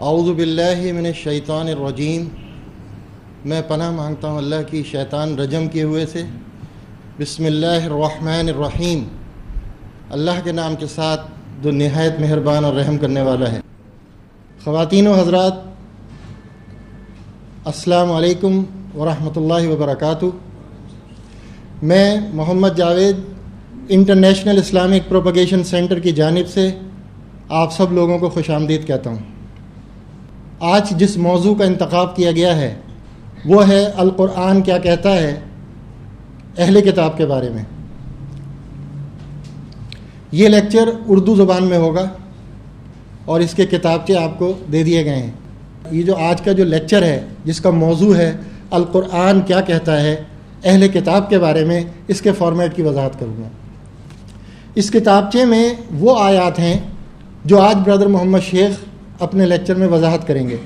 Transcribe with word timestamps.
اعوذ 0.00 0.36
باللہ 0.36 0.92
من 0.92 1.06
الشیطان 1.06 1.68
الرجیم۔ 1.68 2.28
میں 3.44 3.62
پناہ 3.68 3.90
مانگتا 3.90 4.28
ہوں 4.28 4.38
اللہ 4.38 4.54
کی 4.70 4.82
شیطان 4.82 5.38
رجم 5.38 5.68
کیے 5.68 5.82
ہوئے 5.82 6.06
سے۔ 6.06 6.22
بسم 7.18 7.44
اللہ 7.44 7.66
الرحمن 7.66 8.48
الرحیم۔ 8.48 9.04
اللہ 10.10 10.30
کے 10.44 10.52
نام 10.52 10.76
کے 10.76 10.86
ساتھ 10.86 11.20
جو 11.62 11.70
نہایت 11.70 12.20
مہربان 12.20 12.64
اور 12.64 12.74
رحم 12.74 12.98
کرنے 12.98 13.22
والا 13.22 13.52
ہے۔ 13.52 13.60
خواتین 14.64 15.06
و 15.06 15.12
حضرات، 15.12 15.52
السلام 17.64 18.12
علیکم 18.12 18.64
ورحمۃ 18.98 19.36
اللہ 19.36 19.68
وبرکاتہ۔ 19.68 20.26
میں 21.82 22.20
Muhammad 22.32 22.76
Javed, 22.76 23.16
international 23.88 24.58
Islamic 24.58 25.08
propagation 25.08 25.64
centre 25.64 25.98
کی 25.98 26.12
جانب 26.12 26.48
سے 26.48 26.78
آپ 27.48 27.72
سب 27.72 27.92
لوگوں 27.92 28.18
کو 28.18 28.28
خوش 28.28 28.50
آمدید 28.50 28.86
کہتا 28.86 29.10
ہوں۔ 29.10 29.35
آج 30.60 30.90
جس 30.90 31.16
موضوع 31.16 31.54
کا 31.54 31.64
انتخاب 31.64 32.16
کیا 32.16 32.32
گیا 32.32 32.56
ہے، 32.56 32.74
وہ 33.44 33.68
ہے 33.68 33.84
القرآن 33.84 34.62
کیا 34.62 34.78
کہتا 34.78 35.12
ہے 35.12 35.40
اہل 36.58 36.80
کتاب 36.80 37.16
کے 37.16 37.26
بارے 37.26 37.50
میں۔ 37.50 37.62
یہ 40.32 40.48
لیکچر 40.48 40.88
اردو 41.08 41.34
زبان 41.34 41.64
میں 41.64 41.78
ہوگا 41.78 42.08
اور 43.24 43.40
اس 43.40 43.54
کے 43.54 43.66
کتابچے 43.66 44.16
آپ 44.16 44.38
کو 44.38 44.52
دے 44.72 44.82
دیے 44.82 45.04
گئے 45.04 45.16
ہیں۔ 45.16 45.30
یہ 45.90 46.02
جو 46.02 46.16
آج 46.16 46.42
کا 46.42 46.52
جو 46.52 46.64
لیکچر 46.64 47.02
ہے، 47.02 47.26
جس 47.44 47.60
کا 47.60 47.70
موضوع 47.70 48.16
ہے 48.16 48.36
القرآن 48.70 49.40
کیا 49.40 49.60
کہتا 49.60 50.02
ہے 50.02 50.22
اہل 50.64 50.88
کتاب 50.88 51.30
کے 51.30 51.38
بارے 51.38 51.64
میں، 51.64 51.84
اس 52.08 52.20
کے 52.20 52.32
فارمیٹ 52.32 52.76
کی 52.76 52.82
وضاحت 52.82 53.20
کروں 53.20 53.42
گا۔ 53.42 53.48
اس 54.74 54.90
کتابچے 54.90 55.44
میں 55.44 55.74
وہ 55.90 56.20
آیات 56.20 56.58
ہیں 56.58 56.78
جو 57.44 57.60
آج 57.60 57.76
بردر 57.86 58.06
محمد 58.06 58.38
شیخ 58.50 58.70
اپنے 59.18 59.46
لیکچر 59.46 59.74
میں 59.74 59.88
وضاحت 59.88 60.26
کریں 60.26 60.48
گے۔ 60.48 60.56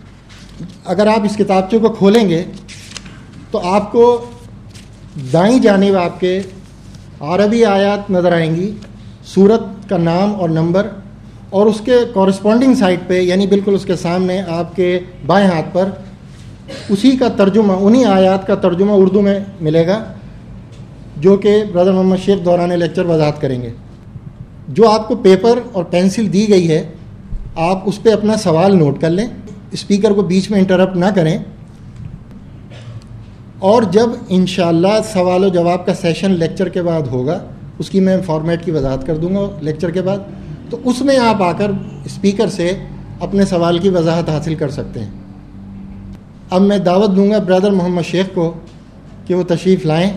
اگر 0.85 1.07
آپ 1.07 1.25
اس 1.25 1.37
کتابچے 1.37 1.79
کو 1.79 1.89
کھولیں 1.89 2.29
گے، 2.29 2.43
تو 3.51 3.61
آپ 3.67 3.91
کو 3.93 4.05
دائیں 5.33 5.59
جانب 5.59 5.97
آپ 5.97 6.21
کے 6.21 6.41
عربی 7.21 7.65
آیات 7.65 8.11
نظر 8.11 8.33
آئیں 8.33 8.55
گی 8.57 8.71
صورت 9.35 9.89
کا 9.89 9.97
نام 9.99 10.35
اور 10.35 10.49
نمبر، 10.49 10.87
اور 11.51 11.67
اس 11.67 11.81
کے 11.85 11.97
کورسپونڈنگ 12.13 12.75
سائٹ 12.75 13.01
پہ 13.07 13.21
یعنی 13.21 13.47
بالکل 13.47 13.75
اس 13.75 13.85
کے 13.85 13.97
سامنے 13.97 14.41
آپ 14.49 14.75
کے 14.77 14.99
بائیں 15.27 15.47
ہاتھ 15.49 15.73
پر، 15.73 15.89
اسی 16.89 17.11
کا 17.17 17.29
ترجمہ، 17.37 17.73
انہی 17.81 18.05
آیات 18.05 18.47
کا 18.47 18.55
ترجمہ 18.55 18.93
اردو 18.93 19.23
میں 19.23 19.39
ملے 19.61 19.87
گا، 19.87 20.03
جو 21.17 21.37
کہ 21.37 21.63
برادر 21.73 21.93
محمد 21.93 22.25
شیخ 22.25 22.45
دوران 22.45 22.79
لیکچر 22.79 23.05
وضاحت 23.05 23.41
کریں 23.41 23.61
گے۔ 23.63 23.71
جو 24.69 24.89
آپ 24.91 25.09
کو 25.09 25.17
پیپر 25.17 25.59
اور 25.73 25.85
پینسل 25.85 26.33
دی 26.33 26.49
گئی 26.49 26.69
ہے 26.71 26.83
آپ 27.55 27.83
اس 27.87 28.03
پہ 28.03 28.13
اپنا 28.13 28.37
سوال 28.37 28.77
نوٹ 28.77 29.01
کر 29.01 29.11
لیں۔ 29.11 29.27
اسپیکر 29.71 30.11
کو 30.11 30.23
بیچ 30.23 30.51
میں 30.51 30.59
انٹرپٹ 30.59 30.97
نہ 30.97 31.05
کریں۔ 31.15 31.39
اور 33.59 33.83
جب 33.83 34.11
انشاءاللہ 34.29 35.03
سوال 35.13 35.45
و 35.45 35.49
جواب 35.49 35.87
کا 35.87 35.95
سیشن 35.95 36.31
لیکچر 36.31 36.69
کے 36.69 36.83
بعد 36.83 37.03
ہوگا، 37.03 37.45
اس 37.79 37.91
کی 37.91 38.01
میں 38.01 38.17
فارمیٹ 38.27 38.65
کی 38.65 38.71
وضاحت 38.71 39.07
کر 39.07 39.17
دوں 39.17 39.35
گا 39.35 39.51
لیکچر 39.61 39.91
کے 39.91 40.03
بعد۔ 40.03 40.19
تو 40.71 40.79
اس 40.85 41.01
میں 41.01 41.19
آپ 41.19 41.43
آ 41.43 41.53
کر 41.53 41.71
اسپیکر 42.05 42.49
سے 42.49 42.79
اپنے 43.21 43.45
سوال 43.45 43.79
کی 43.79 43.89
وضاحت 43.89 44.29
حاصل 44.29 44.55
کر 44.55 44.71
سکتے 44.71 45.01
ہیں۔ 45.01 45.11
اب 46.51 46.63
میں 46.63 46.79
دعوت 46.79 47.17
دوں 47.17 47.31
گا 47.31 47.39
برادر 47.39 47.71
محمد 47.71 48.03
شیخ 48.03 48.27
کو 48.35 48.53
کہ 49.27 49.35
وہ 49.35 49.43
تشریف 49.43 49.87
لائیں 49.87 50.11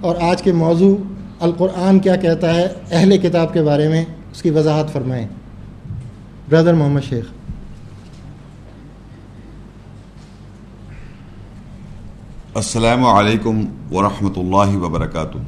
اور 0.00 0.16
آج 0.20 0.42
کے 0.42 0.52
موضوع 0.52 0.96
القرآن 1.40 1.98
کیا 1.98 2.16
کہتا 2.16 2.54
ہے، 2.54 2.68
اہل 2.90 3.18
کتاب 3.18 3.52
کے 3.52 3.62
بارے 3.62 3.88
میں 3.88 4.04
اس 4.32 4.42
کی 4.42 4.50
وضاحت 4.50 4.92
فرمائیں۔ 4.92 5.28
برادر 6.48 6.74
محمد 6.74 7.02
شیخ 7.02 7.26
السلام 12.54 13.04
علیکم 13.04 13.62
ورحمۃ 13.92 14.36
اللہ 14.36 14.76
وبرکاتہ 14.82 15.38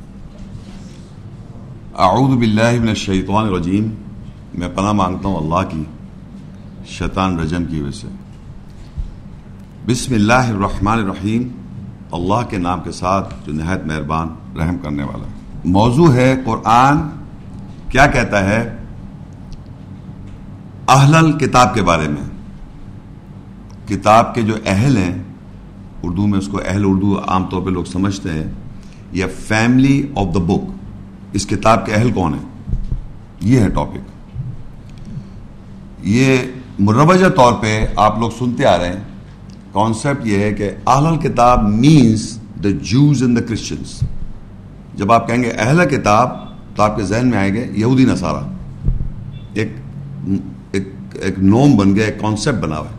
اعوذ 2.07 2.37
باللہ 2.39 2.81
من 2.81 2.89
الشیطان 2.89 3.47
الرجیم 3.47 3.89
میں 4.59 4.69
پناہ 4.75 4.93
مانگتا 5.01 5.29
ہوں 5.29 5.37
اللہ 5.37 5.69
کی 5.71 5.85
شیطان 6.97 7.39
رجم 7.41 7.65
کی 7.65 7.81
وجہ 7.81 7.97
سے. 7.99 8.09
بسم 9.87 10.15
اللہ 10.15 10.51
الرحمن 10.55 10.99
الرحیم 10.99 11.49
اللہ 12.19 12.49
کے 12.51 12.59
نام 12.59 12.83
کے 12.85 12.93
ساتھ 12.93 13.35
جو 13.47 13.53
نہایت 13.53 13.87
مہربان 13.87 14.35
رحم 14.59 14.79
کرنے 14.83 15.03
والا. 15.03 15.27
ہے 15.27 15.71
موضوع 15.71 16.13
ہے 16.15 16.35
قرآن. 16.45 17.09
کیا 17.91 18.07
کہتا 18.07 18.45
ہے؟ 18.45 18.61
اہل 20.89 21.33
کتاب 21.33 21.75
کے 21.75 21.83
بارے 21.83 22.09
میں۔ 22.09 22.23
کتاب 23.89 24.35
کے 24.35 24.43
جو 24.43 24.55
اہل 24.67 24.97
ہیں، 24.97 25.23
اردو 26.03 26.27
میں 26.27 26.39
اس 26.39 26.49
کو 26.49 26.61
اہل 26.67 26.83
اردو 26.85 27.21
عام 27.29 27.47
طور 27.47 27.63
پہ 27.63 27.71
لوگ 27.71 27.85
سمجھتے 27.85 28.33
ہیں 28.33 28.45
یا 29.13 29.27
فیملی 29.47 30.03
آف 30.17 30.35
دا 30.35 30.41
بک 30.41 30.71
اس 31.33 31.47
کتاب 31.47 31.87
کے 31.87 31.93
اہل 31.93 32.13
کون 32.13 32.35
ہیں؟ 32.35 32.47
یہ 33.41 33.61
ہے 33.61 33.69
ٹاپک 33.69 33.99
یہ 36.03 36.37
مروجہ 36.79 37.29
طور 37.29 37.53
پہ 37.53 37.87
آپ 37.97 38.19
لوگ 38.19 38.31
سنتے 38.39 38.65
آ 38.65 38.79
رہے 38.79 38.89
ہیں۔ 38.89 39.03
کانسیپٹ 39.73 40.27
یہ 40.27 40.39
ہے 40.39 40.53
کہ 40.53 40.71
اہل 40.87 41.17
کتاب 41.19 41.63
means 41.63 42.39
the 42.65 42.69
Jews 42.83 43.23
and 43.23 43.39
the 43.39 43.43
Christians 43.43 44.01
جب 44.95 45.13
آپ 45.13 45.29
کہیں 45.29 45.43
گے 45.43 45.51
اہل 45.51 45.89
کتاب 45.89 46.31
تو 46.77 46.83
آپ 46.83 46.97
کے 46.97 47.03
ذہن 47.03 47.29
میں 47.29 47.39
آئے 47.39 47.53
گے 47.55 47.67
یہودی 47.73 48.05
نصارہ۔ 48.05 48.45
ایک 49.55 49.73
ایک 51.21 51.39
نوم 51.39 51.77
بن 51.77 51.95
گیا، 51.97 52.05
ایک 52.07 52.21
کانسیپٹ 52.21 52.59
بنا 52.59 52.79
ہوا 52.79 52.89
ہے۔ 52.89 52.97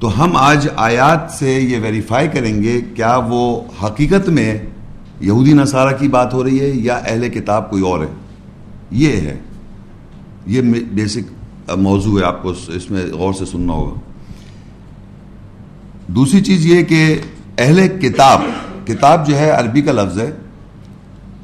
تو 0.00 0.08
ہم 0.18 0.36
آج 0.36 0.68
آیات 0.76 1.30
سے 1.32 1.52
یہ 1.52 1.78
ویریفائی 1.82 2.28
کریں 2.28 2.62
گے، 2.62 2.80
کیا 2.94 3.16
وہ 3.28 3.60
حقیقت 3.82 4.28
میں 4.28 4.52
یہودی 5.20 5.52
نصارہ 5.52 5.96
کی 5.96 6.08
بات 6.08 6.34
ہو 6.34 6.44
رہی 6.44 6.60
ہے 6.60 6.68
یا 6.68 6.96
اہل 6.96 7.28
کتاب 7.28 7.70
کوئی 7.70 7.82
اور 7.82 8.00
ہے؟ 8.00 8.12
یہ 8.90 9.16
ہے۔ 9.20 9.36
یہ 10.46 10.60
بیسک 10.92 11.32
موضوع 11.78 12.18
ہے، 12.18 12.24
آپ 12.24 12.42
کو 12.42 12.52
اس 12.68 12.90
میں 12.90 13.04
غور 13.12 13.32
سے 13.32 13.44
سننا 13.44 13.72
ہوگا۔ 13.72 14.00
دوسری 16.08 16.40
چیز 16.40 16.66
یہ 16.66 16.82
کہ 16.84 17.02
اہل 17.58 17.86
کتاب 18.00 18.42
کتاب 18.86 19.26
جو 19.26 19.36
ہے 19.38 19.50
عربی 19.50 19.82
کا 19.82 19.92
لفظ 19.92 20.18
ہے، 20.18 20.30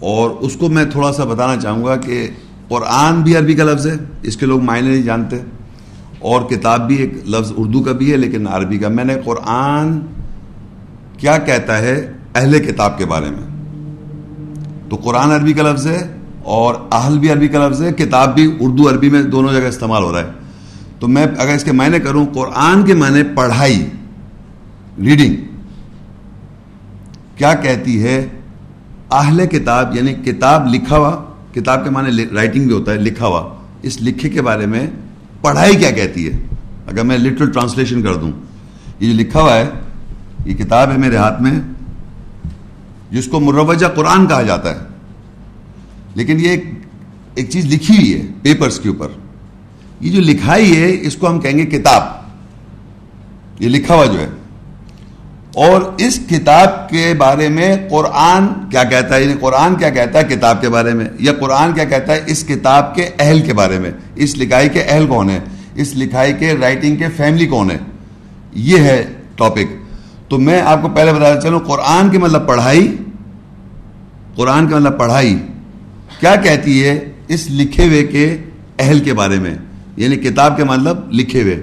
اور 0.01 0.31
اس 0.41 0.57
کو 0.57 0.69
میں 0.69 0.85
تھوڑا 0.85 1.13
سا 1.13 1.25
بتانا 1.25 1.61
چاہوں 1.61 1.85
گا 1.85 1.97
کہ 1.97 2.27
قرآن 2.69 3.23
بھی 3.23 3.37
عربی 3.37 3.55
کا 3.55 3.65
لفظ 3.65 3.87
ہے، 3.87 3.95
اس 4.23 4.37
کے 4.37 4.47
لوگ 4.47 4.61
معنی 4.61 4.81
نہیں 4.81 5.03
جانتے۔ 5.03 5.37
اور 6.19 6.43
کتاب 6.43 6.87
بھی 6.87 6.97
ایک 6.97 7.15
لفظ 7.29 7.53
اردو 7.57 7.83
کا 7.83 7.93
بھی 7.93 8.13
ہے، 8.13 8.17
لیکن 8.17 8.47
عربی 8.49 8.79
کا۔ 8.79 8.89
میں 8.89 9.05
نے 9.05 9.15
قرآن 9.25 10.01
کیا 11.19 11.39
کہتا 11.39 11.79
ہے 11.79 12.13
اہل 12.35 12.59
کتاب 12.59 12.99
کے 12.99 13.07
بارے 13.07 13.27
میں؟ 13.31 13.55
تو 14.91 14.97
قرآن 14.97 15.31
عربی 15.31 15.53
کا 15.53 15.63
لفظ 15.63 15.87
ہے 15.87 16.17
اور 16.43 16.75
اہل 16.93 17.19
بھی 17.19 17.31
عربی 17.31 17.49
کا 17.49 17.69
لفظ 17.69 17.83
ہے، 17.83 17.93
کتاب 17.93 18.35
بھی 18.35 18.57
اردو 18.61 18.89
عربی 18.89 19.11
میں 19.11 19.23
دونوں 19.23 19.53
جگہ 19.53 19.69
استعمال 19.69 20.03
ہو 20.03 20.13
رہا 20.13 20.21
ہے۔ 20.21 20.31
تو 21.01 21.09
میں 21.09 21.27
اگر 21.39 21.55
اس 21.55 21.65
کے 21.65 21.73
معنی 21.73 21.99
کروں، 21.99 22.27
قرآن 22.35 22.85
کے 22.85 22.95
معنی 22.95 23.23
پڑھائی 23.35 23.87
ریڈنگ 24.99 25.35
کیا 27.37 27.55
کہتی 27.55 28.03
ہے؟ 28.03 28.27
اہل 29.11 29.47
کتاب 29.47 29.97
یعنی 29.97 30.15
کتاب 30.15 30.75
لکھا 30.75 30.97
ہوا 30.97 31.24
کتاب 31.55 31.85
کے 31.85 31.91
معنی 31.91 32.27
رائٹنگ 32.33 32.67
بھی 32.67 32.75
ہوتا 32.75 32.93
ہے، 32.93 32.97
لکھا 32.97 33.27
ہوا۔ 33.27 33.55
اس 33.83 33.99
لکھے 34.03 34.29
کے 34.29 34.43
بارے 34.43 34.67
میں 34.67 34.87
پڑھائی 35.41 35.77
کیا 35.77 35.91
کہتی 35.91 36.27
ہے؟ 36.27 36.43
اگر 36.87 37.05
میں 37.05 37.19
لٹرل 37.19 37.51
ٹرانسلیشن 37.51 38.03
کر 38.03 38.17
دوں۔ 38.17 38.33
یہ 39.01 39.13
جو 39.13 39.19
لکھا 39.19 39.41
ہوا 39.41 39.57
ہے، 39.57 39.71
یہ 40.47 40.55
کتاب 40.55 40.91
ہے 40.91 40.99
میرے 40.99 41.17
ہاتھ 41.17 41.43
میں، 41.43 41.61
جس 43.11 43.27
کو 43.27 43.41
مروجہ 43.41 43.87
قرآن 43.87 44.27
کہا 44.27 44.43
جاتا 44.43 44.71
ہے۔ 44.71 44.81
لیکن 46.15 46.41
یہ 46.41 46.49
ایک 46.49 46.65
ایک 47.35 47.51
چیز 47.51 47.67
لکھی 47.67 47.95
ہوئی 47.97 48.15
ہے 48.15 48.27
پیپرز 48.43 48.81
کے 48.81 48.89
اوپر۔ 48.89 49.09
یہ 50.01 50.13
جو 50.13 50.21
لکھائی 50.21 50.77
ہے، 50.77 50.97
اس 51.01 51.17
کو 51.17 51.29
ہم 51.29 51.41
کہیں 51.41 51.59
گے 51.59 51.67
کتاب۔ 51.67 52.03
یہ 53.63 53.69
لکھا 53.69 53.95
ہوا 53.95 54.07
جو 54.07 54.21
ہے۔ 54.21 54.29
اور 55.55 55.83
اس 55.99 56.21
کتاب 56.31 56.89
کے 56.89 57.15
بارے 57.19 57.49
میں 57.49 57.77
قرآن 57.91 58.47
کیا 58.71 58.85
کہتا 58.85 59.17
ہے؟ 59.17 59.23
یعنی 59.23 59.35
قرآن 59.41 59.75
کیا 59.75 59.91
کہتا 59.91 60.19
ہے 60.19 60.25
کتاب 60.25 60.61
کے 60.61 60.69
بارے 60.69 60.95
میں؟ 60.95 61.05
یا 61.21 61.33
قرآن 61.33 61.73
کیا 61.73 61.85
کہتا 61.85 62.15
ہے 62.15 62.21
اس 62.27 62.45
کتاب 62.49 62.95
کے 62.95 63.09
اہل 63.19 63.41
کے 63.41 63.53
بارے 63.53 63.79
میں؟ 63.79 63.91
اس 64.15 64.39
لکھائی 64.39 64.69
کے 64.69 64.83
اہل 64.83 65.07
کون 65.07 65.31
ہے 65.31 65.41
اس 65.75 65.97
لکھائی 65.97 66.33
کے 66.33 66.55
رائٹنگ 66.61 66.97
کے 66.97 67.05
فیملی 67.17 67.47
کون 67.47 67.71
ہے 67.71 67.79
یہ 68.53 68.79
ہے 68.79 69.05
ٹاپک۔ 69.37 69.85
تو 70.29 70.39
میں 70.39 70.61
آپ 70.61 70.83
کو 70.83 70.89
پہلے 70.89 71.13
بتا 71.13 71.41
چلوں، 71.41 71.61
قرآن 71.61 72.11
کے 72.11 72.19
مطلب 72.19 72.49
پڑھائی، 72.49 72.97
قرآن 74.35 74.69
کا 74.69 74.77
مطلب 74.77 74.99
پڑھائی 74.99 75.39
کیا 76.21 76.37
کہتی 76.37 76.85
ہے؟ 76.85 77.13
اس 77.29 77.47
لکھے 77.51 77.87
ہوئے 77.87 78.07
کے 78.07 78.37
اہل 78.79 78.99
کے 78.99 79.13
بارے 79.13 79.39
میں۔ 79.39 79.55
یعنی 79.97 80.17
کتاب 80.17 80.57
کے 80.57 80.65
مطلب 80.65 81.13
لکھے 81.13 81.43
ہوئے۔ 81.43 81.63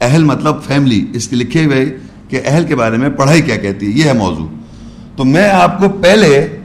اہل 0.00 0.24
مطلب 0.24 0.62
فیملی، 0.62 1.06
اس 1.14 1.28
کے 1.28 1.36
لکھے 1.36 1.64
ہوئے 1.64 1.96
کہ 2.32 2.40
اہل 2.44 2.64
کے 2.64 2.76
بارے 2.76 2.96
میں 2.96 3.10
پڑھائی 3.10 3.42
کیا 3.42 3.56
کہتی 3.56 3.86
ہے؟ 3.86 3.90
یہ 3.90 4.04
ہے 4.04 4.12
موضوع۔ 4.12 4.46
تو 5.16 5.24
میں 5.24 5.50
آپ 5.50 5.78
کو 5.78 5.88
پہلے 5.88 6.58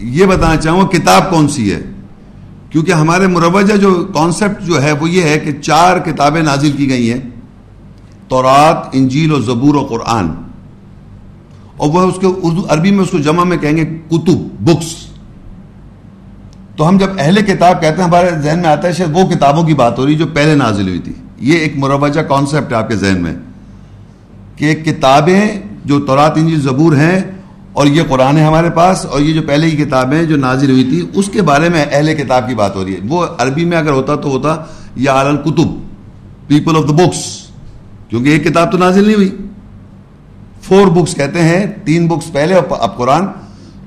یہ 0.00 0.26
بتانا 0.26 0.56
چاہوں 0.56 0.86
کتاب 0.86 1.30
کون 1.30 1.48
سی 1.48 1.72
ہے؟ 1.72 1.80
کیونکہ 2.70 2.92
ہمارے 2.92 3.26
مروجہ 3.26 3.76
جو 3.76 4.08
کانسیپٹ 4.14 4.62
جو 4.62 4.82
ہے 4.82 4.92
وہ 4.92 5.10
یہ 5.10 5.22
ہے 5.22 5.38
کہ 5.38 5.52
چار 5.52 5.98
کتابیں 5.98 6.42
نازل 6.42 6.72
کی 6.72 6.90
گئی 6.90 7.12
ہیں۔ 7.12 7.20
تورات، 8.28 8.76
انجیل 8.92 9.32
و 9.32 9.40
زبور 9.40 9.74
و 9.74 9.80
قرآن۔ 9.80 10.28
اور 11.76 11.88
وہ 11.88 12.00
اس 12.00 12.14
کے 12.20 12.26
اردو، 12.26 12.66
عربی 12.68 12.90
میں 12.90 13.04
اس 13.04 13.10
کو 13.10 13.18
جمع 13.18 13.44
میں 13.44 13.56
کہیں 13.56 13.76
گے 13.76 13.84
کتب 13.84 14.38
بکس 14.60 14.96
تو 16.76 16.88
ہم 16.88 16.98
جب 16.98 17.08
اہل 17.18 17.42
کتاب 17.42 17.80
کہتے 17.80 18.02
ہیں، 18.02 18.08
ہمارے 18.08 18.30
ذہن 18.42 18.58
میں 18.58 18.70
آتا 18.70 18.88
ہے 18.88 18.92
شاید 18.92 19.10
وہ 19.12 19.30
کتابوں 19.30 19.64
کی 19.64 19.74
بات 19.74 19.98
ہو 19.98 20.06
رہی 20.06 20.14
جو 20.14 20.26
پہلے 20.26 20.54
نازل 20.54 20.88
ہوئی 20.88 20.98
تھی۔ 20.98 21.12
یہ 21.40 21.58
ایک 21.58 21.76
مروجہ 21.76 22.20
کانسیپٹ 22.20 22.72
ہے 22.72 22.76
آپ 22.76 22.88
کے 22.88 22.96
ذہن 22.96 23.22
میں 23.22 23.34
کہ 24.56 24.74
کتابیں 24.74 25.40
جو 25.84 26.00
تورات، 26.00 26.36
انجیل، 26.36 26.60
زبور 26.60 26.96
ہیں 26.96 27.20
اور 27.72 27.86
یہ 27.86 28.02
قرآن 28.08 28.36
ہے 28.38 28.44
ہمارے 28.44 28.70
پاس 28.70 29.04
اور 29.06 29.20
یہ 29.20 29.32
جو 29.34 29.42
پہلے 29.46 29.70
کی 29.70 29.76
کتابیں 29.76 30.22
جو 30.22 30.36
نازل 30.36 30.70
ہوئی 30.70 30.84
تھی، 30.84 31.00
اس 31.14 31.28
کے 31.32 31.42
بارے 31.42 31.68
میں 31.68 31.84
اہل 31.92 32.14
کتاب 32.14 32.48
کی 32.48 32.54
بات 32.54 32.76
ہو 32.76 32.84
رہی 32.84 32.94
ہے۔ 32.94 33.00
وہ 33.08 33.26
عربی 33.38 33.64
میں 33.64 33.78
اگر 33.78 33.92
ہوتا 33.92 34.14
تو 34.14 34.28
ہوتا 34.28 34.56
یا 34.96 35.12
عال 35.12 35.26
الکتب 35.26 35.68
پیپل 36.48 36.76
آف 36.76 36.88
دا 36.88 36.94
بکس 36.94 37.22
کیونکہ 38.08 38.28
ایک 38.28 38.44
کتاب 38.44 38.72
تو 38.72 38.78
نازل 38.78 39.04
نہیں 39.04 39.16
ہوئی۔ 39.16 39.30
فور 40.62 40.86
بکس 40.86 41.14
کہتے 41.14 41.42
ہیں، 41.42 41.66
تین 41.84 42.06
بکس 42.08 42.32
پہلے 42.32 42.54
اب 42.54 42.96
قرآن، 42.96 43.26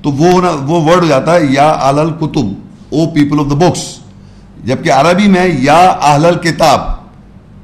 تو 0.02 0.10
وہ 0.12 0.30
وہ 0.66 0.80
ورڈ 0.84 1.02
ہو 1.02 1.08
جاتا 1.08 1.34
ہے 1.34 1.46
یا 1.50 1.68
آل 1.80 1.98
الکتب 1.98 2.46
or 2.90 3.06
people 3.10 3.40
of 3.40 3.50
the 3.50 3.56
books 3.56 3.82
جبکہ 4.64 4.92
عربی 4.92 5.28
میں 5.28 5.46
یا 5.58 5.78
اہل 5.78 6.24
الکتاب 6.24 6.92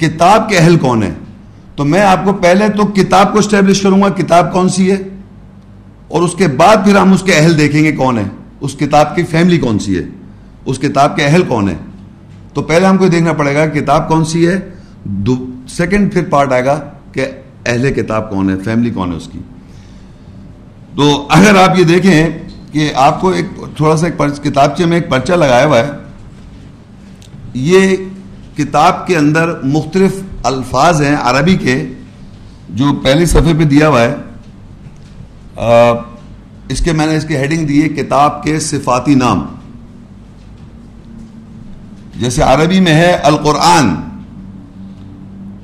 کتاب 0.00 0.49
کے 0.49 0.58
اہل 0.58 0.76
کون 0.79 1.02
ہے 1.02 1.12
تو 1.76 1.85
میں 1.85 2.00
آپ 2.00 2.25
کو 2.25 2.32
پہلے 2.32 2.69
تو 2.69 2.87
کتاب 2.87 3.32
کو 3.32 3.38
اسٹیبلش 3.38 3.81
کروں 3.82 4.02
گا، 4.02 4.08
کتاب 4.08 4.52
کون 4.52 4.69
سی 4.69 4.91
ہے؟ 4.91 4.97
اور 6.08 6.23
اس 6.23 6.35
کے 6.38 6.49
بعد 6.49 6.76
پھر 6.85 6.97
ہم 6.97 7.12
اس 7.12 7.23
کے 7.23 7.35
اہل 7.35 7.58
دیکھیں 7.58 7.85
گے 7.85 7.93
کون 7.93 8.19
ہے 8.19 8.25
اس 8.61 8.75
کتاب 8.75 9.17
کی 9.17 9.23
فیملی 9.23 9.58
کون 9.58 9.79
سی 9.79 9.99
ہے؟ 9.99 10.02
اس 10.64 10.79
کتاب 10.79 11.17
کے 11.17 11.25
اہل 11.25 11.43
کون 11.43 11.69
ہے 11.69 11.75
تو 12.55 12.62
پہلے 12.62 12.87
ہم 12.87 12.97
کو 12.97 13.08
دیکھنا 13.08 13.32
پڑے 13.32 13.55
گا 13.55 13.67
کتاب 13.67 14.08
کون 14.08 14.25
سی 14.25 14.49
ہے۔ 14.49 14.58
سیکنڈ 15.69 16.12
پھر 16.12 16.25
پارٹ 16.25 16.52
آئے 16.52 16.64
گا 16.64 16.81
کہ 17.12 17.26
اہل 17.67 17.93
کتاب 17.93 18.31
کون 18.31 18.50
ہے 18.50 18.55
فیملی 18.56 18.91
کون 18.91 19.12
ہے 19.12 19.17
اس 19.17 19.29
کی۔ 19.32 19.38
تو 20.97 21.26
اگر 21.31 21.55
آپ 21.56 21.79
یہ 21.79 21.85
دیکھیں 21.85 22.26
کہ 22.73 22.93
آپ 22.94 23.20
کو 23.20 23.31
ایک 23.31 23.47
تھوڑا 23.76 23.97
سا 23.97 24.06
ایک 24.06 24.43
کتابچے 24.43 24.87
میں 24.87 24.97
ایک 24.97 25.11
پرچہ 25.11 25.32
لگایا 25.32 25.67
ہوا 25.67 25.79
ہے۔ 25.79 25.91
یہ 27.55 27.97
کتاب 28.62 29.06
کے 29.06 29.16
اندر 29.16 29.62
مختلف 29.62 30.12
الفاظ 30.42 31.02
ہیں 31.02 31.16
عربی 31.16 31.56
کے، 31.56 31.92
جو 32.68 32.92
پہلی 33.04 33.26
صفحے 33.26 33.54
پہ 33.58 33.64
دیا 33.64 33.88
ہوا 33.88 34.02
ہے۔ 34.02 34.14
اس 36.68 36.80
کے 36.80 36.92
میں 36.92 37.06
نے 37.06 37.16
اس 37.16 37.24
کی 37.24 37.36
ہیڈنگ 37.36 37.66
دی 37.66 37.82
ہے، 37.82 37.88
کتاب 37.88 38.42
کے 38.42 38.60
صفاتی 38.60 39.14
نام۔ 39.14 39.46
جیسے 42.16 42.42
عربی 42.42 42.80
میں 42.80 42.94
ہے 42.94 43.12
القرآن، 43.12 43.94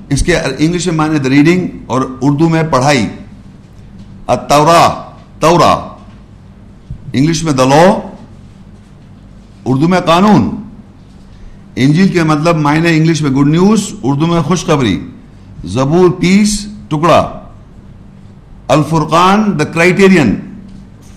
اس 0.08 0.22
کے 0.22 0.36
انگلش 0.36 0.86
میں 0.86 0.94
مانے 0.94 1.18
دا 1.18 1.28
ریڈنگ 1.28 1.66
اور 1.86 2.02
اردو 2.22 2.48
میں 2.48 2.62
پڑھائی۔ 2.62 3.06
اتورا 4.26 5.12
تورا 5.40 5.72
انگلش 7.12 7.42
میں 7.44 7.52
دا 7.52 7.64
لو 7.64 8.00
اردو 9.64 9.88
میں 9.88 10.00
قانون۔ 10.00 10.50
انجیل 11.84 12.08
کے 12.08 12.22
مطلب 12.24 12.56
معنی 12.56 12.88
انگلش 12.88 13.20
میں 13.22 13.30
گڈ 13.30 13.48
نیوز 13.48 13.82
اردو 14.02 14.26
میں 14.26 14.40
خوشخبری، 14.42 14.98
زبور 15.72 16.08
پیس 16.20 16.54
ٹکڑا، 16.90 17.20
الفرقان 18.74 19.58
دا 19.58 19.64
کرائٹیرین 19.64 20.34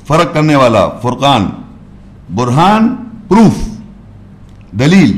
فرق 0.07 0.33
کرنے 0.33 0.55
والا، 0.55 0.87
فرقان، 1.01 1.47
برہان 2.35 2.95
پروف 3.27 3.57
دلیل، 4.79 5.11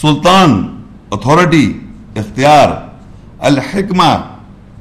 سلطان 0.00 0.60
اتھارٹی 1.10 1.66
اختیار، 2.16 2.68
الحکمہ 3.48 4.12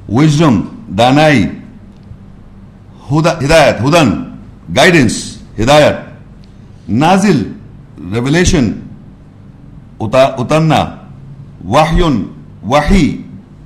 وزڈم 0.09 0.61
دانائی 0.97 1.45
ہدایت، 3.11 3.81
ہدن 3.83 4.09
گائیڈنس 4.75 5.23
ہدایت، 5.59 6.89
نازل 6.89 7.41
ریولیشن 8.13 8.71
اترنا۔ 9.99 10.95
واہیون 11.65 12.33
واہی 12.63 13.21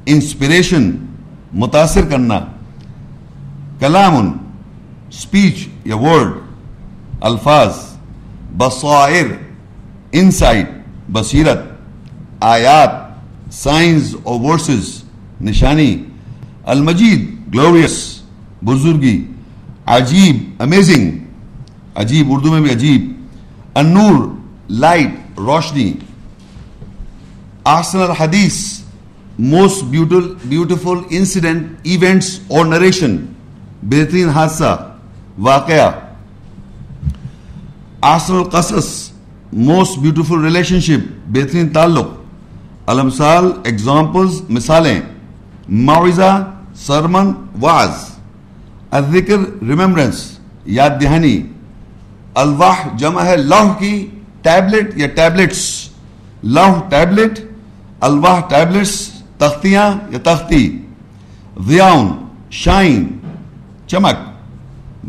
انسپریشن، 0.06 0.91
متاثر 1.53 2.06
کرنا۔ 2.06 2.39
کلام 3.80 4.15
اسپیچ 5.09 5.68
یا 5.85 5.95
ورڈ، 5.95 6.31
الفاظ، 7.21 7.74
بصائر، 8.57 9.25
انسائٹ، 10.12 10.69
بصیرت، 11.12 11.59
آیات 12.41 12.89
سائنس 13.53 14.15
اور 14.24 14.39
ورسز، 14.39 15.03
نشانی۔ 15.41 16.03
المجید، 16.65 17.53
گلوریس، 17.53 18.21
بزرگی۔ 18.65 19.25
عجیب، 19.86 20.62
امیزنگ۔ 20.62 21.12
عجیب 21.95 22.27
اردو 22.29 22.51
میں 22.51 22.62
بھی 22.62 22.71
عجیب۔ 22.71 23.13
انور 23.75 24.27
لائٹ، 24.69 25.15
روشنی۔ 25.38 25.94
آسن 27.65 28.01
الحدیث 28.01 28.56
موسٹ 29.42 29.83
بیوٹیفل 30.45 30.98
انسیڈنٹ 31.10 31.88
ایونٹس 31.88 32.27
اور 32.50 32.65
نریشن 32.65 33.15
بہترین 33.83 34.30
حادثہ 34.30 34.75
واقعہ 35.39 35.89
آسن 38.04 38.36
القصص 38.36 38.89
موسٹ 39.54 39.98
بیوٹیفل 40.00 40.44
ریلیشن 40.44 40.80
شپ 40.81 41.07
بہترین 41.27 41.69
تعلق 41.69 42.89
المثال 42.89 43.51
ایگزامپلز 43.63 44.42
مثالیں 44.50 45.00
معاوضہ 45.69 46.31
سرمن 46.77 47.31
واز 47.62 48.04
الذکر 48.92 49.39
ریممبرنس 49.62 50.25
یاد 50.74 51.01
دہانی 51.01 51.42
الواح 52.36 52.86
جمع 52.98 53.24
ہے 53.24 53.38
لوح 53.38 53.74
کی 53.80 53.95
ٹیبلٹ 54.42 54.98
یا 54.98 55.07
ٹیبلٹس 55.15 55.65
لوح 56.44 56.80
ٹیبلٹ 56.89 57.39
الواح 58.07 58.39
ٹیبلٹس، 58.50 58.94
تختیاں 59.38 59.89
یا 60.11 60.19
تختی؟ 60.23 60.65
ضیاؤن، 61.67 62.07
شائن، 62.51 63.03
چمک، 63.88 64.17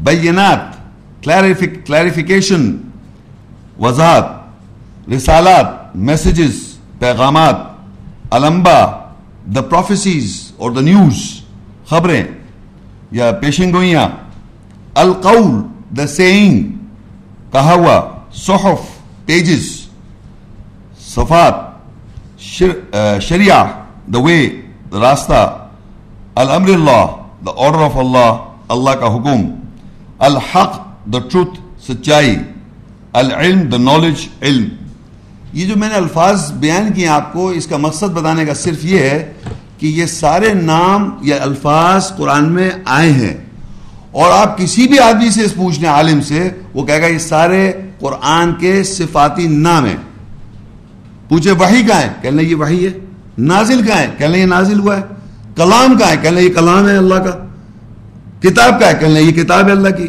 بینات 0.04 0.62
کلیریفیکیشن 1.22 2.70
وضاحت، 3.80 5.10
رسالات 5.10 5.66
میسیجز 5.94 6.56
پیغامات 6.98 7.56
المبا 8.30 8.80
دا 9.54 9.62
پروفیسیز 9.62 10.52
اور 10.56 10.70
دا 10.70 10.80
نیوز 10.80 11.18
خبریں 11.88 12.22
یا 13.12 13.30
پیشن 13.40 13.72
گوئیاں 13.72 14.06
القول 14.94 15.50
دا 15.96 16.06
سینگ 16.06 16.62
کہا 17.52 17.74
ہوا، 17.74 18.00
صحف 18.34 18.88
پیجز 19.26 19.66
صفات 21.14 21.73
شریعہ 23.20 23.64
دا 24.12 24.18
وے 24.18 24.48
دا 24.92 25.10
راستہ 25.10 25.68
الامر 26.34 26.68
اللہ 26.68 27.06
دا 27.46 27.50
آرڈر 27.56 27.84
آف 27.84 27.96
اللہ 27.96 28.32
اللہ 28.68 28.90
کا 28.90 29.06
حکم 29.06 29.54
الحق 30.18 30.80
دا 31.12 31.18
ٹروتھ 31.18 31.60
سچائی 31.90 32.36
العلم 33.12 33.60
دا 33.60 33.76
نالج 33.76 34.28
علم 34.42 34.68
یہ 35.52 35.66
جو 35.66 35.74
میں 35.76 35.88
نے 35.88 35.94
الفاظ 35.94 36.52
بیان 36.52 36.92
کیے 36.92 37.08
آپ 37.08 37.32
کو، 37.32 37.48
اس 37.48 37.66
کا 37.66 37.76
مقصد 37.76 38.06
بتانے 38.06 38.44
کا 38.44 38.54
صرف 38.54 38.84
یہ 38.84 38.98
ہے 38.98 39.32
کہ 39.78 39.86
یہ 39.86 40.06
سارے 40.06 40.54
نام 40.54 41.10
یا 41.22 41.36
الفاظ 41.40 42.16
قرآن 42.16 42.52
میں 42.52 42.70
آئے 42.84 43.12
ہیں۔ 43.12 43.36
اور 44.10 44.32
آپ 44.32 44.58
کسی 44.58 44.88
بھی 44.88 44.98
آدمی 44.98 45.30
سے 45.30 45.42
اس 45.42 45.54
پوچھنے 45.54 45.88
عالم 45.88 46.20
سے، 46.20 46.48
وہ 46.74 46.86
کہے 46.86 47.02
گا 47.02 47.06
یہ 47.06 47.18
سارے 47.18 47.72
قرآن 47.98 48.54
کے 48.54 48.82
صفاتی 48.82 49.46
نام 49.48 49.84
ہیں۔ 49.84 49.96
پوچھے 51.34 51.50
وحی 51.50 51.82
کا 51.82 52.02
ہے، 52.02 52.08
کہنے 52.22 52.42
یہ 52.42 52.54
وحی 52.54 52.86
ہے۔ 52.86 52.90
نازل 53.38 53.86
کا 53.86 53.98
ہے، 53.98 54.06
کہنے 54.18 54.38
یہ 54.38 54.44
نازل 54.44 54.80
ہوا 54.80 54.96
ہے۔ 54.96 55.02
کلام 55.56 55.98
کا 55.98 56.10
ہے، 56.10 56.16
کہنے 56.22 56.42
یہ 56.42 56.54
کلام 56.54 56.88
ہے 56.88 56.96
اللہ 56.96 57.14
کا۔ 57.14 57.46
کتاب 58.40 58.80
کا 58.80 58.88
ہے، 58.88 58.94
کہنے 59.00 59.22
یہ 59.22 59.32
کتاب 59.32 59.66
ہے 59.66 59.72
اللہ 59.72 59.88
کی۔ 59.88 60.08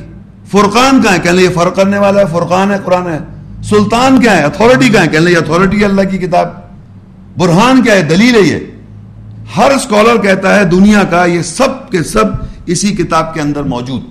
فرقان 0.52 1.02
کا 1.02 1.14
ہے، 1.14 1.20
کہنے 1.20 1.42
یہ 1.42 1.50
فرق 1.50 1.76
کرنے 1.76 1.98
والا 1.98 2.22
ہے۔ 2.22 2.26
فرقان 2.32 2.72
ہے، 2.72 2.78
قرآن 2.86 3.08
ہے۔ 3.08 3.20
سلطان 3.64 4.22
کیا 4.22 4.38
ہے؟ 4.38 4.44
اتھارٹی 4.44 4.90
کیا 4.90 5.02
ہے، 5.02 5.08
کہنے 5.08 5.32
یہ 5.32 5.38
اتھارٹی 5.38 5.80
ہے 5.80 5.86
اللہ 5.86 6.02
کی 6.02 6.18
کتاب۔ 6.18 6.48
برہان 7.38 7.84
کیا 7.84 7.94
ہے؟ 7.94 8.02
دلیل 8.02 8.36
ہے 8.36 8.42
یہ۔ 8.42 8.60
ہر 9.58 9.72
اسکالر 9.72 10.22
کہتا 10.22 10.60
ہے 10.60 10.64
دنیا 10.64 11.04
کا 11.04 11.26
یہ 11.26 11.42
سب 11.42 11.92
کے 11.92 12.04
سب 12.04 12.26
اسی 12.66 12.92
کتاب 12.92 13.34
کے 13.34 13.42
اندر 13.42 13.64
موجود۔ 13.64 14.02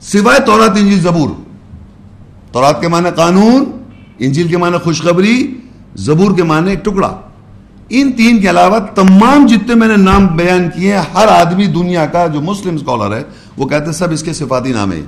سوائے 0.00 0.40
تورات، 0.40 0.70
انجیل، 0.70 1.00
زبور۔ 1.00 1.28
تورات 2.52 2.80
کے 2.80 2.88
معنی 2.88 3.08
قانون، 3.16 3.64
انجیل 4.18 4.48
کے 4.48 4.56
معنی 4.56 4.76
خوشخبری 4.78 5.54
زبور 5.94 6.36
کے 6.36 6.42
معنی 6.42 6.70
ایک 6.70 6.84
ٹکڑا۔ 6.84 7.16
ان 7.88 8.12
تین 8.12 8.40
کے 8.40 8.50
علاوہ 8.50 8.78
تمام 8.94 9.46
جتنے 9.46 9.74
میں 9.74 9.88
نے 9.88 9.96
نام 9.96 10.26
بیان 10.26 10.70
کیے 10.74 10.96
ہر 10.96 11.28
آدمی 11.28 11.66
دنیا 11.66 12.06
کا 12.06 12.26
جو 12.26 12.40
مسلم 12.40 12.74
اسکالر 12.74 13.16
ہے، 13.16 13.22
وہ 13.56 13.68
کہتے 13.68 13.84
ہیں 13.84 13.92
سب 13.92 14.10
اس 14.10 14.22
کے 14.22 14.32
صفاتی 14.32 14.72
نام 14.72 14.92
ہے 14.92 15.00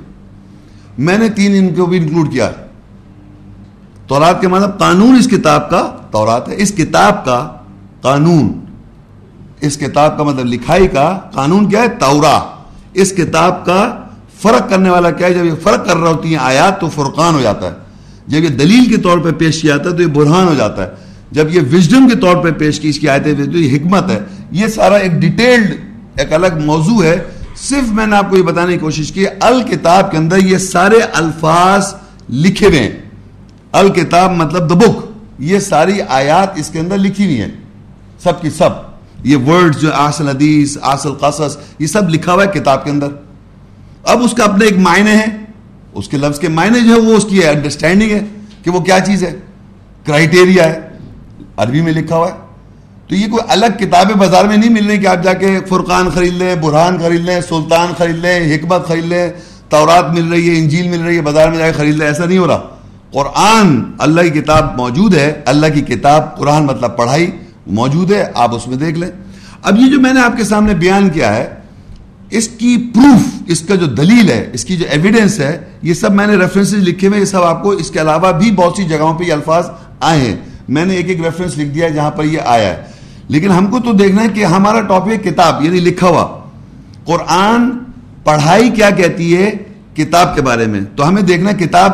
میں 0.99 1.19
نے 1.19 1.28
تین 1.28 1.55
ان 1.55 1.75
کو 1.75 1.87
بھی 1.87 1.99
انکلوڈ 1.99 2.33
کیا 2.33 2.50
تورات 4.07 4.40
کے 4.40 4.49
مطلب 4.49 4.78
قانون 4.78 5.16
اس 5.16 5.28
کتاب 5.28 5.71
کا 5.71 5.97
تورات 6.11 6.49
ہے۔ 6.49 6.55
اس 6.59 6.73
کتاب 6.76 7.25
کا 7.25 7.52
قانون۔ 8.00 8.61
اس 9.61 9.78
کتاب 9.78 10.19
کا 10.19 10.23
مطلب 10.23 10.47
لکھائی 10.47 10.88
کا 10.88 11.21
قانون 11.33 11.69
کیا 11.69 11.83
ہے؟ 11.83 11.88
تورا 11.88 12.40
اس 12.95 13.12
کتاب 13.12 13.66
کا 13.66 14.05
فرق 14.43 14.71
کرنے 14.71 14.90
والا 14.90 15.11
کیا 15.11 15.26
ہے؟ 15.26 15.35
جب 15.35 15.45
یہ 15.45 15.55
فرق 15.62 15.87
کر 15.87 15.97
رہا 15.97 16.09
ہوتی 16.09 16.28
ہیں، 16.28 16.37
آیات 16.37 16.81
تو 16.81 16.88
فرقان 16.88 17.35
ہو 17.35 17.40
جاتا 17.40 17.66
ہے۔ 17.66 17.86
جب 18.26 18.42
یہ 18.42 18.49
دلیل 18.49 18.88
کے 18.88 18.97
طور 18.97 19.18
پہ 19.18 19.30
پیش 19.30 19.62
کیا 19.62 19.76
جاتا 19.76 19.90
ہے 19.90 19.97
تو 19.97 20.02
یہ 20.02 20.06
برہان 20.06 20.49
ہو 20.49 20.54
جاتا 20.54 20.83
ہے۔ 20.83 20.88
جب 21.30 21.54
یہ 21.54 21.61
وزڈم 21.73 22.09
کے 22.09 22.16
طور 22.16 22.37
پہ 22.37 22.50
پیش 22.50 22.80
کی 22.80 22.88
اس 22.88 22.99
کی 22.99 23.09
آیتیں 23.09 23.35
تو 23.35 23.59
یہ 23.59 23.76
حکمت 23.76 24.11
ہے۔ 24.11 24.18
یہ 24.50 24.66
سارا 24.66 24.97
ایک 24.97 25.12
ڈیٹیلڈ، 25.12 25.76
ایک 26.16 26.33
الگ 26.33 26.47
موضوع 26.64 27.04
ہے۔ 27.04 27.25
صرف 27.56 27.92
میں 27.92 28.06
نے 28.06 28.16
آپ 28.16 28.30
کو 28.30 28.37
یہ 28.37 28.42
بتانے 28.42 28.73
کی 28.73 28.78
کوشش 28.78 29.12
کی، 29.12 29.25
الکتاب 29.40 30.11
کے 30.11 30.16
اندر 30.16 30.37
یہ 30.37 30.59
سارے 30.59 30.99
الفاظ 31.12 31.95
لکھے 32.30 32.66
ہوئے 32.66 32.78
ہیں۔ 32.78 32.90
الکتاب 33.73 34.33
مطلب 34.33 34.71
دا 34.71 34.75
بک 34.75 35.06
یہ 35.38 35.59
ساری 35.59 36.02
آیات 36.09 36.59
اس 36.59 36.71
کے 36.71 36.78
اندر 36.78 36.99
لکھی 36.99 37.25
ہوئی 37.25 37.40
ہیں۔ 37.40 37.50
سب 38.23 38.42
کی 38.42 38.50
سب۔ 38.50 38.71
یہ 39.25 39.37
ورڈ 39.37 39.76
جو 39.76 39.92
آسل 39.92 40.28
حدیث 40.28 40.78
آسل 40.83 41.12
قصص، 41.12 41.56
یہ 41.78 41.87
سب 41.87 42.09
لکھا 42.09 42.33
ہوا 42.33 42.45
ہے 42.45 42.61
کتاب 42.61 42.85
کے 42.85 42.90
اندر۔ 42.90 43.09
اب 44.04 44.23
اس 44.23 44.33
کا 44.33 44.45
اپنے 44.45 44.64
ایک 44.64 44.78
معنی 44.78 45.11
ہے۔ 45.11 45.46
اس 45.97 46.09
کے 46.09 46.17
لفظ 46.17 46.38
کے 46.38 46.49
معنی 46.49 46.88
جو 46.88 46.95
ہے 46.95 47.00
وہ 47.00 47.17
اس 47.17 47.25
کی 47.25 47.49
انڈرسٹینڈنگ 47.49 48.11
ہے 48.11 48.21
کہ 48.65 48.71
وہ 48.71 48.81
کیا 48.81 49.00
چیز 49.00 49.25
ہے؟ 49.25 49.35
کرائٹیریا 50.05 50.65
ہے۔ 50.65 50.81
عربی 51.57 51.81
میں 51.81 51.93
لکھا 51.93 52.17
ہوا 52.17 52.29
ہے۔ 52.29 52.37
تو 53.09 53.15
یہ 53.15 53.26
کوئی 53.26 53.43
الگ 53.49 53.67
کتابیں 53.79 54.15
بازار 54.15 54.45
میں 54.45 54.57
نہیں 54.57 54.71
مل 54.71 54.87
رہی 54.87 54.99
کہ 54.99 55.07
آپ 55.07 55.23
جا 55.23 55.33
کے 55.33 55.59
فرقان 55.69 56.11
خرید 56.11 56.37
لیں، 56.37 56.55
برہان 56.55 56.99
خرید 56.99 57.21
لیں، 57.21 57.41
سلطان 57.41 57.93
خرید 57.99 58.17
لیں، 58.17 58.57
حکمت 58.57 58.88
خرید 58.88 59.05
لیں، 59.05 59.31
تورات 59.69 60.11
مل 60.11 60.29
رہی 60.29 60.50
ہے، 60.50 60.59
انجیل 60.59 60.88
مل 60.88 61.00
رہی 61.00 61.17
ہے، 61.17 61.21
بازار 61.21 61.49
میں 61.49 61.59
جا 61.59 61.67
کے 61.67 61.73
خرید 61.73 61.97
لیں، 61.97 62.07
ایسا 62.07 62.25
نہیں 62.25 62.38
ہو 62.38 62.47
رہا۔ 62.47 62.62
قرآن 63.12 63.83
اللہ 63.99 64.21
کی 64.21 64.31
کتاب 64.31 64.76
موجود 64.76 65.15
ہے، 65.15 65.41
اللہ 65.45 65.67
کی 65.75 65.81
کتاب 65.81 66.38
قرآن 66.38 66.65
مطلب 66.65 66.97
پڑھائی 66.97 67.31
موجود 67.67 68.12
ہے، 68.12 68.25
آپ 68.35 68.55
اس 68.55 68.69
میں 68.69 68.76
دیکھ 68.76 68.99
لیں۔ 68.99 69.11
اب 69.62 69.76
یہ 69.79 69.91
جو 69.91 70.00
میں 70.00 70.12
نے 70.12 70.21
آپ 70.21 70.37
کے 70.37 70.45
سامنے 70.45 70.75
بیان 70.75 71.09
کیا 71.09 71.37
ہے 71.37 71.55
اس 72.30 72.49
کی 72.49 72.90
پروف 72.95 73.42
اس 73.47 73.61
کا 73.61 73.75
جو 73.75 73.87
دلیل 73.87 74.30
ہے، 74.30 74.50
اس 74.52 74.64
کی 74.64 74.76
جو 74.76 74.85
ایویڈنس 74.90 75.40
ہے، 75.40 75.64
یہ 75.83 75.95
سب 75.95 76.12
میں 76.12 76.26
نے 76.26 76.37
ریفرنس 76.37 76.73
لکھے 76.73 77.09
ہوئے 77.09 77.21
یہ 77.21 77.25
سب 77.25 77.42
آپ 77.42 77.62
کو 77.62 77.71
اس 77.71 77.90
کے 77.90 78.00
علاوہ 78.00 78.33
بھی 78.33 78.50
بہت 78.50 78.76
سی 78.76 78.85
جگہوں 78.85 79.18
پہ 79.18 79.25
یہ 79.25 79.33
الفاظ 79.33 79.71
آئے 80.00 80.21
ہیں۔ 80.21 80.37
میں 80.68 80.85
نے 80.85 80.95
ایک 80.95 81.09
ایک 81.09 81.21
ریفرنس 81.21 81.59
لکھ 81.59 81.68
دیا 81.68 81.87
ہے 81.87 81.92
جہاں 81.92 82.11
پر 82.11 82.25
یہ 82.25 82.38
آیا 82.45 82.68
ہے۔ 82.68 82.83
لیکن 83.28 83.50
ہم 83.50 83.66
کو 83.66 83.78
تو 83.78 83.92
دیکھنا 83.92 84.23
ہے 84.23 84.28
کہ 84.28 84.45
ہمارا 84.45 84.80
ٹاپک 84.80 85.25
کتاب 85.25 85.64
یعنی 85.64 85.80
لکھا 85.80 86.06
ہوا۔ 86.06 86.38
قرآن 87.04 87.71
پڑھائی 88.25 88.71
کیا 88.71 88.90
کہتی 88.90 89.37
ہے 89.37 89.50
کتاب 89.97 90.35
کے 90.35 90.42
بارے 90.42 90.66
میں؟ 90.66 90.80
تو 90.97 91.09
ہمیں 91.09 91.23
دیکھنا 91.23 91.50
ہے 91.50 91.64
کتاب 91.64 91.90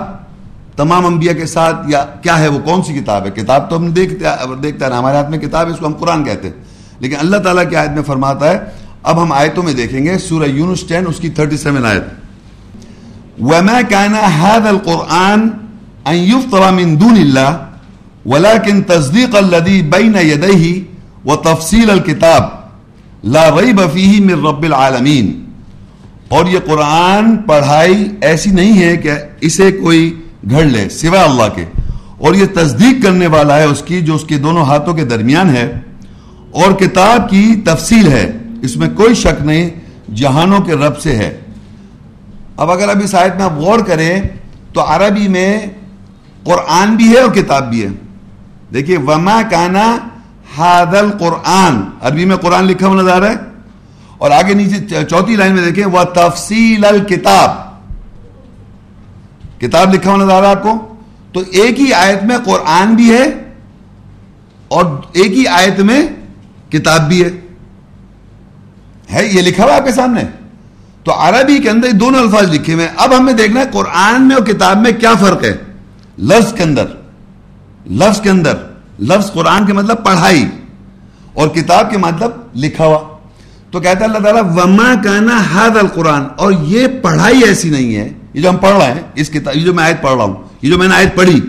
تمام 0.77 1.07
انبیاء 1.07 1.33
کے 1.33 1.47
ساتھ 1.47 1.77
یا 1.89 2.05
کیا 2.23 2.39
ہے، 2.39 2.49
وہ 2.49 2.59
کون 2.59 2.83
سی 2.83 2.93
کتاب 2.93 3.27
ہے؟ 3.27 3.31
کتاب 3.31 3.71
تو 3.71 3.77
ہم 3.77 3.87
دیکھتے 3.87 4.25
دیکھتا 4.63 4.87
ہے 4.87 4.93
ہمارے 4.93 5.17
ہاتھ 5.17 5.31
میں 5.31 5.39
کتاب 5.39 5.67
ہے، 5.67 5.73
اس 5.73 5.79
کو 5.79 5.87
ہم 5.87 5.93
قرآن 5.93 6.25
کہتے 6.25 6.49
ہیں۔ 6.49 6.55
لیکن 7.01 7.17
اللہ 7.19 7.37
تعالیٰ 7.37 7.71
کی 7.71 7.77
آیت 7.77 7.91
میں 7.91 8.03
فرماتا 8.03 8.51
ہے 8.51 8.59
اب 9.03 9.23
ہم 9.23 9.33
آیتوں 9.33 9.63
میں 9.63 9.75
دیکھیں 9.75 10.05
گے 10.05 10.19
سورہ 10.19 10.45
یونس 10.45 10.85
10 10.89 11.05
اس 11.09 11.21
کی 11.21 11.29
37 11.29 11.85
آیت۔ 11.85 12.03
وَمَا 13.41 13.81
كَانَ 13.89 14.17
هَذَا 14.17 14.69
الْقُرْآنِ 14.69 15.49
أَن 16.11 16.15
يُفْطَرَ 16.15 16.73
مِن 16.73 17.01
دُونِ 17.01 17.21
اللَّهِ 17.21 17.55
وَلَكِن 18.27 18.83
تَصْدِيقَ 18.83 19.37
الَّذِي 19.37 19.83
بَيْنَ 19.83 20.17
يَدَيْهِ 20.17 20.81
وَتَفْصِيلَ 21.25 21.93
الْكِتَابِ 21.93 22.47
لَا 23.29 23.51
رَيْبَ 23.61 23.83
فِيهِ 23.93 24.21
مِن 24.21 24.47
رَبِّ 24.47 24.67
الْعَالَمِينَ۔ 24.67 25.31
اور 26.29 26.47
یہ 26.47 26.59
قرآن 26.67 27.37
پڑھائی 27.37 28.09
ایسی 28.21 28.51
نہیں 28.51 28.83
ہے 28.83 28.97
کہ 28.97 29.11
اسے 29.41 29.73
کوئی 29.73 30.21
گھڑ 30.51 30.63
لے 30.63 30.89
سوا 30.89 31.23
اللہ 31.23 31.55
کے۔ 31.55 31.65
اور 32.19 32.35
یہ 32.35 32.47
تصدیق 32.55 33.03
کرنے 33.03 33.27
والا 33.27 33.59
ہے 33.59 33.65
اس 33.65 33.83
کی 33.87 34.01
جو 34.01 34.15
اس 34.15 34.25
کے 34.25 34.39
دونوں 34.39 34.65
ہاتھوں 34.65 34.95
کے 34.95 35.05
درمیان 35.05 35.51
ہے۔ 35.51 35.81
اور 36.51 36.73
کتاب 36.73 37.31
کی 37.31 37.55
تفصیل 37.65 38.09
ہے۔ 38.09 38.33
اس 38.63 38.77
میں 38.77 38.89
کوئی 38.89 39.15
شک 39.15 39.43
نہیں، 39.43 39.71
جہانوں 40.15 40.61
کے 40.61 40.73
رب 40.73 40.99
سے 40.99 41.17
ہے۔ 41.17 41.41
اب 42.57 42.71
اگر 42.71 42.89
اب 42.89 42.97
اس 43.05 43.15
آیت 43.15 43.37
میں 43.37 43.45
آپ 43.45 43.53
غور 43.53 43.79
کریں، 43.79 44.23
تو 44.73 44.81
عربی 44.81 45.29
میں 45.29 45.67
قرآن 46.45 46.97
بھی 46.97 47.13
ہے 47.13 47.19
اور 47.19 47.33
کتاب 47.33 47.71
بھی 47.71 47.83
ہے۔ 47.83 47.89
دیکھیے، 48.75 48.99
وما 48.99 49.43
کانا 49.51 49.97
ہادل 50.59 51.11
قرآن 51.19 51.81
عربی 52.01 52.25
میں 52.25 52.37
قرآن 52.37 52.65
لکھا 52.65 52.87
ہوا 52.87 53.03
نظر 53.03 53.31
ہے۔ 53.31 53.35
اور 54.19 54.31
آگے 54.31 54.55
نیچے 54.55 55.05
چوتھی 55.11 55.37
لائن 55.37 55.53
میں 55.53 55.65
دیکھیں 55.65 55.85
وہ 55.85 56.05
تفصیل 56.05 56.85
الکتاب 56.85 57.51
کتاب 59.61 59.95
لکھا 59.95 60.11
ہوا 60.11 60.25
نظر 60.25 60.43
ہے 60.43 60.47
آپ 60.47 60.63
کو؟ 60.63 60.95
تو 61.33 61.41
ایک 61.41 61.81
ہی 61.81 61.93
آیت 61.93 62.25
میں 62.25 62.39
قرآن 62.45 62.95
بھی 62.95 63.13
ہے 63.13 63.25
اور 64.69 64.85
ایک 65.13 65.33
ہی 65.33 65.47
آیت 65.47 65.81
میں 65.81 66.09
کتاب 66.71 67.09
بھی 67.09 67.25
ہے۔ 67.25 67.29
ہے 69.13 69.27
یہ 69.27 69.43
لکھا 69.43 69.65
ہوا 69.65 69.77
آپ 69.77 69.85
کے 69.85 69.93
سامنے؟ 69.93 70.23
تو 71.05 71.13
عربی 71.13 71.59
کے 71.59 71.71
اندر 71.71 71.91
دونوں 71.93 72.21
الفاظ 72.21 72.53
لکھے 72.53 72.75
ہوئے 72.75 72.89
اب 72.97 73.19
ہمیں 73.19 73.33
دیکھنا 73.33 73.61
ہے 73.61 73.65
قرآن 73.73 74.23
میں 74.23 74.37
اور 74.37 74.47
کتاب 74.47 74.79
میں 74.79 74.93
کیا 74.93 75.15
فرق 75.15 75.45
ہے۔ 75.45 75.57
لفظ 76.19 76.53
کے 76.53 76.63
اندر، 76.63 76.85
لفظ 77.91 78.21
کے 78.21 78.31
اندر، 78.31 78.55
لفظ 79.01 79.33
قرآن 79.33 79.67
کے 79.67 79.73
مطلب 79.73 80.05
پڑھائی 80.05 80.47
اور 81.35 81.49
کتاب 81.49 81.91
کے 81.91 81.99
مطلب 81.99 82.31
لکھا 82.55 82.85
ہوا۔ 82.85 82.99
تو 83.71 83.81
کہتا 83.81 84.01
ہے 84.01 84.05
اللہ 84.05 84.19
تعالیٰ، 84.19 84.43
وما 84.45 84.95
کہنا 85.03 85.43
حد 85.55 85.77
القرآن۔ 85.77 86.23
اور 86.37 86.53
یہ 86.63 86.87
پڑھائی 87.03 87.45
ایسی 87.45 87.71
نہیں 87.71 87.97
ہے۔ 87.97 88.13
یہ 88.35 88.43
جو 88.43 88.51
ہم 88.51 88.57
پڑھ 88.57 88.77
رہے 88.79 88.87
ہیں، 88.87 89.03
اس 89.15 89.31
کتاب، 89.31 89.57
یہ 89.57 89.65
جو 89.65 89.75
میں 89.75 89.85
آیت 89.85 90.03
پڑھ 90.03 90.15
رہا 90.17 90.25
ہوں، 90.25 90.35
یہ 90.63 90.71
جو 90.71 90.79
میں 90.79 90.89
نے 90.89 90.95
آیت 90.95 91.17
پڑھی، 91.17 91.41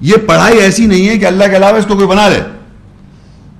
یہ 0.00 0.16
پڑھائی 0.26 0.58
ایسی 0.58 0.86
نہیں 0.86 1.08
ہے 1.08 1.18
کہ 1.18 1.26
اللہ 1.26 1.44
کے 1.50 1.56
علاوہ 1.56 1.78
اس 1.78 1.86
کو 1.88 1.94
کوئی 1.94 2.06
بنا 2.06 2.28
لے 2.28 2.40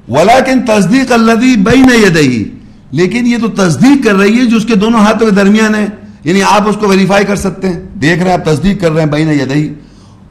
ولاکن 0.09 0.63
تصدیق 0.63 1.13
اللہ 1.13 1.33
بین 1.57 1.91
یدہی 2.05 2.51
لیکن 2.95 3.27
یہ 3.27 3.37
تو 3.39 3.49
تصدیق 3.49 4.05
کر 4.05 4.15
رہی 4.15 4.41
ہے 4.41 4.45
جو 4.45 4.57
اس 4.57 4.65
کے 4.65 4.75
دونوں 4.75 5.01
ہاتھوں 5.01 5.31
کے 5.31 5.35
درمیان 5.35 5.75
ہے۔ 5.75 5.87
یعنی 6.25 6.43
آپ 6.43 6.69
اس 6.69 6.77
کو 6.81 6.89
ویریفائی 6.89 7.25
کر 7.25 7.37
سکتے 7.37 7.69
ہیں۔ 7.69 7.81
دیکھ 7.81 8.23
رہے 8.23 8.31
ہیں 8.31 8.39
آپ 8.39 8.45
تصدیق 8.45 8.81
کر 8.81 8.93
رہے 8.93 9.03
ہیں 9.03 9.11
بین 9.11 9.29
یدہی۔ 9.29 9.69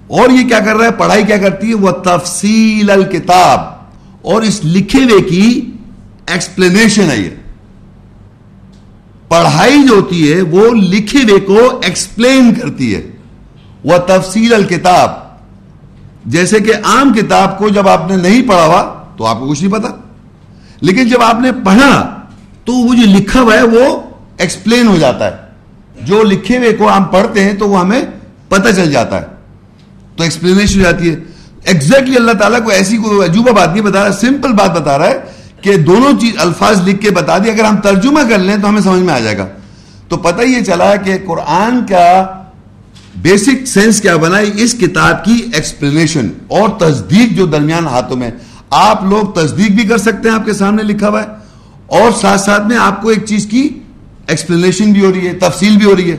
اور 0.08 0.30
یہ 0.30 0.48
کیا 0.48 0.60
کر 0.60 0.76
رہا 0.76 0.86
ہے؟ 0.86 0.92
پڑھائی 0.92 1.24
کیا 1.24 1.38
کرتی 1.38 1.70
ہے؟ 1.70 1.74
وہ 1.74 1.92
تفصیل 1.92 2.90
الکتاب 2.90 3.60
اور 4.22 4.42
اس 4.42 4.62
لکھے 4.64 5.04
ہوئے 5.04 5.22
کی 5.22 5.72
ایکسپلینیشن 6.28 7.12
ہے 7.12 7.18
یہ۔ 7.18 7.30
پڑھائی 9.28 9.84
جو 9.84 9.96
ہوتی 9.96 10.34
ہے، 10.34 10.42
وہ 10.42 10.70
لکھے 10.70 11.20
ہوئے 11.20 11.40
کو 11.40 11.80
ایکسپلین 11.84 12.54
کرتی 12.54 12.96
ہے۔ 12.96 13.02
وہ 13.84 13.98
تفصیل 13.98 14.54
الکتاب 14.54 15.12
جیسے 16.26 16.60
کہ 16.60 16.74
عام 16.84 17.14
کتاب 17.14 17.58
کو 17.58 17.70
جب 17.70 17.88
آپ 17.88 18.12
نے 18.12 18.18
نہیں 18.18 18.48
پڑھا 18.48 18.66
ہوا، 18.66 19.04
تو 19.18 19.26
آپ 19.26 19.40
کو 19.40 19.50
کچھ 19.50 19.64
نہیں 19.64 19.74
پتا۔ 19.74 19.90
لیکن 20.82 21.08
جب 21.08 21.22
آپ 21.22 21.40
نے 21.40 21.52
پڑھا 21.52 22.23
تو 22.66 22.74
وہ 22.74 22.94
جو 22.94 23.02
لکھا 23.06 23.42
ہوا 23.42 23.54
ہے 23.54 23.64
وہ 23.64 24.00
ایکسپلین 24.38 24.88
ہو 24.88 24.98
جاتا 25.00 25.26
ہے۔ 25.26 25.32
جو 26.02 26.24
لکھے 26.24 26.58
ہوئے 26.58 26.74
کو 26.74 26.92
ہم 26.98 27.04
پڑھتے 27.04 27.44
ہیں 27.44 27.54
تو 27.54 27.70
وہ 27.70 27.80
ہمیں 27.80 28.02
پتہ 28.50 28.70
چل 28.76 28.92
جاتا 28.92 29.22
ہے۔ 29.22 29.26
تو 30.16 30.24
ایکسپلینیشن 30.24 30.80
ہو 30.80 30.84
جاتی 30.84 31.10
ہے۔ 31.10 31.16
ایگزیکٹلی 31.64 32.16
اللہ 32.16 32.32
تعالیٰ 32.32 32.64
کو 32.64 32.70
ایسی 32.70 32.98
کوئی 32.98 33.30
عجوبہ 33.30 33.52
بات 33.52 33.70
نہیں 33.70 33.82
بتا 33.82 34.04
رہا 34.04 34.14
سمپل 34.14 34.54
بات 34.54 34.82
بتا 34.82 34.98
رہا 34.98 35.08
ہے 35.08 35.20
کہ 35.62 35.78
دونوں 35.78 36.20
چیز 36.20 36.34
الفاظ 36.38 36.88
لکھ 36.88 37.02
کے 37.02 37.12
بتا 37.12 37.38
دی 37.38 37.52
اگر 37.52 37.64
ہم 37.64 37.78
ترجمہ 37.78 38.20
کر 38.30 38.40
لیں 38.40 38.58
تو 38.58 38.70
ہمیں 38.70 38.82
سمجھ 38.82 39.02
میں 39.02 39.14
آ 39.14 39.20
جائے 39.20 39.38
گا۔ 39.38 39.48
تو 40.08 40.18
پتہ 40.18 40.42
یہ 40.42 40.62
چلا 40.62 40.96
کہ 40.96 41.18
قرآن 41.28 41.86
کا 41.90 42.24
بیسک 43.16 43.66
سینس 43.66 44.02
کیا 44.02 44.16
بنا 44.16 44.38
اس 44.38 44.74
کتاب 44.74 45.26
کی 45.26 45.42
ایکسپلینیشن 45.54 46.28
اور 46.48 46.70
تصدیق 46.80 47.38
جو 47.38 47.46
درمیان 47.46 47.88
ہاتھوں 47.88 48.18
میں۔ 48.18 48.32
آپ 48.70 49.04
لوگ 49.04 49.32
تصدیق 49.32 49.72
بھی 49.72 49.84
کر 49.84 49.98
سکتے 49.98 50.30
ہیں 50.30 50.36
آپ 50.36 50.46
کے 50.46 50.54
سامنے 50.54 50.84
لکھا 50.84 51.10
ہوا 51.10 51.24
ہے۔ 51.24 51.43
اور 51.94 52.12
ساتھ 52.22 52.42
ساتھ 52.42 52.68
میں 52.68 52.78
آپ 52.78 53.02
کو 53.02 53.10
ایک 53.10 53.26
چیز 53.26 53.46
کی 53.46 53.80
ایکسپلینیشن 54.28 54.92
بھی 54.92 55.06
ہو 55.06 55.12
رہی 55.12 55.28
ہے، 55.28 55.34
تفصیل 55.34 55.78
بھی 55.78 55.86
ہو 55.86 55.96
رہی 55.96 56.12
ہے۔ 56.12 56.18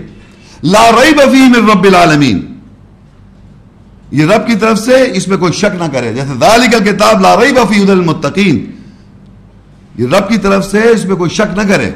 لا 0.62 0.90
ریب 0.90 1.21
فی 1.33 1.38
من 1.38 1.71
رب 1.71 1.85
العالمین۔ 1.85 2.54
یہ 4.11 4.25
رب 4.25 4.47
کی 4.47 4.54
طرف 4.57 4.78
سے 4.78 5.11
اس 5.14 5.28
میں 5.28 5.37
کوئی 5.37 5.52
شک 5.52 5.83
نہ 5.83 5.85
کرے۔ 5.93 6.12
جیسے 6.12 6.33
ذالک 6.40 6.75
الکتاب 6.75 7.21
لا 7.21 7.37
ریب 7.37 7.59
فی 7.69 7.83
هدى 7.83 7.93
المتقین۔ 7.93 8.71
یہ 9.99 10.07
رب 10.07 10.28
کی 10.28 10.38
طرف 10.38 10.71
سے 10.71 10.81
اس 10.81 11.04
میں 11.04 11.16
کوئی 11.16 11.31
شک 11.31 11.59
نہ 11.59 11.62
کرے۔ 11.69 11.90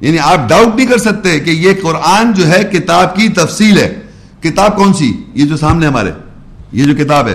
یعنی 0.00 0.18
آپ 0.18 0.48
ڈاؤٹ 0.48 0.76
نہیں 0.76 0.86
کر 0.86 0.98
سکتے 0.98 1.40
کہ 1.40 1.50
یہ 1.50 1.72
قرآن 1.82 2.32
جو 2.32 2.48
ہے 2.48 2.64
کتاب 2.72 3.16
کی 3.16 3.28
تفصیل 3.28 3.78
ہے۔ 3.78 4.00
کتاب 4.40 4.76
کون 4.76 4.92
سی؟ 4.92 5.12
یہ 5.34 5.44
جو 5.44 5.56
سامنے 5.56 5.86
ہمارے، 5.86 6.10
یہ 6.72 6.84
جو 6.84 7.04
کتاب 7.04 7.28
ہے، 7.28 7.34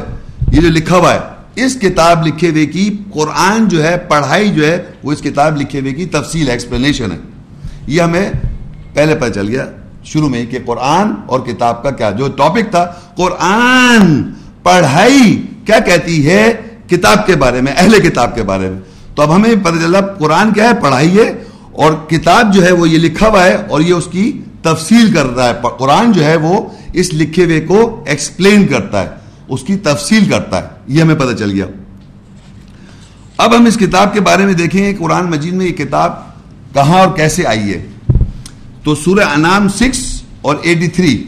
یہ 0.51 0.61
جو 0.61 0.69
لکھا 0.69 0.95
ہوا 0.95 1.13
ہے۔ 1.13 1.36
اس 1.57 1.75
کتاب 1.81 2.27
لکھے 2.27 2.49
ہوئے 2.49 2.65
کی 2.65 2.97
قرآن 3.13 3.67
جو 3.67 3.83
ہے، 3.83 3.97
پڑھائی 3.97 4.49
جو 4.49 4.67
ہے، 4.67 4.83
وہ 5.03 5.11
اس 5.11 5.21
کتاب 5.21 5.61
لکھے 5.61 5.79
ہوئے 5.79 5.93
کی 5.93 6.05
تفصیل 6.05 6.49
ایکسپلینیشن 6.49 7.11
ہے۔ 7.11 7.17
یہ 7.87 8.01
ہمیں 8.01 8.31
پہلے 8.93 9.15
پتہ 9.15 9.33
چل 9.33 9.47
گیا 9.47 9.65
شروع 10.03 10.29
میں 10.29 10.45
کہ 10.45 10.59
قرآن 10.65 11.07
اور 11.25 11.39
کتاب 11.39 11.83
کا 11.83 11.89
کیا 11.89 12.11
جو 12.11 12.27
ٹاپک 12.27 12.71
تھا، 12.71 12.83
قرآن 13.17 14.23
پڑھائی 14.63 15.41
کیا 15.65 15.79
کہتی 15.79 16.29
ہے؟ 16.29 16.53
کتاب 16.89 17.27
کے 17.27 17.35
بارے 17.35 17.61
میں، 17.61 17.73
اہل 17.77 17.99
کتاب 17.99 18.35
کے 18.35 18.43
بارے 18.43 18.69
میں۔ 18.69 18.79
تو 19.15 19.21
اب 19.21 19.35
ہمیں 19.35 19.55
پتہ 19.63 19.75
چلا 19.75 20.01
قرآن 20.01 20.53
کیا 20.53 20.63
ہے؟ 20.63 20.73
پڑھائی 20.81 21.17
ہے 21.17 21.29
اور 21.71 21.93
کتاب 22.09 22.53
جو 22.53 22.65
ہے، 22.65 22.71
وہ 22.71 22.89
یہ 22.89 22.97
لکھا 22.97 23.27
ہوا 23.27 23.43
ہے 23.43 23.57
اور 23.69 23.81
یہ 23.81 23.93
اس 23.93 24.07
کی 24.11 24.41
تفصیل 24.61 25.13
کر 25.13 25.25
رہا 25.25 25.49
ہے۔ 25.49 25.53
قرآن 25.79 26.11
جو 26.11 26.25
ہے، 26.25 26.35
وہ 26.35 26.61
اس 26.93 27.13
لکھے 27.13 27.43
ہوئے 27.43 27.61
کو 27.61 28.03
ایکسپلین 28.07 28.67
کرتا 28.67 29.03
ہے۔ 29.03 29.16
اس 29.49 29.63
کی 29.63 29.75
تفصیل 29.75 30.29
کرتا 30.29 30.63
ہے، 30.63 30.67
یہ 30.87 31.01
ہمیں 31.01 31.15
پتہ 31.15 31.35
چل 31.35 31.51
گیا۔ 31.51 31.65
اب 33.37 33.55
ہم 33.55 33.65
اس 33.65 33.77
کتاب 33.77 34.13
کے 34.13 34.21
بارے 34.21 34.45
میں 34.45 34.53
دیکھیں 34.53 34.93
قرآن 34.99 35.29
مجید 35.29 35.53
میں 35.53 35.65
یہ 35.65 35.71
کتاب 35.71 36.13
کہاں 36.73 36.99
اور 36.99 37.15
کیسے 37.15 37.47
آئی 37.47 37.73
ہے۔ 37.73 37.85
تو 38.83 38.95
سورہ 38.95 39.23
انام 39.23 39.67
سکس 39.67 40.21
اور 40.41 40.55
ایٹی 40.61 40.87
تھری، 40.87 41.23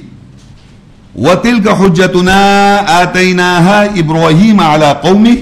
وَتِلْكَ 1.15 1.69
حُجَّتُنَا 1.69 2.75
آتَيْنَاهَا 2.87 3.83
إِبْرَوْهِيمَ 3.93 4.61
عَلَى 4.61 4.87
قَوْمِهِ 5.01 5.35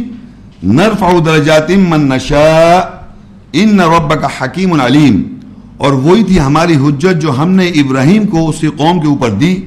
نَرْفَعُ 0.63 1.25
دَرَجَاتٍ 1.25 1.75
مَنْ 1.75 2.13
نَشَاء، 2.13 2.89
إِنَّ 3.57 3.84
رَبَّكَ 3.84 4.25
حَكِيمٌ 4.41 4.79
عَلِيمٌ۔ 4.79 5.19
اور 5.77 5.91
وہی 5.91 6.24
تھی 6.24 6.39
ہماری 6.39 6.75
حجت 6.75 7.22
جو 7.22 7.38
ہم 7.38 7.50
نے 7.50 7.67
ابراہیم 7.67 8.27
کو 8.27 8.50
اس 8.50 8.60
کی 8.60 8.67
قوم 8.67 9.01
کے 9.01 9.07
اوپر 9.07 9.29
دی۔ 9.29 9.63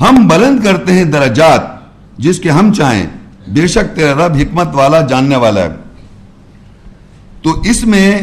ہم 0.00 0.28
بلند 0.28 0.64
کرتے 0.64 0.92
ہیں 0.92 1.04
درجات۔ 1.04 1.79
جس 2.20 2.38
کے 2.38 2.50
ہم 2.50 2.72
چاہیں، 2.72 3.06
بے 3.48 3.66
شک 3.66 3.96
تیرا 3.96 4.14
رب 4.14 4.34
حکمت 4.34 4.68
والا، 4.72 5.00
جاننے 5.00 5.36
والا 5.36 5.60
ہے۔ 5.60 5.68
تو 7.42 7.60
اس 7.60 7.84
میں 7.84 8.20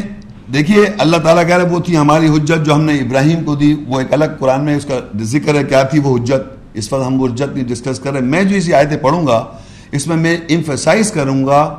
دیکھیے، 0.54 0.86
اللہ 0.98 1.18
تعالیٰ 1.18 1.48
کہہ 1.48 1.58
رہے 1.58 1.66
وہ 1.66 1.80
تھی 1.80 1.98
ہماری 1.98 2.28
حجت 2.28 2.66
جو 2.66 2.74
ہم 2.74 2.82
نے 2.82 2.94
ابراہیم 2.94 3.44
کو 3.44 3.56
دی، 3.56 3.74
وہ 3.88 4.00
ایک 4.00 4.14
الگ 4.14 4.26
قرآن 4.40 4.66
میں 4.66 4.76
اس 4.76 4.86
کا 4.86 5.00
ذکر 5.22 5.56
ہے، 5.56 5.64
کیا 5.64 5.84
تھی 5.84 6.00
وہ 6.00 6.18
حجت؟ 6.18 6.58
اس 6.74 6.94
وقت 6.94 7.08
ہم 7.08 7.22
وہ 7.22 7.28
حجت 7.28 7.56
نہیں 7.56 7.68
ڈسکس 7.68 8.00
کر 8.00 8.12
رہے۔ 8.12 8.22
میں 8.22 8.44
جو 8.44 8.56
اسی 8.56 8.74
آیتیں 8.74 8.98
پڑھوں 8.98 9.28
گا، 9.28 9.46
اس 9.92 10.08
میں 10.08 10.18
میں 10.18 10.38
امفیسائز 10.50 11.12
کروں 11.12 11.46
گا، 11.46 11.76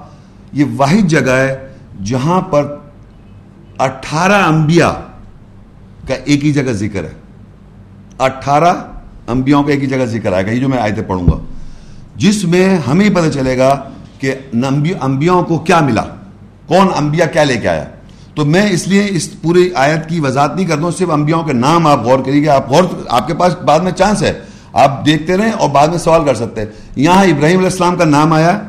یہ 0.53 0.65
واحد 0.77 1.07
جگہ 1.07 1.31
ہے 1.31 1.69
جہاں 2.05 2.41
پر 2.41 2.77
اٹھارہ 3.79 4.43
انبیاء 4.43 4.93
کا 6.09 6.15
ایک 6.15 6.45
ہی 6.45 6.53
جگہ 6.53 6.73
ذکر 6.73 7.05
ہے۔ 7.05 7.13
اٹھارہ 8.19 8.75
انبیاءوں 9.27 9.63
کا 9.63 9.73
ایک 9.73 9.83
ہی 9.83 9.87
جگہ 9.87 10.05
ذکر 10.05 10.33
آئے 10.33 10.47
گا، 10.47 10.51
یہ 10.51 10.61
جو 10.61 10.69
میں 10.69 10.79
آیتیں 10.79 11.03
پڑھوں 11.03 11.27
گا۔ 11.27 11.58
جس 12.19 12.45
میں 12.45 12.79
ہمیں 12.91 13.11
پتہ 13.11 13.29
چلے 13.29 13.59
گا 13.59 13.83
کہ 14.19 14.35
انبیاءوں 15.03 15.43
کو 15.43 15.59
کیا 15.59 15.81
ملا۔ 15.81 16.03
کون 16.67 16.89
انبیاء 16.97 17.27
کیا 17.33 17.45
لے 17.45 17.57
کے 17.57 17.69
آیا۔ 17.69 17.85
تو 18.35 18.45
میں 18.45 18.71
اس 18.71 18.89
لیے 18.89 19.07
اس 19.11 19.43
پوری 19.43 19.71
آیت 19.75 20.09
کی 20.09 20.21
وضاحت 20.21 20.57
نہیں 20.57 20.67
کرتا 20.67 20.83
ہوں، 20.83 20.91
صرف 20.91 21.11
انبیاءوں 21.11 21.43
کے 21.43 21.53
نام 21.53 21.87
آپ 21.87 22.05
غور 22.05 22.19
کریے 22.19 22.47
گا 22.47 22.55
آپ 22.55 22.71
غور 22.71 22.85
آپ 23.09 23.27
کے 23.27 23.35
پاس 23.35 23.57
بعد 23.57 23.81
میں 23.81 23.93
چانس 23.93 24.23
ہے۔ 24.23 24.33
آپ 24.73 25.07
دیکھتے 25.07 25.37
رہیں 25.37 25.53
اور 25.53 25.71
بعد 25.71 25.89
میں 25.89 25.99
سوال 25.99 26.25
کر 26.25 26.35
سکتے 26.35 26.61
ہیں۔ 26.61 26.69
یہاں 26.97 27.25
ابراہیم 27.25 27.59
علیہ 27.59 27.71
السلام 27.71 27.97
کا 27.97 28.05
نام 28.05 28.33
آیا 28.33 28.61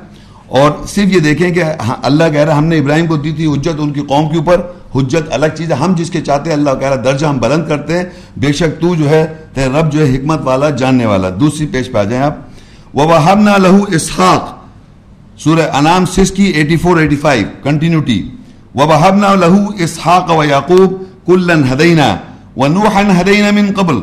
اور 0.48 0.72
صرف 0.88 1.16
یہ 1.16 1.20
دیکھیں 1.20 1.52
کہ 1.52 1.64
ہاں، 1.64 1.96
اللہ 2.02 2.24
کہہ 2.32 2.40
رہا 2.40 2.58
ہم 2.58 2.66
نے 2.66 2.78
ابراہیم 2.78 3.08
کو 3.08 3.16
دی 3.16 3.32
تھی 3.32 3.46
حجت 3.46 3.70
ان 3.78 3.94
کی 3.94 4.02
قوم 4.02 4.30
کے 4.30 4.38
اوپر۔ 4.38 4.62
حجت 4.96 5.34
الگ 5.34 5.46
چیز 5.58 5.72
ہے۔ 5.72 5.78
ہم 5.78 5.94
جس 5.98 6.10
کے 6.10 6.22
چاہتے 6.22 6.50
ہیں، 6.50 6.58
اللہ 6.58 6.70
کہہ 6.80 6.88
رہا 6.88 6.96
درجہ 6.96 7.28
ہم 7.28 7.38
بلند 7.38 7.68
کرتے 7.68 7.98
ہیں۔ 7.98 8.04
بے 8.38 8.54
شک 8.54 8.82
تو 8.82 8.96
جو 8.96 9.10
ہے، 9.10 9.28
تیرے 9.54 9.70
رب 9.70 9.92
جو 9.92 10.08
ہے، 10.08 10.16
حکمت 10.16 10.40
والا، 10.44 10.70
جاننے 10.70 11.06
والا۔ 11.06 11.30
دوسری 11.40 11.68
پیش 11.68 11.92
پہ 11.92 11.98
آ 11.98 12.04
جائیں 12.04 12.26
آپ۔ 12.26 12.49
وَوَحَبْنَا 12.94 13.58
لَهُ 13.58 13.96
اسحاق 13.96 14.60
سورہ 15.40 15.76
انام 15.76 16.06
سس 16.06 16.32
کی 16.32 16.44
eighty 16.44 16.78
four, 16.78 16.98
eighty 16.98 17.16
five 17.16 17.48
continuity 17.64 18.30
وَبَحَبْنَا 18.76 19.36
لَهُ 19.36 19.74
إِسْحَاقَ 19.82 20.34
وَيَعْقُوبَ 20.34 21.04
كُلًّا 21.26 21.54
هَدَيْنَا۔ 21.54 22.18
وَنُوحًا 22.58 23.20
هَدَيْنَا 23.20 23.52
مِن 23.52 23.72
قَبْلِ۔ 23.76 23.96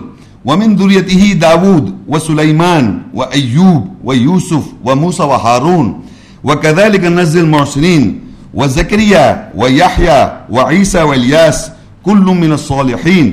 وَمِن 0.45 0.77
ذُرِّيَّتِهِ 0.79 1.41
دَاوُودَ 1.43 2.11
وَسُلَيْمَانَ 2.11 3.17
وَأَيُّوبَ 3.17 4.07
وَيُوسُفَ 4.07 4.89
وَمُوسَى 4.89 5.25
وَهَارُونَ۔ 5.25 5.91
وَكَذَلِكَ 6.47 7.07
نَزِّلْ 7.07 7.43
الْمُحْسِنِينَ 7.43 8.11
وَزَكَرِيَّا 8.57 9.35
وَيَحْيَا 9.55 10.29
وَعِيسَى 10.49 11.01
وَإِلْيَاسَ، 11.01 11.71
كُلٌّ 12.03 12.35
مِّنَ 12.35 12.53
الصَّالِحِينَ۔ 12.53 13.31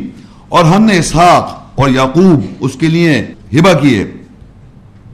اور 0.49 0.65
ہم 0.65 0.83
نے 0.83 0.97
اسحاق 0.97 1.63
اور 1.75 1.89
یعقوب 1.89 2.43
اس 2.59 2.71
کے 2.73 2.87
لیے 2.87 3.27
ہبہ 3.53 3.73
کیے۔ 3.73 4.22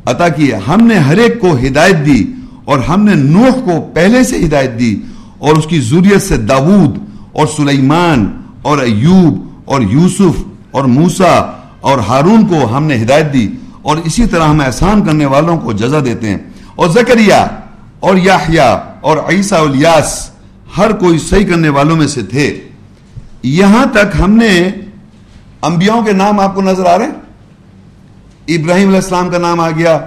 عطا 0.10 0.30
کیے۔ 0.30 0.56
ہم 0.56 0.88
نے 0.88 0.96
ہر 0.96 1.18
ایک 1.18 1.40
کو 1.40 1.58
ہدایت 1.68 2.06
دی 2.06 2.26
اور 2.66 2.80
ہم 2.80 3.04
نے 3.04 3.14
نوح 3.14 3.52
کو 3.52 3.90
پہلے 3.94 4.24
سے 4.24 4.46
ہدایت 4.46 4.80
دی 4.80 5.00
اور 5.38 5.56
اس 5.56 5.66
کی 5.66 5.80
ضروریت 5.80 6.22
سے 6.22 6.38
داود 6.38 7.00
اور 7.32 7.48
سلیمان 7.48 8.42
اور 8.62 8.78
ایوب 8.78 9.50
اور 9.66 9.82
یوسف 9.82 10.44
اور 10.72 10.84
موسا 10.84 11.52
اور 11.82 11.98
ہارون 11.98 12.48
کو 12.48 12.78
ہم 12.78 12.84
نے 12.84 12.96
ہدایت 12.96 13.34
دی 13.34 13.48
اور 13.82 13.98
اسی 13.98 14.26
طرح 14.26 14.44
ہم 14.44 14.62
احسان 14.62 15.06
کرنے 15.06 15.26
والوں 15.26 15.58
کو 15.58 15.74
جزا 15.74 16.00
دیتے 16.06 16.30
ہیں۔ 16.30 16.38
اور 16.76 16.90
زکریہ 16.90 17.48
اور 18.00 18.18
یاحیہ 18.18 18.78
اور 19.02 19.18
عیسیٰ 19.18 19.62
الیاس 19.62 20.30
ہر 20.78 20.92
کوئی 20.92 21.20
صحیح 21.20 21.48
کرنے 21.48 21.70
والوں 21.70 21.96
میں 21.96 22.08
سے 22.08 22.24
تھے۔ 22.24 22.62
یہاں 23.44 23.86
تک 23.86 24.22
ہم 24.24 24.32
نے 24.32 24.70
انبیاؤں 25.62 26.04
کے 26.04 26.12
نام 26.12 26.40
آپ 26.40 26.56
کو 26.56 26.62
نظر 26.62 26.86
آ 26.86 26.98
رہے 26.98 27.06
ہیں؟ 27.06 27.12
ابراہیم 28.50 28.88
علیہ 28.88 29.00
السلام 29.00 29.30
کا 29.30 29.38
نام 29.40 29.60
آ 29.60 29.70
گیا 29.78 29.98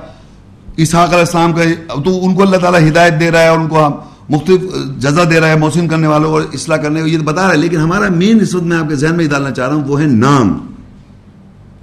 اسحاق 0.77 1.09
علیہ 1.09 1.19
السلام 1.21 1.53
کا 1.53 2.01
تو 2.05 2.19
ان 2.25 2.35
کو 2.35 2.43
اللہ 2.43 2.57
تعالیٰ 2.59 2.81
ہدایت 2.89 3.21
دے 3.21 3.31
رہا 3.31 3.43
ہے 3.43 3.49
اور 3.49 3.59
ان 3.59 3.69
کو 3.69 3.89
مختلف 4.31 4.61
جزا 4.99 5.25
دے 5.31 5.41
رہا 5.41 5.49
ہے 5.49 5.57
موسم 5.59 5.89
کرنے 5.89 6.07
والوں 6.07 6.31
اور 6.31 6.43
اصلاح 6.53 6.77
کرنے 6.79 7.01
یہ 7.03 7.19
بتا 7.21 7.43
رہا 7.43 7.53
ہے 7.53 7.57
لیکن 7.59 7.79
ہمارا 7.79 8.09
مین 8.13 8.41
اس 8.41 8.55
وقت 8.55 8.65
میں 8.65 8.77
آپ 8.77 8.89
کے 8.89 8.95
ذہن 8.97 9.17
میں 9.17 9.27
ڈالنا 9.29 9.51
چاہ 9.51 9.67
رہا 9.67 9.75
ہوں 9.75 9.85
وہ 9.87 10.01
ہے 10.01 10.07
نام 10.09 10.59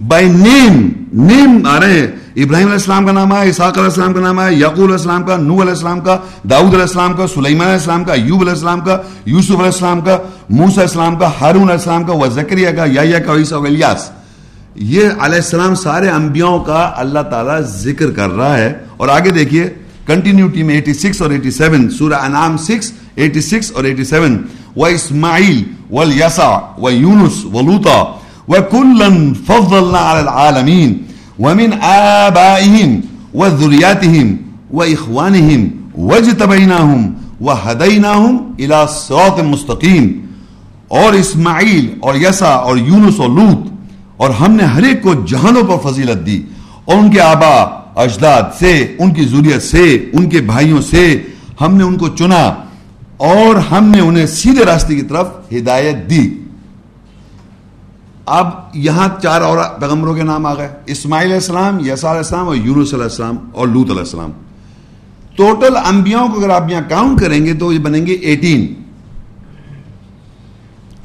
بائی 0.07 0.29
نیم 0.29 0.87
نیم 1.25 1.65
آ 1.67 1.79
رہے 1.79 1.99
ہیں 1.99 2.07
ابراہیم 2.37 2.67
علیہ 2.67 2.73
السلام 2.73 3.05
کا 3.05 3.11
نام 3.11 3.33
ہے 3.33 3.47
اسحاق 3.49 3.77
علیہ 3.77 3.83
السلام 3.85 4.13
کا 4.13 4.19
نام 4.21 4.39
ہے 4.41 4.53
یعقوب 4.53 4.83
علیہ 4.83 4.93
السلام 4.93 5.23
کا 5.23 5.37
نو 5.37 5.55
علیہ 5.55 5.69
السلام 5.69 5.99
کا 5.99 6.17
داؤد 6.49 6.69
علیہ 6.69 6.81
السلام 6.81 7.13
کا 7.13 7.27
سلیمان 7.27 7.67
علیہ 7.67 7.73
السلام 7.73 8.03
کا 8.03 8.13
ایوب 8.13 8.41
علیہ 8.41 8.51
السلام 8.51 8.81
کا 8.81 8.97
یوسف 9.25 9.51
علیہ 9.51 9.65
السلام 9.65 10.01
کا 10.01 10.17
موس 10.51 10.69
علیہ 10.69 10.81
السلام 10.81 11.15
کا 11.15 11.29
ہارون 11.41 11.61
علیہ 11.61 11.73
السلام 11.73 12.03
کا 12.03 12.13
وزکریہ 12.15 12.69
کا 12.69 12.85
یا 12.93 13.19
کا 13.19 13.35
عیسیٰ 13.35 13.61
الیاس 13.61 14.09
یہ 14.79 15.01
علیہ 15.19 15.35
السلام 15.35 15.75
سارے 15.75 16.09
انبیاؤں 16.09 16.59
کا 16.59 16.91
اللہ 16.95 17.19
تعالیٰ 17.19 17.59
ذکر 17.61 18.11
کر 18.11 18.29
رہا 18.29 18.57
ہے۔ 18.57 18.73
اور 18.97 19.07
آگے 19.07 19.29
دیکھیے 19.29 19.69
کنٹینیوٹی 20.05 20.63
میں 20.63 20.81
86 20.81 21.21
اور 21.21 21.31
87 21.31 21.89
سورہ 21.97 22.13
انعام 22.13 22.55
6 22.69 22.91
86 23.17 23.71
اور 23.73 23.83
87 23.83 24.37
و 24.75 24.85
اسماعیل 24.85 25.63
والیسع 25.91 26.49
و 26.77 26.91
یونس 26.91 27.45
و 27.45 27.61
لوطا 27.61 27.99
وكلا 28.47 29.33
فضلنا 29.47 29.97
على 29.97 30.19
العالمين 30.19 31.01
ومن 31.39 31.73
آبائهم 31.73 33.01
وذرياتهم 33.33 34.37
وإخوانهم 34.71 35.71
واجتبيناهم 35.95 37.15
وهديناهم 37.41 38.55
إلى 38.59 38.87
صراط 38.87 39.39
مستقيم 39.39 40.07
اور 40.87 41.13
اسماعیل 41.13 41.85
اور 41.99 42.15
یسا 42.15 42.47
اور 42.47 42.77
یونس 42.77 43.19
اور 43.19 43.29
لوت 43.29 43.67
اور 44.19 44.29
ہم 44.29 44.51
نے 44.51 44.63
ہر 44.63 44.83
ایک 44.83 45.01
کو 45.01 45.13
جہانوں 45.27 45.63
پر 45.63 45.91
فضیلت 45.91 46.25
دی 46.25 46.41
اور 46.85 46.97
ان 46.97 47.11
کے 47.11 47.21
آبا 47.21 47.53
اجداد 47.95 48.41
سے، 48.59 48.95
ان 48.99 49.13
کی 49.13 49.25
ضروریت 49.25 49.63
سے، 49.63 50.09
ان 50.13 50.29
کے 50.29 50.41
بھائیوں 50.41 50.81
سے 50.81 51.23
ہم 51.61 51.75
نے 51.75 51.83
ان 51.83 51.97
کو 51.97 52.07
چنا 52.07 52.43
اور 53.17 53.55
ہم 53.55 53.85
نے 53.85 53.99
انہیں 53.99 54.25
سیدھے 54.25 54.65
راستے 54.65 54.95
کی 54.95 55.01
طرف 55.01 55.27
ہدایت 55.53 56.09
دی۔ 56.09 56.29
اب 58.25 58.49
یہاں 58.73 59.07
چار 59.23 59.41
اور 59.41 59.57
پیغمبروں 59.79 60.13
کے 60.15 60.23
نام 60.23 60.45
آ 60.45 60.53
گئے۔ 60.53 60.69
اسماعیل 60.85 61.25
علیہ 61.25 61.35
السلام 61.35 61.79
یسا 61.79 62.11
علیہ 62.11 62.23
السلام 62.25 62.47
اور 62.47 62.55
یونس 62.55 62.93
علیہ 62.93 63.03
السلام 63.03 63.37
اور 63.53 63.67
لوت 63.67 63.89
علیہ 63.89 63.99
السلام۔ 63.99 64.31
ٹوٹل 65.35 65.77
انبیاؤں 65.77 66.27
کو 66.27 66.39
اگر 66.39 66.49
آپ 66.49 66.69
یہاں 66.69 66.89
کاؤنٹ 66.89 67.19
کریں 67.19 67.45
گے 67.45 67.53
تو 67.53 67.73
یہ 67.73 67.79
بنیں 67.79 68.05
گے 68.05 68.13
ایٹین 68.13 68.73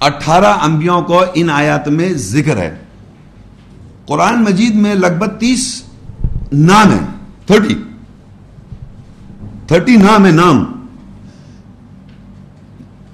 اٹھارہ 0.01 0.53
انبیاؤں 0.63 1.03
کو 1.03 1.23
ان 1.35 1.51
آیات 1.51 1.89
میں 1.89 2.13
ذکر 2.13 2.57
ہے۔ 2.57 2.84
قرآن 4.07 4.43
مجید 4.43 4.75
میں 4.75 4.95
لگ 4.95 5.07
بھگ 5.19 5.39
تیس 5.39 5.83
نام 6.53 6.93
ہے 6.93 6.99
تھرٹی۔ 7.47 7.75
تھرٹی 9.67 9.97
نام 9.97 10.27
ہے 10.27 10.31
نام۔ 10.31 10.65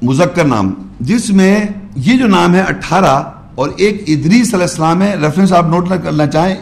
مذکر 0.03 0.44
نام۔ 0.44 0.74
جس 1.00 1.31
میں 1.31 1.64
یہ 1.96 2.18
جو 2.18 2.26
نام 2.26 2.55
ہے 2.55 2.61
اٹھارہ 2.61 3.22
اور 3.55 3.68
ایک 3.76 4.05
ادریس 4.07 4.55
علیہ 4.55 4.64
السلام 4.64 5.03
ہے۔ 5.03 5.16
ریفرنس 5.22 5.53
آپ 5.53 5.66
نوٹ 5.66 5.88
کرنا 5.88 6.26
چاہیں۔ 6.26 6.57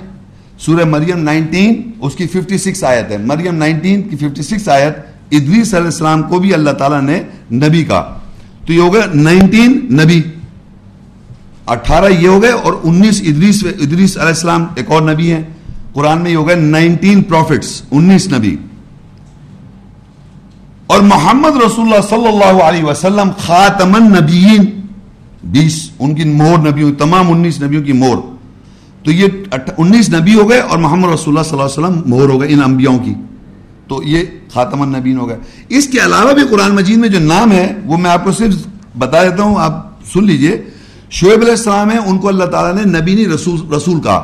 سورہ 0.59 0.85
مریم 0.85 1.19
نائنٹین، 1.19 1.91
اس 2.01 2.15
کی 2.15 2.27
ففٹی 2.27 2.59
سکس 2.59 2.85
آیت 2.85 3.11
ہے۔ 3.11 3.17
مریم 3.19 3.55
نائنٹین 3.55 4.03
کی 4.03 4.17
ففٹی 4.17 4.43
سکس 4.43 4.69
آیت 4.69 4.99
ادریس 5.31 5.75
علیہ 5.75 5.87
السلام 5.87 6.23
کو 6.23 6.39
بھی 6.39 6.55
اللہ 6.55 6.71
تعالیٰ 6.71 7.03
نے 7.03 7.23
نبی 7.53 7.85
کا 7.85 8.17
تو 8.67 8.73
یہ 8.73 8.81
ہو 8.81 8.95
گیا 8.95 9.03
نائنٹین 9.15 9.87
نبی۔ 9.91 10.23
اٹھارہ 11.69 12.13
یہ 12.13 12.29
ہو 12.29 12.43
گئے 12.43 12.51
اور 12.51 12.73
انیس 12.83 13.23
ادریس 13.27 13.65
ادریس 13.65 14.17
علیہ 14.17 14.29
السلام 14.29 14.67
ایک 14.75 14.91
اور 14.91 15.03
نبی 15.03 15.33
ہیں۔ 15.33 15.43
قرآن 15.93 16.21
میں 16.23 16.31
یہ 16.31 16.37
ہو 16.37 16.49
گئے 16.49 16.55
نائنٹین 16.55 17.23
پروفٹس، 17.23 17.83
انیس 17.91 18.33
نبی۔ 18.33 18.57
اور 20.87 21.01
محمد 21.01 21.57
رسول 21.67 21.85
اللہ 21.85 22.09
صلی 22.11 22.27
اللہ 22.27 22.63
علیہ 22.63 22.85
وسلم 22.85 23.31
خاتم 23.39 23.95
النبیین، 23.95 24.81
بیس، 25.45 25.91
ان 25.99 26.15
کی 26.15 26.25
مور 26.25 26.59
نبیوں 26.59 26.93
تمام 26.93 27.33
انیس 27.33 27.63
نبیوں 27.63 27.83
کی 27.83 27.93
مور۔ 27.93 28.17
تو 29.05 29.13
یہ 29.13 29.27
انیس 29.79 30.15
نبی 30.15 30.35
ہو 30.35 30.51
گئے 30.51 30.61
اور 30.61 30.79
محمد 30.79 31.13
رسول 31.13 31.39
اللہ 31.39 31.51
صلی 31.51 31.61
اللہ 31.61 31.89
علیہ 31.89 31.97
وسلم 31.97 32.11
مور 32.11 32.29
ہو 32.29 32.41
گئے 32.41 32.53
ان 32.53 32.63
انبیاءوں 32.63 32.99
کی۔ 32.99 33.15
تو 33.89 34.03
یہ 34.03 34.25
خاتم 34.53 34.83
النبین 34.83 35.19
ہو 35.19 35.29
گئے۔ 35.29 35.37
اس 35.69 35.89
کے 35.89 35.99
علاوہ 35.99 36.33
بھی 36.33 36.43
قرآن 36.51 36.75
مجید 36.75 36.99
میں 36.99 37.09
جو 37.09 37.19
نام 37.19 37.53
ہے، 37.53 37.77
وہ 37.85 37.97
میں 37.97 38.11
آپ 38.11 38.25
کو 38.25 38.33
صرف 38.33 38.55
بتا 38.99 39.23
دیتا 39.23 39.43
ہوں، 39.43 39.55
آپ 39.59 39.93
سن 40.13 40.25
لیجیے۔ 40.25 40.63
شعیب 41.11 41.41
علیہ 41.41 41.51
السلام 41.51 41.91
ہے 41.91 41.99
ان 42.07 42.19
کو 42.19 42.29
اللہ 42.29 42.45
تعالیٰ 42.45 42.75
نے 42.75 42.99
نبی 42.99 43.15
نہیں، 43.15 43.29
رسول 43.35 43.75
رسول 43.75 44.01
کا 44.01 44.21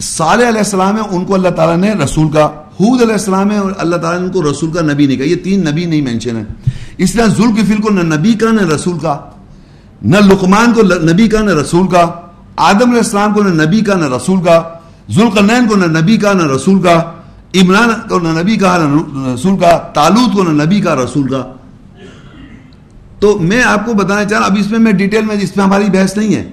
صالح 0.00 0.48
علیہ 0.48 0.58
السلام 0.58 0.96
ہے 0.96 1.02
ان 1.10 1.24
کو 1.24 1.34
اللہ 1.34 1.48
تعالیٰ 1.48 1.76
نے 1.76 1.92
رسول 2.04 2.30
کا 2.32 2.46
حود 2.80 3.02
علیہ 3.02 3.12
السلام 3.12 3.50
ہے 3.50 3.56
اور 3.56 3.72
اللہ 3.78 3.96
تعالیٰ 3.96 4.20
نے 4.20 4.26
ان 4.26 4.32
کو 4.32 4.42
رسول 4.50 4.70
کا 4.72 4.82
نبی 4.82 5.06
نہیں 5.06 5.16
کہا۔ 5.16 5.26
یہ 5.26 5.36
تین 5.36 5.64
نبی 5.70 5.84
نہیں 5.84 6.02
مینشن 6.02 6.36
ہے 6.36 6.44
اس 6.98 7.12
طرح 7.12 7.26
ذوالکفل 7.26 7.82
کو 7.82 7.90
نہ 7.90 8.14
نبی 8.14 8.32
کا 8.34 8.50
نہ 8.50 8.62
رسول 8.74 8.98
کا 8.98 9.16
نہ 10.02 10.16
لقمان 10.16 10.72
کو 10.72 10.82
نبی 10.82 11.28
کا 11.28 11.40
نہ 11.40 11.50
رسول 11.50 11.86
کا 11.88 12.04
آدم 12.56 12.90
علیہ 12.90 13.04
السلام 13.06 13.32
کو 13.34 13.42
نہ 13.42 13.62
نبی 13.62 13.80
کا 13.80 13.94
نہ 13.94 14.14
رسول 14.16 14.42
کا 14.44 14.62
ذوالقرنین 15.10 15.68
کو 15.68 15.76
نہ 15.76 15.98
نبی 15.98 16.16
کا 16.16 16.32
نہ 16.32 16.42
رسول 16.42 16.82
کا 16.82 16.94
عمران 17.54 17.90
کو 18.08 18.18
نہ 18.18 18.28
نبی 18.40 18.56
کا 18.56 18.76
نہ 18.78 19.28
رسول 19.34 19.58
کا 19.58 19.76
تالوت 19.94 20.34
کو 20.34 20.42
نہ 20.42 20.62
نبی 20.62 20.80
کا 20.80 20.94
رسول 20.96 21.28
کا 21.28 21.42
تو 23.22 23.38
میں 23.38 23.62
آپ 23.62 23.86
کو 23.86 23.94
بتانا 23.94 24.24
چاہ 24.24 24.38
رہا 24.38 24.46
اب 24.46 24.56
اس 24.60 24.70
میں 24.70 24.78
میں 24.78 24.92
ڈیٹیل 24.92 25.24
میں 25.24 25.36
اس 25.40 25.56
میں 25.56 25.64
ہماری 25.64 25.84
بحث 25.92 26.16
نہیں 26.16 26.34
ہے۔ 26.34 26.44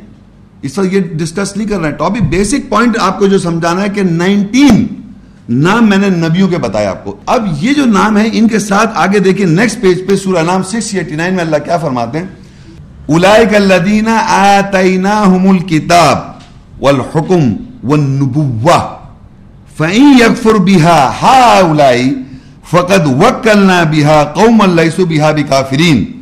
اس 0.62 0.77
وقت 0.77 0.93
یہ 0.93 0.99
ڈسکس 0.99 1.58
نہیں 1.58 1.67
کر 1.67 1.79
رہے 1.79 1.89
ہیں۔ 1.89 1.95
ٹاپک 1.95 2.21
بیسک 2.21 2.69
پوائنٹ 2.69 2.97
آپ 2.99 3.19
کو 3.19 3.27
جو 3.27 3.38
سمجھانا 3.38 3.82
ہے 3.82 3.89
کہ 3.89 4.01
نائنٹین 4.03 4.88
نام 5.49 5.89
میں 5.89 5.97
نے 5.97 6.10
نبیوں 6.10 6.47
کے 6.47 6.58
بتایا 6.58 6.89
آپ 6.89 7.05
کو۔ 7.05 7.15
اب 7.25 7.47
یہ 7.62 7.73
جو 7.73 7.86
نام 7.86 8.17
ہے، 8.17 8.29
ان 8.34 8.47
کے 8.47 8.60
ساتھ 8.60 8.91
آگے 8.95 9.19
دیکھیں۔ 9.19 9.45
نیکسٹ 9.45 9.82
پیج 9.82 10.08
پہ 10.08 10.15
سورہ 10.15 10.43
نام 10.43 10.63
سکس 10.63 10.93
ایٹی 10.93 11.15
نائن 11.15 11.36
میں 11.36 11.43
اللہ 11.43 11.58
کیا 11.58 11.77
فرماتے 11.77 12.19
ہیں؟ 12.19 12.25
اولائک 13.05 13.55
الذین 13.55 14.08
آتیناہم 14.29 15.49
الکتاب 15.49 16.17
والحکم 16.84 17.53
والنبوہ 17.84 18.95
فَإِن 19.77 20.17
يَكْفُرْ 20.21 20.60
بِهَا 20.60 21.12
ہَا 21.21 21.60
اُولَائی 21.60 22.15
فَقَدْ 22.69 23.08
وَكَّلْنَا 23.08 23.84
بِهَا 23.84 24.23
قَوْمًا 24.23 24.82
لَيْسُ 24.82 25.05
بِهَا 25.05 25.32
بِكَافِرِينَ 25.32 26.18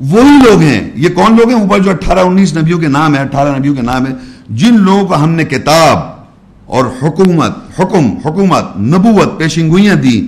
وہی 0.00 0.50
لوگ 0.50 0.60
ہیں۔ 0.60 0.90
یہ 0.94 1.08
کون 1.08 1.36
لوگ 1.36 1.50
ہیں؟ 1.50 1.60
اوپر 1.60 1.78
جو 1.78 1.90
اٹھارہ 1.90 2.18
انیس 2.18 2.56
نبیوں 2.56 2.78
کے 2.78 2.88
نام 2.88 3.14
ہے، 3.14 3.20
اٹھارہ 3.20 3.58
نبیوں 3.58 3.74
کے 3.74 3.82
نام 3.82 4.06
ہے، 4.06 4.12
جن 4.48 4.76
لوگوں 4.76 5.06
کو 5.06 5.14
ہم 5.14 5.30
نے 5.30 5.44
کتاب 5.44 5.98
اور 6.66 6.84
حکومت، 7.02 7.80
حکم، 7.80 8.10
حکومت، 8.24 8.76
نبوت 8.76 9.38
پیشنگوئیاں 9.38 9.94
دی 9.94 10.26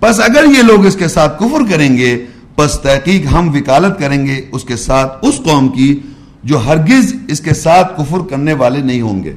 پس 0.00 0.20
اگر 0.20 0.44
یہ 0.58 0.62
لوگ 0.62 0.86
اس 0.86 0.96
کے 0.96 1.08
ساتھ 1.08 1.38
کفر 1.38 1.70
کریں 1.70 1.96
گے، 1.96 2.24
پس 2.56 2.72
تحقیق 2.72 3.26
ہم 3.32 3.48
وکالت 3.48 3.98
کریں 3.98 4.26
گے، 4.26 4.40
اس 4.52 4.64
کے 4.64 4.76
ساتھ 4.76 5.24
اس 5.24 5.40
قوم 5.44 5.68
کی 5.68 6.00
جو 6.44 6.58
ہرگز 6.58 7.14
اس 7.28 7.40
کے 7.40 7.54
ساتھ 7.54 7.96
کفر 7.96 8.18
کرنے 8.30 8.52
والے 8.52 8.80
نہیں 8.80 9.00
ہوں 9.00 9.24
گے۔ 9.24 9.32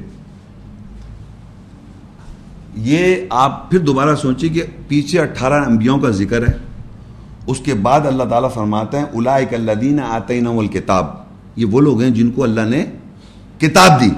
یہ 2.76 3.16
آپ 3.30 3.70
پھر 3.70 3.78
دوبارہ 3.78 4.14
سوچیں 4.14 4.48
کہ 4.48 4.62
پیچھے 4.88 5.20
اٹھارہ 5.20 5.64
انبیاءوں 5.64 5.98
کا 5.98 6.10
ذکر 6.10 6.48
ہے۔ 6.48 6.67
اس 7.48 7.58
کے 7.58 7.74
بعد 7.74 8.00
اللہ 8.06 8.22
تعالیٰ 8.22 8.52
فرماتے 8.52 8.98
ہیں، 8.98 9.04
اولائک 9.04 9.54
الذین 9.54 10.00
آتینہ 10.00 10.48
والکتاب 10.48 11.06
یہ 11.56 11.64
وہ 11.64 11.80
لوگ 11.80 12.02
ہیں 12.02 12.10
جن 12.10 12.30
کو 12.30 12.42
اللہ 12.42 12.60
نے 12.60 12.84
کتاب 13.58 14.00
دی۔ 14.00 14.10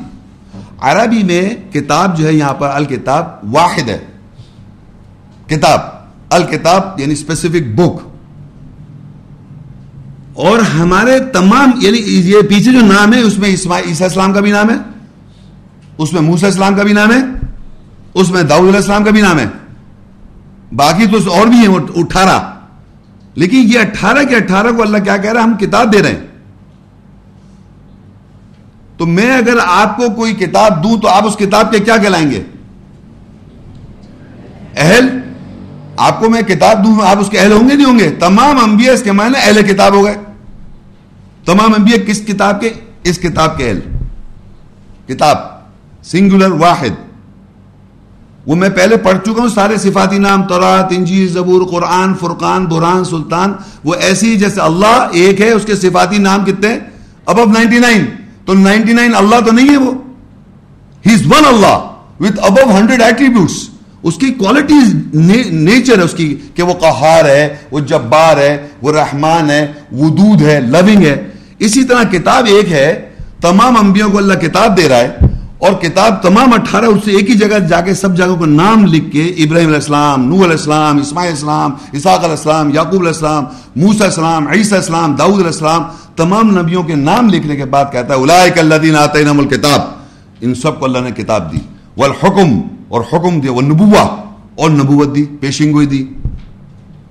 عربی 0.81 1.23
میں 1.23 1.55
کتاب 1.73 2.19
جو 2.19 2.27
ہے، 2.27 2.33
یہاں 2.33 2.55
پر 2.55 2.69
الکتاب 2.69 3.55
واحد 3.55 3.89
ہے۔ 3.89 3.99
کتاب، 5.47 5.81
الکتاب 6.31 7.01
یعنی 7.01 7.13
اسپیسیفک 7.13 7.75
بک 7.75 8.09
اور 10.35 10.59
ہمارے 10.59 11.19
تمام 11.19 11.71
یعنی 11.77 11.99
یہ 12.07 12.41
پیچھے 12.49 12.73
جو 12.73 12.81
نام 12.81 13.13
ہے، 13.15 13.21
اس 13.21 13.39
میں 13.39 13.49
عیسیٰ 13.49 14.07
اسلام 14.07 14.33
کا 14.33 14.41
بھی 14.41 14.51
نام 14.51 14.71
ہے۔ 14.71 14.77
اس 15.99 16.13
میں 16.13 16.21
موسیٰ 16.21 16.49
اسلام 16.49 16.75
کا 16.75 16.83
بھی 16.83 16.93
نام 16.93 17.13
ہے۔ 17.13 17.21
اس 18.15 18.31
میں 18.31 18.43
داؤد 18.43 18.67
علیہ 18.67 18.77
السلام 18.77 19.05
کا 19.05 19.11
بھی 19.11 19.21
نام 19.21 19.39
ہے۔ 19.39 19.47
باقی 20.73 21.07
تو 21.07 21.33
اور 21.33 21.47
بھی 21.47 21.57
ہیں 21.57 21.69
اٹھارہ۔ 21.97 22.50
لیکن 23.35 23.57
یہ 23.57 23.79
اٹھارہ 23.79 24.25
کے 24.25 24.37
اٹھارہ 24.37 24.67
کو 24.77 24.83
اللہ 24.83 24.99
کیا 24.99 25.17
کہہ 25.17 25.33
رہا 25.33 25.41
ہے؟ 25.41 25.45
ہم 25.45 25.57
کتاب 25.57 25.93
دے 25.93 26.03
رہے 26.03 26.11
ہیں۔ 26.11 26.27
تو 28.97 29.07
میں 29.07 29.37
اگر 29.37 29.55
آپ 29.67 29.97
کو 29.97 30.11
کوئی 30.11 30.35
کتاب 30.35 30.85
دوں 30.85 31.01
تو 31.01 31.09
آپ 31.09 31.27
اس 31.27 31.37
کتاب 31.37 31.73
کے 31.73 31.79
کیا 31.79 31.97
کہلائیں 31.97 32.31
گے؟ 32.31 32.43
اہل؟ 34.77 35.21
آپ 35.97 36.21
کو 36.21 36.31
میں 36.31 36.43
کتاب 36.43 36.85
دوں، 36.85 37.07
آپ 37.07 37.19
اس 37.19 37.31
کے 37.31 37.39
اہل 37.39 37.53
ہوں 37.53 37.71
گے 37.71 37.75
نہیں 37.75 37.87
ہوں 37.87 37.99
گے؟ 37.99 38.11
تمام 38.11 38.59
انبیاء 38.65 38.93
اس 38.93 39.03
کے 39.03 39.13
معنی 39.13 39.39
اہل 39.43 39.63
کتاب 39.63 39.95
ہو 39.95 40.05
گئے۔ 40.05 40.17
تمام 41.45 41.75
انبیاء 41.75 42.07
کس 42.07 42.27
کتاب 42.27 42.61
کے؟ 42.61 42.71
اس 43.05 43.19
کتاب 43.19 43.59
کے 43.59 43.71
اہل۔ 43.71 43.81
کتاب 45.07 45.37
سنگولر 46.05 46.51
واحد۔ 46.51 47.10
وہ 48.51 48.57
میں 48.57 48.69
پہلے 48.69 48.97
پڑھ 48.97 49.19
چکا 49.25 49.43
ہوں، 49.43 49.49
سارے 49.49 49.77
صفاتی 49.79 50.19
نام، 50.19 50.43
تورات 50.43 50.93
انجی 50.97 51.27
زبور، 51.27 51.63
قرآن، 51.71 52.15
فرقان 52.15 52.65
بران 52.67 53.05
سلطان، 53.05 53.53
وہ 53.85 53.95
ایسی 53.95 54.37
جیسے 54.39 54.61
اللہ 54.61 55.09
ایک 55.13 55.41
ہے، 55.41 55.51
اس 55.51 55.65
کے 55.67 55.77
صفاتی 55.77 56.19
نام 56.19 56.45
کتنے؟ 56.45 56.79
اب 57.27 57.41
اب 57.41 57.53
نائنٹی 57.53 57.79
نائن 57.79 58.05
تو 58.45 58.55
نائنٹی 58.55 58.93
نائن 58.93 59.15
اللہ 59.15 59.41
تو 59.47 59.53
نہیں 59.53 59.69
ہے 59.69 59.77
وہ. 59.77 59.93
He 61.07 61.15
is 61.15 61.27
one 61.27 61.47
Allah 61.49 61.79
with 62.21 62.41
about 62.43 62.71
hundred 62.79 63.03
attributes 63.03 63.59
اس 64.03 64.17
کی 64.17 64.31
کوالٹی 64.31 64.79
نیچر 65.13 65.99
ہے 65.99 66.05
اس 66.05 66.15
کی، 66.17 66.35
کہ 66.55 66.63
وہ 66.63 66.75
قہار 66.75 67.25
ہے، 67.25 67.57
وہ 67.71 67.81
جبار 67.81 68.37
ہے، 68.37 68.57
وہ 68.83 68.93
رحمان 68.93 69.51
ہے، 69.51 69.67
ودود 69.93 70.43
ہے 70.43 70.61
لونگ 70.61 71.05
ہے. 71.05 71.17
اسی 71.59 71.85
طرح 71.85 72.03
کتاب 72.11 72.47
ایک 72.47 72.73
ہے، 72.73 72.89
تمام 73.41 73.77
انبیوں 73.77 74.11
کو 74.11 74.19
اللہ 74.19 74.35
کتاب 74.35 74.77
دے 74.77 74.89
رہا 74.89 74.97
ہے. 74.97 75.30
اور 75.61 75.73
کتاب 75.73 76.23
تمام 76.23 76.53
اٹھارہ 76.53 76.85
اس 76.85 77.05
سے 77.05 77.11
ایک 77.11 77.31
ہی 77.31 77.35
جگہ 77.35 77.59
جا 77.59 77.81
کے 77.81 77.95
سب 77.95 78.17
جگہوں 78.17 78.37
کو 78.37 78.47
نام 78.47 78.85
لکھ 78.85 79.13
کے 79.13 79.25
ابراہیم 79.25 79.67
علیہ 79.67 79.79
السلام 79.79 80.29
نو 80.29 80.35
علیہ 80.35 80.51
السلام، 80.51 80.99
اسماعیل 80.99 81.31
السلام، 81.31 81.71
اسحاق 81.93 82.19
علیہ 82.19 82.31
السلام، 82.31 82.75
یعقوب 82.75 83.01
علیہ 83.01 83.07
السلام، 83.07 83.45
موسیٰ 83.77 84.07
السلام، 84.07 84.49
عیسیٰ 84.49 84.79
السلام، 84.79 85.15
داؤد 85.15 85.35
علیہ 85.35 85.47
السلام، 85.47 85.83
تمام 86.17 86.59
نبیوں 86.59 86.83
کے 86.83 86.95
نام 86.95 87.29
لکھنے 87.29 87.57
کے 87.57 87.65
بعد 87.65 87.85
کہتا 87.93 88.15
ہے، 88.15 88.19
اولائک 88.19 88.59
الذین 88.59 88.97
آتینہم 88.97 89.39
الکتاب. 89.39 89.81
ان 90.41 90.55
سب 90.55 90.79
کو 90.79 90.85
اللہ 90.85 90.99
نے 90.99 91.11
کتاب 91.11 91.53
دی۔ 91.53 91.59
والحکم، 91.97 92.61
اور 92.89 93.01
حکم 93.13 93.41
دیا، 93.41 93.53
والنبوہ، 93.53 94.17
اور 94.55 94.71
نبوت 94.71 95.15
دی، 95.15 95.25
پیشنگوئی 95.41 95.87
دی۔ 95.87 96.07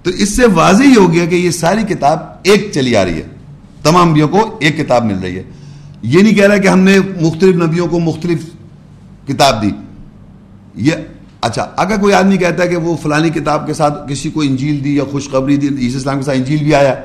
تو 0.04 0.10
اس 0.10 0.36
سے 0.36 0.44
واضح 0.54 0.84
ہی 0.84 0.96
ہو 0.96 1.14
گیا 1.14 1.26
کہ 1.26 1.36
یہ 1.36 1.52
ساری 1.52 1.84
کتاب 1.84 2.20
ایک 2.44 2.72
چلی 2.74 2.96
آ 2.96 3.06
رہی 3.06 3.14
ہے۔ 3.14 3.28
تمام 3.84 4.10
نبیوں 4.10 4.28
کو 4.28 4.58
ایک 4.60 4.78
کتاب 4.78 5.06
مل 5.06 5.20
رہی 5.24 5.38
ہے۔ 5.38 5.44
یہ 6.02 6.22
نہیں 6.22 6.36
کہہ 6.36 6.48
رہا 6.48 6.58
کہ 6.58 6.68
ہم 6.68 6.80
نے 6.80 7.00
مختلف 7.22 7.56
نبیوں 7.56 7.88
کو 7.88 8.00
مختلف 8.00 8.46
کتاب 9.28 9.62
دی۔ 9.62 9.72
یہ 10.76 10.92
اچھا 11.42 11.68
اگر 11.78 11.98
کوئی 11.98 12.14
آدمی 12.14 12.38
کہتا 12.38 12.64
ہے 12.64 12.68
کہ 12.68 12.78
وہ 12.78 12.98
فلانی 12.98 13.30
کتاب 13.30 13.68
کے 13.68 13.74
ساتھ 13.74 14.12
کسی 14.12 14.30
کو 14.30 14.42
انجیل 14.42 14.84
دی 14.84 14.96
یا 14.96 15.04
خوشخبری 15.12 15.58
دی، 15.58 15.68
عیسی 15.68 15.98
اسلام 15.98 16.18
کے 16.18 16.24
ساتھ 16.24 16.38
انجیل 16.38 16.58
بھی 16.58 16.76
آیا، 16.76 16.96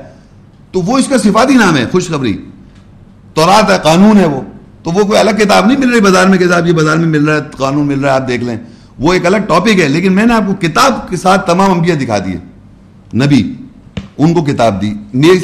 تو 0.71 0.81
وہ 0.81 0.97
اس 0.97 1.07
کا 1.07 1.17
صفاتی 1.17 1.53
نام 1.53 1.77
ہے، 1.77 1.85
خوشخبری۔ 1.91 2.37
تورات 3.33 3.71
ہے، 3.71 3.77
قانون 3.83 4.17
ہے 4.17 4.25
وہ۔ 4.25 4.41
تو 4.83 4.91
وہ 4.91 5.03
کوئی 5.03 5.19
الگ 5.19 5.31
کتاب 5.31 5.65
نہیں 5.65 5.77
مل 5.77 5.89
رہی 5.89 6.01
بازار 6.01 6.27
میں 6.27 6.37
کتاب 6.37 6.67
یہ 6.67 6.71
بازار 6.71 6.97
میں 6.97 7.07
مل 7.07 7.25
رہا 7.25 7.35
ہے، 7.35 7.41
قانون 7.57 7.87
مل 7.87 7.99
رہا 7.99 8.09
ہے، 8.09 8.15
آپ 8.15 8.27
دیکھ 8.27 8.43
لیں۔ 8.43 8.57
وہ 8.99 9.13
ایک 9.13 9.25
الگ 9.25 9.37
ٹاپک 9.37 9.79
ہے، 9.79 9.87
لیکن 9.87 10.13
میں 10.13 10.25
نے 10.25 10.33
آپ 10.33 10.43
کو 10.47 10.53
کتاب 10.53 11.09
کے 11.09 11.17
ساتھ 11.17 11.47
تمام 11.47 11.71
انبیاء 11.71 11.95
دکھا 11.95 12.17
دیے۔ 12.19 12.37
نبی، 13.17 13.53
ان 14.17 14.33
کو 14.33 14.43
کتاب 14.43 14.81
دی۔ 14.81 14.93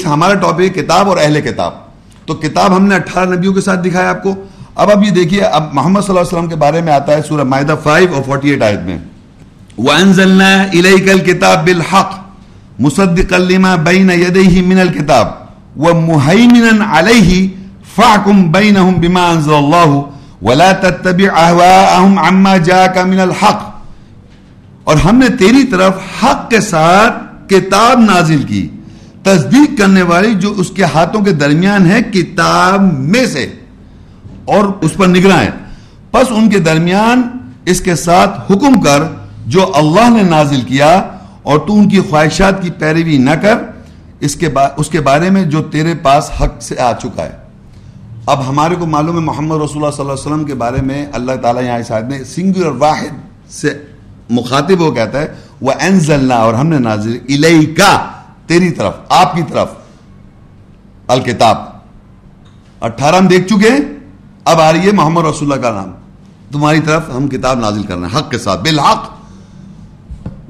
ہمارا 0.06 0.34
ٹاپک 0.34 0.76
کتاب 0.76 1.10
اور 1.10 1.18
اہل 1.18 1.42
کتاب۔ 1.42 1.91
تو 2.26 2.34
کتاب 2.34 2.78
ہم 2.78 2.86
نے 2.86 2.96
اٹھارہ 2.96 3.30
نبیوں 3.30 3.54
کے 3.54 3.62
ساتھ 3.62 3.80
دکھایا 3.88 4.10
آپ 4.10 4.24
کو۔ 4.24 4.36
اب 4.76 4.92
اب 4.92 5.04
یہ 5.04 5.12
دیکھیے، 5.12 5.42
اب 5.42 5.64
محمد 5.74 6.00
صلی 6.00 6.10
اللہ 6.10 6.20
علیہ 6.20 6.38
وسلم 6.38 6.50
کے 6.50 6.56
بارے 6.56 6.82
میں 6.82 6.94
آتا 6.94 7.14
ہے 7.14 7.22
سورہ 7.22 7.44
معدہ 7.44 7.76
5 7.84 8.14
اور 8.14 8.24
48 8.28 8.64
آیت 8.64 8.80
میں۔ 8.80 8.98
وَأَنزَلْنَا 9.78 10.64
إِلَيْكَ 10.64 11.10
الْكِتَابِ 11.10 11.74
بِالْحَقِّ 11.74 12.16
مُصَدِّقًا 12.80 13.46
لِمَا 13.46 13.76
بَيْنَ 13.76 14.12
يَدَيْهِ 14.12 14.62
مِنَ 14.62 14.80
الْكِتَابِ 14.80 15.30
وَمُهَيْمِنًا 15.78 16.98
عَلَيْهِ 16.98 17.48
فَاحْكُمْ 17.96 18.52
بَيْنَهُمْ 18.52 19.00
بِمَا 19.00 19.32
أَنزَلَ 19.34 19.54
اللَّهُ 19.54 20.02
وَلَا 20.42 20.72
تَتَّبِعْ 20.72 21.28
أَهْوَاءَهُمْ 21.28 22.20
عَمَّا 22.20 22.58
جَاءَكَ 22.58 23.08
مِنَ 23.08 23.22
الْحَقِّ۔ 23.22 23.66
اور 24.84 24.96
ہم 24.96 25.16
نے 25.16 25.30
تیری 25.30 25.64
طرف 25.64 25.94
حق 26.24 26.50
کے 26.50 26.62
ساتھ 26.62 27.50
کتاب 27.50 28.00
نازل 28.00 28.44
کی۔ 28.44 28.68
تصدیق 29.24 29.78
کرنے 29.78 30.02
والی 30.02 30.34
جو 30.34 30.54
اس 30.58 30.70
کے 30.72 30.84
ہاتھوں 30.94 31.22
کے 31.24 31.32
درمیان 31.42 31.86
ہے 31.92 32.02
کتاب 32.14 32.82
میں 33.08 33.26
سے، 33.26 33.46
اور 34.46 34.66
اس 34.82 34.94
پر 34.98 35.08
نگراں 35.08 35.44
پس 36.12 36.32
ان 36.32 36.50
کے 36.50 36.60
درمیان 36.60 37.22
اس 37.66 37.82
کے 37.82 37.96
ساتھ 37.96 38.40
حکم 38.52 38.82
کر 38.82 39.04
جو 39.48 39.72
اللہ 39.76 40.10
نے 40.10 40.24
نازل 40.30 40.62
کیا، 40.62 40.90
اور 41.44 41.60
تو 41.60 41.78
ان 41.80 41.88
کی 41.90 42.00
خواہشات 42.10 42.62
کی 42.64 42.70
پیروی 42.80 43.18
نہ 43.18 43.36
کر، 43.42 43.58
اس 44.20 44.36
کے 44.36 44.50
اس 44.78 44.90
کے 44.90 45.02
بارے 45.02 45.30
میں 45.30 45.44
جو 45.44 45.62
تیرے 45.72 45.94
پاس 46.04 46.30
حق 46.42 46.62
سے 46.62 46.80
آ 46.80 46.92
چکا 46.94 47.24
ہے۔ 47.24 47.36
اب 48.26 48.48
ہمارے 48.50 48.76
کو 48.76 48.86
معلوم 48.86 49.16
ہے 49.16 49.22
محمد 49.22 49.62
رسول 49.62 49.78
اللہ 49.78 49.96
صلی 49.96 50.04
اللہ 50.04 50.14
علیہ 50.14 50.26
وسلم 50.26 50.44
کے 50.44 50.56
بارے 50.56 50.82
میں 50.82 51.06
اللہ 51.14 51.36
تعالیٰ 51.42 51.64
یہاں 51.64 51.80
اس 51.80 51.92
نے 52.10 52.24
سنگولر 52.24 52.76
واحد 52.78 53.52
سے 53.52 53.74
مخاطب 54.30 54.82
وہ 54.82 54.92
کہتا 54.92 55.22
ہے 55.22 55.28
وہ 55.62 55.72
انزلنا 55.80 56.36
اور 56.36 56.54
ہم 56.54 56.68
نے 56.68 56.80
نازل 56.80 57.18
الیکا۔ 57.30 57.92
تیری 58.52 58.72
طرف، 58.72 58.94
آپ 59.10 59.36
کی 59.36 59.42
طرف۔ 59.50 59.68
الکتاب۔ 61.08 61.58
اٹھارہ 62.82 63.16
ہم 63.16 63.28
دیکھ 63.28 63.48
چکے 63.48 63.70
ہیں، 63.70 63.80
اب 64.46 64.62
آ 64.62 64.72
رہی 64.72 64.88
ہے 64.88 64.92
محمد 64.92 65.22
رسول 65.22 65.52
اللہ 65.52 65.64
کا 65.64 65.72
نام۔ 65.72 65.92
تمہاری 66.52 66.80
طرف 66.80 67.02
ہم 67.16 67.28
کتاب 67.28 67.60
نازل 67.60 67.84
کرنا 67.84 68.08
ہے 68.08 68.18
حق 68.18 68.32
کے 68.32 68.38
ساتھ۔ 68.38 68.62
بالحق۔ 68.62 69.10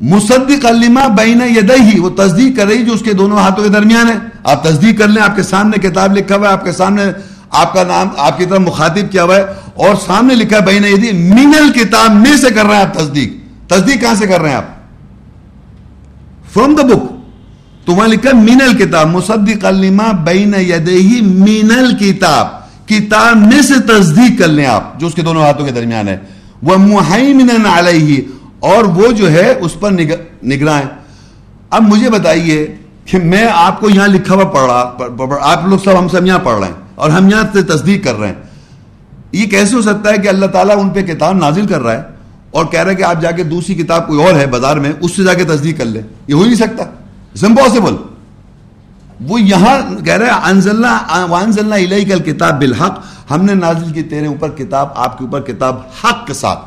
مصدق 0.02 0.66
علمہ 0.66 1.00
بین 1.18 1.42
یدہی 1.58 2.00
وہ 2.00 2.10
تصدیق 2.10 2.58
کر 2.58 2.66
رہی 2.66 2.86
جو 2.86 2.94
اس 2.94 3.02
کے 3.02 3.14
دونوں 3.14 3.38
ہاتھوں 3.38 3.64
کے 3.64 3.70
درمیان 3.70 4.10
ہے۔ 4.10 4.16
آپ 4.44 4.64
تصدیق 4.64 5.00
کر 5.00 5.08
لیں، 5.08 5.24
آپ 5.24 5.36
کے 5.36 5.44
سامنے 5.44 5.90
کتاب 5.90 6.18
لکھا 6.18 6.36
ہوا 6.36 6.48
ہے، 6.48 6.54
آپ 6.54 6.64
کے 6.64 6.72
سامنے 6.72 7.04
آپ 7.50 7.74
کا 7.74 7.84
نام، 7.84 8.08
آپ 8.18 8.38
کی 8.38 8.46
طرف 8.46 8.60
مخاطب 8.60 9.12
کیا 9.12 9.24
ہوا 9.24 9.36
ہے۔ 9.36 9.42
اور 9.76 9.96
سامنے 10.06 10.36
لکھا 10.36 10.58
ہے، 10.58 10.62
بین 10.62 10.86
یدی 10.86 11.30
من 11.34 11.52
الکتاب، 11.58 12.12
میں 12.12 12.38
سے 12.38 12.50
کر 12.50 12.66
رہے 12.66 12.76
ہیں 12.76 12.82
آپ 12.82 12.94
تصدیق۔ 12.94 13.34
تصدیق 13.70 14.02
کہاں 14.02 14.16
سے 14.16 14.28
کر 14.28 14.42
رہے 14.42 14.50
ہیں 14.50 14.58
آپ؟ 14.58 14.66
فرام 16.54 16.76
دا 16.76 16.84
بک 16.84 17.21
تو 17.86 17.94
وہاں 17.94 18.08
لکھا 18.08 18.32
مین 18.38 18.62
الکتاب 18.62 19.08
مصدق 19.10 19.66
الما 19.66 20.12
بین 20.26 20.54
یدہی 20.60 21.22
مین 21.22 21.72
الکتاب 21.78 22.60
کتاب 22.88 23.38
میں 23.38 23.62
سے 23.62 23.80
تصدیق 23.88 24.38
کر 24.40 24.48
لیں 24.48 24.66
آپ، 24.66 25.00
جو 25.00 25.08
اس 25.08 25.14
کے 25.14 25.22
دونوں 25.22 25.44
ہاتھوں 25.44 25.66
کے 25.66 25.72
درمیان 25.72 26.08
ہے۔ 26.08 26.18
وہ 26.64 26.76
محیمن 26.80 27.66
علیہ، 27.68 28.22
اور 28.62 28.86
وہ 28.96 29.12
جو 29.12 29.32
ہے 29.32 29.50
اس 29.52 29.80
پر 29.80 29.92
نگراں 29.92 30.78
ہے 30.78 30.86
اب 31.70 31.84
مجھے 31.84 32.10
بتائیے 32.10 32.66
کہ 33.06 33.20
میں 33.20 33.46
آپ 33.54 33.80
کو 33.80 33.90
یہاں 33.90 34.08
لکھا 34.08 34.36
ہوا 34.36 34.44
پڑھ 34.46 34.66
رہا 34.66 35.52
آپ 35.52 35.68
لوگ 35.68 35.78
سب 35.84 36.00
ہم 36.00 36.08
سب 36.08 36.26
یہاں 36.26 36.40
پڑھ 36.44 36.60
رہے 36.60 36.68
ہیں، 36.68 36.76
اور 36.96 37.10
ہم 37.10 37.30
یہاں 37.30 37.44
سے 37.54 37.62
تصدیق 37.66 38.04
کر 38.04 38.16
رہے 38.16 38.28
ہیں۔ 38.28 38.36
یہ 39.32 39.46
کیسے 39.50 39.76
ہو 39.76 39.82
سکتا 39.82 40.10
ہے 40.10 40.18
کہ 40.18 40.28
اللہ 40.28 40.46
تعالیٰ 40.54 40.78
ان 40.80 40.90
پہ 40.90 41.02
کتاب 41.04 41.38
نازل 41.38 41.68
کر 41.68 41.82
رہا 41.82 41.94
ہے 41.94 42.02
اور 42.52 42.66
کہہ 42.66 42.80
رہا 42.80 42.92
ہے 42.92 42.96
کہ 42.96 43.04
آپ 43.04 43.22
جا 43.22 43.32
کے 43.32 43.44
دوسری 43.46 43.76
کتاب 43.76 44.08
کوئی 44.08 44.24
اور 44.24 44.34
ہے 44.36 44.46
بازار 44.48 44.78
میں، 44.78 44.92
اس 45.00 45.16
سے 45.16 45.24
جا 45.24 45.34
کے 45.34 45.44
تصدیق 45.46 45.78
کر 45.78 45.86
لیں؟ 45.86 46.02
یہ 46.28 46.34
ہو 46.34 46.44
نہیں 46.46 46.56
سکتا۔ 46.56 46.84
امپاسبل 47.44 47.96
وہ 49.28 49.42
یہاں 49.42 50.06
کہہ 50.06 50.14
رہے 50.14 50.30
انزلنا 50.44 51.76
الیک 51.76 52.08
کل 52.08 52.20
کتاب 52.20 52.60
بالحق۔ 52.60 53.00
ہم 53.32 53.46
نے 53.46 53.54
نازل 53.54 53.92
کی 53.92 54.04
تیرے 54.04 54.28
اوپر 54.28 54.50
کتاب، 54.50 54.88
آپ 54.96 55.18
کے 55.18 55.26
اوپر 55.26 55.42
کتاب 55.42 55.76
حق 56.04 56.28
کے 56.28 56.34
ساتھ، 56.34 56.60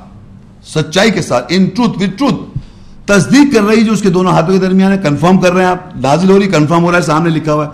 سچائی 0.66 1.11
کے 1.11 1.22
ساتھ 1.22 1.44
ان 1.48 1.64
ٹروتھ 1.66 2.03
وتھ 2.03 2.16
ٹروتھ 2.18 2.59
تصدیق 3.07 3.55
کر 3.55 3.62
رہی 3.62 3.85
جو 3.85 3.92
اس 3.92 4.03
کے 4.03 4.11
دونوں 4.11 4.33
ہاتھوں 4.33 4.53
کے 4.55 4.59
درمیان 4.59 4.92
ہے 4.92 4.98
کنفرم 4.98 5.38
کر 5.38 5.53
رہے 5.53 5.62
ہیں 5.62 5.70
آپ۔ 5.70 5.96
نازل 5.96 6.31
ہو 6.31 6.38
رہی 6.38 6.46
کنفرم 6.46 6.85
ہو 6.85 6.90
رہا 6.90 6.98
ہے، 6.98 7.03
سامنے 7.03 7.31
لکھا 7.31 7.53
ہوا 7.53 7.66
ہے۔ 7.66 7.70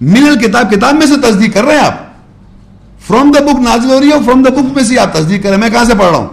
مل 0.00 0.38
کتاب 0.38 0.70
کتاب 0.70 0.94
میں 0.94 1.06
سے 1.06 1.14
تصدیق 1.22 1.54
کر 1.54 1.64
رہے 1.64 1.72
ہیں 1.72 1.86
آپ۔ 1.86 1.94
فرام 3.00 3.32
دا 3.32 3.40
بک 3.40 3.60
نازل 3.60 3.90
ہو 3.90 4.00
رہی 4.00 4.08
ہے 4.08 4.18
فرام 4.26 4.42
دا 4.42 4.50
بک 4.50 4.76
میں 4.76 4.84
سے 4.84 4.98
آپ 4.98 5.14
تصدیق 5.14 5.42
کر 5.42 5.48
رہے 5.48 5.56
ہیں۔ 5.56 5.62
میں 5.62 5.70
کہاں 5.70 5.84
سے 5.84 5.94
پڑھ 5.94 6.10
رہا 6.10 6.16
ہوں؟ 6.16 6.28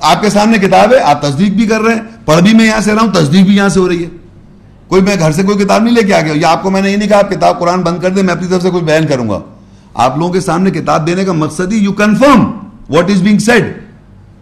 آپ 0.00 0.22
کے 0.22 0.30
سامنے 0.30 0.58
کتاب 0.58 0.92
ہے، 0.92 0.98
آپ 0.98 1.22
تصدیق 1.22 1.52
بھی 1.52 1.66
کر 1.66 1.80
رہے 1.80 1.94
ہیں۔ 1.94 2.02
پڑھ 2.24 2.42
بھی 2.42 2.54
میں 2.54 2.64
یہاں 2.64 2.80
سے 2.80 2.94
رہا 2.94 3.02
ہوں، 3.02 3.12
تصدیق 3.12 3.46
بھی 3.46 3.56
یہاں 3.56 3.68
سے 3.68 3.80
ہو 3.80 3.88
رہی 3.88 4.04
ہے۔ 4.04 4.21
کوئی 4.92 5.02
میں 5.02 5.16
گھر 5.18 5.32
سے 5.32 5.42
کوئی 5.42 5.58
کتاب 5.58 5.82
نہیں 5.82 5.94
لے 5.94 6.02
کے 6.02 6.14
آ 6.14 6.20
گیا، 6.20 6.32
یا 6.36 6.50
آپ 6.50 6.62
کو 6.62 6.70
میں 6.70 6.82
نے 6.82 6.90
یہ 6.90 6.96
نہیں 6.96 7.08
کہا 7.08 7.18
آپ 7.18 7.30
کتاب 7.30 7.58
قرآن 7.58 7.80
بند 7.80 8.02
کر 8.02 8.10
دیں، 8.10 8.22
میں 8.22 8.34
اپنی 8.34 8.48
طرف 8.48 8.62
سے 8.62 8.70
کچھ 8.70 8.84
بیان 8.84 9.06
کروں 9.06 9.28
گا۔ 9.28 9.40
آپ 9.94 10.18
لوگوں 10.18 10.32
کے 10.32 10.40
سامنے 10.40 10.70
کتاب 10.70 11.06
دینے 11.06 11.24
کا 11.24 11.32
مقصد 11.32 11.72
ہی 11.72 11.78
you 11.78 11.92
confirm 11.92 12.44
what 12.88 13.10
is 13.10 13.22
being 13.22 13.38
said 13.38 13.82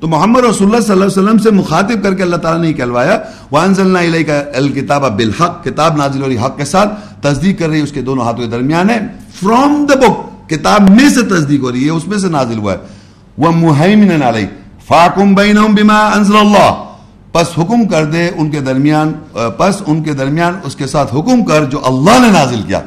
تو 0.01 0.09
محمد 0.09 0.41
رسول 0.41 0.69
اللہ 0.69 0.81
صلی 0.81 0.93
اللہ 0.93 1.05
علیہ 1.05 1.23
وسلم 1.23 1.39
سے 1.39 1.51
مخاطب 1.51 2.03
کر 2.03 2.15
کے 2.15 2.23
اللہ 2.23 2.37
تعالیٰ 2.37 2.63
نے 2.63 2.73
کہلوایا، 2.73 3.19
وَأَنزَلْنَا 3.53 4.01
إِلَيْكَ 4.01 4.33
الْكِتَابَ 4.55 5.09
بِالْحَقِّ، 5.09 5.71
کتاب 5.71 5.97
نازل 5.97 6.23
ہو 6.23 6.29
رہی 6.29 6.39
حق 6.39 6.57
کے 6.57 6.65
ساتھ، 6.65 7.23
تصدیق 7.23 7.59
کر 7.59 7.69
رہی 7.69 7.79
ہے، 7.79 7.83
اس 7.83 7.93
کے 7.93 8.03
دونوں 8.03 8.25
ہاتھوں 8.25 8.45
کے 8.45 8.51
درمیان 8.51 8.91
ہے۔ 8.91 8.99
فرام 9.35 9.87
دا 9.89 9.95
بک 9.95 10.51
کتاب 10.51 10.91
میں 10.91 11.09
سے 11.09 11.23
تصدیق 11.23 11.61
ہو 11.61 11.73
رہی 11.73 11.85
ہے، 11.85 11.91
اس 11.91 12.09
میں 12.09 12.19
سے 12.19 12.29
نازل 12.29 12.59
ہوا 12.59 12.73
ہے۔ 12.73 12.79
وَمُحَيْمِنًا 13.39 14.29
عَلَيْهِ 14.29 14.51
فَاقُمْ 14.87 15.37
بَيْنَهُمْ 15.37 15.75
بِمَا 15.75 16.13
أَنزَلَ 16.17 16.37
اللَّهِ۔ 16.37 16.90
پس 17.33 17.47
حکم 17.59 17.89
کر 17.89 18.05
دے 18.05 18.31
ان 18.37 18.51
کے 18.51 18.61
درمیان 18.61 19.13
پس 19.33 19.83
ان 19.87 20.03
کے 20.03 20.13
درمیان 20.13 20.59
اس 20.65 20.77
کے 20.77 20.87
ساتھ 20.87 21.15
حکم 21.15 21.45
کر 21.45 21.65
جو 21.65 21.81
اللہ 21.85 22.19
نے 22.19 22.33
نازل 22.33 22.63
کیا۔ 22.63 22.81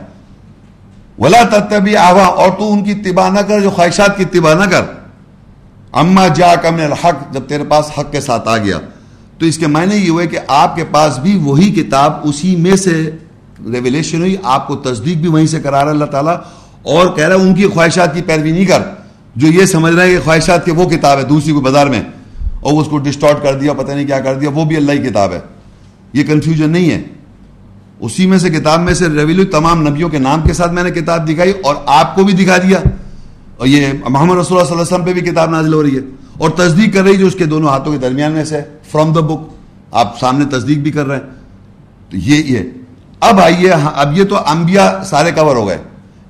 وَلَا 1.19 1.43
تَتَّبِعْ 1.43 1.95
آوَا 1.97 2.25
اور 2.25 2.49
تو 2.60 2.73
ان 2.73 2.84
کی 2.84 2.91
اتباع 2.91 3.29
نہ 3.29 3.39
کر، 3.39 3.60
جو 3.60 3.69
خواہشات 3.69 4.17
کی 4.17 4.23
اتباع 4.23 4.53
نہ 4.53 4.63
کر۔ 4.63 4.82
اما 5.91 6.27
جا 6.27 6.56
کا 6.56 6.67
الحق، 6.67 7.34
جب 7.34 7.41
تیرے 7.47 7.63
پاس 7.63 7.86
حق 7.99 8.12
کے 8.12 8.21
ساتھ 8.21 8.49
آ 8.49 8.58
گیا۔ 8.58 8.79
تو 9.38 9.45
اس 9.45 9.58
کے 9.58 9.67
معنی 9.67 9.95
یہ 9.95 10.10
ہوئے 10.10 10.27
کہ 10.27 10.39
آپ 10.47 10.75
کے 10.75 10.86
پاس 10.91 11.19
بھی 11.19 11.39
وہی 11.43 11.71
کتاب، 11.71 12.13
اسی 12.23 12.56
میں 12.56 12.75
سے 12.75 13.12
ریولیشن 13.60 14.19
ہوئی، 14.19 14.36
آپ 14.43 14.67
کو 14.67 14.75
تصدیق 14.75 15.17
بھی 15.17 15.27
وہیں 15.27 15.47
سے 15.47 15.62
کرا 15.62 15.84
رہا 15.84 15.91
اللہ 15.91 16.06
تعالیٰ۔ 16.06 16.36
اور 16.84 17.08
کہہ 17.08 17.27
رہا 17.27 17.36
ان 17.36 17.56
کی 17.56 17.67
خواہشات 17.67 18.15
کی 18.15 18.21
پیروی 18.21 18.51
نہیں 18.51 18.65
کر۔ 18.65 18.79
جو 19.36 19.47
یہ 19.47 19.65
سمجھ 19.65 19.95
رہا 19.95 20.03
ہے 20.03 20.10
کہ 20.10 20.19
خواہشات 20.23 20.65
کی 20.65 20.71
وہ 20.71 20.89
کتاب 20.89 21.17
ہے، 21.17 21.23
دوسری 21.23 21.53
کو 21.53 21.62
بازار 21.62 21.88
میں۔ 21.88 22.03
اور 22.63 22.82
اس 22.82 22.88
کو 22.88 22.97
ڈسٹارٹ 22.97 23.43
کر 23.43 23.60
دیا، 23.60 23.73
پتہ 23.73 23.91
نہیں 23.91 24.08
کیا 24.08 24.19
کر 24.19 24.36
دیا، 24.36 24.49
وہ 24.49 24.65
بھی 24.65 24.76
اللہ 24.76 24.91
کی 24.91 25.10
کتاب 25.10 25.32
ہے۔ 25.32 25.39
یہ 26.13 26.23
کنفیوژن 26.23 26.69
نہیں 26.69 26.91
ہے۔ 26.91 27.04
اسی 27.99 28.26
میں 28.26 28.38
سے 28.38 28.49
کتاب 28.49 28.80
میں 28.80 28.93
سے 28.93 29.08
ریویلو 29.08 29.43
تمام 29.45 29.88
نبیوں 29.88 30.10
کے 30.10 30.19
نام 30.19 30.41
کے 30.41 30.54
ساتھ 30.54 30.71
میں 30.71 30.84
نے 30.84 30.91
کتاب 30.91 31.30
دکھائی 31.30 31.54
اور 31.63 31.76
آپ 31.86 32.15
کو 32.15 32.23
بھی 32.23 32.34
دکھا 32.34 32.58
دیا۔ 32.58 32.80
اور 33.58 33.67
یہ 33.67 33.88
محمد 34.10 34.38
رسول 34.38 34.58
اللہ 34.58 34.69
صلی 34.69 34.80
اللہ 34.80 34.95
علیہ 34.95 34.95
وسلم 34.95 35.06
پہ 35.06 35.13
بھی 35.13 35.21
کتاب 35.21 35.49
نازل 35.49 35.73
ہو 35.73 35.84
رہی 35.84 35.95
ہے۔ 35.95 36.02
اور 36.38 36.49
تصدیق 36.49 36.93
کر 36.93 37.04
رہی 37.04 37.17
جو 37.17 37.28
اس 37.28 37.36
کے 37.36 37.45
دونوں 37.45 37.69
ہاتھوں 37.69 37.93
کے 37.93 37.99
درمیان 37.99 38.32
میں 38.32 38.45
سے 38.45 38.62
فرام 38.91 39.13
دا 39.13 39.19
بک 39.19 39.39
آپ 39.91 40.19
سامنے 40.19 40.45
تصدیق 40.45 40.78
بھی 40.78 40.91
کر 40.91 41.06
رہے 41.06 41.15
ہیں۔ 41.15 41.23
تو 42.10 42.17
یہ 42.17 42.43
یہ۔ 42.43 42.60
اب 43.19 43.39
آئیے، 43.39 43.71
اب 43.95 44.17
یہ 44.17 44.23
تو 44.23 44.38
انبیاء 44.38 45.04
سارے 45.04 45.32
کور 45.32 45.56
ہو 45.56 45.67
گئے۔ 45.67 45.78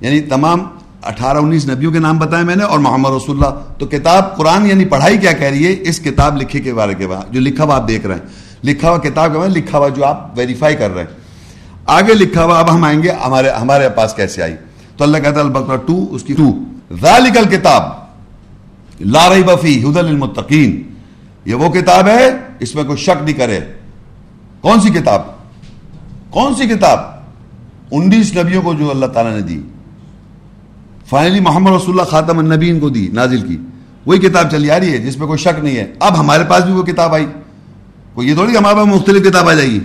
یعنی 0.00 0.20
تمام 0.20 0.58
اٹھارہ 1.04 1.38
انیس 1.38 1.68
نبیوں 1.68 1.92
کے 1.92 1.98
نام 1.98 2.18
بتائے 2.18 2.44
میں 2.44 2.56
نے 2.56 2.64
اور 2.64 2.78
محمد 2.78 3.10
رسول 3.10 3.36
اللہ۔ 3.36 3.58
تو 3.78 3.86
کتاب 3.86 4.36
قرآن 4.36 4.66
یعنی 4.66 4.84
پڑھائی 4.84 5.18
کیا 5.18 5.32
کہہ 5.32 5.46
رہی 5.46 5.66
ہے؟ 5.66 5.76
اس 5.80 6.00
کتاب 6.00 6.42
لکھے 6.42 6.60
کے 6.60 6.74
بارے 6.74 6.94
کے 6.94 7.06
بعد 7.06 7.32
جو 7.32 7.40
لکھا 7.40 7.64
ہوا 7.64 7.76
آپ 7.76 7.88
دیکھ 7.88 8.06
رہے 8.06 8.14
ہیں۔ 8.14 8.22
لکھا 8.64 8.90
ہوا 8.90 8.98
کتاب 8.98 9.32
کے 9.32 9.38
بعد 9.38 9.48
لکھا 9.48 9.78
ہوا 9.78 9.88
جو 9.88 10.04
آپ 10.04 10.38
ویریفائی 10.38 10.76
کر 10.76 10.90
رہے 10.90 11.02
ہیں۔ 11.02 11.10
آگے 11.86 12.14
لکھا 12.14 12.44
ہوا 12.44 12.58
اب 12.58 12.74
ہم 12.74 12.84
آئیں 12.84 13.02
گے، 13.02 13.10
ہمارے 13.10 13.50
ہمارے 13.50 13.88
پاس 13.88 14.14
کیسے 14.14 14.42
آئی؟ 14.42 14.54
تو 14.96 15.04
اللہ 15.04 15.18
کہتا 15.18 15.40
ہے 15.40 15.44
البقرہ 15.44 15.76
ٹو، 15.76 16.06
اس 16.10 16.22
کی 16.22 16.34
ٹو۔ 16.34 16.58
ذالک 17.00 17.38
الکتاب، 17.38 17.82
لا 19.00 19.34
ریب 19.34 19.50
فی 19.62 19.84
ہدى 19.84 20.00
للمتقین۔ 20.00 20.82
یہ 21.44 21.54
وہ 21.54 21.68
کتاب 21.68 22.08
ہے، 22.08 22.30
اس 22.58 22.74
میں 22.74 22.84
کوئی 22.84 22.98
شک 22.98 23.22
نہیں 23.22 23.34
کرے۔ 23.34 23.60
کون 24.60 24.80
سی 24.80 24.90
کتاب؟ 24.90 25.22
کون 26.30 26.54
سی 26.54 26.66
کتاب؟ 26.66 26.98
انیس 27.90 28.36
نبیوں 28.36 28.62
کو 28.62 28.74
جو 28.74 28.90
اللہ 28.90 29.06
تعالیٰ 29.06 29.34
نے 29.34 29.40
دی۔ 29.40 29.60
فائنلی 31.10 31.40
محمد 31.40 31.70
رسول 31.70 31.90
اللہ 31.90 32.10
خاتم 32.10 32.38
النبین 32.38 32.80
کو 32.80 32.88
دی، 32.88 33.08
نازل 33.12 33.40
کی۔ 33.40 33.56
وہی 34.06 34.18
کتاب 34.18 34.50
چلی 34.50 34.70
آ 34.70 34.80
رہی 34.80 34.92
ہے، 34.92 34.98
جس 34.98 35.18
میں 35.18 35.26
کوئی 35.26 35.38
شک 35.38 35.64
نہیں 35.64 35.76
ہے۔ 35.76 35.92
اب 36.00 36.20
ہمارے 36.20 36.44
پاس 36.48 36.64
بھی 36.64 36.72
وہ 36.72 36.82
کتاب 36.82 37.14
آئی۔ 37.14 37.26
کوئی 38.14 38.28
یہ 38.28 38.34
تھوڑی 38.34 38.56
ہمارے 38.56 38.74
پاس 38.74 38.86
مختلف 38.86 39.30
کتاب 39.30 39.48
آ 39.48 39.52
جائے 39.52 39.68
گی۔ 39.68 39.80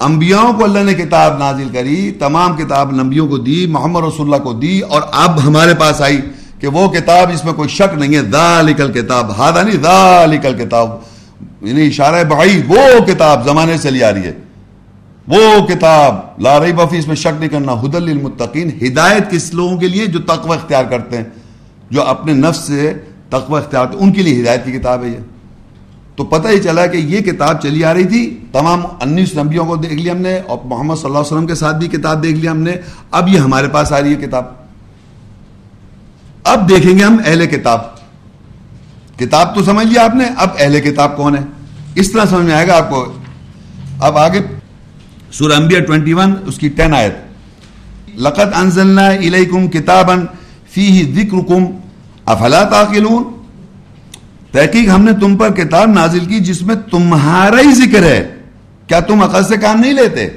انبیاءوں 0.00 0.52
کو 0.52 0.64
اللہ 0.64 0.78
نے 0.78 0.94
کتاب 0.94 1.38
نازل 1.38 1.68
کری، 1.72 2.10
تمام 2.10 2.56
کتاب 2.56 2.92
نبیوں 2.92 3.28
کو 3.28 3.38
دی، 3.38 3.66
محمد 3.66 4.00
رسول 4.00 4.26
اللہ 4.26 4.44
کو 4.44 4.52
دی، 4.52 4.80
اور 4.80 5.02
اب 5.12 5.46
ہمارے 5.46 5.74
پاس 5.74 6.00
آئی 6.00 6.20
کہ 6.58 6.66
وہ 6.66 6.88
کتاب، 6.88 7.30
اس 7.34 7.44
میں 7.44 7.52
کوئی 7.52 7.68
شک 7.68 7.98
نہیں 7.98 8.16
ہے۔ 8.16 8.22
ذالکل 8.30 8.92
کتاب 8.92 9.38
ہادا 9.38 9.62
نہیں 9.62 9.82
ذالکل 9.82 10.64
کتاب 10.64 10.90
یعنی 11.62 11.86
اشارہ 11.86 12.24
بھائی 12.24 12.62
وہ 12.68 13.04
کتاب 13.06 13.44
زمانے 13.44 13.78
سے 13.78 13.90
لی 13.90 14.04
آ 14.04 14.12
رہی 14.12 14.22
ہے۔ 14.22 14.32
وہ 15.28 15.66
کتاب 15.66 16.40
لا 16.42 16.64
ریب 16.64 16.80
فی، 16.90 16.98
اس 16.98 17.06
میں 17.06 17.16
شک 17.16 17.40
نہیں 17.40 17.48
کرنا 17.48 17.72
حد 17.72 17.94
للمتقین، 17.94 18.70
ہدایت 18.82 19.30
کس 19.30 19.54
لوگوں 19.54 19.76
کے 19.78 19.88
لیے؟ 19.88 20.06
جو 20.06 20.18
تقوی 20.18 20.56
اختیار 20.56 20.84
کرتے 20.84 21.16
ہیں، 21.16 21.24
جو 21.90 22.02
اپنے 22.02 22.32
نفس 22.32 22.60
سے 22.60 22.94
تقوی 23.28 23.58
اختیار 23.58 23.86
کرتے 23.86 23.98
ہیں، 23.98 24.06
ان 24.06 24.12
کے 24.12 24.22
لیے 24.22 24.42
ہدایت 24.42 24.64
کی 24.64 24.72
کتاب 24.72 25.04
ہے 25.04 25.08
یہ۔ 25.08 25.18
تو 26.16 26.24
پتہ 26.24 26.48
ہی 26.48 26.60
چلا 26.60 26.86
کہ 26.86 26.96
یہ 26.96 27.20
کتاب 27.20 27.62
چلی 27.62 27.84
آ 27.84 27.94
رہی 27.94 28.04
تھی، 28.04 28.44
تمام 28.52 28.82
انیس 29.00 29.36
نبیوں 29.36 29.66
کو 29.66 29.76
دیکھ 29.76 29.94
لیا 29.94 30.12
ہم 30.12 30.18
نے، 30.18 30.40
اور 30.46 30.58
محمد 30.64 30.94
صلی 30.94 31.04
اللہ 31.04 31.18
علیہ 31.18 31.32
وسلم 31.32 31.46
کے 31.46 31.54
ساتھ 31.54 31.76
بھی 31.76 31.88
کتاب 31.88 32.22
دیکھ 32.22 32.38
لیا 32.38 32.50
ہم 32.50 32.58
نے۔ 32.58 32.72
اب 33.10 33.28
یہ 33.28 33.38
ہمارے 33.38 33.68
پاس 33.68 33.92
آ 33.92 34.00
رہی 34.00 34.14
ہے 34.14 34.26
کتاب۔ 34.26 34.44
اب 36.44 36.68
دیکھیں 36.68 36.98
گے 36.98 37.04
ہم 37.04 37.16
اہل 37.26 37.46
کتاب۔ 37.46 37.80
کتاب 39.18 39.54
تو 39.54 39.62
سمجھ 39.62 39.86
لیا 39.86 40.04
آپ 40.04 40.14
نے، 40.14 40.24
اب 40.36 40.48
اہل 40.58 40.80
کتاب 40.80 41.16
کون 41.16 41.36
ہے؟ 41.36 41.42
اس 41.94 42.12
طرح 42.12 42.24
سمجھ 42.24 42.44
میں 42.44 42.54
آئے 42.54 42.68
گا 42.68 42.76
آپ 42.76 42.90
کو۔ 42.90 43.12
اب 44.00 44.18
آگے 44.18 44.40
سورہ 45.32 45.52
انبیاء 45.52 45.80
21 45.80 46.34
اس 46.46 46.58
کی 46.58 46.68
10 46.68 46.92
آیت۔ 46.92 47.14
لقد 48.14 48.54
انزلنا 48.54 49.06
الیکم 49.06 49.68
کتابا 49.68 50.14
فیہ 50.70 51.14
ذکرکم، 51.14 51.64
افلا 52.26 52.64
تعقلون؟ 52.64 53.24
تحقیق 54.52 54.88
ہم 54.88 55.04
نے 55.04 55.12
تم 55.20 55.36
پر 55.36 55.52
کتاب 55.52 55.88
نازل 55.88 56.24
کی 56.24 56.40
جس 56.40 56.62
میں 56.62 56.74
تمہارا 56.90 57.56
ہی 57.56 57.74
ذکر 57.74 58.02
ہے۔ 58.02 58.34
کیا 58.86 59.00
تم 59.00 59.22
عقل 59.22 59.44
سے 59.44 59.56
کام 59.56 59.80
نہیں 59.80 59.92
لیتے؟ 59.92 60.28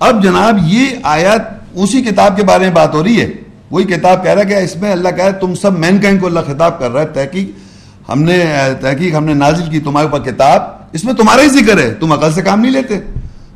اب 0.00 0.22
جناب 0.22 0.58
یہ 0.62 0.86
آیت 1.02 1.42
اسی 1.74 2.02
کتاب 2.02 2.36
کے 2.36 2.42
بارے 2.42 2.64
میں 2.64 2.70
بات 2.70 2.94
ہو 2.94 3.04
رہی 3.04 3.20
ہے۔ 3.20 3.30
وہی 3.70 3.84
کتاب 3.84 4.24
کہہ 4.24 4.32
رہا 4.32 4.42
ہے 4.42 4.46
کہ 4.46 4.54
اس 4.54 4.76
میں 4.76 4.92
اللہ 4.92 5.08
کہہ 5.08 5.24
رہا 5.24 5.34
ہے، 5.34 5.40
تم 5.40 5.54
سب 5.54 5.78
مین 5.78 5.98
کہیں 5.98 6.18
کو 6.18 6.26
اللہ 6.26 6.40
خطاب 6.46 6.78
کر 6.78 6.90
رہا 6.90 7.00
ہے۔ 7.00 7.06
تحقیق 7.06 7.50
ہم 8.08 8.22
نے، 8.22 8.44
تحقیق 8.80 9.14
ہم 9.14 9.24
نے 9.24 9.34
نازل 9.34 9.70
کی، 9.70 9.80
تمہارے 9.80 10.08
اوپر 10.08 10.30
کتاب۔ 10.30 10.75
اس 10.92 11.04
میں 11.04 11.14
تمہارا 11.14 11.42
ہی 11.42 11.48
ذکر 11.48 11.78
ہے، 11.78 11.94
تم 12.00 12.12
عقل 12.12 12.32
سے 12.32 12.42
کام 12.42 12.60
نہیں 12.60 12.72
لیتے۔ 12.72 12.98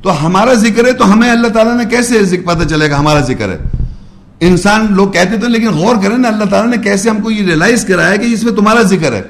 تو 0.02 0.26
ہمارا 0.26 0.54
ذکر 0.54 0.86
ہے، 0.86 0.92
تو 0.92 1.12
ہمیں 1.12 1.30
اللہ 1.30 1.48
تعالیٰ 1.48 1.76
نے 1.76 1.84
کیسے 1.84 2.36
پتہ 2.36 2.68
چلے 2.68 2.90
گا 2.90 2.98
ہمارا 2.98 3.20
ذکر 3.20 3.48
ہے؟ 3.48 3.58
انسان 4.40 4.86
لوگ 4.90 5.08
کہتے 5.08 5.36
تھے 5.36 5.48
لیکن 5.48 5.68
غور 5.68 5.96
کریں 6.02 6.18
نا، 6.18 6.28
اللہ 6.28 6.44
تعالیٰ 6.44 6.70
نے 6.70 6.76
کیسے 6.76 7.10
ہم 7.10 7.20
کو 7.20 7.30
یہ 7.30 7.46
ریلائز 7.46 7.84
کرایا 7.84 8.16
کہ 8.16 8.26
اس 8.26 8.44
میں 8.44 8.52
تمہارا 8.52 8.82
ذکر 8.82 9.12
ہے؟ 9.12 9.22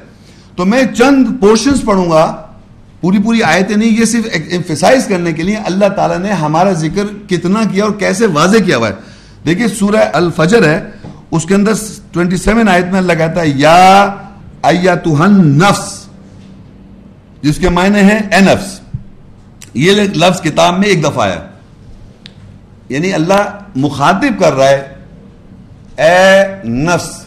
تو 0.56 0.64
میں 0.64 0.82
چند 0.96 1.26
پورشنز 1.40 1.82
پڑھوں 1.84 2.10
گا۔ 2.10 2.42
پوری 3.00 3.18
پوری 3.18 3.42
آیتیں 3.42 3.76
نہیں، 3.76 3.98
یہ 4.00 4.04
صرف 4.04 4.26
ایمفیسائز 4.48 5.06
کرنے 5.06 5.32
کے 5.32 5.42
لیے 5.42 5.56
اللہ 5.56 5.88
تعالیٰ 5.96 6.18
نے 6.18 6.32
ہمارا 6.32 6.72
ذکر 6.72 7.28
کتنا 7.28 7.62
کیا 7.72 7.84
اور 7.84 7.92
کیسے 7.92 8.26
واضح 8.26 8.56
کیا 8.56 8.76
ہوا 8.76 8.88
ہے۔ 8.88 8.92
دیکھیے، 9.46 9.68
سورہ 9.68 10.04
الفجر 10.12 10.68
ہے، 10.68 10.90
اس 11.30 11.44
کے 11.44 11.54
اندر 11.54 11.74
27 12.14 12.68
آیت 12.68 12.84
میں 12.84 12.98
اللہ 12.98 13.12
کہتا 13.12 13.40
ہے، 13.40 13.48
یا 13.48 14.08
ایتوہن 14.62 15.58
نفس 15.58 15.99
جس 17.42 17.56
کے 17.56 17.68
معنی 17.68 18.00
ہیں 18.00 18.18
اے 18.18 18.40
نفس۔ 18.40 18.80
یہ 19.74 19.92
لفظ 19.92 20.42
کتاب 20.42 20.78
میں 20.78 20.88
ایک 20.88 21.04
دفعہ 21.04 21.28
ہے۔ 21.28 21.38
یعنی 22.88 23.12
اللہ 23.12 23.58
مخاطب 23.76 24.40
کر 24.40 24.52
رہا 24.52 24.68
ہے، 24.68 24.94
اے 25.96 26.44
نفس۔ 26.64 27.24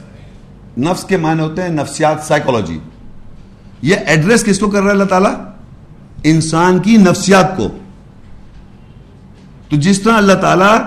نفس 0.78 1.04
کے 1.04 1.18
معنی 1.18 1.40
ہوتے 1.40 1.62
ہیں 1.62 1.70
نفسیات 1.70 2.28
سائیکولوجی 2.28 2.80
یہ 3.82 3.96
ایڈریس 4.06 4.44
کس 4.44 4.60
کو 4.60 4.70
کر 4.70 4.80
رہا 4.80 4.86
ہے 4.86 4.92
اللہ 4.92 5.04
تعالیٰ؟ 5.04 5.34
انسان 6.24 6.80
کی 6.80 6.98
نفسیات 6.98 7.58
کو۔ 7.58 7.68
تو 9.70 9.76
جس 9.76 10.02
طرح 10.02 10.14
اللہ 10.14 10.34
تعالیٰ، 10.34 10.78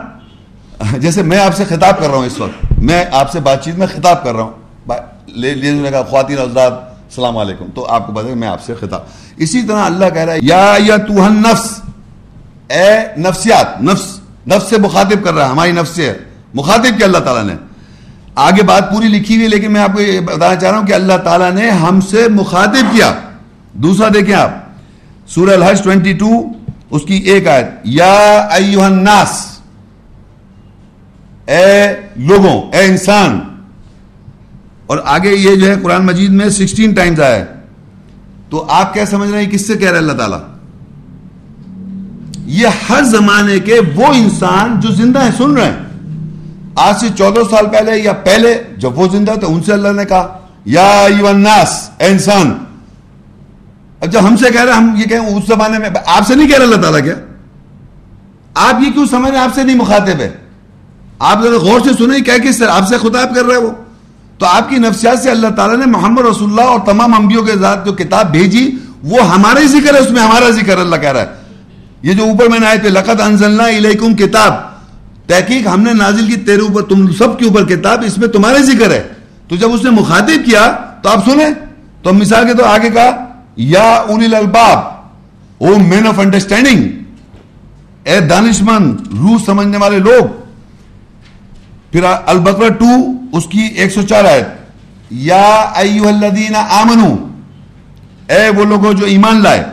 جیسے 0.98 1.22
میں 1.22 1.38
آپ 1.38 1.56
سے 1.56 1.64
خطاب 1.64 1.98
کر 1.98 2.08
رہا 2.08 2.16
ہوں 2.16 2.26
اس 2.26 2.40
وقت، 2.40 2.72
میں 2.78 3.04
آپ 3.12 3.32
سے 3.32 3.40
بات 3.40 3.64
چیت 3.64 3.74
میں 3.74 3.86
خطاب 3.86 4.24
کر 4.24 4.34
رہا 4.34 4.42
ہوں۔ 4.42 4.52
کہا 5.90 6.02
خواتین 6.02 6.38
حضرات 6.38 6.95
السلام 7.16 7.36
علیکم 7.36 7.66
تو 7.74 7.86
آپ 7.88 8.06
کو 8.06 8.12
پتا 8.12 8.34
میں 8.34 8.48
آپ 8.48 8.62
سے 8.62 8.74
خطاب۔ 8.80 9.00
اسی 9.36 9.62
طرح 9.62 9.84
اللہ 9.84 10.08
کہہ 10.14 10.22
رہا 10.22 10.32
ہے، 10.32 10.38
یا 10.42 10.74
یا 10.78 10.96
تو 10.96 11.28
نفس 11.28 11.80
اے 12.68 12.90
نفسیات، 13.16 13.82
نفس 13.82 14.20
نفس 14.46 14.68
سے 14.70 14.78
مخاطب 14.78 15.24
کر 15.24 15.34
رہا 15.34 15.44
ہے، 15.44 15.50
ہماری 15.50 15.72
نفس 15.72 15.90
سے۔ 15.96 16.12
مخاطب 16.54 16.98
کیا 16.98 17.06
اللہ 17.06 17.18
تعالیٰ 17.18 17.44
نے؟ 17.44 17.54
آگے 18.34 18.62
بات 18.62 18.90
پوری 18.90 19.08
لکھی 19.08 19.36
ہوئی 19.36 19.48
لیکن 19.48 19.72
میں 19.72 19.80
آپ 19.80 19.92
کو 19.92 20.00
یہ 20.00 20.20
بتانا 20.20 20.54
چاہ 20.56 20.70
رہا 20.70 20.78
ہوں 20.78 20.86
کہ 20.86 20.92
اللہ 20.92 21.16
تعالیٰ 21.24 21.50
نے 21.52 21.70
ہم 21.70 22.00
سے 22.00 22.28
مخاطب 22.28 22.92
کیا۔ 22.92 23.12
دوسرا 23.72 24.08
دیکھیں 24.14 24.34
آپ، 24.34 24.50
سورہ 25.26 25.50
الحج 25.50 25.82
ٹوینٹی 25.82 26.12
ٹو، 26.12 26.44
اس 26.90 27.02
کی 27.02 27.14
ایک 27.14 27.48
آیت، 27.48 27.66
یا 27.84 28.14
ایوہ 28.50 28.84
الناس، 28.84 29.44
اے 31.46 31.94
لوگوں، 32.16 32.60
اے 32.72 32.84
انسان 32.86 33.40
اور 34.86 34.98
آگے 35.04 35.34
یہ 35.34 35.54
جو 35.54 35.70
ہے 35.70 35.74
قرآن 35.82 36.06
مجید 36.06 36.30
میں 36.30 36.48
سکسٹین 36.48 36.92
ٹائمز 36.92 37.20
آیا 37.20 37.36
ہے۔ 37.36 37.44
تو 38.50 38.66
آپ 38.70 38.94
کیا 38.94 39.06
سمجھ 39.06 39.30
رہے 39.30 39.44
ہیں 39.44 39.50
کس 39.50 39.66
سے 39.66 39.76
کہہ 39.76 39.90
رہے 39.90 39.98
اللہ 39.98 40.12
تعالیٰ؟ 40.12 40.40
یہ 42.46 42.68
ہر 42.90 43.02
زمانے 43.02 43.58
کے 43.58 43.80
وہ 43.96 44.06
انسان 44.06 44.80
جو 44.80 44.90
زندہ 44.90 45.22
ہیں، 45.22 45.30
سن 45.38 45.56
رہے 45.56 45.64
ہیں۔ 45.64 45.76
آج 46.76 47.00
سے 47.00 47.06
چودہ 47.18 47.40
سال 47.50 47.66
پہلے 47.66 47.98
یا 47.98 48.12
پہلے 48.12 48.62
جب 48.76 48.98
وہ 48.98 49.08
زندہ 49.12 49.30
تھے، 49.30 49.46
ان 49.46 49.62
سے 49.62 49.72
اللہ 49.72 49.88
نے 49.88 50.04
کہا، 50.04 50.38
یا 50.64 51.04
الناس، 51.04 51.90
اے 51.98 52.06
انسان۔ 52.06 52.58
اب 54.00 54.12
جب 54.12 54.28
ہم 54.28 54.36
سے 54.36 54.50
کہہ 54.52 54.64
رہے 54.64 54.72
ہم 54.72 54.94
یہ 54.96 55.04
کہیں 55.04 55.18
اس 55.18 55.48
زمانے 55.48 55.78
میں، 55.78 55.90
آپ 56.06 56.26
سے 56.26 56.34
نہیں 56.34 56.48
کہہ 56.48 56.56
رہے 56.56 56.64
اللہ 56.64 56.76
تعالیٰ 56.76 57.04
کیا؟ 57.04 57.14
آپ 58.54 58.74
یہ 58.86 58.92
کیوں 58.92 59.06
سمجھ 59.06 59.30
رہے 59.30 59.40
آپ 59.40 59.54
سے 59.54 59.64
نہیں 59.64 59.76
مخاطب 59.76 60.20
ہے۔ 60.20 60.36
آپ 61.18 61.42
ذرا 61.42 61.58
غور 61.58 61.80
سے 61.80 61.90
سنیں، 61.98 62.20
کیا 62.20 62.38
کس 62.38 62.58
طرح 62.58 62.70
آپ 62.70 62.88
سے 62.88 62.98
خطاب 62.98 63.34
کر 63.34 63.44
رہے 63.44 63.54
ہیں 63.54 63.62
وہ؟ 63.62 63.70
تو 64.38 64.46
آپ 64.46 64.68
کی 64.68 64.76
نفسیات 64.76 65.18
سے 65.18 65.30
اللہ 65.30 65.48
تعالیٰ 65.48 65.76
نے 65.76 65.86
محمد 65.86 66.20
رسول 66.20 66.50
اللہ 66.50 66.62
اور 66.62 66.80
تمام 66.86 67.14
انبیوں 67.14 67.42
کے 67.42 67.52
ذات 67.52 67.86
جو 67.86 67.92
کتاب 67.92 68.30
بھیجی، 68.30 68.70
وہ 69.02 69.22
ہمارا 69.22 69.60
ہی 69.60 69.66
ذکر 69.66 69.94
ہے، 69.94 69.98
اس 69.98 70.10
میں 70.10 70.22
ہمارا 70.22 70.50
ذکر 70.50 70.78
اللہ 70.78 70.96
کہہ 70.96 71.12
رہا 71.12 71.20
ہے۔ 71.20 71.26
یہ 72.02 72.12
جو 72.12 72.24
اوپر 72.24 72.48
میں 72.48 72.58
نے 72.58 72.66
آئے 72.66 72.78
تھے 72.78 72.88
لقت 72.88 73.20
انزلنا 73.20 73.68
علیکم 73.68 74.14
کتاب۔ 74.14 74.54
تحقیق 75.26 75.66
ہم 75.66 75.80
نے 75.80 75.92
نازل 75.92 76.26
کی، 76.26 76.36
تیرے 76.36 76.62
اوپر، 76.62 76.82
تم 76.82 77.12
سب 77.12 77.38
کے 77.38 77.44
اوپر 77.44 77.66
کتاب، 77.66 78.02
اس 78.06 78.18
میں 78.18 78.28
تمہارے 78.28 78.58
ذکر 78.58 78.90
ہے۔ 78.90 79.08
تو 79.48 79.56
جب 79.56 79.72
اس 79.72 79.84
نے 79.84 79.90
مخاطب 79.90 80.44
کیا، 80.44 80.76
تو 81.02 81.08
آپ 81.08 81.30
سنیں۔ 81.30 81.50
تو 82.02 82.12
مثال 82.12 82.46
کے 82.46 82.54
تو 82.54 82.64
آگے 82.64 82.90
کہا، 82.90 83.24
یا 83.56 83.94
اول 83.94 84.34
الباب 84.34 84.78
او 85.58 85.78
مین 85.78 86.06
آف 86.06 86.18
انڈرسٹینڈنگ 86.18 86.88
اے 88.04 88.20
دانش 88.20 88.62
مند 88.62 89.00
روح 89.18 89.38
سمجھنے 89.46 89.78
والے 89.78 89.98
لوگ۔ 89.98 90.24
پھر 91.92 92.00
البقرہ 92.26 92.68
ٹو 92.68 93.15
اس 93.32 93.46
کی 93.46 93.58
ایک 93.58 93.92
سو 93.92 94.02
چار 94.02 94.24
آیت، 94.24 94.46
یا 95.10 95.72
ایوہ 95.74 96.08
الذین 96.08 96.56
آمنو، 96.56 97.28
اے 98.28 98.48
وہ 98.56 98.64
لوگوں 98.64 98.92
جو 98.92 99.06
ایمان 99.06 99.42
لائے۔ 99.42 99.64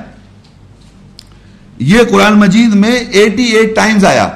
یہ 1.79 1.99
قرآن 2.09 2.33
مجید 2.33 2.75
میں 2.75 2.91
ایٹی 2.91 3.43
ایٹ 3.43 3.75
ٹائمز 3.75 4.05
آیا۔ 4.05 4.29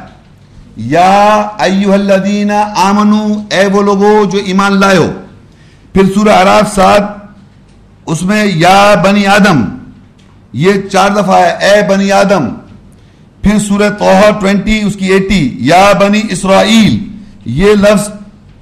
یا 0.77 1.47
ایوہ 1.59 1.93
الذین 1.93 2.51
آمنو، 2.75 3.27
اے 3.51 3.65
وہ 3.65 3.81
لوگوں 3.81 4.25
جو 4.25 4.39
ایمان 4.45 4.79
لائے 4.79 4.97
ہو۔ 4.97 5.11
پھر 5.93 6.03
سورہ 6.15 6.29
عراف 6.29 6.75
سات، 6.75 7.03
اس 8.05 8.23
میں 8.23 8.45
یا 8.45 8.95
بنی 9.03 9.27
آدم، 9.27 9.65
یہ 10.53 10.73
چار 10.91 11.09
دفعہ 11.09 11.39
ہے 11.39 11.49
اے 11.49 11.87
بنی 11.87 12.11
آدم۔ 12.11 12.49
پھر 13.41 13.59
سورہ 13.59 13.89
توحہ 13.89 14.39
ٹوینٹی، 14.39 14.81
اس 14.81 14.95
کی 14.95 15.05
ایٹی، 15.05 15.57
یا 15.59 15.91
بنی 15.99 16.21
اسرائیل، 16.29 17.07
یہ 17.45 17.73
لفظ 17.73 18.09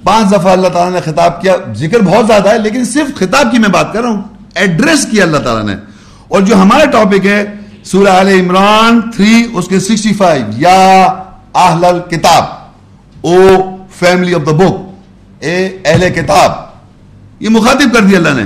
پانچ 0.06 0.28
دفعہ 0.28 0.52
اللہ 0.52 0.68
تعالیٰ 0.68 1.02
نے 1.02 1.12
خطاب 1.12 1.42
کیا، 1.42 1.56
ذکر 1.74 2.00
بہت 2.00 2.28
زیادہ 2.28 2.50
ہے، 2.50 2.58
لیکن 2.58 2.86
صرف 2.86 3.20
خطاب 3.20 3.52
کی 3.52 3.60
میں 3.60 3.70
بات 3.70 3.94
کر 3.94 4.02
رہا 4.02 4.10
ہوں، 4.10 4.22
ایڈریس 4.56 5.08
کیا 5.12 5.24
اللہ 5.24 5.38
تعالیٰ 5.38 5.64
نے۔ 5.64 5.76
اور 6.28 6.42
جو 6.42 6.56
ہمارا 6.56 6.86
ٹاپک 6.86 7.26
ہے، 7.26 7.54
سورہ 7.84 8.10
آل 8.10 8.28
عمران 8.28 9.12
تھری 9.12 9.48
اس 9.54 9.68
کے 9.68 9.80
سکسٹی 9.80 10.14
فائیو 10.14 10.46
یا 10.58 11.08
آہل 11.54 12.00
کتاب، 12.10 12.44
او 13.22 13.38
فیملی 14.00 14.34
آف 14.34 14.42
دا 14.46 14.52
بک 14.52 14.74
اے 15.40 15.78
اہل 15.86 16.10
کتاب۔ 16.10 16.52
یہ 17.40 17.50
مخاطب 17.50 17.94
کر 17.94 18.02
دیا 18.02 18.18
اللہ 18.18 18.30
نے۔ 18.30 18.44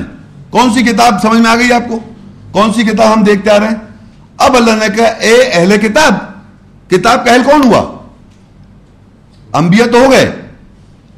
کون 0.50 0.74
سی 0.74 0.84
کتاب 0.84 1.22
سمجھ 1.22 1.42
میں 1.42 1.52
آ 1.52 1.56
گئی 1.56 1.74
آپ 1.74 1.90
کو؟ 1.90 2.00
کون 2.52 2.74
سی 2.74 2.84
کتاب 2.84 3.14
ہم 3.14 3.24
دیکھتے 3.24 3.52
آ 3.52 3.60
رہے 3.60 3.68
ہیں؟ 3.68 3.76
اب 4.38 4.56
اللہ 4.56 4.72
نے 4.72 4.88
کہا، 4.96 5.06
اے 5.06 5.42
اہل 5.42 5.78
کتاب 5.78 6.14
کتاب 6.90 7.26
کا 7.26 7.32
اہل 7.32 7.44
کون 7.44 7.62
ہوا؟ 7.66 7.98
انبیاء 9.54 9.86
تو 9.86 10.06
ہو 10.06 10.12
گئے۔ 10.12 10.32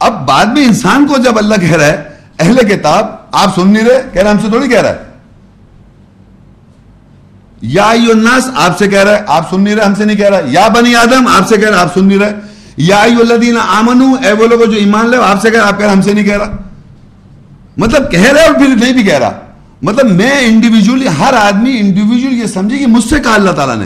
اب 0.02 0.28
بعد 0.28 0.46
میں 0.46 0.66
انسان 0.66 1.08
کو 1.08 1.18
جب 1.18 1.38
اللہ 1.38 1.56
کہہ 1.56 1.72
رہا 1.72 1.86
ہے، 1.86 2.04
اہل 2.40 2.56
کتاب، 2.56 3.06
آپ 3.32 3.56
سن 3.56 3.70
نہیں 3.70 3.86
رہے، 3.86 4.02
کہہ 4.14 4.22
رہے 4.22 4.32
ہم 4.32 4.38
سے 4.38 4.48
تھوڑی 4.50 4.70
کہہ 4.70 4.82
رہا 4.82 4.90
ہے۔ 4.90 4.98
یا 7.62 7.90
الناس، 7.90 8.50
آپ 8.56 8.78
سے 8.78 8.88
کہہ 8.88 9.04
رہا 9.04 9.12
ہے، 9.12 9.22
آپ 9.28 9.56
سن 9.56 9.64
نہیں 9.64 9.76
رہے، 9.76 9.86
ہم 9.86 9.96
سے 9.96 10.06
نہیں 10.06 10.18
کہہ 10.18 10.30
رہا۔ 10.30 10.40
یا 10.46 10.68
بنی 10.68 10.96
آدم، 10.96 11.28
آپ 11.28 11.48
سے 11.48 11.58
کہہ 11.58 11.70
رہا 11.70 11.82
آپ 11.82 12.00
سن 12.00 12.08
نہیں 12.08 12.20
رہے۔ 12.20 12.34
یا 12.78 13.02
الذین 13.02 13.58
آمنو، 13.68 14.16
اے 14.26 14.32
وہ 14.32 14.48
لوگ 14.48 14.60
جو 14.60 14.78
ایمان 14.78 15.10
لے، 15.10 15.18
آپ 15.18 15.42
سے 15.42 15.52
کہہ 15.52 15.60
رہا 15.60 15.68
آپ 15.68 15.78
کہہ 15.78 15.86
رہے 15.86 15.94
ہم 15.94 16.02
سے 16.02 16.14
نہیں 16.14 16.26
کہہ 16.26 16.38
رہا۔ 16.38 16.58
مطلب 17.78 18.12
کہہ 18.12 18.22
رہے 18.22 18.46
اور 18.46 18.56
پھر 18.56 18.68
نہیں 18.68 18.94
بھی 18.94 19.04
کہہ 19.04 19.18
رہا۔ 19.18 19.32
مطلب 19.82 20.12
میں 20.12 20.40
انڈیویجلی 20.40 21.08
ہر 21.20 21.34
آدمی 21.34 21.80
انڈیویجل 21.80 22.34
یہ 22.34 22.46
سمجھے 22.46 22.78
کہ 22.78 22.88
مجھ 22.88 23.04
سے 23.04 23.16
کہا 23.24 23.34
اللہ 23.34 23.52
تعالیٰ 23.52 23.78
نے۔ 23.78 23.86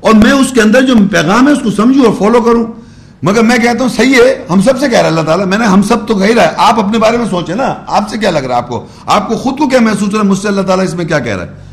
اور 0.00 0.14
میں 0.14 0.32
اس 0.32 0.46
کے 0.54 0.62
اندر 0.62 0.82
جو 0.82 0.94
پیغام 1.10 1.46
ہے، 1.46 1.52
اس 1.52 1.58
کو 1.62 1.70
سمجھوں 1.70 2.04
اور 2.04 2.14
فالو 2.18 2.40
کروں۔ 2.40 2.85
مگر 3.26 3.42
میں 3.42 3.56
کہتا 3.58 3.82
ہوں 3.82 3.88
صحیح 3.88 4.14
ہے، 4.14 4.32
ہم 4.50 4.60
سب 4.60 4.78
سے 4.80 4.88
کہہ 4.88 4.98
رہا 4.98 5.04
ہے 5.04 5.14
اللہ 5.14 5.26
تعالیٰ، 5.26 5.46
میں 5.46 5.58
نے 5.58 5.66
ہم 5.66 5.82
سب 5.82 6.06
تو 6.08 6.14
کہہ 6.14 6.34
رہا 6.36 6.42
ہے۔ 6.42 6.52
آپ 6.56 6.78
اپنے 6.78 6.98
بارے 6.98 7.16
میں 7.16 7.26
سوچے 7.30 7.54
نا، 7.54 7.74
آپ 7.86 8.10
سے 8.10 8.18
کیا 8.18 8.30
لگ 8.30 8.38
رہا 8.38 8.54
ہے 8.54 8.60
آپ 8.60 8.68
کو؟ 8.68 8.86
آپ 9.06 9.28
کو 9.28 9.36
خود 9.36 9.58
کو 9.58 9.68
کیا 9.68 9.80
محسوس 9.80 10.08
ہو 10.08 10.12
رہا 10.12 10.24
ہے؟ 10.24 10.28
مجھ 10.28 10.38
سے 10.38 10.48
اللہ 10.48 10.62
تعالیٰ 10.62 10.84
اس 10.84 10.94
میں 10.94 11.04
کیا 11.04 11.18
کہہ 11.18 11.36
رہا 11.36 11.44
ہے؟ 11.44 11.64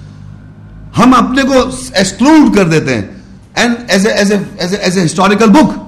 ہم 0.98 1.13
اپنے 1.13 1.44
کو 1.44 1.54
ایکسکلوڈ 1.94 2.56
کر 2.56 2.68
دیتے 2.68 2.96
ہیں۔ 2.96 3.04
And 3.56 3.76
as 3.88 4.98
a 4.98 5.06
historical 5.06 5.50
book 5.50 5.80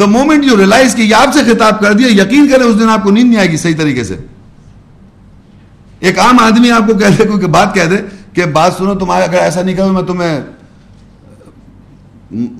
the 0.00 0.06
moment 0.06 0.44
you 0.44 0.56
realise 0.56 0.94
کہ 0.94 1.02
یہ 1.02 1.14
آپ 1.14 1.34
سے 1.34 1.40
خطاب 1.52 1.80
کر 1.80 1.92
دیا، 1.92 2.22
یقین 2.22 2.48
کریں 2.48 2.64
اس 2.64 2.78
دن 2.80 2.88
آپ 2.88 3.02
کو 3.02 3.10
نیند 3.10 3.28
نہیں 3.28 3.38
آئے 3.38 3.50
گی 3.50 3.56
صحیح 3.56 3.76
طریقے 3.78 4.04
سے۔ 4.04 4.16
ایک 6.00 6.18
عام 6.18 6.38
آدمی 6.38 6.70
آپ 6.70 6.86
کو 6.86 6.94
کہہ 6.94 7.16
دے، 7.18 7.24
کوئی 7.24 7.46
بات 7.48 7.74
کہہ 7.74 7.90
دے 7.90 7.96
کہ 8.32 8.44
بات 8.52 8.72
سنو 8.78 8.94
تمہارا 8.94 9.24
اگر 9.24 9.38
ایسا 9.38 9.62
نہیں 9.62 9.76
کروں 9.76 9.92
میں 9.92 10.02
تمہیں 10.02 10.40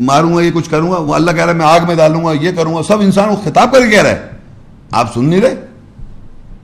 ماروں 0.01 0.37
گا، 0.37 0.41
یہ 0.41 0.51
کچھ 0.55 0.71
کروں 0.71 0.91
گا، 0.91 0.97
وہ 0.97 1.15
اللہ 1.15 1.31
کہہ 1.31 1.45
رہا 1.45 1.53
ہے، 1.53 1.59
میں 1.59 1.67
آگ 1.67 1.81
میں 1.87 1.95
ڈالوں 1.95 2.25
گا، 2.25 2.33
یہ 2.33 2.51
کروں 2.51 2.75
گا، 2.75 2.83
سب 2.83 3.01
انسان 3.01 3.29
کو 3.29 3.41
خطاب 3.45 3.73
کر 3.73 3.81
کے 3.81 3.91
کہہ 3.91 4.03
رہا 4.03 4.11
ہے۔ 4.11 4.29
آپ 4.91 5.15
سن 5.15 5.25
نہیں 5.25 5.41
رہے؟ 5.41 5.55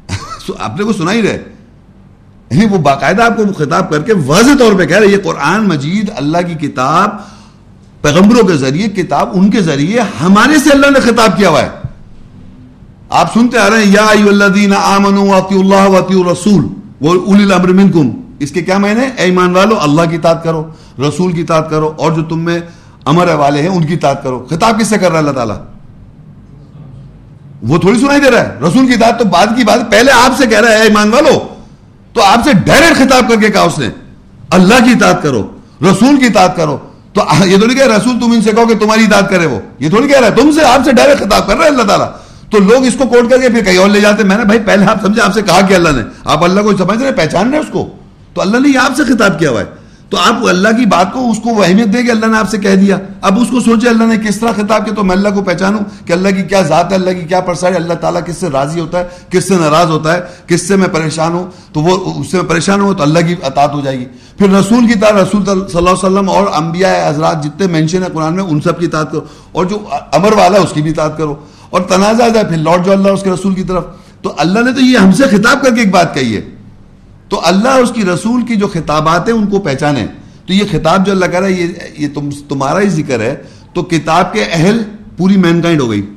اپنے 0.58 0.84
کو 0.84 0.92
سنا 0.92 1.12
ہی 1.12 1.22
رہے۔ 1.22 1.44
یعنی 2.50 2.66
وہ 2.66 2.78
باقاعدہ 2.78 3.22
آپ 3.22 3.36
کو 3.36 3.52
خطاب 3.52 3.90
کر 3.90 4.02
کے 4.02 4.12
واضح 4.26 4.50
طور 4.58 4.72
پہ 4.78 4.86
کہہ 4.86 4.96
رہے 4.96 5.06
یہ 5.06 5.16
قرآن 5.24 5.68
مجید 5.68 6.10
اللہ 6.16 6.38
کی 6.38 6.68
کتاب 6.68 7.10
پیغمبروں 8.02 8.48
کے 8.48 8.56
ذریعے، 8.56 8.88
کتاب 8.88 9.28
ان 9.32 9.50
کے 9.50 9.60
ذریعے 9.60 10.00
ہمارے 10.00 10.58
سے 10.58 10.70
اللہ 10.70 10.86
نے 10.86 11.00
خطاب 11.00 11.36
کیا 11.36 11.48
ہوا 11.48 11.62
ہے۔ 11.62 11.68
آپ 13.08 13.34
سنتے 13.34 13.58
آ 13.58 13.70
رہے 13.70 13.84
ہیں، 13.84 13.92
یا 13.92 14.06
ایو 14.06 14.28
اللہ 14.28 14.44
دین 14.44 14.72
آمن 14.74 15.18
اللہ 15.50 15.88
وطی 15.88 16.32
رسول 16.32 16.66
وہ 17.00 17.34
الامر 17.34 17.68
منکم۔ 17.68 18.10
اس 18.38 18.50
کے 18.50 18.62
کیا 18.62 18.78
معنی 18.78 19.00
اے 19.00 19.10
ایمان 19.16 19.56
والو، 19.56 19.78
اللہ 19.80 20.02
کی 20.10 20.18
تعداد 20.18 20.44
کرو، 20.44 20.64
رسول 20.98 21.32
کی 21.32 21.42
تعداد 21.44 21.70
کرو، 21.70 21.92
اور 21.98 22.12
جو 22.12 22.24
تم 22.24 22.38
میں 22.38 22.60
امر 23.08 23.34
والے 23.34 23.62
ہیں، 23.62 23.68
ان 23.68 23.86
کی 23.86 23.96
تعداد 23.96 24.24
کرو۔ 24.24 24.46
خطاب 24.50 24.80
کس 24.80 24.86
سے 24.86 24.98
کر 24.98 25.06
رہا 25.06 25.14
ہے 25.14 25.18
اللہ 25.18 25.30
تعالیٰ؟ 25.30 25.56
وہ 27.62 27.78
تھوڑی 27.78 28.00
سنائی 28.00 28.20
دے 28.20 28.30
رہا 28.30 28.40
ہے۔ 28.40 28.58
رسول 28.68 28.86
کی 28.86 28.98
تعداد 28.98 29.18
تو 29.18 29.24
بعد 29.24 29.46
کی 29.56 29.64
بات، 29.64 29.90
پہلے 29.90 30.12
آپ 30.12 30.38
سے 30.38 30.46
کہہ 30.46 30.60
رہا 30.60 30.70
ہے 30.70 30.82
ایمان 30.82 31.12
والو، 31.12 31.48
تو 32.12 32.22
آپ 32.22 32.40
سے 32.44 32.52
ڈائریکٹ 32.52 32.96
خطاب 32.96 33.28
کر 33.28 33.40
کے 33.40 33.48
کہا 33.48 33.60
اس 33.60 33.78
نے۔ 33.78 33.88
اللہ 34.50 34.84
کی 34.84 34.90
اطاعت 34.90 35.22
کرو، 35.22 35.56
رسول 35.82 36.20
کی 36.20 36.26
اطاعت 36.26 36.56
کرو۔ 36.56 36.78
تو 37.12 37.46
یہ 37.46 37.60
تو 37.60 37.66
نہیں 37.66 37.78
کہہ 37.78 37.86
رسول 37.86 38.20
تم 38.20 38.32
ان 38.32 38.42
سے 38.42 38.50
کہو 38.50 38.66
کہ 38.66 38.78
تمہاری 38.78 39.04
اطاعت 39.04 39.30
کرے 39.30 39.46
وہ۔ 39.46 39.60
یہ 39.78 39.88
تھوڑی 39.88 40.08
کہہ 40.08 40.20
رہا 40.20 40.26
ہے، 40.26 40.32
تم 40.32 40.50
سے 40.50 40.64
آپ 40.64 40.80
سے 40.84 40.92
ڈائریکٹ 40.92 41.20
خطاب 41.20 41.46
کر 41.46 41.56
رہا 41.56 41.64
ہے 41.64 41.68
اللہ 41.68 41.82
تعالیٰ۔ 41.82 42.08
تو 42.50 42.58
لوگ 42.58 42.84
اس 42.84 42.94
کو 42.98 43.04
کوٹ 43.06 43.30
کر 43.30 43.38
کے 43.38 43.48
پھر 43.48 43.64
کہیں 43.64 43.78
اور 43.78 43.88
لے 43.88 44.00
جاتے۔ 44.00 44.22
میں 44.22 44.36
نے 44.36 44.44
بھائی، 44.44 44.60
پہلے 44.66 44.86
آپ 44.86 45.06
سمجھے، 45.06 45.22
آپ 45.22 45.34
سے 45.34 45.42
کہا 45.42 45.60
کہ 45.60 45.74
اللہ 45.74 45.88
نے، 45.88 46.02
آپ 46.24 46.44
اللہ 46.44 46.60
کو 46.60 46.76
سمجھ 46.76 47.02
رہے 47.02 47.12
پہچان 47.12 47.50
رہے 47.50 47.58
اس 47.58 47.66
کو۔ 47.72 47.88
تو 48.34 48.40
اللہ 48.40 48.58
نے 48.58 48.68
یہ 48.68 48.78
آپ 48.78 48.96
سے 48.96 49.04
خطاب 49.04 49.38
کیا 49.38 49.50
ہوا 49.50 49.60
ہے۔ 49.60 49.77
تو 50.08 50.16
آپ 50.16 50.34
اللہ 50.48 50.68
کی 50.68 50.86
بات 50.86 51.12
کو 51.12 51.30
اس 51.30 51.36
کو 51.44 51.50
وہ 51.50 51.64
اہمیت 51.64 51.86
دے 51.86 52.02
کہ 52.02 52.10
اللہ 52.10 52.26
نے 52.26 52.38
آپ 52.38 52.50
سے 52.50 52.58
کہہ 52.58 52.74
دیا۔ 52.74 52.98
اب 53.22 53.40
اس 53.40 53.48
کو 53.50 53.60
سوچے 53.60 53.88
اللہ 53.88 54.04
نے 54.04 54.28
کس 54.28 54.40
طرح 54.40 54.48
خطاب 54.56 54.84
کیا 54.84 54.94
تو 54.94 55.04
میں 55.04 55.16
اللہ 55.16 55.28
کو 55.28 55.42
پہچانوں 55.42 55.80
کہ 56.06 56.12
اللہ 56.12 56.28
کی 56.28 56.42
کیا 56.42 56.62
ذات 56.62 56.90
ہے، 56.90 56.96
اللہ 56.96 57.10
کی 57.10 57.20
کیا 57.20 57.40
پرسار 57.40 57.70
ہے، 57.70 57.76
اللہ 57.76 57.94
تعالیٰ 57.94 58.20
کس 58.26 58.36
سے 58.36 58.48
راضی 58.52 58.80
ہوتا 58.80 58.98
ہے، 58.98 59.08
کس 59.30 59.48
سے 59.48 59.54
ناراض 59.54 59.86
ہوتا 59.86 60.14
ہے، 60.14 60.20
کس 60.46 60.68
سے 60.68 60.76
میں 60.76 60.88
پریشان 60.88 61.32
ہوں۔ 61.32 61.46
تو 61.72 61.80
وہ 61.80 62.20
اس 62.20 62.30
سے 62.30 62.42
میں 62.42 62.50
پریشان 62.50 62.80
ہوں 62.80 62.94
تو 62.94 63.02
اللہ 63.02 63.18
کی 63.18 63.34
اطاعت 63.42 63.74
ہو 63.74 63.80
جائے 63.80 63.98
گی۔ 63.98 64.04
پھر 64.38 64.50
رسول 64.50 64.92
کی 64.92 64.98
طرح 64.98 65.22
رسول 65.22 65.44
صلی 65.44 65.50
اللہ 65.50 65.90
علیہ 65.90 65.92
وسلم 65.92 66.28
اور 66.28 66.46
انبیاء 66.56 67.10
حضرات 67.10 67.44
جتنے 67.44 67.66
مینشن 67.66 68.02
ہیں 68.02 68.10
قرآن 68.14 68.34
میں، 68.34 68.44
ان 68.44 68.60
سب 68.60 68.80
کی 68.80 68.86
اطاعت 68.86 69.10
کرو۔ 69.10 69.20
اور 69.52 69.64
جو 69.64 69.78
امر 70.12 70.32
والا 70.32 70.58
ہے، 70.58 70.62
اس 70.62 70.72
کی 70.72 70.82
بھی 70.82 70.90
اطاعت 70.90 71.18
کرو۔ 71.18 71.34
اور 71.70 71.80
تنازع 71.80 72.24
ہے، 72.24 72.44
پھر 72.44 72.56
لوٹ 72.56 72.84
جو 72.86 72.92
اللہ 72.92 73.08
اس 73.08 73.22
کے 73.22 73.30
رسول 73.30 73.54
کی 73.54 73.62
طرف۔ 73.62 73.84
تو 74.22 74.32
اللہ 74.38 74.60
نے 74.60 74.72
تو 74.72 74.80
یہ 74.80 74.98
ہم 74.98 75.12
سے 75.12 75.22
خطاب 75.22 75.62
کر 75.62 75.74
کے 75.74 75.80
ایک 75.80 75.90
بات 75.90 76.14
کہی 76.14 76.36
ہے۔ 76.36 76.57
تو 77.28 77.40
اللہ 77.44 77.68
اس 77.68 77.92
کی 77.94 78.02
رسول 78.04 78.46
کی 78.46 78.56
جو 78.56 78.68
خطابات 78.68 79.28
ہیں 79.28 79.36
ان 79.36 79.46
کو 79.46 79.58
پہچانے۔ 79.58 80.06
تو 80.46 80.52
یہ 80.52 80.64
خطاب 80.70 81.06
جو 81.06 81.12
اللہ 81.12 81.26
کہہ 81.26 81.38
رہا 81.38 81.46
ہے، 81.46 81.52
یہ 81.52 81.66
یہ 81.98 82.08
تم 82.14 82.30
تمہارا 82.48 82.80
ہی 82.80 82.88
ذکر 82.88 83.20
ہے۔ 83.20 83.36
تو 83.72 83.82
کتاب 83.82 84.32
کے 84.32 84.44
اہل 84.44 84.82
پوری 85.16 85.36
مین 85.36 85.62
کائنڈ 85.62 85.80
ہو 85.80 85.90
گئی۔ 85.90 86.14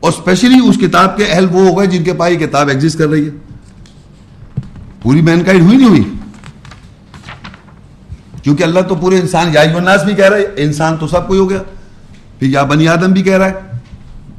اور 0.00 0.12
اسپیشلی 0.12 0.68
اس 0.68 0.76
کتاب 0.80 1.16
کے 1.16 1.24
اہل 1.24 1.46
وہ 1.52 1.68
ہو 1.68 1.78
گئے 1.78 1.86
جن 1.86 2.04
کے 2.04 2.12
پاس 2.12 2.32
یہ 2.32 2.46
کتاب 2.46 2.68
ایگزٹ 2.68 2.98
کر 2.98 3.08
رہی 3.08 3.24
ہے۔ 3.24 3.30
پوری 5.02 5.22
مین 5.22 5.44
کائنڈ 5.44 5.62
ہوئی 5.62 5.76
نہیں 5.76 5.88
ہوئی؟ 5.88 6.12
کیونکہ 8.42 8.62
اللہ 8.62 8.80
تو 8.80 8.94
پورے 8.94 9.20
انسان 9.20 9.50
یا 9.54 9.60
الناس 9.60 10.04
بھی 10.04 10.14
کہہ 10.14 10.28
رہا 10.28 10.36
ہے، 10.36 10.46
انسان 10.56 10.96
تو 10.96 11.06
سب 11.06 11.28
کوئی 11.28 11.40
ہو 11.40 11.50
گیا۔ 11.50 11.62
پھر 12.38 12.48
یا 12.48 12.62
بنی 12.62 12.88
آدم 12.88 13.12
بھی 13.12 13.22
کہہ 13.22 13.38
رہا 13.38 13.46
ہے۔ 13.46 13.65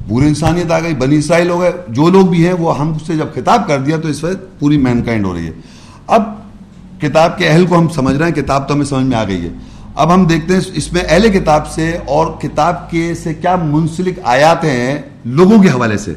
پوری 0.09 0.27
انسانیت 0.27 0.71
آ 0.71 0.79
گئی، 0.79 0.93
بنی 0.93 1.15
اسرائیل 1.15 1.49
ہو 1.49 1.61
گئے، 1.61 1.71
جو 1.87 2.09
لوگ 2.09 2.25
بھی 2.25 2.45
ہیں 2.45 2.53
وہ 2.53 2.79
ہم 2.79 2.93
سے 3.07 3.15
جب 3.15 3.25
خطاب 3.35 3.67
کر 3.67 3.79
دیا 3.79 3.97
تو 3.97 4.07
اس 4.07 4.23
وقت 4.23 4.59
پوری 4.59 4.77
مین 4.77 5.03
کائنڈ 5.03 5.25
ہو 5.25 5.33
رہی 5.33 5.45
ہے۔ 5.45 5.51
اب 6.07 6.23
کتاب 7.01 7.37
کے 7.37 7.47
اہل 7.47 7.65
کو 7.65 7.77
ہم 7.77 7.89
سمجھ 7.89 8.15
رہے 8.15 8.25
ہیں، 8.27 8.33
کتاب 8.33 8.67
تو 8.67 8.73
ہمیں 8.73 8.85
سمجھ 8.85 9.05
میں 9.05 9.17
آ 9.17 9.23
گئی 9.23 9.43
ہے۔ 9.43 9.49
اب 9.95 10.13
ہم 10.13 10.25
دیکھتے 10.25 10.53
ہیں 10.53 10.61
اس 10.73 10.93
میں 10.93 11.01
اہل 11.09 11.29
کتاب 11.29 11.67
سے 11.67 11.97
اور 12.07 12.27
کتاب 12.41 12.91
کے 12.91 13.13
سے 13.23 13.33
کیا 13.33 13.55
منسلک 13.55 14.19
آیات 14.23 14.63
ہیں 14.63 15.01
لوگوں 15.25 15.63
کے 15.63 15.69
حوالے 15.69 15.97
سے۔ 15.97 16.13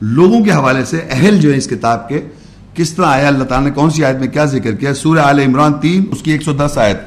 لوگوں 0.00 0.44
کے 0.44 0.52
حوالے 0.52 0.84
سے 0.84 1.00
اہل 1.10 1.40
جو 1.40 1.50
ہیں 1.50 1.58
اس 1.58 1.66
کتاب 1.66 2.08
کے، 2.08 2.20
کس 2.74 2.92
طرح 2.92 3.06
آیا، 3.06 3.28
اللہ 3.28 3.44
تعالیٰ 3.44 3.68
نے 3.68 3.74
کون 3.74 3.90
سی 3.90 4.04
آیت 4.04 4.16
میں 4.16 4.28
کیا 4.28 4.44
ذکر 4.44 4.72
کیا؟ 4.72 4.94
سورہ 4.94 5.18
آل 5.18 5.38
عمران 5.38 5.72
تین، 5.72 6.04
اس 6.10 6.22
کی 6.22 6.30
ایک 6.30 6.42
سو 6.42 6.52
دس 6.52 6.78
آیت۔ 6.78 6.98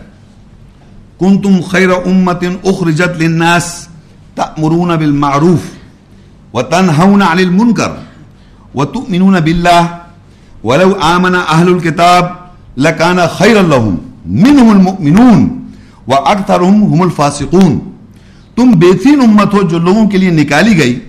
کن 1.19 1.41
تم 1.41 1.61
خیر 1.61 1.89
امت 1.89 2.43
اخرجت 2.63 3.21
للناس 3.21 3.87
تأمرون 4.35 4.87
بالمعروف۔ 4.87 5.74
وتنهون 6.55 7.21
عن 7.21 7.39
المنکر 7.39 7.91
وتؤمنون 8.75 9.35
باللہ 9.43 9.81
ولو 10.63 10.93
آمن 11.01 11.35
اہل 11.35 11.73
الكتاب 11.73 12.25
لکانا 12.77 13.27
خیر 13.27 13.57
اللہم 13.57 13.95
منہم 14.25 14.69
المؤمنون 14.69 15.69
وَأَكْثَرُهُمْ 16.07 16.87
هُمُ 16.87 17.03
الْفَاسِقُونَ. 17.03 17.77
تم 18.55 18.71
بہترین 18.79 19.21
امت 19.21 19.53
ہو 19.53 19.61
جو 19.61 19.79
لوگوں 19.79 20.09
کے 20.09 20.17
لیے 20.17 20.29
نکالی 20.29 20.77
گئی. 20.77 20.99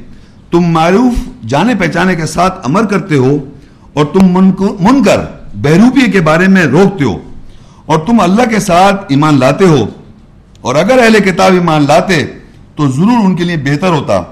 تم 0.51 0.61
معروف 0.61 1.47
جانے 1.49 1.75
پہچانے 1.75 2.15
کے 2.15 2.27
ساتھ 2.27 2.67
امر 2.67 2.85
کرتے 2.85 3.17
ہو 3.17 3.37
اور 3.93 4.07
تم 4.07 4.33
منکر 4.81 5.25
بہروپی 5.55 6.11
کے 6.11 6.21
بارے 6.21 6.49
میں 6.49 6.65
روکتے 6.65 7.05
ہو 7.05 7.19
اور 7.87 7.99
تم 7.99 8.21
اللہ 8.21 8.43
کے 8.51 8.59
ساتھ 8.59 9.05
ایمان 9.09 9.39
لاتے 9.41 9.65
ہو۔ 9.65 9.87
اور 10.61 10.75
اگر 10.75 10.99
اہل 10.99 11.19
کتاب 11.21 11.53
ایمان 11.53 11.83
لاتے 11.83 12.27
تو 12.77 12.91
ضرور 12.91 13.25
ان 13.25 13.37
کے 13.37 13.45
لیے 13.45 13.57
بہتر 13.57 13.89
ہوتا۔ 13.89 14.23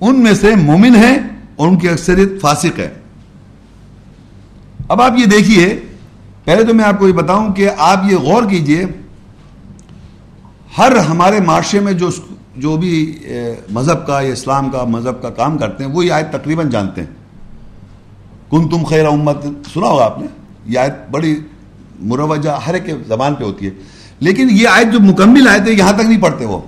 ان 0.00 0.22
میں 0.22 0.34
سے 0.34 0.54
مومن 0.54 0.94
ہے 0.96 1.18
اور 1.56 1.68
ان 1.68 1.78
کی 1.78 1.88
اکثریت 1.88 2.40
فاسق 2.40 2.78
ہے 2.78 2.94
اب 4.88 5.02
آپ 5.02 5.12
یہ 5.18 5.24
دیکھیے، 5.24 5.80
پہلے 6.44 6.64
تو 6.64 6.74
میں 6.74 6.84
آپ 6.84 6.98
کو 6.98 7.08
یہ 7.08 7.12
بتاؤں 7.12 7.52
کہ 7.52 7.68
آپ 7.78 8.04
یہ 8.10 8.16
غور 8.16 8.42
کیجیے، 8.42 8.84
ہر 10.78 10.96
ہمارے 10.96 11.40
معاشرے 11.40 11.80
میں 11.80 11.92
جو 11.92 12.08
جو 12.56 12.76
بھی 12.76 13.18
مذہب 13.70 14.06
کا 14.06 14.20
یا 14.20 14.32
اسلام 14.32 14.70
کا، 14.70 14.84
مذہب 14.84 15.22
کا 15.22 15.30
کام 15.30 15.58
کرتے 15.58 15.84
ہیں، 15.84 15.90
وہ 15.90 16.04
یہ 16.04 16.12
آیت 16.12 16.32
تقریباً 16.32 16.70
جانتے 16.70 17.00
ہیں۔ 17.00 17.08
کن 18.50 18.68
تم 18.68 18.84
خیر 18.84 19.06
امت، 19.06 19.44
سنا 19.74 19.86
ہوگا 19.86 20.04
آپ 20.04 20.18
نے؟ 20.18 20.26
یہ 20.66 20.78
آیت 20.78 21.10
بڑی 21.10 21.40
مروجہ، 22.00 22.50
ہر 22.66 22.74
ایک 22.74 22.84
زبان 23.06 23.34
پہ 23.34 23.44
ہوتی 23.44 23.66
ہے۔ 23.66 23.70
لیکن 24.20 24.48
یہ 24.50 24.68
آیت 24.68 24.92
جو 24.92 25.00
مکمل 25.00 25.48
آیت 25.48 25.62
ہے، 25.62 25.72
یہاں 25.72 25.92
تک 25.92 26.04
نہیں 26.04 26.22
پڑھتے 26.22 26.44
وہ۔ 26.44 26.60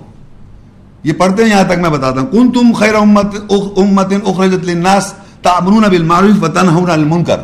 یہ 1.03 1.13
پڑھتے 1.13 1.43
ہیں، 1.43 1.49
یہاں 1.49 1.63
تک 1.63 1.79
میں 1.79 1.89
بتاتا 1.89 2.21
ہوں۔ 2.21 2.27
کن 2.27 2.51
تم 2.51 2.73
خیر 2.73 2.95
امت 2.95 3.35
امت 3.77 4.13
اخرجت 4.25 4.65
للناس 4.65 5.13
تعمرون 5.41 5.83
بالمعروف 5.83 6.43
وتنهون 6.43 6.83
عن 6.83 6.99
المنکر۔ 6.99 7.37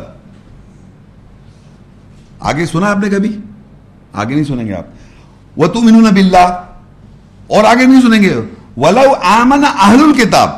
آگے 2.40 2.66
سنا 2.66 2.90
آپ 2.90 2.98
نے 2.98 3.08
کبھی؟ 3.08 3.38
آگے 4.12 4.34
نہیں 4.34 4.44
سنیں 4.44 4.64
گے 4.64 4.74
آپ۔ 4.74 4.84
وہ 5.56 5.66
تم 5.66 5.86
انہوں 5.86 6.12
اور 7.46 7.64
آگے 7.64 7.86
نہیں 7.86 8.00
سنیں 8.00 8.22
گے۔ 8.22 8.40
ولو 8.76 9.14
آمن 9.22 9.64
اہل 9.64 10.04
الکتاب۔ 10.04 10.48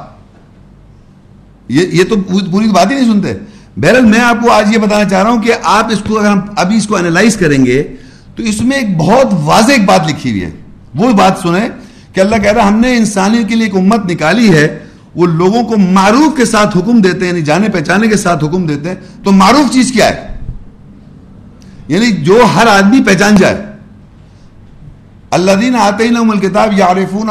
یہ 1.68 1.86
یہ 1.86 2.04
تو 2.04 2.16
پوری 2.50 2.68
بات 2.68 2.90
ہی 2.90 2.94
نہیں 2.94 3.12
سنتے۔ 3.12 3.34
بہرحال 3.76 4.04
میں 4.04 4.20
آپ 4.20 4.36
کو 4.42 4.50
آج 4.50 4.72
یہ 4.72 4.78
بتانا 4.78 5.08
چاہ 5.08 5.22
رہا 5.22 5.30
ہوں 5.30 5.42
کہ 5.42 5.52
آپ 5.62 5.86
اس 5.90 6.02
کو 6.08 6.18
اگر 6.18 6.28
ہم 6.28 6.40
ابھی 6.56 6.76
اس 6.76 6.86
کو 6.86 6.96
انالائز 6.96 7.36
کریں 7.36 7.66
گے، 7.66 7.96
تو 8.36 8.42
اس 8.42 8.60
میں 8.60 8.76
ایک 8.76 8.96
بہت 8.96 9.26
واضح 9.32 9.72
ایک 9.72 9.84
بات 9.84 10.00
لکھی 10.08 10.30
ہوئی 10.30 10.44
ہے۔ 10.44 10.50
وہ 10.94 11.12
بات 11.12 11.32
سنیں۔ 11.42 11.68
کہ 12.12 12.20
اللہ 12.20 12.36
کہہ 12.36 12.52
رہا 12.52 12.68
ہم 12.68 12.76
نے 12.76 12.96
انسانی 12.96 13.44
کے 13.44 13.54
لیے 13.54 13.64
ایک 13.64 13.76
امت 13.76 14.10
نکالی 14.10 14.54
ہے، 14.54 14.78
وہ 15.14 15.26
لوگوں 15.26 15.62
کو 15.62 15.76
معروف 15.76 16.36
کے 16.36 16.44
ساتھ 16.44 16.76
حکم 16.76 17.00
دیتے 17.00 17.18
ہیں 17.18 17.32
یعنی 17.32 17.42
جانے 17.42 17.68
پہچانے 17.68 18.08
کے 18.08 18.16
ساتھ 18.16 18.44
حکم 18.44 18.66
دیتے 18.66 18.88
ہیں، 18.88 18.96
تو 19.24 19.32
معروف 19.32 19.72
چیز 19.72 19.92
کیا 19.92 20.08
ہے؟ 20.08 20.38
یعنی 21.88 22.10
جو 22.10 22.42
ہر 22.54 22.66
آدمی 22.66 23.02
پہچان 23.06 23.36
جائے۔ 23.36 23.66
اللہ 25.30 25.52
دین 25.52 25.76
آتے 25.76 26.04
ہی 26.04 26.38
کتاب 26.40 26.72
یارفون 26.72 27.28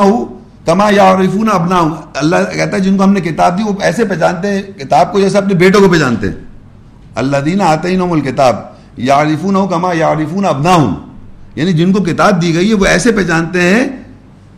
کما 0.65 0.89
یارفون 0.89 1.49
ابنا 1.51 1.81
اللہ 2.13 2.35
کہتا 2.55 2.77
ہے، 2.77 2.81
جن 2.81 2.97
کو 2.97 3.03
ہم 3.03 3.13
نے 3.13 3.21
کتاب 3.21 3.57
دی، 3.57 3.63
وہ 3.63 3.73
ایسے 3.81 4.05
پہچانتے 4.05 4.47
ہیں، 4.47 4.61
کتاب 4.61 5.11
کو 5.11 5.19
جیسے 5.19 5.37
اپنے 5.37 5.53
بیٹوں 5.53 5.81
کو 5.81 5.89
پہچانتے 5.89 6.27
ہیں۔ 6.27 6.35
اللہ 7.15 7.37
دین 7.37 7.61
آتے 7.61 7.87
ہی 7.87 7.95
نوم 7.95 8.11
الکتاب 8.11 8.55
یارفون 8.97 9.55
کما 9.69 9.93
یارفون 9.93 10.45
ابنا 10.45 10.77
یعنی 11.55 11.73
جن 11.73 11.93
کو 11.93 12.03
کتاب 12.03 12.41
دی 12.41 12.53
گئی 12.55 12.69
ہے، 12.69 12.73
وہ 12.73 12.85
ایسے 12.85 13.11
پہچانتے 13.11 13.61
ہیں 13.61 14.00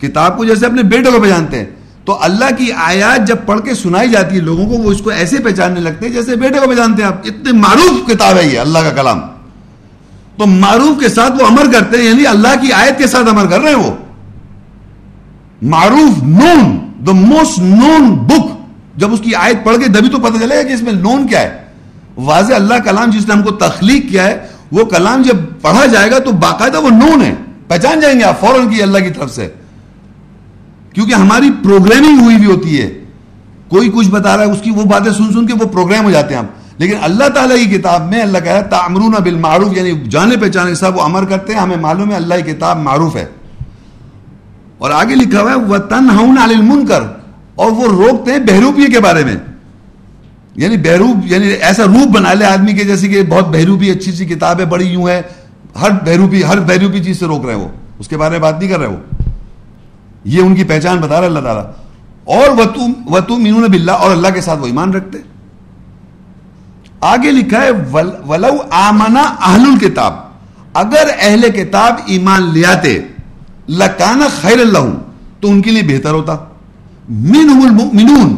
کتاب 0.08 0.38
کو 0.38 0.46
جیسے 0.46 0.66
اپنے 0.66 0.84
بیٹوں 0.84 1.12
کو 1.12 1.22
پہچانتے 1.22 1.60
ہیں۔ 1.60 1.66
تو 2.06 2.24
اللہ 2.24 2.46
کی 2.58 2.72
آیات 2.72 3.28
جب 3.28 3.36
پڑھ 3.46 3.62
کے 3.62 3.74
سنائی 3.74 4.10
جاتی 4.10 4.36
ہے 4.36 4.42
لوگوں 4.42 4.66
کو، 4.66 4.84
وہ 4.84 4.92
اس 4.92 5.02
کو 5.02 5.10
ایسے 5.10 5.38
پہچاننے 5.38 5.80
لگتے 5.80 6.06
ہیں 6.06 6.14
جیسے 6.14 6.36
بیٹے 6.36 6.60
کو 6.60 6.70
پہچانتے 6.70 7.02
ہیں 7.02 7.10
آپ۔ 7.10 7.22
اتنے 7.24 7.52
معروف 7.52 8.08
کتاب 8.08 8.38
ہے 8.38 8.48
یہ 8.48 8.60
اللہ 8.60 8.80
کا 8.80 8.90
کلام۔ 8.90 9.22
تو 10.38 10.46
معروف 10.46 11.02
کے 11.02 11.10
ساتھ 11.10 11.42
وہ 11.42 11.48
امر 11.48 11.72
کرتے 11.74 11.98
ہیں 11.98 12.06
یعنی 12.06 12.28
اللہ 12.28 12.48
کی 12.62 12.72
آیت 12.72 12.98
کے 12.98 13.08
ساتھ 13.08 13.30
امر 13.30 13.46
کر 13.48 13.60
رہے 13.60 13.70
ہیں 13.70 13.76
وہ۔ 13.76 13.92
معروف 15.62 16.24
نون 16.24 16.92
دا 17.08 17.12
موسٹ 17.12 17.60
نون 17.60 18.16
بک 18.16 18.46
جب 18.96 19.14
اس 19.14 19.20
کی 19.20 19.36
آیت 19.36 19.66
پڑھ 19.66 19.78
کے 19.78 19.88
دبی 19.88 20.10
تو 20.10 20.18
پتہ 20.18 20.38
چلے 20.40 20.58
گا 20.58 20.64
کہ 20.64 20.74
اس 20.74 20.82
میں 20.82 20.94
نون 20.94 21.28
کیا 21.28 21.40
ہے۔ 21.40 21.64
واضح 22.18 22.54
اللہ 22.54 22.74
کلام 22.86 23.10
جس 23.10 23.28
نے 23.28 23.34
ہم 23.34 23.44
کو 23.44 23.52
تخلیق 23.52 24.10
کیا 24.10 24.24
ہے، 24.24 24.48
وہ 24.72 24.86
کلام 24.86 25.22
جب 25.22 25.62
پڑھا 25.62 25.86
جائے 25.86 26.12
گا 26.12 26.20
تو 26.20 26.32
باقاعدہ 26.32 26.82
وہ 26.82 26.90
نون 26.90 27.22
ہے۔ 27.22 27.36
پہچان 27.68 28.00
جائیں 28.00 28.20
گے 28.20 28.26
آپ 28.26 28.40
فوراً 28.40 28.70
کی 28.70 28.82
اللہ 28.82 28.98
کی 28.98 29.10
طرف 29.10 29.36
سے۔ 29.36 29.50
کیونکہ 30.94 31.14
ہماری 31.14 31.50
پروگرامنگ 31.64 32.22
ہوئی 32.22 32.36
بھی 32.36 32.46
ہوتی 32.46 32.82
ہے۔ 32.82 33.04
کوئی 33.68 33.90
کچھ 33.90 34.10
بتا 34.10 34.38
رہا 34.38 34.44
ہے، 34.44 34.52
اس 34.52 34.62
کی 34.62 34.72
وہ 34.72 34.84
باتیں 34.84 35.12
سن 35.12 35.34
سن 35.34 35.48
کے 35.48 35.54
وہ 35.54 35.68
پروگرام 35.70 36.06
ہو 36.06 36.12
جاتے 36.12 36.34
ہیں 36.34 36.42
ہم۔ 36.42 36.48
لیکن 36.78 36.96
اللہ 37.02 37.30
تعالیٰ 37.30 37.58
کی 37.58 37.66
کتاب 37.66 38.10
میں 38.10 38.22
اللہ 38.22 38.38
کہہ 38.38 38.52
رہا 38.52 38.86
ہے 38.86 39.22
بالمعروف 39.22 39.78
یعنی 39.78 40.10
جانے 40.10 40.38
پہچانے 40.38 40.76
سب 40.76 40.98
وہ 40.98 41.02
امر 41.02 41.26
کرتے 41.26 41.54
ہیں، 41.54 41.60
ہمیں 41.60 41.78
معلوم 41.78 42.12
ہے 42.12 42.16
اللہ 42.16 42.34
کی 42.46 42.52
کتاب 42.52 42.78
معروف 42.78 43.16
ہے۔ 43.16 43.26
اور 44.78 44.92
آگے 44.92 45.16
لکھا 45.16 45.42
ہوا 45.42 45.52
ہے 45.52 45.56
وہ 45.56 45.78
تن 45.78 46.10
ہوں 46.10 46.86
کر 46.86 47.02
اور 47.56 47.72
وہ 47.72 47.88
روکتے 47.88 48.32
ہیں 48.32 48.40
بہروپی 48.40 48.92
کے 48.92 49.00
بارے 49.00 49.26
میں۔ 49.26 49.36
یعنی 50.56 50.78
بہروپ 50.78 51.18
یعنی 51.26 51.48
ایسا 51.48 51.84
روپ 51.86 52.08
بنا 52.08 52.34
لے 52.34 52.46
آدمی 52.46 52.74
کے، 52.74 52.84
جیسے 52.84 53.08
کہ 53.08 53.24
بہت 53.24 53.48
بہروپی، 53.48 53.90
اچھی 53.90 54.12
سی 54.12 54.26
کتاب 54.26 54.60
ہے، 54.60 54.66
بڑی 54.66 54.86
یوں 54.86 55.08
ہے، 55.08 55.22
ہر 55.82 55.92
بہروپی 55.92 56.44
ہر 56.44 56.60
بہروپی 56.60 57.04
چیز 57.04 57.20
سے 57.20 57.26
روک 57.26 57.46
رہے 57.46 57.56
ہیں 57.56 57.62
وہ۔ 57.62 57.68
اس 58.00 58.08
کے 58.08 58.18
بارے 58.18 58.32
میں 58.32 58.40
بات 58.40 58.60
نہیں 58.60 58.70
کر 58.70 58.80
رہے 58.80 58.88
وہ۔ 58.88 59.13
یہ 60.24 60.42
ان 60.42 60.56
کی 60.56 60.64
پہچان 60.64 60.98
بتا 60.98 61.20
رہا 61.20 61.28
اللہ 61.28 61.40
تعالیٰ۔ 61.40 61.66
اور 62.24 62.50
وہ 63.06 63.20
تم 63.20 63.44
مینون 63.44 63.64
بلّہ 63.64 63.92
اور 63.92 64.12
اللہ 64.12 64.28
کے 64.28 64.42
ساتھ 64.42 64.60
وہ 64.60 64.66
ایمان 64.66 64.94
رکھتے 64.94 65.18
آگے 67.02 67.32
لکھا 67.32 67.62
ہے 67.62 67.72
ولو 68.28 68.58
آمنا 68.72 69.22
اہل 69.22 69.62
الکتاب 69.62 70.14
اگر 70.74 71.10
اہل 71.20 71.52
کتاب 71.52 71.96
ایمان 72.06 72.50
لیاتے 72.50 73.00
لکانا 73.70 74.28
خیر 74.42 74.60
اللہ 74.60 74.94
تو 75.40 75.50
ان 75.50 75.62
کے 75.62 75.72
لیے 75.72 75.98
بہتر 75.98 76.12
ہوتا۔ 76.12 76.38
منہم 77.10 77.62
المؤمنون۔ 77.66 78.36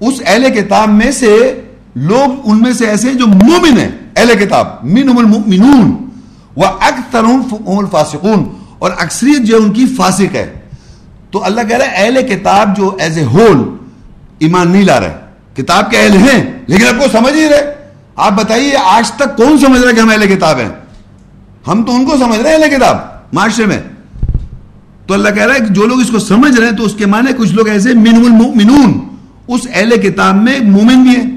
اس 0.00 0.14
اہل 0.26 0.54
کتاب 0.54 0.88
میں 0.88 1.10
سے 1.10 1.60
لوگ 1.94 2.32
ان 2.44 2.60
میں 2.60 2.72
سے 2.72 2.86
ایسے 2.86 3.08
ہیں 3.08 3.14
جو 3.14 3.26
مومن 3.26 3.78
ہیں، 3.78 3.90
اہل 4.16 4.34
کتاب۔ 4.40 4.66
منہم 4.82 5.18
المؤمنون۔ 5.18 6.08
وَأَكْثَرُهُمْ 6.56 7.78
الْفَاسِقُونَ۔ 7.78 8.42
اور 8.78 8.90
اکثریت 8.98 9.42
جو 9.42 9.56
ان 9.56 9.72
کی 9.72 9.86
فاسق 9.86 10.34
ہے۔ 10.34 10.53
تو 11.34 11.44
اللہ 11.44 11.60
کہہ 11.68 11.76
رہا 11.76 11.86
ہے، 11.86 11.92
اہل 11.94 12.22
کتاب 12.22 12.76
جو 12.76 12.96
ایز 13.00 13.18
اے 13.18 13.24
ہول 13.24 13.76
ایمان 14.38 14.70
نہیں 14.70 14.82
لا 14.82 15.00
رہے 15.00 15.14
کتاب 15.56 15.90
کے 15.90 15.98
اہل 15.98 16.16
ہیں، 16.16 16.52
لیکن 16.66 16.86
اب 16.86 16.94
کو 16.98 17.18
سمجھ 17.18 17.34
ہی 17.34 17.48
رہے۔ 17.48 17.74
آپ 18.16 18.32
بتائیے، 18.32 18.76
آج 18.84 19.10
تک 19.10 19.36
کون 19.36 19.58
سمجھ 19.58 19.80
رہا 19.80 19.90
ہے 19.90 19.94
کہ 19.94 20.00
ہم 20.00 20.10
اہل 20.10 20.36
کتاب 20.36 20.58
ہیں؟ 20.58 20.68
ہم 21.68 21.82
تو 21.82 21.94
ان 21.94 22.06
کو 22.06 22.16
سمجھ 22.16 22.40
رہے 22.40 22.50
ہیں 22.50 22.62
اہل 22.62 22.76
کتاب، 22.76 22.96
معاشرے 23.32 23.66
میں۔ 23.66 23.78
تو 25.06 25.14
اللہ 25.14 25.28
کہہ 25.28 25.42
رہا 25.42 25.54
ہے 25.54 25.58
کہ 25.58 25.66
جو 25.66 25.86
لوگ 25.86 26.00
اس 26.00 26.10
کو 26.10 26.18
سمجھ 26.18 26.60
رہے 26.60 26.68
ہیں، 26.68 26.76
تو 26.76 26.84
اس 26.84 26.94
کے 26.94 27.06
معنی 27.06 27.32
کچھ 27.36 27.52
لوگ 27.52 27.68
ایسے 27.68 27.94
من 27.94 28.14
المؤمنون، 28.16 28.98
اس 29.48 29.60
اہل 29.74 29.96
کتاب 30.02 30.34
میں 30.34 30.60
مومن 30.60 31.02
بھی 31.02 31.10
ہیں۔ 31.10 31.30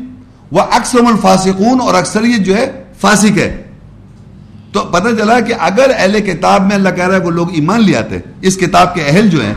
وہ 0.51 0.61
اکثر 0.61 0.99
الفاسقون 0.99 1.81
اور 1.81 1.93
اکثریت 1.93 2.39
جو 2.39 2.57
ہے 2.57 2.83
فاسق 3.01 3.37
ہے۔ 3.37 3.63
تو 4.71 4.79
پتہ 4.79 5.15
چلا 5.17 5.39
کہ 5.39 5.53
اگر 5.59 5.91
اہل 5.97 6.19
کتاب 6.19 6.61
میں 6.61 6.75
اللہ 6.75 6.89
کہہ 6.89 7.07
رہا 7.07 7.15
ہے 7.15 7.19
وہ 7.19 7.31
لوگ 7.31 7.47
ایمان 7.53 7.83
لے 7.83 7.97
آتے، 7.97 8.17
اس 8.41 8.57
کتاب 8.57 8.95
کے 8.95 9.01
اہل 9.01 9.29
جو 9.29 9.41
ہیں 9.41 9.53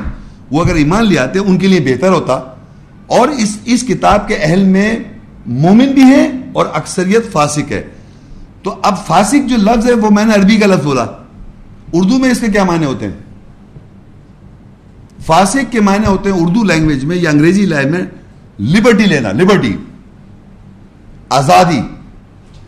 وہ 0.51 0.65
اگر 0.65 0.75
ایمان 0.75 1.07
لے 1.07 1.19
آتے 1.19 1.39
ان 1.39 1.59
کے 1.59 1.67
لیے 1.69 1.81
بہتر 1.81 2.09
ہوتا۔ 2.09 2.35
اور 3.07 3.29
اس 3.29 3.59
اس 3.65 3.83
کتاب 3.83 4.29
کے 4.29 4.37
اہل 4.37 4.65
میں 4.65 4.97
مومن 5.47 5.87
بھی 5.87 6.03
ہیں 6.03 6.29
اور 6.53 6.67
اکثریت 6.73 7.33
فاسق 7.33 7.73
ہے 7.73 7.89
تو 8.63 8.77
اب 8.83 9.07
فاسق 9.07 9.49
جو 9.49 9.57
لفظ 9.57 9.87
ہے، 9.87 9.93
وہ 9.93 10.11
میں 10.11 10.25
نے 10.25 10.35
عربی 10.35 10.57
کا 10.57 10.67
لفظ 10.67 10.85
بولا۔ 10.85 11.07
اردو 11.93 12.19
میں 12.19 12.31
اس 12.31 12.41
کے 12.41 12.47
کیا 12.47 12.65
معنی 12.65 12.85
ہوتے 12.85 13.07
ہیں؟ 13.07 13.13
فاسق 15.27 15.73
کے 15.73 15.81
معنی 15.81 16.07
ہوتے 16.07 16.33
ہیں 16.33 16.41
اردو 16.41 16.65
لینگویج 16.65 17.05
میں 17.05 17.17
یا 17.17 17.31
انگریزی 17.31 17.67
لینگویج 17.67 17.87
میں 17.87 18.01
لبرٹی 18.61 19.05
لینا 19.05 19.33
لبرٹی 19.33 19.77
آزادی۔ 21.31 21.81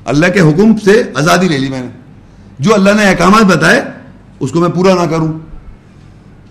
اللہ 0.04 0.26
کے 0.26 0.40
حکم 0.40 0.76
سے 0.76 1.02
آزادی 1.14 1.48
لے 1.48 1.58
لی 1.58 1.68
میں 1.68 1.80
نے۔ 1.80 1.88
جو 2.58 2.74
اللہ 2.74 2.90
نے 2.90 3.04
احکامات 3.04 3.42
بتائے، 3.42 3.82
اس 4.40 4.50
کو 4.50 4.60
میں 4.60 4.68
پورا 4.68 5.04
نہ 5.04 5.10
کروں۔ 5.10 5.32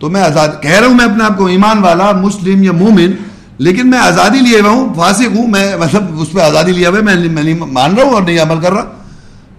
تو 0.02 0.10
میں 0.10 0.22
آزاد 0.22 0.50
کہہ 0.62 0.80
رہا 0.80 0.88
ہوں 0.88 0.94
میں 0.94 1.06
اپنے 1.06 1.24
آپ 1.24 1.38
کو 1.38 1.46
ایمان 1.46 1.80
والا، 1.80 2.12
مسلم 2.12 2.64
یا 2.64 2.72
مومن، 2.72 3.12
لیکن 3.58 3.90
میں 3.90 4.00
آزادی 4.00 4.40
لیے 4.40 4.62
ہوا 4.62 4.70
ہوں، 4.70 4.94
فاسق 4.94 5.36
ہوں، 5.36 5.48
میں 5.48 5.78
مطلب 5.78 6.22
اس 6.22 6.32
پہ 6.32 6.40
آزادی 6.40 6.72
لیا 6.72 6.90
ہوا 6.90 7.00
میں 7.00 7.16
نہیں 7.16 7.54
مان 7.54 7.96
رہا 7.96 8.04
ہوں 8.04 8.14
اور 8.14 8.22
نہیں 8.22 8.40
عمل 8.40 8.62
کر 8.62 8.74
رہا۔ 8.74 8.92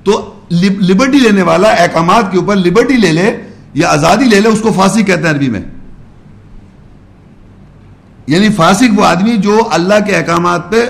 تو 0.05 0.35
لبرٹی 0.61 1.19
لینے 1.19 1.43
والا 1.43 1.69
احکامات 1.69 2.33
کے 2.33 2.39
اوپر 2.39 2.57
لبرٹی 2.57 2.95
لے 2.95 3.13
لے 3.13 3.41
یا 3.75 3.89
آزادی 3.89 4.25
لے 4.25 4.41
لے، 4.41 4.49
اس 4.49 4.61
کو 4.61 4.73
فاسق 4.73 5.07
کہتے 5.07 5.23
ہیں 5.23 5.31
عربی 5.31 5.49
میں۔ 5.49 5.61
یعنی 8.27 8.49
فاسق 8.49 8.99
وہ 8.99 9.05
آدمی 9.05 9.37
جو 9.37 9.61
اللہ 9.71 9.95
کے 10.07 10.17
احکامات 10.17 10.71
پہ 10.71 10.85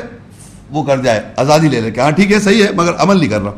وہ 0.71 0.83
کر 0.83 0.99
جائے، 0.99 1.21
آزادی 1.37 1.69
لے 1.69 1.81
لے، 1.81 1.91
کہ 1.91 2.01
ہاں 2.01 2.11
ٹھیک 2.11 2.33
ہے، 2.33 2.41
صحیح 2.41 2.65
ہے، 2.65 2.69
مگر 2.77 2.93
عمل 2.99 3.19
نہیں 3.19 3.29
کر 3.29 3.41
رہا۔ 3.41 3.53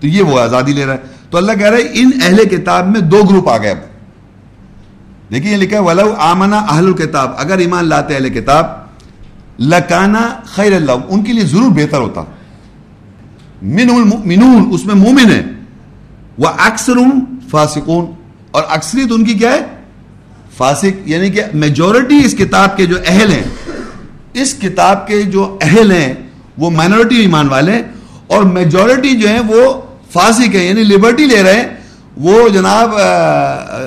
تو 0.00 0.06
یہ 0.06 0.22
وہ 0.22 0.40
آزادی 0.40 0.72
لے 0.72 0.86
رہا 0.86 0.92
ہے۔ 0.92 0.98
تو 1.30 1.38
اللہ 1.38 1.52
کہہ 1.52 1.66
رہا 1.66 1.76
ہے، 1.76 1.82
ان 1.92 2.10
اہل 2.22 2.44
کتاب 2.44 2.90
میں 2.90 3.00
دو 3.00 3.22
گروپ 3.30 3.48
آ 3.48 3.58
گئے۔ 3.58 3.70
اب 3.70 3.87
دیکھیے 5.32 5.52
یہ 5.52 5.56
لکھا 5.56 5.80
ولو 5.80 6.12
آمنا 6.30 6.58
اہل 6.58 6.86
الکتاب 6.86 7.32
اگر 7.38 7.58
ایمان 7.58 7.84
لاتے 7.88 8.14
اہل 8.14 8.28
کتاب 8.34 8.66
لکانا 9.60 10.28
خیر 10.54 10.72
اللہ 10.72 11.06
ان 11.08 11.22
کے 11.24 11.32
لیے 11.32 11.44
ضرور 11.44 11.70
بہتر 11.76 12.00
ہوتا۔ 12.00 12.22
من 13.62 13.88
المؤمنون، 13.90 14.68
اس 14.74 14.84
میں 14.86 14.94
مومن 14.94 15.30
ہے 15.32 15.42
وہ 16.38 16.48
اکثر 16.66 16.96
فاسقون، 17.50 18.04
اور 18.50 18.62
اکثریت 18.68 19.12
ان 19.12 19.24
کی 19.24 19.34
کیا 19.34 19.52
ہے؟ 19.52 19.62
فاسق 20.56 21.08
یعنی 21.08 21.30
کہ 21.30 21.42
میجورٹی 21.54 22.18
اس 22.24 22.34
کتاب 22.38 22.76
کے 22.76 22.86
جو 22.86 22.96
اہل 23.06 23.32
ہیں، 23.32 23.42
اس 24.34 24.54
کتاب 24.54 25.06
کے 25.08 25.20
جو 25.34 25.42
اہل 25.62 25.92
ہیں، 25.92 26.14
وہ 26.58 26.70
مائنورٹی 26.70 27.16
ایمان 27.16 27.48
والے 27.48 27.72
ہیں، 27.72 27.82
اور 28.26 28.42
میجورٹی 28.56 29.16
جو 29.20 29.28
ہیں، 29.28 29.40
وہ 29.48 29.60
فاسق 30.12 30.54
ہیں 30.54 30.64
یعنی 30.64 30.82
لبرٹی 30.84 31.26
لے 31.26 31.42
رہے 31.42 31.60
ہیں۔ 31.60 31.68
وہ 32.18 32.48
جناب 32.48 32.90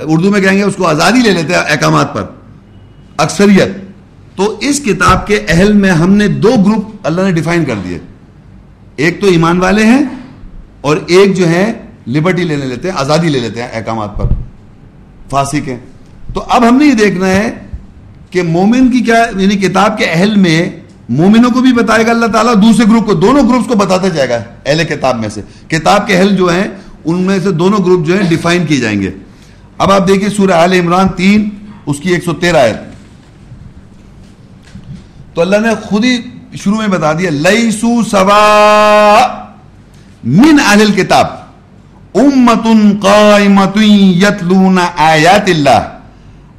اردو 0.08 0.32
میں 0.32 0.42
کہیں 0.42 0.58
گے 0.58 0.64
اس 0.64 0.76
کو 0.76 0.88
آزادی 0.88 1.20
لے 1.20 1.32
لیتے 1.32 1.54
ہیں 1.54 1.62
احکامات 1.70 2.14
پر، 2.14 2.24
اکثریت۔ 3.18 3.92
تو 4.36 4.58
اس 4.62 4.80
کتاب 4.80 5.28
کے 5.28 5.40
اہل 5.48 5.74
میں 5.74 5.92
ہم 5.92 6.14
نے 6.14 6.28
دو 6.28 6.52
گروپ 6.66 6.96
اللہ 7.04 7.22
نے 7.22 7.32
ڈیفائن 7.32 7.66
کر 7.66 7.76
دیے۔ 7.84 8.00
ایک 8.96 9.22
تو 9.22 9.28
ایمان 9.28 9.58
والے 9.58 9.86
ہیں 9.86 10.04
اور 10.82 10.98
ایک 11.08 11.38
جو 11.38 11.50
ہے 11.50 11.74
لبرٹی 12.08 12.44
لینے 12.44 12.66
لیتے 12.66 12.92
ہیں، 12.92 12.96
آزادی 12.98 13.30
لے 13.30 13.40
لیتے 13.40 13.62
ہیں 13.62 13.70
احکامات 13.74 14.18
پر۔ 14.18 14.24
فاسق 15.30 15.68
ہیں۔ 15.68 15.80
تو 16.34 16.44
اب 16.50 16.68
ہم 16.68 16.78
نے 16.78 16.86
یہ 16.86 16.94
دیکھنا 16.94 17.28
ہے 17.28 17.54
کہ 18.30 18.44
مومن 18.44 18.92
کی 18.92 19.00
کیا 19.00 19.26
یعنی 19.38 19.56
کتاب 19.56 19.98
کے 19.98 20.06
اہل 20.06 20.36
میں 20.36 20.70
مومنوں 21.10 21.52
کو 21.52 21.62
بھی 21.62 21.74
بتائے 21.74 22.06
گا 22.06 22.12
اللہ 22.12 22.26
تعالیٰ، 22.26 22.56
دوسرے 22.56 22.86
گروپ 22.90 23.06
کو، 23.06 23.14
دونوں 23.14 23.50
گروپس 23.50 23.68
کو 23.68 23.76
بتاتا 23.76 24.08
جائے 24.08 24.30
گا 24.30 24.44
اہل 24.66 24.84
کتاب 24.84 25.20
میں 25.20 25.30
سے۔ 25.30 25.42
کتاب 25.68 26.08
کے 26.08 26.18
اہل 26.18 26.36
جو 26.36 26.48
ہیں 26.48 26.64
ان 27.06 27.22
میں 27.22 27.39
سے 27.43 27.52
دونوں 27.52 27.80
گروپ 27.80 28.08
جو 28.08 28.22
ہیں 28.22 28.30
ڈیفائن 28.30 28.66
کیے 28.66 28.80
جائیں 28.80 29.02
گے۔ 29.02 29.12
اب 29.78 29.91
آپ 29.91 30.08
دیکھیں 30.08 30.30
سورہ 30.30 30.52
آل 30.52 30.74
عمران 30.74 31.08
تین، 31.10 31.49
اس 31.86 31.99
کی 31.99 32.10
ایک 32.10 32.24
سو 32.24 32.34
تیرہ 32.34 32.58
آیت۔ 32.58 32.78
تو 35.36 35.41
اللہ 35.41 35.56
نے 35.58 35.70
خود 35.82 36.06
ہی 36.06 36.18
شروع 36.56 36.78
میں 36.78 36.88
بتا 36.88 37.14
دیا 37.14 37.30
لئیسو 37.30 38.04
سوا 38.04 39.28
من 40.24 40.58
اہل 40.68 40.91
کتاب 40.91 41.28
امت 42.14 42.64
قائمت 43.02 43.78
یتلون 43.82 44.80
آیات 44.97 45.49
اللہ۔ 45.49 45.97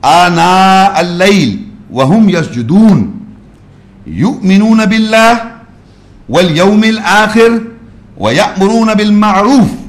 آنا 0.02 0.84
اللیل 0.94 1.64
وهم 1.90 2.28
یسجدون۔ 2.28 3.12
یؤمنون 4.06 4.78
باللہ 4.78 5.32
والیوم 6.28 6.80
الاخر 6.82 7.50
ویأمرون 8.20 8.88
بالمعروف۔ 8.98 9.81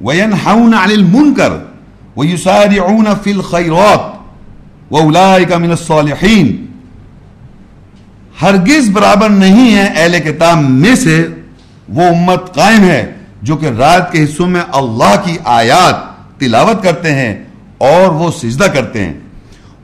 وینحون 0.00 0.74
عن 0.74 0.90
المنکر 0.90 1.52
ویسارعون 2.16 3.06
فی 3.22 3.32
الخیرات 3.32 4.20
وَأُولَئِكَ 4.92 5.56
مِنَ 5.56 5.70
الصَّالِحِينَ 5.70 6.52
ہرگز 8.42 8.90
برابر 8.90 9.28
نہیں 9.28 9.74
ہے 9.76 9.92
اہل 9.96 10.18
کتاب 10.20 10.58
میں 10.58 10.94
سے 10.94 11.26
وہ 11.88 12.02
امت 12.02 12.54
قائم 12.54 12.84
ہے 12.84 13.12
جو 13.42 13.56
کہ 13.56 13.66
رات 13.66 14.12
کے 14.12 14.24
حصوں 14.24 14.46
میں 14.46 14.60
اللہ 14.72 15.14
کی 15.24 15.36
آیات 15.44 15.94
تلاوت 16.40 16.82
کرتے 16.82 17.14
ہیں 17.14 17.44
اور 17.78 18.12
وہ 18.12 18.30
سجدہ 18.30 18.64
کرتے 18.64 19.04
ہیں۔ 19.04 19.12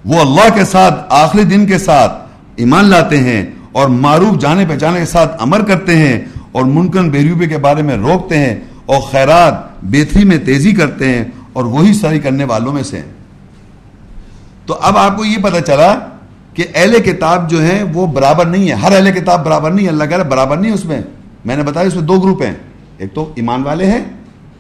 وہ 0.05 0.21
اللہ 0.21 0.55
کے 0.55 0.64
ساتھ 0.64 1.07
آخری 1.09 1.45
دن 1.45 1.67
کے 1.67 1.79
ساتھ 1.79 2.29
ایمان 2.57 2.85
لاتے 2.85 3.19
ہیں 3.19 3.47
اور 3.73 3.89
معروف 3.89 4.41
جانے 4.41 4.64
پہچانے 4.69 4.99
کے 4.99 5.07
ساتھ 5.07 5.43
امر 5.43 5.62
کرتے 5.62 5.97
ہیں 5.97 6.25
اور 6.53 6.64
منکن 6.64 7.11
بیروبے 7.11 7.47
کے 7.47 7.59
بارے 7.59 7.83
میں 7.83 7.97
روکتے 7.97 8.39
ہیں 8.39 8.57
اور 8.87 9.01
خیرات 9.01 9.66
بہتری 9.91 10.24
میں 10.24 10.39
تیزی 10.39 10.72
کرتے 10.72 11.09
ہیں 11.09 11.24
اور 11.53 11.64
وہی 11.64 11.95
ساری 11.95 12.18
کرنے 12.18 12.45
والوں 12.45 12.72
میں 12.72 12.82
سے 12.82 12.97
ہیں۔ 12.97 13.12
تو 14.66 14.78
اب 14.82 14.99
آپ 14.99 15.16
کو 15.16 15.24
یہ 15.24 15.39
پتا 15.43 15.61
چلا 15.61 15.99
کہ 16.55 16.64
اہل 16.74 17.03
کتاب 17.03 17.51
جو 17.51 17.61
ہیں 17.61 17.82
وہ 17.82 18.07
برابر 18.07 18.47
نہیں 18.47 18.68
ہے 18.68 18.74
ہر 18.74 18.93
اہل 18.93 19.11
کتاب 19.12 19.45
برابر 19.45 19.70
نہیں 19.70 19.84
ہے 19.84 19.91
اللہ 19.91 20.05
کہہ 20.05 20.16
رہا 20.16 20.28
برابر 20.28 20.57
نہیں 20.57 20.70
ہے 20.70 20.74
اس 20.74 20.84
میں۔ 20.84 21.01
میں 21.45 21.57
نے 21.57 21.62
بتایا 21.62 21.87
اس 21.87 21.95
میں 21.95 22.03
دو 22.03 22.20
گروپ 22.20 22.43
ہیں۔ 22.43 22.55
ایک 22.99 23.14
تو 23.14 23.32
ایمان 23.34 23.62
والے 23.62 23.87
ہیں 23.87 24.05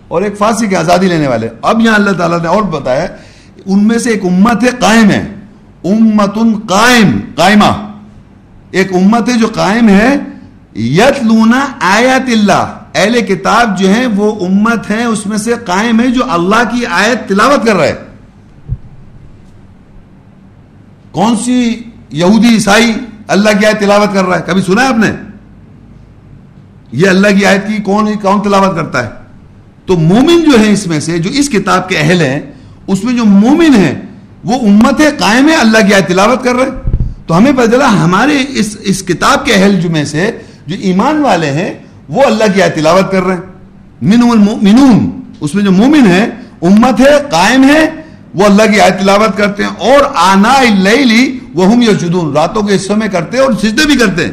اور 0.08 0.22
ایک 0.22 0.38
فاسق 0.38 0.64
کے 0.70 0.76
آزادی 0.76 1.06
لینے 1.06 1.28
والے۔ 1.28 1.48
اب 1.62 1.80
یہاں 1.80 1.94
اللہ 1.94 2.10
تعالیٰ 2.10 2.40
نے 2.40 2.48
اور 2.48 2.62
بتایا 2.62 3.06
ان 3.66 3.88
میں 3.88 3.98
سے 3.98 4.10
ایک 4.10 4.24
امت 4.24 4.64
ہے 4.64 4.68
قائم 4.78 5.10
ہے۔ 5.10 5.26
امت 5.84 6.34
قائم، 6.68 7.18
قائمہ۔ 7.34 7.94
ایک 8.70 8.92
امت 8.92 9.28
ہے 9.28 9.34
جو 9.38 9.46
قائم 9.54 9.88
ہے۔ 9.88 10.16
یتلونا 10.76 11.66
آیات 11.80 12.28
اللہ۔ 12.28 12.75
اہل 12.96 13.20
کتاب 13.26 13.78
جو 13.78 13.88
ہیں 13.88 14.06
وہ 14.06 14.32
امت 14.46 14.90
ہیں، 14.90 15.04
اس 15.04 15.26
میں 15.26 15.38
سے 15.38 15.54
قائم 15.66 16.00
ہے 16.00 16.06
جو 16.08 16.22
اللہ 16.28 16.62
کی 16.70 16.86
آیت 16.86 17.28
تلاوت 17.28 17.66
کر 17.66 17.76
رہے 17.76 17.92
کون 21.10 21.36
سی 21.36 21.58
یہودی، 22.10 22.54
عیسائی 22.54 22.92
اللہ 23.26 23.58
کی 23.58 23.66
آیت 23.66 23.80
تلاوت 23.80 24.14
کر 24.14 24.24
رہا 24.24 24.36
ہے؟ 24.36 24.42
کبھی 24.46 24.62
سنا 24.62 24.82
ہے 24.82 24.88
آپ 24.88 24.98
نے؟ 24.98 25.10
یہ 26.92 27.08
اللہ 27.08 27.38
کی 27.38 27.46
آیت 27.46 27.66
کی 27.68 27.76
کون 27.82 28.12
کون 28.22 28.42
تلاوت 28.42 28.76
کرتا 28.76 29.04
ہے؟ 29.04 29.10
تو 29.86 29.96
مومن 29.96 30.44
جو 30.50 30.58
ہے 30.60 30.72
اس 30.72 30.86
میں 30.86 31.00
سے، 31.00 31.18
جو 31.18 31.30
اس 31.32 31.48
کتاب 31.48 31.88
کے 31.88 31.98
اہل 31.98 32.20
ہیں، 32.20 32.40
اس 32.86 33.04
میں 33.04 33.12
جو 33.16 33.24
مومن 33.24 33.74
ہیں، 33.74 33.94
وہ 34.44 34.58
امت 34.60 35.00
ہے، 35.00 35.10
قائم 35.18 35.48
ہے، 35.48 35.54
اللہ 35.54 35.86
کی 35.88 35.94
آیت 35.94 36.08
تلاوت 36.08 36.44
کر 36.44 36.54
رہے 36.54 36.70
تو 37.26 37.36
ہمیں 37.36 37.52
پتہ 37.52 37.70
چلا، 37.70 37.88
ہمارے 38.04 38.44
اس 38.48 38.76
اس 38.80 39.02
کتاب 39.02 39.44
کے 39.46 39.54
اہل 39.54 39.80
جو 39.80 39.90
میں 39.90 40.04
سے، 40.04 40.30
جو 40.66 40.76
ایمان 40.80 41.20
والے 41.22 41.50
ہیں 41.50 41.72
وہ 42.08 42.22
اللہ 42.22 42.44
کی 42.54 42.62
آیت 42.62 42.74
تلاوت 42.74 43.12
کر 43.12 43.22
رہے 43.22 43.34
ہیں۔ 43.34 43.40
من 44.02 44.30
المؤمنون، 44.30 45.20
اس 45.40 45.54
میں 45.54 45.64
جو 45.64 45.72
مومن 45.72 46.06
ہے 46.06 46.24
امت 46.62 47.00
ہے، 47.00 47.18
قائم 47.30 47.64
ہے، 47.64 47.90
وہ 48.34 48.44
اللہ 48.44 48.62
کی 48.72 48.80
آیت 48.80 49.00
تلاوت 49.00 49.36
کرتے 49.36 49.62
ہیں۔ 49.62 49.70
اور 49.70 50.04
آنا 50.14 50.52
اللیلی 50.52 51.38
وہم 51.54 51.82
یسجدون 51.82 52.32
راتوں 52.32 52.62
کے 52.62 52.76
حصوں 52.76 52.96
میں 52.96 53.08
کرتے 53.08 53.36
ہیں 53.36 53.44
اور 53.44 53.52
سجدے 53.52 53.86
بھی 53.86 53.96
کرتے 53.96 54.24
ہیں۔ 54.24 54.32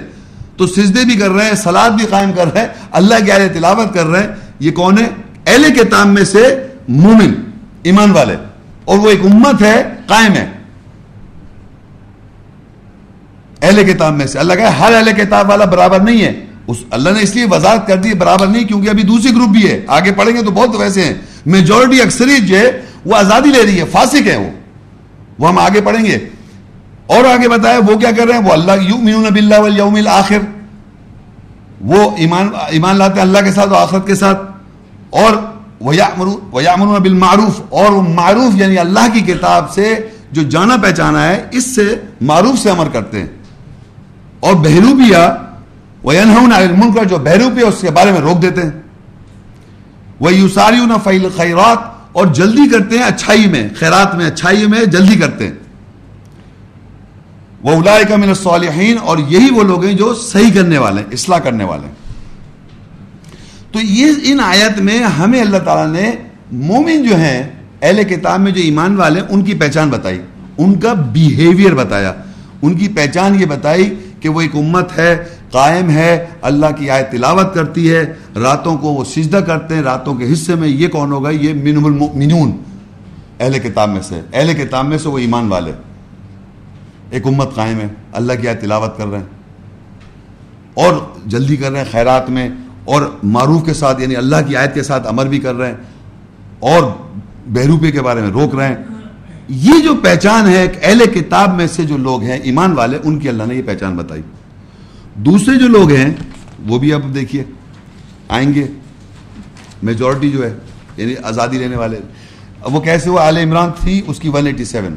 تو 0.58 0.68
سجدے 0.68 1.06
بھی 1.06 1.16
کر 1.16 1.30
رہے 1.30 1.46
ہیں 1.46 1.56
سلاد 1.56 1.90
بھی 1.90 2.06
قائم 2.10 2.32
کر 2.32 2.54
رہے 2.54 2.62
ہیں، 2.62 2.68
اللہ 2.92 3.16
کی 3.26 3.32
آیت 3.32 3.54
تلاوت 3.54 3.94
کر 3.94 4.06
رہے 4.06 4.20
ہیں۔ 4.20 4.28
یہ 4.60 4.72
کون 4.72 4.98
ہے؟ 4.98 5.08
اہل 5.48 5.74
کتاب 5.74 6.08
میں 6.08 6.24
سے 6.24 6.68
مومن، 6.88 7.34
ایمان 7.84 8.12
والے۔ 8.12 8.36
اور 8.86 8.98
وہ 8.98 9.10
ایک 9.10 9.20
امت 9.26 9.62
ہے، 9.62 9.84
قائم 10.08 10.34
ہے۔ 10.34 10.52
اہل 13.62 13.94
کتاب 13.94 14.14
میں 14.14 14.28
سے۔ 14.28 14.40
اللہ 14.40 14.54
کہ 14.54 14.62
ہر 14.62 14.94
اہل 14.94 15.12
کتاب 15.18 15.50
والا 15.50 15.66
برابر 15.66 16.00
نہیں 16.00 16.22
ہے۔ 16.22 16.46
اس 16.68 16.78
اللہ 16.92 17.10
نے 17.10 17.20
اس 17.20 17.36
لیے 17.36 17.46
وضاحت 17.52 17.88
کر 17.88 17.98
دی 17.98 18.14
برابر 18.14 18.48
نہیں، 18.48 18.64
کیونکہ 18.64 18.90
ابھی 18.90 19.04
دوسری 19.04 19.32
گروپ 19.32 19.50
بھی 19.50 19.72
ہے۔ 19.72 19.82
آگے 19.88 20.12
پڑھیں 20.12 20.36
گے 20.36 20.42
تو 20.42 20.52
بہت 20.52 20.76
ویسے 20.76 21.04
ہیں۔ 21.04 21.14
میجورٹی 21.46 22.02
اکثریت 22.02 22.48
جو 22.48 22.58
ہے، 22.58 22.82
وہ 23.06 23.16
آزادی 23.16 23.50
لے 23.50 23.66
رہی 23.66 23.80
ہے، 23.80 23.86
فاسق 23.86 24.28
ہے 24.28 24.38
وہ۔ 24.38 24.50
وہ 25.40 25.50
ہم 25.50 25.60
آگے 25.60 25.82
پڑھیں 25.82 26.06
گے۔ 26.06 26.18
اور 27.06 27.26
آگے 27.26 27.50
بتایا 27.50 27.80
وہ 27.88 27.96
کیا 27.98 28.12
کر 28.12 28.26
رہے 28.26 28.38
ہیں؟ 28.38 28.44
وہ 28.44 28.54
اللہ، 28.54 28.72
یؤمنون 28.90 29.24
باللہ 29.24 29.60
والیوم 29.60 29.96
الاخر۔ 29.96 30.38
وہ 31.82 32.12
ایمان 32.18 32.50
ایمان 32.70 32.98
لاتے 32.98 33.14
ہیں 33.14 33.22
اللہ 33.22 33.40
کے 33.46 33.52
ساتھ 33.52 33.70
و 33.70 33.76
آخرت 33.76 34.08
کے 34.08 34.16
ساتھ۔ 34.16 34.42
اور 35.10 35.36
وَيَعْمُرُونَ 35.84 37.00
بِالْمَعْرُوفِ۔ 37.00 37.62
اور 37.70 37.92
وہ 37.92 38.02
معروف 38.02 38.56
یعنی 38.56 38.78
اللہ 38.78 39.00
کی 39.14 39.20
کتاب 39.20 39.72
سے 39.72 40.08
جو 40.32 40.44
جانا 40.44 40.78
پہچانا 40.78 41.28
ہے، 41.28 41.44
اس 41.52 41.76
سے 41.76 41.96
معروف 42.22 42.60
سے 42.60 42.70
عمر 42.70 42.90
کرتے 42.90 43.20
ہیں۔ 43.20 43.28
اور 44.40 44.54
بہروپیہ 44.54 45.36
وَيَنْهُونَ 46.04 46.54
عَلِ 46.54 46.68
الْمُنْكَرِ 46.68 47.10
جو 47.10 47.18
بہروپیہ 47.18 47.66
اس 47.66 47.82
کے 47.82 47.92
بارے 47.92 48.12
میں 48.12 48.22
روک 48.22 48.42
دیتے 48.42 48.62
ہیں۔ 48.62 48.72
وَيُسَارِيُونَ 50.22 50.94
فَيْلِ 51.04 51.26
الْخَيْرَاتِ، 51.26 51.82
اور 52.12 52.28
جلدی 52.28 52.70
کرتے 52.70 52.98
ہیں 52.98 53.04
اچھائی 53.04 53.48
میں، 53.48 53.70
خیرات 53.80 54.16
میں، 54.16 54.26
اچھائی 54.26 54.68
میں 54.68 54.86
جلدی 54.86 55.16
کرتے 55.16 55.48
ہیں۔ 55.48 55.54
وہ 57.64 57.72
اولائے 57.72 58.04
کا 58.04 58.16
من 58.16 58.34
اور 59.02 59.18
یہی 59.18 59.50
وہ 59.52 59.64
لوگ 59.64 59.86
ہیں 59.86 59.94
جو 59.94 60.14
صحیح 60.14 60.52
کرنے 60.54 60.78
والے 60.78 61.02
ہیں، 61.02 61.08
اصلاح 61.12 61.40
کرنے 61.40 61.64
والے 61.64 61.88
ہیں۔ 61.88 61.96
تو 63.72 63.80
یہ 63.82 64.12
ان 64.24 64.40
آیت 64.40 64.80
میں 64.80 65.00
ہمیں 65.00 65.42
اللہ 65.42 65.58
تعالیٰ 65.58 65.94
نے 65.94 66.12
مومن 66.52 67.04
جو 67.04 67.16
ہیں، 67.16 67.44
اہل 67.82 68.04
کتاب 68.04 68.40
میں 68.40 68.52
جو 68.52 68.62
ایمان 68.62 68.96
والے 68.96 69.20
ہیں، 69.20 69.28
ان 69.28 69.44
کی 69.44 69.54
پہچان 69.54 69.90
بتائی۔ 69.90 70.22
ان 70.58 70.80
کا 70.80 70.94
بیہیویئر 70.94 71.74
بتایا۔ 71.74 72.14
ان 72.62 72.78
کی 72.78 72.88
پہچان 72.88 73.42
یہ 73.42 73.46
بتائی 73.46 73.96
کہ 74.20 74.30
وہ 74.30 74.42
ایک 74.42 74.56
امت 74.56 74.98
ہے 74.98 75.24
قائم 75.54 75.90
ہے، 75.90 76.26
اللہ 76.42 76.66
کی 76.78 76.90
آیت 76.90 77.12
تلاوت 77.12 77.54
کرتی 77.56 77.94
ہے، 77.94 78.04
راتوں 78.36 78.78
کو 78.78 78.88
وہ 78.88 79.04
سجدہ 79.04 79.38
کرتے 79.38 79.76
ہیں، 79.76 79.82
راتوں 79.82 80.16
کے 80.16 80.32
حصے 80.34 80.56
میں 80.56 80.68
یہ 80.68 80.88
کون 80.88 81.12
ہوگا؟ 81.12 81.30
یہ 81.30 81.54
من 81.54 81.86
المؤمنون۔ 81.86 82.52
اہل 83.40 83.60
کتاب 83.60 83.90
میں 83.90 84.02
سے، 84.02 84.22
اہل 84.34 84.54
کتاب 84.54 84.86
میں 84.86 84.98
سے 84.98 85.10
وہ 85.10 85.18
ایمان 85.18 85.48
والے۔ 85.48 85.72
ایک 87.10 87.28
امت 87.28 87.56
قائم 87.56 87.80
ہے، 87.80 87.88
اللہ 88.14 88.34
کی 88.42 88.48
آیت 88.48 88.62
تلاوت 88.62 88.98
کر 88.98 89.08
رہے 89.08 89.18
ہیں۔ 89.18 89.26
اور 90.74 90.94
جلدی 91.26 91.56
کر 91.56 91.72
رہے 91.72 91.80
ہیں 91.80 91.92
خیرات 91.92 92.30
میں، 92.30 92.50
اور 92.86 93.02
معروف 93.24 93.66
کے 93.66 93.74
ساتھ 93.74 94.02
یعنی 94.02 94.16
اللہ 94.16 94.36
کی 94.48 94.56
آیت 94.56 94.74
کے 94.74 94.84
ساتھ 94.84 95.08
امر 95.08 95.26
بھی 95.26 95.40
کر 95.40 95.56
رہے 95.56 95.68
ہیں، 95.68 95.78
اور 96.60 96.84
بہروپے 97.48 97.92
کے 97.92 98.02
بارے 98.02 98.22
میں 98.22 98.32
روک 98.32 98.56
رہے 98.56 98.68
ہیں۔ 98.68 98.76
یہ 99.50 99.80
جو 99.84 99.94
پہچان 100.04 100.50
ہے 100.50 100.68
اہل 100.84 101.06
کتاب 101.14 101.56
میں 101.56 101.68
سے 101.68 101.84
جو 101.84 101.98
لوگ 101.98 102.22
ہیں، 102.22 102.40
ایمان 102.44 102.72
والے، 102.72 102.98
ان 103.04 103.20
کی 103.20 103.30
اللہ 103.30 103.44
نے 103.44 103.56
یہ 103.56 103.62
پہچان 103.66 103.96
بتائی۔ 103.96 104.22
دوسرے 105.16 105.58
جو 105.58 105.68
لوگ 105.68 105.92
ہیں، 105.92 106.14
وہ 106.68 106.80
بھی 106.80 106.94
اب 106.94 107.16
دیکھیے، 107.16 107.44
آئیں 108.30 108.54
گے۔ 108.54 108.68
میجورٹی 109.84 110.32
جو 110.32 110.46
ہے 110.46 110.54
یعنی 110.98 111.14
آزادی 111.24 111.58
لینے 111.58 111.76
والے۔ 111.76 112.00
وہ 112.66 112.80
کیسے 112.80 113.10
وہ 113.10 113.20
آل 113.20 113.38
عمران 113.38 113.70
تھی، 113.80 114.02
اس 114.08 114.20
کی 114.20 114.30
ون 114.30 114.48
ایٹی 114.48 114.66
سیون 114.66 114.96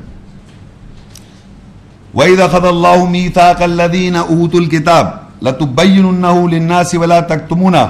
وَإِذَا 2.14 2.46
خَذَ 2.46 2.66
اللَّهُ 2.66 3.10
مِيثَاقَ 3.10 3.62
الَّذِينَ 3.62 4.18
أُوتُوا 4.18 4.60
الْكِتَابَ 4.60 5.08
لَتُبَيِّنُنَّهُ 5.42 6.48
لِلنَّاسِ 6.48 6.96
وَلَا 6.96 7.20
تَكْتُمُونَهُ 7.20 7.86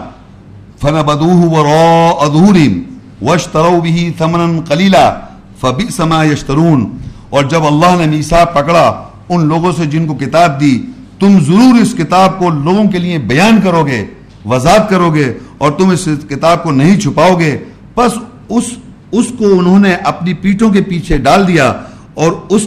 فَنَبَذُوهُ 0.81 1.51
وَرَاءَ 1.51 2.27
ظُهُورِهِمْ 2.27 2.83
وَاشْتَرَوْا 3.23 3.79
بِهِ 3.79 4.11
ثَمَنًا 4.19 4.61
قَلِيلًا 4.69 5.21
فَبِئْسَ 5.61 6.03
مَا 6.03 6.25
يَشْتَرُونَ۔ 6.25 6.85
اور 7.29 7.45
جب 7.45 7.67
اللہ 7.67 7.97
نے 7.99 8.07
میثاق 8.07 8.55
پکڑا، 8.55 9.05
ان 9.29 9.47
لوگوں 9.47 9.73
سے 9.73 9.87
جن 9.87 10.07
کو 10.07 10.15
کتاب 10.15 10.61
دی 10.61 10.83
تم 11.21 11.39
ضرور 11.41 11.81
اس 11.83 11.95
کتاب 11.99 12.39
کو 12.39 12.51
لوگوں 12.51 12.85
کے 12.85 12.99
لیے 12.99 13.19
بیان 13.19 13.61
کرو 13.65 13.87
گے، 13.87 14.07
وضاحت 14.45 14.91
کرو 14.91 15.15
گے 15.15 15.33
اور 15.59 15.73
تم 15.73 15.91
اس 15.91 16.09
کتاب 16.29 16.63
کو 16.63 16.71
نہیں 16.71 17.01
چھپاؤ 17.01 17.39
گے۔ 17.39 17.59
بس 17.97 18.13
اس 18.49 18.65
اس 19.13 19.27
کو 19.39 19.59
انہوں 19.59 19.79
نے 19.79 19.95
اپنی 19.95 20.35
پیٹھوں 20.35 20.71
کے 20.71 20.83
پیچھے 20.83 21.19
ڈال 21.19 21.49
دیا 21.49 21.73
اور 22.15 22.33
اس 22.49 22.67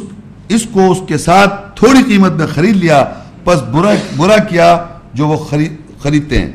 اس 0.49 0.67
کو 0.71 0.91
اس 0.91 0.97
کے 1.07 1.17
ساتھ 1.17 1.75
تھوڑی 1.75 2.03
قیمت 2.07 2.31
میں 2.31 2.47
خرید 2.47 2.75
لیا۔ 2.75 3.05
بس 3.45 3.61
برا 3.61 3.93
برا 4.17 4.37
کیا 4.37 4.85
جو 5.13 5.27
وہ 5.27 5.37
خرید 5.37 5.73
خریدتے 6.03 6.41
ہیں۔ 6.41 6.51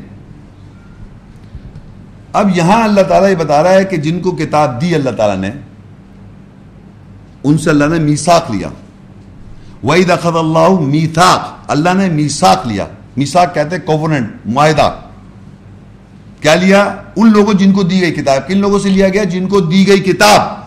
اب 2.33 2.57
یہاں 2.57 2.83
اللہ 2.83 3.01
تعالیٰ 3.01 3.29
یہ 3.29 3.35
بتا 3.35 3.63
رہا 3.63 3.73
ہے 3.73 3.85
کہ 3.85 3.97
جن 3.97 4.19
کو 4.19 4.31
کتاب 4.31 4.81
دی 4.81 4.95
اللہ 4.95 5.09
تعالیٰ 5.09 5.37
نے، 5.37 5.51
ان 7.43 7.57
سے 7.57 7.69
اللہ 7.69 7.85
نے 7.85 7.99
میساک 7.99 8.51
لیا۔ 8.51 8.69
وحید 9.85 10.11
اخد 10.11 10.35
اللہ 10.35 10.79
میتھاق 10.79 11.63
اللہ 11.67 11.89
نے 11.93 12.09
میساک 12.09 12.67
لیا۔ 12.67 12.85
میساک 13.17 13.53
کہتے 13.53 13.79
کووننٹ 13.79 14.29
معاہدہ۔ 14.45 14.91
کیا 16.41 16.55
لیا؟ 16.55 16.95
ان 17.15 17.31
لوگوں 17.31 17.53
جن 17.53 17.71
کو 17.71 17.83
دی 17.83 18.01
گئی 18.01 18.11
کتاب۔ 18.11 18.47
کن 18.47 18.57
لوگوں 18.57 18.79
سے 18.79 18.89
لیا 18.89 19.09
گیا؟ 19.09 19.23
جن 19.23 19.47
کو 19.47 19.59
دی 19.59 19.87
گئی 19.87 19.99
کتاب۔ 19.99 20.65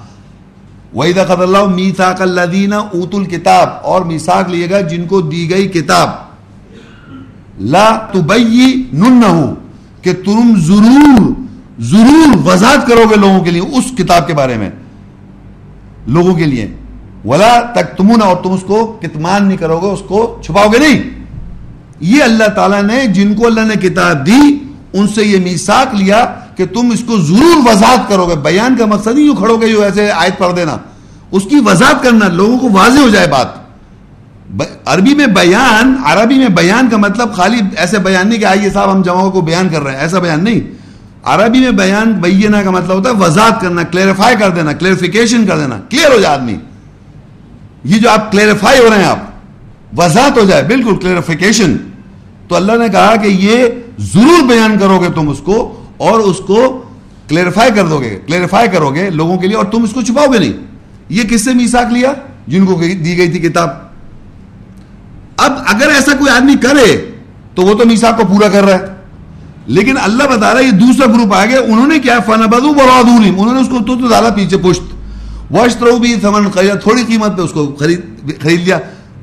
وحید 0.96 1.18
اخد 1.18 1.40
اللہ 1.40 1.64
میتھاق 1.64 2.22
اللہ 2.22 2.40
دینا 2.40 2.76
اوت 2.76 3.14
الکتاب 3.14 3.68
اور 3.82 4.02
میساک 4.02 4.50
لیے 4.50 4.70
گا 4.70 4.80
جن 4.80 5.06
کو 5.06 5.20
دی 5.20 5.50
گئی 5.50 5.68
کتاب۔ 5.68 6.08
لا 7.58 7.98
تبئی 8.12 8.88
نن 8.92 9.22
کہ 10.02 10.12
تم 10.24 10.54
ضرور 10.56 11.32
ضرور 11.78 12.46
وضاحت 12.46 12.86
کرو 12.86 13.02
گے 13.10 13.16
لوگوں 13.16 13.44
کے 13.44 13.50
لیے 13.50 13.62
اس 13.62 13.84
کتاب 13.98 14.26
کے 14.26 14.34
بارے 14.34 14.56
میں، 14.56 14.70
لوگوں 16.06 16.34
کے 16.34 16.44
لیے۔ 16.44 16.77
ولا 17.24 17.60
تک 17.60 17.96
تمون 17.96 18.22
اور 18.22 18.36
تم 18.36 18.52
اس 18.52 18.60
کو 18.66 18.98
کتمان 19.02 19.44
نہیں 19.44 19.56
کرو 19.56 19.80
گے، 19.80 19.86
اس 19.86 20.02
کو 20.08 20.40
چھپاؤ 20.44 20.68
گے 20.68 20.78
نہیں۔ 20.78 21.02
یہ 22.00 22.22
اللہ 22.22 22.44
تعالیٰ 22.44 22.82
نے، 22.82 23.06
جن 23.06 23.34
کو 23.34 23.46
اللہ 23.46 23.60
نے 23.60 23.88
کتاب 23.88 24.26
دی، 24.26 24.58
ان 24.92 25.08
سے 25.08 25.24
یہ 25.24 25.38
میساک 25.40 25.94
لیا 25.94 26.34
کہ 26.56 26.66
تم 26.66 26.90
اس 26.90 27.02
کو 27.06 27.18
ضرور 27.18 27.70
وضاحت 27.70 28.08
کرو 28.08 28.26
گے۔ 28.26 28.36
بیان 28.36 28.76
کا 28.76 28.86
مقصد 28.86 29.18
نہیں 29.18 29.36
کھڑو 29.36 29.56
گے 29.56 29.68
جو 29.68 29.82
ایسے 29.82 30.10
آیت 30.10 30.38
پڑھ 30.38 30.56
دینا۔ 30.56 30.76
اس 31.30 31.42
کی 31.42 31.56
وضاحت 31.66 32.02
کرنا 32.02 32.28
لوگوں 32.28 32.58
کو 32.58 32.68
واضح 32.72 33.00
ہو 33.00 33.08
جائے 33.08 33.26
بات۔ 33.26 33.46
عربی 34.86 35.14
میں 35.14 35.26
بیان، 35.26 35.96
عربی 36.04 36.34
میں 36.34 36.48
بیان 36.48 36.88
کا 36.88 36.96
مطلب 36.96 37.32
خالی 37.32 37.60
ایسے 37.76 37.98
بیان 37.98 38.28
نہیں 38.28 38.38
کہ 38.38 38.44
آئیے 38.44 38.70
صاحب 38.70 38.92
ہم 38.92 39.02
جماعوں 39.02 39.30
کو 39.30 39.40
بیان 39.40 39.68
کر 39.68 39.82
رہے 39.82 39.92
ہیں، 39.92 39.98
ایسا 39.98 40.18
بیان 40.18 40.44
نہیں۔ 40.44 40.60
عربی 41.24 41.58
میں 41.58 41.70
بیان 41.70 42.12
بینا 42.12 42.62
کا 42.62 42.70
مطلب 42.70 42.96
ہوتا 42.96 43.10
ہے 43.10 43.14
وضاحت 43.14 43.60
کرنا 43.60 43.82
کلیریفائی 43.82 44.36
کر 44.36 44.50
دینا 44.50 44.72
کلیریفیکیشن 44.72 45.46
کر 45.46 45.58
دینا 45.58 45.78
کلیئر 45.90 46.12
ہو 46.12 46.20
جائے 46.20 46.34
آدمی۔ 46.34 46.56
یہ 47.88 47.98
جو 47.98 48.10
آپ 48.10 48.32
کلیریفائی 48.32 48.78
ہو 48.78 48.90
رہے 48.90 48.96
ہیں 48.96 49.10
آپ، 49.10 49.18
وضاحت 49.98 50.38
ہو 50.38 50.44
جائے، 50.44 50.62
بالکل 50.62 50.96
کلیریفیکیشن 50.96 51.76
تو 52.48 52.56
اللہ 52.56 52.72
نے 52.72 52.88
کہا 52.88 53.16
کہ 53.16 53.26
یہ 53.26 53.66
ضرور 53.98 54.46
بیان 54.46 54.78
کرو 54.78 55.00
گے 55.00 55.08
تم 55.14 55.28
اس 55.28 55.38
کو 55.38 55.84
اور 55.96 56.20
اس 56.20 56.36
کو 56.46 56.84
کلیریفائی 57.28 57.70
کر 57.74 57.86
دو 57.86 58.00
گے 58.00 58.18
کلیریفائی 58.26 58.68
کرو 58.68 58.94
گے 58.94 59.10
لوگوں 59.10 59.38
کے 59.38 59.46
لیے 59.46 59.56
اور 59.56 59.64
تم 59.64 59.82
اس 59.82 59.90
کو 59.92 60.02
چھپاؤ 60.02 60.26
گے 60.32 60.38
نہیں۔ 60.38 60.52
یہ 61.08 61.22
کس 61.22 61.44
سے 61.44 61.54
میساک 61.54 61.92
لیا؟ 61.92 62.12
جن 62.46 62.66
کو 62.66 62.74
دی 62.74 63.18
گئی 63.18 63.30
تھی 63.30 63.38
کتاب۔ 63.38 63.68
اب 65.36 65.52
اگر 65.66 65.88
ایسا 65.88 66.12
کوئی 66.12 66.30
آدمی 66.30 66.54
کرے 66.62 67.10
تو 67.54 67.62
وہ 67.62 67.74
تو 67.74 67.86
میساک 67.86 68.16
کو 68.16 68.22
پورا 68.26 68.48
کر 68.48 68.64
رہا 68.64 68.78
ہے۔ 68.78 68.86
لیکن 69.66 69.94
اللہ 70.02 70.24
بتا 70.24 70.52
رہا 70.52 70.60
ہے 70.60 70.64
یہ 70.64 70.70
دوسرا 70.70 71.06
گروپ 71.06 71.34
آ 71.34 71.44
گیا 71.44 71.58
انہوں 71.60 71.86
نے 71.86 71.98
کیا 71.98 72.18
فن 72.26 72.40
بدو 72.40 72.70
انہوں 72.70 73.54
نے 73.54 73.60
اس 73.60 73.68
کو 73.68 73.78
تو 73.84 74.08
ڈالا 74.08 74.28
پیچھے 74.30 74.56
پشت۔ 74.56 74.82
واشترو 75.50 75.98
بھی 75.98 76.16
ثمن 76.22 76.50
خریدا، 76.50 76.74
تھوڑی 76.74 77.02
قیمت 77.06 77.36
پہ 77.36 77.42
اس 77.42 77.52
کو 77.52 77.76
خرید 77.78 78.00
خرید 78.42 78.60
لیا 78.60 78.78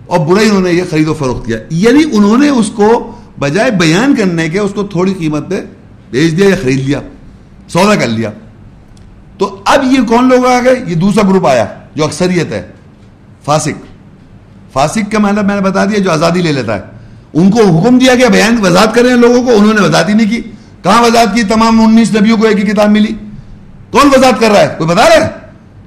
اور 0.05 0.19
برا 0.19 0.41
ہی 0.41 0.49
انہوں 0.49 0.61
نے 0.61 0.71
یہ 0.71 0.83
خرید 0.89 1.07
و 1.07 1.13
فروخت 1.13 1.45
کیا۔ 1.45 1.57
یعنی 1.69 2.03
انہوں 2.11 2.37
نے 2.37 2.49
اس 2.49 2.71
کو 2.75 3.11
بجائے 3.39 3.71
بیان 3.71 4.15
کرنے 4.15 4.49
کے 4.49 4.59
اس 4.59 4.71
کو 4.75 4.83
تھوڑی 4.83 5.13
قیمت 5.13 5.49
پہ 5.49 5.61
بیچ 6.11 6.37
دیا 6.37 6.49
یا 6.49 6.55
خرید 6.63 6.79
لیا، 6.79 7.01
سودا 7.67 7.95
کر 7.95 8.07
لیا۔ 8.07 8.31
تو 9.37 9.61
اب 9.65 9.83
یہ 9.83 9.97
کون 10.07 10.29
لوگ 10.29 10.45
آ 10.45 10.59
گئے 10.63 10.83
یہ 10.87 10.95
دوسرا 10.95 11.29
گروپ 11.29 11.47
آیا 11.47 11.65
جو 11.95 12.05
اکثریت 12.05 12.51
ہے، 12.51 12.71
فاسق۔ 13.45 13.85
فاسق 14.73 15.11
کا 15.11 15.19
مطلب 15.19 15.45
میں 15.45 15.55
نے 15.55 15.61
بتا 15.61 15.85
دیا، 15.85 15.97
جو 15.97 16.11
آزادی 16.11 16.41
لے 16.41 16.51
لیتا 16.51 16.75
ہے۔ 16.75 16.81
ان 17.33 17.51
کو 17.51 17.59
حکم 17.59 17.97
دیا 17.97 18.15
گیا، 18.15 18.27
بیان، 18.27 18.57
وضاحت 18.61 18.95
کریں 18.95 19.09
لوگوں 19.09 19.43
کو، 19.43 19.51
انہوں 19.51 19.73
نے 19.73 19.81
وضاحت 19.81 20.09
ہی 20.09 20.13
نہیں 20.13 20.29
کی۔ 20.29 20.41
کہاں 20.83 21.03
وضاحت 21.03 21.35
کی؟ 21.35 21.43
تمام 21.43 21.81
انیس 21.81 22.13
نبیوں 22.13 22.37
کو 22.37 22.47
ایک 22.47 22.57
ہی 22.57 22.71
کتاب 22.71 22.89
ملی۔ 22.89 23.13
کون 23.91 24.07
وضاحت 24.17 24.39
کر 24.39 24.51
رہا 24.51 24.59
ہے؟ 24.59 24.75
کوئی 24.77 24.89
بتا 24.89 25.09
رہا 25.09 25.25
ہے؟ 25.25 25.44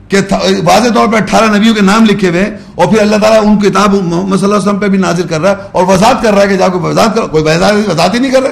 کہ 0.09 0.16
واضح 0.64 0.88
طور 0.94 1.09
پہ 1.09 1.16
اٹھارہ 1.16 1.56
نبیوں 1.56 1.74
کے 1.74 1.80
نام 1.80 2.04
لکھے 2.04 2.28
ہوئے 2.28 2.56
اور 2.74 2.86
پھر 2.86 2.98
اللہ 2.98 3.16
تعالیٰ 3.16 3.46
ان 3.46 3.59
کتاب 3.59 3.94
محمد 3.94 4.36
صلی 4.36 4.44
اللہ 4.44 4.56
علیہ 4.56 4.68
وسلم 4.68 4.78
پہ 4.78 4.86
بھی 4.86 4.98
نازل 4.98 5.22
کر 5.22 5.40
رہا 5.40 5.50
ہے 5.50 5.54
اور 5.72 5.84
وضاحت 5.84 6.22
کر 6.22 6.34
رہا 6.34 6.42
ہے 6.42 6.46
کہ 6.46 6.56
جا 6.56 6.68
کوئی 6.68 6.84
وضاحت 6.84 7.14
کر 7.14 7.22
کوئی 7.22 7.44
وضاحت 7.44 8.14
ہی 8.14 8.18
نہیں 8.18 8.32
کر 8.32 8.42
رہا 8.42 8.50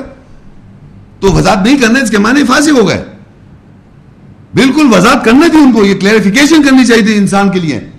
تو 1.21 1.33
وضاحت 1.33 1.59
نہیں 1.63 1.79
کرنے 1.79 2.01
اس 2.01 2.11
کے 2.11 2.19
معنی 2.19 2.45
فاسق 2.45 2.79
ہو 2.79 2.89
گئے۔ 2.89 3.05
بالکل 4.55 4.95
وضاحت 4.95 5.25
کرنا 5.25 5.47
تھی 5.47 5.59
ان 5.59 5.73
کو، 5.73 5.85
یہ 5.85 5.95
کلیریفیکیشن 5.95 6.63
کرنی 6.63 6.87
چاہیے 6.87 7.03
تھی 7.03 7.17
انسان 7.17 7.51
کے 7.51 7.61
لیے۔ 7.61 7.91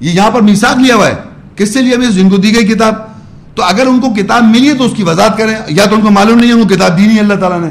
یہ 0.00 0.10
یہاں 0.10 0.30
پر 0.30 0.40
میساک 0.40 0.78
لیا 0.78 0.94
ہوا 0.94 1.06
ہے۔ 1.06 1.14
کس 1.56 1.74
سے 1.74 1.82
لیا؟ 1.82 2.10
جن 2.10 2.30
کو 2.30 2.36
دی 2.36 2.54
گئی 2.54 2.66
کتاب۔ 2.66 2.94
تو 3.54 3.62
اگر 3.62 3.86
ان 3.86 4.00
کو 4.00 4.10
کتاب 4.10 4.44
ملی 4.44 4.68
ہے 4.68 4.74
تو 4.74 4.84
اس 4.84 4.92
کی 4.96 5.02
وضاحت 5.02 5.38
کریں۔ 5.38 5.54
یا 5.68 5.84
تو 5.84 5.94
ان 5.94 6.00
کو 6.00 6.10
معلوم 6.10 6.38
نہیں 6.38 6.48
ہے 6.48 6.54
ان 6.54 6.68
کو 6.68 6.74
کتاب 6.74 6.98
دی 6.98 7.06
نہیں 7.06 7.18
اللہ 7.18 7.34
تعالیٰ 7.34 7.60
نے۔ 7.60 7.68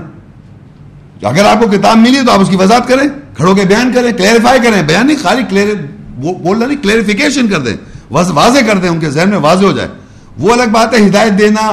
اگر 1.27 1.45
آپ 1.45 1.61
کو 1.61 1.67
کتاب 1.67 1.97
ملی 1.97 2.19
تو 2.25 2.31
آپ 2.31 2.39
اس 2.39 2.49
کی 2.49 2.55
وضاحت 2.55 2.88
کریں۔ 2.88 3.07
کھڑوں 3.38 3.55
کے 3.55 3.65
بیان 3.65 3.91
کریں 3.93 4.11
کلیریفائی 4.11 4.59
کریں 4.63 4.81
بیان 4.81 5.07
نہیں 5.07 5.17
خالی 5.21 5.43
کلیئر 5.49 5.75
بول 6.15 6.57
رہا 6.57 6.67
نہیں 6.67 6.83
کلیریفیکیشن 6.83 7.47
کر 7.47 7.59
دیں 7.59 7.77
واضح 8.11 8.59
کر 8.67 8.77
دیں 8.77 8.89
ان 8.89 8.99
کے 8.99 9.09
ذہن 9.09 9.29
میں 9.29 9.38
واضح 9.38 9.65
ہو 9.65 9.71
جائے۔ 9.71 9.89
وہ 10.38 10.53
الگ 10.53 10.69
بات 10.71 10.93
ہے 10.93 11.07
ہدایت 11.07 11.39
دینا 11.39 11.67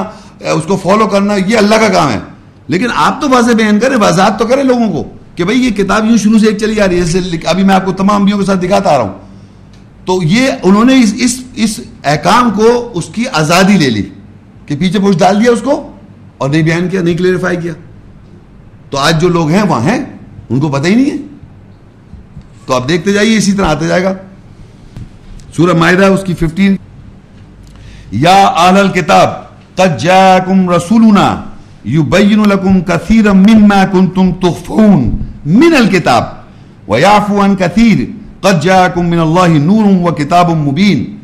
اس 0.51 0.63
کو 0.67 0.75
فالو 0.75 1.07
کرنا 1.07 1.35
یہ 1.35 1.57
اللہ 1.57 1.75
کا 1.75 1.87
کام 1.87 2.11
ہے۔ 2.11 2.19
لیکن 2.67 2.87
آپ 2.95 3.21
تو 3.21 3.29
واضح 3.29 3.51
بیان 3.51 3.79
کریں 3.79 3.97
وضاحت 3.97 4.39
تو 4.39 4.45
کریں 4.45 4.63
لوگوں 4.63 4.91
کو 4.91 5.03
کہ 5.35 5.43
بھائی 5.43 5.65
یہ 5.65 5.69
کتاب 5.69 6.05
یوں 6.05 6.17
شروع 6.17 6.39
سے 6.39 6.47
ایک 6.47 6.57
چلی 6.57 6.81
آ 6.81 6.87
رہی 6.87 6.99
ہے 6.99 7.01
جیسے 7.01 7.37
ابھی 7.45 7.63
میں 7.63 7.75
آپ 7.75 7.85
کو 7.85 7.91
تمام 7.91 8.25
بیوں 8.25 8.37
کے 8.39 8.45
ساتھ 8.45 8.59
دکھاتا 8.59 8.89
آ 8.89 8.97
رہا 8.97 9.03
ہوں۔ 9.03 9.13
تو 10.05 10.19
یہ 10.23 10.51
انہوں 10.63 10.85
نے 10.85 10.99
اس 10.99 11.13
اس, 11.17 11.43
اس 11.55 11.79
احکام 12.03 12.51
کو 12.51 12.91
اس 12.93 13.05
کی 13.05 13.23
آزادی 13.33 13.77
لے 13.77 13.89
لی 13.89 14.03
کہ 14.65 14.75
پیچھے 14.75 14.99
پوچھ 14.99 15.17
ڈال 15.17 15.43
دیا 15.43 15.51
اس 15.51 15.61
کو 15.61 15.91
اور 16.37 16.49
نہیں 16.49 16.61
بیان 16.61 16.87
کیا 16.89 17.01
نہیں 17.01 17.17
کلیئرفائی 17.17 17.57
کیا۔ 17.57 17.73
تو 18.89 18.97
آج 18.97 19.21
جو 19.21 19.29
لوگ 19.29 19.49
ہیں 19.49 19.63
وہاں 19.63 19.81
ہیں 19.81 20.05
ان 20.49 20.59
کو 20.59 20.69
پتہ 20.69 20.87
ہی 20.87 20.95
نہیں 20.95 21.11
ہے۔ 21.11 21.34
تو 22.65 22.73
آپ 22.73 22.87
دیکھتے 22.87 23.13
جائیے، 23.13 23.37
اسی 23.37 23.53
طرح 23.53 23.65
آتے 23.65 23.87
جائے 23.87 24.03
گا۔ 24.03 24.13
سورہ 25.55 25.73
معاہدہ 25.73 26.05
اس 26.05 26.23
کی 26.23 26.33
ففٹین 26.33 26.75
یا 28.11 28.51
آل 28.55 28.77
الکتاب، 28.77 29.29
قد 29.75 29.99
جاکم 29.99 30.69
رسولنا 30.69 31.43
یبین 31.85 32.49
لکم 32.49 32.81
کثیرا 32.81 33.33
مما 33.33 33.83
کنتم 33.91 34.31
تخفون 34.31 35.09
من 35.45 35.75
الکتاب 35.77 36.23
ویعفو 36.87 37.45
عن 37.45 37.55
کثیر، 37.55 38.05
قد 38.41 38.63
جاکم 38.63 39.05
من 39.05 39.19
اللہ 39.19 39.47
نور 39.47 40.09
و 40.09 40.13
کتاب 40.13 40.49
مبین۔ 40.49 41.17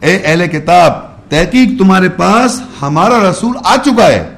اے 0.00 0.16
اہل 0.24 0.46
کتاب، 0.46 0.92
تحقیق 1.28 1.78
تمہارے 1.78 2.08
پاس 2.08 2.60
ہمارا 2.82 3.30
رسول 3.30 3.56
آ 3.64 3.76
چکا 3.84 4.06
ہے۔ 4.06 4.28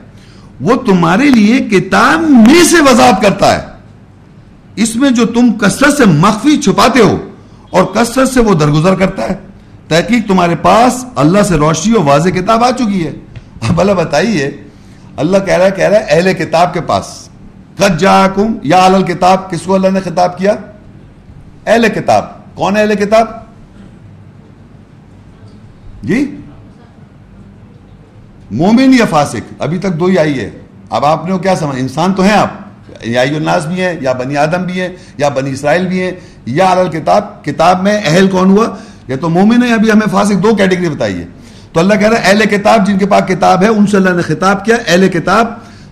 وہ 0.60 0.74
تمہارے 0.76 1.30
لیے 1.30 1.58
کتاب 1.58 2.20
میں 2.20 2.64
سے 2.64 2.76
وضاحت 2.80 3.22
کرتا 3.22 3.54
ہے۔ 3.54 3.69
اس 4.82 4.96
میں 4.96 5.10
جو 5.10 5.26
تم 5.26 5.52
کثرت 5.52 5.94
سے 5.94 6.04
مخفی 6.04 6.62
چھپاتے 6.62 7.00
ہو 7.00 7.28
اور 7.70 7.84
کثرت 7.84 8.28
سے 8.28 8.40
وہ 8.40 8.54
درگزر 8.54 8.94
کرتا 8.94 9.22
ہے، 9.22 9.34
تحقیق 9.88 10.28
تمہارے 10.28 10.54
پاس 10.62 11.04
اللہ 11.16 11.42
سے 11.42 11.54
روشنی 11.54 11.94
اور 11.94 12.04
واضح 12.04 12.28
کتاب 12.28 12.64
آ 12.64 12.70
چکی 12.70 13.06
ہے۔ 13.06 13.12
اب 13.68 13.80
اللہ 13.80 13.92
بتائیے، 13.92 14.50
اللہ 15.16 15.38
کہہ 15.46 15.54
رہا 15.54 15.64
ہے، 15.64 15.70
کہہ 15.70 15.84
رہا 15.84 16.00
ہے، 16.00 16.04
اہل 16.08 16.32
کتاب 16.32 16.74
کے 16.74 16.80
پاس۔ 16.80 17.28
قد 17.76 18.00
جاکم 18.00 18.54
یا 18.62 18.84
اہل 18.84 19.02
کتاب 19.02 19.50
کس 19.50 19.62
کو 19.62 19.74
اللہ 19.74 19.88
نے 19.88 20.00
خطاب 20.00 20.38
کیا؟ 20.38 20.56
اہل 21.66 21.88
کتاب۔ 21.88 22.24
کون 22.54 22.76
ہے 22.76 22.80
اہل 22.80 22.94
کتاب؟ 22.94 23.26
جی؟ 26.02 26.40
مومن 28.50 28.94
یا 28.94 29.04
فاسق؟ 29.10 29.52
ابھی 29.58 29.78
تک 29.78 30.00
دو 30.00 30.04
ہی 30.04 30.18
آئی 30.18 30.40
ہے۔ 30.40 30.50
اب 30.90 31.04
آپ 31.04 31.26
نے 31.26 31.38
کیا 31.38 31.56
سمجھ 31.56 31.78
انسان 31.78 32.12
تو 32.12 32.22
ہیں 32.22 32.32
آپ۔ 32.32 32.69
یا 33.02 33.20
الناس 33.20 33.66
بھی 33.66 33.82
ہیں، 33.82 33.96
یا 34.00 34.12
بنی 34.12 34.36
آدم 34.36 34.62
بھی 34.62 34.80
ہیں، 34.80 34.88
یا 35.18 35.28
بنی 35.28 35.50
اسرائیل 35.50 35.86
بھی 35.86 36.02
ہیں۔ 36.02 36.12
یا 36.46 36.66
اہل 36.66 36.88
کتاب 36.88 37.44
کتاب 37.44 37.82
میں 37.82 38.00
اہل 38.04 38.28
کون 38.28 38.50
ہوا؟ 38.50 38.66
یہ 39.08 39.16
تو 39.16 39.28
مومن 39.28 39.62
ہے 39.62 39.74
ابھی 39.74 39.92
ہمیں 39.92 40.06
فاسق 40.12 40.42
دو 40.42 40.54
کیٹیگری 40.54 40.88
بتائیے۔ 40.88 41.26
تو 41.72 41.80
اللہ 41.80 41.94
کہہ 41.94 42.08
رہا 42.08 42.16
ہے، 42.16 42.22
اہل 42.24 42.44
کتاب 42.44 42.86
جن 42.86 42.98
کے 42.98 43.06
پاس 43.06 43.22
کتاب 43.28 43.62
ہے، 43.62 43.68
ان 43.68 43.86
سے 43.86 43.96
اللہ 43.96 44.10
نے 44.10 44.22
خطاب 44.22 44.64
کیا، 44.64 44.76
اہل 44.86 45.08
کتاب، 45.08 45.46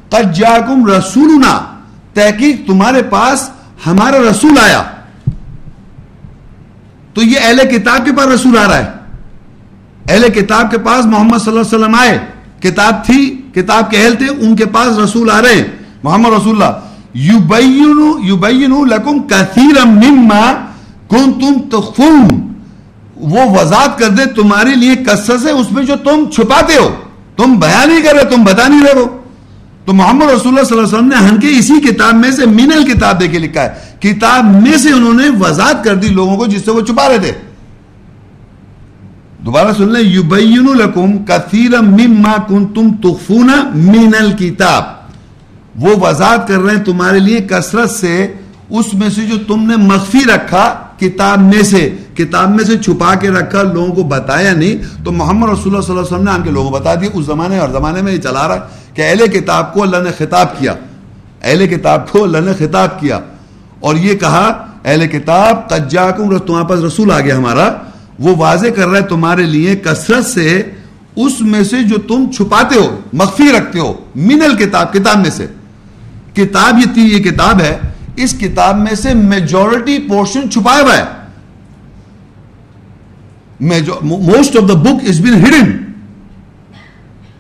قد 0.09 0.35
جاکم 0.35 0.87
رسولنا، 0.87 1.77
تحقیق 2.15 2.67
تمہارے 2.67 3.03
پاس 3.03 3.51
ہمارا 3.87 4.17
رسول 4.31 4.59
آیا۔ 4.63 4.83
تو 7.15 7.23
یہ 7.23 7.39
اہل 7.43 7.59
کتاب 7.71 8.05
کے 8.05 8.13
پاس 8.13 8.27
رسول 8.27 8.59
آ 8.59 8.69
رہا 8.69 8.79
ہے۔ 8.79 8.87
اہل 10.09 10.31
کتاب 10.31 10.71
کے 10.71 10.79
پاس 10.79 11.07
محمد 11.07 11.39
صلی 11.39 11.59
اللہ 11.59 11.61
علیہ 11.61 11.79
وسلم 11.79 11.95
آئے۔ 11.95 12.19
کتاب 12.61 13.05
تھی، 13.05 13.43
کتاب 13.55 13.91
کے 13.91 13.97
اہل 13.97 14.15
تھے، 14.15 14.27
ان 14.41 14.57
کے 14.57 14.67
پاس 14.67 14.99
رسول 14.99 15.31
آ 15.31 15.43
رہے 15.43 15.55
ہیں۔ 15.55 15.65
محمد 16.03 16.31
رسول 16.39 16.63
اللہ 16.63 16.79
یبینو 17.15 18.19
یبینو 18.25 18.85
لکم 18.85 19.19
کثیرا 19.19 19.85
مما 19.85 20.53
کنتم 21.09 21.69
تخفون. 21.71 22.53
وہ 23.17 23.61
وضاحت 23.61 23.99
کر 23.99 24.09
دے 24.09 24.25
تمہارے 24.25 24.75
لیے 24.75 24.97
کثرت 24.97 25.41
سے 25.41 25.51
اس 25.51 25.73
میں 25.73 25.83
جو 25.83 25.95
تم 26.05 26.31
چھپاتے 26.31 26.75
ہو۔ 26.77 26.95
تم 27.37 27.55
بیان 27.59 27.89
نہیں 27.89 28.03
کر 28.03 28.15
رہے، 28.15 28.25
تم 28.25 28.45
بتا 28.45 28.69
نہیں 28.69 28.83
رہے 28.83 29.01
ہو 29.01 29.19
تو 29.85 29.93
محمد 29.93 30.23
رسول 30.23 30.49
اللہ 30.49 30.69
صلی 30.69 30.79
اللہ 30.79 30.89
علیہ 30.89 30.99
وسلم 30.99 31.09
نے 31.09 31.17
ہن 31.17 31.41
کے 31.41 31.59
اسی 31.59 31.81
کتاب 31.81 32.15
میں 32.15 32.31
سے 32.31 32.47
مینل 32.47 32.93
کتاب 32.93 33.21
دے 33.21 33.29
کے 33.29 33.39
لکھا 33.39 33.63
ہے۔ 33.63 33.75
کتاب 34.01 34.45
میں 34.45 34.77
سے 34.77 34.91
انہوں 34.91 35.15
نے 35.15 35.25
وضاحت 35.41 35.85
کر 35.85 35.95
دی 35.95 36.09
لوگوں 36.09 36.37
کو، 36.37 36.47
جس 36.47 36.65
سے 36.65 36.71
وہ 36.71 36.81
چھپا 36.81 37.09
رہے 37.09 37.19
تھے۔ 37.19 37.33
دوبارہ 39.45 39.73
سن 39.77 39.93
لیں۔ 39.93 40.03
یبین 40.03 40.65
لکم 40.65 41.19
کثیر 41.19 41.81
مما 41.81 42.33
کنتم 42.49 42.91
تخفون 42.91 43.51
من 43.75 44.11
الکتاب 44.19 44.98
وہ 45.81 46.07
وضاحت 46.07 46.49
کر 46.49 46.59
رہے 46.59 46.77
ہیں 46.77 46.85
تمہارے 46.85 47.19
لیے 47.19 47.41
کثرت 47.41 47.91
سے، 47.91 48.33
اس 48.71 48.95
میں 48.95 49.09
سے 49.09 49.21
جو 49.21 49.37
تم 49.47 49.69
نے 49.69 49.77
مخفی 49.77 50.19
رکھا 50.35 50.75
کتاب 50.99 51.41
میں 51.41 51.63
سے، 51.63 51.97
کتاب 52.15 52.51
میں 52.51 52.65
سے 52.65 52.79
چھپا 52.79 53.15
کے 53.15 53.31
رکھا، 53.31 53.63
لوگوں 53.63 53.95
کو 53.95 54.03
بتایا 54.03 54.53
نہیں، 54.53 55.05
تو 55.05 55.13
محمد 55.13 55.49
رسول 55.49 55.73
اللہ 55.73 55.87
صلی 55.87 55.91
اللہ 55.91 56.07
علیہ 56.07 56.15
وسلم 56.15 56.25
نے 56.25 56.31
آن 56.31 56.43
کے 56.43 56.51
لوگوں 56.51 56.71
کو 56.71 56.79
بتا 56.79 56.95
دیا، 56.95 57.11
اس 57.15 57.27
زمانے 57.27 57.59
اور 57.59 57.69
زمانے 57.69 58.03
میں 58.03 58.13
یہ 58.13 58.19
چلا 58.19 58.49
رہا 58.49 58.55
ہے 58.55 58.61
کہ 58.95 59.03
اہل 59.03 59.27
کتاب 59.27 59.75
کو 59.75 59.83
اللہ 59.83 59.97
نے 59.97 60.11
خطاب 60.19 60.59
کیا۔ 60.59 60.75
اہل 61.43 61.67
کتاب 61.67 62.13
کو 62.13 62.25
اللہ 62.25 62.39
نے 62.39 62.53
خطاب 62.59 63.01
کیا۔ 63.01 63.21
اور 63.81 63.95
یہ 63.95 64.15
کہا، 64.15 64.67
اہل 64.85 65.07
کتاب 65.07 65.69
تجاکم 65.69 66.39
تمہارے 66.39 66.67
پاس 66.67 66.81
رسول 66.81 67.11
آ 67.11 67.21
گیا 67.21 67.37
ہمارا۔ 67.37 67.73
وہ 68.19 68.37
واضح 68.37 68.67
کر 68.77 68.89
رہا 68.89 68.99
ہے 68.99 69.03
تمہارے 69.03 69.43
لیے 69.43 69.77
کثرت 69.77 70.27
سے، 70.27 70.63
اس 71.17 71.41
میں 71.41 71.65
سے 71.65 71.83
جو 71.83 71.97
تم 72.09 72.31
چھپاتے 72.31 72.79
ہو، 72.79 73.01
مخفی 73.13 73.45
رکھتے 73.59 73.79
ہو 73.79 73.93
منل 74.17 74.57
کتاب 74.57 74.93
کتاب 74.93 75.19
میں 75.19 75.31
سے۔ 75.31 75.47
کتاب 76.39 76.79
یہ 76.79 76.93
تھی 76.95 77.03
یہ 77.03 77.23
کتاب 77.25 77.61
ہے، 77.61 77.77
اس 78.17 78.35
کتاب 78.41 78.79
میں 78.79 78.95
سے 78.95 79.15
میجورٹی 79.15 79.99
پورشن 80.09 80.51
چھپایا 80.51 80.83
ہوا 80.83 80.97
ہے 80.99 81.05
most 83.61 84.57
of 84.57 84.69
the 84.69 84.75
book 84.75 85.09
is 85.09 85.21
been 85.21 85.45
hidden 85.45 85.71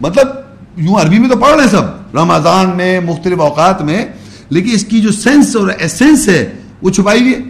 مطلب 0.00 0.28
یوں 0.76 0.96
عربی 0.96 1.18
میں 1.18 1.28
تو 1.30 1.36
پڑھ 1.36 1.56
رہے 1.56 1.68
سب۔ 1.70 2.16
رمضان 2.16 2.70
میں، 2.76 3.00
مختلف 3.00 3.40
اوقات 3.40 3.82
میں، 3.82 4.04
لیکن 4.50 4.70
اس 4.72 4.84
کی 4.84 5.00
جو 5.00 5.12
سینس 5.12 5.54
اور 5.56 5.68
ایسنس 5.78 6.28
ہے، 6.28 6.42
وہ 6.82 6.90
چھپائی 6.90 7.20
ہوئی 7.20 7.34
ہے۔ 7.34 7.40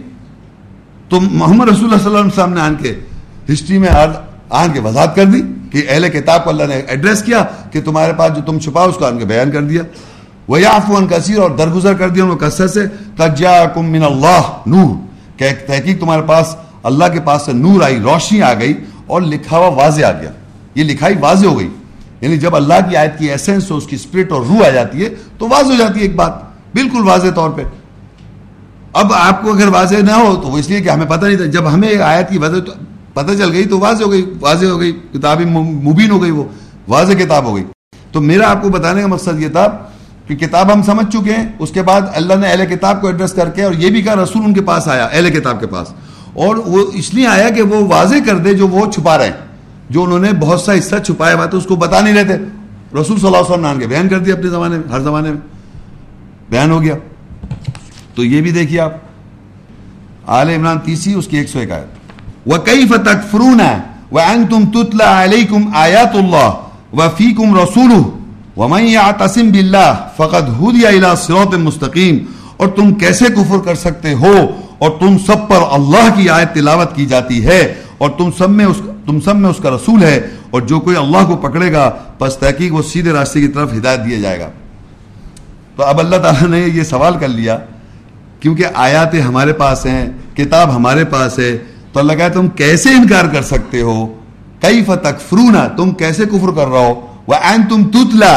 تو 1.09 1.19
محمد 1.21 1.69
رسول 1.69 1.83
اللہ 1.83 1.97
صلی 1.97 2.05
اللہ 2.05 2.19
علیہ 2.19 2.31
وسلم 2.31 2.53
نے 2.53 2.61
آن 2.61 2.75
کے 2.75 2.93
ہسٹری 3.53 3.77
میں 3.77 3.89
آن 4.49 4.73
کے 4.73 4.79
وضاحت 4.79 5.15
کر 5.15 5.25
دی 5.25 5.41
کہ 5.71 5.83
اہل 5.89 6.09
کتاب 6.09 6.43
کو 6.43 6.49
اللہ 6.49 6.63
نے 6.63 6.75
ایڈریس 6.87 7.23
کیا 7.23 7.43
کہ 7.71 7.81
تمہارے 7.81 8.13
پاس 8.17 8.35
جو 8.35 8.41
تم 8.45 8.59
چھپا 8.59 8.83
اس 8.83 8.95
کو 8.95 9.05
آن 9.05 9.17
کے 9.19 9.25
بیان 9.25 9.51
کر 9.51 9.63
دیا۔ 9.63 9.83
وہ 10.49 10.99
کثیر 11.09 11.39
اور 11.39 11.51
درگزر 11.51 11.93
کر 11.93 12.09
دیا 12.09 12.23
ان 12.23 12.29
کو 12.29 12.35
کثرت 12.35 12.71
سے 12.71 12.87
تجا 13.17 13.63
من 13.75 14.03
اللہ، 14.03 14.41
نور۔ 14.65 14.95
کہ 15.37 15.49
تحقیق 15.67 15.99
تمہارے 15.99 16.21
پاس، 16.21 16.55
اللہ 16.83 17.05
کے 17.13 17.19
پاس 17.19 17.41
سے 17.41 17.53
نور 17.53 17.81
آئی، 17.81 17.99
روشنی 17.99 18.41
آ 18.41 18.53
گئی 18.53 18.73
اور 19.07 19.21
لکھا 19.21 19.57
ہوا 19.57 19.67
واضح 19.67 20.05
آ 20.05 20.11
گیا۔ 20.11 20.31
یہ 20.75 20.83
لکھائی 20.83 21.15
واضح 21.19 21.47
ہو 21.47 21.59
گئی۔ 21.59 21.69
یعنی 22.21 22.37
جب 22.37 22.55
اللہ 22.55 22.73
کی 22.89 22.95
آیت 22.95 23.19
کی 23.19 23.29
ایسنس 23.29 23.63
اس 23.69 23.87
کی 23.87 23.95
اسپرٹ 23.95 24.31
اور 24.31 24.41
روح 24.41 24.65
آ 24.65 24.69
جاتی 24.69 25.05
ہے، 25.05 25.09
تو 25.37 25.47
واضح 25.49 25.71
ہو 25.71 25.77
جاتی 25.77 25.99
ہے 25.99 26.05
ایک 26.05 26.15
بات۔ 26.15 26.31
بالکل 26.73 27.07
واضح 27.07 27.27
طور 27.35 27.49
پہ۔ 27.49 27.63
اب 28.93 29.13
آپ 29.13 29.41
کو 29.41 29.53
اگر 29.53 29.67
واضح 29.67 29.95
نہ 29.95 30.11
ہو، 30.11 30.35
تو 30.35 30.47
وہ 30.47 30.57
اس 30.57 30.69
لیے 30.69 30.81
کہ 30.81 30.89
ہمیں 30.89 31.05
پتہ 31.05 31.25
نہیں 31.25 31.37
تھا۔ 31.37 31.45
جب 31.45 31.73
ہمیں 31.73 32.01
آیت 32.01 32.29
کی 32.29 32.37
وجہ 32.37 32.71
پتہ 33.13 33.31
چل 33.37 33.51
گئی 33.51 33.65
تو 33.65 33.79
واضح 33.79 34.03
ہو 34.03 34.11
گئی، 34.11 34.33
واضح 34.41 34.65
ہو 34.65 34.79
گئی۔ 34.79 34.91
کتابیں 35.13 35.45
مبین 35.61 36.11
ہو 36.11 36.21
گئی 36.21 36.31
وہ، 36.31 36.43
واضح 36.87 37.13
کتاب 37.13 37.45
ہو 37.45 37.55
گئی۔ 37.55 37.63
تو 38.11 38.21
میرا 38.21 38.51
آپ 38.51 38.61
کو 38.61 38.69
بتانے 38.69 39.01
کا 39.01 39.07
مقصد 39.07 39.39
یہ 39.39 39.47
تھا 39.47 39.77
کہ 40.29 40.35
کتاب 40.35 40.73
ہم 40.73 40.83
سمجھ 40.83 41.15
چکے 41.15 41.33
ہیں، 41.33 41.47
اس 41.59 41.71
کے 41.71 41.81
بعد 41.81 42.01
اللہ 42.13 42.33
نے 42.33 42.47
اہل 42.47 42.75
کتاب 42.75 43.01
کو 43.01 43.07
ایڈریس 43.07 43.33
کر 43.33 43.49
کے 43.49 43.63
اور 43.63 43.73
یہ 43.73 43.89
بھی 43.89 44.01
کہا، 44.01 44.15
رسول 44.15 44.43
ان 44.45 44.53
کے 44.53 44.61
پاس 44.61 44.87
آیا، 44.87 45.05
اہل 45.05 45.29
کتاب 45.29 45.59
کے 45.59 45.67
پاس۔ 45.67 45.87
اور 46.33 46.55
وہ 46.55 46.85
اس 46.93 47.13
لیے 47.13 47.27
آیا 47.27 47.49
کہ 47.49 47.61
وہ 47.61 47.93
واضح 47.93 48.15
کر 48.25 48.37
دے 48.37 48.53
جو 48.53 48.67
وہ 48.67 48.91
چھپا 48.91 49.17
رہے 49.17 49.25
ہیں۔ 49.25 49.33
جو 49.89 50.03
انہوں 50.03 50.19
نے 50.19 50.31
بہت 50.39 50.61
سا 50.61 50.77
حصہ 50.77 50.95
چھپایا 51.05 51.35
ہوا 51.35 51.45
تو 51.45 51.57
اس 51.57 51.65
کو 51.65 51.75
بتا 51.75 52.01
نہیں 52.01 52.13
رہتے 52.13 52.33
رسول 53.01 53.19
صلی 53.19 53.27
اللہ 53.27 53.37
علیہ 53.37 53.51
وسلم 53.51 53.79
نے 53.79 53.87
بیان 53.87 54.09
کر 54.09 54.19
دیا 54.19 54.35
اپنے 54.35 54.49
زمانے 54.49 54.77
میں، 54.77 54.91
ہر 54.91 54.99
زمانے 54.99 55.29
میں۔ 55.29 55.41
بیان 56.49 56.71
ہو 56.71 56.81
گیا۔ 56.81 56.95
تو 58.15 58.23
یہ 58.23 58.41
بھی 58.41 58.51
دیکھیے 58.51 58.79
آپ۔ 58.79 58.93
آل 60.25 60.49
عمران 60.49 60.79
تیسری، 60.79 61.13
اس 61.13 61.27
کی 61.27 61.37
ایک 61.37 61.49
سو 61.49 61.59
ایک 61.59 61.71
آیت۔ 61.71 61.85
وَكَيْفَ 62.47 62.95
تَكْفُرُونَ 62.95 63.61
وَأَنْتُمْ 64.11 64.73
تُتْلَى 64.73 65.07
عَلَيْكُمْ 65.07 65.75
آيَاتُ 65.75 66.17
اللَّهِ 66.17 66.49
وَفِيكُمْ 66.93 67.59
رَسُولُهُ۔ 67.59 68.18
وَمَنْ 68.59 68.81
يَعْتَسِمْ 68.81 69.51
بِاللَّهِ 69.51 69.95
فَقَدْ 70.17 70.49
هُدِيَ 70.49 70.87
إِلَى 70.87 71.09
صِرَاطٍ 71.17 71.57
مستقیم 71.57 72.17
اور 72.57 72.67
تم 72.67 72.93
کیسے 72.93 73.25
کفر 73.25 73.57
کر 73.65 73.75
سکتے 73.75 74.13
ہو؟ 74.13 74.35
اور 74.77 74.91
تم 74.99 75.17
سب 75.17 75.47
پر 75.47 75.55
اللہ 75.71 76.15
کی 76.15 76.29
آیت 76.29 76.53
تلاوت 76.53 76.95
کی 76.95 77.05
جاتی 77.05 77.45
ہے۔ 77.45 77.73
اور 77.97 78.09
تم 78.09 78.29
سب 78.37 78.49
میں 78.49 78.65
اس 78.65 78.77
تم 79.05 79.21
سب 79.21 79.35
میں 79.35 79.49
اس 79.49 79.55
کا 79.63 79.69
رسول 79.69 80.03
ہے۔ 80.03 80.29
اور 80.49 80.61
جو 80.61 80.79
کوئی 80.79 80.97
اللہ 80.97 81.25
کو 81.27 81.37
پکڑے 81.37 81.73
گا، 81.73 81.89
پس 82.17 82.37
تحقیق 82.37 82.73
وہ 82.73 82.81
سیدھے 82.81 83.11
راستے 83.11 83.41
کی 83.41 83.47
طرف 83.47 83.73
ہدایت 83.73 83.99
دیا 84.05 84.19
جائے 84.19 84.39
گا۔ 84.39 84.49
تو 85.75 85.83
اب 85.83 85.99
اللہ 85.99 86.15
تعالیٰ 86.15 86.49
نے 86.49 86.59
یہ 86.59 86.83
سوال 86.83 87.13
کر 87.19 87.27
لیا، 87.27 87.57
کیونکہ 88.39 88.65
آیات 88.73 89.15
ہمارے 89.27 89.53
پاس 89.53 89.85
ہیں، 89.85 90.09
کتاب 90.35 90.75
ہمارے 90.75 91.05
پاس 91.05 91.39
ہے، 91.39 91.57
تو 91.93 91.99
اللہ 91.99 92.13
کہا 92.13 92.27
تم 92.27 92.47
کیسے 92.47 92.89
انکار 92.89 93.25
کر 93.25 93.41
سکتے 93.41 93.81
ہو؟ 93.81 94.07
کئی 94.61 94.83
فتق 94.83 95.29
فرونا 95.29 95.67
تم 95.67 95.91
کیسے 95.91 96.25
کفر 96.25 96.51
کر 96.55 96.67
رہا 96.67 96.79
ہو؟ 96.79 97.05
وہ 97.29 97.35
این 97.49 97.67
تم 97.69 97.83
تتلا 97.91 98.33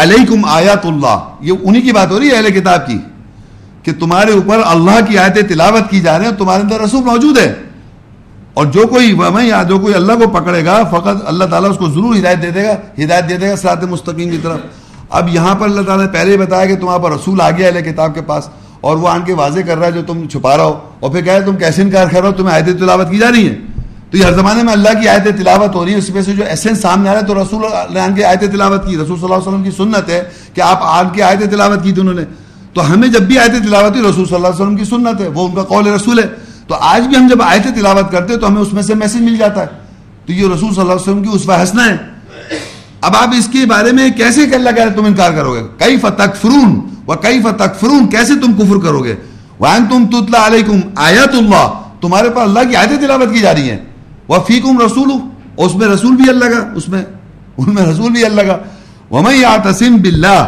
علیکم 0.00 0.44
آیات 0.54 0.86
اللہ 0.86 1.44
یہ 1.48 1.52
انہی 1.62 1.80
کی 1.82 1.92
بات 1.92 2.10
ہو 2.10 2.18
رہی 2.20 2.30
ہے 2.30 2.36
اہل 2.36 2.50
کتاب 2.54 2.86
کی 2.86 2.98
کہ 3.82 3.92
تمہارے 4.00 4.32
اوپر 4.32 4.62
اللہ 4.66 4.98
کی 5.08 5.18
آیتیں 5.18 5.42
تلاوت 5.48 5.90
کی 5.90 6.00
جا 6.00 6.18
رہے 6.18 6.26
ہیں 6.26 6.36
تمہارے 6.38 6.62
اندر 6.62 6.80
رسول 6.80 7.02
موجود 7.04 7.38
ہے 7.38 7.52
اور 8.54 8.66
جو 8.74 8.86
کوئی 8.88 9.14
یا 9.46 9.62
جو 9.68 9.78
کوئی 9.78 9.94
اللہ 9.94 10.12
کو 10.20 10.28
پکڑے 10.34 10.64
گا 10.64 10.82
فقط 10.90 11.22
اللہ 11.26 11.44
تعالیٰ 11.50 11.70
اس 11.70 11.78
کو 11.78 11.88
ضرور 11.90 12.14
ہدایت 12.16 12.42
دے 12.42 12.50
دے 12.50 12.64
گا، 12.64 12.74
ہدایت 12.98 13.28
دے 13.28 13.36
دے 13.36 13.50
گا 13.50 13.56
سرات 13.56 13.84
مستقیم 13.90 14.30
کی 14.30 14.38
طرف۔ 14.42 14.60
اب 15.10 15.28
یہاں 15.34 15.54
پر 15.54 15.66
اللہ 15.66 15.82
تعالیٰ 15.86 16.04
نے 16.04 16.12
پہلے 16.12 16.32
ہی 16.32 16.36
بتایا 16.38 16.66
کہ 16.66 16.76
تمہارے 16.76 17.02
پر 17.02 17.12
رسول 17.12 17.40
آ 17.40 17.50
گیا 17.50 17.68
اہل 17.68 17.82
کتاب 17.90 18.14
کے 18.14 18.22
پاس 18.26 18.48
اور 18.80 18.96
وہ 18.96 19.08
آن 19.08 19.24
کے 19.24 19.34
واضح 19.34 19.60
کر 19.66 19.78
رہا 19.78 19.86
ہے 19.86 19.92
جو 19.92 20.02
تم 20.06 20.26
چھپا 20.28 20.56
رہا 20.56 20.64
ہو 20.64 20.78
اور 21.00 21.10
پھر 21.10 21.24
کہہ 21.24 21.46
تم 21.46 21.56
کیسے 21.56 21.82
انکار 21.82 22.06
کر 22.12 22.20
رہا 22.20 22.28
ہو، 22.28 22.34
تمہیں 22.34 22.54
آیت 22.54 22.78
تلاوت 22.80 23.10
کی 23.10 23.18
جا 23.18 23.30
رہی 23.30 23.48
ہے 23.48 23.54
تو 24.10 24.16
یہ 24.16 24.24
ہر 24.24 24.32
زمانے 24.32 24.62
میں 24.62 24.72
اللہ 24.72 25.00
کی 25.00 25.08
آیت 25.08 25.24
تلاوت 25.24 25.74
ہو 25.74 25.84
رہی 25.84 25.92
ہے، 25.92 25.98
اس 25.98 26.10
میں 26.10 26.22
سے 26.22 26.32
جو 26.32 26.44
ایسنس 26.44 26.80
سامنے 26.80 27.08
آ 27.08 27.12
رہا 27.12 27.20
ہے 27.20 27.26
تو 27.26 27.34
رسول 27.34 27.62
نے 27.90 28.00
آن 28.00 28.14
کے 28.14 28.24
آیت 28.24 28.40
تلاوت 28.40 28.88
کی، 28.88 28.96
رسول 28.96 29.06
صلی 29.06 29.24
اللہ 29.24 29.34
علیہ 29.34 29.48
وسلم 29.48 29.62
کی 29.62 29.70
سنت 29.70 30.08
ہے 30.08 30.22
کہ 30.54 30.60
آپ 30.60 30.78
آن 30.80 31.08
کے 31.12 31.22
آیت 31.22 31.50
تلاوت 31.50 31.84
کی 31.84 31.92
تھی 31.92 32.00
انہوں 32.00 32.14
نے۔ 32.14 32.22
تو 32.74 32.92
ہمیں 32.92 33.08
جب 33.08 33.20
بھی 33.20 33.38
آیت 33.38 33.50
تلاوت 33.50 33.96
ہوئی، 33.96 34.10
رسول 34.10 34.26
صلی 34.26 34.34
اللہ 34.34 34.46
علیہ 34.46 34.62
وسلم 34.62 34.76
کی 34.76 34.84
سنت 34.84 35.20
ہے، 35.20 35.28
وہ 35.28 35.48
ان 35.48 35.54
کا 35.54 35.62
قول 35.62 35.86
رسول 35.86 36.18
ہے۔ 36.18 36.24
تو 36.66 36.74
آج 36.74 37.06
بھی 37.06 37.16
ہم 37.16 37.28
جب 37.28 37.42
آیت 37.42 37.62
تلاوت 37.62 38.12
کرتے 38.12 38.32
ہیں 38.32 38.40
تو 38.40 38.46
ہمیں 38.46 38.62
اس 38.62 38.72
میں 38.72 38.82
سے 38.82 38.94
میسج 38.94 39.20
مل 39.20 39.36
جاتا 39.36 39.60
ہے۔ 39.60 39.66
تو 40.26 40.32
یہ 40.32 40.46
رسول 40.46 40.74
صلی 40.74 40.80
اللہ 40.80 40.92
علیہ 40.92 41.02
وسلم 41.02 41.22
کی 41.22 41.28
اس 41.32 41.50
حسنا 41.50 41.84
ہے۔ 41.84 41.96
اب 43.00 43.16
آپ 43.16 43.28
اس 43.38 43.48
کے 43.52 43.66
بارے 43.66 43.92
میں 43.92 44.10
کیسے 44.10 44.46
کہ 44.46 44.54
اللہ 44.54 44.70
کہہ 44.70 44.84
رہے 44.84 44.92
تم 44.92 45.04
انکار 45.04 45.30
کرو 45.30 45.54
گے۔ 45.54 45.60
کئی 45.78 45.96
فتق 45.96 46.36
فرون 46.36 46.80
و 47.06 47.14
کئی 47.14 47.42
فتق 47.42 47.80
فرون 47.80 48.08
کیسے 48.08 48.34
تم 48.34 48.52
کفر 48.52 48.86
کرو 48.86 49.04
گے؟ 49.04 49.16
وان 49.60 49.84
تم 49.90 50.06
تتلا 50.06 50.46
علیکم 50.46 50.80
آیت 50.96 51.34
اللہ۔ 51.34 51.72
تمہارے 52.00 52.30
پاس 52.30 52.48
اللہ 52.48 52.68
کی 52.68 52.76
آیت 52.76 52.88
تلاوت 52.88 53.32
کی 53.32 53.38
جا 53.38 53.54
رہی 53.54 53.70
ہیں۔ 53.70 53.95
وہ 54.28 54.38
فیکم 54.46 54.80
رسول 54.80 55.10
اس 55.56 55.74
میں 55.74 55.88
رسول 55.88 56.16
بھی 56.16 56.28
اللہ 56.28 56.44
کا، 56.44 56.60
اس 56.74 56.88
میں، 56.88 57.02
ان 57.58 57.74
میں 57.74 57.82
رسول 57.82 58.12
بھی 58.12 58.24
اللہ 58.24 58.42
کا۔ 58.42 58.56
ومن 59.10 59.34
یعتصم 59.34 59.96
باللہ 59.96 60.40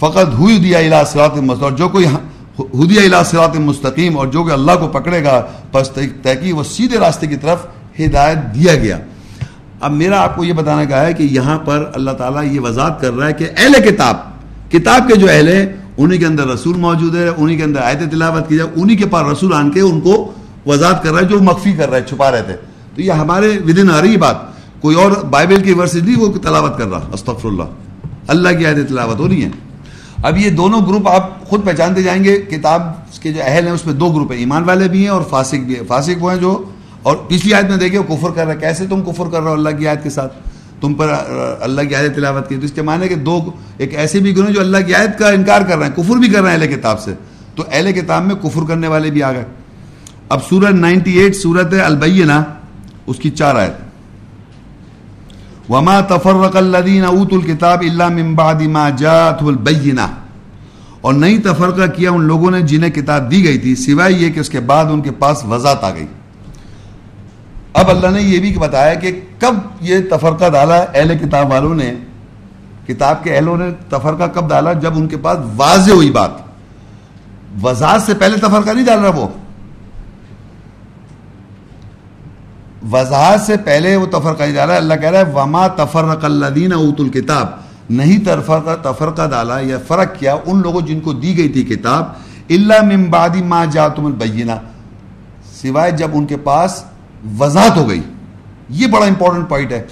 فقط 0.00 0.34
ہوئی 0.38 0.58
دیا 0.58 1.02
صراط 1.12 1.36
جو 1.78 1.88
کوئی 1.88 2.06
ہدیہ 2.58 3.00
الہ 3.00 3.22
صراط 3.26 3.56
مستقیم، 3.60 4.18
اور 4.18 4.26
جو 4.26 4.44
کہ 4.44 4.50
ہاں، 4.50 4.58
اللہ 4.58 4.72
کو 4.80 4.88
پکڑے 4.88 5.22
گا، 5.24 5.40
پس 5.72 5.90
تحقیق 5.90 6.56
وہ 6.56 6.64
سیدھے 6.64 6.98
راستے 6.98 7.26
کی 7.26 7.36
طرف 7.36 7.66
ہدایت 8.00 8.38
دیا 8.54 8.74
گیا۔ 8.74 8.98
اب 9.80 9.92
میرا 9.92 10.20
آپ 10.22 10.36
کو 10.36 10.44
یہ 10.44 10.52
بتانا 10.52 10.84
کا 10.84 11.00
ہے 11.00 11.12
کہ 11.12 11.22
یہاں 11.30 11.58
پر 11.64 11.84
اللہ 11.94 12.10
تعالیٰ 12.10 12.44
یہ 12.44 12.60
وضاحت 12.60 13.00
کر 13.00 13.12
رہا 13.12 13.26
ہے 13.26 13.32
کہ 13.32 13.48
اہل 13.56 13.74
کتاب 13.84 14.16
کتاب 14.72 15.08
کے 15.08 15.14
جو 15.14 15.26
اہل 15.30 15.48
ہیں، 15.48 15.66
انہی 15.98 16.18
کے 16.18 16.26
اندر 16.26 16.46
رسول 16.46 16.76
موجود 16.76 17.16
ہے، 17.16 17.28
انہی 17.28 17.56
کے 17.56 17.64
اندر 17.64 17.80
آیت 17.80 18.10
تلاوت 18.10 18.48
کی 18.48 18.56
جائے 18.56 18.70
انہی 18.76 18.96
کے 18.96 19.06
پاس 19.06 19.26
رسول 19.32 19.52
آن 19.54 19.70
کے 19.70 19.80
ان 19.80 20.00
کو 20.00 20.14
وضاحت 20.66 21.02
کر 21.02 21.12
رہا 21.12 21.20
ہے، 21.20 21.24
جو 21.24 21.40
مخفی 21.42 21.72
کر 21.72 21.88
رہا 21.88 21.96
ہے، 21.96 22.02
چھپا 22.08 22.30
رہے 22.30 22.42
تھے۔ 22.42 22.56
تو 22.94 23.02
یہ 23.02 23.12
ہمارے 23.12 23.58
ودن 23.66 23.90
آ 23.90 24.00
رہی 24.00 24.16
بات۔ 24.16 24.36
کوئی 24.80 24.96
اور 24.96 25.10
بائبل 25.30 25.62
کی 25.62 25.72
ورسز 25.72 26.02
نہیں، 26.02 26.18
وہ 26.18 26.38
تلاوت 26.38 26.78
کر 26.78 26.86
رہا۔ 26.86 27.00
استغفر 27.12 27.48
اللہ 27.48 27.62
اللہ 28.28 28.48
کی 28.58 28.66
آیت 28.66 28.88
تلاوت 28.88 29.18
ہو 29.18 29.28
رہی 29.28 29.44
ہے 29.44 29.48
اب 30.22 30.38
یہ 30.38 30.50
دونوں 30.50 30.80
گروپ 30.80 31.08
آپ 31.08 31.48
خود 31.48 31.64
پہچانتے 31.64 32.02
جائیں 32.02 32.24
گے، 32.24 32.38
کتاب 32.38 32.82
کے 33.22 33.32
جو 33.32 33.40
اہل 33.44 33.64
ہیں، 33.64 33.72
اس 33.72 33.86
میں 33.86 33.94
دو 33.94 34.12
گروپ 34.12 34.32
ہیں۔ 34.32 34.38
ایمان 34.38 34.64
والے 34.64 34.88
بھی 34.88 35.02
ہیں 35.02 35.08
اور 35.08 35.22
فاسق 35.30 35.54
بھی 35.54 35.74
ہیں۔ 35.76 35.82
فاسق 35.88 36.22
وہ 36.24 36.32
ہیں 36.32 36.40
جو، 36.40 36.64
اور 37.02 37.16
پچھلی 37.16 37.54
آیت 37.54 37.64
میں 37.64 37.76
دیکھیں 37.76 37.98
وہ 37.98 38.16
کفر 38.16 38.30
کر 38.30 38.44
رہا 38.44 38.52
ہے۔ 38.52 38.58
کیسے 38.58 38.86
تم 38.86 39.02
کفر 39.02 39.24
کر 39.32 39.40
رہے 39.40 39.48
ہو 39.48 39.52
اللہ 39.52 39.68
کی 39.68 39.88
آیت 39.88 40.02
کے 40.02 40.10
ساتھ؟ 40.10 40.32
تم 40.80 40.94
پر 40.94 41.14
اللہ 41.60 41.80
کی 41.80 41.94
آیت 41.94 42.16
تلاوت 42.16 42.48
کی۔ 42.48 42.56
تو 42.56 42.64
اس 42.64 42.72
کے 42.72 42.82
معنی 42.82 43.08
کہ 43.08 43.14
دو، 43.14 43.50
ایک 43.76 43.94
ایسے 43.94 44.18
بھی 44.18 44.36
گروہ 44.36 44.50
جو 44.50 44.60
اللہ 44.60 44.78
کی 44.86 44.94
آیت 44.94 45.18
کا 45.18 45.28
انکار 45.28 45.62
کر 45.62 45.76
رہے 45.76 45.86
ہیں۔ 45.86 45.92
کفر 45.96 46.16
بھی 46.16 46.28
کر 46.28 46.42
رہے 46.42 46.50
ہیں 46.50 46.58
اہل 46.58 46.74
کتاب 46.74 47.00
سے۔ 47.00 47.14
تو 47.54 47.62
اہل 47.72 47.92
کتاب 47.92 48.26
میں 48.26 48.34
کفر 48.34 48.60
کرنے 48.68 48.88
والے 48.88 49.10
بھی 49.10 49.22
آ 49.22 49.32
گئے۔ 49.32 49.44
اب 50.28 50.38
سورت 50.48 50.74
نائنٹی 50.74 51.18
ایٹ 51.18 51.36
سورت 51.36 51.74
البینہ 51.84 52.42
اس 53.06 53.18
کی 53.18 53.30
چار 53.30 53.54
آیت 53.54 53.72
وما 55.70 56.00
تفرق 56.00 56.56
الذين 56.56 57.04
اوتوا 57.04 57.38
الكتاب 57.38 57.80
الا 57.80 58.08
من 58.08 58.34
بعد 58.34 58.54
ما 58.54 58.90
اور 61.00 61.14
نہیں 61.14 61.38
تفرقہ 61.38 61.86
کیا 61.86 62.10
ان 62.10 62.22
لوگوں 62.22 62.50
نے 62.50 62.62
جنہیں 62.62 62.90
کتاب 62.90 63.30
دی 63.30 63.44
گئی 63.44 63.58
تھی، 63.58 63.74
سوائے 63.74 64.12
یہ 64.12 64.30
کہ 64.30 64.40
اس 64.40 64.48
کے 64.48 64.60
بعد 64.60 64.84
ان 64.84 65.00
کے 65.00 65.10
پاس 65.10 65.44
وضاحت 65.44 65.84
آ 65.84 65.90
گئی۔ 65.90 66.06
اب 67.74 67.90
اللہ 67.90 68.06
نے 68.06 68.22
یہ 68.22 68.38
بھی 68.38 68.58
بتایا 68.58 68.94
کہ 68.94 69.20
کب 69.38 69.54
یہ 69.80 69.98
تفرقہ 70.10 70.48
ڈالا 70.48 70.84
اہل 70.94 71.18
کتاب 71.18 71.50
والوں 71.50 71.74
نے۔ 71.74 71.94
کتاب 72.86 73.24
کے 73.24 73.36
اہلوں 73.36 73.56
نے 73.56 73.64
تفرقہ 73.88 74.24
کب 74.34 74.48
ڈالا؟ 74.48 74.72
جب 74.72 74.96
ان 74.96 75.08
کے 75.08 75.16
پاس 75.16 75.38
واضح 75.56 75.92
ہوئی 75.92 76.10
بات۔ 76.10 76.30
وضاحت 77.62 78.02
سے 78.02 78.14
پہلے 78.14 78.36
تفرقہ 78.36 78.70
نہیں 78.70 78.86
ڈال 78.86 78.98
رہا 78.98 79.08
وہ۔ 79.08 79.28
وضاحت 82.92 83.40
سے 83.40 83.56
پہلے 83.56 83.96
وہ 83.96 84.06
تفرقہ 84.06 84.50
ڈالا 84.54 84.76
اللہ 84.76 84.94
کہہ 84.94 85.10
رہا 85.10 85.18
ہے، 85.18 85.32
وما 85.32 85.66
تفرق 85.68 86.24
الدین 86.24 86.72
اوت 86.72 87.00
الکتاب 87.00 87.46
نہیں 87.90 88.24
تفرقہ 88.24 88.74
تفرقہ 88.82 89.26
ڈالا 89.30 89.58
یا 89.60 89.78
فرق 89.88 90.18
کیا 90.18 90.36
ان 90.46 90.62
لوگوں 90.62 90.80
جن 90.80 91.00
کو 91.00 91.12
دی 91.12 91.36
گئی 91.38 91.48
تھی 91.48 91.62
کتاب۔ 91.62 92.04
اللہ 92.50 92.82
ممبادی 92.82 93.42
ما 93.42 93.64
جا 93.64 93.88
تم 93.88 94.06
البینہ 94.06 94.52
سوائے 95.62 95.90
جب 95.90 96.10
ان 96.12 96.26
کے 96.26 96.36
پاس 96.36 96.84
وضاحت 97.38 97.76
ہو 97.76 97.88
گئی۔ 97.88 98.00
یہ 98.68 98.86
بڑا 98.86 99.06
امپورٹنٹ 99.06 99.48
پوائنٹ 99.48 99.72
ہے 99.72 99.82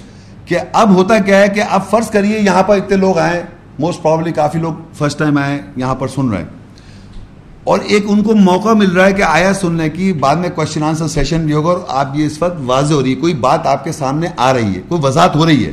کہ 0.45 0.57
اب 0.73 0.95
ہوتا 0.95 1.17
کیا 1.19 1.39
ہے 1.39 1.47
کہ 1.47 1.63
اب 1.69 1.81
فرض 1.89 2.09
کریے 2.09 2.39
یہاں 2.39 2.63
پر 2.63 2.77
اتنے 2.77 2.97
لوگ 2.97 3.17
آئے۔ 3.17 3.43
موسٹ 3.79 4.01
پرابلی 4.03 4.31
کافی 4.31 4.59
لوگ 4.59 4.73
فرسٹ 4.93 5.19
ٹائم 5.19 5.37
آئے، 5.37 5.61
یہاں 5.75 5.95
پر 5.95 6.07
سن 6.07 6.29
رہے 6.29 6.37
ہیں۔ 6.37 6.62
اور 7.63 7.79
ایک 7.79 8.05
ان 8.07 8.23
کو 8.23 8.35
موقع 8.35 8.69
مل 8.69 8.91
رہا 8.91 9.05
ہے 9.05 9.13
کہ 9.13 9.21
آیا 9.21 9.53
سننے 9.53 9.89
کی، 9.89 10.13
بعد 10.13 10.35
میں 10.35 10.49
کوشچن 10.49 10.83
آنسر 10.83 11.07
سیشن 11.07 11.45
بھی 11.45 11.53
ہوگا 11.53 11.69
اور 11.69 11.79
آپ 11.87 12.09
یہ 12.13 12.25
اس 12.25 12.41
وقت 12.41 12.57
واضح 12.65 12.93
ہو 12.93 13.03
رہی 13.03 13.09
ہے، 13.09 13.15
کوئی 13.15 13.33
بات 13.33 13.67
آپ 13.67 13.83
کے 13.83 13.91
سامنے 13.91 14.27
آ 14.37 14.53
رہی 14.53 14.75
ہے، 14.75 14.81
کوئی 14.87 15.01
وضاحت 15.03 15.35
ہو 15.35 15.45
رہی 15.45 15.65
ہے۔ 15.65 15.71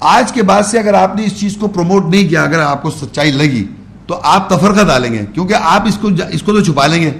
آج 0.00 0.32
کے 0.32 0.42
بعد 0.42 0.62
سے 0.62 0.78
اگر 0.78 0.94
آپ 0.94 1.16
نے 1.16 1.24
اس 1.24 1.40
چیز 1.40 1.56
کو 1.56 1.68
پروموٹ 1.68 2.04
نہیں 2.06 2.28
کیا، 2.28 2.42
اگر 2.42 2.60
آپ 2.60 2.82
کو 2.82 2.90
سچائی 2.90 3.30
لگی، 3.30 3.64
تو 4.06 4.20
آپ 4.22 4.48
تفرقہ 4.48 4.84
ڈالیں 4.84 5.12
گے، 5.12 5.20
کیونکہ 5.34 5.54
آپ 5.62 5.82
اس 5.86 5.98
کو 6.00 6.08
اس 6.32 6.42
کو 6.42 6.52
تو 6.52 6.60
چھپا 6.60 6.86
لیں 6.86 7.02
گے۔ 7.02 7.10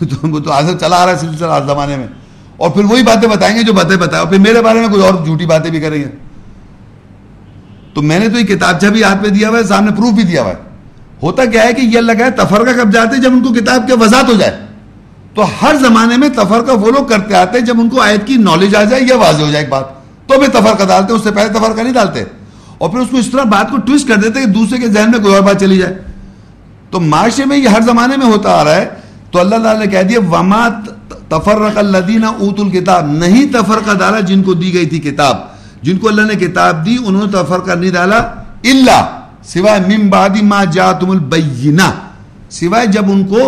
تو 0.44 0.52
آج 0.52 0.64
چلا 0.80 0.96
آ 0.96 1.06
رہا 1.06 1.12
ہے 1.12 1.18
سلسلہ 1.18 1.46
آج 1.46 1.66
زمانے 1.66 1.96
میں۔ 1.96 2.06
اور 2.56 2.70
پھر 2.70 2.84
وہی 2.84 3.02
باتیں 3.02 3.28
بتائیں 3.28 3.56
گے 3.56 3.62
جو 3.62 3.72
باتیں 3.72 3.96
بتائیں۔ 3.96 4.24
اور 4.24 4.32
پھر 4.32 4.38
میرے 4.38 4.62
بارے 4.62 4.80
میں 4.80 4.88
کوئی 4.88 5.02
اور 5.02 5.24
جھوٹی 5.24 5.46
باتیں 5.46 5.70
بھی 5.70 5.80
کریں 5.80 5.98
گے۔ 5.98 6.08
تو 7.94 8.02
میں 8.02 8.18
نے 8.18 8.28
تو 8.28 8.38
یہ 8.38 8.44
کتاب 8.44 8.80
بھی 8.80 9.04
ہاتھ 9.04 9.22
پہ 9.22 9.28
دیا 9.28 9.48
ہوا 9.48 9.58
ہے، 9.58 9.64
سامنے 9.64 9.90
پروف 9.90 10.12
بھی 10.12 10.22
دیا 10.22 10.42
ہوا 10.42 10.50
ہے۔ 10.50 10.73
ہوتا 11.24 11.44
کیا 11.44 11.64
ہے 11.64 11.72
کہ 11.72 11.80
یہ 11.80 11.98
اللہ 11.98 12.12
تفرقہ 12.36 12.82
کب 12.82 12.92
جاتے 12.92 13.16
جب 13.16 13.32
ان 13.32 13.42
کو 13.42 13.54
کتاب 13.54 13.86
کے 13.86 13.94
وضاحت 13.94 14.28
ہو 14.28 14.32
جائے۔ 14.32 14.66
تو 15.34 15.44
ہر 15.62 15.74
زمانے 15.74 16.16
میں 16.16 16.28
تفرقہ 16.28 16.72
وہ 16.72 16.90
لوگ 16.90 17.04
کرتے 17.04 17.34
آتے 17.34 17.60
جب 17.60 17.80
ان 17.80 17.88
کو 17.88 18.00
آیت 18.00 18.26
کی 18.26 18.36
نالج 18.36 18.76
آ 18.76 18.82
جائے 18.82 19.02
یا 19.02 19.16
واضح 19.16 19.42
ہو 19.42 19.50
جائے 19.50 19.64
ایک 19.64 19.72
بات۔ 19.72 19.84
تو 20.28 20.40
پھر 20.40 20.48
تفرقہ 20.48 20.84
ڈالتے 20.84 21.12
اس 21.12 21.22
سے 21.24 21.30
پہلے 21.30 21.48
تفرقہ 21.48 21.80
نہیں 21.80 21.94
ڈالتے۔ 21.94 22.24
اور 22.78 22.90
پھر 22.90 22.98
اس 22.98 23.08
کو 23.10 23.16
اس 23.16 23.26
طرح 23.26 23.42
بات 23.42 23.70
کو 23.70 23.76
ٹوسٹ 23.76 24.08
کر 24.08 24.14
دیتے 24.14 24.40
کہ 24.40 24.46
دوسرے 24.46 24.78
کے 24.78 24.88
ذہن 24.88 25.10
میں 25.10 25.18
کوئی 25.18 25.34
اور 25.34 25.42
بات 25.42 25.60
چلی 25.60 25.76
جائے۔ 25.78 25.98
تو 26.90 27.00
معاشرے 27.00 27.44
میں 27.44 27.56
یہ 27.56 27.68
ہر 27.68 27.80
زمانے 27.80 28.16
میں 28.16 28.26
ہوتا 28.26 28.50
آ 28.50 28.64
رہا 28.64 28.74
ہے۔ 28.74 28.88
تو 29.30 29.40
اللہ 29.40 29.56
تعالیٰ 29.56 29.78
نے 29.78 29.86
کہہ 29.86 30.02
دیا، 30.02 30.18
وما 30.30 30.68
تفرق 31.28 31.78
الدینہ 31.78 32.26
اوت 32.26 32.60
الکتاب 32.60 33.06
نہیں 33.06 33.52
تفرقہ 33.52 33.98
ڈالا 33.98 34.20
جن 34.20 34.42
کو 34.42 34.54
دی 34.54 34.74
گئی 34.74 34.86
تھی 34.86 34.98
کتاب۔ 34.98 35.36
جن 35.82 35.98
کو 35.98 36.08
اللہ 36.08 36.22
نے 36.22 36.34
کتاب 36.34 36.86
دی، 36.86 36.96
انہوں 37.06 37.26
نے 37.26 37.32
تفرقہ 37.32 37.70
نہیں 37.70 37.92
ڈالا۔ 37.92 38.16
اللہ 38.64 39.20
سوائے 39.52 39.80
من 39.88 40.08
بعد 40.10 40.36
ما 40.42 40.62
جاتم 40.74 41.10
البینہ، 41.10 41.90
سوائے 42.50 42.86
جب 42.92 43.10
ان 43.12 43.24
کو 43.28 43.42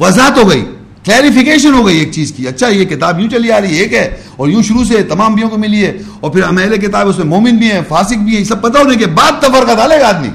وضاحت 0.00 0.38
ہو 0.38 0.48
گئی 0.50 0.64
کلیریفیکیشن 1.04 1.74
ہو 1.74 1.86
گئی 1.86 1.98
ایک 1.98 2.12
چیز 2.12 2.32
کی 2.36 2.46
اچھا 2.48 2.68
یہ 2.68 2.84
کتاب 2.84 3.20
یوں 3.20 3.28
چلی 3.30 3.52
آ 3.52 3.60
رہی 3.60 3.76
ہے، 3.76 3.82
ایک 3.82 3.92
ہے، 3.94 4.04
اور 4.36 4.48
یوں 4.48 4.62
شروع 4.62 4.84
سے 4.84 5.02
تمام 5.08 5.34
بیوں 5.34 5.48
کو 5.50 5.58
ملی 5.58 5.84
ہے، 5.84 5.92
اور 6.20 6.30
پھر 6.30 6.42
امیل 6.42 6.76
کتاب 6.80 7.08
اس 7.08 7.18
میں 7.18 7.26
مومن 7.26 7.56
بھی 7.56 7.70
ہیں، 7.72 7.80
فاسق 7.88 8.22
بھی 8.24 8.36
ہیں 8.36 8.44
سب 8.44 8.62
پتہ 8.62 8.78
ہونے 8.78 8.96
کے 8.96 9.06
بعد 9.18 9.40
تفرقہ 9.42 9.74
ڈالے 9.76 10.00
گا 10.00 10.08
آدمی۔ 10.08 10.28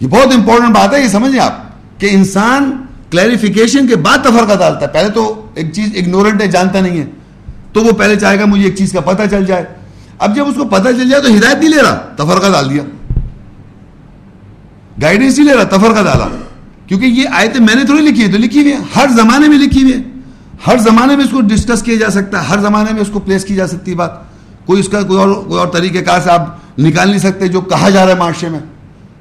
یہ 0.00 0.08
بہت 0.08 0.34
امپورٹنٹ 0.34 0.74
بات 0.74 0.94
ہے، 0.94 1.00
یہ 1.02 1.08
سمجھیں 1.08 1.40
آپ، 1.40 1.54
کہ 2.00 2.08
انسان 2.12 2.70
کلیریفیکیشن 3.10 3.86
کے 3.86 3.96
بعد 4.06 4.18
تفرقہ 4.24 4.58
ڈالتا 4.58 4.86
ہے۔ 4.86 4.92
پہلے 4.92 5.08
تو 5.14 5.24
ایک 5.54 5.72
چیز 5.74 5.96
اگنورنٹ 5.96 6.42
ہے، 6.42 6.46
جانتا 6.48 6.80
نہیں 6.80 6.98
ہے، 6.98 7.04
تو 7.72 7.84
وہ 7.84 7.92
پہلے 7.98 8.16
چاہے 8.16 8.38
گا 8.38 8.44
مجھے 8.44 8.64
ایک 8.64 8.76
چیز 8.76 8.92
کا 8.92 9.00
پتہ 9.00 9.22
چل 9.30 9.44
جائے۔ 9.46 9.64
اب 10.18 10.36
جب 10.36 10.48
اس 10.48 10.54
کو 10.54 10.64
پتہ 10.64 10.88
چل 10.88 11.10
جائے 11.10 11.22
تو 11.22 11.28
ہدایت 11.36 11.56
نہیں 11.56 11.70
لے 11.70 11.82
رہا، 11.82 11.94
تفرقہ 11.94 12.52
ڈال 12.52 12.70
دیا۔ 12.70 12.82
گائیڈنس 15.02 15.38
نہیں 15.38 15.48
لے 15.48 15.56
رہا، 15.56 15.64
تفرقہ 15.64 16.02
ڈالا۔ 16.04 16.28
کیونکہ 16.86 17.06
یہ 17.06 17.28
آیتیں 17.32 17.60
میں 17.60 17.74
نے 17.74 17.84
تھوڑی 17.84 18.02
لکھی 18.02 18.22
ہے 18.22 18.32
تو 18.32 18.38
لکھی 18.38 18.60
ہوئی 18.60 18.72
ہے 18.72 18.78
ہر 18.96 19.06
زمانے 19.08 19.48
میں 19.48 19.58
لکھی 19.58 19.82
ہوئی 19.82 19.94
ہے 19.94 19.98
ہر 20.66 20.76
زمانے 20.76 21.16
میں 21.16 21.24
اس 21.24 21.30
کو 21.30 21.40
ڈسکس 21.40 21.82
کیا 21.82 21.96
جا 21.96 22.10
سکتا 22.10 22.42
ہے، 22.42 22.46
ہر 22.46 22.58
زمانے 22.58 22.92
میں 22.92 23.00
اس 23.00 23.08
کو 23.12 23.20
پلیس 23.20 23.44
کی 23.44 23.54
جا 23.54 23.66
سکتی 23.66 23.90
ہے 23.90 23.96
بات۔ 23.96 24.10
کوئی 24.66 24.80
اس 24.80 24.88
کا 24.88 25.02
کوئی 25.02 25.18
اور 25.18 25.28
کوئی 25.28 25.58
اور 25.58 25.68
طریقہ 25.68 26.04
کار 26.04 26.20
سے 26.20 26.30
آپ 26.30 26.56
نکال 26.78 27.08
نہیں 27.08 27.18
سکتے 27.18 27.48
جو 27.48 27.60
کہا 27.60 27.88
جا 27.88 28.04
رہا 28.04 28.12
ہے 28.12 28.18
معاشرے 28.18 28.48
میں۔ 28.48 28.60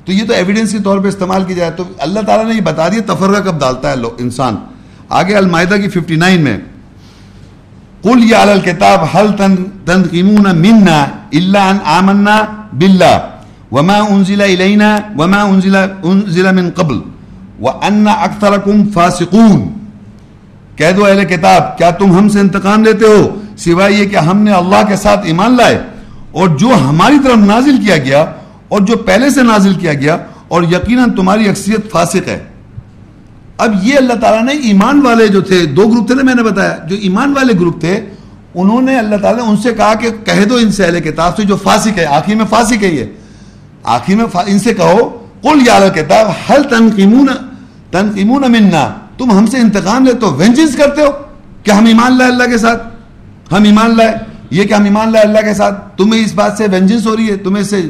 تو 0.06 0.12
یہ 0.12 0.28
تو 0.28 0.34
ایویڈنس 0.34 0.72
کے 0.72 0.78
طور 0.84 1.00
پہ 1.00 1.08
استعمال 1.08 1.44
کی 1.44 1.54
جائے۔ 1.54 1.72
تو 1.72 1.84
اللہ 1.98 2.20
تعالیٰ 2.20 2.46
نے 2.46 2.56
یہ 2.56 2.62
بتا 2.62 2.88
دیا، 2.88 3.14
تفرقہ 3.14 3.42
کب 3.42 3.60
ڈالتا 3.60 3.92
ہے 3.92 3.96
انسان۔ 4.18 4.56
آگے 5.10 5.36
المائدہ 5.36 5.76
کی 5.76 5.90
ففٹی 5.90 6.16
نائن 6.16 6.42
میں 6.42 6.58
قل 8.06 8.24
یا 8.24 8.42
الکتاب 8.42 9.04
حل 9.14 9.28
تنقیمون 9.86 10.48
منا 10.58 10.98
الا 11.38 11.70
ان 11.70 11.78
آمنا 11.98 12.36
باللہ 12.80 13.16
وما 13.72 13.98
انزل 14.10 14.42
الینا 14.42 14.90
وما 15.18 15.42
انزل, 15.42 15.76
انزل 16.04 16.52
من 16.56 16.70
قبل 16.76 17.00
وان 17.60 18.08
اکثرکم 18.08 18.84
فاسقون۔ 18.94 19.60
کہہ 20.76 20.92
دو 20.98 21.06
اہل 21.06 21.24
کتاب 21.26 21.78
کیا 21.78 21.90
تم 21.90 22.18
ہم 22.18 22.30
سے 22.30 22.40
انتقام 22.40 22.84
لیتے 22.84 23.06
ہو؟ 23.06 23.22
سوائے 23.58 23.94
یہ 23.94 24.06
کہ 24.06 24.18
ہم 24.28 24.38
نے 24.38 24.52
اللہ 24.52 24.88
کے 24.88 24.96
ساتھ 24.96 25.26
ایمان 25.26 25.58
لائے 25.58 25.78
اور 26.32 26.48
جو 26.62 26.70
ہماری 26.90 27.20
طرف 27.24 27.38
نازل 27.38 27.78
کیا 27.86 27.98
گیا 27.98 28.26
اور 28.68 28.82
جو 28.82 28.98
پہلے 28.98 29.30
سے 29.30 29.44
نازل 29.44 29.74
کیا 29.74 29.94
گیا 29.94 30.18
اور 30.48 30.64
یقیناً 30.64 31.12
تمہاری 31.16 31.50
اکثریت 31.50 31.92
فاسق 31.92 32.28
ہے۔ 32.28 32.40
اب 33.58 33.76
یہ 33.84 33.96
اللہ 33.98 34.14
تعالیٰ 34.14 34.44
نے 34.44 34.52
ایمان 34.52 35.02
والے 35.06 35.28
جو 35.28 35.42
تھے، 35.42 35.66
دو 35.66 35.88
گروپ 35.88 36.08
تھے 36.08 36.16
نا 36.16 36.22
میں 36.24 36.36
نے 36.36 36.44
بتایا، 36.44 36.78
جو 36.90 36.96
ایمان 36.96 37.34
والے 37.36 37.54
گروپ 37.54 37.80
تھے، 37.80 38.06
انہوں 38.56 38.82
نے 38.82 38.98
اللہ 38.98 39.16
تعالیٰ 39.16 39.44
نے 39.44 39.50
ان 39.50 39.58
سے 39.58 39.74
کہا 39.74 39.94
کہ 39.94 40.10
کہہ 40.26 40.46
دو 40.46 40.56
ان 40.56 40.72
سے 40.72 40.86
اہل 40.86 41.00
کتاب 41.00 41.38
سے 41.38 41.44
جو 41.44 41.56
فاسق 41.56 42.00
ہے۔ 42.00 42.06
آخر 42.06 42.36
میں 42.36 42.46
فاسق 42.50 42.84
ہے 42.84 42.88
یہ۔ 42.88 43.06
آخر 43.84 44.16
میں 44.16 44.26
ان 44.48 44.60
سے 44.60 44.74
کہو، 44.74 45.26
قل 45.42 45.68
یا 45.68 45.88
کتاب 45.88 46.28
حل 46.50 46.64
تنقیمون 46.64 47.28
تنقیمون 47.92 48.52
منا؟ 48.52 48.94
تم 49.18 49.32
ہم 49.32 49.46
سے 49.46 49.58
انتقام 49.58 50.06
لے 50.06 50.14
تو 50.14 50.34
وینجنس 50.34 50.76
کرتے 50.76 51.02
ہو؟ 51.02 51.12
کہ 51.64 51.72
ہم 51.72 51.86
ایمان 51.86 52.18
لائے 52.18 52.32
اللہ 52.32 52.44
کے 52.44 52.58
ساتھ؟ 52.58 52.88
ہم 53.54 53.64
ایمان 53.64 53.98
لائے۔ 53.98 54.16
یہ 54.50 54.64
کہ 54.64 54.74
ہم 54.74 54.84
ایمان 54.84 55.12
لائے 55.12 55.26
اللہ 55.26 55.40
کے 55.40 55.54
ساتھ، 55.54 55.98
تمہیں 55.98 56.26
اس 56.26 56.34
بات 56.34 56.54
سے 56.58 56.66
وینجنس 56.72 57.08
ہو 57.08 57.18
رہی 57.18 57.30
ہے، 57.30 57.36
تمہیں 57.36 57.64
سے 57.64 57.82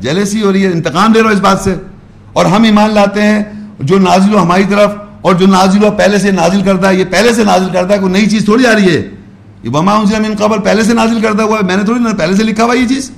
جیلسی 0.00 0.42
ہو 0.42 0.52
رہی 0.52 0.66
ہے، 0.66 0.72
انتقام 0.72 1.12
دے 1.12 1.20
رہا 1.20 1.28
ہو 1.28 1.32
اس 1.32 1.40
بات 1.40 1.60
سے۔ 1.60 1.74
اور 2.32 2.44
ہم 2.44 2.62
ایمان 2.62 2.94
لاتے 2.94 3.22
ہیں 3.22 3.44
جو 3.80 3.98
نازل 3.98 4.34
ہو 4.34 4.42
ہماری 4.42 4.64
طرف 4.70 4.92
اور 5.20 5.34
جو 5.34 5.46
نازل 5.46 5.84
ہو 5.84 5.90
پہلے 5.90 6.18
سے 6.18 6.30
نازل 6.30 6.62
کرتا 6.62 6.88
ہے، 6.88 6.94
یہ 6.94 7.04
پہلے 7.10 7.32
سے 7.32 7.44
نازل 7.44 7.66
کرتا 7.72 7.94
ہے، 7.94 7.98
کوئی 7.98 8.12
نئی 8.12 8.26
چیز 8.26 8.44
تھوڑی 8.44 8.66
آ 8.66 8.74
رہی 8.74 8.96
ہے۔ 8.96 9.10
یہ 9.62 9.70
بما 9.70 10.00
من 10.00 10.34
قبل 10.38 10.60
پہلے 10.60 10.82
سے 10.82 10.94
نازل 10.94 11.20
کرتا 11.20 11.42
ہوا 11.42 11.56
ہے، 11.56 11.66
میں 11.66 11.76
نے 11.76 11.84
تھوڑی 11.84 12.00
نا 12.00 12.10
پہلے 12.18 12.36
سے 12.36 12.44
لکھا 12.44 12.64
ہوا 12.64 12.74
یہ 12.74 12.88
چیز۔ 12.88 13.10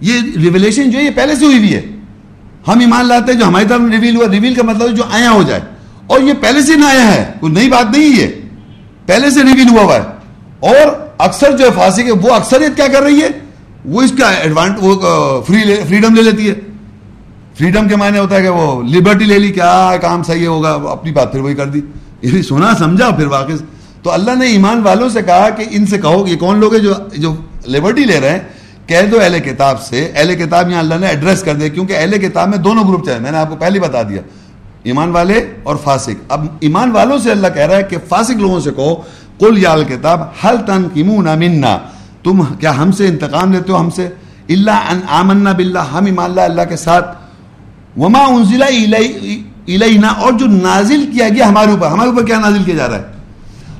یہ 0.00 0.20
ریویلیشن 0.36 0.90
جو 0.90 0.98
ہے، 0.98 1.04
یہ 1.04 1.10
پہلے 1.10 1.36
سے 1.36 1.44
ہوئی 1.44 1.58
ہوئی 1.58 1.74
ہے۔ 1.74 1.82
ہم 2.68 2.80
ایمان 2.80 3.06
لاتے 3.06 3.32
ہیں 3.32 3.40
جو 3.40 3.46
ہماری 3.46 3.64
طرف 3.68 3.80
ریویل 3.90 4.16
ہوا 4.16 4.26
ریویل 4.30 4.54
کا 4.54 4.62
مطلب 4.62 4.96
جو 4.96 5.02
آیا 5.10 5.30
ہو 5.30 5.42
جائے۔ 5.42 5.60
اور 6.06 6.20
یہ 6.20 6.32
پہلے 6.40 6.62
سے 6.62 6.76
نہ 6.76 6.84
آیا 6.84 7.14
ہے، 7.14 7.32
کوئی 7.40 7.52
نئی 7.52 7.68
بات 7.68 7.96
نہیں 7.96 8.20
ہے 8.20 8.32
پہلے 9.06 9.30
سے 9.30 9.40
ریویل 9.42 9.68
ہوا 9.70 9.82
ہوا 9.82 9.94
ہے۔ 9.94 10.02
اور 10.60 11.06
اکثر 11.18 11.56
جو 11.56 11.64
ہے 11.64 11.70
فاسق 11.70 12.00
ہے، 12.00 12.12
وہ 12.12 12.34
اکثریت 12.34 12.76
کیا 12.76 12.86
کر 12.86 13.02
رہی 13.02 13.22
ہے؟ 13.22 13.28
وہ 13.84 14.02
اس 14.02 14.12
کا 14.18 14.30
ایڈوانٹ 14.30 14.76
وہ 14.80 15.42
فریڈم 15.42 16.14
لے 16.14 16.22
لیتی 16.22 16.48
ہے۔ 16.48 16.54
فریڈم 17.58 17.88
کے 17.88 17.96
معنی 17.96 18.18
ہوتا 18.18 18.36
ہے 18.36 18.42
کہ 18.42 18.48
وہ 18.48 18.82
لبرٹی 18.82 19.24
لے 19.24 19.38
لی، 19.38 19.52
کیا 19.52 19.92
کام 20.02 20.22
صحیح 20.22 20.46
ہوگا؟ 20.46 20.72
اپنی 20.90 21.12
بات 21.12 21.32
پھر 21.32 21.40
وہی 21.40 21.54
کر 21.54 21.66
دی۔ 21.66 21.80
یہ 22.22 22.42
سنا، 22.42 22.72
سمجھا 22.78 23.10
پھر 23.10 23.26
واقع 23.26 23.52
تو 24.02 24.12
اللہ 24.12 24.30
نے 24.30 24.46
ایمان 24.46 24.82
والوں 24.82 25.08
سے 25.08 25.22
کہا 25.22 25.48
کہ 25.48 25.64
ان 25.70 25.86
سے 25.86 25.98
کہو 25.98 26.26
یہ 26.26 26.36
کون 26.36 26.58
لوگ 26.58 26.74
ہیں 26.74 26.82
جو 26.82 26.94
جو 27.16 27.34
لبرٹی 27.68 28.04
لے 28.04 28.20
رہے 28.20 28.30
ہیں؟ 28.30 28.38
کہہ 28.86 29.06
دو 29.12 29.20
اہل 29.20 29.38
کتاب 29.38 29.82
سے۔ 29.82 30.12
اہل 30.14 30.34
کتاب 30.34 30.70
یہاں 30.70 30.80
اللہ 30.80 30.94
نے 30.94 31.06
ایڈریس 31.06 31.42
کر 31.42 31.54
دیا، 31.54 31.68
کیونکہ 31.68 31.96
اہل 31.96 32.18
کتاب 32.18 32.48
میں 32.48 32.58
دونوں 32.58 32.84
گروپ 32.88 33.06
چاہے 33.06 33.18
میں 33.18 33.30
نے 33.30 33.38
آپ 33.38 33.50
کو 33.50 33.56
پہلے 33.56 33.80
بتا 33.80 34.02
دیا۔ 34.02 34.22
ایمان 34.82 35.10
والے 35.10 35.46
اور 35.62 35.76
فاسق۔ 35.76 36.22
اب 36.28 36.46
ایمان 36.60 36.90
والوں 36.90 37.18
سے 37.18 37.30
اللہ 37.30 37.46
کہہ 37.54 37.66
رہا 37.66 37.76
ہے 37.76 37.82
کہ 37.82 37.96
فاسق 38.08 38.30
لوگوں 38.30 38.60
سے 38.60 38.70
کہو 38.70 38.94
کل 39.40 39.58
یا 39.58 39.76
کتاب 39.88 40.20
حل 40.44 40.56
تن 40.66 40.88
کیمون 40.94 41.24
منا؟ 41.24 41.78
تم 42.22 42.44
کیا 42.44 42.76
ہم 42.76 42.92
سے 42.92 43.06
انتقام 43.06 43.52
لیتے 43.52 43.72
ہو 43.72 43.80
ہم 43.80 43.90
سے؟ 43.90 44.08
اللہ 44.48 44.70
ان 44.70 45.00
آمنا 45.08 45.52
باللہ، 45.52 45.78
ہم 45.78 46.04
ایمان 46.04 46.30
اللہ 46.30 46.40
اللہ 46.40 46.62
کے 46.68 46.76
ساتھ۔ 46.76 47.25
وما 47.96 48.18
انزلہ 48.18 48.64
الینا 49.68 50.08
اور 50.08 50.32
جو 50.32 50.46
نازل 50.46 51.04
کیا 51.12 51.28
گیا 51.28 51.48
ہمارے 51.48 51.70
اوپر 51.70 51.86
ہمارے 51.86 52.10
اوپر 52.10 52.26
کیا 52.26 52.38
نازل 52.40 52.62
کیا 52.62 52.74
جا 52.74 52.88
رہا 52.88 52.98
ہے؟ 52.98 53.04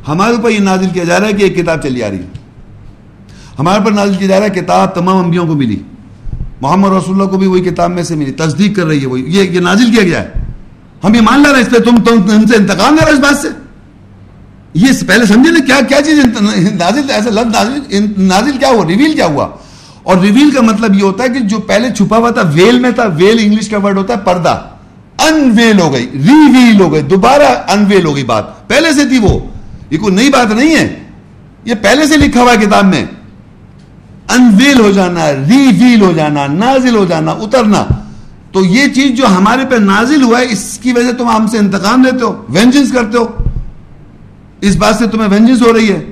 ہمارے 0.08 0.34
اوپر 0.36 0.50
یہ 0.50 0.58
نازل 0.58 0.88
کیا 0.92 1.04
جا 1.04 1.20
رہا 1.20 1.26
ہے 1.26 1.32
کہ 1.32 1.42
ایک 1.42 1.56
کتاب 1.56 1.82
چلی 1.82 2.02
آ 2.02 2.10
رہی 2.10 2.18
ہے۔ 2.18 2.26
ہمارے 3.58 3.78
اوپر 3.78 3.92
نازل 3.92 4.14
کیا 4.14 4.28
جا 4.28 4.40
رہا 4.40 4.46
ہے 4.46 4.60
کتاب 4.60 4.94
تمام 4.94 5.16
انبیوں 5.16 5.46
کو 5.46 5.54
ملی۔ 5.54 5.82
محمد 6.60 6.88
رسول 6.88 7.16
اللہ 7.16 7.30
کو 7.30 7.38
بھی 7.38 7.46
وہی 7.46 7.60
کتاب 7.60 7.90
میں 7.90 8.02
سے 8.02 8.14
ملی۔ 8.14 8.32
تصدیق 8.32 8.76
کر 8.76 8.86
رہی 8.86 9.00
ہے 9.00 9.06
وہی، 9.06 9.24
یہ 9.26 9.42
یہ 9.42 9.60
نازل 9.60 9.90
کیا 9.94 10.02
گیا 10.02 10.22
ہے۔ 10.22 10.28
ہم 11.04 11.14
یہ 11.14 11.20
مان 11.20 11.42
لے 11.42 11.52
رہے 11.52 11.60
اس 11.60 11.70
پہ، 11.70 11.78
تم 11.78 11.96
تم 12.04 12.22
ان 12.28 12.46
سے 12.46 12.56
انتقام 12.56 12.94
لے 12.94 13.04
رہے 13.04 13.12
اس 13.12 13.18
بات 13.18 13.36
سے۔ 13.36 13.48
یہ 14.74 14.88
پہلے 15.06 15.26
سمجھے 15.26 15.50
نا 15.50 15.58
کیا 15.66 15.80
کیا 15.88 16.02
چیز 16.02 16.18
نازل، 16.72 17.10
ایسا 17.10 17.30
لفظ 17.30 17.54
نازل 17.54 18.12
نازل 18.18 18.58
کیا 18.58 18.68
ہوا؟ 18.68 18.86
ریویل 18.86 19.12
کیا 19.12 19.26
ہوا؟ 19.26 19.48
اور 20.06 20.18
ریویل 20.18 20.50
کا 20.50 20.60
مطلب 20.60 20.94
یہ 20.94 21.02
ہوتا 21.02 21.24
ہے 21.24 21.28
کہ 21.28 21.38
جو 21.38 21.58
پہلے 21.58 21.94
چھپا 21.94 22.16
ہوا 22.16 22.30
تھا 22.30 22.42
ویل 22.54 22.78
میں 22.78 22.90
تھا 22.90 23.04
ویل 23.04 23.36
انگلش 23.40 23.68
کا 23.68 23.78
ورڈ 23.78 23.98
ہوتا 23.98 24.14
ہے، 24.14 24.18
پردہ۔ 24.24 24.60
ان 25.18 25.52
ویل 25.56 25.80
ہو 25.80 25.92
گئی 25.92 26.10
ریویل 26.12 26.80
ہو 26.80 26.92
گئی، 26.92 27.02
دوبارہ 27.02 27.70
ان 27.72 27.84
ویل 27.88 28.06
ہو 28.06 28.14
گئی 28.14 28.24
بات۔ 28.24 28.68
پہلے 28.68 28.92
سے 28.92 29.04
تھی 29.04 29.18
وہ۔ 29.18 29.38
یہ 29.90 29.98
کوئی 29.98 30.14
نئی 30.14 30.30
بات 30.30 30.50
نہیں 30.50 30.76
ہے۔ 30.76 31.02
یہ 31.64 31.74
پہلے 31.82 32.06
سے 32.06 32.16
لکھا 32.16 32.42
ہوا 32.42 32.52
ہے 32.52 32.66
کتاب 32.66 32.84
میں۔ 32.84 33.04
انویل 34.28 34.80
ہو 34.80 34.90
جانا 34.90 35.32
ریویل 35.32 36.00
ہو 36.00 36.12
جانا، 36.16 36.46
نازل 36.46 36.96
ہو 36.96 37.04
جانا، 37.04 37.30
اترنا۔ 37.30 37.84
تو 38.52 38.64
یہ 38.64 38.88
چیز 38.88 39.18
جو 39.18 39.26
ہمارے 39.26 39.62
پہ 39.70 39.76
نازل 39.76 40.22
ہوا 40.22 40.40
ہے، 40.40 40.46
اس 40.50 40.78
کی 40.82 40.92
وجہ 40.92 41.12
تم 41.12 41.28
ہم 41.28 41.46
سے 41.46 41.58
انتقام 41.58 42.04
لیتے 42.04 42.24
ہو 42.24 42.44
وینجنس 42.48 42.92
کرتے 42.92 43.18
ہو۔ 43.18 43.26
اس 44.60 44.76
بات 44.76 44.96
سے 44.96 45.06
تمہیں 45.06 45.28
وینجنس 45.28 45.62
ہو 45.62 45.72
رہی 45.72 45.92
ہے۔ 45.92 46.10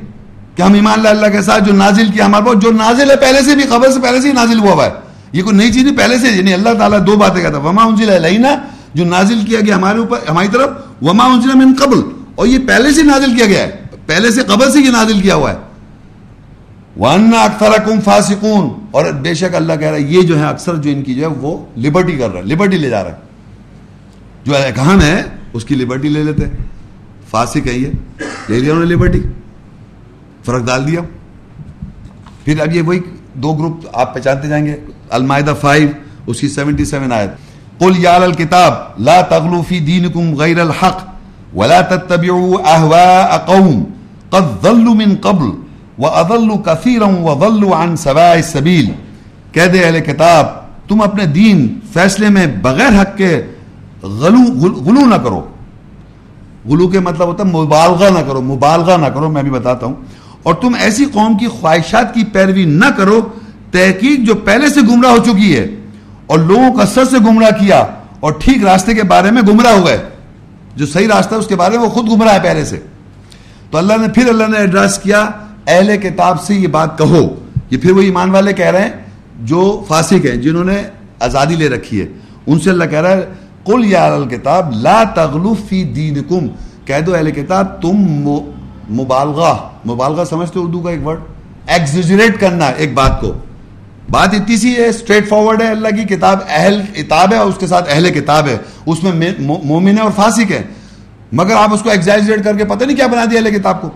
کہ 0.54 0.62
ہم 0.62 0.74
ایمان 0.74 0.94
اللہ 0.98 1.08
اللہ 1.08 1.26
کے 1.26 1.42
ساتھ 1.42 1.64
جو 1.64 1.72
نازل 1.72 2.08
کیا 2.08 2.26
ہمارے 2.26 2.44
پاس، 2.44 2.58
جو 2.58 2.70
نازل 2.70 3.10
ہے، 3.10 3.16
پہلے 3.16 3.42
سے 3.42 3.54
بھی، 3.54 3.64
خبر 3.64 3.90
سے 3.90 4.00
پہلے 4.00 4.20
سے 4.20 4.28
ہی 4.28 4.32
نازل 4.32 4.58
ہوا 4.58 4.72
ہوا 4.72 4.86
ہے۔ 4.86 4.90
یہ 5.32 5.42
کوئی 5.42 5.56
نئی 5.56 5.72
چیز 5.72 5.84
نہیں، 5.84 5.96
پہلے 5.96 6.18
سے 6.18 6.28
یعنی 6.28 6.54
اللہ 6.54 6.70
تعالیٰ 6.78 7.06
دو 7.06 7.16
باتیں 7.16 7.42
کہتا 7.42 7.58
وما 7.58 7.84
انزل 7.84 8.10
علینا 8.10 8.48
جو 8.94 9.04
نازل 9.04 9.40
کیا 9.46 9.60
گیا 9.60 9.76
ہمارے 9.76 9.98
اوپر، 9.98 10.18
ہماری 10.28 10.48
طرف، 10.52 10.70
وما 11.02 11.24
انزل 11.24 11.54
من 11.54 11.74
قبل۔ 11.78 12.00
اور 12.34 12.46
یہ 12.46 12.58
پہلے 12.68 12.92
سے 12.92 13.02
نازل 13.02 13.36
کیا 13.36 13.46
گیا 13.46 13.62
ہے۔ 13.62 13.70
پہلے 14.06 14.30
سے 14.30 14.42
قبل 14.42 14.72
سے 14.72 14.80
یہ 14.80 14.90
نازل 14.90 15.20
کیا 15.20 15.34
ہوا 15.34 15.52
ہے۔ 15.52 15.56
وَأَنَّ 17.00 17.36
أَكْثَرَكُمْ 17.46 18.02
فَاسِقُونَ۔ 18.04 18.68
اور 18.90 19.12
بے 19.12 19.34
شک 19.34 19.54
اللہ 19.54 19.72
کہہ 19.72 19.88
رہا 19.88 19.96
ہے، 19.96 20.02
یہ 20.02 20.22
جو 20.22 20.38
ہے، 20.38 20.44
اکثر 20.44 20.74
جو 20.74 20.90
ان 20.90 21.02
کی 21.02 21.14
جو 21.14 21.22
ہے، 21.22 21.26
وہ 21.26 21.64
لبرٹی 21.76 22.16
کر 22.16 22.28
رہا 22.28 22.40
ہے 22.40 22.44
لبرٹی 22.44 22.76
لے 22.76 22.90
جا 22.90 23.04
رہا 23.04 23.10
ہے۔ 23.10 23.16
جو 24.44 24.56
احکام 24.56 25.02
ہے؟ 25.02 25.22
اس 25.52 25.64
کی 25.64 25.74
لبرٹی 25.74 26.08
لے 26.08 26.24
لیتے 26.24 26.44
فاسق 27.30 27.66
ہے 27.66 27.72
یہ۔ 27.72 27.90
لے 28.48 28.60
لیا 28.60 28.72
انہوں 28.72 28.84
نے 28.84 28.94
لبرٹی 28.94 29.20
فرق 30.46 30.66
ڈال 30.66 30.86
دیا۔ 30.86 31.00
پھر 32.44 32.60
اب 32.60 32.72
یہ 32.72 32.82
وہی 32.82 33.00
دو 33.34 33.52
گروپ 33.52 33.86
آپ 33.92 34.14
پہچانتے 34.14 34.48
جائیں 34.48 34.66
گے۔ 34.66 34.76
المائدہ 35.10 35.54
فائیو، 35.60 35.88
اس 36.26 36.40
کی 36.40 36.48
سیونٹی 36.48 36.84
سیون 36.84 37.12
آیت۔ 37.12 37.30
قل 37.78 37.92
یا 37.96 38.14
الکتاب، 38.14 38.72
لا 38.98 39.20
تغلو 39.20 39.62
فی 39.68 39.80
دینکم 39.80 40.34
غیر 40.34 40.60
الحق 40.60 40.98
ولا 41.56 41.80
تتبعوا 41.80 42.58
اهواء 42.74 43.36
قوم 43.46 43.84
قد 44.30 44.62
ضلوا 44.62 44.94
من 44.94 45.14
قبل 45.20 45.46
واضلوا 45.98 46.56
كثيرا 46.64 47.06
وضلوا 47.06 47.82
عن 47.82 47.96
سواء 47.96 48.32
السبيل 48.32 48.90
کہہ 49.52 49.66
دے 49.66 49.84
اہل 49.84 50.00
کتاب، 50.00 50.46
تم 50.88 51.02
اپنے 51.02 51.26
دین 51.26 51.80
فیصلے 51.92 52.28
میں 52.28 52.46
بغیر 52.46 53.00
حق 53.00 53.16
کے 53.16 53.42
غلو 54.02 54.70
غلو 54.84 55.06
نہ 55.06 55.14
کرو۔ 55.14 55.46
غلو 56.64 56.88
کے 56.88 57.00
مطلب 57.00 57.28
ہوتا 57.28 57.44
ہے 57.44 57.48
مبالغہ 57.48 58.10
نہ 58.10 58.18
کرو، 58.18 58.40
مبالغہ 58.40 58.96
نہ 58.96 59.06
کرو، 59.06 59.30
میں 59.30 59.42
بھی 59.42 59.50
بتاتا 59.50 59.86
ہوں۔ 59.86 59.94
اور 60.44 60.54
تم 60.54 60.74
ایسی 60.80 61.04
قوم 61.04 61.38
کی 61.38 61.46
خواہشات 61.46 62.14
کی 62.14 62.24
پیروی 62.24 62.64
نہ 62.64 62.86
کرو، 62.96 63.20
تحقیق 63.70 64.26
جو 64.26 64.34
پہلے 64.34 64.68
سے 64.68 64.80
گمراہ 64.80 65.10
ہو 65.10 65.18
چکی 65.18 65.58
ہے 65.58 65.68
اور 66.26 66.38
لوگوں 66.38 66.72
کا 66.72 66.86
سر 66.86 67.04
سے 67.04 67.16
گمراہ 67.18 67.50
کیا 67.50 67.84
اور 68.20 68.32
ٹھیک 68.32 68.64
راستے 68.64 68.94
کے 68.94 69.02
بارے 69.02 69.30
میں 69.30 69.42
گمراہ 69.42 69.72
ہو 69.72 69.86
گئے۔ 69.86 70.02
جو 70.76 70.86
صحیح 70.86 71.08
راستہ 71.08 71.34
ہے، 71.34 71.38
اس 71.38 71.46
کے 71.46 71.56
بارے 71.56 71.78
میں 71.78 71.84
وہ 71.84 71.90
خود 71.90 72.08
گمراہ 72.08 72.34
ہے 72.34 72.38
پہلے 72.42 72.64
سے۔ 72.64 72.80
تو 73.70 73.78
اللہ 73.78 73.92
نے 74.00 74.08
پھر 74.08 74.28
اللہ 74.28 74.44
نے 74.48 74.58
ایڈریس 74.58 74.98
کیا، 74.98 75.30
اہل 75.66 75.96
کتاب 75.96 76.42
سے 76.42 76.54
یہ 76.54 76.68
بات 76.68 76.98
کہو۔ 76.98 77.34
یہ 77.70 77.78
پھر 77.78 77.90
وہ 77.90 78.00
ایمان 78.00 78.30
والے 78.30 78.52
کہہ 78.52 78.66
رہے 78.66 78.82
ہیں 78.82 78.90
جو 79.42 79.84
فاسق 79.88 80.26
ہیں، 80.26 80.36
جنہوں 80.36 80.64
نے 80.64 80.82
آزادی 81.20 81.56
لے 81.56 81.68
رکھی 81.68 82.00
ہے۔ 82.00 82.06
ان 82.46 82.60
سے 82.60 82.70
اللہ 82.70 82.84
کہہ 82.84 82.98
رہا 82.98 83.10
ہے 83.10 83.26
کل 83.66 83.84
یا 83.84 84.18
کتاب، 84.30 84.72
لا 84.72 85.04
تغلو 85.04 85.54
فی 85.68 85.84
دینکم۔ 85.84 86.46
کہہ 86.84 87.00
دو 87.00 87.14
اہل 87.14 87.30
کتاب، 87.30 87.82
تم 87.82 87.96
مبالغہ 88.90 89.68
مبالغہ 89.88 90.24
سمجھتے 90.24 90.58
اردو 90.58 90.80
کا 90.80 90.90
ایک 90.90 91.06
ورڈ 91.06 91.20
ایگزیجریٹ 91.66 92.40
کرنا 92.40 92.66
ایک 92.66 92.94
بات 92.94 93.20
کو۔ 93.20 93.32
بات 94.10 94.34
اتنی 94.34 94.56
سی 94.56 94.76
ہے 94.76 94.86
اسٹریٹ 94.86 95.28
فارورڈ 95.28 95.62
ہے، 95.62 95.68
اللہ 95.68 95.88
کی 95.88 96.16
کتاب 96.16 96.38
اہل 96.48 96.82
کتاب 96.96 97.32
ہے 97.32 97.38
اور 97.38 97.46
اس 97.46 97.54
کے 97.58 97.66
ساتھ 97.66 97.90
اہل 97.90 98.10
کتاب 98.10 98.46
ہے۔ 98.46 98.56
اس 98.86 99.02
میں 99.02 99.30
مومن 99.38 99.98
ہے 99.98 100.02
اور 100.02 100.10
فاسق 100.16 100.52
ہے۔ 100.52 100.62
مگر 101.32 101.54
آپ 101.54 101.74
اس 101.74 101.80
کو 101.80 101.90
ایگزیجریٹ 101.90 102.44
کر 102.44 102.56
کے 102.56 102.64
پتہ 102.64 102.84
نہیں 102.84 102.96
کیا 102.96 103.06
بنا 103.06 103.24
دیا 103.24 103.40
اہل 103.40 103.58
کتاب 103.58 103.80
کو۔ 103.80 103.90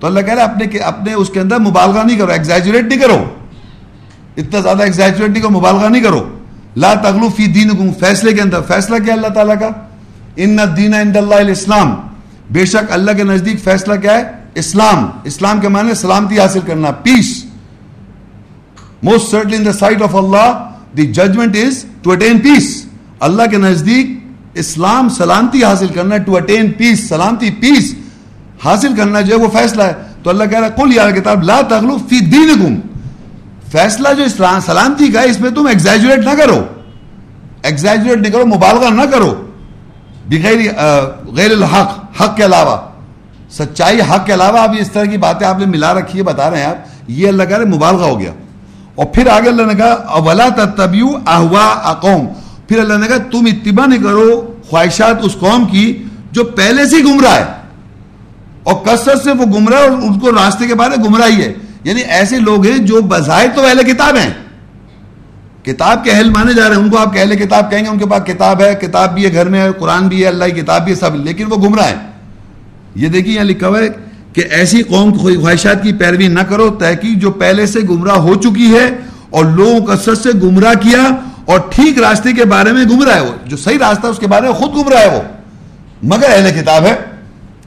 تو 0.00 0.06
اللہ 0.06 0.20
کہہ 0.20 0.34
رہا 0.34 0.42
ہے، 0.42 0.48
اپنے 0.48 0.78
اپنے 0.78 1.12
اس 1.12 1.28
کے 1.28 1.40
اندر 1.40 1.58
مبالغہ 1.58 2.02
نہیں 2.04 2.18
کرو۔ 2.18 2.30
ایگزیجریٹ 2.32 2.84
نہیں 2.84 2.98
کرو۔ 2.98 3.24
اتنا 4.36 4.60
زیادہ 4.60 4.82
ایگزیجریٹ 4.82 5.30
نہیں 5.30 5.42
کرو، 5.42 5.58
مبالغہ 5.58 5.88
نہیں 5.88 6.02
کرو۔ 6.02 6.28
لا 6.76 6.94
تغلو 6.94 7.28
فی 7.28 7.46
دین 7.46 7.92
فیصلے 8.00 8.32
کے 8.32 8.40
اندر۔ 8.40 8.60
فیصلہ 8.68 9.04
کیا 9.04 9.14
اللہ 9.14 9.28
تعالیٰ 9.28 9.60
کا؟ 9.60 9.68
ان 10.36 10.58
دین 10.76 10.94
عند 10.94 11.16
اللہ 11.16 11.34
الاسلام 11.34 11.94
بے 12.50 12.66
شک 12.66 12.92
اللہ 12.92 13.10
کے 13.16 13.24
نزدیک 13.24 13.64
فیصلہ 13.64 13.94
کیا 13.94 14.14
ہے؟ 14.14 14.22
اسلام. 14.54 15.10
اسلام 15.24 15.60
کے 15.60 15.68
معنی 15.68 15.94
سلامتی 15.94 16.40
حاصل 16.40 16.60
کرنا 16.66 16.90
peace 16.90 17.44
most 19.02 19.30
certainly 19.30 19.56
in 19.56 19.66
the 19.66 19.72
sight 19.72 20.02
of 20.02 20.16
Allah 20.16 20.70
the 20.96 21.06
judgement 21.06 21.56
is 21.56 21.84
to 22.02 22.12
attain 22.12 22.38
peace 22.38 22.86
Allah 23.20 23.42
کے 23.50 23.56
نزدیک 23.56 24.10
اسلام 24.54 25.08
سلامتی 25.08 25.64
حاصل 25.64 25.86
کرنا 25.86 26.16
ٹو 26.16 26.36
اٹین 26.36 26.72
پیس 26.72 27.08
سلامتی 27.08 27.50
پیس 27.50 27.94
حاصل 28.64 28.96
کرنا 28.96 29.20
جو 29.20 29.36
ہے 29.36 29.40
وہ 29.40 29.48
فیصلہ 29.52 29.82
ہے۔ 29.82 29.92
تو 30.22 30.30
اللہ 30.30 30.44
کہہ 30.44 30.58
رہا 30.58 30.66
ہے 30.66 30.72
کل 30.76 30.96
یا 30.96 31.10
کتاب، 31.10 31.42
لا 31.42 31.60
تغلو 31.60 31.96
فی 32.08 32.20
دینکم۔ 32.20 32.74
فیصلہ 33.72 34.08
جو 34.16 34.24
اسلام، 34.24 34.60
سلامتی 34.60 35.08
کا 35.08 35.20
ہے، 35.20 35.30
اس 35.30 35.40
میں 35.40 35.50
تم 35.50 35.66
ایگزیجریٹ 35.66 36.18
نہ 36.18 36.30
کرو۔ 36.30 36.64
ایگزیجریٹ 37.62 38.18
نہیں 38.18 38.32
کرو، 38.32 38.46
مبالغہ 38.46 38.90
نہ 38.90 39.02
کرو۔ 39.02 39.46
بغیر 40.26 40.58
غیر 41.26 41.50
الحق۔ 41.50 42.05
حق 42.20 42.36
کے 42.36 42.44
علاوہ۔ 42.44 42.76
سچائی 43.50 44.00
حق 44.00 44.26
کے 44.26 44.34
علاوہ 44.34 44.58
اب 44.58 44.74
اس 44.78 44.92
طرح 44.92 45.04
کی 45.04 45.16
باتیں 45.16 45.46
آپ 45.46 45.58
نے 45.58 45.66
ملا 45.66 45.94
رکھی 45.94 46.18
ہے 46.18 46.24
بتا 46.24 46.50
رہے 46.50 46.58
ہیں 46.58 46.64
آپ۔ 46.64 46.76
یہ 47.08 47.28
اللہ 47.28 47.42
کہہ 47.42 47.56
رہے 47.56 47.64
مبالغہ 47.64 48.04
ہو 48.04 48.20
گیا۔ 48.20 48.32
اور 48.94 49.06
پھر 49.06 49.26
آگے 49.26 49.48
اللہ 49.48 49.62
نے 49.62 49.74
کہا، 49.74 49.92
اولا 49.92 50.48
تتبیو 50.48 51.06
احوا 51.26 51.66
اقوم 51.66 52.26
پھر 52.68 52.78
اللہ 52.78 52.94
نے 52.94 53.06
کہا، 53.06 53.16
تم 53.16 53.46
اتباع 53.46 53.86
نہیں 53.86 54.02
کرو 54.02 54.54
خواہشات 54.70 55.16
اس 55.22 55.36
قوم 55.40 55.64
کی 55.64 56.02
جو 56.32 56.44
پہلے 56.44 56.86
سے 56.86 56.96
گمراہ 57.04 57.36
ہے۔ 57.36 57.44
اور 58.62 58.74
کثرت 58.74 59.22
سے 59.22 59.30
وہ 59.30 59.44
گمراہ 59.44 59.80
اور 59.80 59.90
ان 59.90 60.18
کو 60.18 60.30
راستے 60.30 60.66
کے 60.66 60.74
بارے 60.74 61.02
گمراہی 61.08 61.42
ہے۔ 61.42 61.52
یعنی 61.84 62.00
ایسے 62.00 62.38
لوگ 62.38 62.66
ہیں 62.66 62.78
جو 62.78 63.00
بظاہر 63.00 63.46
تو 63.54 63.66
اہل 63.66 63.92
کتاب 63.92 64.16
ہیں۔ 64.16 64.45
کتاب 65.66 66.04
کے 66.04 66.10
اہل 66.10 66.30
مانے 66.30 66.54
جا 66.54 66.68
رہے 66.68 66.76
ہیں، 66.76 66.82
ان 66.82 66.90
کو 66.90 66.98
آپ 66.98 67.08
اہل 67.16 67.36
کتاب 67.36 67.70
کہیں 67.70 67.84
گے، 67.84 67.88
ان 67.88 67.98
کے 67.98 68.06
پاس 68.06 68.22
کتاب 68.26 68.60
ہے، 68.60 68.74
کتاب 68.74 69.14
بھی 69.14 69.26
ہے، 69.26 69.32
گھر 69.32 69.48
میں 69.48 69.60
ہے، 69.60 69.72
قرآن 69.72 70.08
بھی 70.08 70.22
ہے، 70.22 70.28
اللہ 70.28 70.44
کی 70.44 70.50
کتاب 70.50 70.84
بھی 70.84 70.92
ہے، 70.92 70.96
سب 70.96 71.14
لیکن 71.14 71.44
وہ 71.48 71.56
گمراہ 71.56 71.86
ہیں۔ 71.86 72.10
یہ 72.94 73.08
دیکھیے 73.08 73.34
یہاں 73.34 73.44
لکھا 73.44 73.68
ہوا 73.68 73.78
ہے 73.78 73.88
کہ 74.32 74.42
ایسی 74.50 74.82
قوم 74.82 75.12
خواہشات 75.12 75.82
کی 75.82 75.92
پیروی 75.92 76.28
نہ 76.28 76.40
کرو، 76.40 76.70
تحقیق 76.70 77.18
جو 77.18 77.30
پہلے 77.30 77.66
سے 77.66 77.80
گمراہ 77.80 78.16
ہو 78.16 78.34
چکی 78.34 78.74
ہے 78.74 78.86
اور 79.30 79.44
لوگوں 79.44 79.86
کثرت 79.86 80.18
سے 80.18 80.30
گمراہ 80.42 80.74
کیا 80.74 81.02
اور 81.44 81.60
ٹھیک 81.70 81.98
راستے 81.98 82.32
کے 82.32 82.44
بارے 82.44 82.72
میں 82.72 82.84
گمراہ 82.84 83.14
ہے 83.14 83.20
وہ۔ 83.20 83.32
جو 83.46 83.56
صحیح 83.56 83.78
راستہ 83.78 84.06
اس 84.06 84.18
کے 84.18 84.26
بارے 84.26 84.42
میں 84.42 84.52
خود 84.52 84.74
گمراہ 84.76 85.00
ہے 85.00 85.16
وہ۔ 85.16 85.22
مگر 86.02 86.26
اہل 86.28 86.62
کتاب 86.62 86.84
ہے 86.84 86.96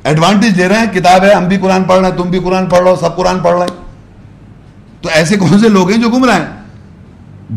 ایڈوانٹیج 0.03 0.57
دے 0.57 0.67
رہے 0.67 0.75
ہیں، 0.75 0.93
کتاب 0.93 1.23
ہے، 1.23 1.33
ہم 1.33 1.45
بھی 1.45 1.57
قرآن 1.57 1.83
پڑھ 1.83 1.99
رہے 1.99 2.09
ہیں، 2.09 2.17
تم 2.17 2.29
بھی 2.29 2.39
قرآن 2.39 2.65
پڑھ 2.65 2.79
رہے 2.79 2.89
ہو 2.89 2.95
سب 2.95 3.15
قرآن 3.15 3.39
پڑھ 3.39 3.53
رہے 3.53 3.61
ہیں 3.61 3.75
تو 5.01 5.09
ایسے 5.13 5.35
کون 5.35 5.59
سے 5.59 5.69
لوگ 5.69 5.89
ہیں 5.89 5.97
جو 5.97 6.09
گمراہ 6.09 6.39
ہیں؟ 6.39 6.58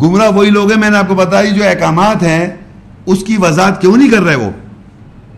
گمراہ 0.01 0.31
وہی 0.31 0.51
لوگ 0.51 0.73
ہیں، 0.73 0.79
میں 0.79 0.91
نے 0.91 0.99
آپ 0.99 1.09
کو 1.09 1.15
بتائی، 1.15 1.51
جو 1.51 1.65
احکامات 1.65 2.23
ہیں، 2.23 2.49
اس 3.07 3.25
کی 3.25 3.37
وضاحت 3.37 3.81
کیوں 3.81 3.97
نہیں 3.97 4.11
کر 4.11 4.23
رہے 4.23 4.35
وہ؟ 4.35 4.51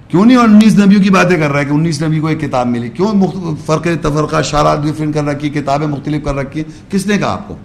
کیوں 0.08 0.24
نہیں 0.24 0.36
انیس 0.36 0.78
نبیوں 0.78 1.02
کی 1.02 1.10
باتیں 1.10 1.38
کر 1.38 1.50
رہا 1.50 1.60
ہے 1.60 1.64
کہ 1.64 1.70
انیس 1.70 2.02
نبی 2.02 2.20
کو 2.20 2.26
ایک 2.26 2.40
کتاب 2.40 2.66
ملی؟ 2.66 2.88
کیوں 2.88 3.56
فرق 3.66 3.86
تفرقہ، 4.02 4.42
شارات 4.42 4.82
ڈفرینٹ 4.82 5.14
کر 5.14 5.24
رکھی، 5.24 5.50
کتابیں 5.50 5.86
مختلف 5.86 6.24
کر 6.24 6.34
رکھی 6.34 6.60
ہیں؟ 6.60 6.92
کس 6.92 7.06
نے 7.06 7.18
کہا 7.18 7.32
آپ 7.32 7.48
کو؟ 7.48 7.56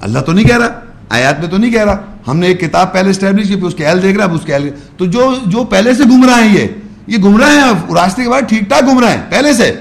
اللہ 0.00 0.18
تو 0.18 0.32
نہیں 0.32 0.44
کہہ 0.44 0.58
رہا، 0.58 0.68
آیات 1.08 1.40
میں 1.40 1.48
تو 1.48 1.56
نہیں 1.56 1.70
کہہ 1.70 1.84
رہا۔ 1.84 1.96
ہم 2.28 2.38
نے 2.38 2.46
ایک 2.46 2.60
کتاب 2.60 2.92
پہلے 2.92 3.10
اسٹیبلش 3.10 3.48
کی، 3.48 3.54
پھر 3.54 3.64
اس 3.64 3.74
کے 3.74 3.86
اہل 3.86 4.02
دیکھ 4.02 4.18
رہا 4.18 4.24
ہے 4.24 4.30
اس 4.30 4.44
کے 4.44 4.54
اہل 4.54 4.68
تو 4.96 5.04
جو 5.04 5.34
جو 5.46 5.64
پہلے 5.64 5.94
سے 5.94 6.04
گمراہ 6.04 6.42
ہیں 6.42 6.54
یہ 6.56 6.66
یہ 7.06 7.18
گمراہ 7.24 7.50
ہیں 7.50 7.94
راستے 7.94 8.22
کے 8.22 8.28
بعد 8.28 8.48
ٹھیک 8.48 8.60
ٹھاک 8.60 8.82
گمراہ 8.82 9.10
ہیں، 9.10 9.22
پہلے 9.30 9.52
سے۔ 9.52 9.72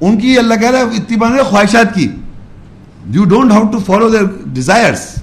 ان 0.00 0.18
کی 0.18 0.38
اللہ 0.38 0.54
کہہ 0.54 0.70
رہا 0.70 0.78
ہے، 0.78 0.84
اتباع 0.84 1.30
ہے 1.30 1.42
خواہشات 1.42 1.94
کی۔ 1.94 2.08
You 3.10 3.24
don't 3.24 3.52
how 3.52 3.62
to 3.62 3.78
follow 3.78 4.08
their 4.08 4.24
desires 4.46 5.19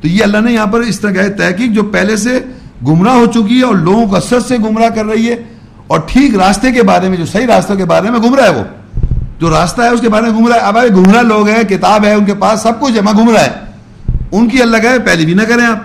تو 0.00 0.08
یہ 0.08 0.22
اللہ 0.22 0.38
نے 0.38 0.52
یہاں 0.52 0.66
پر 0.66 0.80
اس 0.80 1.00
طرح 1.00 1.10
کہا 1.10 1.28
تحقیق 1.36 1.72
جو 1.72 1.82
پہلے 1.82 2.16
سے 2.16 2.40
گمراہ 2.86 3.14
ہو 3.14 3.26
چکی 3.26 3.58
ہے 3.58 3.62
اور 3.62 3.74
لوگوں 3.74 4.06
کو 4.06 4.16
اثر 4.16 4.40
سے 4.40 4.56
گمراہ 4.58 4.88
کر 4.88 5.04
رہی 5.04 5.28
ہے 5.28 5.36
اور 5.86 6.00
ٹھیک 6.06 6.34
راستے 6.36 6.72
کے 6.72 6.82
بارے 6.82 7.08
میں، 7.08 7.16
جو 7.16 7.26
صحیح 7.26 7.46
راستوں 7.46 7.76
کے 7.76 7.84
بارے 7.84 8.10
میں 8.10 8.20
گمراہ 8.20 8.44
ہے 8.44 8.50
وہ۔ 8.50 8.64
جو 9.38 9.50
راستہ 9.50 9.82
ہے، 9.82 9.88
اس 9.88 10.00
کے 10.00 10.08
بارے 10.08 10.30
میں 10.30 10.40
گمراہ 10.40 10.56
ہے۔ 10.56 10.60
اب 10.60 10.78
آئے 10.78 10.88
گمراہ 10.88 11.22
لوگ 11.22 11.48
ہیں، 11.48 11.62
کتاب 11.62 12.04
ہے، 12.04 12.14
ان 12.14 12.24
کے 12.24 12.34
پاس 12.34 12.60
سب 12.60 12.80
کچھ 12.80 12.94
جمع 12.94 13.12
گمراہ 13.12 13.44
ہے۔ 13.44 13.50
ان 14.32 14.48
کی 14.48 14.62
اللہ 14.62 14.76
کہے 14.76 14.98
پہلی 14.98 15.24
بھی 15.24 15.34
نہ 15.34 15.42
کریں 15.42 15.66
آپ۔ 15.66 15.76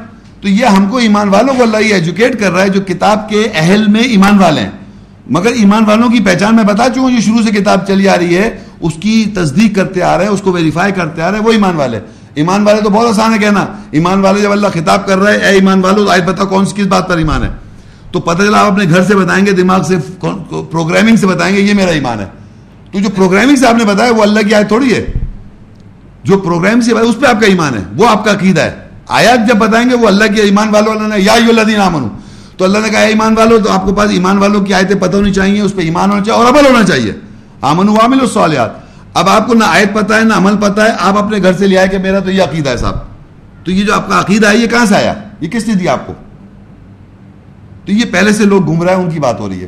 تو 0.42 0.50
یہ 0.50 0.66
ہم 0.66 0.86
کو 0.86 0.98
ایمان 0.98 1.30
والوں 1.30 1.54
کو 1.54 1.64
اللہ 1.64 1.78
یہ 1.78 1.94
ایجوکیٹ 1.94 2.40
کر 2.40 2.52
رہا 2.52 2.62
ہے، 2.62 2.70
جو 2.70 2.82
کتاب 2.82 3.30
کے 3.30 3.48
اہل 3.54 3.88
میں 3.88 4.02
ایمان 4.02 4.40
والے 4.40 4.62
ہیں۔ 4.62 4.70
مگر 5.30 5.52
ایمان 5.52 5.86
والوں 5.86 6.10
کی 6.10 6.20
پہچان 6.20 6.56
میں 6.56 6.64
بتا 6.64 6.90
چکا 6.90 7.02
ہوں، 7.02 7.12
جو 7.12 7.22
شروع 7.22 7.42
سے 7.42 7.52
کتاب 7.52 7.88
چلی 7.88 8.10
آ 8.10 8.18
رہی 8.18 8.38
ہے، 8.38 8.58
اس 8.82 8.94
کی 9.00 9.32
تصدیق 9.36 9.76
کرتے 9.76 10.02
آ 10.02 10.18
رہے 10.18 10.26
ہیں، 10.26 10.32
اس 10.32 10.42
کو 10.42 10.52
ویریفائی 10.52 10.92
کرتے 10.92 11.22
آ 11.22 11.32
رہے 11.32 11.38
ہیں، 11.38 11.46
وہ 11.46 11.52
ایمان 11.52 11.76
والے 11.76 12.00
ایمان 12.36 12.64
والے 12.64 12.82
تو 12.82 12.90
بہت 12.90 13.08
آسان 13.08 13.34
ہے 13.34 13.38
کہنا۔ 13.38 13.66
ایمان 13.92 14.20
والے 14.20 14.42
جب 14.42 14.52
اللہ 14.52 14.68
خطاب 14.74 15.08
کر 15.08 15.18
رہے 15.18 15.38
اے 15.38 15.54
ایمان 15.54 15.84
والو 15.84 16.10
آج 16.10 16.24
بتا 16.26 16.44
کون 16.44 16.66
سی 16.66 16.82
کس 16.82 16.88
بات 16.88 17.08
پر 17.08 17.18
ایمان 17.18 17.44
ہے؟ 17.44 17.50
تو 18.12 18.20
پتہ 18.20 18.44
چلا 18.44 18.60
آپ 18.60 18.72
اپنے 18.72 18.84
گھر 18.90 19.04
سے 19.04 19.16
بتائیں 19.16 19.46
گے، 19.46 19.52
دماغ 19.52 19.84
سے 19.84 19.98
پروگرامنگ 20.72 21.16
سے 21.16 21.28
بتائیں 21.28 21.56
گے، 21.56 21.62
یہ 21.62 21.74
میرا 21.74 21.92
ایمان 21.92 22.20
ہے۔ 22.20 22.26
تو 22.92 23.00
جو 23.00 23.10
پروگرامنگ 23.16 23.56
سے 23.56 23.68
آپ 23.68 23.76
نے 23.76 23.86
بتایا، 23.86 24.12
وہ 24.12 24.24
اللہ 24.24 24.40
کی 24.40 24.56
آیت 24.56 24.68
تھوڑی 24.68 24.94
ہے۔ 24.94 25.14
جو 26.24 26.38
پروگرام 26.38 26.82
سے 26.82 26.92
اس 26.92 27.16
پہ 27.20 27.26
آپ 27.26 27.42
کا 27.42 27.48
ایمان 27.48 27.78
ہے، 27.78 27.84
وہ 27.98 28.08
آپ 28.08 28.26
کا 28.26 28.32
عقیدہ 28.32 28.62
ہے۔ 28.62 28.76
آیات 29.08 29.48
جب 29.48 29.56
بتائیں 29.56 29.90
گے، 29.90 29.96
وہ 29.96 30.08
اللہ 30.08 30.24
کی 30.36 30.42
ایمان 30.42 30.70
والوں 30.70 30.96
اللہ 30.96 31.16
نے 31.16 31.22
یا 31.22 31.34
اللہ 31.34 31.62
دین 31.62 31.82
آمن 31.82 32.10
تو 32.58 32.66
اللہ 32.66 32.78
نے 32.78 32.90
کہا 32.90 33.00
ایمان 33.00 33.38
والو، 33.38 33.60
تو 33.60 33.72
آپ 33.72 33.86
کے 33.86 33.94
پاس 33.94 34.12
ایمان 34.12 34.38
والوں 34.38 34.62
کی 34.62 34.74
آیتیں 34.74 34.96
پتہ 34.96 35.18
ہونی 35.18 35.34
چاہیے، 35.34 35.62
اس 35.62 35.76
پہ 35.76 35.82
ایمان 35.82 36.12
ہونا 36.12 36.24
چاہیے 36.24 36.44
اور 36.44 36.52
عمل 36.52 36.66
ہونا 36.66 36.84
چاہیے۔ 36.84 37.14
آمن 37.62 37.90
عامل 37.90 38.20
الصالحات۔ 38.22 38.83
اب 39.14 39.30
آپ 39.30 39.48
کو 39.48 39.54
نہ 39.54 39.64
آیت 39.68 39.94
پتہ 39.94 40.14
ہے، 40.14 40.24
نہ 40.24 40.34
عمل 40.34 40.58
پتہ 40.58 40.82
ہے، 40.82 40.90
آپ 41.00 41.18
اپنے 41.18 41.38
گھر 41.42 41.54
سے 41.54 41.68
لے 41.68 41.78
آئے 41.78 41.88
کہ 41.88 41.98
میرا 41.98 42.20
تو 42.20 42.32
یہ 42.32 42.44
عقیدہ 42.44 42.70
ہے 42.70 42.78
صاحب۔ 42.78 42.96
تو 43.64 43.72
یہ 43.72 43.86
جو 43.86 43.94
آپ 43.94 44.10
کا 44.10 44.20
عقیدہ 44.20 44.48
ہے، 44.48 44.58
یہ 44.58 44.68
کہاں 44.68 44.86
سے 44.86 44.96
آیا؟ 44.96 45.14
یہ 45.40 45.50
کس 45.50 45.68
نے 45.68 45.74
دیا 45.74 45.94
آپ 45.94 46.08
کو؟ 46.08 46.14
تو 47.86 47.92
یہ 47.92 48.06
پہلے 48.12 48.34
سے 48.34 48.46
لوگ 48.46 48.72
گم 48.72 48.84
رہے 48.84 48.96
ہیں، 48.96 49.04
ان 49.04 49.12
کی 49.12 49.20
بات 49.20 49.40
ہو 49.40 49.50
رہی 49.50 49.62
ہے۔ 49.62 49.68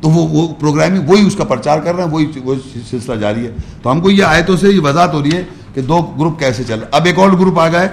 تو 0.00 0.10
وہ 0.10 0.28
وہ 0.28 0.54
پروگرامنگ 0.54 1.08
وہی 1.08 1.26
اس 1.26 1.36
کا 1.36 1.44
پرچار 1.44 1.78
کر 1.78 1.94
رہے 1.94 2.04
ہیں، 2.04 2.10
وہی 2.10 2.26
وہ 2.44 2.54
سلسلہ 2.90 3.14
جاری 3.14 3.46
ہے۔ 3.46 3.50
تو 3.82 3.90
ہم 3.90 4.00
کو 4.00 4.10
یہ 4.10 4.24
آیتوں 4.24 4.56
سے 4.56 4.68
یہ 4.68 4.80
وضاحت 4.80 5.14
ہو 5.14 5.22
رہی 5.22 5.32
ہے 5.32 5.44
کہ 5.74 5.80
دو 5.80 6.02
گروپ 6.02 6.38
کیسے 6.38 6.64
چل 6.64 6.78
رہے 6.78 6.88
اب 6.92 7.04
ایک 7.04 7.18
اور 7.18 7.30
گروپ 7.30 7.60
آ 7.60 7.68
گئے، 7.68 7.88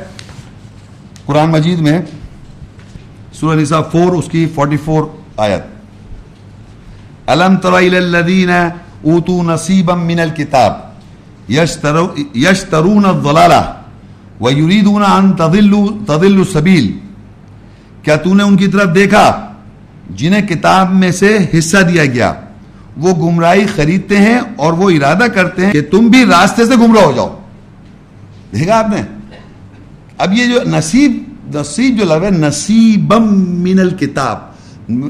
قرآن 1.25 1.51
مجید 1.51 1.79
میں۔ 1.79 2.01
سورہ 3.33 3.59
نساء 3.59 3.81
فور 3.91 4.13
اس 4.13 4.25
کی 4.31 4.45
فورٹی 4.55 4.77
فور 4.77 5.03
آیت۔ 5.37 5.63
الم 7.29 7.55
الذین 7.63 8.49
اوتو 9.03 9.41
نصیبا 9.43 9.95
من 9.95 10.19
الكتاب. 10.19 10.73
یشترون 11.49 13.05
الضلالہ 13.05 13.61
ویریدون 14.41 15.03
ان 15.05 15.31
تضلوا 15.37 15.87
تضلوا 16.07 16.43
السبیل. 16.45 16.91
کیا 18.03 18.15
تو 18.15 18.33
نے 18.33 18.43
ان 18.43 18.57
کی 18.57 18.67
طرف 18.67 18.95
دیکھا؟ 18.95 19.25
جنہیں 20.17 20.41
کتاب 20.47 20.93
میں 20.93 21.11
سے 21.11 21.37
حصہ 21.53 21.81
دیا 21.89 22.05
گیا. 22.05 22.33
وہ 22.97 23.13
گمراہی 23.15 23.65
خریدتے 23.75 24.17
ہیں 24.17 24.39
اور 24.55 24.73
وہ 24.73 24.89
ارادہ 24.89 25.27
کرتے 25.33 25.65
ہیں 25.65 25.73
کہ 25.73 25.81
تم 25.91 26.07
بھی 26.11 26.23
راستے 26.25 26.65
سے 26.65 26.75
گمراہ 26.79 27.03
ہو 27.03 27.11
جاؤ. 27.15 27.29
دیکھا 28.53 28.77
آپ 28.79 28.89
نے؟ 28.93 29.01
اب 30.17 30.33
یہ 30.37 30.45
جو 30.53 30.59
نصیب 30.69 31.11
نصیب 31.55 31.97
جو 31.97 32.05
لگ 32.05 32.23
ہے 32.23 32.29
نصیبم 32.31 33.25
من 33.63 33.79
الکتاب 33.79 34.50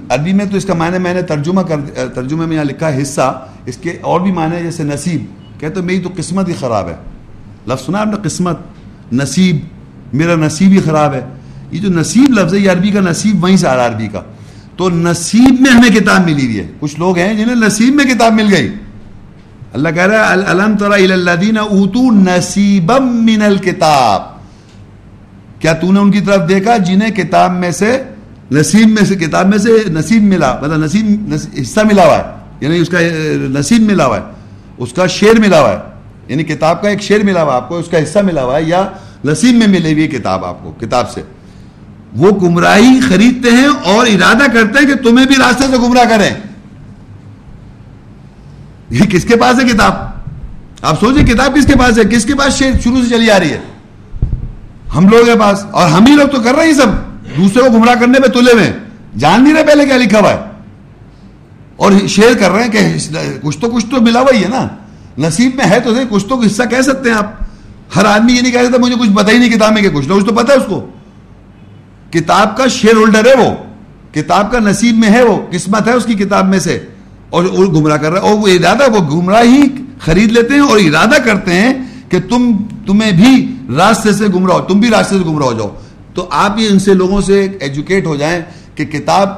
عربی 0.09 0.33
میں 0.33 0.45
تو 0.45 0.57
اس 0.57 0.65
کا 0.65 0.73
معنی 0.73 0.97
میں 0.97 1.13
نے 1.13 1.21
ترجمہ 1.21 1.61
کر 1.61 2.07
ترجمے 2.15 2.45
میں 2.45 2.55
یہاں 2.55 2.65
لکھا 2.65 2.93
ہے، 2.93 3.01
حصہ، 3.01 3.45
اس 3.65 3.77
کے 3.77 3.97
اور 4.01 4.21
بھی 4.21 4.31
معنی 4.31 4.55
ہے 4.55 4.63
جیسے 4.63 4.83
نصیب۔ 4.83 5.25
کہتے 5.59 5.81
میری 5.81 5.99
تو 5.99 6.09
قسمت 6.17 6.47
ہی 6.47 6.53
خراب 6.59 6.87
ہے۔ 6.87 6.95
لفظ 7.67 7.85
سنا 7.85 7.99
آپ 7.99 8.07
نے 8.07 8.15
قسمت۔ 8.23 8.57
نصیب، 9.11 9.57
میرا 10.13 10.35
نصیب 10.35 10.71
ہی 10.71 10.79
خراب 10.79 11.13
ہے۔ 11.13 11.21
یہ 11.71 11.81
جو 11.81 11.89
نصیب 11.89 12.29
لفظ 12.29 12.53
ہے، 12.53 12.59
یہ 12.59 12.71
عربی 12.71 12.91
کا 12.91 12.99
نصیب، 12.99 13.43
وہیں 13.43 13.57
سے 13.57 13.67
آ 13.67 13.75
رہا 13.75 13.85
عربی 13.85 14.07
کا۔ 14.07 14.21
تو 14.77 14.89
نصیب 14.89 15.61
میں 15.61 15.71
ہمیں 15.71 15.99
کتاب 15.99 16.25
ملی 16.25 16.45
ہوئی 16.45 16.59
ہے۔ 16.59 16.67
کچھ 16.79 16.99
لوگ 16.99 17.17
ہیں 17.17 17.33
جنہیں 17.33 17.55
نصیب 17.55 17.95
میں 17.95 18.05
کتاب 18.05 18.33
مل 18.33 18.53
گئی۔ 18.53 18.73
اللہ 19.73 19.89
کہہ 19.89 20.03
رہا 20.03 20.29
ہے 20.29 20.33
الم 20.33 20.77
ترین 20.77 21.57
اوتو 21.57 22.11
نصیب 22.11 22.91
من 22.91 23.41
الکتاب 23.41 24.21
کیا 25.61 25.73
تو 25.73 25.91
نے 25.91 25.99
ان 25.99 26.11
کی 26.11 26.19
طرف 26.19 26.49
دیکھا 26.49 26.77
جنہیں 26.77 27.09
کتاب 27.09 27.51
میں 27.51 27.71
سے 27.71 28.03
نصیب 28.51 28.87
میں 28.87 29.05
سے 29.05 29.15
کتاب 29.15 29.47
میں 29.47 29.57
سے 29.57 29.77
نصیب 29.87 30.23
ملا 30.23 30.59
مطلب 30.61 30.77
نصیب 30.77 31.33
حصہ 31.61 31.79
ملا 31.79 32.05
ہوا 32.05 32.17
ہے۔ 32.17 32.23
یعنی 32.61 32.77
اس 32.77 32.89
کا 32.89 32.97
نصیب 33.59 33.81
ملا 33.81 34.05
ہوا 34.05 34.17
ہے۔ 34.17 34.21
اس 34.77 34.93
کا 34.93 35.07
شعر 35.07 35.39
ملا 35.39 35.59
ہوا 35.59 35.71
ہے۔ 35.71 35.77
یعنی 36.27 36.43
کتاب 36.43 36.81
کا 36.81 36.89
ایک 36.89 37.01
شعر 37.01 37.19
ملا 37.19 37.43
ہوا 37.43 37.55
آپ 37.55 37.69
کو، 37.69 37.77
اس 37.77 37.87
کا 37.87 38.03
حصہ 38.03 38.19
ملا 38.19 38.43
ہوا 38.43 38.57
ہے، 38.57 38.63
یا 38.63 38.87
نصیب 39.25 39.55
میں 39.55 39.67
ملے 39.67 39.93
ہوئی 39.93 40.07
کتاب 40.07 40.45
آپ 40.45 40.63
کو، 40.63 40.71
کتاب 40.71 41.11
سے۔ 41.11 41.21
وہ 42.15 42.31
گمراہی 42.41 42.99
خریدتے 43.09 43.49
ہیں 43.51 43.67
اور 43.83 44.07
ارادہ 44.07 44.43
کرتے 44.53 44.79
ہیں 44.79 44.87
کہ 44.87 45.09
تمہیں 45.09 45.25
بھی 45.25 45.35
راستے 45.39 45.63
سے 45.71 45.77
گمراہ 45.77 46.05
کریں۔ 46.05 46.29
یہ 48.89 49.05
کس 49.11 49.23
کے 49.23 49.35
پاس 49.35 49.63
ہے 49.63 49.69
کتاب؟ 49.69 49.93
آپ 50.81 50.99
سوچیں 50.99 51.25
کتاب 51.25 51.55
کس 51.55 51.65
کے 51.65 51.73
پاس 51.79 51.97
ہے؟ 51.97 52.03
کس 52.03 52.25
کے 52.25 52.35
پاس 52.35 52.53
شعر 52.53 52.79
شروع 52.83 53.03
سے 53.03 53.09
چلی 53.09 53.31
آ 53.31 53.39
رہی 53.39 53.51
ہے؟ 53.51 53.59
ہم 54.95 55.07
لوگ 55.07 55.25
کے 55.25 55.39
پاس، 55.39 55.65
اور 55.71 55.89
ہم 55.89 56.05
ہی 56.05 56.15
لوگ 56.15 56.27
تو 56.27 56.41
کر 56.41 56.55
رہے 56.55 56.65
ہیں 56.65 56.73
سب۔ 56.73 57.10
دوسرے 57.37 57.61
کو 57.61 57.69
گمراہ 57.69 57.95
کرنے 57.95 58.19
پہ 58.19 58.27
تلے 58.27 58.53
میں۔ 58.53 58.73
جان 59.17 59.43
نہیں 59.43 59.53
رہے 59.53 59.63
پہلے 59.63 59.85
کیا 59.85 59.97
لکھا 59.97 60.19
ہوا 60.19 60.33
ہے۔ 60.33 60.39
اور 61.75 61.91
شیئر 62.07 62.37
کر 62.39 62.51
رہے 62.51 62.63
ہیں 62.63 62.71
کہ 62.71 62.79
کچھ 63.43 63.57
تو 63.57 63.69
کچھ 63.69 63.85
تو 63.85 64.01
ملا 64.01 64.19
ہوا 64.19 64.37
ہی 64.37 64.43
ہے 64.43 64.49
نا۔ 64.49 64.67
نصیب 65.17 65.55
میں 65.55 65.65
ہے 65.65 65.79
تو 65.79 65.93
کچھ 66.09 66.25
تو 66.25 66.41
حصہ 66.41 66.63
کہہ 66.69 66.81
سکتے 66.81 67.09
ہیں 67.09 67.17
آپ۔ 67.17 67.31
ہر 67.95 68.05
آدمی 68.05 68.33
یہ 68.33 68.41
نہیں 68.41 68.51
کہہ 68.51 68.59
سکتا، 68.59 68.77
مجھے 68.81 68.95
کچھ 69.01 69.09
پتا 69.15 69.31
ہی 69.31 69.37
نہیں 69.37 69.49
کتاب 69.49 69.73
میں 69.73 69.81
کہ 69.81 69.89
کچھ 69.89 70.07
نہ 70.07 70.13
کچھ 70.13 70.25
تو 70.25 70.35
پتا 70.35 70.53
ہے 70.53 70.57
اس 70.57 70.63
کو۔ 70.67 70.87
کتاب 72.11 72.57
کا 72.57 72.67
شیئر 72.67 72.95
ہولڈر 72.95 73.25
ہے 73.25 73.43
وہ۔ 73.43 73.51
کتاب 74.13 74.51
کا 74.51 74.59
نصیب 74.59 74.97
میں 74.97 75.09
ہے 75.09 75.23
وہ، 75.23 75.37
قسمت 75.51 75.87
ہے 75.87 75.93
اس 75.93 76.05
کی 76.05 76.13
کتاب 76.13 76.47
میں 76.47 76.59
سے۔ 76.59 76.85
اور 77.29 77.43
وہ 77.43 77.65
گمراہ 77.65 77.97
کر 77.97 78.11
رہا 78.11 78.21
ہے۔ 78.21 78.27
اور 78.27 78.37
وہ 78.37 78.47
ارادہ، 78.47 78.91
وہ 78.91 79.21
گمراہ 79.21 79.43
ہی 79.43 79.63
خرید 79.99 80.31
لیتے 80.31 80.53
ہیں 80.53 80.61
اور 80.61 80.79
ارادہ 80.79 81.21
کرتے 81.25 81.53
ہیں 81.53 81.73
کہ 82.09 82.17
تم 82.29 82.57
تمہیں 82.87 83.11
بھی 83.11 83.55
راستے 83.75 84.13
سے 84.13 84.25
گمراہ 84.27 84.55
ہو، 84.55 84.61
تم 84.61 84.79
بھی 84.79 84.89
راستے 84.89 85.17
سے 85.17 85.23
گمراہ 85.25 85.47
ہو 85.47 85.53
جاؤ۔ 85.53 85.69
تو 86.13 86.27
آپ 86.31 86.59
یہ 86.59 86.67
ان 86.69 86.79
سے 86.79 86.93
لوگوں 86.93 87.21
سے 87.21 87.47
ایجوکیٹ 87.59 88.05
ہو 88.05 88.15
جائیں 88.15 88.41
کہ 88.75 88.85
کتاب 88.85 89.29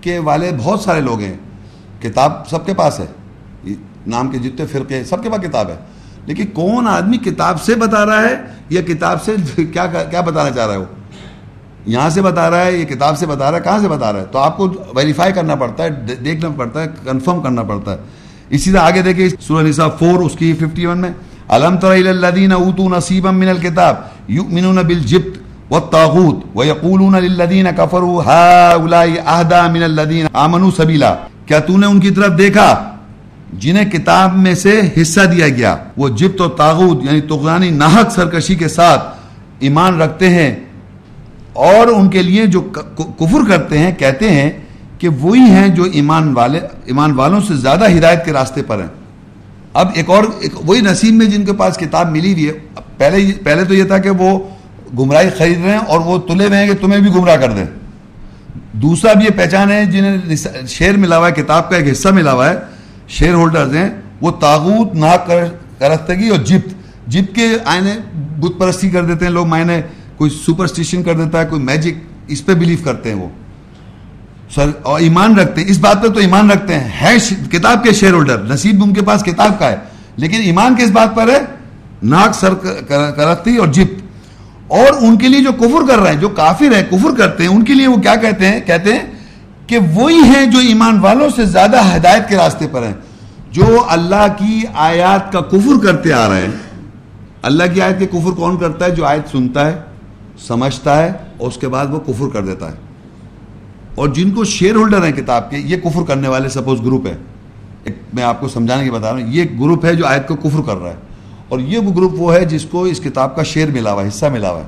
کے 0.00 0.18
والے 0.18 0.50
بہت 0.58 0.80
سارے 0.80 1.00
لوگ 1.00 1.20
ہیں۔ 1.20 1.36
کتاب 2.02 2.48
سب 2.48 2.66
کے 2.66 2.74
پاس 2.74 3.00
ہے۔ 3.00 3.06
نام 4.06 4.30
کے 4.30 4.38
جتنے 4.38 4.66
فرقے 4.66 5.04
سب 5.04 5.22
کے 5.22 5.30
پاس 5.30 5.40
کتاب 5.40 5.68
ہے۔ 5.68 5.76
لیکن 6.26 6.46
کون 6.46 6.88
آدمی 6.88 7.16
کتاب 7.16 7.62
سے 7.62 7.74
بتا 7.74 8.06
رہا 8.06 8.22
ہے 8.22 8.36
یا 8.70 8.82
کتاب 8.82 9.24
سے 9.24 9.34
کیا 9.64 9.86
کیا 9.86 10.20
بتانا 10.20 10.50
چاہ 10.50 10.66
رہا 10.66 10.72
ہے 10.72 10.78
وہ؟ 10.78 10.84
یہاں 11.86 12.10
سے 12.10 12.22
بتا 12.22 12.50
رہا 12.50 12.64
ہے، 12.64 12.76
یہ 12.76 12.84
کتاب 12.84 13.18
سے 13.18 13.26
بتا 13.26 13.50
رہا 13.50 13.58
ہے، 13.58 13.62
کہاں 13.62 13.78
سے 13.78 13.88
بتا 13.88 14.12
رہا 14.12 14.20
ہے؟ 14.20 14.24
تو 14.24 14.38
آپ 14.38 14.56
کو 14.56 14.74
ویریفائی 14.96 15.32
کرنا 15.32 15.54
پڑتا 15.54 15.84
ہے 15.84 15.90
دیکھنا 16.24 16.48
پڑتا 16.56 16.82
ہے 16.82 16.86
کنفرم 17.04 17.42
کرنا 17.42 17.62
پڑتا 17.62 17.92
ہے۔ 17.92 17.98
اسی 18.50 18.72
طرح 18.72 18.80
آگے 18.80 19.02
دیکھیں، 19.02 19.28
سورہ 19.40 19.66
نساء 19.66 19.88
فور 19.88 20.20
اس 20.20 20.32
کی 20.38 20.52
ففٹی 20.52 20.86
ون 20.86 20.98
میں 20.98 21.10
علم 21.48 21.76
الذین 21.82 22.52
اوتوا 22.52 22.98
نصیبا 22.98 23.30
من 23.30 23.48
الکتاب 23.48 23.96
یؤمنون 24.28 24.76
بالجبت؟ 24.76 25.51
والطاغوت 25.72 26.38
ويقولون 26.54 27.14
للذین 27.24 27.66
كفروا 27.76 28.22
هؤلاء 28.22 29.04
اهدى 29.34 29.60
من 29.76 29.82
الذین 29.82 30.26
آمنوا 30.44 30.70
سبیلا 30.76 31.14
کیا 31.46 31.58
تو 31.66 31.76
نے 31.78 31.86
ان 31.86 32.00
کی 32.00 32.10
طرف 32.10 32.38
دیکھا؟ 32.38 32.68
جنہیں 33.62 33.84
کتاب 33.90 34.36
میں 34.36 34.54
سے 34.54 34.80
حصہ 35.00 35.20
دیا 35.32 35.48
گیا۔ 35.48 35.76
وہ 35.96 36.08
جبت 36.18 36.40
و 36.40 36.48
تاغوت 36.60 37.04
یعنی 37.04 37.20
تغرانی 37.30 37.70
ناحق 37.70 38.12
سرکشی 38.12 38.54
کے 38.54 38.68
ساتھ 38.68 39.02
ایمان 39.66 40.00
رکھتے 40.02 40.28
ہیں 40.30 40.54
اور 41.68 41.86
ان 41.86 42.08
کے 42.10 42.22
لیے 42.22 42.46
جو 42.46 42.60
کفر 43.18 43.48
کرتے 43.48 43.78
ہیں، 43.78 43.92
کہتے 43.98 44.30
ہیں 44.30 44.50
کہ 44.98 45.08
وہی 45.20 45.40
ہیں 45.40 45.68
جو 45.68 45.84
ایمان 45.92 46.32
والے، 46.36 46.60
ایمان 46.84 47.12
والوں 47.12 47.40
سے 47.48 47.54
زیادہ 47.54 47.90
ہدایت 47.98 48.24
کے 48.24 48.32
راستے 48.32 48.62
پر 48.62 48.80
ہیں۔ 48.80 48.88
اب 49.74 49.88
ایک 49.94 50.10
اور، 50.10 50.24
ایک 50.40 50.54
وہی 50.68 50.80
نصیب 50.80 51.14
میں 51.14 51.26
جن 51.26 51.44
کے 51.44 51.52
پاس 51.52 51.76
کتاب 51.78 52.10
ملی 52.10 52.32
ہوئی 52.32 52.48
ہے۔ 52.48 52.82
پہلے 52.96 53.32
پہلے 53.44 53.64
تو 53.64 53.74
یہ 53.74 53.84
تھا 53.84 53.98
کہ 53.98 54.10
وہ 54.10 54.38
گمراہی 54.98 55.28
خرید 55.38 55.60
رہے 55.64 55.70
ہیں 55.70 55.78
اور 55.78 56.00
وہ 56.00 56.18
تلے 56.18 56.46
ہوئے 56.46 56.58
ہیں 56.58 56.66
کہ 56.66 56.74
تمہیں 56.80 57.00
بھی 57.00 57.10
گمراہ 57.10 57.36
کر 57.36 57.52
دیں 57.52 57.66
دوسرا 58.72 59.12
بھی 59.12 59.24
یہ 59.24 59.36
پہچان 59.36 59.70
ہے، 59.70 59.84
جنہیں 59.84 60.36
شیئر 60.66 60.96
ملا 60.96 61.18
ہوا 61.18 61.28
ہے، 61.28 61.42
کتاب 61.42 61.70
کا 61.70 61.76
ایک 61.76 61.92
حصہ 61.92 62.08
ملا 62.08 62.32
ہوا 62.32 62.50
ہے 62.50 62.56
شیئر 63.08 63.34
ہولڈرز 63.34 63.74
ہیں، 63.74 63.90
وہ 64.20 64.30
تاغوت، 64.30 64.94
ناک، 64.94 65.30
کرستگی 65.78 66.28
اور 66.28 66.38
جپت 66.38 66.74
جپ 67.06 67.34
کے 67.34 67.48
آئنے 67.64 67.94
بت 68.12 68.58
پرستی 68.58 68.90
کر 68.90 69.04
دیتے 69.04 69.24
ہیں، 69.24 69.32
لوگ 69.32 69.46
معنی 69.46 69.80
کوئی 70.16 70.30
سپرسٹیشن 70.30 71.02
کر 71.02 71.14
دیتا 71.14 71.40
ہے، 71.40 71.46
کوئی 71.46 71.62
میجک، 71.62 71.94
اس 72.26 72.46
پہ 72.46 72.54
بلیو 72.54 72.78
کرتے 72.84 73.08
ہیں 73.08 73.16
وہ۔ 73.16 73.28
سر، 74.54 74.70
اور 74.82 75.00
ایمان 75.00 75.38
رکھتے 75.38 75.60
ہیں۔ 75.60 75.68
اس 75.68 75.78
بات 75.78 76.02
پہ 76.02 76.08
تو 76.08 76.20
ایمان 76.20 76.50
رکھتے 76.50 76.78
ہیں۔ 76.78 76.88
ہے 77.00 77.16
کتاب 77.52 77.84
کے 77.84 77.92
شیئر 77.92 78.12
ہولڈر، 78.12 78.38
نصیب 78.38 78.82
ان 78.84 78.94
کے 78.94 79.02
پاس 79.02 79.22
کتاب 79.22 79.58
کا 79.58 79.68
ہے، 79.68 79.76
لیکن 80.16 80.40
ایمان 80.40 80.74
کس 80.76 80.90
بات 80.90 81.14
پر 81.16 81.28
ہے؟ 81.28 81.40
ناک، 82.02 82.34
سر 82.34 82.54
کرتی 83.16 83.56
اور 83.56 83.68
جپت 83.68 84.01
اور 84.72 85.02
ان 85.02 85.18
کے 85.18 85.28
لیے 85.28 85.44
جو 85.44 85.52
کفر 85.52 85.86
کر 85.88 85.98
رہے 85.98 86.12
ہیں 86.12 86.20
جو 86.20 86.28
کافر 86.28 86.74
ہیں، 86.74 86.82
کفر 86.90 87.14
کرتے 87.18 87.42
ہیں، 87.42 87.50
ان 87.50 87.64
کے 87.64 87.74
لیے 87.74 87.86
وہ 87.86 87.96
کیا 87.96 88.14
کہتے 88.14 88.48
ہیں؟ 88.48 88.60
کہتے 88.60 88.92
ہیں 88.92 89.02
کہ 89.66 89.78
وہی 89.78 90.18
ہیں 90.18 90.46
جو 90.46 90.58
ایمان 90.58 91.00
والوں 91.00 91.28
سے 91.36 91.44
زیادہ 91.44 91.96
ہدایت 91.96 92.28
کے 92.28 92.36
راستے 92.36 92.66
پر 92.72 92.82
ہیں۔ 92.82 92.94
جو 93.50 93.84
اللہ 93.88 94.26
کی 94.38 94.62
آیات 94.74 95.32
کا 95.32 95.40
کفر 95.40 95.84
کرتے 95.84 96.12
آ 96.12 96.28
رہے 96.28 96.40
ہیں۔ 96.40 96.80
اللہ 97.42 97.62
کی 97.74 97.82
آیت 97.82 97.98
کے 97.98 98.06
کفر 98.06 98.30
کون 98.30 98.58
کرتا 98.58 98.84
ہے؟ 98.84 98.90
جو 98.90 99.06
آیت 99.06 99.30
سنتا 99.30 99.66
ہے، 99.66 99.78
سمجھتا 100.46 101.02
ہے 101.02 101.12
اور 101.38 101.48
اس 101.48 101.56
کے 101.56 101.68
بعد 101.68 101.86
وہ 101.86 102.00
کفر 102.00 102.28
کر 102.32 102.44
دیتا 102.44 102.68
ہے۔ 102.68 102.76
اور 103.94 104.08
جن 104.08 104.30
کو 104.30 104.44
شیئر 104.44 104.74
ہولڈر 104.74 105.04
ہیں 105.04 105.12
کتاب 105.12 105.50
کے، 105.50 105.56
یہ 105.58 105.76
کفر 105.76 106.02
کرنے 106.08 106.28
والے 106.28 106.48
سپوز 106.48 106.80
گروپ 106.80 107.06
ہے۔ 107.06 107.16
ایک 107.84 107.98
میں 108.12 108.22
آپ 108.22 108.40
کو 108.40 108.48
سمجھانے 108.48 108.84
کی 108.84 108.90
بتا 108.90 109.12
رہا 109.12 109.20
ہوں، 109.20 109.28
یہ 109.28 109.44
گروپ 109.60 109.84
ہے 109.84 109.94
جو 109.94 110.06
آیت 110.06 110.28
کو 110.28 110.34
کفر 110.34 110.60
کر 110.66 110.76
رہا 110.76 110.90
ہے۔ 110.90 111.11
اور 111.52 111.60
یہ 111.60 111.78
وہ 111.78 111.92
گروپ 111.96 112.12
وہ 112.16 112.34
ہے 112.34 112.44
جس 112.44 112.64
کو 112.64 112.82
اس 112.82 113.00
کتاب 113.00 113.36
کا 113.36 113.42
شیئر 113.42 113.70
ملا 113.70 113.92
ہوا 113.92 114.02
ہے، 114.02 114.08
حصہ 114.08 114.26
ملا 114.26 114.50
ہوا 114.50 114.60
ہے۔ 114.60 114.64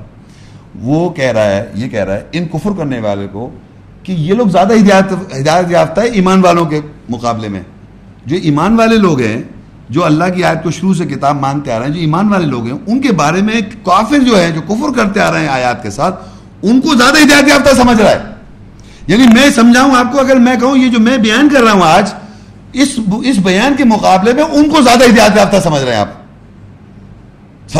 وہ 0.82 1.10
کہہ 1.10 1.32
رہا 1.32 1.44
ہے، 1.44 1.66
یہ 1.74 1.88
کہہ 1.88 2.04
رہا 2.04 2.14
ہے، 2.14 2.22
ان 2.32 2.46
کفر 2.48 2.70
کرنے 2.78 3.00
والے 3.00 3.26
کو 3.32 3.50
کہ 4.02 4.12
یہ 4.12 4.34
لوگ 4.34 4.46
زیادہ 4.46 4.74
ہدایت 4.74 5.38
ہدایت 5.40 5.70
یافتہ 5.70 6.00
ہے 6.00 6.06
ایمان 6.06 6.44
والوں 6.44 6.64
کے 6.64 6.80
مقابلے 7.08 7.48
میں۔ 7.48 7.60
جو 8.26 8.36
ایمان 8.42 8.78
والے 8.78 8.96
لوگ 8.96 9.20
ہیں، 9.20 9.42
جو 9.90 10.04
اللہ 10.04 10.24
کی 10.34 10.44
آیت 10.44 10.62
کو 10.62 10.70
شروع 10.70 10.94
سے 10.94 11.04
کتاب 11.04 11.40
مانتے 11.40 11.72
آ 11.72 11.78
رہے 11.78 11.86
ہیں، 11.86 11.94
جو 11.94 12.00
ایمان 12.00 12.28
والے 12.28 12.46
لوگ 12.46 12.64
ہیں، 12.64 12.78
ان 12.86 13.00
کے 13.00 13.12
بارے 13.12 13.42
میں 13.42 13.60
کافر 13.82 14.18
جو 14.18 14.42
ہے 14.42 14.50
جو 14.50 14.60
کفر 14.60 14.92
کرتے 14.96 15.20
آ 15.20 15.32
رہے 15.32 15.40
ہیں 15.40 15.48
آیات 15.48 15.82
کے 15.82 15.90
ساتھ، 15.90 16.28
ان 16.62 16.80
کو 16.80 16.94
زیادہ 16.94 17.16
ہدایت 17.24 17.48
یافتہ 17.48 17.82
سمجھ 17.82 18.00
رہا 18.00 18.10
ہے۔ 18.10 18.18
یعنی 19.06 19.26
میں 19.26 19.50
سمجھاؤں 19.50 19.94
آپ 19.94 20.12
کو، 20.12 20.20
اگر 20.20 20.36
میں 20.36 20.56
کہوں 20.60 20.76
یہ 20.76 20.88
جو 20.88 20.98
میں 20.98 21.16
بیان 21.16 21.48
کر 21.48 21.62
رہا 21.62 21.72
ہوں 21.72 21.82
آج، 21.82 22.14
اس 22.72 22.98
اس 23.24 23.38
بیان 23.38 23.74
کے 23.76 23.84
مقابلے 23.84 24.32
میں 24.32 24.42
ان 24.42 24.70
کو 24.70 24.80
زیادہ 24.80 25.04
ہدایت 25.04 25.36
یافتہ 25.36 25.56
سمجھ 25.64 25.82
رہے 25.82 25.92
ہیں 25.92 26.00
آپ۔ 26.00 26.23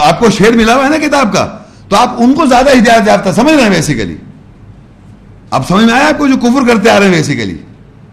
آپ 0.01 0.19
کو 0.19 0.31
شیر 0.31 0.53
ملا 0.53 0.75
ہوا 0.75 0.85
ہے 0.85 0.99
نا 0.99 1.07
کتاب 1.07 1.33
کا، 1.33 1.59
تو 1.89 1.97
آپ 1.97 2.15
ان 2.19 2.35
کو 2.35 2.47
زیادہ 2.47 2.71
ہدایت 2.79 3.09
یافتہ، 3.09 3.31
سمجھ 3.35 3.55
رہے 3.55 3.63
ہیں 3.63 3.71
بیسیکلی 3.71 4.17
اب 5.51 5.69
سمجھ 5.69 5.85
میں 5.85 5.95
آیا 5.95 6.09
آپ 6.09 6.19
کو 6.19 6.27
جو 6.27 6.37
کفر 6.37 6.69
کرتے 6.69 6.91
آ 6.91 6.99
رہے 6.99 7.07
ہیں 7.07 7.13
بیسیکلی 7.13 7.59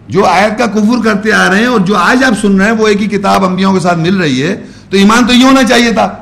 جو 0.08 0.26
آیت 0.26 0.58
کا 0.58 0.66
کفر 0.66 1.03
کرتے 1.06 1.34
آ 1.34 1.49
رہے 1.49 1.60
ہیں 1.60 1.66
اور 1.66 1.80
جو 1.80 1.95
آج 1.98 2.24
آپ 2.24 2.34
سن 2.41 2.58
رہے 2.58 2.66
ہیں، 2.66 2.72
وہ 2.72 2.88
ایک 2.88 3.02
ہی 3.02 3.08
کتاب 3.08 3.45
انبیاءوں 3.45 3.74
کے 3.74 3.80
ساتھ 3.80 3.98
مل 3.98 4.18
رہی 4.18 4.44
ہے۔ 4.44 4.64
تو 4.90 4.98
ایمان 4.98 5.26
تو 5.28 5.34
یہ 5.34 5.45
ہونا 5.45 5.64
چاہیے 5.64 5.94
تھا۔ 5.94 6.14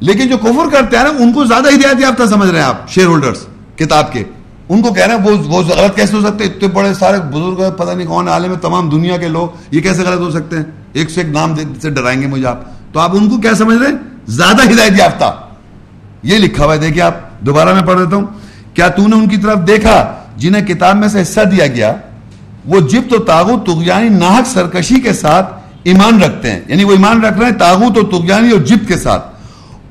لیکن 0.00 0.28
جو 0.28 0.38
کفر 0.38 0.68
کرتے 0.72 0.96
آ 0.96 1.02
رہے 1.02 1.10
ہیں، 1.10 1.18
ان 1.18 1.32
کو 1.32 1.44
زیادہ 1.44 1.68
ہدایت 1.68 2.00
یافتہ 2.00 2.22
سمجھ 2.30 2.50
رہے 2.50 2.58
ہیں 2.58 2.66
آپ 2.66 2.90
شیئر 2.90 3.06
ہولڈرس 3.06 3.46
کتاب 3.76 4.12
کے۔ 4.12 4.24
ان 4.68 4.82
کو 4.82 4.92
کہہ 4.92 5.06
رہے 5.06 5.14
ہیں، 5.14 5.22
وہ 5.22 5.30
وہ 5.30 5.62
غلط 5.62 5.96
کیسے 5.96 6.16
ہو 6.16 6.20
سکتے؟ 6.20 6.44
ہیں 6.44 6.50
اتنے 6.50 6.68
بڑے 6.68 6.94
سارے 6.94 7.16
بزرگ 7.20 7.70
پتہ 7.76 7.90
نہیں 7.90 8.06
کون 8.06 8.28
عالم 8.28 8.50
ہے، 8.50 8.56
تمام 8.56 8.88
دنیا 8.88 9.16
کے 9.16 9.28
لوگ 9.28 9.48
یہ 9.70 9.80
کیسے 9.80 10.02
غلط 10.02 10.20
ہو 10.20 10.30
سکتے 10.30 10.56
ہیں؟ 10.56 10.64
ایک 10.92 11.10
سے 11.10 11.20
ایک 11.20 11.30
نام 11.30 11.54
سے 11.82 11.90
ڈرائیں 11.90 12.22
گے 12.22 12.26
مجھے 12.26 12.46
آپ۔ 12.46 12.60
تو 12.92 13.00
آپ 13.00 13.16
ان 13.16 13.30
کو 13.30 13.36
کیا 13.36 13.54
سمجھ 13.54 13.78
رہے 13.78 13.86
ہیں؟ 13.86 14.15
زیادہ 14.28 14.62
ہدایت 14.62 14.92
یافتہ۔ 14.98 15.34
یہ 16.22 16.38
لکھا 16.38 16.64
ہوا 16.64 16.74
ہے 16.74 16.78
دیکھیے 16.78 17.02
آپ، 17.02 17.40
دوبارہ 17.40 17.74
میں 17.74 17.82
پڑھ 17.82 17.98
دیتا 17.98 18.16
ہوں۔ 18.16 18.26
کیا 18.74 18.88
تو 18.88 19.06
نے 19.06 19.16
ان 19.16 19.28
کی 19.28 19.36
طرف 19.36 19.58
دیکھا 19.66 20.14
جنہیں 20.36 20.66
کتاب 20.66 20.96
میں 20.96 21.08
سے 21.08 21.22
حصہ 21.22 21.40
دیا 21.40 21.66
گیا؟ 21.66 21.94
وہ 22.64 22.80
جبت 22.80 23.12
و 23.12 23.18
تاغت 23.18 23.66
تغیانی 23.66 24.08
ناحق 24.08 24.46
سرکشی 24.46 25.00
کے 25.00 25.12
ساتھ 25.12 25.54
ایمان 25.82 26.22
رکھتے 26.22 26.50
ہیں۔ 26.50 26.60
یعنی 26.66 26.84
وہ 26.84 26.90
ایمان 26.90 27.20
رکھ 27.24 27.38
رہے 27.38 27.46
ہیں 27.46 27.58
تاغت 27.58 27.98
و 27.98 28.02
تغیانی 28.02 28.50
اور 28.50 28.60
جبت 28.60 28.88
کے 28.88 28.96
ساتھ۔ 28.96 29.26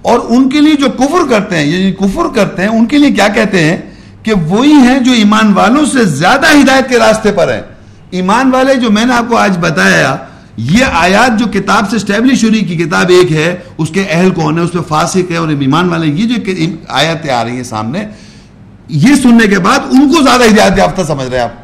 اور 0.01 0.19
ان 0.29 0.49
کے 0.49 0.61
لیے 0.61 0.73
جو 0.73 0.89
کفر 0.89 1.29
کرتے 1.29 1.57
ہیں 1.57 1.65
یعنی 1.65 1.91
کفر 1.91 2.35
کرتے 2.35 2.61
ہیں، 2.61 2.69
ان 2.69 2.85
کے 2.85 2.97
لیے 2.97 3.11
کیا 3.11 3.27
کہتے 3.27 3.63
ہیں؟ 3.63 3.77
کہ 4.23 4.33
وہی 4.33 4.73
ہیں 4.73 4.99
جو 4.99 5.11
ایمان 5.11 5.53
والوں 5.53 5.85
سے 5.85 6.05
زیادہ 6.05 6.45
ہدایت 6.45 6.89
کے 6.89 6.99
راستے 6.99 7.31
پر 7.31 7.53
ہیں۔ 7.53 7.61
ایمان 8.09 8.51
والے 8.53 8.75
جو 8.75 8.91
میں 8.91 9.05
نے 9.05 9.13
آپ 9.13 9.25
کو 9.29 9.37
آج 9.37 9.57
بتایا 9.59 10.15
یہ 10.57 10.85
آیات 10.85 11.39
جو 11.39 11.45
کتاب 11.53 11.89
سے 11.89 11.95
اسٹیبلش 11.95 12.43
ہو 12.43 12.49
رہی 12.49 12.59
کی 12.59 12.75
کتاب 12.75 13.09
ایک 13.09 13.31
ہے، 13.31 13.55
اس 13.77 13.89
کے 13.89 14.05
اہل 14.09 14.29
کون 14.29 14.57
ہے 14.57 14.63
اس 14.63 14.71
پہ 14.71 14.79
فاسق 14.87 15.31
ہے 15.31 15.35
اور 15.35 15.47
ایمان 15.47 15.89
والے 15.89 16.07
یہ 16.07 16.35
جو 16.35 16.51
آیاتیں 16.89 17.31
آ 17.31 17.43
رہی 17.43 17.55
ہیں 17.55 17.63
سامنے، 17.63 18.05
یہ 18.87 19.15
سننے 19.15 19.47
کے 19.47 19.59
بعد 19.59 19.79
ان 19.91 20.13
کو 20.13 20.21
زیادہ 20.21 20.43
ہدایت 20.43 20.77
یافتہ 20.77 21.01
سمجھ 21.07 21.27
رہے 21.27 21.37
ہیں 21.37 21.43
آپ۔ 21.43 21.63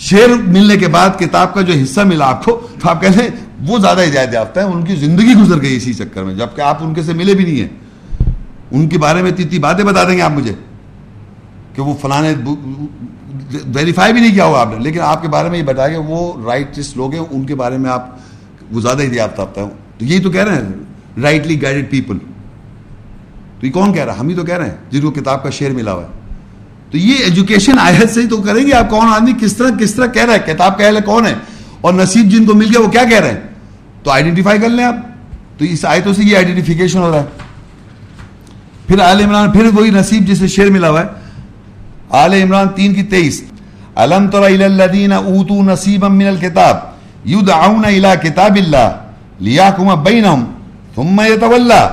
شیر 0.00 0.28
ملنے 0.28 0.76
کے 0.76 0.88
بعد 0.88 1.08
کتاب 1.18 1.54
کا 1.54 1.60
جو 1.60 1.72
حصہ 1.82 2.00
ملا 2.00 2.26
آپ 2.26 2.44
کو، 2.44 2.68
تو 2.80 2.88
آپ 2.88 3.00
کہتے 3.00 3.22
ہیں، 3.22 3.30
وہ 3.68 3.78
زیادہ 3.78 4.00
ہدایت 4.00 4.34
یافتہ 4.34 4.60
ہے 4.60 4.64
ان 4.64 4.84
کی 4.84 4.94
زندگی 4.96 5.34
گزر 5.34 5.62
گئی 5.62 5.76
اسی 5.76 5.92
چکر 5.94 6.22
میں، 6.22 6.34
جبکہ 6.34 6.60
آپ 6.60 6.78
ان 6.80 6.94
کے 6.94 7.02
سے 7.02 7.12
ملے 7.12 7.34
بھی 7.34 7.44
نہیں 7.44 7.60
ہیں۔ 7.60 7.68
ان 8.70 8.88
کے 8.88 8.98
بارے 8.98 9.22
میں 9.22 9.30
اتنی 9.30 9.58
باتیں 9.58 9.84
بتا 9.84 10.04
دیں 10.04 10.16
گے 10.16 10.22
آپ 10.22 10.30
مجھے 10.30 10.54
کہ 11.74 11.82
وہ 11.82 11.94
فلانے 12.02 12.34
ویریفائی 13.74 14.12
بھی 14.12 14.20
نہیں 14.20 14.34
کیا 14.34 14.44
ہوا 14.44 14.60
آپ 14.60 14.68
نے، 14.70 14.78
لیکن 14.78 15.00
آپ 15.00 15.22
کے 15.22 15.28
بارے 15.28 15.50
میں 15.50 15.58
یہ 15.58 15.62
بتایا 15.62 15.88
کہ 15.88 15.98
وہ 15.98 16.44
رائٹس 16.44 16.96
لوگ 16.96 17.12
ہیں، 17.12 17.22
ان 17.30 17.46
کے 17.46 17.54
بارے 17.54 17.78
میں 17.78 17.90
آپ 17.90 18.16
وہ 18.72 18.80
زیادہ 18.80 19.02
ہی 19.02 19.06
ہدایت 19.06 19.36
یافتہ 19.36 19.60
ہوں۔ 19.60 19.70
تو 19.98 20.04
یہی 20.04 20.18
تو 20.18 20.30
کہہ 20.30 20.44
رہے 20.44 20.54
ہیں 20.54 20.68
رائٹلی 21.22 21.62
گائیڈڈ 21.62 21.90
پیپل 21.90 22.18
تو 23.60 23.66
یہ 23.66 23.72
کون 23.72 23.92
کہہ 23.92 24.04
رہا 24.04 24.14
ہے؟ 24.14 24.18
ہم 24.18 24.28
ہی 24.28 24.34
تو 24.34 24.42
کہہ 24.42 24.54
رہے 24.54 24.68
ہیں، 24.68 24.76
جن 24.90 25.00
کو 25.00 25.10
کتاب 25.10 25.42
کا 25.42 25.50
شعر 25.50 25.70
ملا 25.70 25.92
ہوا 25.92 26.02
ہے۔ 26.02 26.08
تو 26.90 26.98
یہ 26.98 27.14
ایجوکیشن 27.14 27.78
آیت 27.78 28.10
سے 28.10 28.22
ہی 28.22 28.26
تو 28.26 28.36
کریں 28.36 28.66
گے 28.66 28.72
آپ۔ 28.72 28.90
کون 28.90 29.06
آدمی 29.12 29.32
کس 29.40 29.56
طرح 29.56 29.70
کس 29.80 29.94
طرح 29.94 30.06
کہہ 30.06 30.24
رہا 30.24 30.34
ہے؟ 30.34 30.38
کتاب 30.38 30.78
کا 30.78 30.86
اہل 30.86 30.98
کون 31.04 31.26
ہے؟ 31.26 31.34
اور 31.80 31.94
نصیب 31.94 32.24
جن 32.24 32.44
کو 32.44 32.54
مل 32.54 32.66
گیا، 32.66 32.80
وہ 32.80 32.88
کیا 32.88 33.04
کہہ 33.04 33.18
رہے 33.18 33.30
ہیں؟ 33.30 33.40
تو 34.02 34.10
آئیڈینٹیفائی 34.10 34.58
کر 34.58 34.68
لیں 34.68 34.84
آپ۔ 34.84 34.94
تو 35.58 35.64
اس 35.64 35.84
آیتوں 35.84 36.14
سے 36.14 36.22
یہ 36.24 36.36
آئیڈینٹیفیکیشن 36.36 36.98
ہو 36.98 37.10
رہا 37.10 37.20
ہے۔ 37.20 37.24
پھر 38.86 39.00
آل 39.00 39.20
عمران، 39.20 39.50
پھر 39.50 39.66
وہی 39.74 39.90
نصیب 39.90 40.26
جسے 40.26 40.46
شعر 40.46 40.66
ملا 40.66 40.90
ہوا 40.90 41.00
ہے۔ 41.00 41.19
آل 42.10 42.32
عمران 42.34 42.68
تین 42.74 42.94
کی 42.94 43.02
تیئیس. 43.02 43.42
علم 43.96 44.26
تر 44.30 44.42
الذین 44.42 45.12
اوتوا 45.12 45.62
نصیبا 45.62 46.08
من 46.08 46.26
الكتاب 46.26 46.76
یدعون 47.28 47.84
الى 47.84 48.12
کتاب 48.22 48.56
اللہ 48.56 48.88
لیاکم 49.40 50.02
بینہم 50.02 50.44
ثم 50.94 51.20
یتولا 51.20 51.86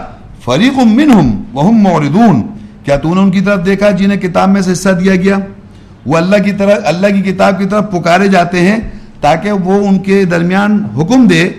فریق 0.46 0.78
منہم 0.78 1.28
وهم 1.54 1.84
معرضون. 1.84 2.42
کیا 2.84 2.98
تو 2.98 3.14
نے 3.16 3.22
ان 3.22 3.32
کی 3.32 3.42
طرف 3.42 3.66
دیکھا 3.66 3.90
جنہیں 3.92 4.20
کتاب 4.20 4.50
میں 4.50 4.62
سے 4.62 4.72
حصہ 4.72 4.90
دیا 4.90 5.16
گیا؟ 5.16 5.38
وہ 6.06 6.18
اللہ 6.18 6.44
کی 6.44 6.52
طرف 6.52 6.78
اللہ 6.86 7.08
کی 7.16 7.22
کتاب 7.22 7.58
کی 7.60 7.66
طرف 7.66 7.92
پکارے 7.92 8.28
جاتے 8.28 8.62
ہیں 8.62 8.80
تاکہ 9.22 9.52
وہ 9.52 9.88
ان 9.88 9.98
کے 10.00 10.24
درمیان 10.26 10.84
حکم 10.98 11.26
دے، 11.28 11.50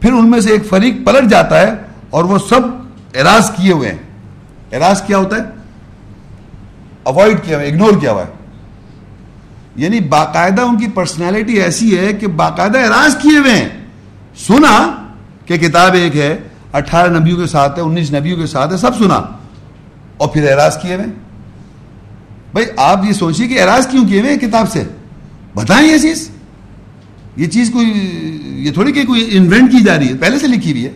پھر 0.00 0.12
ان 0.12 0.30
میں 0.30 0.40
سے 0.40 0.50
ایک 0.50 0.66
فریق 0.68 1.04
پلٹ 1.06 1.30
جاتا 1.30 1.60
ہے 1.60 1.74
اور 2.10 2.24
وہ 2.24 2.38
سب 2.38 2.62
اراض 3.20 3.50
کیے 3.50 3.72
ہوئے 3.72 3.90
ہیں۔ 3.90 4.76
اراض 4.76 5.02
کیا 5.02 5.18
ہوتا 5.18 5.36
ہے؟ 5.36 5.42
اوائڈ 7.04 7.44
کیا 7.44 7.56
ہوا 7.56 7.66
اگنور 7.66 8.00
کیا 8.00 8.12
ہوا 8.12 8.22
ہے. 8.22 8.32
یعنی 9.76 10.00
باقاعدہ 10.00 10.62
ان 10.62 10.76
کی 10.78 10.86
پرسنالٹی 10.94 11.52
ایسی 11.52 11.98
ہے 11.98 12.12
کہ 12.12 12.26
باقاعدہ 12.26 12.78
اراض 12.78 13.16
کیے 13.16 13.38
ہوئے 13.38 13.52
ہیں. 13.52 13.68
سنا 14.36 15.02
کہ 15.46 15.56
کتاب 15.56 15.94
ایک 15.94 16.16
ہے، 16.16 16.36
اٹھارہ 16.72 17.18
نبیوں 17.18 17.38
کے 17.38 17.46
ساتھ 17.46 17.78
ہے، 17.78 17.84
انیس 17.84 18.12
نبیوں 18.12 18.36
کے 18.38 18.46
ساتھ 18.46 18.72
ہے، 18.72 18.76
سب 18.76 18.96
سنا. 18.98 19.20
اور 20.16 20.28
پھر 20.28 20.50
اعراض 20.50 20.76
کیے 20.82 20.94
ہوئے 20.94 21.06
بھائی، 22.52 22.66
آپ 22.76 23.04
یہ 23.04 23.12
سوچیے 23.12 23.48
کہ 23.48 23.60
اعراض 23.60 23.86
کیوں 23.86 24.08
کیے 24.08 24.20
ہوئے 24.20 24.36
کتاب 24.36 24.70
سے؟ 24.72 24.82
بتائیں 25.54 25.88
یہ 25.88 25.98
چیز. 25.98 26.30
یہ 27.36 27.46
چیز 27.46 27.70
کوئی، 27.70 27.92
یہ 28.64 28.72
تھوڑی 28.72 28.92
کہ 28.92 29.04
کوئی 29.04 29.28
انوینٹ 29.32 29.72
کی 29.72 29.82
جا 29.82 29.98
رہی 29.98 30.08
ہے، 30.08 30.14
پہلے 30.14 30.38
سے 30.38 30.46
لکھی 30.46 30.72
ہوئی 30.72 30.84
ہے. 30.84 30.92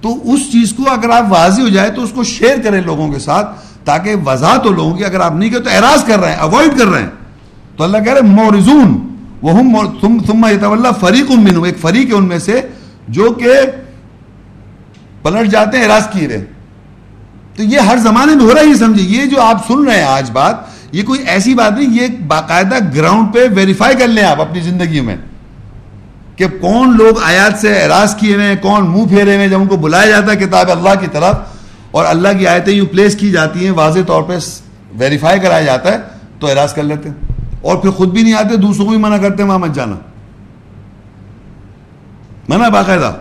تو 0.00 0.32
اس 0.32 0.40
چیز 0.52 0.72
کو 0.72 0.90
اگر 0.90 1.10
آپ 1.10 1.24
واضح 1.28 1.62
ہو 1.62 1.68
جائے 1.68 1.90
تو 1.90 2.02
اس 2.02 2.10
کو 2.14 2.24
شیئر 2.24 2.56
کریں 2.64 2.80
لوگوں 2.80 3.12
کے 3.12 3.18
ساتھ. 3.18 3.63
تاکہ 3.84 4.14
وضاحت 4.26 4.66
ہو 4.66 4.72
لوگوں 4.72 4.94
کی، 4.96 5.04
اگر 5.04 5.20
آپ 5.20 5.34
نہیں 5.34 5.50
کریں 5.50 5.64
تو 5.64 5.70
اعراض 5.70 6.04
کر 6.04 6.20
رہے 6.20 6.28
ہیں 6.28 6.38
اوائڈ 6.38 6.78
کر 6.78 6.86
رہے 6.86 7.00
ہیں۔ 7.02 7.10
تو 7.76 7.84
اللہ 7.84 7.98
کہہ 7.98 8.12
رہے 8.12 8.20
ہیں، 8.20 8.34
مورزون 8.34 8.98
وہ 9.42 9.82
تم 10.00 10.20
فریق 11.00 11.30
من 11.30 11.64
ایک 11.64 11.78
فریق 11.80 12.10
ہے 12.10 12.14
ان 12.14 12.28
میں 12.28 12.38
سے 12.38 12.60
جو 13.08 13.32
کہ 13.32 13.52
پلٹ 15.22 15.50
جاتے 15.50 15.76
ہیں، 15.76 15.84
اعراض 15.84 16.08
کیے 16.08 16.26
ہوئے۔ 16.26 16.44
تو 17.56 17.62
یہ 17.62 17.78
ہر 17.78 17.96
زمانے 17.96 18.34
میں 18.34 18.44
ہو 18.44 18.54
رہا 18.54 18.60
ہے، 18.60 18.66
یہ 18.66 18.74
سمجھے 18.74 19.02
یہ 19.02 19.24
جو 19.24 19.40
آپ 19.42 19.66
سن 19.66 19.84
رہے 19.84 19.96
ہیں 19.96 20.04
آج 20.04 20.30
بات، 20.30 20.56
یہ 20.92 21.02
کوئی 21.02 21.20
ایسی 21.26 21.54
بات 21.54 21.72
نہیں، 21.72 21.94
یہ 22.00 22.06
باقاعدہ 22.26 22.78
گراؤنڈ 22.94 23.32
پہ 23.34 23.46
ویریفائی 23.54 23.96
کر 23.96 24.08
لیں 24.08 24.24
آپ 24.24 24.40
اپنی 24.40 24.60
زندگی 24.60 25.00
میں 25.00 25.16
کہ 26.36 26.46
کون 26.60 26.96
لوگ 26.96 27.22
آیات 27.22 27.58
سے 27.60 27.82
اعراض 27.82 28.14
کیے 28.16 28.34
ہوئے 28.34 28.46
ہیں، 28.46 28.56
کون 28.62 28.88
منہ 28.90 29.06
پھیرے 29.08 29.36
ہوئے 29.36 29.48
جب 29.48 29.60
ان 29.60 29.66
کو 29.66 29.76
بلایا 29.76 30.06
جاتا 30.06 30.32
ہے 30.32 30.36
کتاب 30.36 30.70
اللہ 30.70 31.00
کی 31.00 31.06
طرف۔ 31.12 31.53
اور 31.94 32.04
اللہ 32.04 32.28
کی 32.38 32.46
آیتیں 32.46 32.72
یوں 32.72 32.86
پلیس 32.86 33.16
کی 33.16 33.30
جاتی 33.30 33.64
ہیں، 33.64 33.70
واضح 33.70 33.98
طور 34.06 34.22
پہ 34.22 34.38
ویریفائی 34.98 35.40
کرایا 35.40 35.60
جاتا 35.60 35.92
ہے، 35.92 35.98
تو 36.38 36.46
اعراض 36.46 36.74
کر 36.74 36.82
لیتے 36.82 37.08
ہیں۔ 37.08 37.16
اور 37.62 37.76
پھر 37.76 37.90
خود 37.90 38.08
بھی 38.08 38.22
نہیں 38.22 38.34
آتے، 38.34 38.56
دوسروں 38.56 38.84
کو 38.84 38.90
بھی 38.90 38.98
منع 38.98 39.16
کرتے 39.16 39.42
ہیں، 39.42 39.48
وہاں 39.48 39.58
مت 39.58 39.74
جانا۔ 39.74 39.96
منع 42.48 42.68
باقاعدہ۔ 42.68 43.14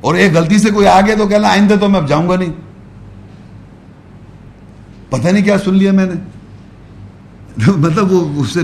اور 0.00 0.14
ایک 0.14 0.32
غلطی 0.32 0.58
سے 0.58 0.70
کوئی 0.70 0.86
آگے 0.86 1.16
تو 1.16 1.26
کہنا، 1.26 1.48
آئندہ 1.48 1.74
تو 1.80 1.88
میں 1.88 2.00
اب 2.00 2.08
جاؤں 2.08 2.28
گا 2.28 2.36
نہیں۔ 2.36 2.52
پتہ 5.10 5.28
نہیں 5.28 5.44
کیا 5.44 5.58
سن 5.58 5.74
لیا 5.74 5.92
میں 5.92 6.06
نے۔ 6.06 6.20
مطلب 7.76 8.12
وہ 8.12 8.42
اس 8.42 8.50
سے 8.50 8.60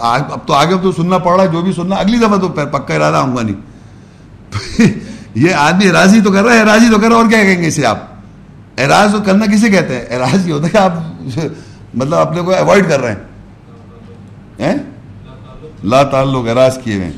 اب 0.00 0.46
تو 0.46 0.54
آگے 0.54 0.74
تو 0.82 0.92
سننا 0.92 1.18
پڑ 1.18 1.36
رہا 1.36 1.44
ہے، 1.44 1.48
جو 1.48 1.62
بھی 1.62 1.72
سننا، 1.72 1.96
اگلی 1.96 2.18
دفعہ 2.18 2.38
تو 2.38 2.48
پکا 2.48 2.94
ارادہ 2.94 3.16
آؤں 3.16 3.36
گا 3.36 3.42
نہیں۔ 3.42 3.56
یہ 5.36 5.54
آدمی 5.54 5.88
اراضی 5.88 6.20
تو 6.20 6.32
کر 6.32 6.44
رہا 6.44 6.54
ہے 6.54 6.60
اراضی 6.60 6.90
تو 6.90 6.98
کر 6.98 7.08
رہا 7.08 7.16
اور 7.16 7.30
کیا 7.30 7.42
کہیں 7.42 7.62
گے 7.62 7.66
اسے 7.66 7.86
آپ؟ 7.86 7.98
اراض 8.78 9.14
کرنا 9.24 9.46
کسے 9.46 9.70
کہتے 9.70 9.94
ہیں؟ 9.94 10.16
اراض 10.16 10.48
یہ 10.48 10.52
ہوتا 10.52 10.66
ہے 10.66 10.72
کہ 10.72 10.76
آپ 10.76 10.92
مطلب 11.94 12.14
اپنے 12.14 12.40
کو 12.40 12.54
اوائڈ 12.54 12.88
کر 12.88 13.00
رہے 13.00 13.14
ہیں۔ 14.60 14.74
لا 15.84 16.02
تعلق 16.02 16.48
اراض 16.48 16.78
کیے 16.84 16.96
ہوئے 16.96 17.10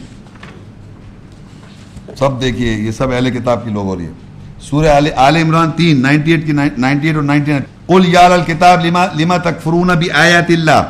سب 2.18 2.40
دیکھیے 2.40 2.72
یہ 2.72 2.90
سب 2.90 3.12
اہل 3.12 3.30
کتاب 3.30 3.64
کی 3.64 3.70
لوگ 3.70 3.86
ہو 3.86 3.96
رہی 3.96 4.06
ہے 4.06 4.12
سورہ 4.60 4.88
آل, 4.88 5.08
آل 5.16 5.36
عمران 5.36 5.70
تین 5.70 6.02
نائنٹی 6.02 6.32
ایٹ 6.32 6.46
کی 6.46 6.52
نائنٹی 6.52 7.08
ایٹ 7.08 7.16
اور 7.16 7.24
نائنٹی 7.24 7.52
نائن 7.52 7.62
قل 7.86 8.08
یا 8.08 8.24
الکتاب 8.26 8.84
لما 8.84 9.06
لما 9.14 9.36
تکفرون 9.36 9.90
بی 9.98 10.10
آیات 10.10 10.50
اللہ؟ 10.50 10.82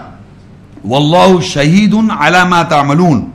واللہ 0.84 1.40
شہید 1.40 1.94
علی 2.18 2.48
ما 2.48 2.62
تعملون۔ 2.62 3.30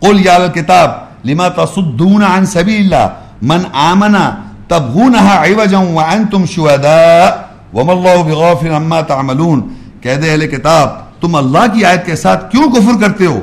قل 0.00 0.24
یا 0.26 0.34
الکتاب 0.34 0.90
لما 1.24 1.48
تصدون 1.48 2.22
عن 2.22 2.46
سبیل 2.46 2.82
اللہ؟ 2.84 3.23
من 3.48 3.62
آمنا 3.72 4.24
تبغونها 4.68 5.44
عوجا 5.44 5.78
وانتم 5.78 6.44
شہداء 6.44 7.26
وما 7.74 7.92
اللہ 7.92 8.22
بغافر 8.22 8.76
عما 8.76 9.00
تعملون۔ 9.00 9.60
کہہ 10.00 10.14
دے 10.14 10.30
اہل 10.30 10.46
کتاب، 10.48 10.88
تم 11.20 11.34
اللہ 11.34 11.66
کی 11.72 11.84
آیت 11.84 12.06
کے 12.06 12.16
ساتھ 12.16 12.50
کیوں 12.52 12.70
کفر 12.72 13.00
کرتے 13.00 13.26
ہو؟ 13.26 13.40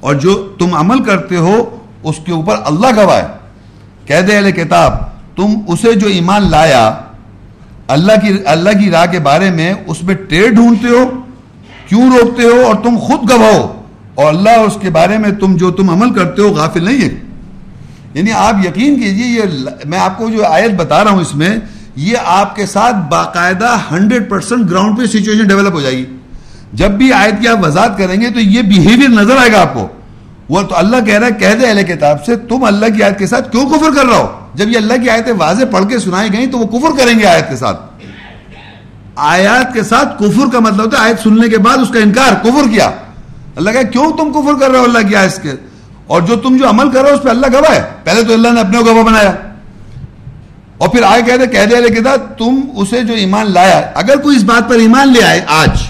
اور 0.00 0.14
جو 0.14 0.34
تم 0.58 0.74
عمل 0.74 1.02
کرتے 1.04 1.36
ہو، 1.36 1.76
اس 2.02 2.16
کے 2.26 2.32
اوپر 2.32 2.56
اللہ 2.64 2.86
گواہ 2.96 3.16
ہے۔ 3.16 3.26
کہہ 4.06 4.20
دے 4.20 4.36
اہل 4.36 4.50
کتاب، 4.50 4.92
تم 5.36 5.54
اسے 5.68 5.92
جو 5.92 6.06
ایمان 6.06 6.50
لایا، 6.50 6.94
اللہ 7.88 8.12
کی 8.22 8.36
اللہ 8.46 8.70
کی 8.70 8.90
راہ 8.90 9.06
کے 9.06 9.18
بارے 9.18 9.50
میں 9.50 9.74
اس 9.86 10.02
میں 10.02 10.14
ٹیر 10.14 10.50
ڈھونڈتے 10.50 10.88
ہو، 10.88 11.04
کیوں 11.88 12.10
روکتے 12.10 12.42
ہو؟ 12.42 12.62
اور 12.66 12.74
تم 12.74 12.96
خود 12.98 13.30
گواہ 13.30 13.60
اور 14.14 14.26
اللہ 14.28 14.58
اس 14.66 14.76
کے 14.80 14.90
بارے 14.90 15.18
میں 15.18 15.30
تم 15.30 15.56
جو 15.56 15.70
تم 15.70 15.90
عمل 15.90 16.14
کرتے 16.14 16.42
ہو، 16.42 16.48
غافل 16.48 16.84
نہیں 16.84 17.02
ہے 17.02 17.33
یعنی 18.14 18.32
آپ 18.32 18.66
یقین 18.66 19.00
کیجیے، 19.00 19.26
یہ 19.26 19.40
میں 19.84 19.98
آپ 19.98 20.18
کو 20.18 20.30
جو 20.30 20.46
آیت 20.46 20.70
بتا 20.70 21.04
رہا 21.04 21.10
ہوں 21.10 21.20
اس 21.20 21.34
میں، 21.34 21.56
یہ 21.96 22.16
آپ 22.24 22.56
کے 22.56 22.66
ساتھ 22.66 22.96
باقاعدہ 23.10 23.78
ہنڈریڈ 23.90 24.30
پرسینٹ 24.30 24.70
گراؤنڈ 24.70 24.98
پہ 24.98 25.06
سچویشن 25.06 25.48
ڈیولپ 25.48 25.72
ہو 25.72 25.80
جائے 25.80 25.96
گی۔ 25.96 26.04
جب 26.72 26.90
بھی 26.90 27.12
آیت 27.12 27.34
کی 27.40 27.48
آپ 27.48 27.66
وضاحت 27.66 27.98
کریں 27.98 28.20
گے 28.20 28.30
تو 28.30 28.40
یہ 28.40 28.62
بیہیویئر 28.62 29.08
نظر 29.08 29.36
آئے 29.36 29.52
گا 29.52 29.60
آپ 29.60 29.74
کو۔ 29.74 29.88
وہ 30.48 30.62
تو 30.62 30.76
اللہ 30.76 30.96
کہہ 31.06 31.18
رہا 31.18 31.26
ہے، 31.26 31.32
کہہ 31.32 31.54
دے 31.60 31.66
اہل 31.66 31.82
کتاب 31.82 32.24
سے، 32.24 32.36
تم 32.36 32.64
اللہ 32.64 32.86
کی 32.96 33.02
آیت 33.02 33.18
کے 33.18 33.26
ساتھ 33.26 33.52
کیوں 33.52 33.68
کفر 33.68 33.94
کر 33.96 34.06
رہا 34.06 34.16
ہو؟ 34.16 34.48
جب 34.54 34.68
یہ 34.68 34.76
اللہ 34.76 34.94
کی 35.02 35.10
آیتیں 35.10 35.32
واضح 35.38 35.64
پڑھ 35.70 35.88
کے 35.88 35.98
سنائی 35.98 36.32
گئی 36.32 36.46
تو 36.46 36.58
وہ 36.58 36.66
کفر 36.66 36.98
کریں 36.98 37.18
گے 37.18 37.26
آیت 37.26 37.48
کے 37.48 37.56
ساتھ۔ 37.56 37.80
آیات 39.16 39.74
کے 39.74 39.82
ساتھ 39.82 40.18
کفر 40.18 40.52
کا 40.52 40.58
مطلب 40.60 40.80
ہوتا 40.80 40.98
ہے 40.98 41.02
آیت 41.02 41.20
سننے 41.22 41.48
کے 41.48 41.58
بعد 41.58 41.78
اس 41.78 41.88
کا 41.88 41.98
انکار، 41.98 42.32
کفر 42.42 42.68
کیا۔ 42.70 42.90
اللہ 43.56 43.70
کہا، 43.70 43.82
کیوں 43.82 44.12
تم 44.12 44.32
کفر 44.32 44.60
کر 44.60 44.70
رہے 44.70 44.78
ہو 44.78 44.84
اللہ 44.84 45.08
کی 45.08 45.16
آیت 45.16 45.42
کے؟ 45.42 45.52
اور 46.06 46.22
جو 46.22 46.36
تم 46.36 46.56
جو 46.56 46.68
عمل 46.68 46.90
کر 46.90 47.02
رہے 47.02 47.10
ہو 47.10 47.16
اس 47.16 47.22
پہ 47.22 47.28
اللہ 47.28 47.46
گواہ 47.52 47.74
ہے۔ 47.74 47.82
پہلے 48.04 48.24
تو 48.24 48.32
اللہ 48.32 48.48
نے 48.48 48.60
اپنے 48.60 48.78
گواہ 48.78 49.02
بنایا۔ 49.02 49.32
اور 50.78 50.88
پھر 50.88 51.02
آئے 51.02 51.22
کہتے 51.22 51.46
کہہ 51.46 51.64
دے 51.64 51.94
کہتا 51.94 52.16
تم 52.16 52.60
اسے 52.76 53.02
جو 53.02 53.14
ایمان 53.14 53.50
لایا، 53.50 53.82
اگر 53.94 54.16
کوئی 54.16 54.36
اس 54.36 54.42
بات 54.42 54.68
پر 54.68 54.74
ایمان 54.74 55.12
لے 55.12 55.24
آئے 55.24 55.40
آج، 55.46 55.82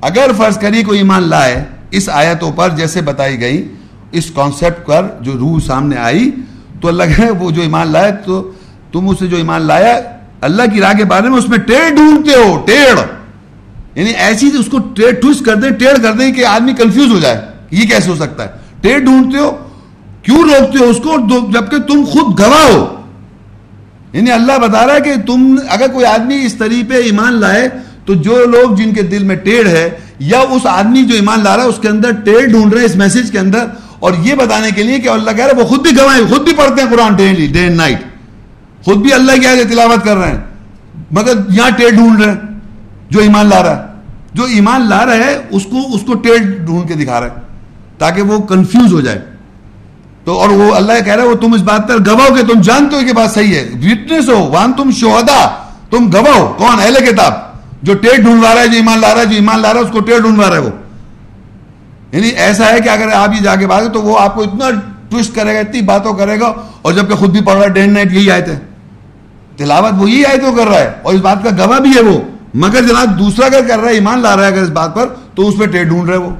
اگر 0.00 0.30
فرض 0.36 0.58
کری 0.58 0.82
کوئی 0.82 0.98
ایمان 0.98 1.22
لائے 1.22 1.64
اس 1.90 2.08
آیتوں 2.12 2.52
پر 2.52 2.68
جیسے 2.68 3.00
بتائی 3.00 3.40
گئی، 3.40 3.74
اس 4.12 4.30
کانسیپٹ 4.34 4.86
پر 4.86 5.06
جو 5.20 5.32
روح 5.32 5.60
سامنے 5.66 5.96
آئی، 5.96 6.30
تو 6.80 6.88
اللہ 6.88 7.02
کہ 7.16 7.30
وہ 7.30 7.50
جو 7.50 7.62
ایمان 7.62 7.92
لائے، 7.92 8.12
تو 8.24 8.52
تم 8.92 9.08
اسے 9.08 9.26
جو 9.26 9.36
ایمان 9.36 9.62
لایا، 9.62 10.00
اللہ 10.40 10.62
کی 10.72 10.80
راہ 10.80 10.92
کے 10.92 11.04
بارے 11.04 11.28
میں 11.28 11.38
اس 11.38 11.48
میں 11.48 11.58
ٹیڑھ 11.58 11.94
ڈھونڈتے 11.94 12.34
ہو، 12.34 12.62
ٹیڑھ۔ 12.66 13.00
یعنی 13.94 14.10
ایسی 14.10 14.50
اس 14.58 14.66
کو 14.66 14.78
ٹوسٹ 15.22 15.44
کر 15.44 15.54
دیں، 15.54 15.70
ٹیڑھ 15.70 16.02
کر 16.02 16.12
دیں 16.12 16.32
کہ 16.32 16.46
آدمی 16.46 16.72
کنفیوز 16.72 17.12
ہو 17.12 17.20
جائے۔ 17.20 17.53
یہ 17.74 17.88
کیسے 17.88 18.10
ہو 18.10 18.16
سکتا 18.16 18.42
ہے؟ 18.42 18.48
ٹیڑھ 18.80 19.00
ڈھونڈتے 19.00 19.38
ہو، 19.38 19.68
کیوں 20.22 20.42
روکتے 20.42 20.84
ہو 20.84 20.88
اس 20.88 20.96
کو؟ 20.96 21.16
جبکہ 21.52 21.78
تم 21.78 22.04
خود 22.04 22.40
گواہ 22.40 22.70
ہو۔ 22.72 23.00
یعنی 24.12 24.30
اللہ 24.30 24.58
بتا 24.58 24.86
رہا 24.86 24.94
ہے 24.94 25.00
کہ 25.00 25.12
تم 25.26 25.56
اگر 25.68 25.86
کوئی 25.92 26.06
آدمی 26.06 26.44
اس 26.46 26.54
طریقے 26.54 26.96
ایمان 26.96 27.32
لائے، 27.32 27.68
تو 28.04 28.14
جو 28.14 28.44
لوگ 28.44 28.74
جن 28.74 28.94
کے 28.94 29.02
دل 29.02 29.24
میں 29.24 29.36
ٹیڑھ 29.36 29.68
ہے، 29.68 29.90
یا 30.18 30.38
اس 30.40 30.66
آدمی 30.66 31.02
جو 31.02 31.14
ایمان 31.14 31.44
لا 31.44 31.56
رہا 31.56 31.64
ہے، 31.64 31.68
اس 31.68 31.78
کے 31.80 31.88
اندر 31.88 32.10
ٹیڑھ 32.24 32.46
ڈھونڈ 32.46 32.72
رہے 32.72 32.80
ہیں 32.80 32.86
اس 32.86 32.96
میسج 32.96 33.30
کے 33.32 33.38
اندر۔ 33.38 33.64
اور 33.98 34.12
یہ 34.22 34.34
بتانے 34.34 34.70
کے 34.70 34.82
لیے 34.82 34.98
کہ 34.98 35.08
اللہ 35.08 35.30
کہہ 35.30 35.44
رہا 35.44 35.56
ہے، 35.56 35.62
وہ 35.62 35.68
خود 35.68 35.80
بھی 35.80 35.90
گواہیں 35.98 36.26
خود 36.28 36.42
بھی 36.42 36.54
پڑھتے 36.54 36.82
ہیں 36.82 36.90
Quran 36.90 37.14
daily 37.14 37.46
day 37.46 37.58
and 37.58 37.76
night 37.76 37.98
خود 38.84 38.96
بھی 38.96 39.12
اللہ 39.12 39.32
کی 39.40 39.46
آگے 39.46 39.64
تلاوت 39.64 40.04
کر 40.04 40.16
رہے 40.16 40.30
ہیں۔ 40.30 40.40
مگر 41.10 41.32
یہاں 41.50 41.70
ٹیڑھ 41.70 41.94
ڈھونڈ 41.94 42.22
رہے 42.22 42.32
ہیں، 42.32 42.40
جو 43.10 43.20
ایمان 43.20 43.46
لا 43.46 43.62
رہا 43.62 43.82
ہے۔ 43.82 43.92
جو 44.34 44.44
ایمان 44.44 44.88
لا 44.88 45.06
رہا 45.06 45.14
ہے، 45.14 45.38
اس 45.50 45.64
کو 45.64 45.76
اس 45.94 46.00
کو 46.06 46.14
ٹیڑھ 46.14 46.42
ڈھونڈ 46.42 46.88
کے 46.88 46.94
دکھا 46.94 47.20
رہا 47.20 47.26
ہے۔ 47.26 47.43
تاکہ 47.98 48.22
وہ 48.22 48.38
کنفیوز 48.38 48.92
ہو 48.92 49.00
جائے۔ 49.00 49.18
تو 50.24 50.40
اور 50.40 50.48
وہ 50.48 50.74
اللہ 50.74 50.92
کہہ 51.04 51.14
رہا 51.14 51.22
ہے، 51.22 51.28
وہ 51.28 51.34
تم 51.34 51.52
اس 51.52 51.60
بات 51.60 51.88
پر 51.88 51.98
گواہ 52.06 52.40
کہ 52.40 52.52
تم 52.52 52.60
جانتے 52.60 52.96
ہو 52.96 53.00
کہ 53.06 53.12
بات 53.12 53.30
صحیح 53.30 53.54
ہے۔ 53.54 53.68
وٹنس 53.84 54.28
ہو، 54.28 54.50
وان 54.50 54.72
تم 54.72 54.90
شہدا 54.90 55.64
تم 55.90 56.10
گواہ 56.12 56.52
کون؟ 56.58 56.80
اہل 56.80 56.94
کتاب۔ 56.94 57.32
جو 57.82 57.94
ٹیٹ 57.94 58.20
ڈھونڈوا 58.20 58.54
رہا 58.54 58.62
ہے، 58.62 58.68
جو 58.68 58.76
ایمان 58.76 59.00
لا 59.00 59.14
رہا 59.14 59.20
ہے، 59.20 59.26
جو 59.26 59.34
ایمان 59.34 59.60
لا 59.60 59.72
رہا 59.72 59.80
ہے، 59.80 59.84
اس 59.84 59.90
کو 59.92 60.00
ٹیٹ 60.00 60.20
ڈھونڈوا 60.20 60.48
رہا 60.48 60.56
ہے 60.56 60.60
وہ۔ 60.60 60.70
یعنی 62.12 62.28
ایسا 62.28 62.70
ہے 62.70 62.80
کہ 62.80 62.88
اگر 62.88 63.08
آپ 63.14 63.28
یہ 63.34 63.42
جا 63.42 63.56
کے 63.56 63.66
بات 63.66 63.82
تو 63.92 64.02
وہ 64.02 64.18
آپ 64.18 64.34
کو 64.34 64.42
اتنا 64.42 64.64
ٹوسٹ 65.08 65.34
کرے 65.34 65.54
گا، 65.54 65.60
اتنی 65.60 65.80
باتوں 65.80 66.12
کرے 66.14 66.40
گا۔ 66.40 66.52
اور 66.82 66.92
جبکہ 66.92 67.14
خود 67.14 67.30
بھی 67.30 67.40
پڑھ 67.40 67.54
رہا 67.54 67.62
ہے 67.62 67.68
ڈے 67.68 67.86
نائٹ 67.86 68.12
یہی 68.12 68.30
آئے 68.30 68.42
تھے 68.42 68.54
تلاوت 69.56 69.92
وہ 69.98 70.10
یہی 70.10 70.24
آئے 70.24 70.38
تو 70.38 70.52
کر 70.56 70.66
رہا 70.66 70.78
ہے۔ 70.78 70.92
اور 71.02 71.14
اس 71.14 71.20
بات 71.20 71.44
کا 71.44 71.66
گواہ 71.66 71.78
بھی 71.78 71.90
ہے 71.96 72.02
وہ۔ 72.02 72.20
مگر 72.54 72.82
جناب، 72.82 73.18
دوسرا 73.18 73.46
اگر 73.46 73.60
کر 73.68 73.78
رہا 73.78 73.88
ہے، 73.88 73.94
ایمان 73.94 74.20
لا 74.20 74.36
رہا 74.36 74.42
ہے 74.42 74.48
اگر 74.48 74.62
اس 74.62 74.68
بات 74.68 74.94
پر، 74.94 75.06
تو 75.34 75.48
اس 75.48 75.54
پہ 75.58 75.66
ٹیٹ 75.66 75.86
ڈھونڈ 75.86 76.08
رہے 76.08 76.16
وہ۔ 76.16 76.30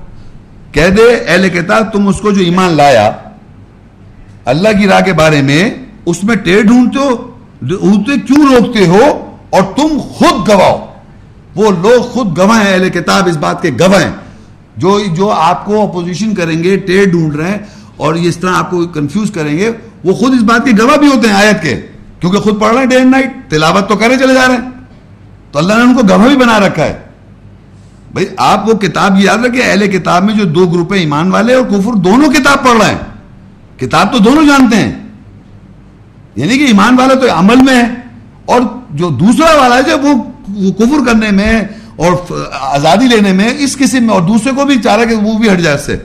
کہہ 0.74 0.88
دے، 0.88 1.16
اہل 1.26 1.48
کتاب، 1.48 1.92
تم 1.92 2.08
اس 2.08 2.20
کو 2.20 2.30
جو 2.30 2.40
ایمان 2.40 2.76
لایا، 2.76 3.10
اللہ 4.44 4.68
کی 4.80 4.86
راہ 4.86 5.00
کے 5.00 5.12
بارے 5.12 5.42
میں 5.42 5.74
اس 6.06 6.24
میں 6.24 6.36
ٹیڑھ 6.36 6.62
ڈھونڈتے 6.62 6.98
ہو، 6.98 7.30
ڈھونڈتے 7.62 8.12
کیوں 8.20 8.54
روکتے 8.54 8.86
ہو؟ 8.86 9.36
اور 9.50 9.62
تم 9.76 9.98
خود 10.00 10.48
گواہ 10.48 10.86
وہ 11.54 11.70
لوگ 11.70 12.02
خود 12.02 12.38
گواہ 12.38 12.66
ہیں، 12.66 12.72
اہل 12.72 12.88
کتاب 12.88 13.28
اس 13.28 13.36
بات 13.36 13.62
کے 13.62 13.70
گواہ 13.80 14.04
ہیں۔ 14.04 14.12
جو 14.76 15.00
جو 15.16 15.30
آپ 15.30 15.64
کو 15.64 15.82
اپوزیشن 15.82 16.34
کریں 16.34 16.64
گے، 16.64 16.76
ٹیڑھ 16.76 17.10
ڈھونڈ 17.10 17.36
رہے 17.36 17.50
ہیں 17.50 17.58
اور 17.96 18.14
اس 18.14 18.36
طرح 18.36 18.50
آپ 18.54 18.70
کو 18.70 18.86
کنفیوز 18.86 19.30
کریں 19.30 19.58
گے، 19.58 19.70
وہ 20.04 20.12
خود 20.14 20.34
اس 20.34 20.42
بات 20.42 20.64
کے 20.64 20.82
گواہ 20.82 20.96
بھی 20.96 21.06
ہوتے 21.06 21.28
ہیں 21.28 21.34
آیت 21.34 21.62
کے۔ 21.62 21.80
کیونکہ 22.20 22.38
خود 22.38 22.60
پڑھ 22.60 22.72
رہے 22.72 22.78
ہیں 22.78 22.86
ڈے 22.86 22.96
اینڈ 22.96 23.10
نائٹ، 23.10 23.50
تلاوت 23.50 23.88
تو 23.88 23.96
کرے 23.96 24.16
چلے 24.16 24.34
جا 24.34 24.48
رہے 24.48 24.54
ہیں۔ 24.54 24.70
تو 25.52 25.58
اللہ 25.58 25.72
نے 25.74 25.82
ان 25.82 25.94
کو 25.94 26.02
گواہ 26.08 26.28
بھی 26.28 26.36
بنا 26.36 26.60
رکھا 26.60 26.84
ہے۔ 26.84 27.03
بھائی 28.14 28.26
آپ 28.36 28.68
وہ 28.68 28.74
کتاب 28.74 29.20
یاد 29.20 29.38
رکھے 29.38 29.62
اہل 29.62 29.90
کتاب 29.90 30.24
میں 30.24 30.34
جو 30.34 30.44
دو 30.44 30.66
گروپ 30.66 30.92
ہیں 30.92 31.00
ایمان 31.00 31.32
والے 31.32 31.54
اور 31.54 31.64
کفر 31.64 31.92
دونوں 31.92 32.32
کتاب 32.32 32.64
پڑھ 32.64 32.82
رہے 32.82 32.90
ہیں۔ 32.90 32.98
کتاب 33.80 34.12
تو 34.12 34.18
دونوں 34.18 34.44
جانتے 34.44 34.76
ہیں۔ 34.76 34.92
یعنی 36.36 36.58
کہ 36.58 36.64
ایمان 36.64 36.98
والا 36.98 37.14
تو 37.14 37.26
عمل 37.38 37.56
میں 37.56 37.82
ہے 37.82 37.94
اور 38.44 38.60
جو 38.90 39.08
دوسرا 39.08 39.60
والا 39.60 39.76
ہے 39.76 39.82
جو 39.82 39.98
وہ 39.98 40.72
کفر 40.72 41.06
کرنے 41.06 41.30
میں 41.30 41.60
اور 41.96 42.12
آزادی 42.60 43.06
لینے 43.06 43.32
میں 43.32 43.48
اس 43.58 43.76
قسم 43.76 44.04
میں 44.04 44.14
اور 44.14 44.22
دوسرے 44.22 44.52
کو 44.56 44.64
بھی 44.64 44.82
چاہ 44.82 44.96
رہا 44.96 45.04
کہ 45.04 45.14
وہ 45.14 45.38
بھی 45.38 45.52
ہٹ 45.52 45.58
جائے 45.58 45.76
اس 45.76 45.86
سے۔ 45.86 45.96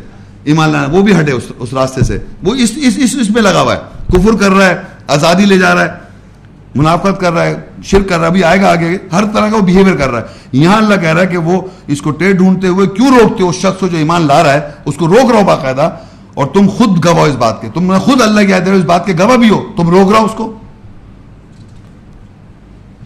ایمان 0.43 0.69
لانا 0.69 0.87
وہ 0.91 1.01
بھی 1.01 1.19
ہٹے 1.19 1.31
اس, 1.31 1.43
اس 1.59 1.73
راستے 1.73 2.03
سے۔ 2.03 2.17
وہ 2.43 2.55
اس 2.55 2.71
اس 2.75 2.93
اس, 2.97 3.15
اس 3.21 3.29
میں 3.29 3.41
لگا 3.41 3.61
ہوا 3.61 3.75
ہے۔ 3.75 3.79
کفر 4.07 4.37
کر 4.39 4.49
رہا 4.49 4.65
ہے 4.65 4.77
آزادی 5.07 5.45
لے 5.45 5.57
جا 5.57 5.75
رہا 5.75 5.81
ہے۔ 5.81 6.08
منافقت 6.75 7.21
کر 7.21 7.33
رہا 7.33 7.45
ہے، 7.45 7.55
شرک 7.83 8.09
کر 8.09 8.15
رہا 8.15 8.23
ہے، 8.23 8.29
ابھی 8.29 8.43
آئے 8.43 8.61
گا 8.61 8.71
آگے، 8.71 8.97
ہر 9.11 9.23
طرح 9.25 9.49
کا 9.49 9.55
وہ 9.55 9.61
بیہیویئر 9.61 9.95
کر 9.95 10.09
رہا 10.09 10.21
ہے۔ 10.21 10.25
یہاں 10.51 10.77
اللہ 10.77 10.95
کہہ 10.95 11.13
رہا 11.13 11.21
ہے 11.21 11.27
کہ 11.27 11.37
وہ 11.37 11.61
اس 11.87 12.01
کو 12.01 12.11
ٹیٹ 12.11 12.35
ڈھونڈتے 12.35 12.67
ہوئے 12.67 12.87
کیوں 12.87 13.19
روکتے 13.19 13.43
ہو؟ 13.43 13.51
شخص 13.51 13.79
کو 13.79 13.87
جو 13.87 13.97
ایمان 13.97 14.21
لا 14.21 14.43
رہا 14.43 14.53
ہے، 14.53 14.59
اس 14.85 14.95
کو 14.95 15.07
روک 15.07 15.31
رہا 15.31 15.39
ہو 15.39 15.45
باقاعدہ۔ 15.45 15.89
اور 16.33 16.45
تم 16.45 16.67
خود 16.67 17.05
گواہ 17.05 17.23
اس 17.23 17.35
بات 17.35 17.61
کے۔ 17.61 17.67
تم 17.73 17.93
نے 17.93 17.99
خود 17.99 18.21
اللہ 18.21 18.41
کی 18.41 18.47
کے 18.47 18.71
اس 18.71 18.83
بات 18.83 19.05
کے 19.05 19.13
گواہ 19.19 19.37
بھی 19.37 19.49
ہو۔ 19.49 19.63
تم 19.77 19.89
روک 19.89 20.11
رہا 20.11 20.19
ہو 20.19 20.25
اس 20.25 20.31
کو۔ 20.37 20.57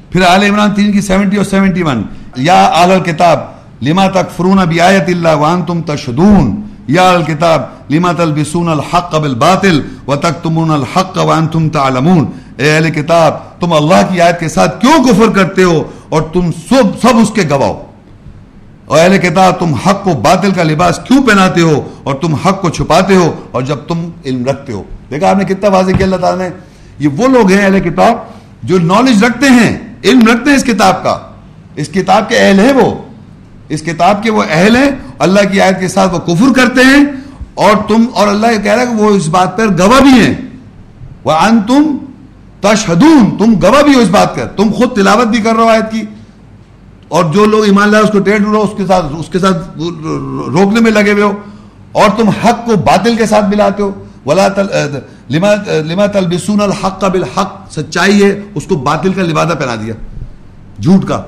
پھر 0.10 0.22
آل 0.22 0.44
عمران 0.44 0.72
تین 0.72 0.92
کی 0.92 1.02
سیونٹی 1.02 1.38
اور 1.38 1.46
سیونٹی 1.46 1.84
ون 1.84 2.04
یا 2.36 2.72
آل 2.74 2.92
الکتاب، 2.92 3.40
لما 3.82 4.08
تک 4.08 4.38
فرون 4.38 4.60
ابی 4.60 4.82
آیت 4.82 5.04
اللہ 5.08 5.36
وان 5.36 5.62
تم 5.62 5.82
تشدون 5.82 6.62
یا 6.88 7.10
الکتاب 7.10 7.62
لما 7.90 8.12
تلبسون 8.12 8.68
الحق 8.68 9.16
بالباطل 9.16 9.82
و 10.08 10.16
تک 10.16 10.44
تمون 10.44 10.72
الحق 10.72 11.18
وان 11.18 11.48
تم 11.48 11.70
تعلمون۔ 11.70 12.26
اے 12.58 12.76
اہل 12.76 12.90
کتاب، 12.90 13.62
تم 13.62 13.74
اللہ 13.74 14.14
کی 14.14 14.22
آیت 14.22 14.40
کے 14.40 14.50
ساتھ 14.50 14.82
کیوں 14.82 15.04
کفر 15.04 15.32
کرتے 15.36 15.64
ہو 15.64 15.84
اور 16.10 16.22
تم 16.22 16.52
سب 16.52 17.08
سب 17.08 17.18
اس 17.18 17.32
کے 17.36 17.42
گواہ 17.50 17.74
اور 18.86 19.00
اہل 19.00 19.18
کتاب، 19.18 19.60
تم 19.60 19.74
حق 19.74 20.04
کو 20.04 20.14
باطل 20.14 20.52
کا 20.52 20.64
لباس 20.64 21.00
کیوں 21.08 21.24
پہناتے 21.24 21.62
ہو 21.62 21.90
اور 22.04 22.16
تم 22.16 22.34
حق 22.34 22.62
کو 22.62 22.70
چھپاتے 22.70 23.16
ہو 23.16 23.34
اور 23.52 23.62
جب 23.62 23.78
تم 23.88 24.10
علم 24.26 24.46
رکھتے 24.46 24.74
ہو؟ 24.74 24.84
دیکھا 25.12 25.30
آپ 25.30 25.38
نے 25.38 25.46
کتنا 25.46 25.70
واضح 25.70 25.92
کیا 25.92 26.06
اللہ 26.06 26.16
تعالیٰ 26.16 26.50
نے؟ 26.50 26.56
یہ 27.00 27.08
وہ 27.08 27.28
لوگ 27.28 27.52
ہیں 27.52 27.66
اہل 27.66 27.80
کتاب 27.80 28.18
جو 28.64 28.80
نالج 28.80 29.24
رکھتے 29.24 29.46
ہیں، 29.46 29.94
علم 30.04 30.28
رکھتے 30.28 30.50
ہیں 30.50 30.58
اس 30.58 30.64
کتاب 30.64 31.04
کا۔ 31.04 31.20
اس 31.76 31.88
کتاب 31.88 32.30
کے 32.30 32.38
اہل 32.38 32.60
ہیں 32.60 32.74
وہ۔ 32.74 32.96
اس 33.70 33.82
کتاب 33.82 34.24
کے 34.24 34.32
وہ 34.32 34.44
اہل 34.50 34.76
ہیں۔ 34.76 34.90
اللہ 35.20 35.40
کی 35.52 35.62
آیت 35.62 35.80
کے 35.80 35.88
ساتھ 35.88 36.14
وہ 36.14 36.20
کفر 36.20 36.54
کرتے 36.56 36.82
ہیں۔ 36.82 37.06
اور 37.56 37.72
تم 37.88 38.06
اور 38.14 38.28
اللہ 38.28 38.48
کہہ 38.64 38.72
رہا 38.72 38.82
ہے 38.82 38.88
کہ 38.88 39.04
وہ 39.04 39.10
اس 39.10 39.28
بات 39.28 39.58
پر 39.58 39.68
گواہ 39.68 40.00
بھی 40.00 40.12
ہیں۔ 40.12 40.36
وہ 41.24 41.32
ان 41.32 41.62
تم 41.68 41.98
تشہدون 42.62 43.38
تم 43.38 43.54
گواہ 43.64 43.82
بھی 43.82 43.94
ہو 43.96 44.00
اس 44.00 44.10
بات 44.10 44.36
کا 44.36 44.46
تم 44.46 44.72
خود 44.72 44.96
تلاوت 44.96 45.28
بھی 45.28 45.38
کر 45.38 45.54
رہے 45.56 45.64
ہو 45.64 45.70
آیت 45.70 45.92
کی۔ 45.92 46.02
اور 47.08 47.24
جو 47.24 47.46
لوگ 47.46 47.64
ایمان 47.64 47.90
لائے، 47.90 48.04
اس 48.04 48.10
کو 48.10 48.20
ٹیڑھ 48.20 48.42
رہو، 48.42 48.62
اس 48.62 48.70
کے 48.78 48.86
ساتھ 48.88 49.06
اس 49.20 49.30
کے 49.30 49.40
ساتھ 49.40 49.58
روکنے 50.52 50.80
میں 50.80 50.92
لگے 50.92 51.12
ہوئے 51.12 51.24
ہو۔ 51.24 51.34
اور 51.92 52.10
تم 52.18 52.30
حق 52.30 52.66
کو 52.66 52.76
باطل 52.76 53.16
کے 53.16 53.26
ساتھ 53.26 53.46
ملاتے 53.46 53.84
ہو۔ 53.84 53.92
ولا 54.26 54.48
تل 54.48 54.66
لما 55.30 55.48
لما 55.68 56.06
تلبسون 56.06 56.62
الحق 56.62 57.02
کا 57.02 57.08
بالحق۔ 57.08 57.72
سچائی 57.72 58.24
ہے، 58.24 58.42
اس 58.56 58.66
کو 58.66 58.76
باطل 58.76 59.14
کا 59.14 59.22
لبادہ 59.22 59.54
پہنا 59.60 59.76
دیا۔ 59.76 59.94
جھوٹ 60.82 61.08
کا۔ 61.08 61.22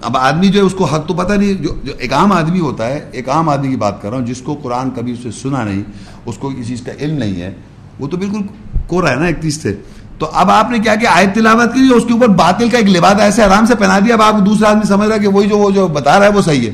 اب 0.00 0.16
آدمی 0.16 0.48
جو 0.48 0.60
ہے 0.60 0.64
اس 0.64 0.74
کو 0.74 0.84
حق 0.84 1.06
تو 1.06 1.14
پتہ 1.14 1.32
نہیں 1.32 1.54
جو, 1.54 1.74
جو 1.84 1.92
ایک 1.98 2.12
عام 2.12 2.32
آدمی 2.32 2.60
ہوتا 2.60 2.86
ہے 2.86 3.08
ایک 3.12 3.28
عام 3.28 3.48
آدمی 3.48 3.68
کی 3.68 3.76
بات 3.76 4.02
کر 4.02 4.10
رہا 4.10 4.18
ہوں 4.18 4.26
جس 4.26 4.40
کو 4.40 4.54
قرآن 4.54 4.90
کبھی 4.90 5.12
اسے 5.12 5.30
سنا 5.30 5.64
نہیں 5.64 5.82
اس 6.26 6.38
کو 6.38 6.48
کسی 6.50 6.64
چیز 6.64 6.82
کا 6.82 6.92
علم 7.00 7.18
نہیں 7.18 7.42
ہے 7.42 7.54
وہ 7.98 8.08
تو 8.08 8.16
بالکل 8.16 8.38
کو 8.86 9.02
رہا 9.02 9.10
ہے 9.10 9.16
نا 9.16 9.26
ایک 9.26 9.36
چیز 9.42 9.62
سے۔ 9.62 9.76
تو 10.18 10.30
اب 10.32 10.50
آپ 10.50 10.70
نے 10.70 10.78
کیا 10.78 10.94
کہ 10.94 11.06
آیت 11.06 11.34
تلاوت 11.34 11.74
کی 11.74 11.90
اس 11.94 12.02
کے 12.06 12.12
اوپر 12.12 12.28
باطل 12.28 12.68
کا 12.68 12.78
ایک 12.78 12.88
لباس 12.88 13.20
ایسے 13.20 13.42
آرام 13.42 13.66
سے 13.66 13.74
پہنا 13.74 13.98
دیا 13.98 14.14
اب 14.14 14.22
آپ 14.22 14.46
دوسرا 14.46 14.70
آدمی 14.70 14.86
سمجھ 14.88 15.08
رہا 15.08 15.16
ہے 15.16 15.20
کہ 15.20 15.28
وہی 15.28 15.48
جو 15.48 15.58
وہ 15.58 15.70
جو 15.70 15.88
بتا 15.88 16.18
رہا 16.18 16.26
ہے 16.26 16.30
وہ 16.30 16.42
صحیح 16.42 16.66
ہے۔ 16.66 16.72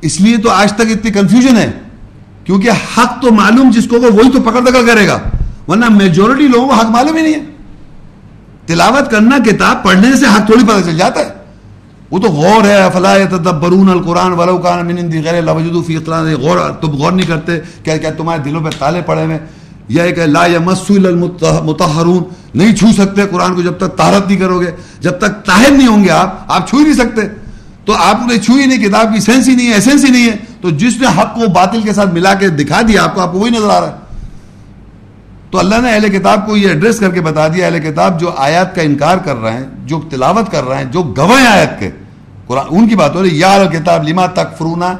اس 0.00 0.20
لیے 0.20 0.36
تو 0.36 0.50
آج 0.50 0.72
تک 0.72 0.80
اتنی 0.80 1.10
کنفیوژن 1.10 1.56
ہے 1.56 1.72
کیونکہ 2.44 2.70
حق 2.70 3.22
تو 3.22 3.32
معلوم 3.32 3.70
جس 3.70 3.88
کو 3.88 3.96
وہی 4.00 4.30
تو 4.30 4.40
پکڑ 4.40 4.60
پکڑ 4.60 4.86
کرے 4.86 5.08
گا۔ 5.08 5.18
ورنہ 5.68 5.88
میجورٹی 5.88 6.48
لوگوں 6.48 6.68
کو 6.68 6.74
حق 6.74 6.90
معلوم 6.90 7.16
ہی 7.16 7.22
نہیں 7.22 7.34
ہے۔ 7.34 7.44
تلاوت 8.66 9.10
کرنا 9.10 9.38
کتاب 9.38 9.84
پڑھنے 9.84 10.16
سے 10.16 10.26
حق 10.26 10.46
تھوڑی 10.46 10.64
پتہ 10.64 10.90
چل 10.90 10.98
جاتا 10.98 11.20
ہے۔ 11.20 11.35
وہ 12.10 12.18
تو 12.18 12.28
غور 12.28 12.64
ہے، 12.64 12.88
فلا 12.92 13.16
يتدبرون 13.16 13.88
القرآن 13.88 14.32
ولو 14.32 14.58
كان 14.58 14.86
من 14.86 14.98
عند 14.98 15.14
غير 15.14 15.34
الله 15.34 15.54
وجدوا 15.56 15.82
في 15.86 15.96
غور، 16.42 16.58
تم 16.80 16.90
غور 16.90 17.12
نہیں 17.12 17.26
کرتے 17.26 17.58
کیا 17.84 17.96
کیا 17.96 18.10
تمہارے 18.10 18.42
دلوں 18.42 18.64
پہ 18.64 18.70
تالے 18.78 19.00
پڑے 19.06 19.24
ہوئے 19.24 19.38
یہ 19.88 20.10
کہ 20.10 20.26
لا 20.26 20.46
يمس 20.46 20.90
المطهرون 20.90 22.22
نہیں 22.54 22.76
چھو 22.76 22.86
سکتے 22.96 23.26
قرآن 23.30 23.54
کو 23.54 23.62
جب 23.62 23.76
تک 23.78 23.96
طہارت 23.96 24.26
نہیں 24.26 24.38
کرو 24.38 24.60
گے، 24.60 24.70
جب 25.00 25.18
تک 25.18 25.44
طاہر 25.46 25.70
نہیں 25.70 25.86
ہوں 25.86 26.04
گے 26.04 26.10
آپ 26.10 26.34
آپ 26.48 26.68
چھو 26.68 26.78
ہی 26.78 26.82
نہیں 26.82 26.94
سکتے۔ 26.94 27.20
تو 27.84 27.92
آپ 27.98 28.26
نے 28.26 28.38
چھو 28.38 28.54
ہی 28.54 28.66
نہیں، 28.66 28.84
کتاب 28.84 29.14
کی 29.14 29.20
سینس 29.20 29.48
ہی 29.48 29.54
نہیں 29.54 29.66
ہے 29.66 29.72
ایسنس 29.72 30.04
ہی 30.04 30.10
نہیں 30.10 30.30
ہے۔ 30.30 30.36
تو 30.60 30.70
جس 30.70 31.00
نے 31.00 31.06
حق 31.06 31.34
کو 31.34 31.46
باطل 31.46 31.80
کے 31.82 31.92
ساتھ 31.92 32.14
ملا 32.14 32.34
کے 32.34 32.48
دکھا 32.48 32.80
دیا، 32.88 33.04
آپ 33.04 33.14
کو 33.14 33.20
آپ 33.20 33.32
کو 33.32 33.38
وہی 33.38 33.50
نظر 33.50 33.70
آ 33.70 33.80
رہا 33.80 33.88
ہے۔ 33.88 34.05
تو 35.50 35.58
اللہ 35.58 35.74
نے 35.82 35.92
اہل 35.92 36.18
کتاب 36.18 36.46
کو 36.46 36.56
یہ 36.56 36.68
ایڈریس 36.68 36.98
کر 37.00 37.10
کے 37.10 37.20
بتا 37.20 37.48
دیا، 37.48 37.66
اہل 37.66 37.78
کتاب 37.78 38.20
جو 38.20 38.30
آیات 38.36 38.74
کا 38.74 38.82
انکار 38.82 39.18
کر 39.18 39.36
رہے 39.36 39.52
ہیں، 39.52 39.66
جو 39.84 40.00
تلاوت 40.10 40.52
کر 40.52 40.64
رہے 40.64 40.76
ہیں، 40.76 40.84
جو 40.84 41.02
گواہ 41.02 41.46
آیت 41.46 41.80
کے، 41.80 41.90
قرآن، 42.46 42.66
ان 42.70 42.88
کی 42.88 42.94
بات 42.94 43.14
ہو 43.14 43.22
رہی 43.22 43.38
یار 43.38 43.66
کتاب، 43.66 44.08
لما 44.08 44.26
تک 44.26 44.58
فرونا 44.58 44.94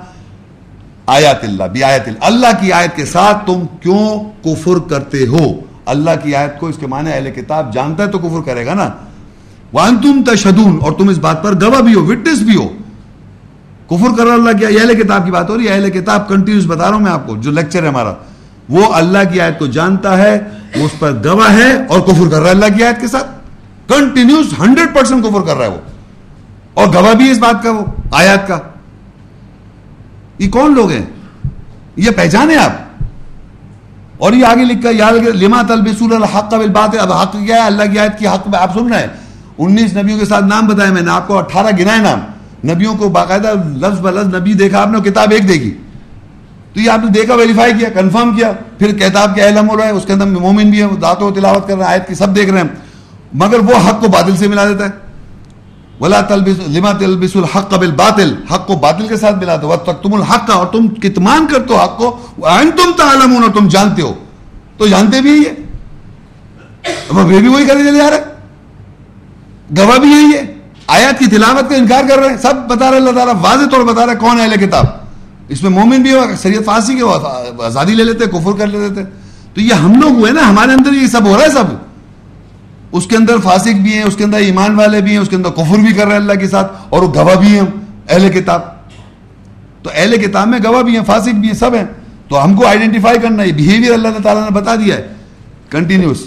آیات 1.07 1.45
اللہ 1.45 1.65
بھی 1.65 1.85
آیت 1.85 2.09
اللہ 2.09 2.25
اللہ 2.25 2.61
کی 2.61 2.73
آیت 2.73 2.97
کے 2.97 3.05
ساتھ 3.05 3.47
تم 3.47 3.61
کیوں 3.81 4.21
کفر 4.45 4.79
کرتے 4.91 5.27
ہو؟ 5.27 5.61
اللہ 5.87 6.11
کی 6.23 6.35
آیت 6.35 6.61
کو 6.61 6.67
اس 6.67 6.77
کے 6.81 6.87
معنی 6.87 7.13
اہل 7.13 7.31
کتاب 7.31 7.75
جانتا 7.75 8.03
ہے 8.03 8.09
تو 8.09 8.19
کفر 8.19 8.41
کرے 8.45 8.67
گا 8.67 8.75
نا۔ 8.75 8.91
وان 9.73 9.97
تم 9.97 10.23
تشدون 10.27 10.79
اور 10.83 10.93
تم 10.93 11.09
اس 11.09 11.19
بات 11.19 11.43
پر 11.43 11.55
گواہ 11.63 11.81
بھی 11.81 11.95
ہو 11.95 12.05
وٹنس 12.05 12.39
بھی 12.39 12.57
ہو۔ 12.57 12.69
کفر 13.87 14.17
کر 14.17 14.25
رہا 14.27 14.35
اللہ 14.35 14.59
کیا 14.59 14.69
اہل 14.69 15.03
کتاب 15.03 15.25
کی 15.25 15.31
بات 15.31 15.51
ہو 15.51 15.59
رہی 15.59 15.69
ہے۔ 15.69 15.73
اہل 15.73 15.91
کتاب 15.91 16.29
کنٹینیوس 16.29 16.67
بتا 16.67 16.85
رہا 16.85 16.95
ہوں 16.95 17.01
میں 17.01 17.13
آپ 17.13 17.27
کو، 17.27 17.37
جو 17.37 17.51
لیکچر 17.51 17.83
ہے 17.83 17.89
ہمارا۔ 17.89 18.15
وہ 18.69 18.95
اللہ 18.95 19.19
کی 19.33 19.41
آیت 19.41 19.59
کو 19.59 19.67
جانتا 19.67 20.19
ہے، 20.19 20.41
وہ 20.77 20.85
اس 20.85 20.99
پر 20.99 21.13
گواہ 21.25 21.53
ہے 21.53 21.87
اور 21.89 22.01
کفر 22.01 22.29
کر 22.31 22.37
رہا 22.37 22.47
ہے 22.47 22.51
اللہ 22.51 22.67
کی 22.77 22.85
آیت 22.85 23.01
کے 23.01 23.07
ساتھ۔ 23.07 23.27
کنٹینیوس 23.89 24.47
ہنڈریڈ 24.61 24.95
پرسینٹ 24.95 25.25
کفر 25.25 25.41
کر 25.41 25.57
رہا 25.57 25.65
ہے 25.65 25.71
وہ۔ 25.71 25.81
اور 26.75 26.87
گواہ 26.87 27.15
بھی 27.15 27.31
اس 27.31 27.39
بات 27.39 27.63
کا 27.63 27.71
وہ، 27.71 27.85
آیات 28.13 28.49
کا۔ 28.49 28.59
یہ 30.39 30.51
کون 30.51 30.75
لوگ 30.75 30.91
ہیں؟ 30.91 31.07
یہ 31.97 32.11
پہچانے 32.11 32.57
آپ۔ 32.57 32.71
اور 34.19 34.33
یہ 34.33 34.47
آگے 34.47 34.65
لکھا، 34.65 34.91
یا 34.93 35.11
لما 35.11 35.63
تلبسول 35.63 36.15
الحق 36.15 36.55
بالبات 36.55 36.97
اب 37.01 37.13
حق 37.13 37.33
کیا 37.33 37.57
ہے؟ 37.57 37.61
اللہ 37.61 37.83
کی 37.93 37.99
آیت 37.99 38.19
کی 38.19 38.27
حق 38.27 38.49
میں 38.49 38.59
آپ 38.59 38.79
سن 38.79 38.93
رہے 38.93 39.01
ہیں۔ 39.01 39.07
انیس 39.59 39.97
نبیوں 39.97 40.19
کے 40.19 40.27
ساتھ 40.27 40.45
نام 40.45 40.67
بتایا 40.67 40.93
میں 40.93 41.03
نے، 41.03 41.11
آپ 41.11 41.29
کو 41.29 41.39
اٹھارہ 41.39 41.67
گنائے 41.79 42.01
نام۔ 42.01 42.19
نبیوں 42.71 42.97
کو 42.97 43.09
باقاعدہ 43.09 43.53
لفظ 43.67 44.01
بلفظ 44.01 44.35
نبی 44.35 44.53
دیکھا، 44.53 44.83
آپ 44.83 44.89
نے 44.89 45.11
کتاب 45.11 45.31
ایک 45.31 45.49
دیکھی۔ 45.49 45.79
تو 46.77 46.83
یہ 46.83 46.91
آپ 46.91 46.99
نے 46.99 47.11
دیکھا 47.11 47.35
ویریفائی 47.35 47.73
کیا 47.79 47.89
کنفرم 47.89 48.37
کیا، 48.37 48.53
پھر 48.79 48.99
کتاب 48.99 49.35
کے 49.35 49.43
علم 49.43 49.71
ہو 49.71 49.77
رہا 49.77 49.85
ہے 49.85 49.91
اس 49.91 50.05
کے 50.05 50.13
اندر 50.13 50.27
مومن 50.27 50.71
بھی 50.71 50.83
ہیں 50.83 50.91
داتوں 50.93 51.31
تلاوت 51.31 51.69
کر 51.69 51.77
رہے 51.77 51.85
ہیں، 51.85 51.93
آیت 51.93 52.09
کی 52.09 52.15
سب 52.15 52.37
دیکھ 52.37 52.51
رہے 52.51 52.61
ہیں، 52.61 52.69
مگر 53.33 53.59
وہ 53.59 53.89
حق 53.89 54.01
کو 54.01 54.09
بادل 54.09 54.37
سے 54.37 54.49
ملا 54.49 54.69
دیتا 54.69 54.85
ہے۔ 54.85 54.91
ولا 56.01 56.21
تلبس 56.21 56.69
لما 56.69 56.93
تلبس 56.93 57.37
الحق 57.37 57.75
بالباطل؟ 57.75 58.35
حق 58.55 58.67
کو 58.67 58.77
باطل 58.77 59.07
کے 59.09 59.17
ساتھ 59.17 59.37
ملا 59.37 59.57
دو۔ 59.63 59.69
وقت 59.69 60.03
تم 60.03 60.15
الحق، 60.15 60.51
اور 60.51 60.67
تم 60.67 60.89
کتمان 60.89 61.47
کرتے 61.47 61.75
ہو 61.75 61.79
حق 61.79 61.99
کو۔ 61.99 62.19
تم 62.77 62.91
تعلمون، 62.97 63.43
اور 63.43 63.51
تم 63.51 63.69
جانتے 63.69 64.03
ہو۔ 64.03 64.15
تو 64.77 64.87
جانتے 64.87 65.21
بھی 65.21 65.31
یہی 65.31 65.45
ہے۔ 65.47 65.55
اب 67.09 67.27
بھی 67.27 67.49
وہی 67.49 67.67
کرے 67.67 67.79
چلے 67.79 67.99
جا 67.99 68.11
رہے 68.11 68.23
گواہ 69.79 69.99
بھی 69.99 70.09
یہی 70.09 70.33
ہے۔ 70.35 70.55
آیات 70.87 71.19
کی 71.19 71.27
تلاوت 71.27 71.71
کا 71.71 71.77
انکار 71.77 72.05
کر 72.09 72.19
رہے 72.19 72.29
ہیں۔ 72.29 72.37
سب 72.37 72.55
بتا 72.69 72.91
رہے 72.91 72.97
اللہ 72.97 73.11
تعالیٰ 73.11 73.35
واضح 73.41 73.69
طور 73.71 73.85
بتا 73.85 74.07
رہے 74.07 74.15
کون 74.15 74.41
ہے 74.41 74.45
اہل 74.45 74.67
کتاب۔ 74.67 75.06
اس 75.49 75.63
میں 75.63 75.71
مومن 75.71 76.03
بھی 76.03 76.13
ہو 76.13 76.25
شریعت 76.43 76.65
فارسی 76.65 76.95
کے 76.95 77.03
آزادی 77.65 77.95
لے 77.95 78.05
لیتے، 78.05 78.27
کفر 78.27 78.59
کر 78.59 78.67
لیتے 78.67 79.03
تو 79.55 79.61
یہ 79.61 79.73
ہم 79.75 80.01
لوگ 80.01 80.13
ہوئے 80.13 80.33
نا، 80.33 80.49
ہمارے 80.49 80.73
اندر 80.73 80.93
یہ 80.93 81.07
سب 81.07 81.27
ہو 81.27 81.37
رہا 81.37 81.45
ہے 81.45 81.51
سب۔ 81.51 81.75
اس 82.93 83.07
کے 83.07 83.17
اندر 83.17 83.39
فاسق 83.43 83.81
بھی 83.83 83.93
ہیں، 83.93 84.03
اس 84.03 84.17
کے 84.17 84.25
اندر 84.25 84.39
ایمان 84.39 84.75
والے 84.75 85.01
بھی 85.01 85.11
ہیں، 85.11 85.19
اس 85.19 85.29
کے 85.29 85.37
اندر 85.37 85.51
کفر 85.51 85.79
بھی 85.79 85.93
کر 85.93 86.05
رہے 86.05 86.15
ہیں 86.15 86.23
اللہ 86.23 86.39
کے 86.41 86.49
ساتھ، 86.49 86.73
اور 86.89 87.03
وہ 87.03 87.13
گواہ 87.15 87.35
بھی 87.35 87.49
ہیں 87.49 87.67
اہل 88.09 88.29
کتاب۔ 88.33 88.61
تو 89.83 89.91
اہل 89.95 90.17
کتاب 90.23 90.49
میں 90.49 90.59
گواہ 90.65 90.83
بھی 90.83 90.97
ہیں، 90.97 91.05
فاسق 91.07 91.35
بھی 91.35 91.49
ہیں، 91.49 91.57
سب 91.57 91.75
ہیں۔ 91.75 91.85
تو 92.29 92.45
ہم 92.45 92.55
کو 92.57 92.67
آئیڈینٹیفائی 92.67 93.19
کرنا 93.19 93.43
ہے 93.43 93.53
بہیویئر 93.53 93.93
اللہ 93.93 94.21
تعالیٰ 94.23 94.43
نے 94.43 94.55
بتا 94.55 94.75
دیا 94.75 94.97
ہے۔ 94.97 95.07
کنٹینیوس 95.71 96.25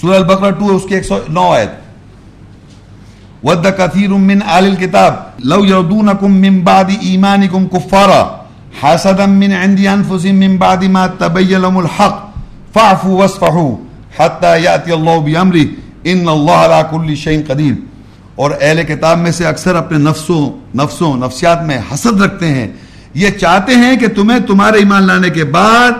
سورہ 0.00 0.16
البقرہ 0.16 0.50
ٹو، 0.50 0.76
اس 0.76 0.82
کے 0.88 0.94
ایک 0.94 1.04
سو 1.04 1.18
نو 1.28 1.50
آیت۔ 1.52 1.81
ود 3.44 3.66
کثیر 3.78 4.08
من 4.08 4.42
آل 4.42 4.64
الكتاب. 4.64 5.12
لو 5.44 5.64
يردونكم 5.64 6.30
من 6.32 6.60
بعد 6.60 6.90
ایمانكم 7.00 7.66
كفارا 7.72 8.22
حسدا 8.82 9.26
من 9.26 9.52
عند 9.52 9.86
انفسهم 9.86 10.34
من 10.44 10.56
بعد 10.56 10.84
ما 10.84 11.06
تبين 11.06 11.60
لهم 11.60 11.78
الحق. 11.78 12.20
فاعفوا 12.74 13.20
واصفحوا 13.20 13.72
حتى 14.18 14.52
ياتي 14.62 14.92
الله 14.92 15.18
بامره 15.20 15.64
ان 16.04 16.28
الله 16.28 16.58
على 16.66 16.80
كل 16.90 17.14
شيء 17.14 17.40
قدير 17.46 17.74
اور 18.34 18.50
اہل 18.60 18.82
کتاب 18.82 19.18
میں 19.18 19.30
سے 19.30 19.46
اکثر 19.46 19.74
اپنے 19.74 19.98
نفسوں 19.98 20.42
نفسوں، 20.76 21.16
نفسیات 21.16 21.62
میں 21.62 21.78
حسد 21.92 22.20
رکھتے 22.22 22.46
ہیں. 22.46 22.68
یہ 23.14 23.30
چاہتے 23.30 23.74
ہیں 23.74 23.96
کہ 23.96 24.08
تمہیں 24.08 24.40
تمہارے 24.40 24.78
ایمان 24.78 25.02
لانے 25.02 25.30
کے 25.30 25.44
بعد 25.44 25.92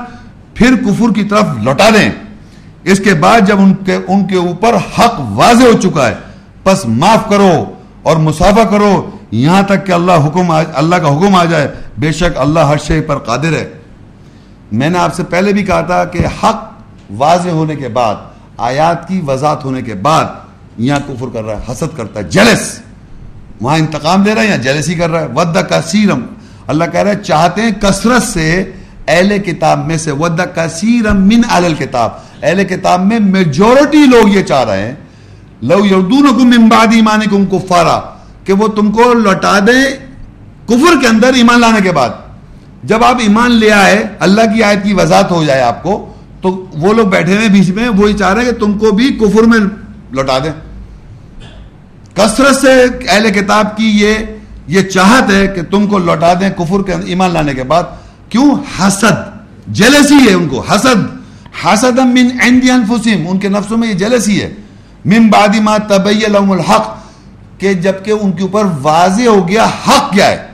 پھر 0.55 0.75
کفر 0.85 1.13
کی 1.15 1.25
طرف 1.25 1.47
لوٹا 1.63 1.89
دیں۔ 1.91 2.11
اس 2.85 2.99
کے 2.99 3.15
بعد 3.15 3.41
جب 3.47 3.61
ان 3.61 3.75
کے 3.75 3.99
ان 4.09 4.27
کے 4.27 4.37
اوپر 4.37 4.77
حق 4.99 5.21
واضح 5.21 5.65
ہو 5.65 5.81
چکا 5.83 6.09
ہے 6.09 6.15
پس 6.65 6.85
معاف 6.87 7.29
کرو 7.29 7.53
اور 8.03 8.17
مسافہ 8.17 8.65
کرو، 8.71 9.11
یہاں 9.31 9.63
تک 9.63 9.87
کہ 9.87 9.93
اللہ 9.93 10.27
حکم 10.27 10.51
اللہ 10.51 10.97
کا 10.97 11.09
حکم 11.09 11.35
آ 11.35 11.45
جائے، 11.45 11.69
بے 11.99 12.13
شک 12.13 12.39
اللہ 12.39 12.61
ہر 12.61 12.79
شے 12.79 13.01
پر 13.01 13.19
قادر 13.19 13.53
ہے۔ 13.53 13.69
میں 14.73 14.91
نے 14.91 14.99
آپ 14.99 15.15
سے 15.15 15.23
پہلے 15.31 15.53
بھی 15.53 15.65
کہا 15.65 15.81
تھا 15.81 16.05
کہ 16.05 16.27
حق 16.43 16.65
واضح 17.19 17.51
ہونے 17.51 17.77
کے 17.77 17.89
بعد، 17.89 18.15
آیات 18.59 19.09
کی 19.09 19.21
وضاحت 19.27 19.65
ہونے 19.65 19.83
کے 19.83 19.95
بعد 19.95 20.25
یہاں 20.79 20.99
کفر 21.07 21.29
کر 21.33 21.45
رہا 21.45 21.59
ہے، 21.59 21.73
حسد 21.73 21.97
کرتا 21.97 22.21
ہے، 22.21 22.25
جلس۔ 22.25 22.63
وہاں 23.61 23.77
انتقام 23.79 24.23
دے 24.23 24.35
رہا 24.35 24.43
ہے 24.43 24.49
یا 24.49 24.57
جلسی 24.57 24.95
کر 24.95 25.11
رہا 25.11 25.21
ہے؟ 25.21 25.27
ود 25.35 25.57
کا 25.69 25.81
سیرم 25.83 26.21
اللہ 26.67 26.85
کہہ 26.93 27.01
رہا 27.01 27.11
ہے، 27.11 27.23
چاہتے 27.23 27.63
ہیں 27.63 27.71
کثرت 27.81 28.23
سے 28.23 28.49
اہل 29.09 29.39
کتاب 29.39 29.87
میں 29.87 29.97
سے 29.99 30.11
ود 30.13 30.41
کا 30.55 30.69
سیرم 30.69 31.23
من 31.29 31.41
اہل 31.51 31.75
کتاب 31.79 32.11
اہل 32.43 32.65
کتاب 32.65 33.05
میں 33.07 33.19
میجورٹی 33.21 34.05
لوگ 34.07 34.29
یہ 34.29 34.43
چاہ 34.43 34.65
رہے 34.65 34.87
ہیں 34.87 34.95
لو 35.63 35.87
یردونکم 35.87 36.51
من 36.51 36.69
بعد 36.69 36.87
ایمانکم 36.93 37.47
کفارا، 37.47 38.01
کہ 38.45 38.53
وہ 38.53 38.69
تم 38.69 38.93
کو 38.93 39.15
لوٹا 39.15 39.59
دیں 39.59 39.85
کفر 40.67 41.01
کے 41.01 41.07
اندر 41.07 41.35
ایمان 41.35 41.61
لانے 41.61 41.81
کے 41.81 41.93
بعد۔ 41.93 42.09
جب 42.83 43.05
آپ 43.05 43.17
ایمان 43.21 43.51
لے 43.51 43.73
آئے، 43.73 44.07
اللہ 44.19 44.41
کی 44.55 44.63
آیت 44.63 44.85
کی 44.85 44.95
وضاحت 44.95 45.31
ہو 45.31 45.45
جائے 45.45 45.63
آپ 45.63 45.83
کو، 45.83 46.13
تو 46.41 46.67
وہ 46.73 46.95
لوگ 46.95 47.07
بیٹھے 47.07 47.37
ہوئے 47.37 47.49
بیچ 47.49 47.71
میں، 47.71 47.89
وہی 47.89 48.13
چاہ 48.13 48.33
رہے 48.33 48.45
ہیں 48.45 48.53
کہ 48.53 48.59
تم 48.59 48.79
کو 48.79 48.91
بھی 48.91 49.09
کفر 49.09 49.43
میں 49.43 49.59
لوٹا 50.11 50.39
دیں۔ 50.39 50.53
کثرت 52.15 52.57
سے 52.57 52.87
اہل 53.09 53.31
کتاب 53.31 53.77
کی 53.77 53.91
یہ 53.91 54.15
یہ 54.67 54.83
چاہت 54.83 55.31
ہے 55.33 55.47
کہ 55.47 55.63
تم 55.63 55.87
کو 55.87 55.99
لوٹا 55.99 56.35
دیں 56.35 56.51
کفر 56.51 56.83
کے 56.83 56.93
ایمان 57.05 57.31
لانے 57.33 57.55
کے 57.55 57.63
بعد۔ 57.63 57.83
کیوں؟ 58.29 58.51
حسد 58.79 59.47
جلسی 59.67 60.29
ہے 60.29 60.35
ان 60.35 60.49
کو، 60.49 60.61
حسد۔ 60.61 61.23
حسد 61.65 61.99
من 61.99 62.29
عند 62.41 62.71
انفسهم 62.71 63.29
ان 63.29 63.39
کے 63.39 63.49
نفسوں 63.49 63.77
میں 63.77 63.89
یہ 63.89 63.95
جلسی 63.95 64.43
ہے۔ 64.43 64.55
من 65.05 65.31
بعد 65.31 65.49
ما 65.55 65.77
تبین 65.77 66.33
لهم 66.33 66.51
الحق، 66.51 66.97
کہ 67.59 67.73
جبکہ 67.73 68.11
ان 68.11 68.33
کے 68.33 68.43
اوپر 68.43 68.63
واضح 68.83 69.23
ہو 69.23 69.49
گیا 69.49 69.65
حق 69.65 70.13
کیا 70.13 70.27
ہے۔ 70.27 70.47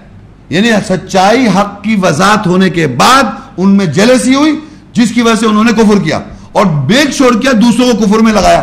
یعنی 0.48 0.70
سچائی 0.88 1.46
حق 1.46 1.84
کی 1.84 1.96
وضاحت 2.02 2.46
ہونے 2.46 2.70
کے 2.70 2.86
بعد 2.86 3.22
ان 3.56 3.76
میں 3.76 3.86
جلسی 3.86 4.34
ہوئی، 4.34 4.60
جس 4.92 5.10
کی 5.10 5.22
وجہ 5.22 5.34
سے 5.34 5.46
انہوں 5.46 5.64
نے 5.64 5.72
کفر 5.72 6.04
کیا۔ 6.04 6.20
اور 6.52 6.66
بیک 6.66 7.10
چھوڑ 7.10 7.40
کیا، 7.40 7.52
دوسروں 7.52 7.92
کو 7.92 8.04
کفر 8.04 8.18
میں 8.18 8.32
لگایا۔ 8.32 8.62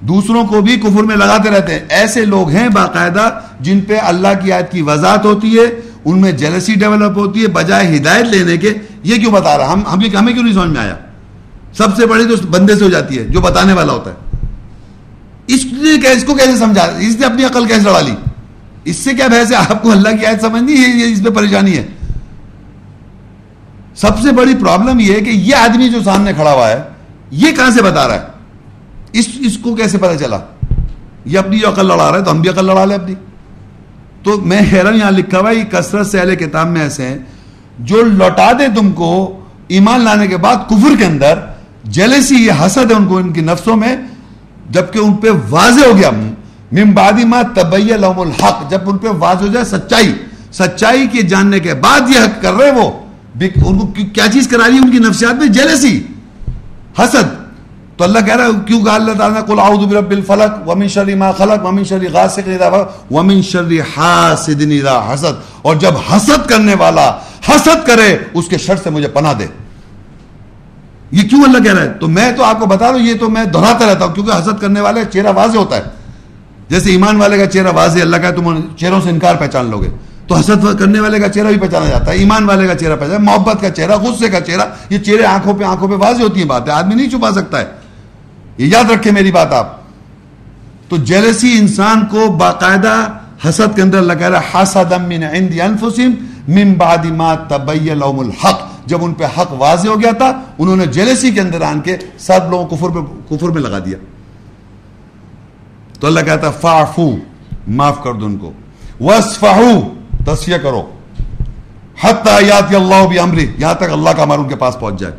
دوسروں 0.00 0.46
کو 0.46 0.60
بھی 0.60 0.76
کفر 0.76 1.02
میں 1.02 1.16
لگاتے 1.16 1.50
رہتے 1.50 1.72
ہیں۔ 1.72 1.80
ایسے 1.88 2.24
لوگ 2.24 2.48
ہیں 2.48 2.68
باقاعدہ 2.68 3.40
جن 3.60 3.80
پہ 3.80 3.98
اللہ 4.02 4.28
کی 4.44 4.52
آیت 4.52 4.72
کی 4.72 4.82
وضاحت 4.82 5.24
ہوتی 5.24 5.58
ہے، 5.58 5.80
ان 6.04 6.20
میں 6.20 6.32
جلسی 6.32 6.74
ڈیولپ 6.74 7.18
ہوتی 7.18 7.42
ہے، 7.42 7.48
بجائے 7.48 7.96
ہدایت 7.96 8.24
لینے 8.24 8.56
کے۔ 8.56 8.74
یہ 9.02 9.16
کیوں 9.16 9.32
بتا 9.32 9.58
رہا 9.58 9.72
ہم؟ 9.72 9.82
ہمیں 9.92 10.32
کیوں 10.32 10.44
نہیں 10.44 10.54
سمجھ 10.54 10.70
میں 10.70 10.80
آیا؟ 10.80 10.96
سب 11.76 11.96
سے 11.96 12.06
بڑی 12.06 12.24
تو 12.24 12.46
بندے 12.46 12.76
سے 12.76 12.84
ہو 12.84 12.90
جاتی 12.90 13.18
ہے 13.18 13.24
جو 13.24 13.40
بتانے 13.40 13.72
والا 13.72 13.92
ہوتا 13.92 14.10
ہے۔ 14.10 14.16
اس 15.46 15.64
نے 15.64 16.12
اس 16.12 16.24
کو 16.24 16.34
کیسے 16.34 16.56
سمجھا؟ 16.56 16.82
اس 16.82 17.16
نے 17.20 17.26
اپنی 17.26 17.44
عقل 17.44 17.66
کیسے 17.66 17.80
لڑا 17.80 18.00
لی؟ 18.00 18.14
اس 18.84 18.96
سے 18.96 19.14
کیا 19.14 19.26
بحث 19.26 19.50
ہے؟ 19.50 19.56
آپ 19.56 19.82
کو 19.82 19.92
اللہ 19.92 20.08
کی 20.20 20.26
آیت 20.26 20.40
سمجھنی 20.40 20.74
ہے؟ 20.74 21.12
اس 21.12 21.22
پہ 21.24 21.30
پریشانی 21.30 21.76
ہے۔ 21.76 21.86
سب 23.96 24.18
سے 24.22 24.32
بڑی 24.32 24.54
پرابلم 24.60 25.00
یہ 25.00 25.14
ہے 25.14 25.20
کہ 25.20 25.30
یہ 25.30 25.54
آدمی 25.54 25.88
جو 25.88 26.02
سامنے 26.02 26.32
کھڑا 26.32 26.52
ہوا 26.52 26.68
ہے، 26.68 26.82
یہ 27.30 27.52
کہاں 27.52 27.70
سے 27.70 27.82
بتا 27.82 28.08
رہا 28.08 28.14
ہے؟ 28.14 28.20
اس 29.12 29.28
اس 29.40 29.58
کو 29.58 29.74
کیسے 29.74 29.98
پتا 29.98 30.16
چلا؟ 30.16 30.38
یہ 31.24 31.38
اپنی 31.38 31.58
جو 31.58 31.68
عقل 31.68 31.86
لڑا 31.86 32.10
رہا 32.10 32.18
ہے 32.18 32.24
تو 32.24 32.30
ہم 32.30 32.40
بھی 32.40 32.50
عقل 32.50 32.64
لڑا 32.64 32.84
لیں 32.84 32.96
اپنی۔ 32.96 33.14
تو 34.22 34.40
میں 34.40 34.60
حیران 34.72 34.96
یہاں 34.96 35.10
لکھا 35.10 35.38
ہوا 35.38 35.50
یہ 35.50 35.64
کثرت 35.64 36.06
سے 36.06 36.20
اہل 36.20 36.34
کتاب 36.34 36.68
میں 36.68 36.80
ایسے 36.80 37.08
ہیں، 37.08 37.18
جو 37.78 38.02
لوٹا 38.02 38.52
دے 38.52 38.66
تم 38.74 38.92
کو 38.92 39.40
ایمان 39.68 40.00
لانے 40.00 40.26
کے 40.26 40.36
بعد 40.36 40.56
کفر 40.66 40.96
کے 40.98 41.04
اندر 41.04 41.34
جیلسی 41.84 42.34
یہ 42.34 42.52
حسد 42.66 42.90
ہے 42.90 42.96
ان 42.96 43.06
کو 43.06 43.16
ان 43.16 43.32
کی 43.32 43.40
نفسوں 43.40 43.76
میں، 43.76 43.96
جبکہ 44.70 44.98
ان 44.98 45.14
پہ 45.14 45.28
واضح 45.50 45.86
ہو 45.86 45.96
گیا۔ 45.96 46.10
ممبادی 46.72 47.24
ما 47.24 47.42
طبی 47.54 47.92
الحق، 47.92 48.70
جب 48.70 48.78
ان 48.86 48.98
پہ 48.98 49.08
واضح 49.08 49.46
ہو 49.46 49.52
جائے 49.52 49.64
سچائی۔ 49.64 50.14
سچائی 50.52 51.06
کے 51.06 51.22
جاننے 51.22 51.60
کے 51.60 51.74
بعد 51.74 52.00
یہ 52.00 52.20
حق 52.20 52.42
کر 52.42 52.54
رہے 52.54 52.70
وہ۔ 52.70 52.90
ان 53.66 53.78
کو 53.78 53.86
کیا 53.86 54.26
چیز 54.32 54.48
کرا 54.48 54.66
رہی 54.66 54.74
ہے 54.74 54.78
ان 54.78 54.90
کی 54.90 54.98
نفسیات 54.98 55.34
میں؟ 55.34 55.46
جیلسی 55.46 56.02
حسد۔ 56.98 57.44
تو 57.96 58.04
اللہ 58.04 58.18
کہہ 58.26 58.36
رہا 58.36 58.44
ہے، 58.44 58.50
کیوں 58.66 58.84
کہا 58.84 58.94
اللہ 58.94 59.12
تعالیٰ 59.12 59.40
نے؟ 59.40 59.52
قل 59.52 59.60
اعوذ 59.60 59.86
برب 59.86 60.10
الفلق 60.10 60.68
ومن 60.68 60.88
شر 60.88 61.16
ما 61.16 61.32
خلق 61.32 61.66
ومن 61.66 61.84
شر 61.84 61.98
غاسق 62.12 62.48
اذا 62.48 62.68
وقب 62.68 63.14
ومن 63.14 63.42
شر 63.42 63.68
حاسد 63.96 64.62
اذا 64.70 65.14
حسد۔ 65.14 65.60
اور 65.62 65.76
جب 65.76 65.92
حسد 66.12 66.48
کرنے 66.48 66.74
والا 66.74 67.18
حسد 67.48 67.86
کرے، 67.86 68.18
اس 68.34 68.48
کے 68.48 68.58
شر 68.58 68.76
سے 68.76 68.90
مجھے 68.90 69.08
پناہ 69.08 69.32
دے۔ 69.32 69.46
یہ 71.10 71.28
کیوں 71.28 71.42
اللہ 71.44 71.58
کہہ 71.58 71.74
رہا 71.74 71.82
ہے؟ 71.82 71.92
تو 72.00 72.08
میں 72.08 72.32
تو 72.32 72.44
آپ 72.44 72.60
کو 72.60 72.66
بتا 72.66 72.86
رہا 72.86 72.94
ہوں، 72.94 73.06
یہ 73.06 73.14
تو 73.20 73.30
میں 73.30 73.44
دہراتا 73.44 73.86
رہتا 73.90 74.04
ہوں 74.04 74.14
کیونکہ 74.14 74.32
حسد 74.32 74.60
کرنے 74.60 74.80
والے 74.80 75.00
چہرہ 75.12 75.32
واضح 75.34 75.58
ہوتا 75.58 75.76
ہے۔ 75.76 75.82
جیسے 76.68 76.90
ایمان 76.90 77.16
والے 77.16 77.38
کا 77.38 77.46
چہرہ 77.46 77.72
واضح 77.74 78.00
اللہ 78.00 78.16
کا 78.16 78.30
تم 78.30 78.60
چہروں 78.76 79.00
سے 79.00 79.10
انکار 79.10 79.34
پہچان 79.34 79.70
لو 79.70 79.78
گے۔ 79.78 79.88
تو 80.26 80.34
حسد 80.34 80.78
کرنے 80.78 81.00
والے 81.00 81.18
کا 81.18 81.28
چہرہ 81.28 81.46
بھی 81.46 81.60
پہچانا 81.60 81.86
جاتا 81.86 82.12
ہے، 82.12 82.16
ایمان 82.16 82.44
والے 82.44 82.66
کا 82.66 82.74
چہرہ 82.74 82.96
پہچانا، 82.96 83.18
محبت 83.18 83.60
کا 83.60 83.70
چہرہ، 83.70 83.96
غصے 83.96 84.28
کا 84.28 84.40
چہرہ، 84.40 84.62
یہ 84.90 84.98
چہرے 84.98 85.24
آنکھوں 85.24 85.54
پہ 85.54 85.64
آنکھوں 85.64 85.88
پہ 85.88 85.94
واضح 85.94 86.22
ہوتی 86.22 86.40
ہیں 86.40 86.48
باتیں، 86.48 86.72
آدمی 86.72 86.94
نہیں 86.94 87.10
چھپا 87.10 87.30
سکتا 87.30 87.60
ہے۔ 87.60 87.64
یہ 88.58 88.66
یاد 88.66 88.90
رکھے 88.90 89.10
میری 89.10 89.32
بات 89.32 89.52
آپ۔ 89.52 89.78
تو 90.88 90.96
جیلسی 90.96 91.58
انسان 91.58 92.06
کو 92.06 92.32
باقاعدہ 92.32 93.06
حسد 93.48 93.76
کے 93.76 93.82
اندر 93.82 94.02
لگا 94.02 94.30
رہا 94.30 94.62
حسد 94.62 94.92
من 94.92 95.22
عند 95.22 95.60
انفسهم 95.60 96.10
من 96.48 96.74
بعد 96.74 97.04
ما 97.04 97.34
تبين 97.34 97.98
لهم 97.98 98.18
الحق۔ 98.18 98.73
جب 98.86 99.04
ان 99.04 99.14
پہ 99.14 99.24
حق 99.24 99.52
واضح 99.52 99.88
ہو 99.88 100.02
گیا 100.02 100.12
تھا، 100.12 100.40
انہوں 100.58 100.76
نے 100.76 100.86
جیلسی 100.86 101.30
کے 101.30 101.40
اندر 101.40 101.62
آن 101.62 101.80
کے 101.80 101.96
سب 102.18 102.50
لوگوں 102.50 102.66
کفر 102.66 102.88
پہ 102.88 103.34
کفر 103.34 103.48
میں 103.48 103.62
لگا 103.62 103.78
دیا۔ 103.78 103.98
تو 106.00 106.06
اللہ 106.06 106.20
کہتا 106.20 106.46
ہے، 106.46 106.52
فاعفو، 106.60 107.16
معاف 107.68 108.02
کر 108.02 108.12
دو 108.12 108.26
ان 108.26 108.36
کو۔ 108.36 108.52
وصفحو 109.00 109.94
تصفیہ 110.26 110.56
کرو۔ 110.56 110.90
حتی 112.00 112.46
یاتی 112.46 112.76
اللہ 112.76 113.06
بھی 113.08 113.18
امری 113.18 113.52
یہاں 113.58 113.74
تک 113.74 113.92
اللہ 113.92 114.10
کا 114.10 114.22
امر 114.22 114.38
ان 114.38 114.48
کے 114.48 114.56
پاس 114.56 114.76
پہنچ 114.80 115.00
جائے۔ 115.00 115.14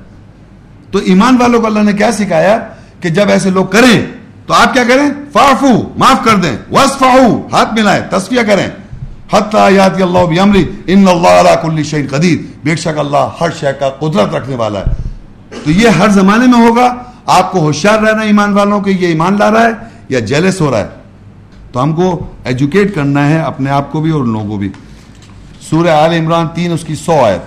تو 0.91 0.99
ایمان 0.99 1.37
والوں 1.41 1.61
کو 1.61 1.67
اللہ 1.67 1.79
نے 1.79 1.93
کیا 1.93 2.11
سکھایا 2.11 2.59
کہ 2.99 3.09
جب 3.09 3.29
ایسے 3.29 3.49
لوگ 3.49 3.65
کریں، 3.65 4.05
تو 4.45 4.53
آپ 4.53 4.73
کیا 4.73 4.83
کریں؟ 4.83 5.09
فاعفو، 5.33 5.93
معاف 5.97 6.25
کر 6.25 6.35
دیں۔ 6.35 6.57
وصفحو 6.71 7.47
ہاتھ 7.51 7.73
ملائیں، 7.73 8.03
تصفیہ 8.09 8.41
کریں۔ 8.47 8.67
حتی 9.37 9.75
یاتی 9.75 10.03
اللہ 10.03 10.19
بھی 10.19 10.39
ان 10.87 11.07
اللہ 11.07 11.27
علا 11.27 11.55
کل 11.55 11.83
شہین 11.83 12.07
قدیر۔ 12.11 12.51
بے 12.63 12.75
شک 12.75 12.99
اللہ 12.99 13.29
ہر 13.41 13.47
شے 13.59 13.67
کا 13.79 13.89
قدرت 13.89 14.35
رکھنے 14.35 14.55
والا 14.55 14.79
ہے۔ 14.79 14.85
تو 15.63 15.71
یہ 15.71 15.89
ہر 15.89 16.09
زمانے 16.09 16.45
میں 16.47 16.67
ہوگا۔ 16.67 16.95
آپ 17.25 17.51
کو 17.51 17.59
ہوشیار 17.59 17.99
رہنا 17.99 18.21
ایمان 18.21 18.53
والوں 18.53 18.81
کہ 18.81 18.89
یہ 18.89 19.07
ایمان 19.07 19.35
لا 19.39 19.51
رہا 19.51 19.61
ہے 19.61 19.71
یا 20.09 20.19
جیلس 20.19 20.61
ہو 20.61 20.71
رہا 20.71 20.79
ہے؟ 20.79 20.87
تو 21.71 21.83
ہم 21.83 21.93
کو 21.93 22.27
ایجوکیٹ 22.43 22.95
کرنا 22.95 23.29
ہے 23.29 23.39
اپنے 23.39 23.69
آپ 23.69 23.91
کو 23.91 24.01
بھی 24.01 24.11
اور 24.11 24.23
لوگوں 24.23 24.47
کو 24.47 24.57
بھی۔ 24.57 24.69
سورہ 25.69 25.89
آل 25.89 26.13
عمران 26.13 26.47
تین، 26.53 26.71
اس 26.71 26.83
کی 26.83 26.95
سو 26.95 27.25
آیت۔ 27.25 27.41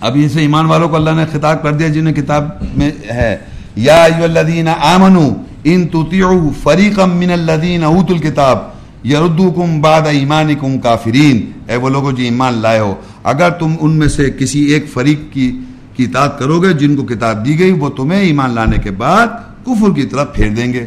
اب 0.00 0.16
اسے 0.24 0.40
ایمان 0.40 0.64
والوں 0.64 0.88
کو 0.88 0.96
اللہ 0.96 1.10
نے 1.10 1.24
خطاب 1.32 1.62
کر 1.62 1.72
دیا، 1.72 1.88
جنہیں 1.88 2.14
کتاب 2.14 2.48
میں 2.76 2.90
ہے۔ 3.10 3.36
یا 3.76 4.04
ایو 4.04 4.24
الذین 4.24 4.68
آمنو 4.68 5.28
ان 5.64 5.88
تطیعو 5.88 6.50
فریقا 6.62 7.04
من 7.04 7.30
الذین 7.30 7.84
اوتوا 7.84 8.16
الکتاب۔ 8.16 8.79
یردوکم 9.04 9.80
بعد 9.80 10.02
ایمانکم 10.06 10.78
کافرین۔ 10.78 11.50
اے 11.68 11.76
وہ 11.76 11.88
لوگوں 11.88 12.12
جو 12.12 12.22
ایمان 12.22 12.54
لائے 12.54 12.78
ہو۔ 12.78 12.94
اگر 13.24 13.50
تم 13.50 13.74
ان 13.80 13.98
میں 13.98 14.08
سے 14.08 14.30
کسی 14.38 14.60
ایک 14.60 14.84
فریق 14.92 15.34
کی 15.34 15.58
کی 15.96 16.04
اطاعت 16.04 16.38
کرو 16.38 16.62
گے 16.62 16.72
جن 16.72 16.96
کو 16.96 17.02
کتاب 17.02 17.46
دی 17.46 17.58
گئی، 17.58 17.72
وہ 17.72 17.88
تمہیں 17.88 18.20
ایمان 18.20 18.50
لانے 18.50 18.76
کے 18.78 18.90
بعد 18.90 19.26
کفر 19.64 19.94
کی 19.94 20.02
طرف 20.02 20.34
پھیر 20.34 20.48
دیں 20.48 20.72
گے۔ 20.72 20.86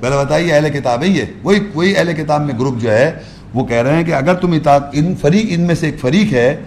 پہلے 0.00 0.16
بتائیے، 0.16 0.52
اہل 0.52 0.68
کتاب 0.68 1.02
ہے 1.02 1.08
یہ۔ 1.08 1.22
وہی 1.42 1.58
وہی 1.74 1.96
اہل 1.96 2.12
کتاب 2.12 2.46
میں 2.46 2.54
گروپ 2.58 2.80
جو 2.80 2.90
ہے، 2.90 3.12
وہ 3.54 3.64
کہہ 3.64 3.76
رہے 3.76 3.96
ہیں 3.96 4.04
کہ 4.04 4.14
اگر 4.14 4.34
تم 4.34 4.52
اطاعت 4.52 4.82
ان 4.92 5.14
فریق، 5.20 5.46
ان 5.48 5.60
میں 5.60 5.74
سے 5.74 5.86
ایک 5.86 6.00
فریق 6.00 6.32
ہے 6.32 6.62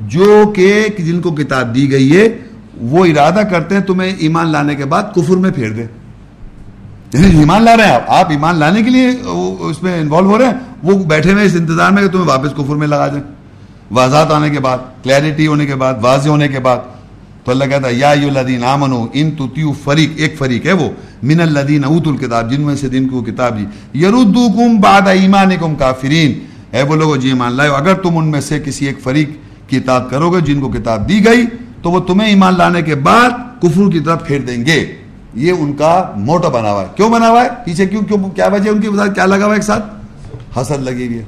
جو 0.00 0.52
کہ 0.56 0.86
جن 0.98 1.20
کو 1.20 1.30
کتاب 1.30 1.74
دی 1.74 1.92
گئی 1.92 2.16
ہے، 2.16 2.28
وہ 2.76 3.06
ارادہ 3.06 3.40
کرتے 3.50 3.74
ہیں 3.74 3.82
تمہیں 3.82 4.12
ایمان 4.18 4.48
لانے 4.48 4.74
کے 4.74 4.84
بعد 4.84 5.02
کفر 5.14 5.36
میں 5.36 5.50
پھیر 5.50 5.70
دیں۔ 5.70 5.86
یعنی 7.12 7.38
ایمان 7.38 7.62
لا 7.62 7.76
رہے 7.76 7.86
ہیں، 7.86 7.98
آپ 8.06 8.30
ایمان 8.30 8.56
لانے 8.56 8.82
کے 8.82 8.90
لیے 8.90 9.08
اس 9.60 9.82
میں 9.82 10.00
انوالو 10.00 10.28
ہو 10.28 10.38
رہے 10.38 10.44
ہیں، 10.44 10.52
وہ 10.82 11.04
بیٹھے 11.04 11.32
ہوئے 11.32 11.44
اس 11.44 11.54
انتظار 11.54 11.90
میں 11.90 12.02
کہ 12.02 12.08
تمہیں 12.08 12.26
واپس 12.26 12.52
کفر 12.52 12.74
میں 12.76 12.86
لگا 12.86 13.08
دیں۔ 13.08 13.20
واضح 13.90 14.16
آنے 14.16 14.50
کے 14.50 14.60
بعد 14.60 14.78
کلیئرٹی 15.02 15.46
ہونے 15.46 15.66
کے 15.66 15.74
بعد، 15.74 15.94
واضح 16.02 16.28
ہونے 16.28 16.48
کے 16.48 16.60
بعد۔ 16.60 16.78
تو 17.44 17.52
اللہ 17.52 17.64
کہتا 17.64 17.88
ہے، 17.88 17.94
یا 17.94 18.10
الذین 18.10 18.64
آمنو، 18.64 19.06
ان 19.12 19.30
تطیعوا 19.30 19.72
فریق، 19.84 20.10
ایک 20.16 20.38
فریق 20.38 20.66
ہے 20.66 20.72
وہ، 20.72 20.88
من 21.22 21.40
الذین 21.40 21.84
اوتوا 21.84 22.12
الکتاب، 22.12 22.50
جن 22.50 22.60
میں 22.60 22.76
سے 22.76 22.88
دن 22.88 23.08
کو 23.08 23.22
کتاب 23.22 23.58
دی۔ 23.58 23.98
یردوکم 23.98 24.80
بعد 24.80 25.08
ایمانکم 25.08 25.74
کافرین۔ 25.74 26.32
اے 26.70 26.82
وہ 26.82 26.96
لوگوں 26.96 27.16
جی 27.16 27.28
ایمان 27.28 27.52
لائے 27.52 27.70
اگر 27.70 27.94
تم 27.94 28.18
ان 28.18 28.30
میں 28.30 28.40
سے 28.40 28.60
کسی 28.60 28.86
ایک 28.86 28.98
فریق 29.02 29.30
کی 29.70 29.76
اطاعت 29.76 30.10
کرو 30.10 30.30
گے، 30.30 30.40
جن 30.40 30.60
کو 30.60 30.68
کتاب 30.68 31.08
دی 31.08 31.24
گئی، 31.24 31.44
تو 31.82 31.90
وہ 31.90 32.00
تمہیں 32.00 32.28
ایمان 32.28 32.54
لانے 32.58 32.82
کے 32.82 32.94
بعد 32.94 33.30
کفر 33.62 33.90
کی 33.92 34.00
طرف 34.00 34.26
پھیر 34.26 34.40
دیں 34.40 34.66
گے۔ 34.66 34.86
یہ 35.36 35.52
ان 35.52 35.72
کا 35.72 36.12
موٹو 36.16 36.50
بنا 36.50 36.72
ہوا 36.72 36.82
ہے۔ 36.82 36.86
کیوں 36.96 37.10
بنا 37.10 37.28
ہوا 37.28 37.44
ہے؟ 37.44 37.48
پیچھے 37.64 37.86
کیوں 37.86 38.02
کیوں 38.02 38.30
کیا 38.30 38.46
وجہ 38.46 38.70
ان 38.70 38.80
کی 38.80 38.88
وجہ 38.88 39.10
کیا 39.10 39.26
لگا 39.26 39.38
ہوا 39.38 39.46
ہے 39.46 39.54
ایک 39.54 39.62
ساتھ؟ 39.62 39.84
حسد 40.58 40.82
لگی 40.82 41.06
ہوئی 41.06 41.18
ہے۔ 41.18 41.24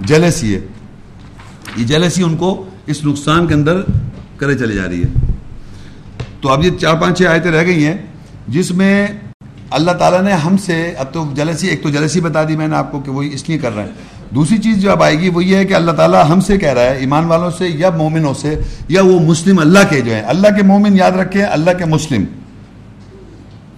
جیلسی 0.00 0.54
ہے۔ 0.54 0.60
یہ 1.76 1.84
جیلسی 1.84 2.22
ان 2.22 2.36
کو 2.36 2.68
اس 2.86 3.04
نقصان 3.04 3.46
کے 3.46 3.54
اندر 3.54 3.80
کرے 4.36 4.54
چلے 4.58 4.74
جا 4.74 4.88
رہی 4.88 5.02
ہے۔ 5.02 5.32
تو 6.40 6.48
اب 6.48 6.64
یہ 6.64 6.70
چار 6.80 6.94
پانچ 6.94 7.18
چھ 7.18 7.22
آیتیں 7.22 7.50
رہ 7.50 7.66
گئی 7.66 7.86
ہیں، 7.86 7.96
جس 8.48 8.70
میں 8.70 9.06
اللہ 9.70 9.90
تعالیٰ 9.90 10.22
نے 10.22 10.32
ہم 10.32 10.56
سے، 10.56 10.94
اب 10.98 11.06
تو 11.12 11.24
جلسی 11.34 11.68
ایک 11.68 11.82
تو 11.82 11.90
جلسی 11.90 12.20
بتا 12.20 12.44
دی 12.44 12.56
میں 12.56 12.68
نے 12.68 12.76
آپ 12.76 12.92
کو 12.92 13.00
کہ 13.00 13.10
وہی 13.10 13.30
اس 13.34 13.48
لیے 13.48 13.58
کر 13.58 13.76
رہے 13.76 13.82
ہیں۔ 13.82 13.90
دوسری 14.34 14.58
چیز 14.58 14.76
جو 14.76 14.90
اب 14.90 15.02
آئے 15.02 15.18
گی 15.18 15.28
وہ 15.28 15.44
یہ 15.44 15.56
ہے 15.56 15.64
کہ 15.64 15.74
اللہ 15.74 15.92
تعالیٰ 15.92 16.24
ہم 16.28 16.40
سے 16.40 16.58
کہہ 16.58 16.72
رہا 16.72 16.82
ہے، 16.82 16.96
ایمان 16.96 17.24
والوں 17.24 17.50
سے 17.58 17.68
یا 17.68 17.90
مومنوں 17.90 18.34
سے، 18.34 18.60
یا 18.88 19.02
وہ 19.02 19.20
مسلم 19.20 19.58
اللہ 19.58 19.78
کے 19.90 20.00
جو 20.00 20.14
ہیں۔ 20.14 20.22
اللہ 20.22 20.48
کے 20.48 20.62
مومن 20.62 20.96
یاد 20.96 21.12
رکھیں، 21.12 21.44
اللہ 21.44 21.70
کے 21.78 21.84
مسلم۔ 21.84 22.24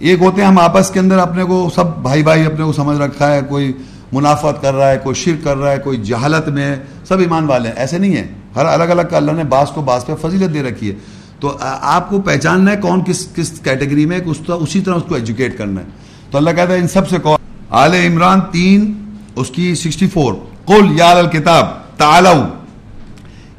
ایک 0.05 0.21
ہوتے 0.21 0.41
ہیں 0.41 0.47
ہم 0.47 0.59
آپس 0.59 0.89
کے 0.89 0.99
اندر 0.99 1.17
اپنے 1.17 1.43
کو 1.43 1.69
سب 1.75 1.97
بھائی 1.97 2.23
بھائی 2.23 2.45
اپنے 2.45 2.65
کو 2.65 2.73
سمجھ 2.73 2.97
رکھا 2.97 3.33
ہے، 3.33 3.41
کوئی 3.49 3.73
منافعت 4.11 4.61
کر 4.61 4.73
رہا 4.73 4.89
ہے، 4.91 4.97
کوئی 5.03 5.15
شرک 5.15 5.43
کر 5.43 5.57
رہا 5.57 5.71
ہے، 5.71 5.77
کوئی 5.77 5.97
جہالت 5.97 6.49
میں 6.49 6.75
سب 7.07 7.19
ایمان 7.19 7.45
والے 7.45 7.69
ہیں۔ 7.69 7.75
ایسے 7.75 7.97
نہیں 7.97 8.17
ہیں 8.17 8.27
ہر 8.55 8.65
الگ 8.65 8.83
الگ 8.83 9.01
کا 9.09 9.17
اللہ 9.17 9.31
نے 9.31 9.43
بعض 9.43 9.69
کو 9.69 9.81
بعض 9.81 10.05
پہ 10.05 10.13
فضیلت 10.21 10.53
دے 10.53 10.63
رکھی 10.63 10.89
ہے۔ 10.89 10.95
تو 11.39 11.57
آپ 11.81 12.09
کو 12.09 12.21
پہچاننا 12.21 12.71
ہے 12.71 12.75
کون 12.75 13.03
کس 13.05 13.27
کس 13.35 13.59
کیٹیگری 13.59 14.05
میں 14.05 14.19
اسی 14.47 14.81
طرح 14.81 14.93
اس 14.93 15.03
کو 15.09 15.15
ایجوکیٹ 15.15 15.57
کرنا 15.57 15.81
ہے۔ 15.81 15.85
تو 16.31 16.37
اللہ 16.37 16.49
کہتا 16.49 16.73
ہے 16.73 16.77
ان 16.77 16.87
سب 16.87 17.09
سے 17.09 17.17
کون؟ 17.17 17.37
آل 17.69 17.93
عمران 17.93 18.39
تین، 18.51 18.93
اس 19.35 19.49
کی 19.49 19.75
سکسٹی 19.75 20.07
فور 20.07 20.33
قل 20.65 20.99
یا 20.99 21.11
الکتاب، 21.11 21.65
تعالو۔ 21.97 22.43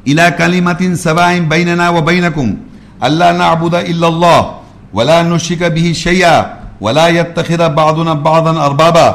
الى 0.05 0.23
کلمت 0.37 0.83
سوائم 0.99 1.49
بیننا 1.49 1.89
و 1.89 2.01
بینکم۔ 2.01 2.53
اللہ 2.99 3.23
نعبد 3.37 3.73
الا 3.73 4.07
اللہ۔ 4.07 4.41
ولا 4.93 5.21
نشک 5.21 5.63
به 5.63 5.93
شیئا 5.93 6.41
ولا 6.81 7.07
يتخذ 7.07 7.61
بعضنا 7.75 8.13
بعضا 8.13 8.49
اربابا 8.49 9.11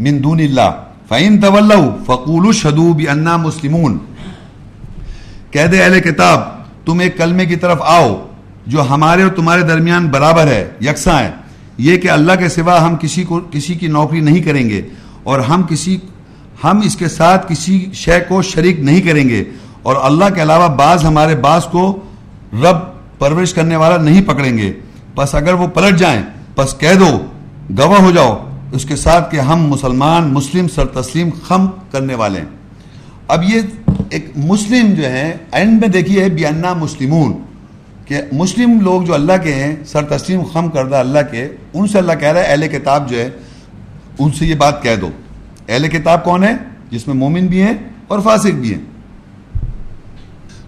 من 0.00 0.24
دون 0.24 0.40
اللہ 0.40 0.70
فَإِن 1.08 1.40
تَوَلَّوْا 1.40 1.96
فَقُولُوا 2.06 2.52
شَدُوا 2.52 2.96
بِأَنَّا 2.96 3.36
مُسْلِمُونَ. 3.36 3.96
کہہ 5.50 5.66
دے 5.66 5.82
اہل 5.82 6.00
کتاب، 6.00 6.40
تم 6.86 6.98
ایک 6.98 7.18
کلمے 7.18 7.46
کی 7.46 7.56
طرف 7.56 7.78
آؤ 7.80 8.26
جو 8.66 8.82
ہمارے 8.82 9.22
اور 9.22 9.30
تمہارے 9.30 9.62
درمیان 9.62 10.08
برابر 10.08 10.46
ہے، 10.46 10.68
یکساں 10.80 11.22
ہے۔ 11.22 11.30
یہ 11.78 11.96
کہ 11.96 12.10
اللہ 12.10 12.32
کے 12.38 12.48
سوا 12.48 12.86
ہم 12.86 12.96
کسی 13.00 13.24
کو، 13.24 13.40
کسی 13.50 13.74
کی 13.74 13.86
نوکری 13.86 14.20
نہیں 14.20 14.40
کریں 14.40 14.70
گے 14.70 14.82
اور 15.22 15.40
ہم 15.40 15.62
کسی، 15.62 15.96
ہم 16.64 16.80
اس 16.84 16.96
کے 16.96 17.08
ساتھ 17.08 17.52
کسی 17.52 17.86
شے 17.94 18.20
کو 18.28 18.42
شریک 18.42 18.80
نہیں 18.80 19.00
کریں 19.00 19.28
گے 19.28 19.44
اور 19.82 19.96
اللہ 20.02 20.24
کے 20.34 20.42
علاوہ 20.42 20.68
بعض 20.68 21.04
ہمارے 21.04 21.34
بعض 21.34 21.64
کو 21.64 22.00
رب 22.52 22.76
پرورش 23.18 23.54
کرنے 23.54 23.76
والا 23.76 23.96
نہیں 23.96 24.22
پکڑیں 24.22 24.58
گے۔ 24.58 24.72
بس 25.16 25.34
اگر 25.34 25.52
وہ 25.52 25.66
پلٹ 25.66 25.98
جائیں، 25.98 26.22
بس 26.56 26.78
کہہ 26.78 26.94
دو، 26.94 27.10
گواہ 27.78 28.00
ہو 28.00 28.10
جاؤ۔ 28.10 28.34
اس 28.72 28.84
کے 28.84 28.96
ساتھ 28.96 29.30
کہ 29.30 29.40
ہم 29.40 29.66
مسلمان، 29.66 30.32
مسلم 30.32 30.68
سر 30.68 30.86
تسلیم 30.86 31.30
خم 31.44 31.66
کرنے 31.90 32.14
والے 32.14 32.40
ہیں۔ 32.40 32.48
اب 33.28 33.42
یہ 33.42 33.60
ایک 34.10 34.30
مسلم 34.36 34.94
جو 34.94 35.04
ہے 35.04 35.36
اینڈ 35.52 35.80
میں 35.80 35.88
دیکھیے 35.88 36.24
بیانا 36.28 36.72
مسلمون، 36.74 37.32
کہ 38.04 38.20
مسلم 38.32 38.80
لوگ 38.80 39.02
جو 39.02 39.14
اللہ 39.14 39.36
کے 39.42 39.54
ہیں 39.54 39.76
سر 39.84 40.04
تسلیم 40.04 40.42
خم 40.52 40.68
کردہ 40.68 40.96
اللہ 40.96 41.18
کے، 41.30 41.48
ان 41.74 41.86
سے 41.86 41.98
اللہ 41.98 42.12
کہہ 42.12 42.28
رہا 42.28 42.40
ہے، 42.40 42.46
اہل 42.46 42.68
کتاب 42.68 43.10
جو 43.10 43.18
ہے، 43.18 43.30
ان 44.18 44.32
سے 44.32 44.46
یہ 44.46 44.54
بات 44.54 44.82
کہہ 44.82 44.96
دو۔ 45.00 45.10
اہل 45.68 45.88
کتاب 45.88 46.24
کون 46.24 46.44
ہے؟ 46.44 46.52
جس 46.90 47.06
میں 47.06 47.14
مومن 47.14 47.46
بھی 47.46 47.62
ہیں 47.62 47.74
اور 48.08 48.18
فاسق 48.20 48.54
بھی 48.54 48.74
ہیں۔ 48.74 48.84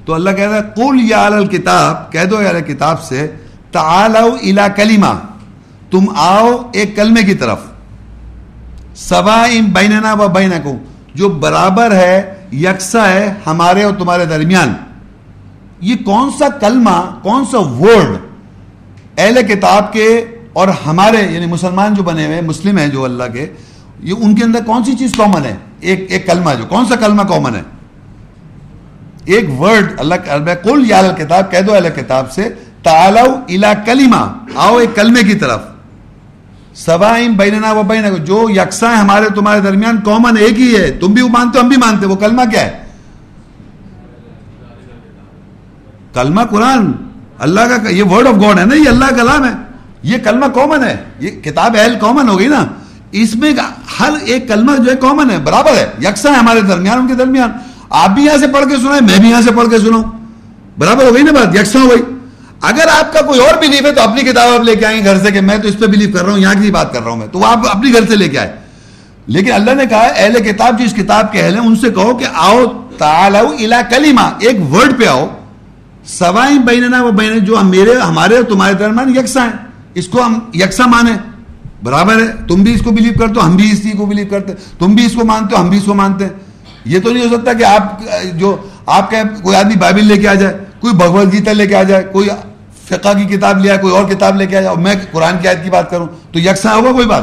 تو 0.05 0.15
اللہ 0.15 0.31
کہہ 0.31 0.49
رہا 0.49 0.57
ہے، 0.57 0.71
قل 0.77 1.01
یا 1.01 1.29
کتاب، 1.53 2.13
کہہ 2.13 2.25
دو 2.25 2.37
اہل 2.37 2.61
کتاب 2.61 3.03
سے 3.03 3.27
تعالو 3.73 4.37
الى 4.43 4.63
کلمہ۔ 4.77 5.19
تم 5.91 6.05
آؤ 6.17 6.71
ایک 6.73 6.97
کلمے 6.97 7.23
کی 7.23 7.35
طرف۔ 7.35 7.59
سوا 8.95 9.47
بیننا 9.73 10.15
و 10.15 10.29
بینکم۔ 10.29 10.77
جو 11.15 11.29
برابر 11.29 11.93
ہے، 11.93 12.35
یکساں 12.53 13.09
ہے 13.09 13.35
ہمارے 13.47 13.83
اور 13.83 13.95
تمہارے 13.95 14.25
درمیان۔ 14.25 14.75
یہ 15.81 15.95
کون 16.05 16.31
سا 16.39 16.49
کلمہ، 16.49 17.19
کون 17.23 17.45
سا 17.45 17.59
ورڈ 17.59 18.17
اہل 19.19 19.43
کتاب 19.49 19.93
کے 19.93 20.25
اور 20.53 20.69
ہمارے 20.87 21.17
یعنی 21.17 21.47
مسلمان 21.47 21.95
جو 21.95 22.03
بنے 22.03 22.27
ہوئے، 22.27 22.41
مسلم 22.41 22.79
ہیں 22.79 22.89
جو 22.89 23.05
اللہ 23.05 23.25
کے، 23.33 23.47
یہ 24.01 24.15
ان 24.19 24.35
کے 24.35 24.45
اندر 24.45 24.59
کون 24.67 24.85
سی 24.85 24.93
چیز 24.93 25.15
کامن 25.17 25.45
ہے؟ 25.45 25.57
ایک 25.81 26.07
ایک 26.09 26.27
کلمہ 26.27 26.51
جو، 26.59 26.65
کون 26.67 26.87
سا 26.87 26.97
کلمہ 26.97 27.23
کامن 27.23 27.55
ہے؟ 27.55 27.63
ایک 29.25 29.61
ورڈ 29.61 29.93
اللہ 29.99 30.15
کل 30.63 30.85
یا 30.87 31.13
کتاب، 31.19 31.51
کہہ 31.51 31.61
دو 31.61 31.75
اہل 31.75 31.89
کتاب 31.97 32.33
سے۔ 32.33 32.49
تالو 32.89 33.41
الا 33.49 33.75
کلیما 33.75 34.33
آؤ 34.55 34.77
ایک 34.77 34.97
کلمے 34.97 35.23
کی 35.23 35.35
طرف۔ 35.35 35.61
سبائم 36.75 37.37
بیننا 37.37 37.73
و 37.73 37.83
بین 37.83 38.25
جو 38.25 38.47
یکساں 38.51 38.97
ہمارے 38.97 39.29
تمہارے 39.35 39.61
درمیان 39.61 40.01
کامن 40.05 40.37
ایک 40.37 40.61
ہی 40.61 40.77
ہے۔ 40.77 40.91
تم 40.91 41.07
بھی 41.07 41.23
وہ 41.23 41.29
مانتے 41.29 41.59
ہم 41.59 41.69
بھی 41.69 41.77
مانتے 41.77 42.07
وہ 42.07 42.17
کلمہ 42.17 42.43
کیا 42.51 42.61
ہے؟ 42.61 42.87
کلمہ 46.15 46.41
قرآن۔ 46.43 46.93
اللہ 47.39 47.61
کا 47.61 47.89
یہ 47.89 48.03
ورڈ 48.03 48.27
آف 48.27 48.35
گاڈ 48.35 48.59
ہے 48.59 48.65
نا، 48.65 48.75
یہ 48.75 48.89
اللہ 48.89 49.05
کلام 49.05 49.45
ہے۔ 49.45 49.53
یہ 50.03 50.19
کلمہ 50.25 50.47
کامن 50.47 50.85
ہے۔ 50.85 50.97
یہ 51.21 51.31
کتاب 51.31 51.77
اہل 51.79 51.95
کامن 52.01 52.29
ہو 52.29 52.39
گئی 52.39 52.49
نا۔ 52.49 52.67
اس 53.13 53.37
میں 53.37 53.53
ہر 54.01 54.11
ایک 54.21 54.49
کلمہ 54.49 54.73
جو 54.77 54.91
ہے 54.91 54.97
کامن 54.97 55.31
ہے، 55.31 55.39
برابر 55.39 55.73
ہے۔ 55.73 55.91
یکساں 56.03 56.33
ہے 56.33 56.37
ہمارے 56.37 56.61
درمیان، 56.61 56.99
ان 56.99 57.09
کے 57.09 57.15
درمیان۔ 57.15 57.53
آپ 57.91 58.11
بھی 58.11 58.25
یہاں 58.25 58.37
سے 58.37 58.49
پڑھ 58.49 58.69
کے 58.69 58.77
سنائیں، 58.77 59.01
میں 59.01 59.19
بھی 59.19 59.31
یہاں 59.31 59.43
سے 59.43 59.51
پڑھ 59.57 59.71
کے 59.71 59.79
سناؤں۔ 59.79 60.05
برابر 60.79 61.05
ہو 61.05 61.15
گئی 61.15 61.23
نا 61.23 61.33
بات؟ 61.33 61.57
یکساں 61.57 61.83
ہو 61.83 61.91
گئی 61.91 62.18
اگر 62.63 62.89
آپ 62.91 63.13
کا 63.13 63.21
کوئی 63.27 63.41
اور 63.41 63.59
بلیف 63.61 63.85
ہے 63.87 63.93
تو 63.93 64.03
اپنی 64.03 64.23
کتاب 64.23 64.53
آپ 64.53 64.65
لے 64.65 64.75
کے 64.77 64.87
آئیں 64.87 65.05
گھر 65.05 65.19
سے 65.25 65.31
کہ 65.31 65.41
میں 65.41 65.59
تو 65.59 65.69
اس 65.69 65.79
پہ 65.79 65.87
بلیو 65.87 66.09
کر 66.15 66.25
رہا 66.25 66.33
ہوں، 66.33 66.39
یہاں 66.39 66.55
کی 66.63 66.71
بات 66.71 66.93
کر 66.93 67.03
رہا 67.03 67.11
ہوں 67.11 67.17
میں، 67.17 67.27
تو 67.33 67.45
آپ 67.45 67.69
اپنی 67.71 67.93
گھر 67.93 68.07
سے 68.09 68.17
لے 68.17 68.29
کے 68.29 68.39
آئے 68.39 68.53
لیکن 69.27 69.53
اللہ 69.53 69.75
نے 69.75 69.87
کہا 69.87 70.07
اہل 70.17 70.43
کتاب 70.43 70.79
جو 70.79 70.85
اس 70.85 70.95
کتاب 70.95 71.33
کے 71.33 71.43
اہل 71.43 71.55
ہیں، 71.55 71.67
ان 71.67 71.77
سے 71.77 71.91
کہو 71.91 72.17
کہ 72.17 72.27
آؤ 72.35 72.65
تالو 72.99 73.47
الا 73.59 73.81
کلیما 73.91 74.29
ایک 74.39 74.61
ورڈ 74.73 74.99
پہ 74.99 75.07
آؤ۔ 75.07 75.27
سوائیں 76.09 76.59
بیننا 76.59 77.03
وہ 77.03 77.11
بین، 77.11 77.39
جو 77.45 77.57
میرے، 77.65 77.95
ہمارے 77.99 78.37
اور 78.37 78.45
تمہارے 78.45 78.75
درمیان 78.75 79.17
یکساں 79.17 79.45
ہیں۔ 79.47 79.67
اس 79.95 80.09
کو 80.09 80.23
ہم 80.25 80.39
یکساں 80.55 80.87
مانے 80.89 81.13
برابر 81.83 82.23
ہے، 82.23 82.27
تم 82.49 82.63
بھی 82.63 82.75
اس 82.75 82.81
کو 82.85 82.91
بلیو 82.91 83.13
کرتے 83.19 83.41
ہو، 83.41 83.47
ہم 83.47 83.57
بھی 83.57 83.71
اس 83.73 83.83
کو 83.99 84.07
بلیو 84.07 84.27
کرتے 84.31 84.53
تم 84.79 84.95
بھی 84.95 85.05
اس 85.07 85.15
کو 85.15 85.25
مانتے 85.25 85.55
ہو، 85.55 85.61
ہم 85.61 85.69
بھی 85.71 85.79
اس 85.79 85.85
کو 85.85 85.95
مانتے 85.95 86.25
ہیں۔ 86.25 86.33
یہ 86.85 87.01
تو 87.01 87.13
نہیں 87.13 87.25
ہو 87.25 87.37
سکتا 87.37 87.53
کہ 87.53 87.65
آپ، 87.65 88.03
جو 88.35 88.57
آپ 88.87 89.11
کا 89.11 89.23
کوئی 89.43 89.57
آدمی 89.57 89.77
بائبل 89.79 90.07
لے 90.07 90.17
کے 90.17 90.29
آ 90.29 90.35
جائے، 90.35 90.57
کوئی 90.81 90.95
بھگوت 90.97 91.33
گیتا 91.33 91.53
لے 91.53 91.67
کے 91.67 91.77
آ 91.77 91.83
جائے، 91.83 92.05
کوئی 92.13 92.29
فقہ 92.89 93.09
کی 93.19 93.37
کتاب 93.37 93.59
لے 93.59 93.71
آئے 93.71 93.79
کوئی 93.79 93.95
اور 93.95 94.05
کتاب 94.05 94.37
لے 94.37 94.47
کے 94.47 94.57
آ 94.57 94.61
جائے 94.61 94.75
اور 94.75 94.83
میں 94.83 94.95
قرآن 95.13 95.35
کی 95.43 95.49
آیت 95.49 95.65
کی 95.65 95.71
بات 95.71 95.91
کروں، 95.91 96.07
تو 96.33 96.39
یکساں 96.39 96.75
ہوگا 96.75 96.93
کوئی 96.93 97.07
بات؟ 97.07 97.23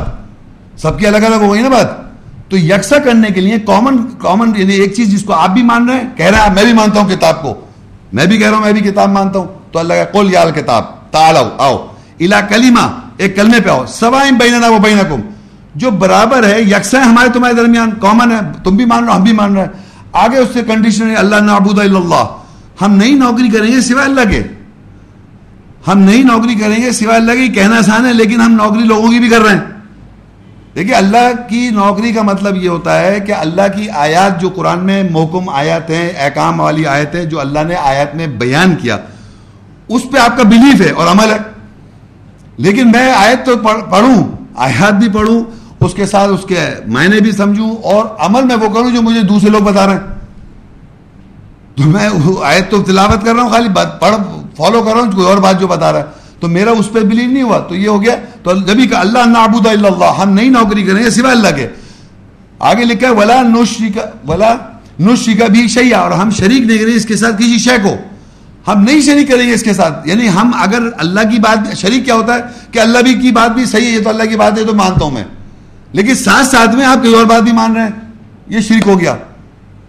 سب 0.82 1.00
کی 1.00 1.08
الگ 1.08 1.18
الگ 1.18 1.36
ہوگی 1.36 1.62
نا 1.62 1.70
بات؟ 1.70 2.06
تو 2.50 2.58
یکساں 2.58 3.00
کرنے 3.00 3.28
کے 3.30 3.42
لیے 3.42 3.60
کامن 3.60 3.98
کامن 4.20 4.52
یعنی 4.56 4.74
ایک 4.74 4.94
چیز 4.94 5.12
جس 5.12 5.24
کو 5.24 5.34
آپ 5.34 5.50
بھی 5.50 5.64
مان 5.64 5.90
رہے 5.90 5.96
ہیں، 5.96 6.10
کہہ 6.16 6.26
رہے 6.26 6.38
ہیں 6.38 6.54
میں 6.54 6.64
بھی 6.64 6.74
مانتا 6.74 7.00
ہوں 7.00 7.10
کتاب 7.10 7.42
کو۔ 7.42 7.54
میں 8.14 8.26
بھی 8.26 8.38
کہہ 8.38 8.50
رہا 8.50 8.58
ہوں، 8.58 8.64
میں 8.64 8.74
بھی 8.74 8.82
کتاب 8.82 9.10
مانتا 9.10 9.40
ہوں۔ 9.40 9.48
تو 9.72 9.80
اللہ 9.80 9.94
کا 9.94 10.04
کول 10.04 10.34
یال 10.34 10.52
کتاب 10.52 11.12
تال 11.12 11.38
آؤ۔ 11.58 11.88
الا 12.20 12.42
کلیما 12.42 13.00
ایک 13.18 13.36
کلمے 13.36 13.60
پہ 13.60 13.70
آؤ۔ 13.70 13.86
سوائیں 13.88 14.32
بیننا 14.32 14.68
وہ 14.68 14.80
بینکم۔ 14.80 15.22
جو 15.76 15.92
برابر 15.92 16.44
ہے، 16.44 16.62
یکساں 16.62 17.02
ہمارے 17.02 17.30
تمہارے 17.30 17.54
درمیان 17.54 17.92
کامن 18.02 18.32
ہے، 18.32 18.38
تم 18.64 18.76
بھی 18.76 18.86
مان 18.86 19.06
رہے 19.06 19.14
ہم 19.14 19.24
بھی 19.24 19.32
مان 19.32 19.54
رہے 19.54 19.62
ہیں۔ 19.62 19.70
آگے 20.14 20.38
اس 20.38 20.50
سے 20.54 20.62
کنڈیشن 20.68 21.10
ہے، 21.10 21.16
اللہ 21.16 21.36
نعبود 21.36 21.80
اللہ۔ 21.80 22.38
ہم 22.82 22.96
نئی 22.96 23.14
نوکری 23.14 23.50
کریں 23.50 23.72
گے 23.72 23.82
سوائے 23.82 24.10
اللہ 24.10 24.32
کے۔ 24.32 24.44
ہم 25.88 26.00
نئی 26.00 26.24
نوکری 26.24 26.56
کریں 26.56 26.82
گے 26.82 26.92
سوائے 26.92 27.20
اللہ 27.20 27.32
کی، 27.32 27.48
کہنا 27.48 27.78
آسان 27.78 28.06
ہے، 28.06 28.14
لیکن 28.14 28.42
ہم 28.42 28.52
نوکری 28.52 28.84
لوگوں 28.84 29.12
کی 29.12 29.20
بھی 29.20 29.30
کر 29.30 29.42
رہے 29.42 29.54
ہیں۔ 29.54 29.64
دیکھیے، 30.76 30.96
اللہ 30.96 31.50
کی 31.50 31.70
نوکری 31.70 32.12
کا 32.12 32.22
مطلب 32.22 32.64
یہ 32.64 32.70
ہوتا 32.70 33.00
ہے 33.00 33.20
کہ 33.20 33.32
اللہ 33.32 33.68
کی 33.76 33.90
آیات 33.90 34.42
جو 34.42 34.50
قرآن 34.50 34.80
میں 34.80 35.04
محکم 35.12 35.50
آیات 35.50 35.90
ہیں، 35.90 36.10
احکام 36.18 36.60
والی 36.60 36.86
آیت 36.86 37.16
ہے 37.16 37.26
جو 37.26 37.40
اللہ 37.40 37.60
نے 37.68 37.76
آیات 37.76 38.16
میں 38.16 38.28
بیان 38.28 38.76
کیا، 38.76 38.98
اس 39.88 40.02
پہ 40.12 40.18
آپ 40.18 40.38
کا 40.38 40.44
بلیف 40.44 40.82
ہے 40.82 40.90
اور 40.90 41.08
عمل 41.08 41.32
ہے۔ 41.32 41.38
لیکن 42.58 42.92
میں 42.92 43.12
آیت 43.12 43.46
تو 43.46 43.58
پڑھوں، 43.92 44.24
آیات 44.56 44.94
بھی 44.94 45.10
پڑھوں، 45.10 45.44
اس 45.80 45.94
کے 45.94 46.06
ساتھ 46.06 46.32
اس 46.32 46.46
کے 46.48 46.60
معنی 46.88 47.20
بھی 47.20 47.32
سمجھوں 47.32 47.76
اور 47.84 48.06
عمل 48.20 48.44
میں 48.44 48.56
وہ 48.56 48.70
کروں 48.70 48.92
جو 48.92 49.02
مجھے 49.02 49.22
دوسرے 49.22 49.50
لوگ 49.50 49.62
بتا 49.62 49.86
رہے 49.86 49.94
ہیں۔ 49.94 50.00
تو 51.76 51.90
میں 51.90 52.10
آیت 52.44 52.72
تو 52.72 52.84
تلاوت 52.84 53.26
کر 53.26 53.36
رہا 53.36 53.44
ہوں، 53.44 53.50
خالی 53.50 53.70
پڑھ 54.00 54.16
فالو 54.58 54.84
کر 54.84 54.94
رہا 54.94 55.02
ہوں 55.02 55.12
کوئی 55.12 55.28
اور 55.28 55.38
بات 55.38 55.60
جو 55.60 55.68
بتا 55.68 55.92
رہا 55.92 56.00
ہے۔ 56.00 56.04
تو 56.40 56.48
میرا 56.48 56.72
اس 56.72 56.92
پہ 56.94 57.00
بلیو 57.00 57.32
نہیں 57.32 57.44
ہوا۔ 57.44 57.60
تو 57.60 57.76
یہ 57.76 57.88
ہو 57.88 58.02
گیا۔ 58.04 58.16
تو 58.44 58.58
جبھی 58.58 58.88
کہ 58.88 58.96
اللہ 58.96 59.20
نعبود 59.26 59.68
اللہ، 59.68 60.22
ہم 60.22 60.30
نئی 60.30 60.50
نوکری 60.50 60.84
کریں 60.84 61.04
گے 61.04 61.10
سوائے 61.10 61.36
اللہ 61.36 61.56
کے۔ 61.56 61.68
آگے 62.60 62.86
لکھا 62.86 63.08
ہے، 63.08 63.14
ولا 63.14 63.42
نوشی 63.42 63.90
ولا 64.28 64.56
نوشی 65.00 65.34
بھی 65.34 65.68
شیا 65.68 66.00
اور 66.00 66.12
ہم 66.12 66.30
شریک 66.30 66.62
نہیں 66.62 66.78
کریں 66.78 66.94
اس 66.94 67.06
کے 67.06 67.16
ساتھ 67.16 67.36
کسی 67.38 67.60
شے 67.60 67.78
کو۔ 67.84 67.96
ہم 68.68 68.84
نہیں 68.84 69.02
شریک 69.02 69.28
کریں 69.28 69.48
گے 69.48 69.54
اس 69.54 69.64
کے 69.64 69.74
ساتھ۔ 69.74 70.08
یعنی 70.08 70.30
ہم 70.30 70.52
اگر 70.60 70.80
اللہ 70.98 71.20
کی 71.20 71.40
بات، 71.40 71.78
شریک 71.78 72.06
کیا 72.06 72.16
ہوتا 72.16 72.36
ہے 72.36 72.40
کہ 72.72 72.80
اللہ 72.80 73.00
بھی 73.00 73.14
کی 73.14 73.32
بات 73.32 73.52
بھی 73.52 73.66
صحیح 73.66 73.92
ہے 73.92 74.00
تو 74.00 74.10
اللہ 74.10 74.24
کی 74.24 74.36
بات 74.36 74.60
ہے 74.60 74.64
تو 74.64 74.76
مانتا 74.76 75.04
ہوں 75.04 75.12
میں۔ 75.12 75.24
لیکن 75.92 76.16
ساتھ 76.16 76.48
ساتھ 76.48 76.76
میں 76.76 76.86
آپ 76.86 76.98
کوئی 76.98 77.14
اور 77.14 77.26
بات 77.26 77.44
بھی 77.44 77.52
مان 77.52 77.74
رہے 77.74 77.84
ہیں۔ 77.84 77.90
یہ 78.48 78.60
شرک 78.60 78.88
ہو 78.88 79.00
گیا۔ 79.00 79.16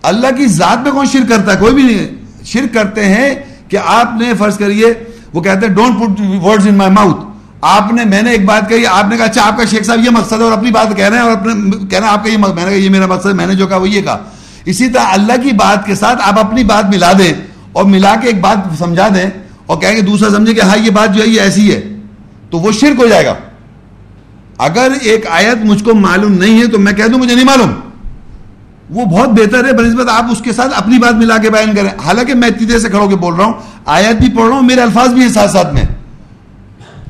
اللہ 0.02 0.26
کی 0.36 0.46
ذات 0.46 0.78
میں 0.82 0.90
کون 0.90 1.06
شرک 1.06 1.28
کرتا 1.28 1.52
ہے؟ 1.52 1.56
کوئی 1.56 1.74
بھی 1.74 1.82
نہیں۔ 1.82 2.08
شرک 2.44 2.74
کرتے 2.74 3.04
ہیں 3.04 3.34
کہ 3.68 3.78
آپ 3.84 4.14
نے 4.20 4.32
فرض 4.38 4.58
کریے، 4.58 4.92
وہ 5.32 5.40
کہتے 5.40 5.66
ہیں 5.66 5.74
don't 5.74 5.98
put 6.00 6.20
words 6.44 6.66
in 6.66 6.74
my 6.74 6.90
mouth 6.90 7.24
آپ 7.60 7.92
نے، 7.92 8.04
میں 8.04 8.22
نے 8.22 8.30
ایک 8.30 8.44
بات 8.44 8.68
کہی، 8.68 8.86
آپ 8.86 9.08
نے 9.08 9.16
کہا 9.16 9.24
اچھا 9.24 9.46
آپ 9.46 9.58
کا 9.58 9.64
شیخ 9.64 9.86
صاحب 9.86 10.04
یہ 10.04 10.10
مقصد 10.10 10.32
ہے 10.32 10.42
اور 10.42 10.52
اپنی 10.52 10.70
بات 10.70 10.96
کہہ 10.96 11.08
رہے 11.08 11.16
ہیں 11.16 11.24
اور 11.24 11.32
اپنے 11.32 11.52
کہنا 11.90 12.10
آپ 12.10 12.24
کا 12.24 12.30
یہ 12.30 12.36
میں 12.36 12.48
نے 12.48 12.64
کہا، 12.64 12.70
یہ 12.70 12.90
میرا 12.90 13.06
مقصد 13.06 13.34
میں 13.34 13.46
نے 13.46 13.54
جو 13.54 13.66
کہا 13.66 13.76
وہ 13.76 13.88
یہ 13.88 14.02
کہا۔ 14.02 14.18
اسی 14.64 14.88
طرح 14.88 15.02
اللہ 15.08 15.32
کی 15.42 15.50
بات 15.52 15.86
کے 15.86 15.94
ساتھ 15.94 16.22
آپ 16.22 16.38
اپنی 16.38 16.64
بات 16.64 16.84
ملا 16.84 17.12
دیں 17.18 17.32
اور 17.72 17.84
ملا 17.84 18.14
کے 18.22 18.28
ایک 18.28 18.40
بات 18.40 18.58
سمجھا 18.78 19.08
دیں 19.14 19.26
اور 19.66 19.76
کہیں 19.76 19.94
کہ 19.94 20.02
دوسرا 20.02 20.30
سمجھے 20.30 20.54
کہ 20.54 20.60
ہاں 20.60 20.76
یہ 20.76 20.90
بات 20.90 21.14
جو 21.14 21.22
ہے، 21.22 21.28
یہ 21.28 21.40
ایسی 21.40 21.74
ہے، 21.74 21.80
تو 22.50 22.58
وہ 22.58 22.72
شرک 22.72 23.00
ہو 23.00 23.06
جائے 23.06 23.24
گا۔ 23.26 23.34
اگر 24.58 24.92
ایک 25.00 25.26
آیت 25.30 25.64
مجھ 25.64 25.84
کو 25.84 25.94
معلوم 25.94 26.32
نہیں 26.32 26.60
ہے 26.60 26.66
تو 26.66 26.78
میں 26.78 26.92
کہہ 26.92 27.04
دوں، 27.04 27.18
مجھے 27.18 27.34
نہیں 27.34 27.44
معلوم۔ 27.44 27.72
وہ 28.90 29.04
بہت 29.04 29.28
بہتر 29.28 29.64
ہے، 29.64 29.72
بنسبت 29.72 30.08
آپ 30.10 30.24
اس 30.30 30.40
کے 30.40 30.52
ساتھ 30.52 30.72
اپنی 30.76 30.98
بات 30.98 31.14
ملا 31.14 31.38
کے 31.38 31.50
بیان 31.50 31.76
کریں۔ 31.76 31.90
حالانکہ 32.04 32.34
میں 32.34 32.48
اتنی 32.48 32.66
دیر 32.66 32.78
سے 32.78 32.88
کھڑوں 32.88 33.08
کے 33.08 33.16
بول 33.16 33.34
رہا 33.34 33.44
ہوں، 33.44 33.52
آیت 33.86 34.16
بھی 34.16 34.36
پڑھ 34.36 34.46
رہا 34.48 34.54
ہوں، 34.54 34.62
میرے 34.62 34.80
الفاظ 34.80 35.08
بھی 35.08 35.22
ہیں 35.22 35.28
ساتھ 35.28 35.50
ساتھ 35.50 35.74
میں۔ 35.74 35.82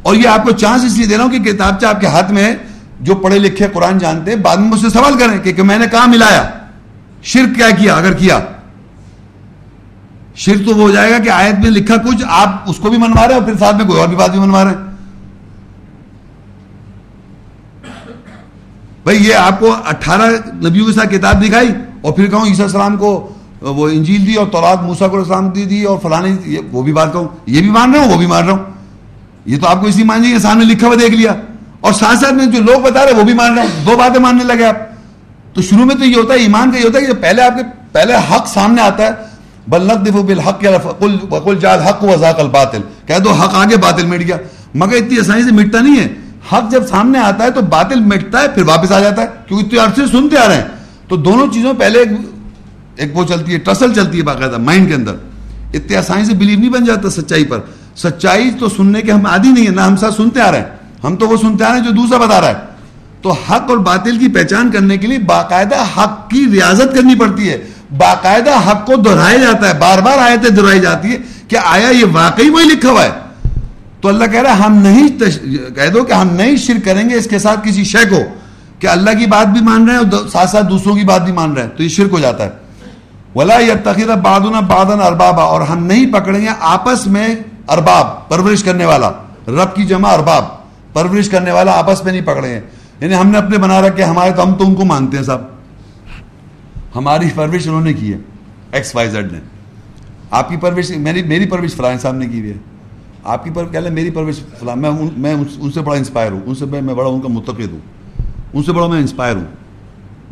اور 0.03 0.15
یہ 0.15 0.29
آپ 0.29 0.45
کو 0.45 0.51
چانس 0.51 0.85
اس 0.85 0.97
لیے 0.97 1.07
دے 1.07 1.17
رہا 1.17 1.25
ہوں 1.25 1.31
کہ 1.31 1.39
کتاب 1.39 1.85
آپ 1.85 2.01
کے 2.01 2.07
ہاتھ 2.07 2.33
میں 2.33 2.45
ہے، 2.45 2.57
جو 3.01 3.15
پڑھے 3.15 3.39
لکھے 3.39 3.67
قرآن 3.73 3.99
جانتے 3.99 4.31
ہیں، 4.31 4.39
بعد 4.39 4.57
میں 4.57 4.69
مجھ 4.69 4.81
سے 4.81 4.89
سوال 4.89 5.19
کریں 5.19 5.39
کہ 5.39 5.63
میں 5.63 5.79
نے 5.79 5.87
کہاں 5.91 6.07
ملایا؟ 6.07 6.51
شرک 7.23 7.57
کیا 7.57 7.71
کیا، 7.71 7.95
اگر 7.95 8.13
کیا۔ 8.13 8.41
شرک 10.35 10.69
تو 10.69 10.75
وہ 10.75 10.83
ہو 10.83 10.91
جائے 10.91 11.11
گا 11.11 11.19
کہ 11.19 11.29
آیت 11.29 11.59
میں 11.59 11.71
لکھا 11.71 11.97
کچھ، 11.97 12.25
آپ 12.29 12.71
اس 12.71 12.77
کو 12.77 12.91
بھی 12.91 12.99
منوا 12.99 13.29
رہے 13.29 13.35
ہیں 13.35 13.41
اور 13.41 13.43
پھر 13.43 13.59
ساتھ 13.59 13.77
میں 13.77 13.85
کوئی 13.85 14.01
اور 14.01 14.09
بھی 14.09 14.17
بات 14.17 14.31
بھی 14.31 14.41
منوا 14.41 14.65
رہے 14.65 14.71
ہیں۔ 14.71 14.86
بھائی 19.07 19.29
یہ 19.29 19.35
آپ 19.35 19.61
کو 19.61 19.73
اٹھارہ 19.73 20.31
نبیوں 20.67 20.87
کے 20.87 20.93
ساتھ 20.93 21.15
کتاب 21.15 21.45
دکھائی 21.45 21.69
اور 22.01 22.13
پھر 22.13 22.27
کہوں 22.27 22.47
عیسیٰ 22.47 22.65
السلام 22.65 22.97
کو 22.97 23.29
وہ 23.63 23.89
انجیل 23.89 24.27
دی 24.27 24.35
اور 24.35 24.47
تورات 24.47 24.83
موسا 24.83 25.09
کو 25.09 25.19
اسلام 25.19 25.49
دی 25.49 25.65
دی 25.65 25.85
اور 25.85 25.99
فلانے 26.03 26.57
وہ 26.73 26.83
بھی 26.83 26.93
بات 26.93 27.13
کہوں، 27.13 27.29
یہ 27.47 27.61
بھی 27.61 27.71
مان 27.71 27.95
رہا 27.95 28.01
ہوں، 28.03 28.13
وہ 28.13 28.17
بھی 28.17 28.27
مان 28.27 28.45
رہا 28.45 28.57
ہوں۔ 28.57 28.65
یہ 29.47 29.59
تو 29.59 29.67
آپ 29.67 29.81
کو 29.81 29.87
اسی 29.87 30.05
مان 30.05 30.23
جائیے 30.23 30.39
سامنے 30.39 30.65
لکھا 30.65 30.87
ہوا 30.87 30.97
دیکھ 31.01 31.15
لیا۔ 31.15 31.35
اور 31.81 31.93
ساتھ 31.93 32.19
ساتھ 32.19 32.35
میں 32.35 32.47
جو 32.47 32.63
لوگ 32.63 32.81
بتا 32.81 33.05
رہے 33.05 33.13
وہ 33.13 33.23
بھی 33.23 33.35
مان 33.35 33.55
رہے 33.55 33.63
ہیں 33.63 33.85
دو 33.87 33.97
باتیں 33.97 34.21
ماننے 34.21 34.45
لگے 34.45 34.65
آپ۔ 34.65 34.77
تو 35.55 35.63
شروع 35.63 35.85
میں 35.85 35.95
تو 35.95 36.05
یہ 36.05 36.17
ہوتا 36.17 36.35
ہے، 36.35 36.39
ایمان 36.39 36.71
کا 36.71 36.79
یہ 36.79 36.85
ہوتا 36.85 36.99
ہے 36.99 37.07
کہ 37.07 37.13
پہلے 37.13 37.43
آپ 37.43 37.57
کے 37.57 37.63
پہلے 37.93 38.15
حق 38.15 38.49
سامنے 38.49 38.83
آتا 38.83 39.03
ہے 39.03 39.11
بلک 39.69 40.09
دفو 40.09 40.23
بالحق 40.23 40.65
بکل 41.29 41.59
جال 41.61 41.81
حق 41.81 42.05
و 42.05 42.17
ذاق 42.21 42.41
الباطل۔ 42.41 42.81
کہہ 43.07 43.19
دو 43.19 43.33
حق 43.33 43.55
آگے 43.55 43.77
باطل 43.77 44.07
مٹ 44.07 44.21
گیا۔ 44.21 44.37
مگر 44.75 44.97
اتنی 44.97 45.21
آسانی 45.21 45.43
سے 45.43 45.53
مٹتا 45.53 45.81
نہیں 45.81 46.01
ہے۔ 46.01 46.09
حق 46.53 46.71
جب 46.71 46.87
سامنے 46.87 47.19
آتا 47.19 47.45
ہے 47.45 47.51
تو 47.51 47.63
باطل 47.63 48.01
مٹتا 48.01 48.41
ہے، 48.41 48.49
پھر 48.49 48.63
واپس 48.63 48.93
آ 48.93 49.01
جاتا 49.01 49.23
ہے۔ 49.23 49.27
کیونکہ 49.49 49.81
اتنے 49.81 50.03
عرصے 50.03 50.17
سنتے 50.17 50.39
آ 50.39 50.49
رہے 50.49 50.57
ہیں۔ 50.57 50.65
تو 51.09 51.17
دونوں 51.17 51.47
چیزوں 51.53 51.75
پہلے 51.75 52.05
ایک 52.97 53.17
وہ 53.17 53.25
چلتی 53.25 53.53
ہے 53.53 53.59
ٹسل 53.59 53.95
چلتی 53.95 54.19
ہے 54.19 54.23
باقاعدہ 54.23 54.59
مائنڈ 54.59 54.89
کے 54.89 54.95
اندر۔ 54.95 55.15
اتنے 55.75 55.97
آسانی 55.97 56.25
سے 56.25 56.35
بلیو 56.35 56.59
نہیں 56.59 56.71
بن 56.71 56.85
جاتا 56.85 57.11
سچائی 57.11 57.45
پر۔ 57.45 57.61
سچائی 57.97 58.51
تو 58.51 58.69
سننے 58.69 59.01
کے 59.01 59.13
ہم 59.13 59.27
عادی 59.27 59.49
نہیں 59.49 59.67
ہے 59.67 59.71
نہ 59.71 59.81
ہم 59.81 59.97
ساتھ 59.97 60.15
سنتے 60.15 60.41
آ 60.41 60.53
رہے 60.53 60.59
ہیں۔ 60.59 60.67
ہم 61.05 61.17
تو 61.17 61.29
وہ 61.29 61.37
سنتے 61.37 61.65
آ 61.65 61.69
رہے 61.69 61.77
ہیں 61.77 61.85
جو 61.85 61.91
دوسرا 61.91 62.19
بتا 62.19 62.41
رہا 62.41 62.49
ہے۔ 62.49 62.55
تو 63.23 63.31
حق 63.31 63.71
اور 63.71 63.77
باطل 63.77 64.19
کی 64.19 64.29
پہچان 64.29 64.71
کرنے 64.71 64.97
کے 64.97 65.07
لیے 65.07 65.19
باقاعدہ 65.19 66.01
حق 66.01 66.31
کی 66.31 66.47
ریاضت 66.53 66.95
کرنی 66.95 67.15
پڑتی 67.15 67.51
ہے۔ 67.51 67.67
باقاعدہ 67.99 68.71
حق 68.71 68.87
کو 68.87 68.95
دہرایا 68.95 69.37
جاتا 69.37 69.69
ہے۔ 69.69 69.79
بار 69.79 69.99
بار 69.99 70.19
آیتیں 70.19 70.51
دہرائی 70.51 70.81
جاتی 70.81 71.13
ہے 71.13 71.19
کہ 71.49 71.57
آیا 71.65 71.89
یہ 71.89 72.05
واقعی 72.13 72.51
وہی 72.51 72.65
لکھا 72.65 72.91
ہوا 72.91 73.05
ہے۔ 73.05 73.11
تو 74.01 74.09
اللہ 74.09 74.25
کہہ 74.25 74.43
رہا 74.43 74.51
ہے، 74.51 74.63
ہم 74.63 74.75
نہیں 74.77 75.09
تش... 75.21 75.39
کہہ 75.75 75.89
دو 75.89 76.05
کہ 76.05 76.13
ہم 76.13 76.29
نہیں 76.33 76.57
شرک 76.57 76.85
کریں 76.85 77.11
گے 77.11 77.15
اس 77.15 77.27
کے 77.27 77.39
ساتھ 77.39 77.61
کسی 77.69 77.85
شے 77.85 78.09
کو 78.11 78.19
کہ 78.79 78.87
اللہ 78.87 79.11
کی 79.19 79.27
بات 79.27 79.47
بھی 79.47 79.61
مان 79.61 79.89
رہے 79.89 79.97
ہیں 79.97 80.01
اور 80.01 80.29
ساتھ 80.29 80.51
ساتھ 80.51 80.67
دوسروں 80.71 80.95
کی 80.95 81.05
بات 81.05 81.25
بھی 81.25 81.33
مان 81.33 81.53
رہے 81.53 81.63
ہیں، 81.63 81.71
تو 81.77 81.83
یہ 81.83 81.89
شرک 81.89 82.13
ہو 82.13 82.19
جاتا 82.19 82.45
ہے۔ 82.45 82.51
ولا 83.37 83.55
یا 83.61 83.75
تقید 83.85 84.07
بادنا 84.07 84.61
بادن 84.61 85.03
اربابا 85.03 85.43
اور 85.43 85.61
ہم 85.61 85.87
نہیں 85.87 86.13
پکڑیں 86.13 86.41
گے 86.41 86.47
آپس 86.61 87.07
میں 87.07 87.29
ارباب 87.69 88.29
پرورش 88.29 88.65
کرنے 88.65 88.85
والا، 88.85 89.11
رب 89.49 89.75
کی 89.75 89.85
جمع 89.85 90.09
ارباب 90.09 90.45
پرورش 90.93 91.29
کرنے 91.29 91.53
والا 91.53 91.73
آپس 91.73 92.05
میں 92.05 92.13
نہیں 92.13 92.23
پکڑیں 92.23 92.55
گے۔ 92.55 92.61
یعنی 93.01 93.15
ہم 93.15 93.29
نے 93.29 93.39
اپنے 93.39 93.59
بنا 93.59 93.81
رکھے، 93.81 94.03
ہمارے 94.03 94.31
تو 94.31 94.43
ہم 94.43 94.55
تو 94.55 94.67
ان 94.67 94.75
کو 94.75 94.85
مانتے 94.85 95.17
ہیں 95.17 95.25
سب۔ 95.25 95.39
ہماری 96.95 97.29
پرورش 97.35 97.69
انہوں 97.69 97.81
نے 97.81 97.93
کی 97.93 98.13
ہے 98.13 98.19
ایکس 98.73 98.95
وائی 98.95 99.11
زیڈ 99.11 99.33
نے۔ 99.33 99.39
آپ 100.31 100.49
کی 100.49 100.57
پرورش، 100.57 100.91
میری 100.91 101.23
میری 101.23 101.47
پرورش 101.47 101.75
فلاں 101.75 101.99
صاحب 102.03 102.15
نے 102.15 102.27
کی 102.27 102.41
ہوئی 102.41 102.51
ہے۔ 102.51 102.76
آپ 103.27 103.45
کی 103.45 103.51
پرورش 103.51 103.73
کہہ 103.73 103.79
لیں 103.79 103.91
میری 103.91 104.11
پرورش، 104.11 104.41
فلاں، 104.61 104.77
میں 104.77 104.91
میں 105.17 105.35
ان 105.59 105.73
سے 105.73 105.81
بڑا 105.81 105.97
انسپائر 105.97 106.33
ہوں، 106.33 106.41
ان 106.47 106.55
سے 106.55 106.65
میں 106.65 106.83
بڑا 106.83 107.09
ان 107.09 107.21
کا 107.21 107.29
متقد 107.29 107.73
ہوں۔ 107.73 107.79
ان 108.53 108.63
سے 108.63 108.73
بڑا 108.73 108.87
میں 108.87 108.99
انسپائر 108.99 109.37
ہوں۔ 109.37 109.45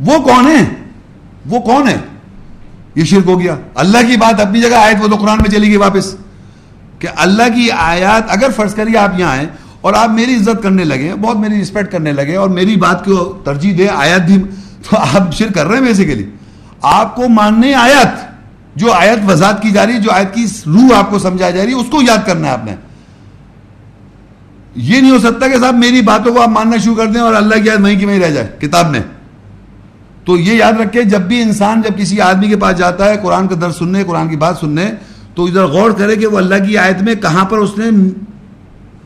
وہ 0.01 0.19
کون 0.19 0.47
ہے 0.47 0.65
وہ 1.47 1.61
کون 1.61 1.89
ہے 1.89 1.97
یہ 2.95 3.05
شرک 3.05 3.29
ہو 3.29 3.41
گیا۔ 3.41 3.57
اللہ 3.75 3.99
کی 4.07 4.17
بات 4.17 4.41
اپنی 4.41 4.61
جگہ 4.61 4.75
آیت 4.75 4.97
وہ 5.03 5.09
تو 5.09 5.17
قرآن 5.17 5.39
میں 5.39 5.51
چلی 5.51 5.67
گئی 5.67 5.77
واپس۔ 5.77 6.15
کہ 6.99 7.09
اللہ 7.17 7.43
کی 7.55 7.71
آیات 7.71 8.23
اگر 8.29 8.51
فرض 8.57 8.75
کریے 8.75 8.99
آپ 8.99 9.19
یہاں 9.19 9.31
آئیں 9.31 9.47
اور 9.81 9.95
آپ 9.95 10.11
میری 10.11 10.35
عزت 10.35 10.63
کرنے 10.63 10.85
لگے، 10.85 11.15
بہت 11.15 11.37
میری 11.37 11.63
رسپیکٹ 11.63 11.93
کرنے 11.93 12.13
لگے 12.13 12.37
اور 12.37 12.49
میری 12.49 12.77
بات 12.77 13.05
کو 13.05 13.39
ترجیح 13.45 13.75
دے 13.79 13.89
آیات 13.89 14.21
بھی، 14.21 14.43
تو 14.91 14.97
آپ 14.97 15.33
شرک 15.33 15.55
کر 15.55 15.67
رہے 15.67 15.79
ہیں 15.79 15.85
بیسیکلی 15.85 16.31
آپ 16.83 17.17
کو 17.17 17.29
ماننے 17.29 17.75
آیت 17.75 18.09
جو 18.77 18.93
آیت 18.93 19.31
وضاحت 19.31 19.63
کی 19.63 19.71
جا 19.71 19.87
رہی 19.87 19.95
ہے 19.95 19.99
جو 19.99 20.13
آیت 20.13 20.35
کی 20.35 20.45
روح 20.67 20.99
آپ 20.99 21.11
کو 21.11 21.19
سمجھائی 21.19 21.53
جا 21.53 21.65
رہی 21.65 21.71
ہے 21.71 21.77
اس 21.77 21.87
کو 21.91 22.03
یاد 22.03 22.27
کرنا 22.27 22.49
ہے 22.49 22.53
آپ 22.53 22.65
نے۔ 22.65 22.77
یہ 24.75 25.01
نہیں 25.01 25.11
ہو 25.11 25.19
سکتا 25.19 25.49
کہ 25.49 25.59
صاحب 25.61 25.75
میری 25.75 26.01
باتوں 26.01 26.35
کو 26.35 26.43
آپ 26.43 26.49
ماننا 26.49 26.77
شروع 26.77 26.95
کر 26.95 27.07
دیں 27.07 27.21
اور 27.21 27.35
اللہ 27.35 27.55
کی 27.55 27.69
یاد 27.69 27.77
وہیں 27.81 27.99
کی 27.99 28.07
وہیں 28.07 28.21
رہ 28.21 28.31
جائے، 28.31 28.57
کتاب 28.61 28.91
میں۔ 28.91 29.01
تو 30.25 30.37
یہ 30.37 30.53
یاد 30.53 30.73
رکھے 30.73 31.03
جب 31.03 31.21
بھی 31.21 31.43
انسان 31.43 31.83
جب 31.83 31.99
کسی 31.99 32.21
آدمی 32.21 32.49
کے 32.49 32.57
پاس 32.57 32.79
جاتا 32.79 33.09
ہے، 33.09 33.17
قرآن 33.23 33.49
کا 33.49 33.55
درد 33.61 33.73
سننے، 33.73 34.05
قرآن 34.05 34.29
کی 34.29 34.37
بات 34.37 34.57
سننے، 34.61 34.91
تو 35.35 35.45
ادھر 35.45 35.65
غور 35.65 35.91
کرے 35.91 36.17
کہ 36.17 36.27
وہ 36.27 36.39
اللہ 36.39 36.55
کی 36.67 36.79
آیت 36.79 37.03
میں 37.03 37.15
کہاں 37.15 37.45
پر 37.45 37.59
اس 37.59 37.71
نے 37.79 37.85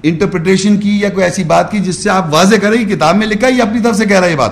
انٹرپریٹیشن 0.02 0.76
کی 0.76 1.00
یا 1.00 1.08
کوئی 1.08 1.24
ایسی 1.24 1.44
بات 1.44 1.70
کی 1.70 1.78
جس 1.78 2.02
سے 2.02 2.10
آپ 2.10 2.34
واضح 2.34 2.56
کریں 2.62 2.84
کہ 2.84 2.96
کتاب 2.96 3.16
میں 3.16 3.26
لکھا 3.26 3.48
یا 3.48 3.64
اپنی 3.64 3.80
طرف 3.80 3.96
سے 3.96 4.04
کہہ 4.04 4.18
رہا 4.18 4.26
ہے 4.26 4.32
یہ 4.32 4.36
بات۔ 4.36 4.50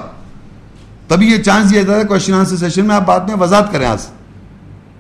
تبھی 1.09 1.33
یہ 1.33 1.43
چانس 1.43 1.71
دیا 1.71 1.83
جاتا 1.83 1.99
ہے 1.99 2.05
کوشچن 2.05 2.33
آنسر 2.33 2.57
سیشن 2.57 2.87
میں 2.87 2.97
آپ 2.97 3.07
بات 3.07 3.29
میں 3.29 3.37
وضاحت 3.41 3.73
کریں 3.73 3.87
آج۔ 3.87 3.99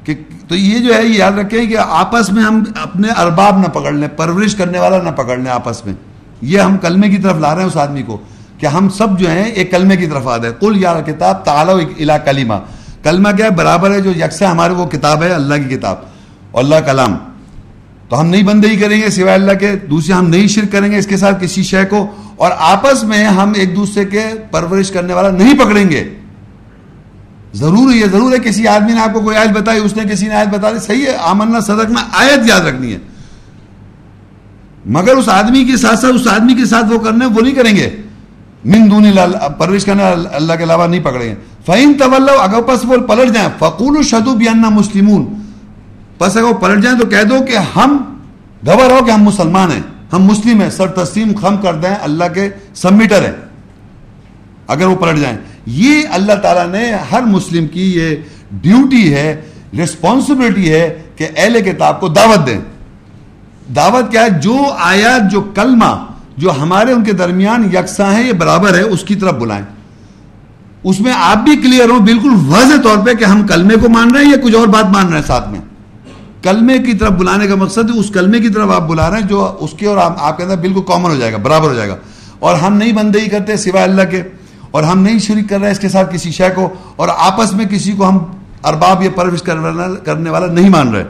کہ 0.06 0.14
تو 0.48 0.54
یہ 0.54 0.78
جو 0.78 0.94
ہے 0.94 1.06
یہ 1.06 1.14
یاد 1.14 1.32
رکھیں 1.32 1.66
کہ 1.66 1.76
آپس 1.78 2.32
میں 2.32 2.42
ہم 2.42 2.62
اپنے 2.82 3.08
ارباب 3.16 3.58
نہ 3.58 3.66
پکڑ 3.66 3.92
لیں، 3.92 4.08
پرورش 4.08 4.54
کرنے 4.54 4.78
والا 4.78 5.02
نہ 5.02 5.10
پکڑ 5.10 5.36
لیں 5.36 5.50
آپس 5.50 5.86
میں۔ 5.86 5.94
یہ 6.42 6.60
ہم 6.60 6.76
کلمے 6.76 7.08
کی 7.08 7.16
طرف 7.16 7.36
لا 7.36 7.54
رہے 7.54 7.62
ہیں 7.62 7.68
اس 7.68 7.76
آدمی 7.76 8.02
کو 8.02 8.18
کہ 8.58 8.66
ہم 8.66 8.88
سب 8.88 9.18
جو 9.18 9.30
ہیں 9.30 9.44
ایک 9.44 9.70
کلمے 9.70 9.96
کی 9.96 10.06
طرف 10.06 10.28
آ 10.28 10.38
رہے 10.38 10.48
ہیں۔ 10.48 10.60
کل 10.60 10.76
یا 10.76 11.00
کتاب 11.06 11.44
تعالو 11.44 11.76
الا 11.98 12.18
کلیمہ 12.18 12.54
کلمہ 13.02 13.28
کیا 13.36 13.46
ہے؟ 13.46 13.50
برابر 13.50 13.90
ہے 13.90 14.00
جو 14.00 14.10
یکساں 14.10 14.50
ہمارے 14.50 14.72
وہ 14.72 14.86
کتاب 14.86 15.22
ہے، 15.22 15.28
اللہ 15.28 15.54
کی 15.54 15.76
کتاب۔ 15.76 15.96
اور 16.50 16.64
اللہ 16.64 16.76
کلام۔ 16.86 17.16
تو 18.08 18.20
ہم 18.20 18.26
نہیں 18.26 18.42
بندگی 18.42 18.76
کریں 18.76 19.00
گے 19.00 19.10
سوائے 19.10 19.34
اللہ 19.34 19.52
کے، 19.52 19.76
دوسرے 19.76 20.14
ہم 20.14 20.28
نہیں 20.28 20.46
شرک 20.46 20.72
کریں 20.72 20.92
گے 20.92 20.96
اس 20.96 21.06
کے 21.06 21.16
ساتھ 21.16 21.44
کسی 21.44 21.62
شے 21.62 21.84
کو۔ 21.84 22.06
اور 22.36 22.50
آپس 22.58 23.04
میں 23.04 23.24
ہم 23.24 23.52
ایک 23.56 23.76
دوسرے 23.76 24.04
کے 24.04 24.24
پرورش 24.50 24.90
کرنے 24.90 25.14
والا 25.14 25.30
نہیں 25.30 25.58
پکڑیں 25.58 25.90
گے۔ 25.90 26.14
ضرور 27.56 27.94
یہ 27.94 28.06
ضرور 28.06 28.32
ہے، 28.32 28.38
کسی 28.38 28.68
آدمی 28.68 28.92
نے 28.92 29.00
آپ 29.00 29.12
کو 29.12 29.20
کوئی 29.20 29.36
آیت 29.36 29.50
بتائی، 29.50 29.80
اس 29.80 29.96
نے 29.96 30.02
کسی 30.12 30.26
نے 30.28 30.34
آیت 30.34 30.48
بتا 30.48 30.70
دی، 30.70 30.78
صحیح 30.78 31.06
ہے 31.06 31.16
آمنا 31.16 31.60
صدق، 31.60 31.90
میں 31.90 32.02
آیت 32.12 32.48
یاد 32.48 32.60
رکھنی 32.60 32.92
ہے۔ 32.92 32.98
مگر 34.86 35.16
اس 35.16 35.28
آدمی 35.28 35.64
کے 35.64 35.76
ساتھ 35.76 35.98
ساتھ، 35.98 36.14
اس 36.14 36.28
آدمی 36.28 36.54
کے 36.54 36.64
ساتھ 36.64 36.92
وہ 36.92 36.98
کرنے، 36.98 37.26
وہ 37.26 37.40
نہیں 37.40 37.54
کریں 37.54 37.76
گے۔ 37.76 37.96
من 38.64 38.90
دون 38.90 39.04
پرورش 39.58 39.84
کرنے 39.84 40.02
اللہ 40.32 40.52
کے 40.52 40.64
علاوہ 40.64 40.86
نہیں 40.86 41.00
پکڑیں 41.00 41.28
گے۔ 41.28 41.34
فہم 41.66 41.92
طول 41.98 42.28
اگر 42.40 42.62
پس 42.62 42.84
وہ 42.84 42.96
پلٹ 42.96 43.34
جائیں 43.34 43.48
فقول 43.58 44.02
شدو 44.02 44.34
بیانا 44.34 44.68
مسلمون۔ 44.68 45.26
پس 46.18 46.36
اگر 46.36 46.46
وہ 46.46 46.52
پلٹ 46.52 46.82
جائیں، 46.82 46.98
تو 46.98 47.06
کہہ 47.06 47.22
دو 47.22 47.38
کہ 47.48 47.78
ہم 47.78 48.18
گور 48.66 48.90
ہو 48.90 49.04
کہ 49.04 49.10
ہم 49.10 49.22
مسلمان 49.22 49.70
ہیں، 49.70 49.82
ہم 50.12 50.22
مسلم 50.22 50.60
ہیں 50.60 50.70
سر 50.70 50.86
تسلیم 50.86 51.32
خم 51.40 51.56
کر 51.56 51.74
دیں، 51.74 51.94
اللہ 52.02 52.24
کے 52.34 52.48
سبمیٹر 52.74 53.22
ہیں۔ 53.22 53.32
اگر 54.66 54.86
وہ 54.86 54.96
پلٹ 54.96 55.18
جائیں۔ 55.18 55.38
یہ 55.66 56.02
اللہ 56.10 56.32
تعالیٰ 56.32 56.68
نے 56.68 56.93
ہر 57.12 57.22
مسلم 57.22 57.66
کی 57.66 57.94
یہ 57.94 58.16
ڈیوٹی 58.52 59.14
ہے 59.14 59.40
ریسپانسبلٹی 59.78 60.72
ہے 60.72 61.02
کہ 61.16 61.28
اہل 61.36 61.60
کتاب 61.60 62.01
کو 62.01 62.09
دعوت 62.09 62.47
دیں۔ 62.47 62.60
دعوت 63.76 64.10
کیا 64.10 64.22
ہے؟ 64.22 64.30
جو 64.30 64.56
آیات، 64.78 65.32
جو 65.32 65.40
کلمہ، 65.40 66.06
جو 66.36 66.51
ہمارے 66.62 66.93
ان 66.93 67.05
کے 67.05 67.12
درمیان 67.12 67.64
یکساں 67.64 68.14
ہے، 68.14 68.22
یہ 68.22 68.32
برابر 68.32 68.74
ہے، 68.74 68.82
اس 68.82 69.05
کی 69.05 69.14
طرف 69.14 69.32
بلائیں۔ 69.32 69.64
اس 70.84 71.01
میں 71.01 71.12
آپ 71.16 71.36
بھی 71.36 71.56
کلیئر 71.56 71.88
ہوں، 71.88 72.01
بالکل 72.01 72.30
واضح 72.47 72.82
طور 72.82 73.06
پہ 73.06 73.14
کہ 73.14 73.24
ہم 73.24 73.47
کلمے 73.47 73.74
کو 73.74 73.88
مان 73.88 74.10
رہے 74.10 74.24
ہیں 74.24 74.32
یا 74.32 74.36
کچھ 74.44 74.55
اور 74.55 74.66
بات 74.66 74.84
مان 74.84 75.09
رہے 75.09 75.18
ہیں 75.18 75.26
ساتھ 75.26 75.48
میں۔ 75.48 75.60
کلمے 76.43 76.78
کی 76.78 76.93
طرف 76.93 77.10
بلانے 77.10 77.47
کا 77.47 77.55
مقصد 77.55 77.94
ہے، 77.94 77.98
اس 77.98 78.10
کلمے 78.14 78.40
کی 78.40 78.48
طرف 78.48 78.70
آپ 78.70 78.88
بلا 78.88 79.10
رہے 79.10 79.18
ہیں، 79.18 79.28
جو 79.28 79.56
اس 79.60 79.70
کے 79.76 79.86
اور 79.86 79.97
آپ 80.18 80.36
کے 80.36 80.43
اندر 80.43 80.56
بالکل 80.56 80.80
کامن 80.86 81.10
ہو 81.10 81.16
جائے 81.16 81.32
گا، 81.32 81.36
برابر 81.36 81.68
ہو 81.68 81.74
جائے 81.74 81.88
گا۔ 81.88 81.97
اور 82.38 82.55
ہم 82.55 82.76
نہیں 82.76 82.93
بندگی 82.93 83.28
کرتے 83.28 83.56
سوائے 83.56 83.84
اللہ 83.84 84.02
کے۔ 84.10 84.22
اور 84.77 84.85
ہم 84.85 85.03
نہیں 85.03 85.19
شریک 85.19 85.48
کر 85.48 85.61
رہے 85.61 85.70
اس 85.70 85.78
کے 85.78 85.89
ساتھ 85.89 86.15
کسی 86.15 86.31
شے 86.31 86.48
کو 86.55 86.74
اور 86.97 87.09
آپس 87.16 87.53
میں 87.53 87.65
کسی 87.65 87.93
کو 87.93 88.09
ہم 88.09 88.19
ارباب 88.65 89.03
یا 89.03 89.11
پرورش 89.11 89.43
کرنے 90.05 90.31
والا 90.31 90.47
نہیں 90.47 90.69
مان 90.69 90.89
رہے۔ 90.89 91.05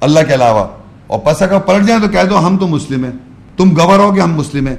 اللہ 0.00 0.20
کے 0.28 0.34
علاوہ۔ 0.34 0.66
اور 1.06 1.18
پسا 1.18 1.46
کا 1.46 1.58
پلٹ 1.58 1.86
جائیں 1.86 2.02
تو 2.02 2.08
کہہ 2.08 2.24
دو 2.30 2.46
ہم 2.46 2.56
تو 2.56 2.66
مسلم 2.66 3.04
ہیں۔ 3.04 3.12
تم 3.56 3.70
گور 3.76 3.98
ہو 3.98 4.14
کہ 4.14 4.20
ہم 4.20 4.34
مسلم 4.34 4.66
ہیں۔ 4.66 4.76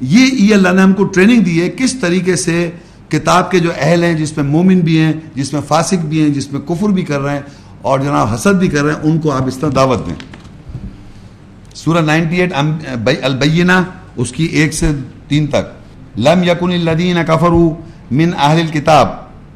یہ 0.00 0.26
یہ 0.32 0.54
اللہ 0.54 0.68
نے 0.68 0.82
ہم 0.82 0.92
کو 0.92 1.04
ٹریننگ 1.04 1.40
دی 1.40 1.62
ہے 1.62 1.68
کس 1.68 1.92
طریقے 2.00 2.36
سے 2.36 2.70
کتاب 3.08 3.50
کے 3.50 3.58
جو 3.58 3.70
اہل 3.76 4.04
ہیں، 4.04 4.14
جس 4.14 4.36
میں 4.36 4.44
مومن 4.44 4.80
بھی 4.80 4.98
ہیں، 4.98 5.12
جس 5.34 5.52
میں 5.52 5.60
فاسق 5.68 5.94
بھی 5.94 6.20
ہیں، 6.20 6.28
جس 6.28 6.52
میں 6.52 6.60
کفر 6.60 6.88
بھی 6.88 7.04
کر 7.04 7.20
رہے 7.20 7.32
ہیں 7.32 7.42
اور 7.82 7.98
جناب 8.00 8.34
حسد 8.34 8.54
بھی 8.54 8.68
کر 8.68 8.84
رہے 8.84 8.92
ہیں، 8.92 9.00
ان 9.02 9.18
کو 9.18 9.30
آپ 9.30 9.46
اس 9.46 9.58
طرح 9.58 9.70
دعوت 9.74 10.06
دیں۔ 10.06 10.14
سورہ 11.74 12.00
نائنٹی 12.00 12.36
ایٹ 12.36 12.52
البینہ 13.22 13.72
اس 14.16 14.32
کی 14.32 14.44
ایک 14.44 14.74
سے 14.74 14.90
تین 15.28 15.46
تک۔ 15.46 15.85
لم 16.16 16.42
یکن 16.44 16.72
الذین 16.72 17.18
کفروا 17.26 17.70
من 18.10 18.30
اہل 18.38 18.60
الكتاب 18.60 19.08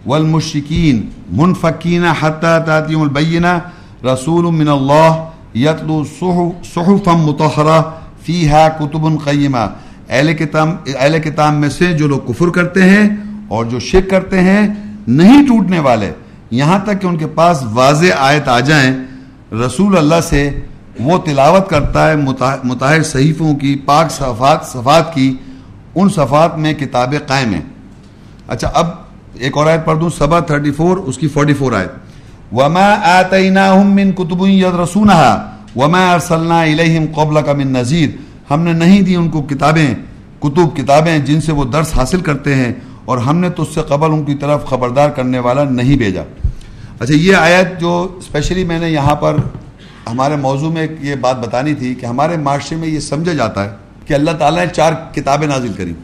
والمشرکین 0.09 1.01
منفکین 1.37 2.05
حتی 2.21 2.57
تاتیم 2.67 3.03
البینہ 3.03 3.59
رسول 4.05 4.45
من 4.55 4.69
اللہ 4.69 5.25
یتلو 5.55 6.03
صحفا 6.75 7.15
متحرہ 7.17 7.81
فیہا 8.25 8.67
کتب 8.79 9.07
قیمہ 9.25 9.67
اہل 10.09 10.33
کتاب 10.35 10.69
اہل 10.97 11.19
کتاب 11.25 11.55
میں 11.55 11.69
سے 11.71 11.93
جو 11.99 12.09
لوگ 12.09 12.33
کفر 12.33 12.51
کرتے 12.55 12.89
ہیں 12.91 13.09
اور 13.49 13.65
جو 13.71 13.79
شک 13.81 14.11
کرتے 14.11 14.41
ہیں 14.41 14.67
نہیں 15.09 15.47
ٹوٹنے 15.49 15.79
والے، 15.87 16.11
یہاں 16.51 16.79
تک 16.85 17.01
کہ 17.03 17.07
ان 17.07 17.17
کے 17.19 17.27
پاس 17.35 17.63
واضح 17.73 18.19
آیت 18.19 18.49
آ 18.49 18.59
جائیں، 18.61 18.93
رسول 19.65 19.97
اللہ 19.97 20.21
سے 20.29 20.49
وہ 21.01 21.19
تلاوت 21.25 21.69
کرتا 21.71 22.09
ہے 22.11 22.17
متحر 22.17 23.03
صحیفوں 23.03 23.55
کی، 23.61 23.75
پاک 23.87 24.11
صفات 24.13 24.67
صفات 24.67 25.15
کی 25.15 25.33
ان 25.95 26.09
صفات 26.09 26.57
میں 26.59 26.73
کتابیں 26.75 27.19
قائم 27.27 27.53
ہیں۔ 27.55 27.63
اچھا 28.49 28.69
اب 28.75 28.89
ایک 29.35 29.57
اور 29.57 29.67
آیت 29.67 29.85
پڑھ 29.85 29.99
دوں 30.01 30.11
سبا 30.11 30.41
تھرٹی 30.41 30.71
فور 30.71 30.97
اس 30.97 31.19
کی 31.19 31.29
فورٹی 31.29 31.55
فور 31.55 31.73
آیت۔ 31.73 32.53
وما 32.53 32.89
آتیناہم 33.09 33.95
من 33.95 34.13
کتب 34.13 34.47
یدرسونہا 34.47 35.35
وما 35.77 36.11
ارسلنا 36.13 36.61
الیہم 36.61 37.05
قبل 37.15 37.43
کا 37.47 37.53
من 37.53 37.73
نذیر 37.73 38.09
ہم 38.51 38.63
نے 38.63 38.73
نہیں 38.73 39.03
دی 39.03 39.15
ان 39.17 39.29
کو 39.31 39.43
کتابیں، 39.43 39.95
کتب 40.41 40.77
کتابیں 40.77 41.19
جن 41.27 41.41
سے 41.41 41.53
وہ 41.53 41.65
درس 41.65 41.95
حاصل 41.97 42.21
کرتے 42.21 42.55
ہیں، 42.55 42.73
اور 43.05 43.19
ہم 43.19 43.37
نے 43.39 43.51
تو 43.51 43.63
اس 43.63 43.75
سے 43.75 43.81
قبل 43.89 44.13
ان 44.13 44.25
کی 44.25 44.35
طرف 44.35 44.65
خبردار 44.69 45.11
کرنے 45.11 45.39
والا 45.39 45.65
نہیں 45.65 45.97
بھیجا۔ 45.99 46.23
اچھا 47.01 47.15
یہ 47.15 47.37
آیت 47.37 47.81
جو 47.81 47.93
اسپیشلی 48.19 48.65
میں 48.65 48.79
نے 48.79 48.91
یہاں 48.91 49.15
پر 49.21 49.37
ہمارے 50.07 50.37
موضوع 50.37 50.71
میں 50.71 50.87
یہ 51.01 51.15
بات 51.21 51.39
بتانی 51.39 51.75
تھی 51.75 51.95
کہ 51.95 52.07
ہمارے 52.07 52.37
معاشرے 52.37 52.77
میں 52.79 52.89
یہ 52.89 53.01
سمجھا 53.01 53.33
جاتا 53.33 53.65
ہے 53.65 53.71
کہ 54.11 54.15
اللہ 54.15 54.31
تعالیٰ 54.31 54.67
نے 54.67 54.73
چار 54.75 54.93
کتابیں 55.15 55.49
نازل 55.49 55.73
کری۔ 55.73 55.95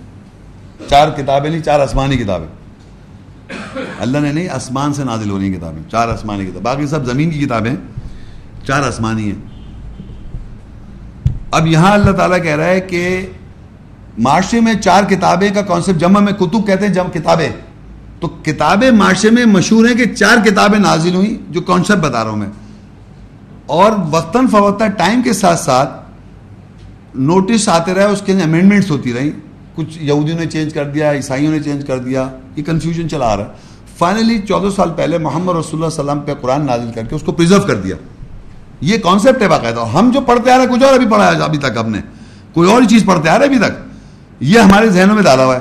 چار 0.91 1.09
کتابیں 1.09 1.51
نہیں، 1.51 1.62
چار 1.62 1.81
آسمانی 1.81 2.16
کتابیں۔ 2.16 2.47
اللہ 3.99 4.19
نے 4.19 4.33
نہیں، 4.33 4.49
آسمان 4.49 4.95
سے 4.95 5.05
نازل 5.05 5.31
ہو 5.31 5.39
رہی 5.39 5.53
ہیں 5.53 5.59
کتابیں۔ 5.59 5.91
چار 5.91 6.09
آسمانی 6.09 6.47
کتاب 6.47 6.62
باقی 6.62 6.87
سب 6.87 7.07
زمین 7.07 7.31
کی 7.31 7.39
کتابیں 7.39 7.74
چار 8.66 8.83
آسمانی 8.83 9.33
ہیں۔ 9.33 9.49
اب 11.51 11.66
یہاں 11.66 11.93
اللہ 11.93 12.11
تعالیٰ 12.11 12.43
کہہ 12.43 12.57
رہا 12.57 12.65
ہے 12.65 12.81
کہ 12.81 13.27
معاشرے 14.19 14.61
میں 14.61 14.74
چار 14.74 15.05
کتابیں 15.05 15.55
کا 15.55 15.62
کانسیپٹ 15.62 15.99
جمع، 15.99 16.20
میں 16.20 16.33
کتب 16.33 16.66
کہتے 16.66 16.87
ہیں 16.87 16.95
جمع 16.95 17.11
کتابیں۔ 17.11 17.49
تو 18.20 18.28
کتابیں 18.28 18.91
معاشرے 18.91 19.31
میں 19.31 19.45
مشہور 19.45 19.89
ہیں 19.89 19.97
کہ 19.97 20.15
چار 20.15 20.47
کتابیں 20.47 20.78
نازل 20.78 21.15
ہوئی 21.15 21.43
جو 21.51 21.61
کانسیپٹ 21.61 21.99
بتا 21.99 22.24
رہا 22.24 22.31
ہوں 22.31 22.39
میں۔ 22.39 22.51
اور 23.66 23.93
وقتاً 24.11 24.47
فوقتاً 24.47 24.91
ٹائم 24.91 25.23
کے 25.23 25.33
ساتھ 25.33 25.61
ساتھ 25.61 26.06
نوٹس 27.18 27.68
آتے 27.68 27.94
رہے، 27.94 28.05
اس 28.05 28.22
کے 28.22 28.32
امینڈمنٹس 28.32 28.90
ہوتی 28.90 29.12
رہیں۔ 29.12 29.30
کچھ 29.74 29.98
یہودیوں 30.01 30.38
نے 30.38 30.47
چینج 30.47 30.74
کر 30.74 30.84
دیا، 30.84 31.12
عیسائیوں 31.12 31.52
نے 31.52 31.60
چینج 31.60 31.86
کر 31.86 31.98
دیا، 31.98 32.28
یہ 32.56 32.62
کنفیوژن 32.62 33.09
چلا 33.09 33.26
آ 33.26 33.36
رہا 33.36 33.44
ہے۔ 33.44 33.48
فائنلی 33.98 34.38
چودہ 34.38 34.74
سال 34.74 34.90
پہلے 34.97 35.18
محمد 35.18 35.56
رسول 35.56 35.74
اللہ 35.74 35.86
وسلم 35.86 36.20
پہ 36.20 36.34
قرآن 36.40 36.66
نازل 36.66 36.93
کر 36.94 37.02
کے 37.02 37.14
اس 37.14 37.22
کو 37.22 37.32
پرزرو 37.32 37.62
کر 37.62 37.74
دیا۔ 37.74 37.97
یہ 38.80 38.98
کانسیپٹ 38.98 39.43
ہے 39.43 39.48
باقاعدہ۔ 39.48 39.98
ہم 39.98 40.10
جو 40.14 40.20
پڑھتے 40.20 40.51
آ 40.51 40.59
رہے 40.59 40.64
ہیں، 40.64 40.74
کچھ 40.74 40.82
اور 40.82 40.94
ابھی 40.94 41.06
پڑھا 41.06 41.26
ابھی 41.26 41.59
تک 41.59 41.78
ہم 41.80 41.90
نے۔ 41.90 41.98
کوئی 42.52 42.72
اور 42.72 42.82
چیز 42.82 43.05
پڑھتے 43.05 43.28
آ 43.28 43.38
رہے 43.38 43.47
ابھی 43.47 43.59
تک؟ 43.59 43.72
یہ 44.40 44.59
ہمارے 44.59 44.88
ذہنوں 44.88 45.14
میں 45.14 45.22
ڈالا 45.22 45.44
ہوا 45.44 45.56
ہے۔ 45.56 45.60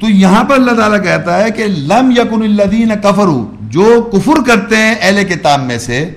تو 0.00 0.06
یہاں 0.10 0.44
پر 0.44 0.54
اللہ 0.54 0.70
تعالیٰ 0.70 1.02
کہتا 1.02 1.44
ہے 1.44 1.50
کہ 1.50 1.64
لم 1.66 2.10
یقن 2.10 2.42
الدین 2.42 2.92
کفرو 3.02 3.50
جو 3.60 4.08
کفر 4.12 4.42
کرتے 4.46 4.76
ہیں 4.76 4.94
اہل 5.00 5.24
کتاب 5.24 5.62
میں 5.62 5.78
سے 5.78 6.10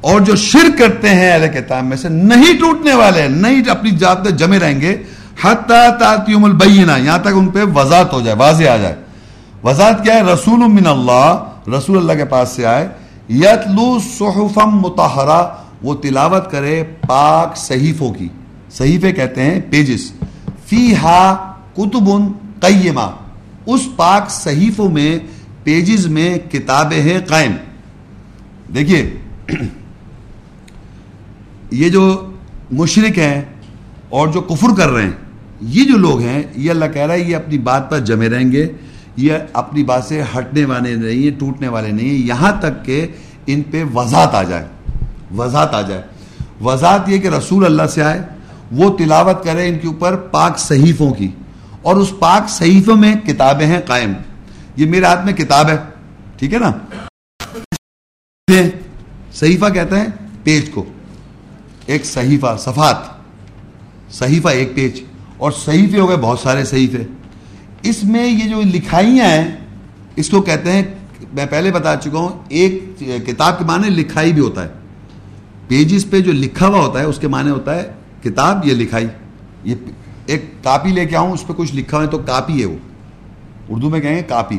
اور 0.00 0.20
جو 0.20 0.36
شرک 0.36 0.78
کرتے 0.78 1.08
ہیں 1.08 1.32
اہل 1.32 1.48
کتاب 1.48 1.84
میں 1.84 1.96
سے 1.96 2.08
نہیں 2.08 2.60
ٹوٹنے 2.60 2.94
والے، 2.94 3.28
نہیں 3.28 3.70
اپنی 3.70 3.90
جات 3.90 4.22
میں 4.22 4.30
جمے 4.30 4.58
رہیں 4.58 4.80
گے۔ 4.80 4.96
حتیم 5.42 6.44
البینہ، 6.44 6.92
یہاں 7.04 7.18
تک 7.18 7.28
ان 7.34 7.48
پہ 7.48 7.58
وضاحت 7.74 8.12
ہو 8.12 8.20
جائے، 8.20 8.36
واضح 8.36 8.64
آ 8.64 8.76
جائے۔ 8.76 8.94
وضاحت 9.64 10.04
کیا 10.04 10.14
ہے؟ 10.14 10.22
رسول 10.22 10.58
من 10.58 10.86
اللہ، 10.86 11.44
رسول 11.78 11.96
اللہ 11.98 12.12
کے 12.12 12.24
پاس 12.24 12.48
سے 12.48 12.66
آئے۔ 12.66 12.88
یتلو 13.30 13.98
صحفم 14.18 14.70
متحرہ 14.70 15.42
وہ 15.82 15.94
تلاوت 15.94 16.50
کرے 16.50 16.82
پاک 17.08 17.56
صحیفوں 17.56 18.14
کی۔ 18.14 18.28
صحیفے 18.72 19.12
کہتے 19.12 19.42
ہیں 19.42 19.60
پیجز 19.70 20.12
فی 20.66 20.94
ہا 20.94 21.52
کتب 21.72 22.10
قیمہ، 22.60 23.10
اس 23.66 23.80
پاک 23.96 24.30
صحیفوں 24.30 24.88
میں 24.88 25.18
پیجز 25.64 26.06
میں 26.06 26.38
کتابیں 26.38 27.00
ہیں 27.00 27.18
قائم۔ 27.26 27.52
دیکھیے۔ 28.74 29.10
یہ 31.70 31.88
جو 31.88 32.32
مشرق 32.70 33.18
ہیں 33.18 33.42
اور 34.08 34.28
جو 34.28 34.40
کفر 34.40 34.74
کر 34.76 34.90
رہے 34.90 35.02
ہیں، 35.02 35.10
یہ 35.60 35.84
جو 35.84 35.96
لوگ 35.96 36.20
ہیں، 36.20 36.42
یہ 36.56 36.70
اللہ 36.70 36.84
کہہ 36.94 37.06
رہا 37.06 37.14
ہے، 37.14 37.20
یہ 37.20 37.36
اپنی 37.36 37.58
بات 37.58 37.90
پر 37.90 37.98
جمے 37.98 38.28
رہیں 38.28 38.52
گے، 38.52 38.66
یہ 39.16 39.32
اپنی 39.52 39.84
بات 39.84 40.04
سے 40.04 40.22
ہٹنے 40.38 40.64
والے 40.64 40.94
نہیں 40.94 41.30
ہیں، 41.30 41.40
ٹوٹنے 41.40 41.68
والے 41.68 41.92
نہیں 41.92 42.08
ہیں، 42.08 42.16
یہاں 42.16 42.52
تک 42.60 42.84
کہ 42.84 43.06
ان 43.46 43.62
پہ 43.62 43.84
وضاحت 43.94 44.34
آ 44.34 44.42
جائے، 44.42 44.66
وضاحت 45.36 45.74
آ 45.74 45.82
جائے۔ 45.82 46.02
وضاحت 46.60 47.08
یہ 47.08 47.18
کہ 47.18 47.28
رسول 47.28 47.64
اللہ 47.64 47.86
سے 47.86 48.02
آئے، 48.02 48.22
وہ 48.72 48.96
تلاوت 48.96 49.44
کرے 49.44 49.68
ان 49.68 49.78
کے 49.78 49.88
اوپر 49.88 50.16
پاک 50.16 50.58
صحیفوں 50.58 51.14
کی۔ 51.14 51.28
اور 51.82 51.96
اس 51.96 52.12
پاک 52.18 52.50
صحیفوں 52.50 52.96
میں 52.96 53.14
کتابیں 53.14 53.66
ہیں 53.66 53.80
قائم۔ 53.86 54.12
یہ 54.76 54.86
میرے 54.86 55.04
ہاتھ 55.04 55.24
میں 55.24 55.32
کتاب 55.32 55.68
ہے، 55.68 55.76
ٹھیک 56.36 56.54
ہے 56.54 56.58
نا؟ 56.58 56.72
صحیفہ 59.32 59.66
کہتے 59.66 59.96
ہیں 59.96 60.06
پیج 60.44 60.70
کو۔ 60.70 60.84
ایک 61.90 62.06
صحیفہ 62.06 62.56
صفات 62.58 62.96
صحیفہ 64.14 64.48
ایک 64.48 64.74
پیج۔ 64.74 65.00
اور 65.36 65.52
صحیفے 65.52 66.00
ہو 66.00 66.08
گئے، 66.08 66.16
بہت 66.16 66.38
سارے 66.38 66.64
صحیفے۔ 66.64 67.02
اس 67.82 68.04
میں 68.04 68.26
یہ 68.26 68.48
جو 68.48 68.62
لکھائیاں 68.62 69.26
ہیں، 69.26 69.56
اس 70.16 70.28
کو 70.28 70.42
کہتے 70.42 70.72
ہیں، 70.72 70.82
میں 71.32 71.46
پہلے 71.46 71.72
بتا 71.72 71.96
چکا 71.96 72.18
ہوں، 72.18 72.28
ایک 72.48 72.84
کتاب 72.98 73.58
کے 73.58 73.64
معنی 73.64 73.88
لکھائی 73.88 74.32
بھی 74.32 74.42
ہوتا 74.42 74.64
ہے۔ 74.64 74.68
پیجز 75.68 76.10
پہ 76.10 76.20
جو 76.20 76.32
لکھا 76.32 76.66
ہوا 76.66 76.78
ہوتا 76.78 76.98
ہے، 76.98 77.04
اس 77.04 77.18
کے 77.18 77.28
معنی 77.28 77.50
ہوتا 77.50 77.74
ہے، 77.74 77.90
کتاب 78.22 78.66
یہ 78.66 78.74
لکھائی۔ 78.74 79.06
یہ 79.64 79.74
ایک 80.26 80.44
کاپی 80.62 80.90
لے 80.90 81.06
کے 81.06 81.16
آؤں، 81.16 81.32
اس 81.32 81.46
پہ 81.46 81.52
کچھ 81.56 81.74
لکھا 81.74 81.96
ہوا 81.96 82.06
ہے 82.06 82.10
تو 82.10 82.18
کاپی 82.18 82.60
ہے 82.60 82.66
وہ۔ 82.66 82.78
اردو 83.68 83.90
میں 83.90 84.00
کہیں 84.00 84.16
گے 84.16 84.22
کاپی۔ 84.22 84.58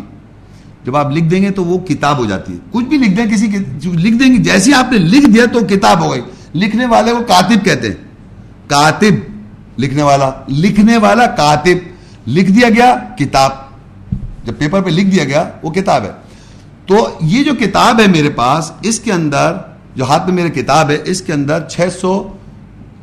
جب 0.86 0.98
آپ 0.98 1.12
لکھ 1.12 1.26
دیں 1.26 1.42
گے 1.42 1.50
تو 1.50 1.66
وہ 1.66 1.78
کتاب 1.78 2.18
ہو 2.18 2.26
جاتی 2.26 2.54
ہے۔ 2.54 2.58
کچھ 2.72 2.86
بھی 2.86 2.98
لکھ 2.98 3.12
دیں، 3.12 3.26
کسی 3.26 3.48
لکھ 3.84 4.16
دیں 4.16 4.32
گے 4.32 4.38
جیسے 4.38 4.74
آپ 4.74 4.92
نے 4.92 4.98
لکھ 4.98 5.30
دیا 5.30 5.46
تو 5.54 5.60
کتاب 5.60 6.02
ہو 6.02 6.12
گئی۔ 6.12 6.22
لکھنے 6.56 6.86
والے 6.86 7.12
کو 7.12 7.20
کاتب 7.24 7.66
کہتے 7.66 7.88
ہیں۔ 7.88 7.96
کاتب، 8.68 9.32
لکھنے 9.78 10.04
والا۔ 10.04 10.32
لکھنے 10.48 10.98
والا 10.98 11.26
کاتب۔ 11.26 11.92
لکھ 12.28 12.52
دیا 12.52 12.70
گیا 12.70 12.96
کتاب۔ 13.18 13.52
جب 14.44 14.54
پیپر 14.58 14.82
پہ 14.82 14.90
لکھ 14.90 15.08
دیا 15.08 15.24
گیا، 15.24 15.50
وہ 15.64 15.72
کتاب 15.72 16.04
ہے۔ 16.04 16.12
تو 16.86 17.18
یہ 17.22 17.44
جو 17.44 17.52
کتاب 17.60 18.02
ہے 18.02 18.08
میرے 18.08 18.30
پاس، 18.30 18.72
اس 18.82 19.00
کے 19.00 19.14
اندر، 19.14 19.54
جو 19.96 20.06
ہاتھ 20.06 20.30
میں 20.30 20.44
میرے 20.44 20.62
کتاب 20.62 20.90
ہے، 20.90 20.98
اس 21.06 21.22
کے 21.22 21.34
اندر 21.34 21.68
چھ 21.70 21.88
سو، 22.02 22.28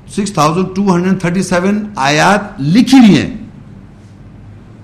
six 0.08 0.32
thousand 0.32 0.66
two 0.76 0.94
hundred 0.94 1.20
thirty 1.20 1.42
seven 1.42 1.88
آیات 1.96 2.60
لکھی 2.60 2.98
ہوئی 2.98 3.22
ہیں۔ 3.22 3.30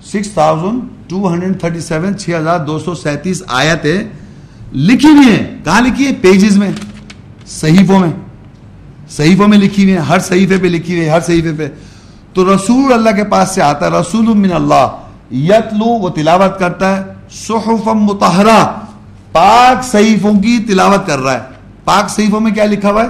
Six 0.03 0.33
thousand 0.33 0.83
two 1.11 1.33
hundred 1.33 1.61
thirty 1.61 1.81
seven, 1.81 2.19
چھ 2.19 2.31
ہزار 2.39 2.61
دو 2.61 2.79
سو 2.79 2.95
سینتیس 2.95 3.43
آیتیں 3.49 4.05
لکھی 4.73 5.09
ہوئی 5.09 5.29
ہیں۔ 5.29 5.65
کہاں 5.65 5.81
لکھی 5.81 6.07
ہے 6.07 6.13
پیجز 6.21 6.57
میں، 6.57 6.71
صحیفوں 7.47 8.01
میں۔ 8.01 8.11
صحیفوں 9.09 9.49
میں 9.49 9.59
لکھی 9.59 9.83
ہوئی 9.83 9.95
ہیں، 9.95 10.03
ہر 10.03 10.19
صحیفے 10.19 10.57
پہ 10.57 10.67
لکھی 10.67 10.97
ہوئی 10.97 11.05
ہے 11.05 11.11
ہر 11.11 11.21
صحیفے 11.21 11.53
پہ۔ 11.59 11.69
تو 12.33 12.55
رسول 12.55 12.93
اللہ 12.93 13.11
کے 13.11 13.25
پاس 13.25 13.49
سے 13.49 13.63
آتا 13.63 13.87
ہے، 13.87 13.91
رسول 13.91 14.27
من 14.27 14.53
اللہ، 14.53 14.89
یتلو، 15.35 15.85
وہ 15.85 16.09
تلاوت 16.09 16.59
کرتا 16.59 16.97
ہے۔ 16.97 17.03
صحف 17.31 17.87
متحرہ 17.87 18.81
پاک 19.33 19.85
صحیفوں 19.85 20.33
کی 20.33 20.65
تلاوت 20.69 21.07
کر 21.07 21.19
رہا 21.19 21.35
ہے۔ 21.35 21.39
پاک 21.85 22.11
صحیفوں 22.11 22.41
میں 22.41 22.53
کیا 22.53 22.65
لکھا 22.65 22.91
ہوا 22.91 23.03
ہے؟ 23.03 23.09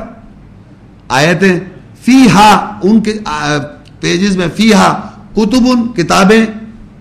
آیتیں۔ 1.08 1.60
فی 2.04 2.26
ہا 2.34 2.78
ان 2.82 3.00
کے 3.00 3.14
پیجز 4.00 4.36
میں 4.36 4.48
فی 4.56 4.74
ہا 4.74 5.00
کتب 5.32 5.96
کتابیں، 5.96 6.46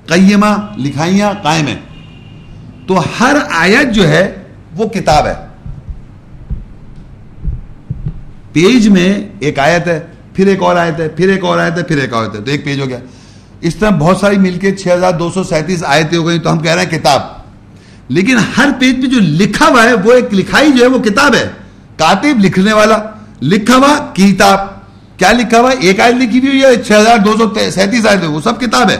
قیمہ، 0.08 0.76
لکھائیاں 0.78 1.34
قائم 1.44 1.68
ہیں۔ 1.68 1.80
تو 2.88 3.02
ہر 3.20 3.36
آیت 3.56 3.94
جو 3.94 4.08
ہے، 4.08 4.44
وہ 4.78 4.86
کتاب 4.86 5.26
ہے۔ 5.28 5.53
پیج 8.54 8.88
میں 8.88 9.30
ایک 9.40 9.60
آیت 9.60 9.88
ہے، 9.88 10.00
پھر 10.34 10.48
ایک 10.48 10.64
اور 10.64 10.76
آیت 10.76 11.00
ہے، 11.00 11.08
پھر 11.08 11.30
ایک 11.30 11.44
اور 11.44 11.58
آیت 11.58 11.78
ہے، 11.78 11.84
پھر 11.84 11.98
ایک 11.98 12.14
اور 12.14 12.24
آیت 12.24 12.36
ہے، 12.36 12.42
تو 12.42 12.52
ایک 12.52 12.66
پیج 12.66 12.80
ہو 12.80 12.90
گیا۔ 12.90 13.00
اس 13.62 13.76
طرح 13.76 13.90
بہت 13.90 14.18
ساری 14.18 14.38
مل 14.38 14.58
کے 14.58 14.72
چھ 14.72 14.88
ہزار 14.88 15.12
دو 15.12 15.32
سو 15.32 15.44
سینتیس 15.44 15.84
آیتیں 15.86 16.18
ہو 16.18 16.28
گئی 16.28 16.40
تو 16.40 16.52
ہم 16.52 16.60
کہہ 16.60 16.72
رہے 16.72 16.84
ہیں 16.84 17.00
کتاب۔ 17.00 17.22
لیکن 18.10 18.38
ہر 18.58 18.70
پیج 18.80 18.96
پہ 18.96 19.08
جو 19.08 19.20
لکھا 19.20 19.68
ہوا 19.68 19.84
ہے، 19.84 19.94
وہ 19.94 20.14
ایک 20.14 20.34
لکھائی 20.34 20.72
جو 20.72 20.84
ہے، 20.84 20.90
وہ 20.90 21.00
کتاب 21.00 21.36
ہے۔ 21.36 21.50
کاتب، 21.98 22.40
لکھنے 22.40 22.74
والا۔ 22.74 23.00
لکھا 23.42 23.76
ہوا، 23.76 24.14
کتاب۔ 24.14 24.60
کیا 25.18 25.32
لکھا 25.32 25.60
ہوا؟ 25.60 25.70
ایک 25.70 26.00
آیت 26.00 26.16
لکھی 26.16 26.40
ہوئی 26.40 26.64
ہے 26.64 26.84
چھ 26.84 26.92
ہزار 26.92 27.18
دو 27.18 27.34
سو 27.38 27.72
سینتیس 27.72 28.06
آیتیں؟ 28.06 28.28
وہ 28.28 28.42
سب 28.42 28.62
کتاب 28.62 28.90
ہے۔ 28.90 28.98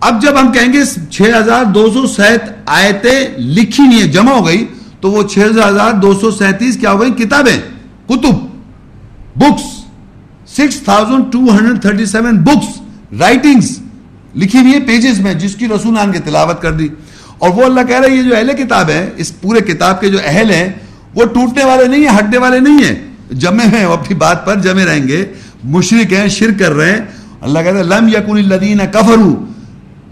اب 0.00 0.22
جب 0.22 0.40
ہم 0.40 0.52
کہیں 0.52 0.72
گے 0.72 0.78
چھ 1.10 1.22
ہزار 1.22 1.64
دو 1.64 1.90
سو 1.90 2.06
سینت 2.06 2.50
آیتیں 2.66 3.38
لکھی 3.38 3.82
نہیں 3.82 4.02
ہے 4.02 4.06
جمع 4.06 4.32
ہو 4.32 4.46
گئی، 4.46 4.66
تو 5.00 5.10
وہ 5.10 5.22
چھ 5.22 5.38
ہزار 5.38 5.92
دو 5.92 6.14
سو 6.14 6.30
سینتیس 6.30 6.76
کیا 6.76 6.92
ہو 6.92 7.00
گئی 7.00 7.10
کتابیں۔ 7.10 7.56
کتب۔ 8.08 8.53
Books 9.36 9.84
six 10.56 10.80
thousand 10.80 11.32
two 11.32 11.38
hundred 11.38 11.82
thirty 11.82 12.06
seven 12.06 12.36
books 12.36 12.80
writings 13.20 13.78
لکھی 14.36 14.58
ہوئی 14.58 14.72
ہے 14.72 14.80
پیجز 14.80 15.20
میں 15.20 15.34
جس 15.34 15.56
کی 15.56 15.68
رسول 15.68 15.98
آن 15.98 16.12
کے 16.12 16.18
تلاوت 16.18 16.62
کر 16.62 16.72
دی۔ 16.72 16.88
اور 17.38 17.50
وہ 17.50 17.64
اللہ 17.64 17.80
کہہ 17.88 18.00
رہا 18.00 18.08
ہے، 18.10 18.16
یہ 18.16 18.22
جو 18.22 18.36
اہل 18.36 18.52
کتاب 18.56 18.90
ہے 18.90 19.10
اس 19.16 19.40
پورے 19.40 19.60
کتاب 19.60 20.00
کے 20.00 20.08
جو 20.08 20.18
اہل 20.24 20.50
ہیں، 20.50 20.72
وہ 21.14 21.24
ٹوٹنے 21.24 21.64
والے 21.64 21.88
نہیں 21.88 22.00
ہیں، 22.00 22.18
ہٹنے 22.18 22.38
والے 22.38 22.60
نہیں 22.60 22.84
ہیں۔ 22.84 22.94
جمے 23.34 23.64
ہیں، 23.64 23.86
وہ 23.86 23.92
اپنی 23.92 24.16
بات 24.16 24.46
پر 24.46 24.60
جمے 24.60 24.84
رہیں 24.84 25.08
گے۔ 25.08 25.24
مشرق 25.64 26.12
ہیں، 26.12 26.28
شرک 26.28 26.58
کر 26.58 26.72
رہے 26.72 26.92
ہیں۔ 26.92 27.00
اللہ 27.40 27.58
کہتا 27.58 27.78
ہے، 27.78 27.82
لم 27.82 28.08
یکن 28.08 28.52
الذین 28.52 28.78
کفروا۔ 28.92 29.44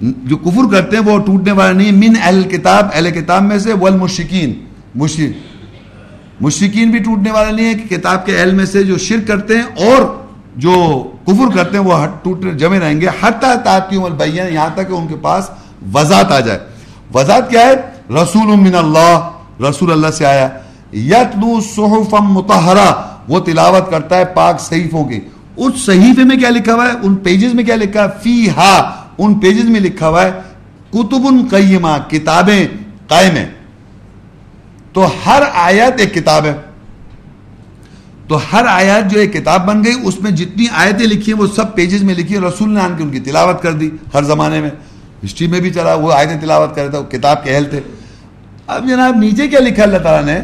جو 0.01 0.37
کفر 0.37 0.73
کرتے 0.73 0.97
ہیں، 0.97 1.05
وہ 1.05 1.19
ٹوٹنے 1.19 1.53
والے 1.53 1.79
نہیں 1.79 1.93
من 1.93 2.17
اہل 2.23 2.43
کتاب 2.43 2.87
اہل 2.95 3.11
کتاب 3.11 3.43
میں 3.43 3.59
سے 3.59 3.73
والمشرکین 3.73 4.53
مشرک۔ 4.95 5.52
مشرقین 6.43 6.91
بھی 6.91 6.99
ٹوٹنے 6.99 7.31
والے 7.31 7.53
نہیں 7.53 7.67
ہیں 7.67 7.75
کہ 7.75 7.97
کتاب 7.97 8.27
کے 8.27 8.41
اہل 8.41 8.55
میں 8.55 8.65
سے 8.65 8.83
جو 8.83 8.99
شرک 8.99 9.29
کرتے 9.29 9.55
ہیں 9.55 9.63
اور 9.63 10.23
جو 10.57 11.03
کفر 11.25 11.55
کرتے 11.55 11.77
ہیں 11.77 11.85
وہ 11.85 12.07
ٹوٹنے 12.23 12.53
جمے 12.53 12.79
رہیں 12.79 13.01
گے۔ 13.01 13.07
حتی 13.21 13.47
تاتیوں 13.65 14.05
البین 14.05 14.55
یہاں 14.55 14.69
تک 14.75 14.89
کہ 14.89 14.93
ان 14.93 15.07
کے 15.07 15.15
پاس 15.23 15.51
وضاحت 15.95 16.33
آ 16.33 16.41
جائے۔ 16.41 16.59
وضاحت 17.15 17.51
کیا 17.51 17.61
ہے؟ 17.61 17.75
رسول 18.15 18.57
من 18.57 18.75
اللہ، 18.75 19.31
رسول 19.71 19.93
اللہ 19.93 20.07
سے 20.07 20.27
آیا۔ 20.27 20.49
یتلو 20.93 21.61
صحفا 21.61 22.23
متحرہ 22.23 22.93
وہ 23.29 23.41
تلاوت 23.41 23.91
کرتا 23.91 24.17
ہے 24.17 24.25
پاک 24.25 24.61
صحیفوں 24.61 25.05
کی۔ 25.05 25.21
اس 25.57 25.87
صحیفے 25.87 26.25
میں 26.25 26.37
کیا 26.37 26.51
لکھا 26.51 26.75
ہوا 26.75 26.87
ہے؟ 26.87 26.93
ان 27.03 27.15
پیجز 27.15 27.55
میں 27.55 27.65
کیا 27.65 27.77
لکھا 27.77 28.03
ہے؟ 28.03 28.09
فی 28.23 28.51
ہا 28.51 28.91
ان 29.19 29.35
پیجز 29.35 29.65
میں 29.65 29.81
لکھا 29.81 30.09
ہوا 30.09 30.25
ہے۔ 30.25 30.31
کتب 30.91 31.51
قیمہ، 31.51 32.11
کتابیں 32.11 32.67
قائم 33.09 33.37
ہیں۔ 33.37 33.62
تو 34.93 35.07
ہر 35.27 35.43
آیت 35.55 36.01
ایک 36.01 36.15
کتاب 36.15 36.45
ہے۔ 36.45 36.55
تو 38.29 38.39
ہر 38.53 38.67
آیت 38.69 39.11
جو 39.13 39.19
ایک 39.21 39.33
کتاب 39.33 39.67
بن 39.67 39.83
گئی، 39.85 39.95
اس 40.05 40.21
میں 40.21 40.31
جتنی 40.31 40.67
آیتیں 40.73 41.07
لکھی 41.07 41.33
ہیں، 41.33 41.39
وہ 41.41 41.47
سب 41.57 41.75
پیجز 41.75 42.03
میں 42.03 42.15
لکھی 42.15 42.35
ہیں۔ 42.35 42.43
رسول 42.43 42.71
نے 42.71 42.81
آن 42.81 42.97
کے 42.97 43.03
ان 43.03 43.11
کی 43.11 43.21
تلاوت 43.21 43.63
کر 43.63 43.73
دی 43.73 43.91
ہر 44.15 44.23
زمانے 44.23 44.61
میں۔ 44.61 44.71
ہسٹری 45.25 45.47
میں 45.47 45.61
بھی 45.61 45.71
چلا، 45.71 45.95
وہ 45.95 46.13
آیتیں 46.13 46.41
تلاوت 46.41 46.75
کر 46.77 46.83
رہے 46.83 46.91
تھے 46.91 47.19
کتاب 47.19 47.45
کے 47.45 47.55
اہل 47.55 47.65
تھے۔ 47.71 47.81
اب 48.67 48.89
جناب، 48.89 49.17
نیچے 49.17 49.49
کیا 49.49 49.61
لکھا 49.61 49.83
اللہ 49.83 49.99
تعالیٰ 49.99 50.25
نے؟ 50.27 50.41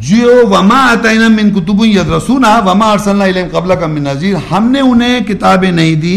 جو 0.00 0.46
وما 0.50 0.78
آتینا 0.90 1.28
من 1.28 1.50
کتب 1.54 1.84
یدرسونا 1.84 2.58
وما 2.66 2.90
ارسلنا 2.92 3.24
الیہم 3.24 3.48
قبل 3.52 3.74
کا 3.80 3.86
من 3.86 4.02
نظیر 4.02 4.34
ہم 4.50 4.70
نے 4.70 4.80
انہیں 4.80 5.20
کتابیں 5.20 5.70
نہیں 5.70 5.94
دی 5.94 6.16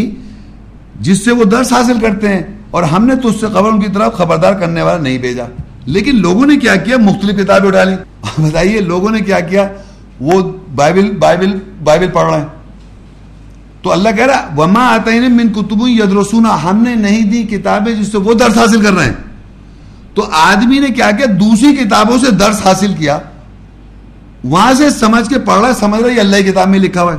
جس 1.00 1.24
سے 1.26 1.32
وہ 1.32 1.44
درس 1.44 1.74
حاصل 1.74 2.00
کرتے 2.02 2.28
ہیں، 2.28 2.42
اور 2.72 2.84
ہم 2.84 3.06
نے 3.06 3.16
تو 3.16 3.30
اس 3.30 3.40
سے 3.40 3.48
قبل 3.54 3.70
ان 3.70 3.80
کی 3.80 3.90
طرف 3.94 4.14
خبردار 4.14 4.54
کرنے 4.54 4.82
والا 4.82 5.02
نہیں 5.04 5.18
بھیجا۔ 5.18 5.46
لیکن 5.88 6.22
لوگوں 6.22 6.46
نے 6.46 6.58
کیا 6.58 6.76
کیا؟ 6.76 6.98
مختلف 6.98 7.40
کتابیں 7.40 7.68
اٹھا 7.68 7.84
لی 7.84 7.96
بتائیے، 8.38 8.82
لوگوں 8.82 9.10
نے 9.10 9.20
کیا 9.20 9.40
کیا؟ 9.40 9.68
وہ 10.20 10.52
بائبل 10.76 11.12
بائبل 11.12 11.60
بائبل 11.84 12.08
پڑھ 12.14 12.32
رہے 12.32 12.40
ہیں۔ 12.40 12.48
تو 13.82 13.92
اللہ 13.92 14.10
کہہ 14.18 14.26
رہا 14.26 14.50
وما 14.58 14.88
آتے 14.88 15.20
من 15.20 15.54
کتب 15.54 15.88
یدرسونا 15.88 16.64
ہم 16.64 16.84
نے 16.84 16.96
نہیں 16.96 17.24
دی 17.24 17.44
کتابیں 17.44 17.94
جس 17.94 18.12
سے 18.12 18.18
وہ 18.18 18.34
درس 18.34 18.58
حاصل 18.58 18.82
کر 18.82 18.94
رہے 18.94 19.06
ہیں۔ 19.06 19.14
تو 20.14 20.26
آدمی 20.32 20.80
نے 20.80 20.88
کیا 20.88 21.12
کیا؟ 21.12 21.26
دوسری 21.40 21.76
کتابوں 21.76 22.18
سے 22.18 22.32
درس 22.32 22.66
حاصل 22.66 22.94
کیا۔ 22.94 23.20
وہاں 24.44 24.74
سے 24.74 24.90
سمجھ 24.90 25.30
کے 25.30 25.40
پڑھ 25.40 25.60
رہا 25.60 25.68
ہے، 25.68 25.74
سمجھ 25.74 26.02
رہا 26.02 26.10
ہے 26.10 26.16
یہ 26.16 26.20
اللہ 26.20 26.38
کی 26.38 26.44
کتاب 26.44 26.70
میں 26.70 26.80
لکھا 26.80 27.02
ہوا 27.02 27.14
ہے۔ 27.14 27.18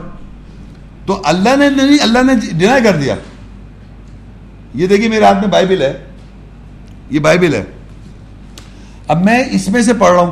تو 1.06 1.22
اللہ 1.24 1.56
نے 1.56 1.70
نہیں، 1.70 1.98
اللہ 2.02 2.18
نے 2.22 2.34
ڈینائی 2.52 2.82
کر 2.82 2.96
دیا۔ 2.96 3.14
یہ 4.74 4.86
دیکھیے 4.86 5.08
میرے 5.08 5.24
ہاتھ 5.24 5.38
میں 5.38 5.48
بائبل 5.48 5.82
ہے۔ 5.82 6.04
یہ 7.10 7.20
بائبل 7.20 7.54
ہے۔ 7.54 7.64
اب 9.08 9.24
میں 9.24 9.44
اس 9.50 9.68
میں 9.68 9.82
سے 9.82 9.94
پڑھ 9.94 10.12
رہا 10.12 10.20
ہوں۔ 10.20 10.30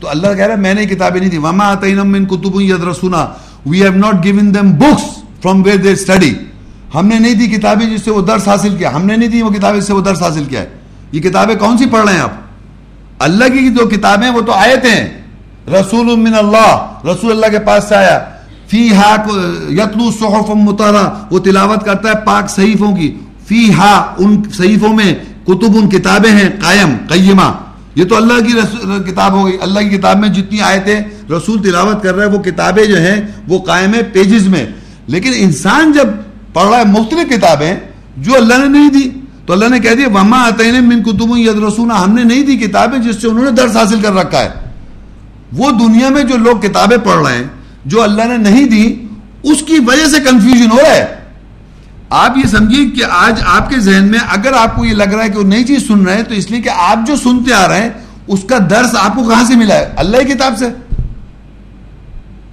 تو 0.00 0.08
اللہ 0.08 0.26
کہہ 0.26 0.46
رہا 0.46 0.54
ہے، 0.54 0.60
میں 0.60 0.74
نے 0.74 0.86
کتابیں 0.86 1.20
نہیں 1.20 1.30
دی۔ 1.30 1.38
وما 1.38 1.70
آتینم 1.70 2.08
من 2.08 2.24
کتب 2.24 2.60
یدرسونا 2.60 3.26
we 3.66 3.82
have 3.82 3.92
not 3.92 4.24
given 4.24 4.54
them 4.54 4.72
books 4.72 5.18
from 5.42 5.62
where 5.64 5.76
they 5.76 5.92
study 5.92 6.34
ہم 6.94 7.06
نے 7.06 7.18
نہیں 7.18 7.34
دی 7.34 7.46
کتابیں 7.46 7.86
جس 7.86 8.02
سے 8.04 8.10
وہ 8.10 8.22
درس 8.22 8.48
حاصل 8.48 8.76
کیا۔ 8.76 8.94
ہم 8.94 9.06
نے 9.06 9.16
نہیں 9.16 9.28
دی 9.28 9.42
وہ 9.42 9.50
کتابیں 9.50 9.80
جس 9.80 9.86
سے 9.86 9.92
وہ 9.92 10.00
درس 10.00 10.22
حاصل 10.22 10.44
کیا 10.44 10.60
ہے۔ 10.60 10.68
یہ 11.12 11.20
کتابیں 11.20 11.54
کون 11.54 11.78
سی 11.78 11.86
پڑھ 11.86 12.04
رہے 12.04 12.14
ہیں 12.14 12.20
آپ؟ 12.20 12.30
اللہ 13.18 13.44
کی 13.44 13.70
جو 13.70 13.88
کتابیں 13.88 14.30
وہ 14.30 14.40
تو 14.40 14.52
آیتیں 14.52 14.90
ہیں۔ 14.90 15.22
رسول 15.68 16.16
من 16.16 16.34
اللہ۔ 16.34 16.92
رسول 17.04 17.30
اللہ 17.30 17.46
کے 17.46 17.58
پاس 17.58 17.84
سے 17.88 17.94
آیا۔ 17.94 18.24
فی 18.66 18.92
ہا 18.92 19.16
یتلو 19.70 20.10
صحف 20.10 20.50
مطالعہ۔ 20.50 21.10
وہ 21.30 21.38
تلاوت 21.38 21.84
کرتا 21.84 22.08
ہے 22.08 22.14
پاک 22.24 22.50
صحیفوں 22.50 22.96
کی۔ 22.96 23.18
فی 23.46 23.72
ہا 23.72 24.14
ان 24.18 24.42
صحیفوں 24.52 24.94
میں 24.94 25.14
کتب 25.44 25.76
ان 25.76 25.88
کتابیں 25.88 26.30
ہیں، 26.30 26.48
قائم، 26.60 26.96
قیمہ۔ 27.08 27.52
یہ 27.94 28.04
تو 28.04 28.16
اللہ 28.16 28.32
کی 28.32 28.52
کتاب 29.10 29.32
ہو 29.32 29.46
گئی۔ 29.46 29.56
اللہ 29.60 29.80
کی 29.80 29.88
کتاب 29.88 30.18
میں 30.18 30.28
جتنی 30.28 30.60
آیتیں 30.60 31.00
رسول 31.30 31.62
تلاوت 31.62 32.02
کر 32.02 32.14
رہا 32.14 32.24
ہے 32.24 32.30
وہ 32.30 32.42
کتابیں 32.42 32.84
جو 32.84 33.00
ہیں، 33.00 33.20
وہ 33.48 33.58
قائم 33.58 33.94
ہے 33.94 34.02
پیجز 34.02 34.48
میں۔ 34.48 34.66
لیکن 35.06 35.30
انسان 35.36 35.92
جب 35.92 36.08
پڑھ 36.52 36.68
رہا 36.68 36.78
ہے، 36.78 36.84
مختلف 36.84 37.38
کتابیں 37.38 37.76
جو 38.16 38.34
اللہ 38.34 38.54
نے 38.58 38.68
نہیں 38.68 38.90
دی، 38.90 39.10
تو 39.46 39.52
اللہ 39.52 39.68
نے 39.68 39.78
کہہ 39.78 39.94
دیا، 39.94 40.08
وما 40.08 40.48
عطین 40.48 40.84
من 40.84 41.02
کتب 41.02 41.36
ید 41.36 41.62
رسونا 41.68 42.04
ہم 42.04 42.14
نے 42.14 42.24
نہیں 42.24 42.42
دی 42.42 42.56
کتابیں 42.56 42.98
جس 42.98 43.22
سے 43.22 43.28
انہوں 43.28 43.44
نے 43.44 43.50
درس 43.50 43.76
حاصل 43.76 44.00
کر 44.02 44.12
رکھا 44.12 44.40
ہے۔ 44.40 44.48
وہ 45.52 45.70
دنیا 45.70 46.08
میں 46.08 46.22
جو 46.22 46.36
لوگ 46.36 46.56
کتابیں 46.56 46.96
پڑھ 46.96 47.26
رہے 47.26 47.36
ہیں، 47.36 47.44
جو 47.84 48.02
اللہ 48.02 48.22
نے 48.24 48.36
نہیں 48.36 48.64
دی، 48.64 48.94
اس 49.42 49.62
کی 49.62 49.76
وجہ 49.86 50.06
سے 50.08 50.20
کنفیوژن 50.20 50.70
ہو 50.70 50.78
رہا 50.82 50.94
ہے۔ 50.94 51.23
آپ 52.14 52.38
یہ 52.38 52.48
سمجھیے 52.48 52.90
کہ 52.90 53.02
آج 53.10 53.40
آپ 53.46 53.70
کے 53.70 53.80
ذہن 53.80 54.04
میں 54.04 54.18
اگر 54.28 54.52
آپ 54.52 54.76
کو 54.76 54.84
یہ 54.84 54.94
لگ 54.94 55.02
رہا 55.02 55.24
ہے 55.24 55.28
کہ 55.28 55.38
وہ 55.38 55.44
نئی 55.44 55.64
چیز 55.64 55.86
سن 55.86 56.04
رہے 56.04 56.16
ہیں، 56.16 56.22
تو 56.22 56.34
اس 56.34 56.50
لیے 56.50 56.62
کہ 56.62 56.68
آپ 56.68 57.06
جو 57.06 57.16
سنتے 57.16 57.54
آ 57.54 57.68
رہے 57.68 57.82
ہیں، 57.82 57.90
اس 58.26 58.44
کا 58.48 58.58
درس 58.70 58.94
آپ 58.98 59.16
کو 59.16 59.28
کہاں 59.28 59.44
سے 59.44 59.56
ملا 59.56 59.74
ہے؟ 59.74 59.92
اللہ 59.96 60.16
کی 60.16 60.24
کتاب 60.24 60.54
سے۔ 60.58 60.68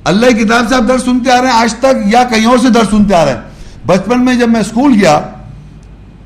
اللہ 0.03 0.25
کی 0.25 0.43
کتاب 0.43 0.69
سے 0.69 0.75
آپ 0.75 0.81
درس 0.87 1.03
سنتے 1.03 1.31
آ 1.31 1.41
رہے 1.41 1.49
ہیں، 1.51 1.55
آج 1.55 1.73
تک 1.73 2.13
یا 2.13 2.23
کہیں 2.23 2.45
اور 2.45 2.57
سے 2.57 2.69
درس 2.69 2.87
سنتے 2.89 3.15
آ 3.15 3.25
رہے 3.25 3.33
ہیں۔ 3.33 3.41
بچپن 3.85 4.25
میں 4.25 4.35
جب 4.35 4.49
میں 4.49 4.61
اسکول 4.61 4.93
گیا، 5.01 5.19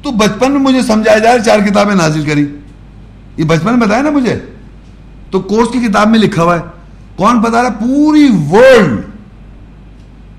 تو 0.01 0.11
بچپن 0.11 0.51
میں 0.51 0.59
مجھے 0.59 0.81
سمجھایا 0.81 1.17
جائے 1.17 1.39
چار 1.45 1.59
کتابیں 1.59 1.95
نازل 1.95 2.25
کری۔ 2.25 2.45
یہ 3.37 3.43
بچپن 3.43 3.79
میں 3.79 3.87
بتایا 3.87 4.01
نا 4.01 4.09
مجھے؟ 4.09 4.39
تو 5.31 5.39
کورس 5.39 5.67
کی 5.71 5.79
کتاب 5.79 6.09
میں 6.09 6.19
لکھا 6.19 6.43
ہوا 6.43 6.55
ہے۔ 6.55 6.61
کون 7.15 7.39
بتا 7.41 7.61
رہا 7.61 7.69
پوری 7.69 8.29
ورلڈ 8.51 9.01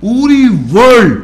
پوری 0.00 0.44
world, 0.72 1.20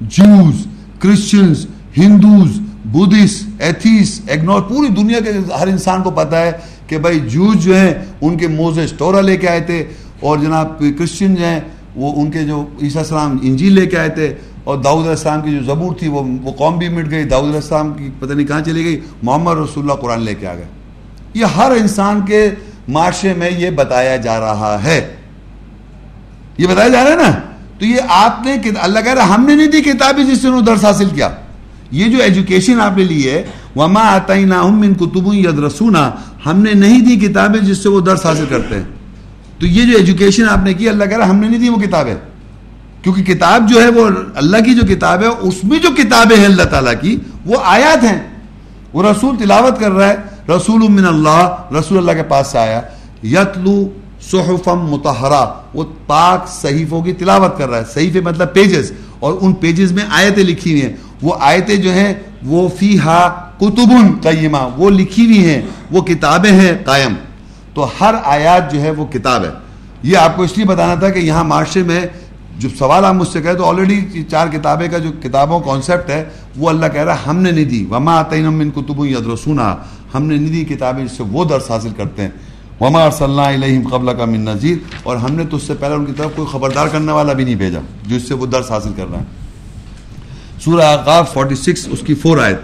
Jews. 0.00 0.71
Christians 1.02 1.66
Hindus 1.96 2.58
Buddhists 2.84 3.62
atheists 3.62 4.20
ignore 4.26 4.60
پوری 4.60 4.88
دنیا 4.88 5.20
کے 5.20 5.30
ہر 5.60 5.66
انسان 5.66 6.02
کو 6.02 6.10
پتا 6.10 6.40
ہے 6.40 6.52
کہ 6.86 6.98
بھائی 6.98 7.20
جوز 7.20 7.64
جو 7.64 7.76
ہیں، 7.76 7.94
ان 8.20 8.36
کے 8.36 8.48
موزے 8.48 8.86
ٹورا 8.98 9.20
لے 9.20 9.36
کے 9.36 9.48
آئے 9.48 9.60
تھے 9.60 9.84
اور 10.20 10.38
جناب 10.38 10.78
کرسچن 10.78 11.34
جو 11.34 11.44
ہیں، 11.44 11.60
وہ 11.96 12.22
ان 12.22 12.30
کے 12.30 12.42
جو 12.42 12.64
عیسیٰ 12.82 13.02
السلام 13.02 13.38
انجیل 13.42 13.72
لے 13.72 13.86
کے 13.86 13.98
آئے 13.98 14.08
تھے 14.08 14.34
اور 14.64 14.78
داؤد 14.78 15.00
علیہ 15.00 15.10
السلام 15.10 15.40
کی 15.40 15.50
جو 15.50 15.62
زبور 15.64 15.94
تھی، 15.94 16.08
وہ 16.08 16.22
وہ 16.42 16.52
قوم 16.52 16.78
بھی 16.78 16.88
مٹ 16.88 17.10
گئی، 17.10 17.24
داؤد 17.24 17.44
علیہ 17.44 17.54
السلام 17.54 17.92
کی 17.92 18.10
پتہ 18.18 18.32
نہیں 18.32 18.46
کہاں 18.46 18.60
چلی 18.60 18.84
گئی، 18.84 19.00
محمد 19.22 19.52
رسول 19.52 19.84
اللہ 19.84 19.92
قرآن 19.92 20.20
لے 20.20 20.34
کے 20.34 20.46
آ 20.46 20.54
گئے۔ 20.54 20.64
یہ 21.34 21.44
ہر 21.44 21.70
انسان 21.70 22.20
کے 22.26 22.50
معاشرے 22.88 23.34
میں 23.34 23.50
یہ 23.50 23.70
بتایا 23.70 24.16
جا 24.16 24.40
رہا 24.40 24.78
ہے۔ 24.84 25.14
یہ 26.58 26.66
بتایا 26.66 26.88
جا 26.88 27.04
رہا 27.04 27.10
ہے 27.10 27.16
نا؟ 27.16 27.51
تو 27.82 27.86
یہ 27.86 27.96
آپ 28.08 28.46
نے 28.46 28.56
اللہ 28.80 29.00
کہہ 29.00 29.12
رہا 29.12 29.34
ہم 29.34 29.46
نے 29.46 29.54
نہیں 29.54 29.66
دی 29.66 29.80
کتابیں 29.80 30.24
جس 30.24 30.42
سے 30.42 30.48
انہوں 30.48 30.60
درس 30.60 30.84
حاصل 30.84 31.08
کیا۔ 31.14 31.28
یہ 31.90 32.04
جو 32.04 32.18
ایجوکیشن 32.22 32.80
آپ 32.80 32.96
نے 32.96 33.04
لی 33.04 33.30
ہے، 33.30 33.42
وما 33.76 34.00
آتا 34.00 34.34
کتب 35.00 35.34
ید 35.34 35.58
رسونا 35.58 36.10
ہم 36.46 36.60
نے 36.62 36.72
نہیں 36.72 37.00
دی 37.00 37.16
کتابیں 37.16 37.60
جس 37.60 37.78
سے 37.78 37.88
وہ 37.88 38.00
درس 38.00 38.26
حاصل 38.26 38.44
کرتے 38.48 38.74
ہیں۔ 38.74 38.82
تو 39.58 39.66
یہ 39.66 39.92
جو 39.92 39.96
ایجوکیشن 39.98 40.48
آپ 40.48 40.58
نے 40.64 40.74
کی، 40.74 40.88
اللہ 40.88 41.04
کہہ 41.04 41.16
رہا 41.16 41.30
ہم 41.30 41.36
نے 41.36 41.48
نہیں 41.48 41.60
دی 41.60 41.68
وہ 41.68 41.76
کتابیں 41.76 42.14
کیونکہ 43.02 43.22
کتاب 43.22 43.68
جو 43.68 43.82
ہے 43.82 43.88
وہ 43.88 44.08
اللہ 44.34 44.56
کی 44.56 44.74
جو 44.74 44.94
کتاب 44.94 45.22
ہے، 45.22 45.26
اس 45.26 45.64
میں 45.64 45.78
جو 45.78 45.88
کتابیں 45.90 46.36
ہیں 46.36 46.44
اللہ 46.44 46.62
تعالیٰ 46.62 46.94
کی، 47.00 47.16
وہ 47.46 47.56
آیات 47.64 48.04
ہیں۔ 48.04 48.18
وہ 48.92 49.02
رسول 49.02 49.36
تلاوت 49.36 49.80
کر 49.80 49.90
رہا 49.90 50.08
ہے، 50.08 50.16
رسول 50.48 50.88
من 50.88 51.06
اللہ، 51.06 51.74
رسول 51.78 51.98
اللہ 51.98 52.12
کے 52.12 52.22
پاس 52.22 52.46
سے 52.46 52.58
آیا۔ 52.58 52.80
یتلو 53.22 53.88
صحفم 54.30 54.78
متحرہ 54.90 55.46
وہ 55.74 55.84
پاک 56.06 56.48
صحیفوں 56.48 57.02
کی 57.02 57.12
تلاوت 57.12 57.58
کر 57.58 57.68
رہا 57.70 57.78
ہے۔ 57.78 57.84
صحیفے 57.94 58.20
مطلب 58.20 58.54
پیجز 58.54 58.92
اور 59.18 59.34
ان 59.40 59.52
پیجز 59.52 59.92
میں 59.92 60.04
آیتیں 60.10 60.44
لکھی 60.44 60.70
ہوئی 60.70 60.82
ہیں۔ 60.82 60.96
وہ 61.22 61.34
آیتیں 61.40 61.76
جو 61.76 61.92
ہیں، 61.92 62.14
وہ 62.42 62.68
فی 62.78 62.98
ہا 62.98 63.50
کتبن 63.56 64.12
قیمہ۔ 64.22 64.58
وہ 64.76 64.90
لکھی 64.90 65.26
ہوئی 65.26 65.50
ہیں۔ 65.50 65.62
وہ 65.90 66.02
کتابیں 66.02 66.52
ہیں 66.52 66.72
قائم۔ 66.84 67.14
تو 67.74 67.86
ہر 68.00 68.14
آیات 68.24 68.72
جو 68.72 68.80
ہے، 68.80 68.90
وہ 68.90 69.06
کتاب 69.06 69.44
ہے۔ 69.44 69.50
یہ 70.02 70.16
آپ 70.16 70.36
کو 70.36 70.42
اس 70.42 70.56
لیے 70.56 70.66
بتانا 70.66 70.94
تھا 70.94 71.08
کہ 71.08 71.18
یہاں 71.18 71.44
معاشرے 71.44 71.82
میں 71.82 72.00
جو 72.58 72.68
سوال 72.78 73.04
آپ 73.04 73.14
مجھ 73.14 73.28
سے 73.28 73.42
کہے 73.42 73.54
تو 73.54 73.64
آلریڈی 73.64 74.22
چار 74.30 74.46
کتابیں 74.46 74.88
کا 74.88 74.98
جو 74.98 75.10
کتابوں 75.22 75.60
کانسیپٹ 75.60 76.10
ہے، 76.10 76.24
وہ 76.56 76.68
اللہ 76.68 76.86
کہہ 76.92 77.02
رہا 77.02 77.14
ہے، 77.14 77.22
ہم 77.26 77.36
نے 77.36 77.50
نہیں 77.50 77.64
دی۔ 77.64 77.86
وما 77.90 78.22
من 78.32 78.70
کتب 78.70 79.06
یدرسونا 79.06 79.76
ہم 80.14 80.26
نے 80.26 80.36
نہیں 80.36 80.64
دی 80.64 80.74
کتابیں 80.74 81.04
جس 81.04 81.12
سے 81.12 81.22
وہ 81.22 81.44
درس 81.44 81.70
حاصل 81.70 81.88
کرتے 81.96 82.22
ہیں۔ 82.22 82.30
وما 82.82 83.08
صلی 83.16 83.24
اللہ 83.24 83.48
علیہ 83.54 83.82
قبل 83.90 84.12
کا 84.18 84.24
من 84.24 84.40
نذیر 84.44 84.76
اور 85.02 85.16
ہم 85.16 85.34
نے 85.34 85.44
تو 85.50 85.56
اس 85.56 85.62
سے 85.62 85.74
پہلے 85.80 85.94
ان 85.94 86.04
کی 86.04 86.12
طرف 86.16 86.30
کوئی 86.36 86.48
خبردار 86.52 86.86
کرنے 86.92 87.12
والا 87.12 87.32
بھی 87.32 87.44
نہیں 87.44 87.54
بھیجا 87.54 87.78
جو 88.06 88.16
اس 88.16 88.28
سے 88.28 88.34
وہ 88.34 88.46
درس 88.46 88.70
حاصل 88.70 88.92
کر 88.96 89.10
رہا 89.10 89.18
ہے۔ 89.18 90.60
سورہ 90.64 90.84
آقاف 90.84 91.36
46 91.36 91.86
اس 91.90 92.00
کی 92.06 92.14
فور 92.22 92.38
آیت۔ 92.38 92.60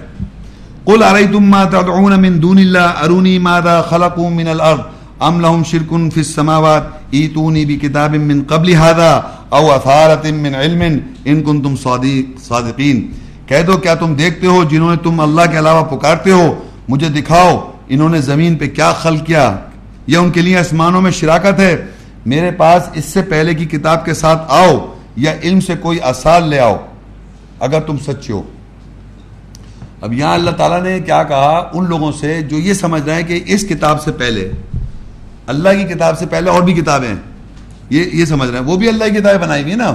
قل 0.84 1.02
ارایتم 1.02 1.44
ما 1.50 1.62
تدعون 1.64 2.20
من 2.22 2.42
دون 2.42 2.58
اللہ 2.58 3.02
ارونی 3.02 3.38
ماذا 3.38 3.80
خلقوا 3.90 4.30
من 4.30 4.48
الارض 4.48 4.80
ام 5.20 5.40
لهم 5.40 5.62
شرک 5.70 5.94
فی 6.14 6.20
السماوات؟ 6.20 6.82
ایتونی 7.10 7.64
بکتاب 7.66 8.14
من 8.14 8.42
قبل 8.48 8.74
هذا 8.74 9.10
او 9.50 9.72
اثارت 9.72 10.26
من 10.42 10.54
علم؟ 10.54 10.82
ان 11.24 11.42
کنتم 11.42 11.76
صادق 11.82 12.44
صادقین 12.48 13.06
کہہ 13.46 13.62
دو 13.66 13.76
کیا 13.86 13.94
تم 14.02 14.14
دیکھتے 14.14 14.46
ہو 14.46 14.62
جنہوں 14.70 14.90
نے 14.90 14.96
تم 15.02 15.20
اللہ 15.20 15.50
کے 15.50 15.58
علاوہ 15.58 15.84
پکارتے 15.96 16.30
ہو؟ 16.30 16.54
مجھے 16.88 17.08
دکھاؤ 17.20 17.56
انہوں 17.88 18.08
نے 18.08 18.20
زمین 18.20 18.56
پہ 18.58 18.68
کیا 18.76 18.92
خلق 19.02 19.26
کیا؟ 19.26 19.48
یا 20.08 20.20
ان 20.20 20.30
کے 20.30 20.42
لیے 20.42 20.58
آسمانوں 20.58 21.00
میں 21.00 21.10
شراکت 21.10 21.58
ہے۔ 21.58 21.86
میرے 22.26 22.50
پاس 22.50 22.82
اس 22.94 23.04
سے 23.04 23.22
پہلے 23.22 23.54
کی 23.54 23.64
کتاب 23.64 24.04
کے 24.04 24.14
ساتھ 24.14 24.42
آؤ 24.48 24.94
یا 25.16 25.32
علم 25.42 25.60
سے 25.60 25.74
کوئی 25.76 25.98
اصال 26.02 26.48
لے 26.48 26.58
آؤ، 26.58 26.76
اگر 27.60 27.80
تم 27.80 27.96
سچے 27.98 28.32
ہو۔ 28.32 28.42
اب 30.00 30.12
یہاں 30.12 30.34
اللہ 30.34 30.50
تعالیٰ 30.50 30.82
نے 30.82 31.00
کیا 31.00 31.22
کہا؟ 31.22 31.70
ان 31.74 31.88
لوگوں 31.88 32.12
سے 32.12 32.42
جو 32.42 32.58
یہ 32.58 32.72
سمجھ 32.72 33.02
رہے 33.02 33.14
ہیں 33.14 33.22
کہ 33.22 33.40
اس 33.46 33.64
کتاب 33.68 34.02
سے 34.02 34.12
پہلے، 34.12 34.50
اللہ 35.46 35.68
کی 35.68 35.94
کتاب 35.94 36.18
سے 36.18 36.26
پہلے 36.26 36.50
اور 36.50 36.62
بھی 36.62 36.72
کتابیں 36.72 37.08
ہیں۔ 37.08 37.16
یہ 37.90 38.04
یہ 38.12 38.24
سمجھ 38.24 38.50
رہے 38.50 38.58
ہیں۔ 38.58 38.66
وہ 38.66 38.76
بھی 38.76 38.88
اللہ 38.88 39.04
کی 39.04 39.10
کتابیں 39.10 39.38
بنائی 39.38 39.62
ہوئی 39.62 39.74
نا۔ 39.74 39.94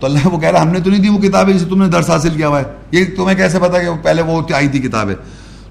تو 0.00 0.06
اللہ 0.06 0.26
وہ 0.26 0.38
کہہ 0.38 0.50
رہا 0.50 0.62
ہم 0.62 0.68
نے 0.68 0.80
تو 0.80 0.90
نہیں 0.90 1.02
دی 1.02 1.08
وہ 1.08 1.18
کتابیں 1.18 1.54
جسے 1.54 1.64
تم 1.64 1.82
نے 1.82 1.88
درس 1.88 2.10
حاصل 2.10 2.30
کیا 2.30 2.48
ہوا 2.48 2.58
ہے۔ 2.58 2.64
یہ 2.90 3.04
تمہیں 3.16 3.36
کیسے 3.36 3.58
پتا 3.58 3.78
کہ 3.78 3.90
پہلے 4.02 4.22
وہ 4.22 4.42
آئی 4.54 4.68
تھی 4.68 4.78
کتابیں؟ 4.78 5.14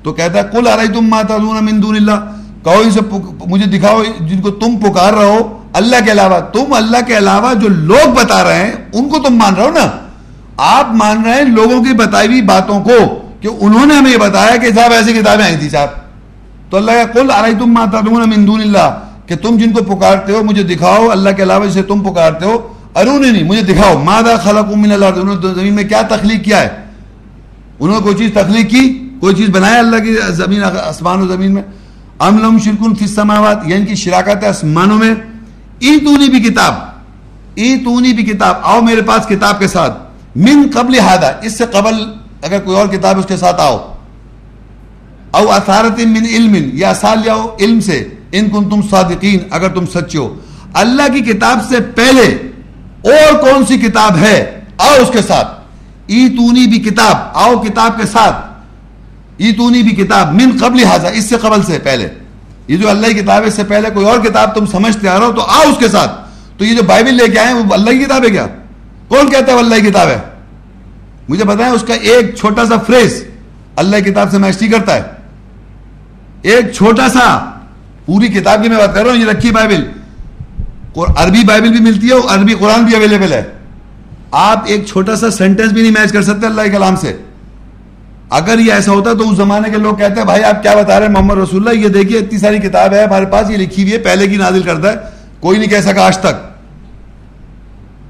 تو 0.04 0.14
کہتا 0.14 0.38
ہے 0.38 0.44
کل 0.52 0.68
آ 0.68 0.78
رہی 0.78 0.88
تم 0.88 1.02
ماتا 1.02 1.38
من 1.38 1.84
دون 1.84 1.96
اللہ 1.96 2.41
کہو 2.64 2.80
ان 2.84 2.92
سے 2.92 3.00
مجھے 3.48 3.66
دکھاؤ 3.66 4.04
جن 4.20 4.42
کو 4.42 4.50
تم 4.52 4.78
پکار 4.78 5.14
رہے 5.14 5.26
ہو۔ 5.26 5.42
اللہ 5.74 6.04
کے 6.06 6.12
علاوہ، 6.12 6.40
تم 6.54 6.74
اللہ 6.74 6.98
کے 7.08 7.18
علاوہ 7.18 7.54
جو 7.54 7.68
لوگ 7.68 8.14
بتا 8.14 8.44
رہے 8.44 8.66
ہیں، 8.66 8.72
ان 8.94 9.10
کو 9.10 9.20
تم 9.20 9.38
مان 9.38 9.54
رہے 9.56 9.66
ہو 9.66 9.72
نا؟ 9.72 9.88
آپ 10.58 10.94
مان 10.96 11.24
رہے 11.26 11.34
ہیں 11.34 11.46
لوگوں 11.46 11.84
کی 11.84 11.94
بتائی 11.94 12.28
ہوئی 12.28 12.42
باتوں 12.42 12.80
کو 12.84 12.98
کہ 13.42 13.48
انہوں 13.48 13.86
نے 13.86 13.96
ہمیں 13.96 14.12
یہ 14.12 14.18
بتایا 14.18 14.56
کہ 14.56 14.72
صاحب 14.76 14.92
ایسی 14.92 15.14
کتابیں 15.14 15.46
آئی 15.46 15.56
تھی 15.58 15.70
صاحب۔ 15.70 15.90
تو 16.70 16.78
اللہ 16.78 16.92
کا 16.92 17.06
کل 17.14 17.32
آ 17.32 17.42
رہی 17.42 17.54
تم 17.60 17.74
ماتا 17.74 18.02
من 18.02 18.46
دون 18.48 18.62
اللہ، 18.62 18.90
کہ 19.28 19.36
تم 19.36 19.58
جن 19.58 19.72
کو 19.72 19.84
پکارتے 19.84 20.34
ہو، 20.34 20.44
مجھے 20.44 20.64
دکھاؤ، 20.64 21.10
اللہ 21.10 21.30
کے 21.30 21.44
علاوہ 21.44 21.66
جسے 21.66 21.84
تم 21.84 22.00
پکارتے 22.04 22.46
ہو۔ 22.46 22.58
ارون 22.96 23.22
نہیں، 23.22 23.44
مجھے 23.44 23.62
دکھاؤ 23.62 23.98
مادہ 24.04 24.36
خلق 24.44 24.76
من 24.78 24.92
اللہ 24.92 25.06
انہوں 25.06 25.36
نے 25.36 25.54
زمین 25.54 25.74
میں 25.74 25.84
کیا 25.84 26.02
تخلیق 26.02 26.44
کیا 26.46 26.60
ہے؟ 26.62 26.70
انہوں 27.80 27.96
نے 27.98 28.04
کوئی 28.04 28.16
چیز 28.16 28.32
تخلیق 28.34 28.70
کی؟ 28.70 29.10
کوئی 29.20 29.36
چیز 29.36 29.50
بنایا 29.50 29.80
اللہ 29.80 30.04
کی 30.04 30.16
زمین، 30.34 30.64
آسمان 30.64 31.22
و 31.22 31.28
زمین 31.28 31.54
میں؟ 31.54 31.62
ام 32.22 32.38
لم 32.38 32.58
شرکن 32.58 32.96
فی 32.96 33.06
السماوات 33.06 33.58
یعنی 33.66 33.86
کہ 33.86 33.96
شراکت 33.96 34.44
ہے 34.44 34.48
آسمانوں 34.48 34.98
میں 34.98 35.16
ایتونی 35.80 36.30
بھی 36.30 36.40
کتاب 36.40 36.74
ایتونی 37.56 38.14
بھی 38.14 38.24
کتاب، 38.24 38.56
آؤ 38.62 38.82
میرے 38.82 39.02
پاس 39.02 39.28
کتاب 39.28 39.60
کے 39.60 39.68
ساتھ۔ 39.68 39.98
من 40.36 40.68
قبل 40.74 41.00
ہادہ 41.00 41.34
اس 41.42 41.58
سے 41.58 41.64
قبل 41.72 42.04
اگر 42.42 42.60
کوئی 42.60 42.78
اور 42.78 42.88
کتاب 42.88 43.20
اس 43.20 43.26
کے 43.26 43.38
ساتھ 43.38 43.62
آؤ۔ 43.62 43.94
او 45.32 45.52
اثارت 45.52 46.00
من 46.00 46.26
علم، 46.26 46.70
یا 46.74 46.90
اثال 46.90 47.18
جاؤ 47.26 47.56
علم 47.60 47.80
سے۔ 47.80 48.08
ان 48.32 48.50
کن 48.50 48.70
تم 48.70 48.82
صادقین، 48.82 49.40
اگر 49.50 49.70
تم 49.70 49.86
سچے 49.86 50.18
ہو۔ 50.18 50.36
اللہ 50.74 51.14
کی 51.14 51.20
کتاب 51.20 51.60
سے 51.70 51.80
پہلے 51.80 52.26
اور 53.04 53.38
کون 53.38 53.66
سی 53.66 53.78
کتاب 53.78 54.18
ہے؟ 54.18 54.62
آؤ 54.78 55.02
اس 55.02 55.10
کے 55.14 55.22
ساتھ۔ 55.22 55.62
ایتونی 56.08 56.68
بھی 56.68 56.80
کتاب، 56.80 57.16
آؤ 57.34 57.56
کتاب 57.56 58.02
کے 58.02 58.08
ساتھ۔ 58.08 58.51
ای 59.42 59.52
تونی 59.52 59.84
بھی 59.84 59.92
کتاب 59.92 60.34
من 60.34 60.58
قبل 60.60 60.84
حاضر 60.84 61.12
اس 61.12 61.30
سے 61.30 61.36
قبل 61.42 61.62
سے 61.64 61.80
پہلے۔ 61.80 62.08
یہ 62.68 62.78
جو 62.78 62.90
اللہ 62.90 63.08
کی 63.08 63.14
کتاب 63.14 63.44
ہے، 63.44 63.48
اس 63.48 63.54
سے 63.54 63.64
پہلے 63.64 63.90
کوئی 63.90 64.06
اور 64.06 64.20
کتاب 64.20 64.56
تم 64.56 64.66
سمجھتے 64.66 65.08
آ 65.08 65.20
رہا 65.20 65.26
ہو، 65.26 65.32
تو 65.32 65.42
آؤ 65.42 65.70
اس 65.70 65.78
کے 65.80 65.88
ساتھ۔ 65.88 66.12
تو 66.58 66.66
یہ 66.66 66.76
جو 66.76 66.84
بائبل 66.84 67.14
لے 67.14 67.28
کے 67.28 67.40
آئے 67.40 67.54
وہ 67.54 67.74
اللہ 67.74 67.90
کی 67.90 67.98
کتاب 67.98 68.24
ہے 68.24 68.30
کیا؟ 68.30 68.48
کون 69.08 69.32
کہتا 69.32 69.48
ہے 69.48 69.54
وہ 69.54 69.60
اللہ 69.60 69.76
کی 69.76 69.82
کتاب 69.82 70.08
ہے؟ 70.08 70.18
مجھے 71.30 71.44
بتائیں، 71.44 71.74
اس 71.74 71.84
کا 71.88 71.94
ایک 71.94 72.36
چھوٹا 72.36 72.66
سا 72.66 72.78
فریز 72.78 73.24
اللہ 73.76 73.98
کی 73.98 74.12
کتاب 74.12 74.32
سے 74.32 74.38
میچ 74.38 74.62
نہیں 74.62 74.72
کرتا 74.72 74.96
ہے۔ 74.96 75.02
ایک 76.42 76.72
چھوٹا 76.72 77.10
سا، 77.10 77.52
پوری 78.06 78.28
کتاب 78.28 78.64
کی 78.64 78.70
میں 78.70 78.78
بات 78.78 78.96
کر 78.96 79.04
رہا 79.04 79.12
ہوں، 79.12 79.20
یہ 79.20 79.26
رکھی 79.26 79.52
بائبل۔ 79.52 79.88
عربی 81.18 81.44
بائبل 81.44 81.70
بھی 81.70 81.80
ملتی 81.80 82.08
ہے، 82.08 82.14
اور 82.14 82.38
عربی 82.38 82.54
قرآن 82.54 82.84
بھی 82.84 82.96
اویلیبل 82.96 83.32
ہے۔ 83.34 83.44
آپ 84.32 84.64
ایک 84.66 84.86
چھوٹا 84.86 85.16
سا 85.16 85.32
سینٹینس 85.32 85.72
بھی 85.72 85.82
نہیں 85.82 85.92
میچ 85.92 86.12
کر 86.12 86.22
سکتے 86.22 86.46
اللہ 86.46 86.62
کے 86.62 86.70
کلام 86.70 86.96
سے۔ 86.96 87.18
اگر 88.32 88.60
یہ 88.60 88.74
ایسا 88.74 88.92
ہوتا 88.92 89.14
تو 89.14 89.30
اس 89.30 89.38
زمانے 89.38 89.70
کے 89.70 89.78
لوگ 89.78 89.96
کہتے 89.96 90.14
ہیں، 90.14 90.26
بھائی 90.26 90.44
آپ 90.44 90.64
کیا 90.64 90.76
بتا 90.76 91.00
رہے 91.00 91.06
ہیں؟ 91.06 91.14
محمد 91.14 91.38
رسول 91.38 91.68
اللہ، 91.68 91.80
یہ 91.80 91.90
دیکھیے، 91.90 92.20
اتنی 92.20 92.40
ساری 92.40 92.58
کتاب 92.58 92.94
ہے 92.94 93.04
ہمارے 93.04 93.26
پاس 93.26 93.50
یہ 93.50 93.58
لکھی 93.58 93.84
ہوئی 93.84 93.94
ہے، 93.94 93.98
پہلے 93.98 94.28
کی 94.28 94.38
نازل 94.38 94.62
کرتا 94.62 94.90
ہے۔ 94.90 94.98
کوئی 95.40 95.60
نہیں 95.60 95.70
کہہ 95.70 95.82
سکا 95.82 96.06
آج 96.06 96.18
تک۔ 96.18 96.52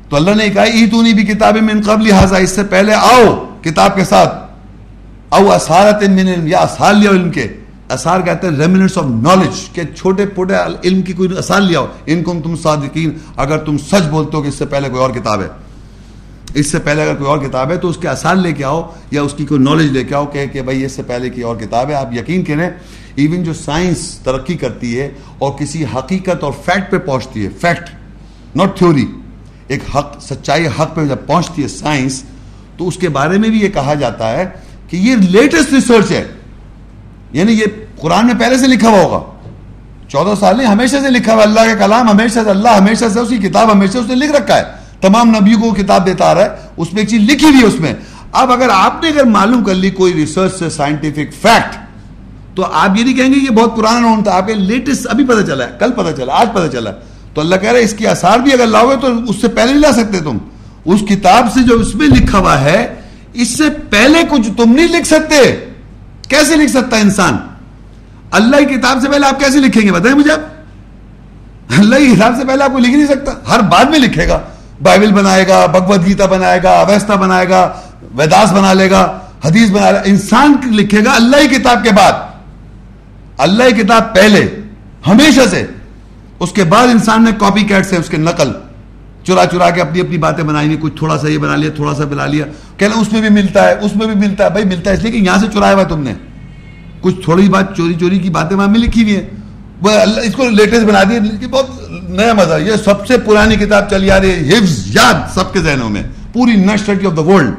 تو 0.09 0.15
اللہ 0.15 0.31
نے 0.31 0.49
کہا 0.49 0.63
ای 0.63 0.87
تو 0.91 1.01
نہیں 1.01 1.13
بھی 1.13 1.23
کتاب 1.23 1.57
من 1.57 1.81
قبل 1.85 2.11
حاضا 2.11 2.37
اس 2.37 2.49
سے 2.49 2.63
پہلے 2.63 2.93
آؤ 2.93 3.45
کتاب 3.61 3.95
کے 3.95 4.03
ساتھ۔ 4.03 4.35
او 5.29 5.51
اثارت 5.51 6.09
من 6.09 6.47
یا 6.47 6.59
اثار 6.59 6.93
لیا 6.93 7.11
علم 7.11 7.31
کے۔ 7.31 7.47
اثار 7.89 8.19
کہتے 8.19 8.47
ہیں 8.47 8.55
ریمنٹس 8.55 8.97
آف 8.97 9.05
نالج 9.05 9.69
کہ 9.73 9.81
چھوٹے 9.97 10.25
پوٹے 10.25 10.53
علم 10.83 11.01
کی 11.01 11.13
کوئی 11.13 11.29
اثار 11.37 11.61
لیا 11.61 11.79
ہو۔ 11.79 11.87
ان 12.05 12.23
کو 12.23 12.33
تم 12.43 12.55
صادقین، 12.55 13.11
اگر 13.37 13.57
تم 13.57 13.77
سچ 13.77 14.07
بولتے 14.11 14.37
ہو 14.37 14.41
کہ 14.41 14.47
اس 14.47 14.55
سے 14.55 14.65
پہلے 14.65 14.89
کوئی 14.89 15.01
اور 15.01 15.09
کتاب 15.09 15.41
ہے۔ 15.41 15.47
اس 16.53 16.71
سے 16.71 16.79
پہلے 16.79 17.01
اگر 17.03 17.15
کوئی 17.15 17.29
اور 17.29 17.37
کتاب 17.37 17.71
ہے 17.71 17.77
تو 17.77 17.89
اس 17.89 17.97
کے 17.97 18.07
اثار 18.07 18.35
لے 18.35 18.51
کے 18.51 18.63
آؤ 18.63 18.89
یا 19.11 19.21
اس 19.21 19.33
کی 19.33 19.45
کوئی 19.45 19.61
نالج 19.61 19.91
لے 19.91 20.03
کے 20.03 20.15
آؤ 20.15 20.25
کہ 20.25 20.47
کہ 20.47 20.61
بھائی 20.61 20.85
اس 20.85 20.91
سے 20.91 21.03
پہلے 21.03 21.29
کی 21.29 21.41
اور 21.41 21.55
کتاب 21.55 21.89
ہے، 21.89 21.93
آپ 21.93 22.13
یقین 22.13 22.43
کریں 22.43 22.69
ایون 23.15 23.43
جو 23.43 23.53
سائنس 23.53 24.19
ترقی 24.23 24.53
کرتی 24.53 24.99
ہے 24.99 25.09
اور 25.37 25.51
کسی 25.51 25.85
حقیقت 25.95 26.43
اور 26.43 26.51
فیکٹ 26.65 26.91
پہ 26.91 26.97
پہنچتی 26.97 27.43
ہے 27.43 27.49
فیکٹ 27.61 27.89
ناٹ 28.55 28.77
تھیوری 28.77 29.05
ایک 29.67 29.83
حق، 29.95 30.21
سچائی 30.21 30.67
حق 30.67 30.95
پہ 30.95 31.05
جب 31.05 31.15
پہنچتی 31.25 31.63
ہے 31.63 31.67
سائنس 31.67 32.23
تو 32.77 32.87
اس 32.87 32.97
کے 32.97 33.09
بارے 33.09 33.37
میں 33.37 33.49
بھی 33.49 33.61
یہ 33.61 33.69
کہا 33.69 33.93
جاتا 33.93 34.31
ہے 34.31 34.45
کہ 34.87 34.97
یہ 34.97 35.15
لیٹسٹ 35.15 35.73
ریسرچ 35.73 36.11
ہے۔ 36.11 36.27
یعنی 37.31 37.53
یہ 37.53 37.65
قرآن 37.99 38.25
میں 38.25 38.35
پہلے 38.39 38.57
سے 38.57 38.67
لکھا 38.67 38.89
ہوا 38.89 39.01
ہوگا۔ 39.01 39.49
چودہ 40.07 40.33
سال 40.39 40.57
نہیں، 40.57 40.67
ہمیشہ 40.67 40.95
سے 41.01 41.09
لکھا 41.09 41.33
ہوا 41.33 41.43
اللہ 41.43 41.59
کا 41.59 41.75
کلام 41.75 42.09
ہمیشہ 42.09 42.39
سے، 42.43 42.49
اللہ 42.49 42.69
ہمیشہ 42.69 43.05
سے، 43.13 43.19
اسی 43.19 43.37
کتاب 43.37 43.71
ہمیشہ 43.71 43.97
اس 43.97 44.05
نے 44.07 44.15
لکھ 44.15 44.31
رکھا 44.31 44.57
ہے۔ 44.57 44.80
تمام 45.01 45.29
نبیوں 45.29 45.61
کو 45.61 45.71
کتاب 45.71 46.05
دیتا 46.05 46.25
آ 46.25 46.33
رہا 46.33 46.41
ہے، 46.41 46.49
اس 46.77 46.93
میں 46.93 47.01
ایک 47.01 47.09
چیز 47.09 47.21
لکھی 47.21 47.47
ہوئی 47.47 47.59
ہے 47.59 47.65
اس 47.65 47.79
میں۔ 47.79 47.93
اب 48.31 48.51
اگر 48.51 48.67
آپ 48.73 49.03
نے 49.03 49.09
اگر 49.09 49.23
معلوم 49.23 49.63
کر 49.63 49.73
لی 49.73 49.89
کوئی 49.89 50.13
ریسرچ 50.13 50.55
سے 50.55 50.69
سائنٹیفک 50.69 51.41
فیکٹ 51.41 51.75
تو 52.55 52.65
آپ 52.65 52.97
یہ 52.97 53.03
نہیں 53.03 53.13
کہیں 53.13 53.33
گے 53.33 53.39
یہ 53.39 53.49
بہت 53.49 53.75
پرانا 53.77 53.99
نون 53.99 54.23
تھا، 54.23 54.31
آپ 54.31 54.47
کے 54.47 54.53
لیٹسٹ 54.53 55.07
ابھی 55.09 55.25
پتہ 55.25 55.41
چلا 55.41 55.63
ہے، 55.65 55.71
کل 55.79 55.91
پتہ 55.91 56.15
چلا، 56.17 56.33
آج 56.33 56.47
پتہ 56.53 56.67
چلا۔ 56.71 56.91
تو 57.33 57.41
اللہ 57.41 57.55
کہہ 57.55 57.69
رہا 57.69 57.79
ہے، 57.79 57.83
اس 57.83 57.93
کی 57.93 58.07
آثار 58.07 58.39
بھی 58.39 58.53
اگر 58.53 58.67
لاؤ 58.67 58.89
گے 58.89 58.95
تو 59.01 59.07
اس 59.29 59.41
سے 59.41 59.47
پہلے 59.47 59.71
نہیں 59.71 59.81
لا 59.81 59.91
سکتے 59.91 60.19
تم۔ 60.19 60.37
اس 60.85 61.01
کتاب 61.09 61.47
سے 61.53 61.59
جو 61.63 61.75
اس 61.75 61.95
میں 61.95 62.07
لکھا 62.07 62.37
ہوا 62.37 62.61
ہے، 62.61 62.95
اس 63.33 63.57
سے 63.57 63.63
پہلے 63.89 64.19
کچھ 64.29 64.49
تم 64.57 64.71
نہیں 64.71 64.87
لکھ 64.87 65.07
سکتے۔ 65.07 65.69
کیسے 66.29 66.55
لکھ 66.55 66.71
سکتا 66.71 66.97
ہے 66.97 67.01
انسان؟ 67.01 67.37
اللہ 68.31 68.55
کی 68.55 68.65
کتاب 68.65 68.97
سے 69.01 69.09
پہلے 69.09 69.27
آپ 69.27 69.39
کیسے 69.39 69.59
لکھیں 69.59 69.83
گے؟ 69.83 69.91
بتائیں 69.91 70.15
مجھے 70.15 70.31
آپ۔ 70.31 70.39
اللہ 71.79 71.95
کی 71.95 72.15
کتاب 72.15 72.33
سے 72.37 72.45
پہلے 72.45 72.63
آپ 72.63 72.71
کو 72.71 72.79
لکھ 72.79 72.95
نہیں 72.95 73.07
سکتا، 73.07 73.31
ہر 73.49 73.59
بعد 73.59 73.85
میں 73.85 73.99
لکھے 73.99 74.27
گا۔ 74.27 74.39
بائبل 74.83 75.11
بنائے 75.11 75.47
گا، 75.47 75.65
بھگوت 75.65 76.05
گیتا 76.05 76.25
بنائے 76.25 76.59
گا، 76.63 76.71
اویستا 76.71 77.15
بنائے 77.15 77.49
گا، 77.49 77.71
ویداس 78.15 78.51
بنا 78.51 78.73
لے 78.73 78.89
گا، 78.91 79.19
حدیث 79.45 79.69
بنا 79.71 79.91
لے 79.91 79.97
گا، 79.97 80.01
انسان 80.05 80.55
لکھے 80.71 81.03
گا 81.05 81.11
اللہ 81.11 81.47
کی 81.49 81.55
کتاب 81.55 81.83
کے 81.83 81.91
بعد۔ 81.91 82.11
اللہ 83.37 83.63
کی 83.63 83.81
کتاب 83.81 84.15
پہلے، 84.15 84.45
ہمیشہ 85.07 85.47
سے۔ 85.49 85.65
اس 86.39 86.51
کے 86.51 86.63
بعد 86.63 86.87
انسان 86.87 87.23
نے 87.23 87.31
کاپی 87.39 87.63
کیٹ 87.63 87.85
سے 87.85 87.97
اس 87.97 88.09
کے 88.09 88.17
نقل، 88.17 88.51
چرا 89.23 89.45
چرا 89.51 89.69
کے 89.69 89.81
اپنی 89.81 89.99
اپنی 89.99 90.17
باتیں 90.17 90.43
بنائی 90.43 90.67
ہوئی 90.67 90.77
کچھ 90.81 90.95
تھوڑا 90.97 91.17
سا 91.17 91.27
یہ 91.27 91.37
بنا 91.37 91.55
لیا، 91.55 91.69
تھوڑا 91.75 91.93
سا 91.95 92.03
بنا 92.05 92.25
لیا۔ 92.25 92.45
کہنا 92.77 92.99
اس 92.99 93.11
میں 93.11 93.21
بھی 93.21 93.29
ملتا 93.29 93.67
ہے، 93.67 93.75
اس 93.81 93.95
میں 93.95 94.07
بھی 94.07 94.15
ملتا 94.15 94.45
ہے، 94.45 94.49
بھائی 94.49 94.65
ملتا 94.65 94.89
ہے، 94.89 94.95
اس 94.95 95.03
لیے 95.03 95.11
کہ 95.11 95.17
یہاں 95.17 95.37
سے 95.37 95.47
چرایا 95.53 95.73
ہوا 95.73 95.83
تم 95.83 96.01
نے۔ 96.03 96.13
کچھ 97.01 97.15
تھوڑی 97.23 97.49
بات، 97.49 97.77
چوری 97.77 97.93
چوری 97.93 98.19
کی 98.19 98.29
باتیں 98.29 98.57
وہاں 98.57 98.67
میں 98.67 98.79
لکھی 98.79 99.03
ہوئی 99.03 99.15
ہیں۔ 99.15 99.27
وہ 99.81 99.91
اللہ 99.91 100.21
اس 100.21 100.33
کو 100.35 100.49
لیٹسٹ 100.49 100.83
بنا 100.85 101.03
دی، 101.03 101.47
بہت 101.47 101.80
نیا 102.11 102.33
مزہ 102.33 102.53
یہ 102.53 102.73
سب 102.85 103.07
سے 103.07 103.17
پرانی 103.17 103.55
کتاب 103.55 103.89
چلی 103.89 104.11
آ 104.11 104.19
رہی 104.19 104.29
ہے، 104.29 104.57
حفظ، 104.57 104.95
یاد 104.95 105.33
سب 105.33 105.53
کے 105.53 105.59
ذہنوں 105.59 105.89
میں، 105.89 106.03
پوری 106.33 106.55
نیشنلٹی 106.55 107.05
آف 107.05 107.17
دا 107.17 107.21
ورلڈ 107.21 107.53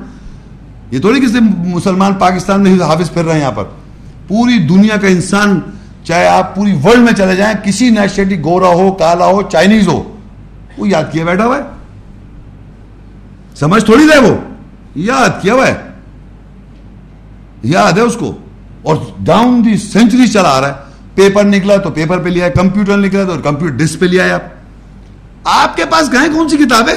یہ 0.90 0.98
تھوڑی 0.98 1.20
کسی 1.20 1.38
مسلمان 1.56 2.14
پاکستان 2.14 2.60
میں 2.60 2.84
حافظ 2.84 3.10
پھر 3.10 3.24
رہے 3.24 3.32
ہیں 3.32 3.40
یہاں 3.40 3.52
پر۔ 3.52 3.64
پوری 4.28 4.58
دنیا 4.58 4.96
کا 4.96 5.06
انسان، 5.06 5.60
چاہے 6.04 6.26
آپ 6.26 6.54
پوری 6.54 6.72
ورلڈ 6.84 6.98
میں 6.98 7.12
چلے 7.12 7.36
جائیں، 7.36 7.64
کسی 7.64 7.90
نیشنلٹی 7.90 8.40
گورا 8.44 8.68
ہو، 8.68 8.92
کالا 8.92 9.26
ہو 9.26 9.42
چائنیز 9.42 9.88
ہو، 9.88 10.16
وہ 10.78 10.88
یاد 10.88 11.04
کیا 11.12 11.24
بیٹھا 11.24 11.46
ہوا 11.46 11.56
ہے؟ 11.56 11.62
سمجھ 13.54 13.84
تھوڑی 13.84 14.04
رہے 14.08 14.18
وہ؟ 14.18 14.36
یاد 14.94 15.42
کیا 15.42 15.54
ہوا 15.54 15.66
ہے؟ 15.66 15.74
یاد 17.62 17.92
ہے 17.92 18.00
اس 18.00 18.16
کو۔ 18.16 18.38
اور 18.82 18.96
ڈاؤن 19.18 19.64
دی 19.64 19.76
سینچری 19.76 20.26
چلا 20.26 20.48
آ 20.48 20.60
رہا 20.60 20.68
ہے۔ 20.68 20.91
پیپر 21.14 21.44
نکلا 21.44 21.76
تو 21.76 21.90
پیپر 21.90 22.18
پہ 22.18 22.28
لیا، 22.28 22.48
کمپیوٹر 22.48 22.96
نکلا 22.96 23.24
تو 23.24 23.40
کمپیوٹر 23.42 23.76
ڈسک 23.76 24.00
پہ 24.00 24.06
لیا۔ 24.06 24.34
آپ 24.34 24.50
آپ 25.44 25.76
کے 25.76 25.84
پاس 25.90 26.12
گئے 26.12 26.28
کون 26.32 26.48
سی 26.48 26.56
کتاب 26.56 26.88
ہے؟ 26.88 26.94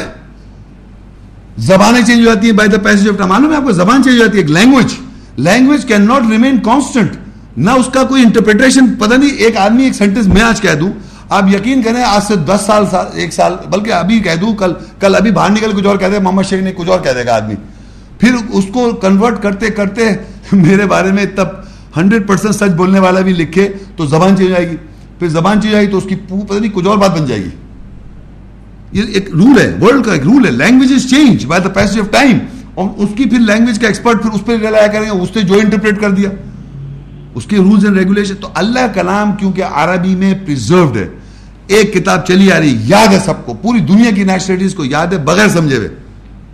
زبانیں 1.66 2.02
چینج 2.02 2.20
ہو 2.20 2.26
جاتی 2.26 2.48
ہیں 2.48 2.56
by 2.56 2.70
the 2.70 2.78
passage 2.84 3.08
of 3.10 3.18
time 3.18 3.30
معلوم 3.30 3.52
ہے 3.52 3.58
آپ 3.58 3.64
کو 3.64 3.72
زبان 3.72 4.04
چینج 4.04 4.16
ہو 4.16 4.26
جاتی 4.26 4.38
ہے، 4.38 4.44
ایک 4.44 4.52
language 4.52 4.94
language 5.38 5.86
can 5.86 6.08
not 6.08 6.30
remain 6.30 6.60
constant 6.60 7.16
نہ 7.58 7.72
اس 7.72 7.90
کا 7.94 8.04
کوئی 8.04 8.24
انٹرپریٹیشن 8.24 8.94
پتہ 9.00 9.16
نہیں، 9.16 9.36
ایک 9.38 9.58
آدمی، 9.58 9.84
ایک 9.84 9.96
سینٹینس 9.96 10.28
میں 10.28 10.42
آج 10.42 10.62
کہہ 10.62 10.74
دوں۔ 10.74 10.92
آپ 11.30 11.44
یقین 11.54 11.82
کریں، 11.82 12.04
آج 12.04 12.24
سے 12.24 12.36
دس 12.48 12.66
سال 12.66 12.84
ایک 13.14 13.34
سال، 13.34 13.54
بلکہ 13.72 13.92
ابھی 13.92 14.20
کہہ 14.20 14.36
دوں، 14.42 14.54
کل 14.56 14.74
کل 15.00 15.16
ابھی 15.16 15.32
باہر 15.32 15.52
نکل 15.52 15.72
کچھ 15.76 15.88
اور 15.88 15.98
کہہ 15.98 16.08
دے، 16.08 16.20
محمد 16.20 16.50
شیخ 16.50 16.64
نے 16.64 16.72
کچھ 16.72 16.90
اور 16.90 17.00
کہہ 17.00 17.12
دے 17.12 17.26
گا 17.26 17.36
آدمی۔ 17.36 17.56
پھر 18.20 18.36
اس 18.50 18.66
کو 18.74 18.92
کنورٹ 19.02 19.42
کرتے 19.44 19.70
کرتے 19.70 20.10
میرے 20.52 20.86
بارے 20.86 21.12
میں 21.12 21.26
تب 21.36 21.48
ہنڈریڈ 21.98 22.28
پرسینٹ 22.28 22.56
سچ 22.56 22.76
بولنے 22.78 23.00
والا 23.00 23.22
بھی 23.22 23.34
لکھے 23.34 23.70
تو 23.96 24.06
زبان 24.06 24.38
چینج 24.38 24.50
جائے 24.50 24.70
گی۔ 24.70 24.76
پھر 25.20 25.28
زبان 25.28 25.62
چینج 25.62 25.76
آئی 25.76 25.88
تو 25.88 25.98
اس 25.98 26.04
کی 26.10 26.16
پتہ 26.16 26.54
نہیں 26.54 26.72
کچھ 26.74 26.88
اور 26.88 26.98
بات 26.98 27.20
بن 27.20 27.26
جائے 27.26 27.44
گی۔ 27.44 27.50
یہ 28.92 29.04
ایک 29.14 29.30
رول 29.30 29.60
ہے 29.60 29.76
ورلڈ 29.82 30.06
کا 30.06 30.14
ایک 30.14 30.24
رول 30.24 30.46
ہے۔ 30.46 30.52
Language 30.52 30.94
is 30.94 31.10
change 31.10 31.46
by 31.46 31.62
the 31.62 31.70
pace 31.70 31.98
of 31.98 32.12
time 32.12 32.38
اور 32.74 32.90
اس 32.98 33.10
کی 33.16 33.30
پھر 33.30 33.40
لینگویج 33.40 33.80
کا 33.80 33.88
ایکسپرٹ 33.88 34.22
پھر 34.22 34.30
اس 34.30 34.46
پہ 34.46 34.52
لایا 34.52 34.88
کریں 34.88 35.06
گے، 35.06 35.10
اس 35.10 35.36
نے 35.36 35.42
جو 35.42 35.54
انٹرپریٹ 35.54 36.02
کر 36.02 36.12
دیا۔ 36.12 36.30
اس 37.36 37.46
کے 37.46 37.58
رولز 37.58 37.86
اینڈ 37.86 37.98
ریگولیشن 37.98 38.36
تو 38.36 38.50
اللہ 38.54 38.88
کلام 38.94 39.32
کیونکہ 39.32 39.64
عربی 39.64 40.16
میں 40.16 40.34
پرزروڈ 40.46 40.98
ہے۔ 40.98 41.08
ایک 41.68 41.94
کتاب 41.94 42.26
چلی 42.26 42.52
آ 42.52 42.60
رہی، 42.60 42.78
یاد 42.84 43.14
ہے 43.14 43.20
سب 43.26 43.46
کو۔ 43.46 43.54
پوری 43.54 43.80
دنیا 43.80 44.12
کی 44.12 44.24
نیشنلٹیز 44.24 44.76
کو 44.76 44.86
یاد 44.86 45.08
ہے، 45.08 45.18
بغیر 45.18 45.48
سمجھے 45.48 45.78
ہوئے۔ 45.78 45.90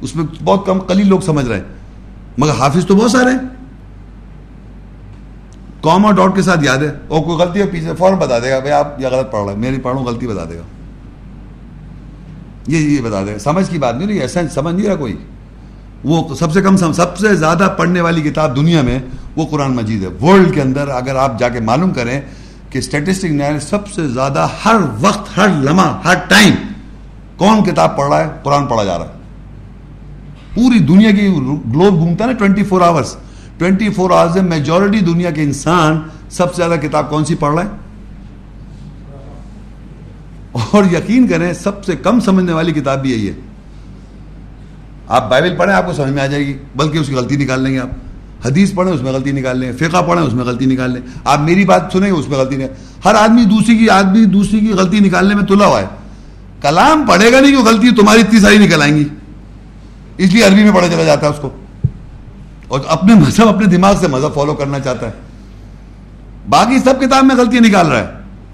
اس 0.01 0.15
میں 0.15 0.25
بہت 0.43 0.65
کم 0.65 0.79
قلیل 0.79 1.07
لوگ 1.07 1.19
سمجھ 1.19 1.45
رہے 1.45 1.55
ہیں۔ 1.55 1.63
مگر 2.37 2.51
حافظ 2.51 2.85
تو 2.85 2.95
بہت 2.95 3.11
سارے 3.11 3.31
ہیں۔ 3.31 3.60
کاما 5.81 6.11
ڈاٹ 6.11 6.35
کے 6.35 6.41
ساتھ 6.41 6.63
یاد 6.63 6.77
ہے۔ 6.77 6.91
اور 7.07 7.21
کوئی 7.21 7.37
غلطی 7.37 7.59
ہے، 7.59 7.65
پیچھے 7.65 7.91
فوراً 7.97 8.19
بتا 8.19 8.39
دے 8.39 8.51
گا، 8.51 8.59
بھائی 8.59 8.73
آپ 8.73 8.99
یہ 8.99 9.07
غلط 9.07 9.31
پڑھ 9.31 9.45
رہے 9.45 9.53
ہیں 9.53 9.59
میری 9.59 9.77
پڑھوں، 9.77 10.03
غلطی 10.03 10.27
بتا 10.27 10.43
دے 10.49 10.57
گا۔ 10.57 10.63
یہ 12.67 12.77
یہ 12.77 13.01
بتا 13.01 13.25
دے 13.25 13.33
گا۔ 13.33 13.39
سمجھ 13.39 13.69
کی 13.69 13.77
بات 13.77 13.95
نہیں 13.95 14.07
رہی، 14.07 14.17
ایسا 14.17 14.41
سمجھ 14.53 14.75
نہیں 14.75 14.87
رہا 14.87 14.95
کوئی۔ 14.95 15.17
وہ 16.03 16.35
سب 16.35 16.51
سے 16.51 16.61
کم 16.61 16.93
سب 16.93 17.17
سے 17.17 17.35
زیادہ 17.35 17.73
پڑھنے 17.77 18.01
والی 18.01 18.21
کتاب 18.21 18.55
دنیا 18.55 18.81
میں 18.81 18.99
وہ 19.35 19.45
قرآن 19.45 19.75
مجید 19.75 20.03
ہے۔ 20.03 20.27
ورلڈ 20.27 20.53
کے 20.53 20.61
اندر 20.61 20.87
اگر 20.87 21.15
آپ 21.15 21.39
جا 21.39 21.49
کے 21.49 21.59
معلوم 21.59 21.91
کریں 21.91 22.21
کہ 22.69 22.77
اسٹیٹسٹک 22.77 23.25
نیا 23.25 23.59
سب 23.59 23.87
سے 23.87 24.07
زیادہ 24.07 24.47
ہر 24.65 24.75
وقت، 24.99 25.37
ہر 25.37 25.47
لمحہ، 25.49 26.01
ہر 26.05 26.15
ٹائم 26.15 26.53
کون 27.37 27.63
کتاب 27.63 27.97
پڑھ 27.97 28.09
رہا 28.09 28.19
ہے؟ 28.19 28.29
قرآن 28.43 28.65
پڑھا 28.65 28.83
جا 28.83 28.97
رہا 28.97 29.05
ہے۔ 29.05 29.21
پوری 30.53 30.79
دنیا 30.79 31.11
کی 31.11 31.27
گلوب 31.27 31.93
گھومتا 31.93 32.25
ہے 32.25 32.29
نا 32.29 32.37
twenty 32.37 32.63
four 32.63 32.81
hours 32.81 33.15
twenty 33.61 33.89
four 33.89 34.11
hours 34.11 34.35
میں 34.35 34.43
میجورٹی 34.43 34.99
دنیا 34.99 35.31
کے 35.31 35.41
انسان 35.41 36.01
سب 36.29 36.55
سے 36.55 36.63
زیادہ 36.65 36.79
کتاب 36.79 37.09
کون 37.09 37.25
سی 37.25 37.35
پڑھ 37.35 37.55
رہے 37.55 37.63
ہیں 37.63 37.69
اور 40.71 40.83
یقین 40.91 41.27
کریں 41.27 41.53
سب 41.53 41.85
سے 41.85 41.95
کم 41.95 42.19
سمجھنے 42.19 42.53
والی 42.53 42.71
کتاب 42.71 43.01
بھی 43.01 43.11
یہی 43.11 43.27
ہے۔ 43.27 43.33
آپ 45.07 45.29
بائبل 45.29 45.55
پڑھیں، 45.57 45.75
آپ 45.75 45.85
کو 45.85 45.93
سمجھ 45.93 46.09
میں 46.09 46.23
آ 46.23 46.25
جائے 46.25 46.47
گی، 46.47 46.57
بلکہ 46.75 46.97
اس 46.97 47.07
کی 47.07 47.15
غلطی 47.15 47.35
نکال 47.35 47.61
لیں 47.61 47.73
گے 47.73 47.79
آپ۔ 47.79 47.89
حدیث 48.45 48.73
پڑھیں، 48.73 48.93
اس 48.93 49.01
میں 49.01 49.11
غلطی 49.11 49.31
نکال 49.31 49.57
لیں۔ 49.57 49.71
فقہ 49.71 49.97
پڑھیں، 50.07 50.23
اس 50.23 50.33
میں 50.33 50.45
غلطی 50.45 50.65
نکال 50.65 50.91
لیں۔ 50.91 51.01
آپ 51.23 51.39
میری 51.39 51.65
بات 51.65 51.83
سنیں 51.93 52.07
گے 52.07 52.13
اس 52.13 52.29
میں 52.29 52.37
غلطی 52.37 52.55
نہیں 52.55 52.67
ہر 53.05 53.15
آدمی 53.15 53.43
دوسری 53.43 53.77
کی، 53.77 53.89
آدمی 53.89 54.25
دوسری 54.25 54.59
کی 54.59 54.71
غلطی 54.71 54.99
نکالنے 54.99 55.35
میں 55.35 55.43
تلا 55.43 55.65
ہوا 55.65 55.81
ہے۔ 55.81 55.85
کلام 56.61 57.05
پڑھے 57.09 57.31
گا 57.31 57.39
نہیں 57.39 57.51
کہ 57.51 57.57
غلطی 57.57 57.89
تمہاری 57.95 58.19
اتنی 58.19 58.39
ساری 58.39 58.57
نکل 58.57 58.81
آئیں 58.81 58.95
گی۔ 58.95 59.03
اس 60.17 60.33
لیے 60.33 60.43
عربی 60.43 60.63
میں 60.63 60.71
پڑھا 60.71 60.87
چلا 60.87 61.03
جاتا 61.03 61.25
ہے 61.25 61.31
اس 61.31 61.39
کو۔ 61.41 61.49
اور 62.71 62.79
اپنے 62.87 63.13
مذہب 63.27 63.47
اپنے 63.47 63.65
دماغ 63.65 63.95
سے 63.99 64.07
مذہب 64.07 64.33
فالو 64.33 64.53
کرنا 64.53 64.79
چاہتا 64.79 65.07
ہے۔ 65.07 65.11
باقی 66.49 66.79
سب 66.79 67.01
کتاب 67.01 67.23
میں 67.25 67.35
غلطیاں 67.35 67.61
نکال 67.61 67.87
رہا 67.87 67.99
ہے۔ 67.99 68.05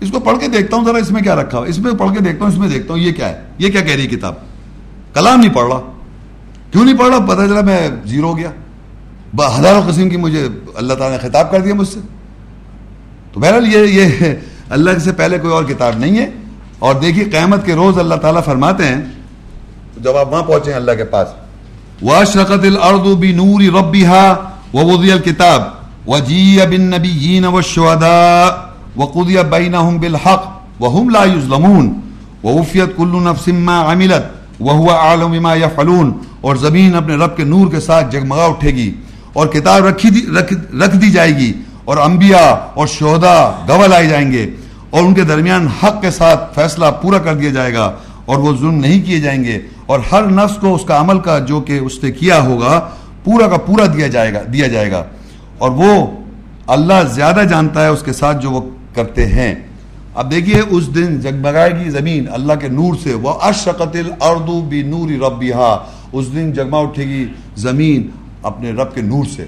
اس 0.02 0.11
کو 0.11 0.19
پڑھ 0.19 0.39
کے 0.39 0.48
دیکھتا 0.48 0.77
ہوں، 0.77 0.85
ذرا 0.85 0.98
اس 0.98 1.11
میں 1.11 1.22
کیا 1.22 1.35
رکھا 1.35 1.57
ہوا 1.57 1.68
اس 1.68 1.80
میں 1.80 1.91
پڑھ 1.91 2.14
کے 2.14 2.23
دیکھتا 2.23 2.45
ہوں، 2.45 2.52
اس 2.52 2.57
میں 2.57 2.68
دیکھتا 2.68 2.94
ہوں، 2.94 3.02
یہ 3.02 3.11
کیا 3.11 3.30
ہے؟ 3.30 3.41
یہ 3.57 3.69
کیا 3.69 3.81
کہہ 3.81 3.95
رہی 3.95 4.03
ہے 4.03 4.07
کتاب؟ 4.07 4.34
کلام 5.14 5.39
نہیں 5.39 5.53
پڑھ 5.53 5.68
رہا۔ 5.68 5.91
کیوں 6.72 6.85
نہیں 6.85 6.98
پڑھ 6.98 7.07
رہا؟ 7.07 7.26
پتہ 7.26 7.41
چلا 7.48 7.61
میں 7.61 7.89
زیرو 8.06 8.27
ہو 8.27 8.38
گیا۔ 8.38 8.52
ہزاروں 9.60 9.81
قسم 9.88 10.10
کی 10.10 10.18
مجھے 10.18 10.48
اللہ 10.76 10.94
تعالیٰ 10.94 11.22
نے 11.22 11.30
خطاب 11.30 11.52
کر 11.52 11.60
دیا 11.60 11.73
مجھ 11.73 11.88
سے۔ 11.88 11.99
تو 13.34 13.39
بہرحال 13.39 13.73
یہ 13.73 13.80
یہ 13.80 14.35
اللہ 14.69 14.91
سے 14.99 15.11
پہلے 15.11 15.39
کوئی 15.39 15.53
اور 15.53 15.64
کتاب 15.64 15.94
نہیں 15.98 16.18
ہے۔ 16.18 16.30
اور 16.80 16.95
دیکھیے 16.95 17.26
قیامت 17.26 17.65
کے 17.65 17.73
روز 17.73 17.99
اللہ 17.99 18.15
تعالیٰ 18.15 18.44
فرماتے 18.44 18.84
ہیں، 18.84 19.02
جب 19.98 20.18
آپ 20.18 20.31
وہاں 20.31 20.44
پہنچے 20.44 20.72
ہیں 20.72 20.77
اللہ 20.77 20.91
کے 20.91 21.03
پاس۔ 21.03 21.27
واشرقت 22.02 22.65
الارض 22.65 23.07
بنور 23.19 23.61
ربها 23.74 24.52
ووضع 24.74 25.14
الكتاب 25.14 25.74
وجيء 26.07 26.65
بالنبيين 26.65 27.45
والشهداء 27.45 28.69
وقضي 28.98 29.44
بينهم 29.44 29.99
بالحق 29.99 30.61
وهم 30.80 31.11
لا 31.11 31.24
يظلمون 31.24 32.02
ووفيت 32.44 32.90
كل 32.98 33.24
نفس 33.24 33.49
ما 33.49 33.78
عملت 33.80 34.26
وهو 34.60 34.91
اعلم 34.91 35.32
بما 35.32 35.56
يفعلون 35.56 36.11
اور 36.41 36.56
زمین 36.56 36.95
اپنے 36.95 37.15
رب 37.15 37.36
کے 37.38 37.44
نور 37.44 37.68
کے 37.72 37.80
ساتھ 37.80 38.11
جگمگا 38.11 38.45
اٹھے 38.45 38.72
گی 38.76 38.91
اور 39.34 39.48
کتاب 39.48 39.86
رکھی 39.86 40.10
دی 40.10 40.22
رکھ, 40.40 40.53
رکھ 40.84 40.95
دی 40.95 41.10
جائے 41.11 41.38
گی 41.38 41.52
اور 41.86 41.98
انبیاء 41.98 42.49
اور 42.74 42.88
شہداء 42.88 43.44
گواہ 43.69 43.88
لائے 43.88 44.07
جائیں 44.07 44.32
گے 44.32 44.45
اور 44.90 45.03
ان 45.03 45.14
کے 45.14 45.24
درمیان 45.24 45.68
حق 45.84 46.02
کے 46.02 46.11
ساتھ 46.11 46.53
فیصلہ 46.56 46.86
پورا 47.02 47.18
کر 47.18 47.36
دیا 47.36 47.49
جائے 47.49 47.74
گا۔ 47.74 47.91
اور 48.28 48.38
وہ 48.38 48.58
ظلم 48.58 48.76
نہیں 48.76 49.06
کیے 49.06 49.20
جائیں 49.20 49.44
گے 49.44 49.60
اور 49.86 49.99
ہر 50.12 50.24
نفس 50.24 50.58
کو 50.58 50.76
اس 50.76 50.82
کا 50.86 50.99
عمل 50.99 51.20
کا 51.20 51.40
جو 51.40 51.62
کہ 51.62 51.80
اس 51.80 52.04
نے 52.04 52.12
کیا 52.12 52.41
ہوگا، 52.41 52.90
پورا 53.24 53.48
کا 53.48 53.58
پورا 53.58 53.86
دیا 53.86 54.08
جائے 54.08 54.34
گا، 54.34 54.40
دیا 54.54 54.68
جائے 54.68 54.91
گا۔ 54.91 55.04
اور 55.58 55.72
وہ 55.72 56.08
اللہ 56.68 56.94
زیادہ 57.12 57.41
جانتا 57.49 57.84
ہے 57.84 57.88
اس 57.88 58.04
کے 58.04 58.14
ساتھ 58.14 58.41
جو 58.41 58.52
وہ 58.52 58.62
کرتے 58.94 59.26
ہیں۔ 59.26 59.56
اب 60.16 60.32
دیکھیے 60.32 60.62
اس 60.70 60.95
دن 60.95 61.20
جگمگائے 61.20 61.70
گی 61.80 61.90
زمین 61.90 62.26
اللہ 62.32 62.54
کے 62.54 62.68
نور 62.68 62.94
سے۔ 63.04 63.14
وہ 63.14 63.34
اشقت 63.41 63.98
اردو 64.20 64.62
بھی 64.62 64.82
نوری 64.84 65.20
اس 66.12 66.34
دن 66.34 66.54
جگما 66.54 66.80
اٹھے 66.80 67.06
گی 67.06 67.26
زمین 67.56 68.10
اپنے 68.44 68.72
رب 68.72 68.95
کے 68.95 69.02
نور 69.02 69.26
سے۔ 69.36 69.45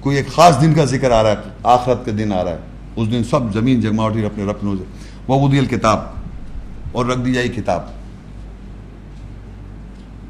کوئی 0.00 0.16
ایک 0.16 0.28
خاص 0.28 0.60
دن 0.60 0.74
کا 0.74 0.84
ذکر 0.84 1.10
آ 1.10 1.22
رہا 1.22 1.30
ہے، 1.30 1.36
آخرت 1.62 2.04
کے 2.04 2.10
دن 2.10 2.32
آ 2.32 2.44
رہا 2.44 2.50
ہے۔ 2.50 2.58
اس 2.96 3.10
دن 3.10 3.24
سب 3.24 3.54
زمین 3.54 3.80
جگما 3.80 4.04
اٹھے 4.04 4.20
گی 4.20 4.26
اپنے 4.26 4.44
رب 4.44 4.60
کے 4.60 4.66
نور 4.66 4.76
سے۔ 4.76 4.84
وہ 5.28 5.48
ادی 5.48 5.58
الکتاب۔ 5.58 5.98
اور 6.96 7.06
رکھ 7.06 7.20
دی 7.20 7.32
جائے 7.32 7.46
گی 7.46 7.52
کتاب۔ 7.52 7.82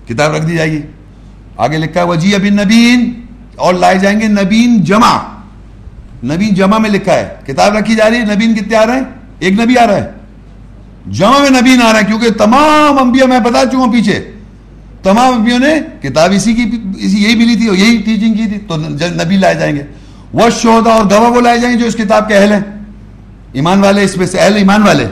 کتاب 0.09 0.35
رکھ 0.35 0.47
دی 0.47 0.57
جائے 0.57 0.73
گی۔ 0.73 0.83
آگے 1.57 1.79
لکھا 1.79 2.01
ہے 2.01 2.07
وجی 2.07 2.35
ابن 2.35 2.57
نبین 2.57 3.27
اور 3.57 3.75
لائے 3.75 3.99
جائیں 3.99 4.21
گے 4.21 4.29
نبین 4.29 4.85
جمع۔ 4.85 5.19
نبین 6.25 6.55
جمع 6.55 6.79
میں 6.79 6.91
لکھا 6.91 7.15
ہے، 7.15 7.29
کتاب 7.47 7.77
رکھی 7.77 7.95
جا 7.95 8.11
رہی 8.11 8.17
ہے 8.17 8.35
نبین 8.35 8.55
کتنے 8.55 8.77
آ 8.77 8.87
رہے 8.87 8.95
ہیں؟ 8.95 9.05
ایک 9.39 9.61
نبی 9.61 9.79
آ 9.79 9.87
رہا 9.87 9.95
ہے۔ 9.95 10.11
جمع 11.07 11.39
میں 11.39 11.61
نبین 11.61 11.83
آ 11.83 11.93
رہا 11.93 12.01
ہے، 12.01 12.05
کیونکہ 12.05 12.31
تمام 12.31 12.99
انبیاء 12.99 13.27
میں 13.27 13.41
بتا 13.41 13.67
چکا 13.67 13.79
ہوں 13.79 13.93
پیچھے۔ 13.93 14.33
تمام 15.03 15.35
انبیوں 15.35 15.59
نے 15.59 15.81
کتاب 16.03 16.31
اسی 16.35 16.55
کی، 16.55 16.63
اسی 16.97 17.23
یہی 17.23 17.35
ملی 17.35 17.57
تھی 17.57 17.67
اور 17.67 17.77
یہی 17.77 17.97
ٹیچنگ 17.97 18.35
کی 18.35 18.47
تھی، 18.47 18.59
تو 18.59 18.77
نبی 19.25 19.37
لائے 19.37 19.55
جائیں 19.55 19.77
گے۔ 19.77 19.83
وہ 20.33 20.51
شہدا 20.51 20.91
اور 20.91 21.05
گواہ 21.05 21.31
وہ 21.31 21.41
لائے 21.41 21.59
جائیں 21.59 21.75
گے 21.75 21.81
جو 21.81 21.87
اس 21.87 21.95
کتاب 21.95 22.29
کے 22.29 22.37
اہل 22.37 22.53
ہیں۔ 22.53 22.61
ایمان 23.53 23.85
والے، 23.85 24.05
اس 24.05 24.17
میں 24.17 24.27
سے 24.27 24.39
اہل 24.39 24.57
ایمان 24.57 24.83
والے۔ 24.83 25.07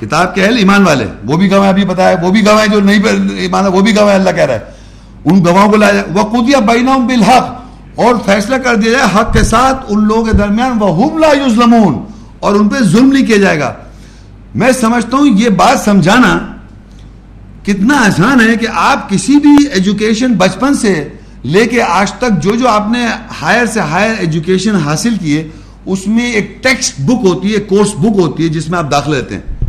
کتاب 0.00 0.34
کے 0.34 0.44
اہل 0.44 0.56
ایمان 0.56 0.86
والے، 0.86 1.04
وہ 1.24 1.36
بھی 1.36 1.50
گواہ 1.50 1.68
ابھی 1.68 1.84
بتایا، 1.84 2.16
وہ 2.22 2.30
بھی 2.30 2.46
گواہ 2.46 2.66
جو 2.66 2.80
نہیں 2.80 3.02
ایمان 3.36 3.66
وہ 3.66 3.80
بھی 3.80 3.96
گواہ 3.96 4.14
اللہ 4.14 4.30
کہہ 4.30 4.44
رہا 4.44 4.54
ہے۔ 4.54 4.80
ان 5.24 5.44
گواہوں 5.44 5.70
کو 5.70 5.76
لایا۔ 5.76 6.02
جائے 6.14 6.22
وہ 6.22 6.24
بینا 6.60 6.96
بالحق۔ 6.96 7.60
اور 7.94 8.14
فیصلہ 8.26 8.56
کر 8.56 8.74
دیا 8.74 8.92
جائے 8.92 9.20
حق 9.20 9.32
کے 9.32 9.42
ساتھ 9.42 9.86
ان 9.88 10.04
لوگوں 10.04 10.24
کے 10.24 10.32
درمیان۔ 10.32 10.72
وہ 10.78 11.18
لا 11.18 11.26
یظلمون 11.26 12.04
اور 12.40 12.54
ان 12.54 12.68
پہ 12.68 12.76
ظلم 12.82 13.12
نہیں 13.12 13.26
کیا 13.26 13.36
جائے 13.36 13.60
گا۔ 13.60 13.74
میں 14.54 14.72
سمجھتا 14.72 15.16
ہوں 15.16 15.26
یہ 15.26 15.48
بات 15.48 15.80
سمجھانا 15.80 16.38
کتنا 17.62 17.94
آسان 17.94 18.50
ہے 18.50 18.56
کہ 18.56 18.66
آپ 18.74 19.10
کسی 19.10 19.36
بھی 19.36 19.66
ایجوکیشن 19.72 20.32
بچپن 20.32 20.74
سے 20.74 21.08
لے 21.44 21.66
کے 21.66 21.82
آج 21.82 22.12
تک 22.12 22.42
جو 22.42 22.56
جو 22.56 22.68
آپ 22.68 22.90
نے 22.90 23.06
ہائر 23.42 23.66
سے 23.66 23.80
ہائر 23.80 24.14
ایجوکیشن 24.18 24.76
حاصل 24.76 25.14
کیے، 25.20 25.48
اس 25.86 26.06
میں 26.06 26.32
ایک 26.32 26.62
ٹیکسٹ 26.62 27.00
بک 27.00 27.26
ہوتی 27.26 27.54
ہے 27.54 27.60
کورس 27.60 27.88
بک 27.94 28.18
ہوتی 28.18 28.42
ہے، 28.42 28.48
جس 28.48 28.68
میں 28.68 28.78
آپ 28.78 28.90
داخل 28.90 29.14
لیتے 29.14 29.34
ہیں۔ 29.34 29.59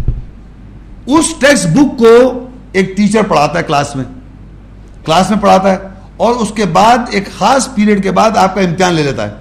اس 1.17 1.33
ٹیکسٹ 1.39 1.67
بک 1.67 1.97
کو 1.99 2.13
ایک 2.71 2.95
ٹیچر 2.97 3.23
پڑھاتا 3.27 3.59
ہے 3.59 3.63
کلاس 3.63 3.95
میں 3.95 4.03
کلاس 5.05 5.29
میں 5.29 5.37
پڑھاتا 5.37 5.71
ہے، 5.71 5.77
اور 6.17 6.35
اس 6.35 6.51
کے 6.55 6.65
بعد 6.73 6.97
ایک 7.09 7.29
خاص 7.37 7.67
پیریڈ 7.75 8.03
کے 8.03 8.11
بعد 8.11 8.37
آپ 8.37 8.55
کا 8.55 8.61
امتحان 8.61 8.93
لے 8.93 9.03
لیتا 9.03 9.23
ہے 9.23 9.33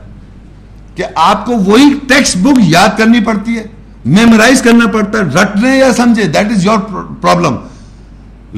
کہ 0.94 1.04
آپ 1.24 1.44
کو 1.46 1.56
وہی 1.66 1.90
ٹیکسٹ 2.08 2.36
بک 2.36 2.60
یاد 2.68 2.96
کرنی 2.98 3.20
پڑتی 3.24 3.56
ہے 3.56 3.64
میمورائز 4.06 4.62
کرنا 4.62 4.86
پڑتا 4.92 5.18
ہے، 5.18 5.24
رٹنے 5.34 5.76
یا 5.76 5.92
سمجھے 5.96 6.24
دیٹ 6.24 6.50
از 6.52 6.64
یور 6.66 6.78
پرابلم 7.20 7.56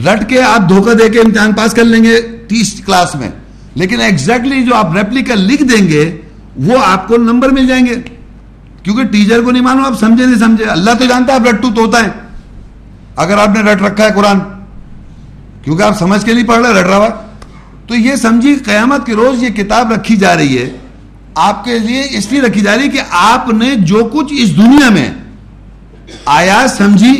رٹ 0.07 0.29
کے 0.29 0.43
آپ 0.43 0.69
دھوکہ 0.69 0.95
دے 0.95 1.09
کے 1.09 1.21
امتحان 1.21 1.53
پاس 1.53 1.73
کر 1.75 1.85
لیں 1.85 2.03
گے 2.05 2.21
تیس 2.49 2.73
کلاس 2.87 3.15
میں، 3.15 3.31
لیکن 3.75 4.01
ایگزیکٹلی 4.01 4.63
جو 4.65 4.75
آپ 4.75 4.97
ریپلیکا 4.97 5.35
لکھ 5.35 5.63
دیں 5.65 5.87
گے، 5.89 6.05
وہ 6.67 6.79
آپ 6.85 7.07
کو 7.09 7.17
نمبر 7.19 7.49
مل 7.51 7.67
جائیں 7.67 7.85
گے۔ 7.87 7.95
کیونکہ 8.83 9.03
ٹیچر 9.13 9.43
کو 9.43 9.51
نہیں 9.51 9.63
مانو 9.63 9.85
آپ 9.87 9.99
سمجھے 10.01 10.25
نہیں 10.25 10.39
سمجھے۔ 10.39 10.65
اللہ 10.71 10.91
تو 10.99 11.05
جانتا 11.05 11.33
ہے، 11.33 11.39
آپ 11.39 11.47
رٹو 11.49 11.69
تو 11.75 11.85
ہوتا 11.85 12.03
ہے۔ 12.05 12.11
اگر 13.17 13.39
آپ 13.39 13.49
نے 13.49 13.61
رٹ 13.63 13.83
رکھا 13.83 14.05
ہے 14.05 14.13
قرآن، 14.15 14.39
کیونکہ 15.65 15.83
آپ 15.83 15.99
سمجھ 15.99 16.25
کے 16.25 16.33
نہیں 16.33 16.47
پڑھ 16.47 16.67
رہے، 16.67 16.81
رٹ 16.81 16.87
رہا 16.87 17.09
تو 17.87 17.95
یہ 17.95 18.17
سمجھی 18.17 18.55
قیامت 18.65 19.07
کے 19.07 19.15
روز 19.15 19.43
یہ 19.43 19.49
کتاب 19.57 19.93
رکھی 19.93 20.17
جا 20.17 20.37
رہی 20.37 20.59
ہے، 20.59 20.69
آپ 21.41 21.65
کے 21.65 21.79
لیے 21.79 22.03
اس 22.11 22.31
لیے 22.33 22.41
رکھی 22.41 22.61
جا 22.61 22.77
رہی 22.77 22.85
ہے 22.85 22.89
کہ 22.89 23.03
آپ 23.13 23.53
نے 23.53 23.75
جو 23.91 24.05
کچھ 24.13 24.33
اس 24.37 24.57
دنیا 24.57 24.89
میں 24.91 25.09
آیا 26.33 26.67
سمجھی، 26.69 27.15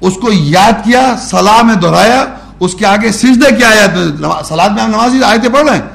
اس 0.00 0.14
کو 0.22 0.32
یاد 0.32 0.84
کیا 0.84 1.04
سلاح 1.20 1.62
میں 1.62 1.74
دہرایا، 1.82 2.24
اس 2.60 2.74
کے 2.74 2.86
آگے 2.86 3.12
سجدہ 3.12 3.54
کیا 3.56 3.68
آیات 3.68 4.46
سلاد 4.48 4.70
میں 4.70 4.82
آپ 4.82 4.88
نمازی 4.88 5.22
آیتیں 5.24 5.50
پڑھ 5.50 5.68
رہے 5.68 5.76
ہیں، 5.76 5.86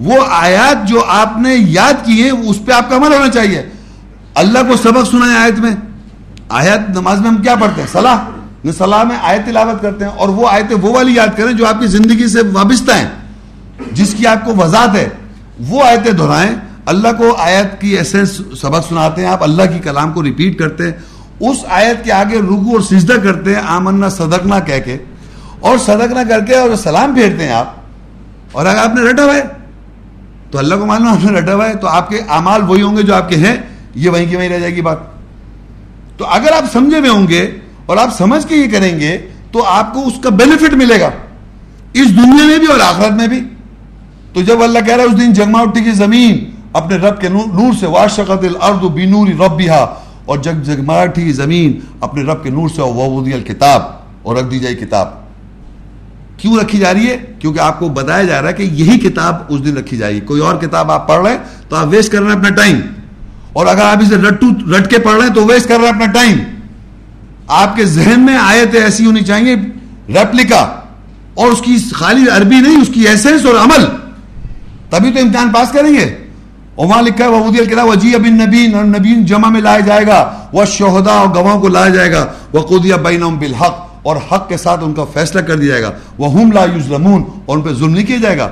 وہ 0.00 0.24
آیات 0.32 0.86
جو 0.88 1.04
آپ 1.12 1.38
نے 1.38 1.54
یاد 1.54 2.04
کی 2.06 2.22
ہیں، 2.22 2.30
اس 2.30 2.64
پہ 2.66 2.72
آپ 2.72 2.88
کا 2.90 2.96
عمل 2.96 3.12
ہونا 3.12 3.28
چاہیے۔ 3.30 3.62
اللہ 4.34 4.68
کو 4.68 4.76
سبق 4.76 5.10
سنا 5.10 5.32
ہے 5.32 5.36
آیت 5.38 5.58
میں، 5.58 5.74
آیات 6.60 6.88
نماز 6.90 7.20
میں 7.20 7.28
ہم 7.28 7.42
کیا 7.42 7.54
پڑھتے 7.54 7.80
ہیں؟ 7.80 7.88
صلاح۔ 7.92 8.30
صلاح 8.72 9.02
میں 9.02 9.16
آیت 9.22 9.46
تلاوت 9.46 9.82
کرتے 9.82 10.04
ہیں 10.04 10.12
اور 10.12 10.28
وہ 10.28 10.48
آیتیں 10.48 10.76
وہ 10.76 10.94
والی 10.94 11.14
یاد 11.14 11.28
کریں 11.36 11.52
جو 11.52 11.66
آپ 11.66 11.80
کی 11.80 11.86
زندگی 11.86 12.28
سے 12.28 12.38
وابستہ 12.52 12.92
ہیں، 12.92 13.08
جس 13.92 14.14
کی 14.14 14.26
آپ 14.26 14.44
کو 14.44 14.56
وضاحت 14.56 14.94
ہے، 14.94 15.08
وہ 15.68 15.84
آیتیں 15.84 16.12
دہرائیں۔ 16.12 16.54
اللہ 16.86 17.08
کو 17.18 17.34
آیت 17.34 17.80
کی 17.80 17.98
ایسنس 17.98 18.40
سبق 18.60 18.88
سناتے 18.88 19.20
ہیں، 19.20 19.28
آپ 19.28 19.42
اللہ 19.42 19.62
کی 19.62 19.78
کلام 19.78 20.12
کو 20.12 20.22
ریپیٹ 20.22 20.58
کرتے 20.58 20.84
ہیں۔ 20.84 20.92
اس 21.40 21.56
آیت 21.68 22.04
کے 22.04 22.12
آگے 22.12 22.38
رکو 22.38 22.72
اور 22.72 22.80
سجدہ 22.80 23.12
کرتے 23.12 23.54
ہیں، 23.54 23.62
آمنا، 23.66 24.08
صدقنا 24.08 24.60
کہہ 24.60 24.80
کے۔ 24.84 24.96
اور 25.60 25.78
صدقنا 25.78 26.22
کر 26.28 26.40
کے 26.40 26.54
اور 26.54 26.76
سلام 26.76 27.14
پھیرتے 27.14 27.44
ہیں 27.44 27.52
آپ۔ 27.52 27.74
اور 28.52 28.66
اگر 28.66 28.78
آپ 28.78 28.94
نے 28.94 29.10
رٹا 29.10 29.24
ہوا 29.24 29.34
ہے، 29.34 29.42
تو 30.50 30.58
اللہ 30.58 30.74
کو 30.74 30.86
مانو 30.86 31.08
آپ 31.08 31.24
نے 31.24 31.40
رٹا 31.40 31.54
ہوا 31.54 31.68
ہے، 31.68 31.74
تو 31.74 31.86
آپ 31.88 32.08
کے 32.08 32.20
اعمال 32.28 32.62
وہی 32.62 32.82
ہوں 32.82 32.96
گے 32.96 33.02
جو 33.02 33.14
آپ 33.14 33.28
کے 33.28 33.36
ہیں۔ 33.36 33.56
یہ 33.94 34.10
وہیں 34.10 34.30
کی 34.30 34.36
وہیں 34.36 34.48
رہ 34.48 34.58
جائے 34.58 34.74
گی 34.74 34.80
بات۔ 34.80 34.98
تو 36.16 36.26
اگر 36.26 36.52
آپ 36.52 36.72
سمجھے 36.72 36.98
ہوئے 36.98 37.10
ہوں 37.10 37.28
گے 37.28 37.58
اور 37.86 37.96
آپ 37.96 38.16
سمجھ 38.18 38.46
کے 38.46 38.56
یہ 38.56 38.70
کریں 38.70 39.00
گے 39.00 39.16
تو 39.52 39.64
آپ 39.64 39.94
کو 39.94 40.06
اس 40.06 40.14
کا 40.22 40.30
بینیفٹ 40.30 40.74
ملے 40.74 41.00
گا۔ 41.00 41.10
اس 41.92 42.08
دنیا 42.16 42.46
میں 42.46 42.58
بھی 42.58 42.66
اور 42.66 42.80
آخرت 42.80 43.12
میں 43.12 43.26
بھی۔ 43.26 43.40
تو 44.32 44.42
جب 44.42 44.62
اللہ 44.62 44.78
کہہ 44.86 44.94
رہا 44.94 45.04
ہے 45.04 45.08
اس 45.08 45.20
دن 45.20 45.32
جگما 45.32 45.60
اٹھی 45.60 45.84
کی 45.84 45.90
زمین 45.90 46.50
اپنے 46.72 46.96
رب 46.96 47.20
کے 47.20 47.28
نور 47.28 47.72
سے 47.80 47.86
واشقت 47.86 48.44
الارض 48.44 48.78
بنور 48.78 49.28
ربها 49.28 49.84
اور 50.24 50.38
جگ 50.38 50.62
جگما 50.62 51.00
اٹھی 51.00 51.32
زمین 51.32 51.80
اپنے 52.00 52.22
رب 52.22 52.42
کے 52.42 52.50
نور 52.50 52.68
سے 52.68 52.82
وودی 52.82 53.32
الکتاب، 53.32 53.82
اور 54.22 54.36
رکھ 54.36 54.50
دی 54.50 54.58
جائے 54.58 54.74
کتاب۔ 54.74 55.08
کیوں 56.36 56.56
رکھی 56.56 56.78
جا 56.78 56.92
رہی 56.94 57.06
ہے؟ 57.08 57.16
کیونکہ 57.38 57.60
آپ 57.60 57.78
کو 57.78 57.88
بتایا 57.88 58.22
جا 58.22 58.40
رہا 58.42 58.48
ہے 58.48 58.52
کہ 58.52 58.62
یہی 58.62 58.98
کتاب 58.98 59.34
اس 59.48 59.64
دن 59.64 59.76
رکھی 59.76 59.96
جائے 59.96 60.14
گی 60.14 60.20
کوئی 60.20 60.40
اور 60.40 60.54
کتاب 60.54 60.90
آپ 60.90 61.08
پڑھ 61.08 61.22
رہے 61.22 61.30
ہیں 61.30 61.38
تو 61.68 61.76
آپ 61.76 61.86
ویسٹ 61.90 62.12
کر 62.12 62.22
رہے 62.22 62.32
ہیں 62.32 62.38
اپنا 62.38 62.54
ٹائم 62.54 62.80
اور 63.52 63.66
اگر 63.66 63.82
آپ 63.82 63.98
اسے 63.98 64.16
رٹو 64.16 64.46
رٹ 64.76 64.90
کے 64.90 64.98
پڑھ 64.98 65.16
رہے 65.16 65.26
ہیں 65.26 65.34
تو 65.34 65.44
ویسٹ 65.44 65.68
کر 65.68 65.76
رہے 65.76 65.88
ہیں 65.88 65.94
اپنا 65.94 66.12
ٹائم 66.12 66.38
آپ 67.46 67.76
کے 67.76 67.84
ذہن 67.84 68.20
میں 68.20 68.36
آیتیں 68.36 68.80
ایسی 68.80 69.06
ہونی 69.06 69.20
چاہیے 69.20 69.54
ریپلیکا 70.08 70.66
اور 71.34 71.46
اس 71.46 71.60
کی 71.60 71.76
خالی 71.94 72.24
عربی 72.36 72.60
نہیں، 72.60 72.80
اس 72.80 72.88
کی 72.94 73.00
ایسنس 73.08 73.46
اور 73.46 73.54
عمل۔ 73.54 73.84
تبھی 74.90 75.10
تو 75.10 75.20
امتحان 75.20 75.48
پاس 75.48 75.72
کریں 75.72 75.94
گے۔ 75.94 76.18
اور 76.74 76.86
وہاں 76.86 77.02
لکھا 77.02 77.24
ہے 77.24 77.30
وہودی 77.30 77.58
الکلا 77.58 77.82
وجی 77.82 78.14
ابن 78.14 78.34
نبین 78.34 78.74
اور 78.74 78.84
نبین 78.84 79.26
جمع 79.26 79.48
میں 79.48 79.60
لایا 79.60 79.80
جائے 79.80 80.06
گا 80.06 80.48
وہ 80.52 80.64
شہدا 80.64 81.12
اور 81.12 81.28
گواہوں 81.28 81.60
کو 81.60 81.68
لایا 81.68 81.88
جائے 81.88 82.12
گا 82.12 82.26
وہ 82.52 82.60
قودیا 82.60 82.96
بین 82.96 83.20
بالحق، 83.20 83.74
اور 84.02 84.16
حق 84.16 84.48
کے 84.48 84.56
ساتھ 84.56 84.84
ان 84.84 84.94
کا 84.94 85.04
فیصلہ 85.14 85.40
کر 85.40 85.56
دیا 85.56 85.68
جائے 85.68 85.82
گا۔ 85.82 85.90
وہ 86.18 86.32
ہم 86.32 86.52
لا 86.52 86.64
یوزلمون 86.64 87.24
اور 87.46 87.56
ان 87.56 87.62
پہ 87.62 87.72
ظلم 87.72 87.90
نہیں 87.90 88.06
کیا 88.06 88.16
جائے 88.16 88.38
گا۔ 88.38 88.48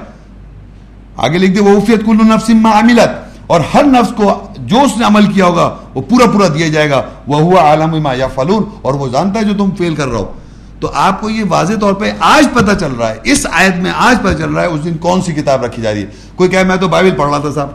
آگے 1.17 1.39
لکھ 1.39 1.53
دے 1.53 1.61
وہ 1.61 1.77
وفیت 1.77 2.07
کل 2.07 2.17
نفس 2.17 2.51
ما 2.51 2.81
عملت۔ 2.81 3.32
اور 3.47 3.61
ہر 3.75 3.85
نفس 3.85 4.13
کو 4.17 4.41
جو 4.57 4.81
اس 4.81 4.97
نے 4.97 5.05
عمل 5.05 5.33
کیا 5.33 5.47
ہوگا 5.47 5.77
وہ 5.95 6.03
پورا 6.03 6.31
پورا 6.31 6.49
دیا 6.55 6.69
جائے 6.69 6.91
گا۔ 6.91 7.03
وہ 7.27 7.41
ہوا 7.41 7.61
عالم 7.61 8.03
ما 8.03 8.15
یا 8.15 8.27
فلون 8.27 8.65
اور 8.83 8.95
وہ 8.95 9.09
جانتا 9.09 9.41
ہے 9.41 9.45
جو 9.45 9.55
تم 9.59 9.71
فیل 9.79 9.95
کر 9.95 10.09
رہا 10.09 10.19
ہو۔ 10.19 10.33
تو 10.81 10.91
آپ 10.95 11.21
کو 11.21 11.31
یہ 11.31 11.45
واضح 11.49 11.73
طور 11.81 11.93
پہ 11.93 12.13
آج 12.21 12.47
پتہ 12.55 12.79
چل 12.81 12.93
رہا 12.93 13.09
ہے، 13.09 13.15
اس 13.25 13.47
آیت 13.53 13.77
میں 13.77 13.93
آج 13.97 14.17
پتہ 14.23 14.35
چل 14.39 14.51
رہا 14.51 14.63
ہے 14.63 14.67
اس 14.67 14.85
دن 14.85 14.97
کون 14.97 15.23
سی 15.23 15.33
کتاب 15.33 15.65
رکھی 15.65 15.83
جا 15.83 15.95
رہی 15.95 16.01
ہے۔ 16.01 16.07
کوئی 16.35 16.51
کہ 16.51 16.63
میں 16.63 16.77
تو 16.77 16.89
بائبل 16.89 17.11
پڑھ 17.11 17.31
رہا 17.31 17.39
تھا 17.39 17.53
صاحب۔ 17.53 17.69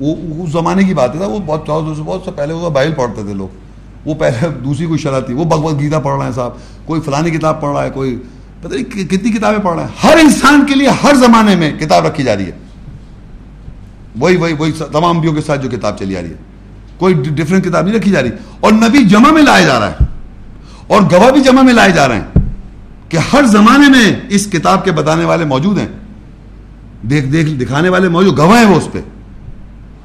وہ 0.00 0.44
اس 0.44 0.52
زمانے 0.52 0.84
کی 0.84 0.94
بات 0.94 1.14
ہے 1.14 1.26
وہ 1.26 1.38
بہت 1.46 1.66
چودہ 1.66 1.94
سے 1.96 2.02
بہت 2.02 2.22
سے 2.24 2.30
پہلے 2.30 2.54
وہ 2.54 2.70
بائبل 2.70 2.94
پڑھتے 2.94 3.22
تھے 3.22 3.34
لوگ۔ 3.34 3.48
وہ 4.08 4.14
پہلے 4.14 4.48
دوسری 4.48 4.86
کوئی 4.86 4.98
شرح 4.98 5.20
تھی۔ 5.20 5.34
وہ 5.34 5.44
بھگوت 5.44 5.80
گیتا 5.80 5.98
پڑھ 5.98 6.16
رہے 6.16 6.24
ہیں 6.24 6.32
صاحب۔ 6.32 6.50
کوئی 6.86 7.00
فلانی 7.00 7.30
کتاب 7.30 7.60
پڑھ 7.60 7.76
رہا 7.76 7.84
ہے، 7.84 7.90
کوئی 7.90 8.22
پتہ 8.60 8.74
نہیں 8.74 8.84
کتنی 8.84 9.30
کتابیں 9.30 9.58
پڑھ 9.58 9.76
رہے 9.76 9.84
ہیں۔ 9.84 9.90
ہر 10.04 10.16
انسان 10.16 10.66
کے 10.66 10.74
لیے 10.74 10.88
ہر 10.88 11.14
زمانے 11.14 11.56
میں 11.56 11.78
کتاب 11.78 12.06
رکھی 12.06 12.24
جا 12.24 12.36
رہی 12.36 12.46
ہے۔ 12.46 12.61
وہی 14.18 14.36
وہی 14.36 14.52
وہی 14.52 14.72
تمام 14.72 15.04
انبیوں 15.04 15.32
کے 15.32 15.40
ساتھ 15.40 15.60
جو 15.62 15.78
کتاب 15.78 15.98
چلی 15.98 16.16
آ 16.16 16.22
رہی 16.22 16.30
ہے۔ 16.30 16.36
کوئی 16.98 17.14
ڈفرینٹ 17.14 17.64
کتاب 17.64 17.86
نہیں 17.86 17.94
رکھی 17.94 18.10
جا 18.10 18.22
رہی۔ 18.22 18.30
اور 18.60 18.72
نبی 18.72 19.04
جمع 19.04 19.30
میں 19.30 19.42
لایا 19.42 19.66
جا 19.66 19.80
رہا 19.80 19.90
ہے۔ 19.90 19.96
اور 20.86 21.02
گواہ 21.02 21.30
بھی 21.30 21.40
جمع 21.40 21.62
میں 21.62 21.72
لائے 21.72 21.92
جا 21.92 22.08
رہے 22.08 22.16
ہیں 22.16 22.38
کہ 23.08 23.18
ہر 23.32 23.44
زمانے 23.44 23.88
میں 23.88 24.20
اس 24.28 24.46
کتاب 24.52 24.84
کے 24.84 24.92
بتانے 24.92 25.24
والے 25.24 25.44
موجود 25.44 25.78
ہیں۔ 25.78 25.88
دیکھ 27.02 27.26
دیکھ 27.26 27.50
دکھانے 27.50 27.88
والے 27.88 28.08
موجود 28.08 28.38
گواہ 28.38 28.58
ہیں 28.58 28.70
وہ 28.70 28.76
اس 28.76 28.88
پہ۔ 28.92 29.00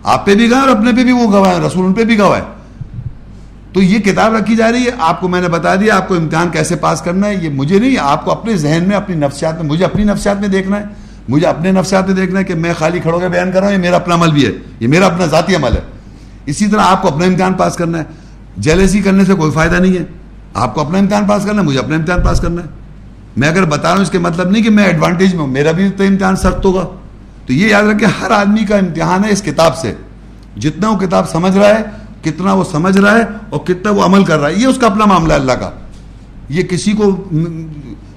آپ 0.04 0.26
پہ 0.26 0.36
بھی 0.36 0.50
گواہ 0.50 0.62
اور 0.62 0.70
اپنے 0.70 0.92
پہ 0.92 1.04
بھی 1.04 1.12
وہ 1.12 1.32
گواہ 1.32 1.56
ہے 1.56 1.68
رسول 1.68 1.86
ان 1.86 1.94
پہ 1.94 2.04
بھی 2.04 2.18
گواہ 2.20 2.40
ہے 2.40 2.44
تو 3.74 3.82
یہ 3.82 4.00
کتاب 4.00 4.34
رکھی 4.34 4.56
جا 4.56 4.72
رہی 4.72 4.86
ہے۔ 4.86 4.92
آپ 5.00 5.22
کو 5.22 5.28
میں 5.28 5.42
نے 5.42 5.50
بتا 5.50 5.76
دیا، 5.76 5.96
آپ 5.96 6.08
کو 6.08 6.16
امتحان 6.16 6.50
کیسے 6.50 6.76
پاس 6.76 7.02
کرنا 7.02 7.28
ہے، 7.28 7.36
یہ 7.36 7.50
مجھے 7.50 7.80
نہیں، 7.80 7.96
آپ 8.00 8.26
کو 8.26 8.32
اپنے 8.32 8.58
ذہن 8.58 8.84
میں، 8.88 8.96
اپنی 8.96 9.16
نفسیات 9.16 9.54
میں، 9.54 9.64
مجھے 9.64 9.86
اپنی 9.86 10.04
نفسیات 10.04 10.40
میں 10.40 10.48
دیکھنا 10.48 10.80
ہے۔ 10.80 10.86
مجھے 11.28 11.48
اپنے 11.48 11.72
نفسیات 11.72 12.08
میں 12.08 12.16
دیکھنا 12.16 12.40
ہے 12.40 12.44
کہ 12.44 12.56
میں 12.56 12.74
خالی 12.80 13.00
کھڑو 13.00 13.20
کے 13.20 13.28
بیان 13.28 13.52
کر 13.52 13.60
رہا 13.60 13.68
ہوں، 13.68 13.74
یہ 13.74 13.80
میرا 13.80 13.96
اپنا 13.96 14.16
عمل 14.16 14.32
بھی 14.32 14.46
ہے، 14.46 14.52
یہ 14.80 14.88
میرا 14.88 15.06
اپنا 15.06 15.26
ذاتی 15.26 15.56
عمل 15.56 15.72
ہے۔ 15.72 15.82
اسی 16.46 16.68
طرح 16.68 16.82
آپ 16.82 17.02
کو 17.02 17.08
اپنا 17.08 17.26
امتحان 17.26 17.54
پاس 17.54 17.76
کرنا 17.76 17.98
ہے۔ 17.98 18.04
جیلسی 18.58 19.02
کرنے 19.02 19.26
سے 19.26 19.34
کوئی 19.34 19.52
فائدہ 19.52 19.76
نہیں 19.76 19.98
ہے۔ 19.98 20.04
آپ 20.54 20.76
کو 20.76 20.82
اپنا 20.82 20.98
امتحان 20.98 21.26
پاس 21.28 21.46
کرنا 21.46 21.62
ہے، 21.62 21.68
مجھے 21.68 21.80
اپنا 21.80 21.96
امتحان 21.96 22.22
پاس 22.24 22.40
کرنا 22.40 22.62
ہے۔ 22.62 22.68
میں 23.38 23.48
اگر 23.48 23.66
بتا 23.66 23.90
رہا 23.90 23.96
ہوں، 23.96 24.02
اس 24.02 24.10
کے 24.10 24.20
مطلب 24.20 24.50
نہیں 24.50 24.64
کہ 24.64 24.70
میں 24.70 24.84
ایڈوانٹیج 24.84 25.34
میں 25.34 25.42
ہوں، 25.42 25.48
میرا 25.48 25.72
بھی 25.72 25.90
تو 25.90 26.04
امتحان 26.04 26.36
سخت 26.36 26.66
ہوگا۔ 26.66 26.86
تو 27.46 27.54
یہ 27.54 27.68
یاد 27.68 27.84
رکھیں، 27.84 28.08
ہر 28.22 28.32
آدمی 28.32 28.66
کا 28.66 28.78
امتحان 28.78 29.26
ہے 29.26 29.30
اس 29.30 29.42
کتاب 29.42 29.78
سے۔ 29.78 29.94
جتنا 30.58 30.90
وہ 30.90 30.98
کتاب 30.98 31.30
سمجھ 31.30 31.58
رہا 31.58 31.68
ہے، 31.68 31.84
کتنا 32.22 32.54
وہ 32.54 32.64
سمجھ 32.72 32.98
رہا 32.98 33.16
ہے 33.16 33.24
اور 33.50 33.60
کتنا 33.60 33.92
وہ 33.92 34.04
عمل 34.04 34.24
کر 34.24 34.40
رہا 34.40 34.50
ہے، 34.50 34.54
یہ 34.54 34.68
اس 34.68 34.78
کا 34.78 34.88
اپنا 34.88 35.06
معاملہ 35.06 35.34
ہے 35.34 35.38
اللہ 35.38 35.52
کا۔ 35.52 35.70
یہ 36.50 36.64
کسی 36.64 36.92
کو 36.92 37.30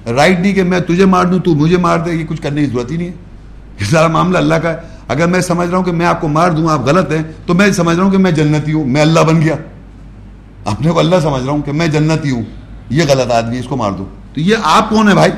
رائٹ 0.09 0.39
نہیں 0.39 0.53
کہ 0.53 0.63
میں 0.63 0.79
تجھے 0.79 1.05
مار 1.05 1.25
دوں، 1.25 1.39
تو 1.39 1.55
مجھے 1.55 1.77
مار 1.77 1.99
دے، 1.99 2.11
یہ 2.11 2.25
کچھ 2.25 2.41
کرنے 2.41 2.61
کی 2.61 2.67
ضرورت 2.67 2.91
ہی 2.91 2.97
نہیں 2.97 3.07
ہے۔ 3.07 3.13
یہ 3.79 3.85
سارا 3.85 4.07
معاملہ 4.07 4.37
اللہ 4.37 4.55
کا 4.55 4.69
ہے۔ 4.69 4.75
اگر 5.07 5.27
میں 5.27 5.41
سمجھ 5.41 5.69
رہا 5.69 5.77
ہوں 5.77 5.85
کہ 5.85 5.91
میں 5.91 6.05
آپ 6.05 6.21
کو 6.21 6.27
مار 6.27 6.49
دوں، 6.49 6.69
آپ 6.69 6.79
غلط 6.79 7.11
ہیں، 7.11 7.23
تو 7.45 7.53
میں 7.53 7.71
سمجھ 7.71 7.97
رہا 7.97 8.03
ہوں 8.03 8.11
کہ 8.11 8.17
میں 8.17 8.31
جنتی 8.31 8.73
ہوں، 8.73 8.85
میں 8.85 9.01
اللہ 9.01 9.19
بن 9.19 9.41
گیا۔ 9.41 9.55
اپنے 10.65 10.91
کو 10.91 10.99
اللہ 10.99 11.15
سمجھ 11.23 11.43
رہا 11.43 11.51
ہوں 11.51 11.61
کہ 11.61 11.71
میں 11.71 11.87
جنتی 11.87 12.29
ہوں، 12.29 12.43
یہ 12.89 13.03
غلط 13.09 13.31
آدمی 13.31 13.59
اس 13.59 13.65
کو 13.65 13.77
مار 13.77 13.91
دوں 13.91 14.05
تو 14.33 14.41
یہ 14.41 14.55
آپ 14.63 14.89
کون 14.89 15.09
ہے 15.09 15.13
بھائی؟ 15.13 15.31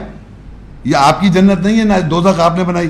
یہ 0.84 0.96
آپ 0.96 1.22
کی 1.22 1.30
جنت 1.30 1.66
نہیں 1.66 1.80
ہے، 1.80 1.84
نہ 1.84 1.94
دو 2.00 2.28
آپ 2.42 2.58
نے 2.58 2.64
بنائی۔ 2.64 2.90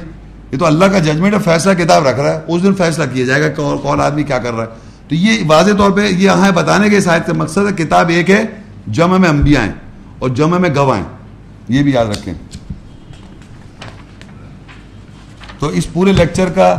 یہ 0.52 0.58
تو 0.58 0.66
اللہ 0.66 0.86
کا 0.86 1.00
ججمنٹ 1.00 1.36
فیصلہ 1.44 1.74
کتاب 1.74 2.08
رکھ 2.08 2.20
رہا 2.20 2.34
ہے۔ 2.34 2.40
اس 2.48 2.64
دن 2.64 2.76
فیصلہ 2.76 3.04
کیا 3.14 3.26
جائے 3.26 3.42
گا 3.42 3.76
کون 3.82 4.02
آدمی 4.02 4.24
کیا 4.24 4.38
کر 4.38 4.54
رہا 4.54 4.64
ہے۔ 4.64 4.70
تو 5.08 5.16
یہ 5.16 5.44
واضح 5.48 5.72
طور 5.78 5.92
پہ 5.92 6.02
یہ 6.02 6.18
یہاں 6.18 6.52
بتانے 6.52 6.90
کے 6.90 7.02
شاید 7.02 7.28
کا 7.28 7.34
مقصد 7.34 7.58
ہے، 7.58 7.84
کتاب 7.84 8.10
ایک 8.10 8.30
ہے، 8.30 8.44
جمع 8.88 9.18
میں 9.18 9.30
انبیاء 9.30 9.62
ہیں 9.62 9.72
اور 10.20 10.30
جمع 10.30 10.58
میں 10.58 10.70
گواہ 10.76 10.98
ہیں۔ 10.98 11.23
یہ 11.70 11.84
بھی 11.84 11.92
یاد 11.92 12.06
رکھیں۔ 12.06 12.34
تو 15.60 15.68
اس 15.68 15.86
پورے 15.94 16.12
لیکچر 16.14 16.50
کا 16.56 16.70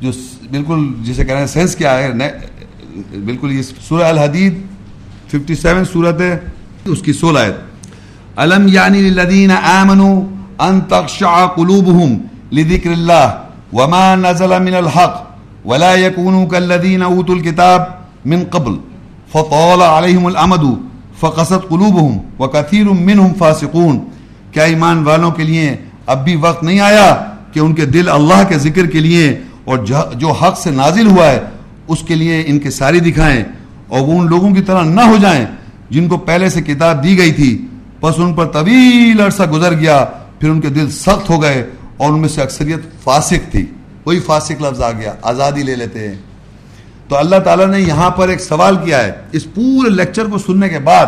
جو 0.00 0.10
بالکل 0.50 0.80
جسے 1.04 1.24
کہہ 1.24 1.32
رہے 1.32 1.40
ہیں، 1.40 1.46
سینس 1.52 1.76
کیا 1.76 1.98
ہے 1.98 2.12
بالکل 3.24 3.52
یہ 3.52 3.62
سورہ 3.88 4.04
الحدید 4.04 4.54
ففٹی 5.30 5.54
سیون 5.54 5.84
سورت 5.92 6.20
ہے 6.20 6.38
اس 6.92 7.02
کی 7.02 7.12
سولہ 7.12 7.38
ہے 7.38 7.52
الم 8.44 8.66
یعنی 8.68 9.00
للذین 9.08 9.50
آمنوا 9.50 10.16
ان 10.66 10.80
تخشع 10.88 11.34
قلوبهم 11.56 12.10
لذکر 12.58 12.90
اللہ 12.90 13.26
وما 13.72 14.14
نزل 14.16 14.52
من 14.62 14.74
الحق 14.74 15.14
ولا 15.70 15.94
يكونوا 15.94 16.44
كالذين 16.48 17.02
اوتوا 17.02 17.34
الكتاب 17.34 17.80
من 18.32 18.44
قبل 18.50 18.74
فطال 19.32 19.80
عليهم 19.82 20.26
الامد 20.26 20.64
فقست 21.20 21.62
قلوبهم 21.70 22.14
وكثير 22.38 22.86
منهم 22.92 23.32
فاسقون۔ 23.42 23.96
کیا 24.56 24.64
ایمان 24.64 25.02
والوں 25.02 25.30
کے 25.30 25.42
لیے 25.42 25.76
اب 26.06 26.24
بھی 26.24 26.36
وقت 26.36 26.62
نہیں 26.62 26.80
آیا 26.80 27.24
کہ 27.52 27.60
ان 27.60 27.74
کے 27.74 27.86
دل 27.86 28.08
اللہ 28.08 28.42
کے 28.48 28.58
ذکر 28.58 28.86
کے 28.86 29.00
لیے 29.00 29.40
اور 29.64 29.78
جو 30.14 30.32
حق 30.32 30.58
سے 30.58 30.70
نازل 30.70 31.06
ہوا 31.06 31.26
ہے، 31.26 31.40
اس 31.88 32.02
کے 32.02 32.14
لیے 32.14 32.44
ان 32.46 32.58
کے 32.58 32.70
ساری 32.70 33.00
دکھائیں 33.00 33.44
اور 33.88 34.00
وہ 34.00 34.20
ان 34.20 34.26
لوگوں 34.26 34.54
کی 34.54 34.62
طرح 34.62 34.82
نہ 34.82 35.00
ہو 35.00 35.16
جائیں 35.22 35.46
جن 35.90 36.08
کو 36.08 36.16
پہلے 36.16 36.48
سے 36.48 36.62
کتاب 36.62 37.04
دی 37.04 37.18
گئی 37.18 37.32
تھی۔ 37.32 37.66
بس 38.00 38.14
ان 38.16 38.34
پر 38.34 38.46
طویل 38.46 39.20
عرصہ 39.20 39.42
گزر 39.42 39.74
گیا، 39.74 40.04
پھر 40.40 40.50
ان 40.50 40.60
کے 40.60 40.68
دل 40.68 40.90
سخت 40.90 41.30
ہو 41.30 41.42
گئے 41.42 41.66
اور 41.96 42.10
ان 42.10 42.20
میں 42.20 42.28
سے 42.28 42.42
اکثریت 42.42 43.04
فاسق 43.04 43.52
تھی۔ 43.52 43.66
وہی 44.04 44.20
فاسق 44.20 44.62
لفظ 44.62 44.82
آ 44.82 44.90
گیا، 44.90 45.12
آزادی 45.22 45.62
لے 45.62 45.76
لیتے 45.76 46.08
ہیں۔ 46.08 46.16
تو 47.08 47.16
اللہ 47.16 47.36
تعالیٰ 47.36 47.66
نے 47.66 47.80
یہاں 47.80 48.10
پر 48.10 48.28
ایک 48.28 48.40
سوال 48.40 48.76
کیا 48.76 49.04
ہے۔ 49.04 49.12
اس 49.32 49.54
پورے 49.54 49.90
لیکچر 49.90 50.26
کو 50.26 50.38
سننے 50.38 50.68
کے 50.68 50.78
بعد 50.78 51.06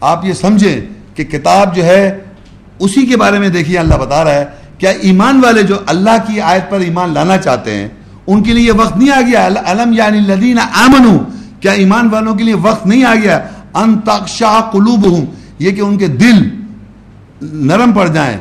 آپ 0.00 0.24
یہ 0.24 0.32
سمجھیں 0.32 0.80
کہ 1.14 1.24
کتاب 1.24 1.76
جو 1.76 1.84
ہے 1.84 2.18
اسی 2.78 3.06
کے 3.06 3.16
بارے 3.16 3.38
میں 3.38 3.48
دیکھیے، 3.48 3.78
اللہ 3.78 3.94
بتا 3.94 4.22
رہا 4.24 4.34
ہے 4.34 4.44
کیا 4.78 4.90
ایمان 5.06 5.40
والے 5.44 5.62
جو 5.62 5.76
اللہ 5.86 6.16
کی 6.26 6.40
آیت 6.40 6.70
پر 6.70 6.80
ایمان 6.80 7.14
لانا 7.14 7.36
چاہتے 7.38 7.74
ہیں، 7.74 7.88
ان 8.26 8.42
کے 8.42 8.52
لیے 8.52 8.66
یہ 8.66 8.72
وقت 8.76 8.96
نہیں 8.96 9.10
آ 9.10 9.20
گیا۔ 9.20 9.46
علم 9.66 9.92
یعنی 9.92 10.20
لدین 10.26 10.58
آمن 10.58 11.06
کیا 11.60 11.72
ایمان 11.72 12.08
والوں 12.12 12.34
کے 12.34 12.44
لیے 12.44 12.54
وقت 12.62 12.86
نہیں 12.86 13.04
آ 13.04 13.14
گیا؟ 13.14 13.38
ان 13.74 13.98
تقشا 14.00 14.58
قلوب 14.72 15.06
یہ 15.58 15.70
کہ 15.70 15.80
ان 15.80 15.96
کے 15.98 16.06
دل 16.06 16.48
نرم 17.42 17.92
پڑ 17.92 18.06
جائیں۔ 18.08 18.36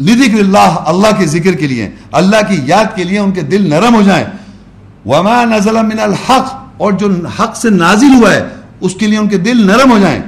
لذکر 0.00 0.38
اللہ 0.38 0.76
اللہ 0.86 1.16
کے 1.18 1.26
ذکر 1.26 1.54
کے 1.54 1.66
لیے، 1.66 1.88
اللہ 2.12 2.40
کی 2.48 2.60
یاد 2.66 2.96
کے 2.96 3.04
لیے 3.04 3.18
ان 3.18 3.32
کے 3.32 3.42
دل 3.52 3.68
نرم 3.70 3.94
ہو 3.94 4.02
جائیں۔ 4.02 4.24
وما 5.06 5.44
نزل 5.44 5.76
من 5.82 6.00
الحق، 6.00 6.52
اور 6.76 6.92
جو 6.92 7.08
حق 7.38 7.56
سے 7.56 7.70
نازل 7.70 8.14
ہوا 8.14 8.32
ہے، 8.32 8.42
اس 8.80 8.94
کے 8.94 9.06
لیے 9.06 9.18
ان 9.18 9.28
کے 9.28 9.38
دل 9.38 9.66
نرم 9.66 9.90
ہو 9.92 9.98
جائیں۔ 9.98 10.20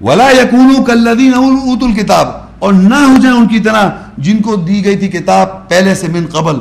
ولا 0.00 0.30
یکونوا 0.30 0.84
کالذین 0.84 1.34
اوتوا 1.34 1.88
الکتاب 1.88 2.28
اور 2.58 2.72
نہ 2.72 2.94
ہو 2.94 3.14
جائیں 3.22 3.38
ان 3.38 3.48
کی 3.48 3.60
طرح 3.60 3.90
جن 4.18 4.42
کو 4.42 4.56
دی 4.56 4.84
گئی 4.84 4.96
تھی 4.96 5.08
کتاب 5.08 5.68
پہلے 5.68 5.94
سے 5.94 6.08
من 6.08 6.26
قبل۔ 6.26 6.54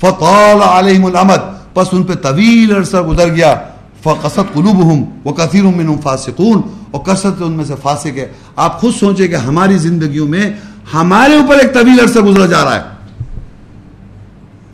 فطال 0.00 0.62
علیہم 0.62 1.04
الامد 1.04 1.74
پس 1.74 1.86
ان 1.92 2.02
پہ 2.02 2.14
طویل 2.14 2.76
عرصہ 2.76 2.96
گزر 2.96 3.28
گیا۔ 3.28 3.54
فقصت 4.02 4.54
قلوبہم 4.54 5.04
وکثیر 5.24 5.62
منہم 5.62 6.00
فاسقون۔ 6.00 6.62
اور 6.90 7.00
کثرت 7.00 7.42
ان 7.42 7.52
میں 7.52 7.64
سے 7.64 7.74
فاسق 7.82 8.18
ہے۔ 8.18 8.32
آپ 8.56 8.80
خود 8.80 8.94
سوچیں 8.94 9.28
کہ 9.28 9.34
ہماری 9.34 9.78
زندگیوں 9.78 10.28
میں 10.28 10.52
ہمارے 10.94 11.36
اوپر 11.36 11.56
ایک 11.56 11.74
طویل 11.74 12.00
عرصہ 12.00 12.18
گزرا 12.18 12.46
جا 12.46 12.64
رہا 12.64 12.74
ہے۔ 12.74 12.80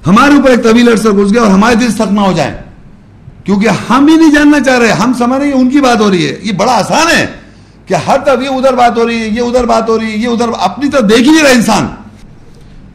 ہمارے 0.06 0.34
اوپر 0.34 0.50
ایک 0.50 0.62
طویل 0.62 0.88
عرصہ 0.88 1.08
گزر 1.08 1.34
گیا 1.34 1.42
اور 1.42 1.50
ہمارے 1.50 1.74
دل 1.74 1.90
سخت 1.90 2.12
نہ 2.12 2.20
ہو 2.20 2.32
جائیں۔ 2.32 2.54
کیونکہ 3.44 3.68
ہم 3.68 4.06
ہی 4.06 4.16
نہیں 4.16 4.34
جاننا 4.34 4.60
چاہ 4.60 4.78
رہے، 4.78 4.92
ہم 4.92 5.12
سمجھ 5.18 5.38
رہے 5.38 5.46
ہیں 5.46 5.54
ان 5.54 5.70
کی 5.70 5.80
بات 5.80 6.00
ہو 6.00 6.10
رہی 6.10 6.26
ہے۔ 6.26 6.38
یہ 6.42 6.52
بڑا 6.52 6.72
آسان 6.72 7.06
ہے 7.16 7.26
کہ 7.86 7.94
ہر 7.94 8.16
طرف 8.24 8.42
یہ 8.42 8.48
ادھر 8.48 8.74
بات 8.74 8.98
ہو 8.98 9.08
رہی 9.08 9.18
ہے، 9.18 9.28
یہ 9.28 9.40
ادھر 9.40 9.64
بات 9.64 9.88
ہو 9.88 9.98
رہی 9.98 10.06
ہے، 10.06 10.16
یہ 10.16 10.28
ادھر 10.28 10.46
اپنی 10.60 10.90
طرف 10.90 11.02
دیکھ 11.02 11.22
ہی 11.22 11.30
نہیں 11.30 11.42
رہا 11.42 11.50
انسان۔ 11.50 11.86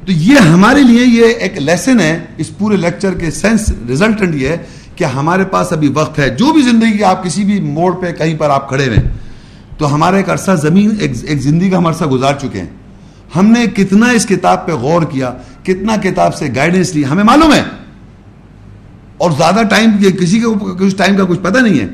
تو 0.05 0.11
یہ 0.11 0.37
ہمارے 0.37 0.83
لیے 0.83 1.05
یہ 1.05 1.25
ایک 1.25 1.57
لیسن 1.57 1.99
ہے، 1.99 2.25
اس 2.37 2.57
پورے 2.57 2.77
لیکچر 2.77 3.13
کے 3.13 3.31
سینس 3.31 3.73
ریزلٹنٹ 3.87 4.35
یہ 4.35 4.47
ہے 4.47 4.57
کہ 4.95 5.03
ہمارے 5.03 5.43
پاس 5.45 5.71
ابھی 5.71 5.87
وقت 5.87 6.19
ہے۔ 6.19 6.29
جو 6.29 6.53
بھی 6.53 6.61
زندگی 6.61 6.97
کے 6.97 7.03
آپ 7.03 7.23
کسی 7.23 7.43
بھی 7.43 7.61
موڑ 7.61 7.93
پہ 7.93 8.11
کہیں 8.11 8.37
پر 8.37 8.49
آپ 8.49 8.69
کھڑے 8.69 8.85
ہوئے 8.85 8.97
تو 9.77 9.93
ہمارا 9.93 10.17
ایک 10.17 10.29
عرصہ 10.29 10.51
زمین، 10.51 10.91
ایک 10.99 11.11
ایک 11.23 11.41
زندگی 11.41 11.69
کا 11.69 11.77
ہم 11.77 11.87
عرصہ 11.87 12.05
گزار 12.05 12.33
چکے 12.33 12.59
ہیں۔ 12.59 12.69
ہم 13.35 13.45
نے 13.45 13.65
کتنا 13.67 14.09
اس 14.09 14.25
کتاب 14.25 14.67
پہ 14.67 14.71
غور 14.71 15.01
کیا، 15.01 15.33
کتنا 15.63 15.95
کتاب 15.95 16.35
سے 16.35 16.47
گائیڈنس 16.55 16.95
لی، 16.95 17.05
ہمیں 17.05 17.23
معلوم 17.23 17.53
ہے۔ 17.53 17.63
اور 19.19 19.31
زیادہ 19.31 19.59
ٹائم 19.69 19.91
کسی 20.19 20.39
کے 20.39 20.45
کچھ 20.79 20.95
ٹائم 20.95 21.17
کا 21.17 21.23
کچھ 21.29 21.39
پتہ 21.39 21.59
نہیں 21.59 21.79
ہے۔ 21.79 21.87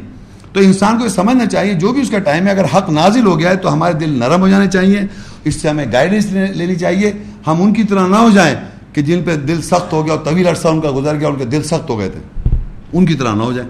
تو 0.53 0.59
انسان 0.59 0.97
کو 0.97 1.03
یہ 1.03 1.09
سمجھنا 1.09 1.45
چاہیے، 1.45 1.73
جو 1.73 1.93
بھی 1.93 2.01
اس 2.01 2.09
کا 2.09 2.19
ٹائم 2.19 2.45
ہے، 2.45 2.51
اگر 2.51 2.63
حق 2.63 2.89
نازل 2.89 3.25
ہو 3.25 3.39
گیا 3.39 3.49
ہے 3.49 3.55
تو 3.55 3.73
ہمارے 3.73 3.93
دل 3.93 4.09
نرم 4.09 4.41
ہو 4.41 4.49
جانے 4.49 4.67
چاہیے۔ 4.67 5.01
اس 5.43 5.55
سے 5.55 5.69
ہمیں 5.69 5.85
گائیڈنس 5.91 6.25
لینی 6.31 6.75
چاہیے۔ 6.75 7.11
ہم 7.47 7.61
ان 7.61 7.73
کی 7.73 7.83
طرح 7.83 8.07
نہ 8.07 8.15
ہو 8.15 8.29
جائیں 8.29 8.55
کہ 8.93 9.01
جن 9.01 9.23
پہ 9.25 9.35
دل 9.35 9.61
سخت 9.61 9.93
ہو 9.93 10.05
گیا 10.05 10.13
اور 10.13 10.25
طویل 10.25 10.47
عرصہ 10.47 10.67
ان 10.67 10.81
کا 10.81 10.91
گزر 10.91 11.19
گیا 11.19 11.27
ان 11.27 11.35
کے 11.35 11.45
دل 11.45 11.63
سخت 11.63 11.89
ہو 11.89 11.99
گئے 11.99 12.09
تھے۔ 12.09 12.49
ان 12.93 13.05
کی 13.05 13.13
طرح 13.13 13.35
نہ 13.35 13.43
ہو 13.43 13.53
جائیں۔ 13.53 13.69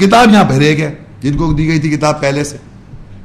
کتاب 0.00 0.30
یہاں 0.32 0.44
بھرے 0.44 0.76
گئے 0.78 0.94
جن 1.22 1.36
کو 1.36 1.52
دی 1.52 1.68
گئی 1.68 1.78
تھی 1.78 1.90
کتاب 1.90 2.20
پہلے 2.20 2.44
سے۔ 2.44 2.56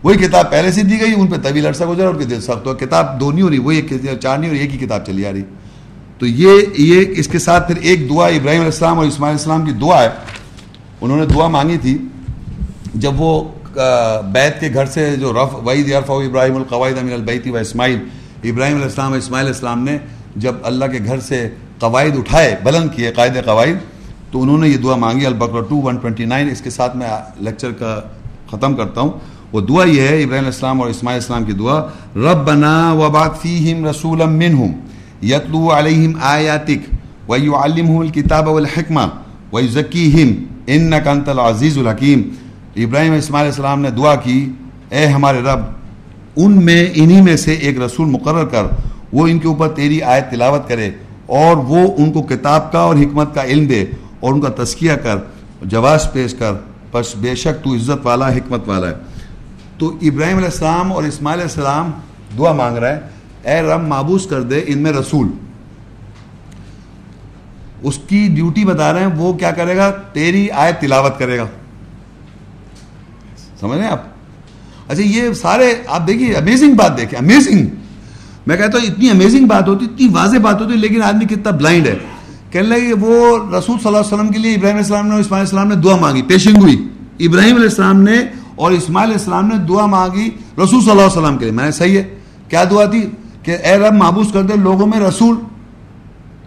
وہی 0.03 0.17
کتاب 0.17 0.51
پہلے 0.51 0.71
سے 0.71 0.81
دی 0.81 0.99
گئی، 1.01 1.13
ان 1.17 1.27
پہ 1.27 1.35
طویل 1.37 1.65
عرصہ 1.65 1.83
گزرا 1.83 2.09
ان 2.09 2.17
کے 2.17 2.25
دل 2.25 2.41
سخت 2.41 2.67
ہو 2.67 2.73
کتاب 2.73 3.19
دو 3.19 3.31
نہیں 3.31 3.41
ہو 3.41 3.49
رہی 3.49 3.57
وہی 3.57 3.77
ایک 3.77 4.19
چار 4.21 4.37
نہیں 4.37 4.49
ہو 4.49 4.55
رہی، 4.55 4.61
ایک 4.61 4.73
ہی 4.73 4.77
کتاب 4.77 5.05
چلی 5.05 5.25
آ 5.25 5.31
رہی۔ 5.31 5.41
تو 6.21 6.27
یہ 6.27 6.51
یہ 6.77 7.05
اس 7.17 7.27
کے 7.27 7.39
ساتھ 7.39 7.67
پھر 7.67 7.81
ایک 7.81 8.09
دعا 8.09 8.25
ابراہیم 8.27 8.59
علیہ 8.59 8.71
السلام 8.71 8.97
اور 8.99 9.05
اسماعیل 9.05 9.37
السلام 9.37 9.65
کی 9.65 9.71
دعا 9.71 10.03
ہے۔ 10.03 10.09
انہوں 11.01 11.17
نے 11.17 11.25
دعا 11.25 11.47
مانگی 11.47 11.77
تھی۔ 11.77 11.97
جب 12.95 13.21
وہ 13.21 13.43
بیت 14.33 14.59
کے 14.59 14.69
گھر 14.73 14.85
سے 14.85 15.15
جو 15.15 15.33
رف، 15.33 15.67
وعید 15.67 15.87
یرف 15.87 16.11
ابراہیم 16.11 16.55
القواعد 16.55 16.97
امین 17.01 17.13
البیتی 17.13 17.49
و 17.49 17.57
اسماعیل، 17.57 17.99
ابراہیم 18.43 18.75
علیہ 18.75 18.85
السلام 18.85 19.13
اسماعیل 19.13 19.47
السلام 19.47 19.83
نے 19.83 19.97
جب 20.35 20.55
اللہ 20.63 20.85
کے 20.85 20.99
گھر 21.05 21.19
سے 21.19 21.49
قواعد 21.79 22.17
اٹھائے، 22.17 22.55
بلند 22.63 22.89
کیے 22.95 23.11
قائد 23.11 23.33
قواعد، 23.45 23.79
تو 24.31 24.41
انہوں 24.41 24.57
نے 24.57 24.69
یہ 24.69 24.77
دعا 24.77 24.95
مانگی۔ 24.95 25.25
Al-Baqarah 25.25 25.61
two 25.69 25.81
one 25.81 25.95
twenty 25.95 26.25
nine 26.25 26.49
اس 26.49 26.61
کے 26.61 26.69
ساتھ 26.69 26.97
میں 26.97 27.07
لیکچر 27.39 27.71
کا 27.71 27.99
ختم 28.51 28.75
کرتا 28.75 29.01
ہوں۔ 29.01 29.11
وہ 29.51 29.61
دعا 29.61 29.85
یہ 29.85 30.01
ہے، 30.01 30.23
ابراہیم 30.23 30.45
السلام 30.45 30.81
اور 30.81 30.89
اسماعیل 30.89 31.19
السلام 31.21 31.43
کی 31.43 31.53
دعا 31.53 31.79
رب 32.15 32.47
بنا 32.47 32.93
وبات 32.93 33.41
فیم 33.41 33.85
رسول 33.85 34.25
منہم۔ 34.25 34.71
یتلو 35.23 35.69
علیہم 35.77 36.11
آیاتک 36.21 36.95
ویعلمہم 37.29 37.97
الکتاب 37.97 38.47
والحکمہ 38.47 39.01
ویزکیہم 39.53 40.43
انک 40.67 41.07
انت 41.07 41.29
العزیز 41.29 41.77
الحکیم۔ 41.77 42.21
ابراہیم 42.75 43.13
اسماعیل 43.13 43.47
السلام 43.47 43.81
نے 43.81 43.89
دعا 43.89 44.15
کی، 44.15 44.51
اے 44.89 45.05
ہمارے 45.05 45.39
رب، 45.39 45.59
ان 46.35 46.65
میں، 46.65 46.87
انہی 46.93 47.21
میں 47.21 47.37
سے 47.37 47.53
ایک 47.53 47.81
رسول 47.81 48.07
مقرر 48.07 48.45
کر، 48.45 48.63
وہ 49.13 49.27
ان 49.27 49.39
کے 49.39 49.47
اوپر 49.47 49.69
تیری 49.69 50.01
آیت 50.01 50.31
تلاوت 50.31 50.69
کرے 50.69 50.91
اور 51.25 51.57
وہ 51.57 51.93
ان 51.97 52.11
کو 52.11 52.21
کتاب 52.21 52.71
کا 52.71 52.79
اور 52.79 52.95
حکمت 52.95 53.35
کا 53.35 53.43
علم 53.43 53.65
دے 53.65 53.85
اور 54.19 54.33
ان 54.33 54.41
کا 54.41 54.63
تذکیہ 54.63 54.93
کر، 54.93 55.17
جواز 55.61 56.11
پیش 56.13 56.33
کر۔ 56.33 56.53
پس 56.91 57.15
بے 57.15 57.35
شک 57.35 57.63
تو 57.63 57.75
عزت 57.75 58.05
والا، 58.05 58.29
حکمت 58.29 58.69
والا 58.69 58.87
ہے۔ 58.87 58.93
تو 59.77 59.87
ابراہیم 60.01 60.37
علیہ 60.37 60.47
السلام 60.47 60.93
اور 60.93 61.03
اسماعیل 61.03 61.39
علیہ 61.39 61.55
السلام 61.55 61.91
دعا 62.37 62.51
مانگ 62.51 62.77
رہا 62.77 62.89
ہے 62.89 62.99
اے 63.43 63.61
رب 63.61 63.87
معبوس 63.87 64.25
کر 64.25 64.41
دے 64.41 64.61
ان 64.67 64.77
میں 64.77 64.91
رسول۔ 64.91 65.27
اس 67.83 67.97
کی 68.07 68.27
ڈیوٹی 68.27 68.65
بتا 68.65 68.93
رہے 68.93 68.99
ہیں، 68.99 69.07
وہ 69.07 69.33
کیا 69.33 69.51
کرے 69.51 69.77
گا؟ 69.77 69.91
تیری 69.91 70.51
آیت 70.51 70.81
تلاوت 70.81 71.19
کرے 71.19 71.37
گا۔ 71.37 71.45
سمجھ 73.59 73.77
رہے 73.77 73.85
ہیں 73.85 73.91
آپ؟ 73.91 74.01
اچھا 74.87 75.03
یہ 75.03 75.33
سارے، 75.33 75.75
آپ 75.87 76.07
دیکھیے 76.07 76.35
امیزنگ 76.35 76.73
بات 76.73 76.97
دیکھیں 76.97 77.19
امیزنگ 77.19 77.65
میں 78.47 78.57
کہتا 78.57 78.77
ہوں، 78.77 78.85
اتنی 78.85 79.09
امیزنگ 79.09 79.45
بات 79.45 79.67
ہوتی، 79.67 79.85
اتنی 79.85 80.07
واضح 80.07 80.37
بات 80.37 80.61
ہوتی، 80.61 80.73
لیکن 80.73 81.03
آدمی 81.03 81.25
کتنا 81.25 81.51
بلائنڈ 81.51 81.87
ہے۔ 81.87 81.95
کہنے 82.51 82.67
لگے 82.67 82.93
وہ 82.93 83.37
رسول 83.37 83.79
صلی 83.79 83.87
اللہ 83.87 83.97
علیہ 83.97 84.13
وسلم 84.13 84.27
کے 84.27 84.39
لیے 84.39 84.53
ابراہیم 84.53 84.75
علیہ 84.75 84.85
السلام 84.85 85.07
نے 85.07 85.13
اور 85.13 85.23
اسماعیل 85.23 85.45
السلام 85.45 85.67
نے 85.67 85.75
دعا 85.75 85.95
مانگی 85.95 86.21
پیشنگ 86.21 86.57
ہوئی 86.57 86.89
ابراہیم 87.19 87.55
علیہ 87.55 87.69
السلام 87.69 88.01
نے 88.01 88.17
اور 88.55 88.71
اسماعیل 88.71 89.09
علیہ 89.09 89.19
السلام 89.19 89.47
نے 89.47 89.55
دعا 89.55 89.85
مانگی 89.85 90.29
رسول 90.63 90.81
صلی 90.81 90.91
اللہ 90.91 91.01
علیہ 91.01 91.21
وسلم 91.21 91.37
کے 91.37 91.45
لیے۔ 91.45 91.53
میں 91.53 91.65
نے 91.65 91.71
صحیح 91.71 91.97
ہے۔ 91.97 92.19
کیا 92.49 92.63
دعا 92.71 92.85
تھی؟ 92.85 93.09
کہ 93.43 93.57
اے 93.63 93.77
رب 93.77 93.93
محبوس 93.93 94.27
کر 94.33 94.41
دے 94.41 94.53
لوگوں 94.55 94.87
میں 94.87 94.99
رسول 94.99 95.35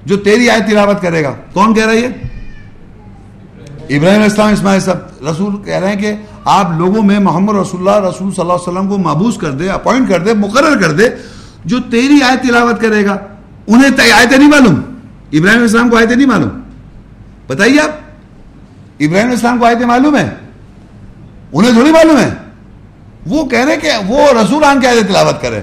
جو 0.07 0.17
تیری 0.17 0.51
آئے 0.51 0.61
تلاوت 0.61 1.03
کرے 1.03 1.25
گا۔ 1.25 1.35
کون 1.53 1.75
کہہ 1.75 1.85
رہا 1.85 1.93
ہے؟ 1.93 2.07
ابراہیم 3.89 4.09
علیہ 4.09 4.23
السلام، 4.23 4.53
اسماعیل 4.53 4.81
صاحب 4.81 5.27
رسول 5.27 5.57
کہہ 5.65 5.75
رہے 5.75 5.89
ہیں 5.89 5.97
کہ 5.97 6.15
آپ 6.45 6.71
لوگوں 6.79 7.03
میں 7.03 7.19
محمد 7.19 7.57
رسول 7.57 7.89
اللہ، 7.89 8.09
رسول 8.09 8.33
صلی 8.33 8.41
اللہ 8.41 8.53
علیہ 8.53 8.73
وسلم 8.73 8.89
کو 8.89 8.99
محبوس 8.99 9.37
کر 9.37 9.51
دے، 9.51 9.69
اپوائنٹ 9.69 10.09
کر 10.09 10.19
دے، 10.19 10.35
مقرر 10.35 10.81
کر 10.81 10.93
دے، 10.93 11.09
جو 11.65 11.81
تیری 11.81 12.23
آیت 12.23 12.43
تلاوت 12.43 12.81
کرے 12.81 13.05
گا، 13.05 13.17
انہیں 13.67 14.11
آیتیں 14.11 14.39
نہیں 14.39 14.49
معلوم۔ 14.49 14.75
ابراہیم 14.75 15.49
علیہ 15.49 15.61
السلام 15.61 15.89
کو 15.89 15.97
آیتیں 15.97 16.17
نہیں 16.17 16.27
معلوم۔ 16.27 16.61
بتائیے 17.47 17.81
آپ، 17.81 17.91
ابراہیم 19.01 19.27
علیہ 19.27 19.31
السلام 19.31 19.59
کو 19.59 19.65
آیتیں 19.65 19.87
معلوم 19.87 20.17
ہے 20.17 20.31
انہیں 21.53 21.73
تھوڑی 21.73 21.93
معلوم 21.93 22.19
ہے۔ 22.19 22.31
وہ 23.27 23.45
کہہ 23.45 23.65
رہے 23.65 23.77
کہ 23.77 23.91
وہ 24.07 24.33
رسول 24.33 24.65
آن 24.65 24.81
کے 24.81 24.89
آیتیں 24.89 25.09
تلاوت 25.09 25.43
کرے۔ 25.43 25.61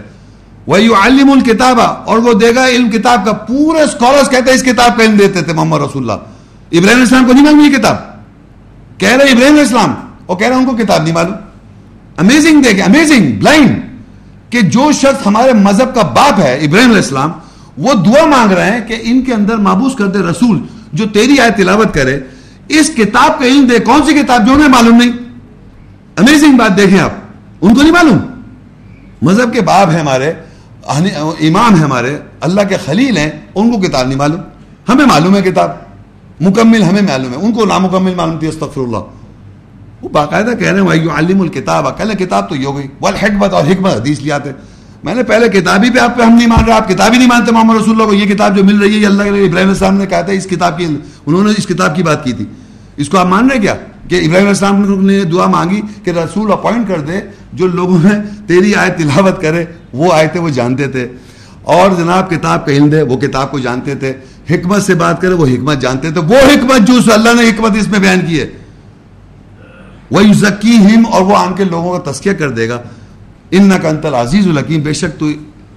وہی 0.68 0.88
عالم 0.94 1.32
الکتاب 1.32 1.80
اور 1.82 2.18
وہ 2.18 2.34
دے 2.34 2.54
گا 2.56 2.68
علم 2.68 2.90
کتاب 2.90 3.26
کا۔ 3.26 3.32
پورے 3.48 3.82
اسکالرس 3.82 4.30
کہتے 4.30 4.52
ہیں 4.52 4.58
اس 4.58 4.64
کتاب 4.64 4.98
کا 4.98 5.04
علم 5.04 5.16
دیتے 5.18 5.42
تھے 5.42 5.54
محمد 5.54 5.78
رسول 5.78 6.02
اللہ۔ 6.04 6.12
ابراہیم 6.12 6.90
علیہ 6.90 7.02
السلام 7.02 7.26
کو 7.26 7.34
نہیں 7.34 7.44
معلوم 7.44 7.62
یہ 7.62 7.78
کتاب۔ 7.78 7.96
کہہ 8.98 9.10
رہے 9.10 9.32
ابراہیم 9.32 9.54
علیہ 9.54 9.64
السلام، 9.64 9.94
اور 10.26 10.38
کہہ 10.38 10.48
رہے 10.48 10.56
ان 10.56 10.66
کو 10.66 10.76
کتاب 10.76 11.04
نہیں 11.04 11.14
معلوم۔ 11.14 11.34
امیزنگ 12.18 12.62
دیکھیں 12.62 12.84
امیزنگ 12.84 13.32
بلائنڈ 13.40 13.80
کہ 14.50 14.62
جو 14.62 14.92
شخص 14.92 15.26
ہمارے 15.26 15.54
مذہب 15.54 15.94
کا 15.96 16.02
باپ 16.16 16.40
ہے، 16.40 16.54
ابراہیم 16.56 16.90
علیہ 16.90 17.02
السلام، 17.02 17.32
وہ 17.78 17.94
دعا 17.94 18.26
مانگ 18.26 18.52
رہے 18.52 18.72
ہیں 18.72 18.82
کہ 18.88 18.98
ان 19.02 19.22
کے 19.22 19.34
اندر 19.34 19.58
محبوس 19.58 19.96
کر 19.96 20.08
دے 20.08 20.20
رسول 20.20 20.60
جو 20.94 21.06
تیری 21.08 21.40
آئے 21.40 21.52
تلاوت 21.52 21.94
کرے۔ 21.94 22.20
اس 22.68 22.92
کتاب 22.98 23.40
کا 23.40 23.46
علم 23.46 23.66
دے، 23.66 23.80
کون 23.80 24.02
سی 24.06 24.14
کتاب 24.14 24.46
جو 24.48 24.54
انہیں 24.54 24.70
معلوم 24.70 24.98
نہیں؟ 24.98 25.12
امیزنگ 26.18 26.58
بات 26.58 26.78
دیکھیں 26.78 27.00
آپ، 27.00 27.12
ان 27.62 27.74
کو 27.76 27.82
نہیں 27.82 27.92
معلوم۔ 27.92 28.20
مذہب 29.22 29.54
کے 29.54 29.62
باپ 29.62 29.90
ہیں 29.90 30.00
ہمارے۔ 30.00 30.34
امام 30.88 31.76
ہیں 31.76 31.84
ہمارے، 31.84 32.18
اللہ 32.42 32.62
کے 32.70 32.78
خلیل 32.86 33.18
ہیں، 33.18 33.32
ان 33.56 33.72
کو 33.72 33.78
کتاب 33.78 34.08
نہیں 34.08 34.18
معلوم۔ 34.18 34.42
ہمیں 34.90 35.06
معلوم 35.06 35.36
ہے 35.36 35.42
کتاب۔ 35.42 35.72
مکمل 36.40 36.84
ہمیں 36.84 37.02
معلوم 37.02 37.32
ہے۔ 37.32 37.38
ان 37.38 37.54
کو 37.54 37.66
نامکمل 37.66 38.16
معلوم 38.16 38.40
تھی، 38.40 38.48
استغفر 38.48 38.82
اللہ۔ 38.82 38.98
وہ 40.02 40.10
باقاعدہ 40.10 40.52
کہہ 40.60 40.72
رہے 40.72 40.80
ہیں 40.80 40.88
علم 41.18 41.42
الکتاب 41.42 41.98
کہہ 41.98 42.26
کتاب 42.26 42.50
تو 42.50 42.56
یہ 42.56 42.66
ہو 42.66 42.78
گئی۔ 42.78 42.88
والحکمت 43.02 43.54
اور 43.54 43.64
حکمت 43.64 43.94
حدیث 43.94 44.20
لے 44.20 44.32
آتے 44.32 44.50
میں 45.04 45.16
نے 45.16 45.24
پہلے 45.24 45.50
کتابی 45.50 45.90
پہ 45.90 46.00
آپ 46.00 46.18
پہ 46.18 46.24
ہم 46.24 46.36
نہیں 46.36 46.48
مان 46.48 46.64
رہے، 46.66 46.74
آپ 46.74 46.90
کتابی 46.90 47.18
نہیں 47.18 47.28
مانتے 47.28 47.52
محمد 47.52 47.76
رسول 47.76 47.92
اللہ 47.92 48.04
کو۔ 48.04 48.14
یہ 48.14 48.26
کتاب 48.26 48.58
جو 48.58 48.64
مل 48.64 48.78
رہی 48.78 49.02
ہے 49.02 49.06
اللہ 49.06 49.24
کے 49.24 49.30
ابراہیم 49.30 49.70
السلام 49.70 49.98
نے 49.98 50.06
کہا 50.06 50.22
تھا، 50.22 50.34
اس 50.34 50.46
کتاب 50.46 50.78
کی 50.78 50.86
انہوں 51.26 51.44
نے 51.44 51.52
اس 51.58 51.68
کتاب 51.68 51.96
کی 51.96 52.04
بات 52.04 52.24
کی 52.24 52.34
تھی۔ 52.34 52.46
اس 52.98 53.10
کو 53.10 53.18
آپ 53.18 53.26
مان 53.26 53.50
رہے 53.50 53.60
کیا؟ 53.60 53.76
کہ 54.08 54.26
ابراہیم 54.26 54.48
السلام 54.48 55.06
نے 55.06 55.24
دعا 55.24 55.48
مانگی 55.48 55.82
کہ 56.04 56.10
رسول 56.10 56.52
اپوائنٹ 56.52 56.88
کر 56.88 57.00
دے، 57.00 57.14
جو 57.54 57.68
لوگوں 57.68 57.98
نے 58.04 58.10
تیری 58.48 58.76
آیت 58.76 58.98
تلاوت 58.98 59.42
کرے، 59.42 59.66
وہ 59.94 60.14
آئے 60.14 60.28
تھے 60.28 60.40
وہ 60.40 60.50
جانتے 60.50 60.88
تھے۔ 60.88 61.08
اور 61.62 61.92
جناب 61.98 62.30
کتاب 62.30 62.66
کا 62.66 62.72
علم 62.72 62.90
دے، 62.90 63.02
وہ 63.02 63.18
کتاب 63.18 63.52
کو 63.52 63.60
جانتے 63.60 63.96
تھے۔ 63.96 64.14
حکمت 64.50 64.82
سے 64.82 64.96
بات 64.96 65.22
کرے، 65.22 65.34
وہ 65.34 65.48
حکمت 65.48 65.82
جانتے 65.82 66.12
تھے۔ 66.12 66.22
وہ 66.22 66.36
حکمت 66.36 66.88
جو 66.88 67.14
اللہ 67.14 67.42
نے 67.42 67.50
حکمت 67.50 67.72
اس 67.76 67.88
میں 67.88 68.00
بیان 68.00 68.20
کی 68.28 68.40
ہے۔ 68.40 68.50
وہ 70.12 70.22
ذکی 70.34 70.76
ہم 70.76 71.04
اور 71.12 71.22
وہ 71.22 71.36
آن 71.38 71.54
کے 71.54 71.64
لوگوں 71.64 72.00
کا 72.00 72.12
تذکیہ 72.12 72.34
کر 72.34 72.50
دے 72.50 72.70
گا۔ 72.70 72.82
ان 73.52 73.68
نہ 73.68 73.74
کنتل 73.74 74.14
عزیز 74.14 74.48
الحکیم، 74.48 74.82
بے 74.82 74.94
شک 74.94 75.20
تو 75.20 75.30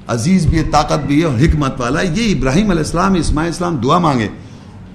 عزیز 0.07 0.47
بھی 0.47 0.59
ہے، 0.59 0.65
طاقت 0.73 1.07
بھی 1.07 1.21
ہے 1.21 1.25
اور 1.25 1.39
حکمت 1.39 1.81
والا 1.81 2.01
یہ 2.01 2.35
ابراہیم 2.35 2.71
علیہ 2.71 2.83
السلام، 2.83 3.15
اسماعیل 3.15 3.51
السلام 3.51 3.77
دعا 3.77 3.99
مانگے۔ 3.99 4.29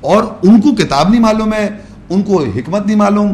اور 0.01 0.23
ان 0.43 0.61
کو 0.61 0.71
کتاب 0.71 1.09
نہیں 1.09 1.21
معلوم 1.21 1.53
ہے۔ 1.53 1.69
ان 2.09 2.21
کو 2.21 2.43
حکمت 2.55 2.85
نہیں 2.85 2.97
معلوم۔ 2.97 3.33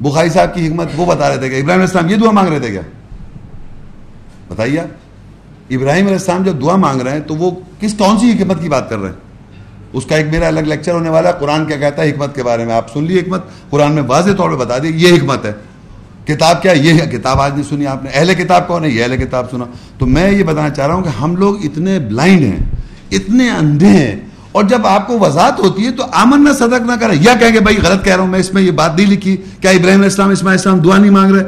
بخاری 0.00 0.28
صاحب 0.28 0.54
کی 0.54 0.68
حکمت 0.68 0.88
وہ 0.96 1.06
بتا 1.06 1.28
رہے 1.28 1.36
تھے 1.36 1.48
کہ 1.48 1.54
ابراہیم 1.54 1.82
علیہ 1.82 1.96
السلام 1.96 2.10
یہ 2.10 2.16
دعا 2.16 2.30
مانگ 2.30 2.48
رہے 2.48 2.58
تھے 2.58 2.70
کیا؟ 2.70 2.80
بتائیے 4.48 4.80
ابراہیم 5.70 6.04
علیہ 6.04 6.16
السلام 6.16 6.42
جب 6.42 6.62
دعا 6.62 6.76
مانگ 6.76 7.00
رہے 7.00 7.12
ہیں 7.12 7.20
تو 7.20 7.36
وہ 7.36 7.50
کس 7.80 7.94
کون 7.94 8.18
سی 8.18 8.32
حکمت 8.32 8.62
کی 8.62 8.68
بات 8.68 8.90
کر 8.90 8.98
رہے 8.98 9.08
ہیں؟ 9.08 9.16
اس 9.92 10.06
کا 10.06 10.16
ایک 10.16 10.26
میرا 10.26 10.46
الگ 10.46 10.60
لیکچر 10.60 10.92
ہونے 10.92 11.10
والا 11.10 11.28
ہے۔ 11.28 11.34
قرآن 11.40 11.66
کیا 11.66 11.76
کہتا 11.76 12.02
ہے 12.02 12.10
حکمت 12.10 12.34
کے 12.34 12.42
بارے 12.42 12.64
میں؟ 12.64 12.74
آپ 12.74 12.92
سن 12.92 13.04
لی 13.04 13.18
حکمت۔ 13.18 13.42
قرآن 13.70 13.92
میں 13.92 14.02
واضح 14.02 14.30
طور 14.36 14.50
پہ 14.50 14.56
بتا 14.56 14.78
دی 14.78 14.88
یہ 14.88 15.14
حکمت 15.14 15.44
ہے۔ 15.44 15.52
کتاب 16.24 16.62
کیا 16.62 16.72
یہ 16.72 16.94
کتاب 16.94 17.40
آج 17.40 17.52
نہیں 17.52 17.62
سنی 17.62 17.86
آپ 17.86 18.04
نے۔ 18.04 18.10
اہل 18.14 18.34
کتاب 18.34 18.68
کون 18.68 18.84
ہے؟ 18.84 18.90
یہ 18.90 19.02
اہل 19.02 19.16
کتاب 19.16 19.50
سنا۔ 19.50 19.64
تو 19.98 20.06
میں 20.06 20.30
یہ 20.30 20.42
بتانا 20.42 20.70
چاہ 20.70 20.86
رہا 20.86 20.94
ہوں 20.94 21.02
کہ 21.02 21.08
ہم 21.08 21.36
لوگ 21.36 21.64
اتنے 21.64 21.98
بلائنڈ 21.98 22.42
ہیں، 22.42 22.58
اتنے 23.10 23.50
اندھے 23.50 23.88
ہیں 23.88 24.16
اور 24.52 24.64
جب 24.64 24.86
آپ 24.86 25.06
کو 25.06 25.18
وضاحت 25.18 25.60
ہوتی 25.60 25.86
ہے 25.86 25.90
تو 25.90 26.02
آمن 26.12 26.44
نہ 26.44 26.50
صدق 26.52 26.86
نہ 26.86 26.92
کریں 27.00 27.16
یا 27.20 27.34
کہیں 27.40 27.52
کہ 27.52 27.60
بھائی 27.60 27.78
غلط 27.82 28.04
کہہ 28.04 28.14
رہا 28.14 28.22
ہوں، 28.22 28.30
میں 28.30 28.40
اس 28.40 28.54
میں 28.54 28.62
یہ 28.62 28.70
بات 28.70 28.96
نہیں 28.96 29.06
لکھی۔ 29.06 29.36
کیا 29.60 29.70
ابراہیم 29.70 30.02
اسلام 30.02 30.30
اسماعیل 30.30 30.58
اسلام 30.60 30.78
دعا 30.78 30.98
نہیں 30.98 31.10
مانگ 31.10 31.34
رہے؟ 31.34 31.42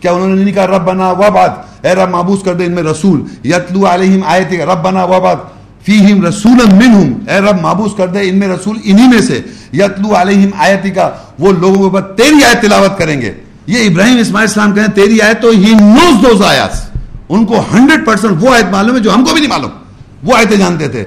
کیا 0.00 0.12
انہوں 0.12 0.28
نے 0.28 0.44
نہیں 0.44 0.54
کہا 0.54 0.66
رب 0.66 0.84
بنا 0.84 1.10
وہ 1.10 1.30
بات 1.30 1.50
اے 1.86 1.94
رب 1.94 2.10
محبوس 2.10 2.42
کر 2.42 2.54
دے 2.54 2.64
ان 2.64 2.72
میں 2.72 2.82
رسول۔ 2.82 3.22
یتلو 3.44 3.86
علیہم 3.86 4.20
آئے 4.26 4.44
تھے 4.44 4.64
رب 4.64 4.82
بنا 4.82 5.04
وہ 5.04 5.20
بات 5.20 5.36
فیہم 5.86 6.26
رسول 6.26 6.58
منہم۔ 6.72 7.12
اے 7.28 7.38
رب 7.38 7.60
محبوس 7.62 7.92
کر 7.96 8.08
دے 8.08 8.18
ان 8.22 8.38
میں 8.38 8.48
رسول 8.48 8.78
انہی 8.84 9.08
میں 9.08 9.22
سے۔ 9.22 9.40
یتلو 9.72 10.14
علیہم 10.16 10.50
آیتی 10.58 10.90
کا 10.90 11.10
وہ 11.38 11.52
لوگوں 11.52 11.90
کے 11.90 11.90
بعد 11.90 12.16
تیری 12.16 12.44
آیت 12.44 12.62
تلاوت 12.62 12.98
کریں 12.98 13.22
گے۔ 13.22 13.32
یہ 13.66 13.78
ابراہیم، 13.80 14.18
اسماعیل 14.18 14.48
اسلام 14.50 14.74
کہیں 14.74 14.86
تیری 14.86 15.20
آیت 15.20 15.42
تو 15.42 15.48
ہی 15.48 15.74
نوز 15.80 16.24
دوز 16.24 16.42
آیات۔ 16.42 16.96
ان 17.28 17.46
کو 17.46 17.64
ہنڈریڈ 17.74 18.06
پرسنٹ 18.06 18.32
وہ 18.40 18.54
آیت 18.54 18.64
معلوم 18.64 18.96
ہے 18.96 19.00
جو 19.00 19.14
ہم 19.14 19.24
کو 19.24 19.32
بھی 19.32 19.40
نہیں 19.40 19.50
معلوم۔ 19.50 19.70
وہ 20.22 20.36
آیتیں 20.36 20.56
جانتے 20.56 20.88
تھے۔ 20.88 21.04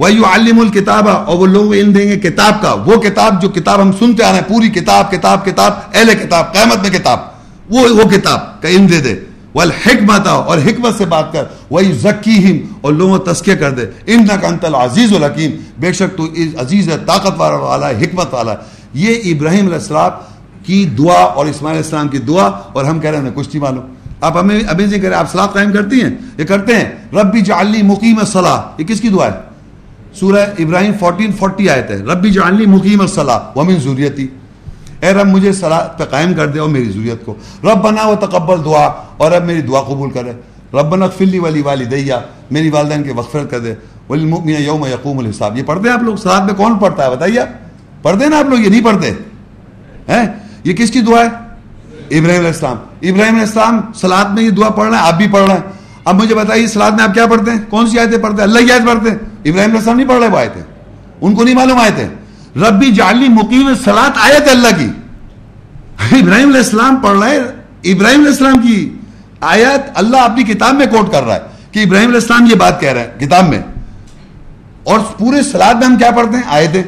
وہی 0.00 0.20
علم 0.24 0.60
الکتاب 0.60 1.08
اور 1.08 1.38
وہ 1.38 1.46
لوگ 1.46 1.72
علم 1.74 1.92
دیں 1.92 2.08
گے 2.08 2.16
کتاب 2.20 2.60
کا۔ 2.62 2.72
وہ 2.86 2.96
کتاب 2.96 3.40
جو 3.42 3.48
کتاب 3.48 3.80
ہم 3.82 3.90
سنتے 3.92 4.24
آ 4.24 4.30
رہے 4.32 4.38
ہیں، 4.38 4.48
پوری 4.48 4.68
کتاب 4.68 5.10
کتاب 5.10 5.44
کتاب، 5.44 5.72
اہل 5.94 6.14
کتاب، 6.14 6.52
قیامت 6.52 6.82
میں 6.82 6.98
کتاب، 6.98 7.18
وہ 7.70 7.80
وہ 7.90 8.08
کتاب 8.10 8.62
کا 8.62 8.68
علم 8.68 8.86
دے 8.86 9.00
دے۔ 9.00 9.14
وہ 9.54 9.62
حکمت 9.86 10.26
اور 10.26 10.58
حکمت 10.58 10.98
سے 10.98 11.04
بات 11.04 11.32
کر۔ 11.32 11.44
وہی 11.70 11.92
ذکی 11.92 12.62
اور 12.80 12.92
لوگوں 12.92 13.18
تسکیہ 13.18 13.54
کر 13.54 13.70
دے۔ 13.70 13.84
ان 14.06 14.24
نہ 14.26 14.36
کنتل 14.40 14.74
عزیز 14.74 15.12
الحکیم 15.12 15.50
بے 15.78 15.92
شک 15.92 16.16
تو 16.16 16.24
عزیز 16.60 16.88
ہے 16.88 16.96
طاقت 17.06 17.40
والا 17.40 17.88
ہے، 17.88 18.04
حکمت 18.04 18.34
والا 18.34 18.52
ہے۔ 18.52 18.56
یہ 18.94 19.34
ابراہیم 19.34 19.66
علیہ 19.66 19.74
السلام 19.74 20.10
کی 20.64 20.84
دعا 20.98 21.22
اور 21.36 21.46
اسماعیل 21.46 21.76
السلام 21.76 22.08
کی 22.08 22.18
دعا، 22.18 22.46
اور 22.72 22.84
ہم 22.84 23.00
کہہ 23.00 23.10
رہے 23.10 23.18
ہیں 23.18 23.30
کچھ 23.34 23.48
نہیں 23.48 23.62
معلوم۔ 23.62 23.94
آپ 24.20 24.36
ہمیں 24.36 24.58
ابھی 24.68 24.86
سے 24.86 24.98
کریں 24.98 25.16
آپ 25.16 25.32
سلاد 25.32 25.48
قائم 25.52 25.72
کرتی 25.72 26.02
ہیں، 26.02 26.10
یہ 26.38 26.44
کرتے 26.44 26.76
ہیں۔ 26.76 26.88
ربی 27.12 27.40
جعلی 27.40 27.82
مقیم 27.82 28.24
صلاح 28.24 28.60
یہ 28.78 28.84
کس 28.84 29.00
کی 29.00 29.08
دعا 29.08 29.26
ہے؟ 29.26 29.49
سورہ 30.14 30.46
ابراہیم 30.58 30.92
فورٹین 31.00 31.32
فورٹی 31.32 31.70
آئے 31.70 31.82
تھے 31.82 31.94
ربی 31.94 32.30
جعلی 32.30 32.66
مقیم 32.66 33.06
صلاح 33.06 33.38
ومن 33.56 33.78
ضروریتی 33.78 34.26
اے 35.00 35.12
رب، 35.12 35.26
مجھے 35.26 35.52
صلاح 35.52 35.80
پہ 35.80 36.04
قائم 36.04 36.34
کر 36.34 36.46
دے 36.46 36.58
اور 36.58 36.68
میری 36.68 36.84
ضروریت 36.84 37.24
کو۔ 37.24 37.34
رب 37.64 37.82
بنا 37.82 38.06
و 38.06 38.14
تقبل 38.14 38.64
دعا۔ 38.64 38.86
اور 39.16 39.32
رب، 39.32 39.44
میری 39.44 39.62
دعا 39.62 39.80
قبول 39.80 40.10
کرے۔ 40.10 40.30
رب 40.72 40.86
بنا 40.86 41.08
فلی 41.08 41.38
ولی 41.38 41.62
والی 41.62 41.84
دیا 41.84 42.20
میری 42.50 42.70
والدین 42.70 43.02
کے 43.02 43.12
وقفرت 43.12 43.50
کر 43.50 43.58
دے۔ 43.58 43.74
ولی 44.08 44.52
یوم 44.52 44.86
یقوم 44.86 45.18
الحساب۔ 45.18 45.58
یہ 45.58 45.62
پڑھتے 45.62 45.88
ہیں 45.88 45.96
آپ 45.96 46.02
لوگ؟ 46.02 46.16
سلاد 46.16 46.40
میں 46.40 46.54
کون 46.54 46.78
پڑھتا 46.78 47.04
ہے؟ 47.04 47.10
بتائیے۔ 47.10 47.40
پڑھتے 48.02 48.24
ہیں 48.24 48.30
نا 48.30 48.38
آپ 48.38 48.44
لوگ؟ 48.44 48.58
یہ 48.58 48.68
نہیں 48.68 48.84
پڑھتے۔ 48.84 49.10
ہیں؟ 50.08 50.26
یہ 50.64 50.72
کس 50.72 50.90
کی 50.90 51.00
دعا 51.00 51.20
ہے؟ 51.20 51.28
ابراہیم 52.18 52.38
علیہ 52.38 52.46
السلام۔ 52.46 52.76
ابراہیم 53.02 53.34
علیہ 53.34 53.46
السلام 53.46 53.80
سلاد 53.94 54.24
میں 54.24 54.42
یہ 54.42 54.50
دعا 54.50 54.68
پڑھ 54.68 54.88
رہے 54.88 54.98
ہیں، 54.98 55.06
آپ 55.06 55.14
بھی 55.14 55.26
پڑھ 55.28 55.42
رہے 55.42 55.54
ہیں۔ 55.54 55.79
اب 56.04 56.22
مجھے 56.22 56.34
بتائیے 56.34 56.66
سلاد 56.66 56.90
میں 56.90 57.04
آپ 57.04 57.14
کیا 57.14 57.26
پڑھتے 57.26 57.50
ہیں؟ 57.50 57.58
کون 57.68 57.90
سی 57.90 57.98
آیتیں 57.98 58.18
پڑھتے 58.18 58.36
ہیں؟ 58.36 58.42
اللہ 58.42 58.58
کی 58.58 58.72
آیت 58.72 58.86
پڑھتے 58.86 59.10
ہیں۔ 59.10 59.18
ابراہیم 59.44 59.70
علیہ 59.70 59.78
السلام 59.78 59.96
نہیں 59.96 60.08
پڑھ 60.08 60.18
رہے 60.18 60.28
وہ 60.28 60.38
آئے 60.38 60.48
تھے 60.52 60.60
ان 61.20 61.34
کو 61.34 61.44
نہیں 61.44 61.54
معلوم 61.54 61.80
آئے 61.80 61.90
تھے 61.90 62.06
ربی 62.60 62.92
جعلی 62.92 63.28
مقیم 63.28 63.70
سلاد 63.84 64.10
آیت 64.20 64.48
اللہ 64.48 64.68
کی۔ 64.78 64.88
ابراہیم 66.20 66.48
علیہ 66.48 66.60
السلام 66.60 66.96
پڑھ 66.96 67.18
رہے 67.18 67.36
ابراہیم 67.92 68.20
علیہ 68.20 68.30
السلام 68.30 68.58
کی 68.58 68.94
آیت 69.40 69.90
اللہ 69.94 70.16
اپنی 70.16 70.42
کتاب 70.42 70.74
میں 70.74 70.86
کوٹ 70.86 71.12
کر 71.12 71.22
رہا 71.22 71.34
ہے 71.34 71.40
کہ 71.72 71.78
ابراہیم 71.78 72.08
علیہ 72.08 72.20
السلام 72.20 72.46
یہ 72.46 72.54
بات 72.54 72.80
کہہ 72.80 72.92
رہے 72.92 73.00
ہیں 73.00 73.20
کتاب 73.20 73.48
میں۔ 73.48 73.62
اور 74.84 75.00
پورے 75.18 75.42
سلاد 75.42 75.74
میں 75.74 75.86
ہم 75.86 75.96
کیا 75.96 76.10
پڑھتے 76.10 76.36
ہیں؟ 76.36 76.42
آئے 76.46 76.68
تھے 76.72 76.82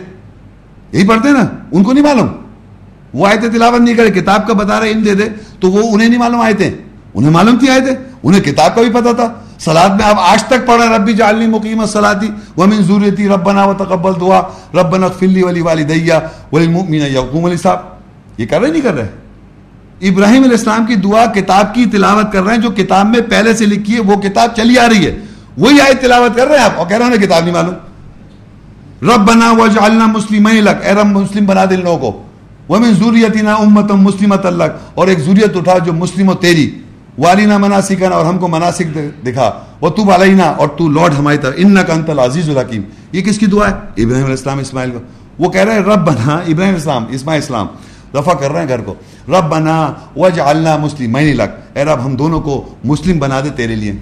یہی 0.93 1.09
پڑھتے 1.09 1.29
ہیں 1.29 1.37
نا؟ 1.37 1.45
ان 1.73 1.83
کو 1.83 1.93
نہیں 1.93 2.05
معلوم۔ 2.05 2.29
وہ 3.15 3.27
آئے 3.27 3.37
تھے 3.37 3.49
تلاوت 3.49 3.81
نہیں 3.81 3.95
کرے، 3.95 4.11
کتاب 4.11 4.47
کا 4.47 4.53
بتا 4.53 4.81
رہے 4.81 4.91
ان 4.91 5.05
دے 5.05 5.15
دے، 5.15 5.29
تو 5.61 5.71
وہ 5.71 5.95
انہیں 5.95 6.09
نہیں 6.09 6.19
معلوم 6.19 6.41
آئے 6.41 6.55
تھے 6.55 6.79
انہیں 7.15 7.31
معلوم 7.31 7.59
تھی 7.59 7.71
آئے 7.71 7.81
تھے 7.81 7.91
انہیں 8.23 8.41
کتاب 8.41 8.75
کا 8.75 8.83
بھی 8.83 8.91
پتا 8.91 9.13
تھا۔ 9.13 9.33
سلاد 9.59 9.89
میں 9.89 10.05
آپ 10.05 10.17
آج 10.19 10.45
تک 10.45 10.67
پڑھ 10.67 10.81
رہے 10.81 10.89
ہیں 10.89 10.95
ربی 10.95 11.13
جالنی 11.13 11.47
مقیم 11.47 11.87
سلادی 11.87 12.29
وہ 12.57 12.67
من 12.67 12.83
ضروری 12.83 13.29
ربنا 13.29 13.65
و 13.65 13.75
تقبل 13.75 14.13
دعا۔ 14.21 14.41
ربنا 14.75 15.09
فلی 15.09 15.43
ولی 15.43 15.61
والی 15.61 15.85
دیا 15.85 16.21
ولی 16.53 16.69
مؤمن 16.69 16.95
یقوم 16.95 17.45
علی 17.45 17.57
صاحب 17.57 17.79
یہ 18.39 18.47
کر 18.47 18.61
رہے 18.61 18.71
نہیں 18.71 18.83
کر 18.83 18.95
رہے 18.95 19.09
ابراہیم 20.09 20.43
علیہ 20.43 20.57
السلام 20.57 20.87
کی 20.87 20.95
دعا 20.95 21.27
کتاب 21.27 21.75
کی 21.75 21.87
تلاوت 21.87 22.33
کر 22.33 22.43
رہے 22.43 22.55
ہیں، 22.55 22.61
جو 22.61 22.71
کتاب 22.71 23.07
میں 23.07 23.21
پہلے 23.31 23.55
سے 23.55 23.67
لکھی 23.67 23.95
ہے، 23.95 24.01
وہ 24.01 24.17
کتاب 24.17 24.51
چلی 24.57 24.79
آ 24.79 24.89
رہی 24.89 25.07
ہے۔ 25.07 25.19
وہی 25.59 25.81
آئے 25.81 25.95
تلاوت 25.95 26.37
کر 26.37 26.47
رہے 26.47 26.59
ہیں 26.59 26.65
آپ؟ 26.65 26.71
اور 26.77 26.87
کہہ 26.87 26.97
رہے 26.97 27.07
ہیں 27.07 27.17
کتاب 27.17 27.45
نہیں 27.45 27.55
معلوم۔ 27.55 27.75
رب 29.11 29.21
بنا 29.21 29.53
وجعلنا 29.53 30.07
مسلمین 30.07 30.65
لک۔ 30.65 30.87
اے 30.87 30.93
رب، 30.93 31.07
مسلم 31.07 31.45
بنا 31.45 31.65
دے 31.71 31.77
لوگوں 31.77 32.13
کو۔ 32.13 32.23
وہ 32.69 32.79
میں 32.79 32.93
ضروریتی 32.93 33.41
نا 33.41 33.55
امت 33.55 33.91
مسلمت 33.91 34.47
اللہ 34.47 34.65
اور 34.95 35.09
ایک 35.09 35.19
ضروریت 35.19 35.57
اٹھا 35.57 35.79
جو 35.79 35.93
مسلم 35.93 36.29
و 36.29 36.35
تیری۔ 36.35 36.82
والینا 37.19 37.59
مناسکن 37.59 38.13
اور 38.13 38.27
ہم 38.27 38.39
کو 38.39 38.49
مناسک 38.49 38.99
دکھا۔ 39.27 39.61
وہ 39.81 39.89
تو 39.89 40.05
بالینا 40.05 40.45
اور 40.45 40.69
تو 40.69 40.89
لارڈ 40.89 41.13
ہماری 41.19 41.39
طرف۔ 41.39 41.55
ان 41.57 41.77
کا 41.87 41.93
انتل 41.93 42.19
عزیز 42.19 42.49
الحکیم 42.49 42.83
یہ 43.13 43.23
کس 43.23 43.39
کی 43.39 43.47
دعا 43.47 43.69
ہے؟ 43.69 43.75
ابراہیم 43.75 44.25
علیہ 44.25 44.37
السلام 44.37 44.59
اسماعیل 44.59 44.91
کو۔ 44.91 44.99
وہ 45.39 45.51
کہہ 45.51 45.61
رہے 45.61 45.73
ہیں 45.73 45.81
رب 45.81 46.07
بنا 46.07 46.35
ابراہیم 46.35 46.75
اسلام 46.75 47.05
اسماعیل 47.11 47.43
اسلام 47.43 47.67
رفع 48.15 48.33
کر 48.33 48.51
رہے 48.53 48.61
ہیں 48.61 48.69
گھر 48.69 48.81
کو۔ 48.81 48.95
رب 49.29 49.49
بنا 49.49 49.93
وج 50.17 50.41
اللہ 50.41 50.77
مسلم 50.77 51.13
میں 51.13 51.35
لگ 51.35 51.43
اے 51.75 51.85
رب، 51.85 52.05
ہم 52.05 52.17
دونوں 52.17 52.41
کو 52.41 52.75
مسلم 52.85 53.19
بنا 53.19 53.41
دے 53.41 53.49
تیرے 53.57 53.77
لیے۔ 53.77 53.93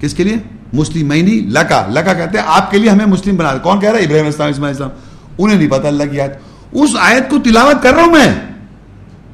کس 0.00 0.14
کے 0.14 0.24
لیے؟ 0.24 0.36
مسلم 0.72 1.08
میں 1.08 1.22
لکا 1.22 1.86
لکا 1.90 2.12
کہتے 2.12 2.38
ہیں، 2.38 2.44
آپ 2.46 2.70
کے 2.70 2.78
لیے 2.78 2.90
ہمیں 2.90 3.06
مسلم 3.06 3.36
بنا 3.36 3.52
دے۔ 3.52 3.58
کون 3.62 3.80
کہہ 3.80 3.90
رہا 3.90 3.98
ہے؟ 3.98 4.04
ابراہیم 4.04 4.26
اسلام 4.26 4.48
اسماعیل 4.48 4.76
اسلام 4.76 4.90
انہیں 5.38 5.58
نہیں 5.58 5.70
پتا 5.70 5.88
اللہ 5.88 6.04
کی 6.10 6.20
آیت 6.20 6.32
اس 6.72 6.90
آیت 7.00 7.30
کو 7.30 7.38
تلاوت 7.38 7.82
کر 7.82 7.94
رہا 7.94 8.02
ہوں 8.02 8.12
میں۔ 8.12 8.49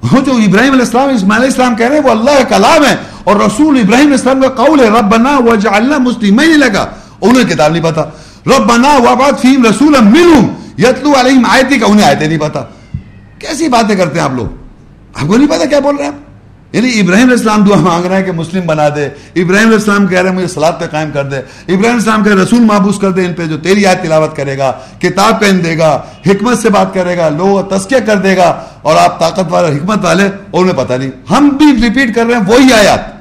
وہ 0.03 0.21
جو 0.21 0.33
ابراہیم 0.33 0.73
علیہ 0.73 0.85
السلام، 0.85 1.09
اسماعیل 1.09 1.43
علیہ 1.43 1.53
السلام 1.53 1.77
کہہ 1.77 1.87
رہے 1.87 1.97
ہیں، 1.97 2.03
وہ 2.03 2.11
اللہ 2.11 2.31
کا 2.31 2.43
کلام 2.43 2.85
ہے 2.85 2.97
اور 3.25 3.37
رسول 3.37 3.79
ابراہیم 3.79 4.07
علیہ 4.07 4.17
السلام 4.17 4.41
کا 4.41 4.49
قول 4.49 4.81
ہے، 4.81 4.89
ربنا 4.89 5.39
وجعلنا 5.39 5.99
مسلمین 5.99 6.59
لگا 6.59 6.87
انہیں 7.21 7.45
کتاب 7.45 7.73
نہیں 7.73 7.83
پتا۔ 7.83 8.03
رب 8.47 8.67
بنا 8.67 8.99
فیہم 8.99 9.37
فیم 9.43 9.67
رسول 9.67 9.97
منہم۔ 10.01 10.47
یتلو 10.79 11.13
علیہم 11.21 11.43
آیتی 11.49 11.79
کا 11.79 11.87
انہیں 11.87 12.07
آیتیں 12.07 12.29
نہیں 12.29 12.39
پتا۔ 12.39 12.63
کیسی 13.39 13.69
باتیں 13.69 13.97
کرتے 13.97 14.15
ہیں 14.15 14.25
آپ 14.25 14.35
لوگ؟ 14.35 14.47
آپ 15.15 15.29
کو 15.29 15.37
نہیں 15.37 15.49
پتا 15.49 15.65
کیا 15.65 15.79
بول 15.79 15.97
رہے 15.97 16.05
ہیں 16.05 16.13
آپ؟ 16.13 16.26
یعنی 16.73 16.89
ابراہیم 17.01 17.27
علیہ 17.27 17.37
السلام 17.37 17.65
دعا 17.65 17.77
مانگ 17.77 18.07
رہے 18.07 18.17
ہیں 18.17 18.25
کہ 18.25 18.33
مسلم 18.33 18.67
بنا 18.67 18.89
دے، 18.89 19.05
ابراہیم 19.37 19.67
علیہ 19.67 19.79
السلام 19.79 20.07
کہہ 20.07 20.21
رہے 20.21 20.29
ہیں 20.29 20.37
مجھے 20.37 20.49
سلاد 20.49 20.73
پہ 20.81 20.87
قائم 20.87 21.11
کر 21.11 21.25
دے، 21.25 21.37
ابراہیم 21.37 21.81
علیہ 21.81 21.91
السلام 21.91 22.25
کہہ 22.25 22.33
رہے 22.33 22.43
رسول 22.43 22.61
محبوس 22.61 22.99
کر 22.99 23.11
دے، 23.11 23.25
ان 23.25 23.35
پہ 23.35 23.45
جو 23.45 23.59
تیری 23.59 23.87
آیت 23.87 24.03
تلاوت 24.03 24.37
کرے 24.37 24.59
گا، 24.59 24.73
کتاب 24.99 25.41
پہن 25.41 25.65
دے 25.65 25.79
گا، 25.79 26.03
حکمت 26.27 26.59
سے 26.59 26.71
بات 26.71 26.95
کرے 26.95 27.17
گا 27.17 27.29
لوگ 27.29 27.61
تسکیہ 27.69 27.99
کر 28.07 28.17
دے 28.17 28.37
گا، 28.37 28.49
اور 28.83 28.97
آپ 28.97 29.19
طاقت 29.21 29.53
والے 29.53 29.77
حکمت 29.77 30.05
والے 30.05 30.25
اور 30.25 30.61
انہیں 30.61 30.77
پتہ 30.77 30.93
نہیں۔ 30.93 31.11
ہم 31.31 31.49
بھی 31.49 31.67
ریپیٹ 31.83 32.15
کر 32.15 32.27
رہے 32.27 32.35
ہیں 32.35 32.43
وہی 32.47 32.73
آیات، 32.73 33.17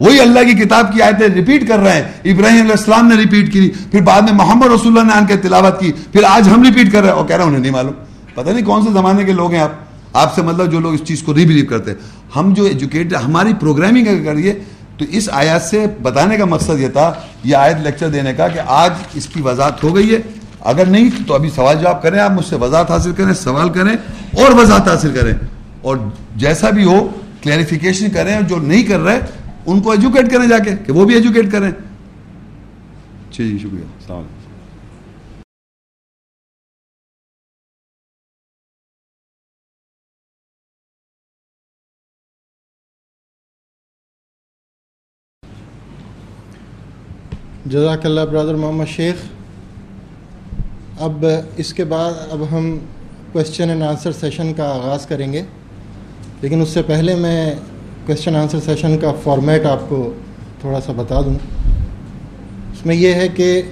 وہی 0.00 0.20
اللہ 0.20 0.40
کی 0.40 0.52
کتاب 0.52 0.92
کی 0.92 1.02
آیتیں 1.02 1.28
ریپیٹ 1.28 1.68
کر 1.68 1.78
رہے 1.78 1.92
ہیں۔ 1.92 2.32
ابراہیم 2.32 2.60
علیہ 2.60 2.70
السلام 2.70 3.06
نے 3.06 3.14
ریپیٹ 3.14 3.52
کی، 3.52 3.70
پھر 3.90 4.00
بعد 4.00 4.22
میں 4.22 4.32
محمد 4.32 4.66
رسول 4.66 4.98
اللہ 4.98 5.12
نے 5.12 5.18
آن 5.18 5.26
کے 5.26 5.36
تلاوت 5.36 5.80
کی، 5.80 5.92
پھر 6.12 6.24
آج 6.24 6.48
ہم 6.48 6.62
ریپیٹ 6.62 6.92
کر 6.92 7.00
رہے 7.00 7.08
ہیں۔ 7.08 7.16
اور 7.16 7.26
کہہ 7.26 7.36
رہے 7.36 7.44
ہیں 7.44 7.48
انہیں 7.48 7.62
نہیں 7.62 7.72
معلوم۔ 7.72 7.92
پتہ 8.34 8.50
نہیں 8.50 8.64
کون 8.64 8.82
سے 8.82 8.92
زمانے 8.92 9.24
کے 9.24 9.32
لوگ 9.32 9.52
ہیں 9.52 9.60
آپ۔ 9.60 9.89
آپ 10.12 10.34
سے 10.34 10.42
مطلب 10.42 10.72
جو 10.72 10.80
لوگ 10.80 10.94
اس 10.94 11.00
چیز 11.04 11.22
کو 11.22 11.34
ری 11.34 11.46
بلیو 11.46 11.64
کرتے 11.66 11.90
ہیں۔ 11.90 11.98
ہم 12.36 12.54
جو 12.54 12.64
ایجوکیٹ 12.64 13.14
ہماری 13.14 13.52
پروگرامنگ 13.60 14.06
اگر 14.06 14.32
کریے 14.32 14.52
تو 14.96 15.04
اس 15.08 15.28
آیات 15.32 15.62
سے 15.62 15.86
بتانے 16.02 16.36
کا 16.36 16.44
مقصد 16.44 16.80
یہ 16.80 16.88
تھا، 16.88 17.12
یہ 17.44 17.56
آیت 17.56 17.76
لیکچر 17.82 18.08
دینے 18.08 18.32
کا 18.32 18.48
کہ 18.48 18.60
آج 18.66 18.90
اس 19.14 19.26
کی 19.26 19.42
وضاحت 19.42 19.84
ہو 19.84 19.96
گئی 19.96 20.14
ہے۔ 20.14 20.18
اگر 20.60 20.86
نہیں، 20.86 21.10
تو 21.26 21.34
ابھی 21.34 21.50
سوال 21.50 21.76
جواب 21.80 22.02
کریں 22.02 22.18
آپ، 22.18 22.30
مجھ 22.30 22.46
سے 22.46 22.56
وضاحت 22.56 22.90
حاصل 22.90 23.12
کریں، 23.12 23.32
سوال 23.32 23.70
کریں 23.70 23.92
اور 24.36 24.52
وضاحت 24.52 24.88
حاصل 24.88 25.10
کریں۔ 25.20 25.34
اور 25.82 25.96
جیسا 26.36 26.70
بھی 26.70 26.84
ہو 26.84 27.08
کلیریفیکیشن 27.42 28.10
کریں، 28.10 28.40
جو 28.40 28.56
نہیں 28.56 28.82
کر 28.82 29.00
رہے، 29.00 29.20
ان 29.66 29.80
کو 29.80 29.90
ایجوکیٹ 29.90 30.32
کریں 30.32 30.46
جا 30.46 30.58
کے، 30.58 30.70
کہ 30.86 30.92
وہ 30.92 31.04
بھی 31.04 31.14
ایجوکیٹ 31.14 31.52
کریں۔ 31.52 31.70
جی 31.70 33.58
شکریہ۔ 33.58 33.82
السلام 33.82 34.18
علیکم۔ 34.18 34.39
جزاک 47.70 48.06
اللہ 48.06 48.20
برادر 48.20 48.54
محمد 48.54 48.84
شیخ، 48.88 49.14
اب 51.00 51.24
اس 51.56 51.74
کے 51.74 51.84
بعد 51.84 52.12
اب 52.30 52.44
ہم 52.52 52.78
کوشچن 53.32 53.68
اینڈ 53.68 53.82
آنسر 53.82 54.12
سیشن 54.12 54.52
کا 54.52 54.64
آغاز 54.74 55.06
کریں 55.06 55.32
گے۔ 55.32 55.42
لیکن 56.40 56.62
اس 56.62 56.68
سے 56.68 56.82
پہلے 56.82 57.14
میں 57.14 57.54
کوشچن 58.06 58.36
آنسر 58.36 58.60
سیشن 58.60 58.98
کا 58.98 59.12
فارمیٹ 59.24 59.66
آپ 59.66 59.78
کو 59.88 60.12
تھوڑا 60.60 60.80
سا 60.80 60.92
بتا 60.96 61.20
دوں۔ 61.20 61.34
اس 62.72 62.86
میں 62.86 62.94
یہ 62.94 63.14
ہے 63.14 63.28
کہ 63.28 63.62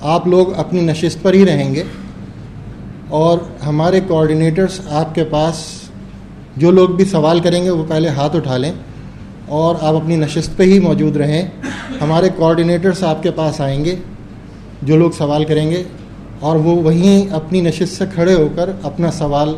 آپ 0.00 0.26
لوگ 0.26 0.54
اپنی 0.54 0.80
نشست 0.80 1.22
پر 1.22 1.34
ہی 1.34 1.46
رہیں 1.46 1.74
گے 1.74 1.82
اور 3.08 3.38
ہمارے 3.66 4.00
کوآڈینیٹرس 4.08 4.80
آپ 4.90 5.14
کے 5.14 5.24
پاس 5.24 5.80
جو 6.56 6.70
لوگ 6.70 6.88
بھی 6.88 7.04
سوال 7.04 7.40
کریں 7.40 7.64
گے 7.64 7.70
وہ 7.70 7.84
پہلے 7.88 8.08
ہاتھ 8.08 8.36
اٹھا 8.36 8.56
لیں۔ 8.56 8.72
اور 9.52 9.74
آپ 9.80 9.94
اپنی 9.94 10.16
نشست 10.16 10.56
پہ 10.56 10.62
ہی 10.62 10.78
موجود 10.78 11.16
رہیں۔ 11.16 11.48
ہمارے 12.00 12.28
کوآڈینیٹرس 12.36 13.02
آپ 13.02 13.22
کے 13.22 13.30
پاس 13.30 13.60
آئیں 13.60 13.84
گے، 13.84 13.96
جو 14.82 14.96
لوگ 14.96 15.10
سوال 15.10 15.44
کریں 15.44 15.70
گے، 15.70 15.82
اور 16.40 16.56
وہ 16.56 16.82
وہیں 16.82 17.34
اپنی 17.34 17.60
نشست 17.60 17.98
سے 17.98 18.04
کھڑے 18.14 18.34
ہو 18.34 18.48
کر 18.56 18.70
اپنا 18.82 19.10
سوال 19.10 19.48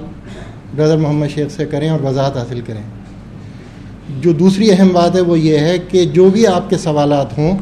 بردر 0.77 0.97
محمد 0.97 1.27
شیخ 1.35 1.57
سے 1.57 1.67
کریں 1.67 1.89
اور 1.89 2.01
وضاحت 2.01 2.37
حاصل 2.37 2.61
کریں۔ 2.67 2.83
جو 4.21 4.33
دوسری 4.33 4.73
اہم 4.73 4.89
بات 4.93 5.17
ہے 5.17 5.21
وہ 5.21 5.39
یہ 5.39 5.59
ہے 5.59 5.79
کہ 5.89 6.05
جو 6.05 6.29
بھی 6.29 6.47
آپ 6.47 6.71
کے 6.71 6.77
سوالات 6.77 7.39
ہوں، 7.39 7.59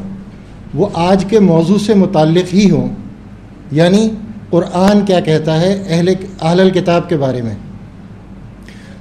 وہ 0.73 0.87
آج 0.93 1.25
کے 1.29 1.39
موضوع 1.39 1.77
سے 1.77 1.93
متعلق 1.93 2.53
ہی 2.53 2.69
ہوں۔ 2.69 2.95
یعنی 3.71 4.09
قرآن 4.49 5.05
کیا 5.05 5.19
کہتا 5.19 5.61
ہے، 5.61 5.83
اہل 5.87 6.09
اہل 6.41 6.59
الکتاب 6.59 7.09
کے 7.09 7.17
بارے 7.17 7.41
میں۔ 7.41 7.55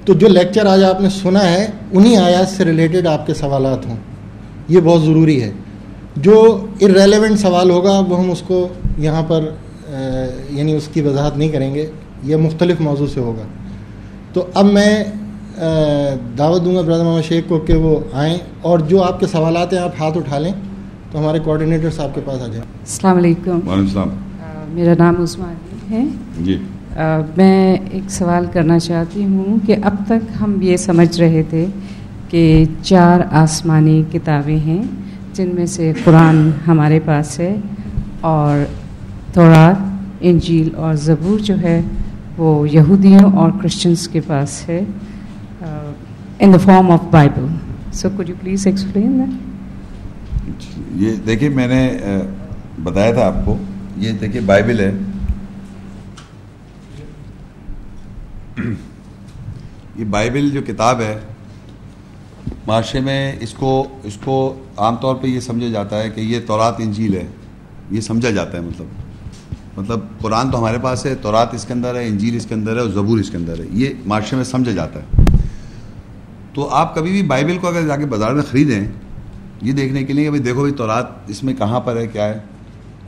تو 0.05 0.15
جو 0.15 0.29
لیکچر 0.29 0.67
آج 0.67 0.85
آپ 0.85 1.01
نے 1.01 1.09
سنا 1.09 1.53
ہے 1.53 1.67
انہی 1.93 2.17
آیات 2.17 2.49
سے 2.49 2.65
ریلیٹڈ 2.65 3.07
آپ 3.07 3.27
کے 3.27 3.35
سوالات 3.35 3.87
ہوں۔ 3.87 3.97
یہ 4.69 4.81
بہت 4.85 5.03
ضروری 5.03 5.43
ہے۔ 5.43 5.51
جو 6.17 6.67
ارریلیونٹ 6.81 7.39
سوال 7.39 7.71
ہوگا 7.71 7.99
وہ 7.99 8.21
ہم 8.25 8.31
اس 8.31 8.43
کو 8.47 8.69
یہاں 8.99 9.23
پر 9.29 9.45
یعنی 10.51 10.75
اس 10.75 10.89
کی 10.93 11.01
وضاحت 11.01 11.37
نہیں 11.37 11.49
کریں 11.49 11.75
گے۔ 11.75 11.91
یہ 12.23 12.37
مختلف 12.37 12.81
موضوع 12.81 13.07
سے 13.15 13.21
ہوگا۔ 13.21 13.43
تو 14.33 14.47
اب 14.55 14.65
میں 14.65 15.05
دعوت 16.39 16.65
دوں 16.65 16.77
گا 16.77 16.81
برادر 16.81 17.05
محمد 17.05 17.29
شیخ 17.29 17.45
کو 17.49 17.59
کہ 17.59 17.75
وہ 17.75 18.01
آئیں۔ 18.13 18.39
اور 18.63 18.79
جو 18.79 19.03
آپ 19.03 19.21
کے 19.21 19.27
سوالات 19.27 19.73
ہیں 19.73 19.81
آپ 19.81 19.93
ہاتھ 20.01 20.19
اٹھا 20.19 20.39
لیں۔ 20.39 20.53
تو 21.11 21.19
ہمارے 21.19 21.39
کوآڈینیٹرس 21.39 22.01
آپ 22.01 22.15
کے 22.15 22.21
پاس 22.25 22.43
آ 22.43 22.47
جائیں۔ 22.47 22.63
السلام 22.63 23.17
علیکم۔ 23.17 23.51
وعلیکم 23.51 23.71
السلام۔ 23.71 24.09
میرا 24.69 24.93
نام 24.99 25.23
عثمان 25.23 25.55
ہے۔ 25.91 26.05
جی۔ 26.41 26.59
میں 27.37 27.77
ایک 27.91 28.11
سوال 28.11 28.47
کرنا 28.53 28.79
چاہتی 28.79 29.25
ہوں 29.25 29.59
کہ 29.67 29.77
اب 29.83 29.95
تک 30.07 30.31
ہم 30.41 30.57
یہ 30.63 30.77
سمجھ 30.77 31.21
رہے 31.21 31.43
تھے 31.51 31.65
کہ 32.29 32.65
چار 32.83 33.21
آسمانی 33.43 34.03
کتابیں 34.13 34.59
ہیں، 34.67 34.83
جن 35.35 35.49
میں 35.55 35.67
سے 35.67 35.93
قرآن 36.05 36.51
ہمارے 36.67 36.99
پاس 37.05 37.39
ہے 37.41 37.55
اور 38.21 38.65
تورات، 39.35 39.77
انجیل 40.21 40.69
اور 40.77 40.95
زبور 41.05 41.39
جو 41.45 41.61
ہے 41.63 41.81
وہ 42.39 42.69
یہودیوں 42.69 43.33
اور 43.33 43.51
کرسچنس 43.63 44.07
کے 44.09 44.21
پاس 44.27 44.63
ہے 44.69 44.81
in 46.39 46.53
the 46.53 46.59
form 46.65 46.91
of 46.91 47.05
Bible 47.11 47.47
so 47.93 48.09
could 48.17 48.29
you 48.29 48.35
please 48.41 48.67
explain 48.67 49.21
یہ 50.97 51.17
دیکھیے، 51.27 51.49
میں 51.49 51.69
نے 51.69 51.89
بتایا 52.85 53.13
تھا 53.15 53.27
آپ 53.27 53.45
کو، 53.45 53.57
یہ 53.97 54.13
دیکھیے 54.21 54.41
بائبل 54.47 54.81
ہے۔ 54.81 54.93
یہ 59.97 60.05
بائبل 60.05 60.51
جو 60.51 60.61
کتاب 60.67 61.01
ہے، 61.01 61.19
معاشرے 62.67 63.01
میں 63.01 63.37
اس 63.41 63.55
کو 63.55 63.89
اس 64.05 64.19
کو 64.25 64.63
عام 64.77 64.97
طور 64.97 65.17
پہ 65.17 65.27
یہ 65.27 65.41
سمجھا 65.41 65.69
جاتا 65.69 66.03
ہے 66.03 66.11
کہ 66.11 66.21
یہ 66.21 66.41
تورات، 66.47 66.75
انجیل 66.79 67.15
ہے۔ 67.15 67.27
یہ 67.91 68.01
سمجھا 68.01 68.31
جاتا 68.31 68.59
ہے 68.59 68.63
مطلب۔ 68.63 68.87
مطلب 69.77 70.01
قرآن 70.19 70.51
تو 70.51 70.59
ہمارے 70.59 70.79
پاس 70.83 71.07
ہے، 71.07 71.15
تورات 71.15 71.55
اس 71.55 71.65
کے 71.65 71.73
اندر 71.73 71.95
ہے، 71.95 72.07
انجیل 72.07 72.37
اس 72.37 72.47
کے 72.47 72.55
اندر 72.55 72.77
ہے 72.77 72.81
اور 72.81 72.89
زبور 72.89 73.19
اس 73.19 73.31
کے 73.31 73.37
اندر 73.37 73.59
ہے۔ 73.59 73.65
یہ 73.71 73.89
معاشرے 74.07 74.37
میں 74.37 74.45
سمجھا 74.45 74.73
جاتا 74.73 75.01
ہے۔ 75.01 75.23
تو 76.55 76.69
آپ 76.69 76.95
کبھی 76.95 77.11
بھی 77.11 77.23
بائبل 77.23 77.59
کو 77.61 77.69
اگر 77.69 77.87
جا 77.87 77.97
کے 77.97 78.07
بازار 78.07 78.35
میں 78.35 78.43
خریدیں، 78.51 78.85
یہ 79.63 79.73
دیکھنے 79.73 80.05
کے 80.05 80.13
لیے 80.13 80.25
کہ 80.25 80.31
بھائی 80.31 80.43
دیکھو 80.43 80.61
بھائی 80.61 80.75
تورات 80.75 81.07
اس 81.27 81.45
میں 81.45 81.55
کہاں 81.55 81.81
پر 81.81 81.97
ہے، 81.97 82.07
کیا 82.07 82.25
ہے؟ 82.25 82.39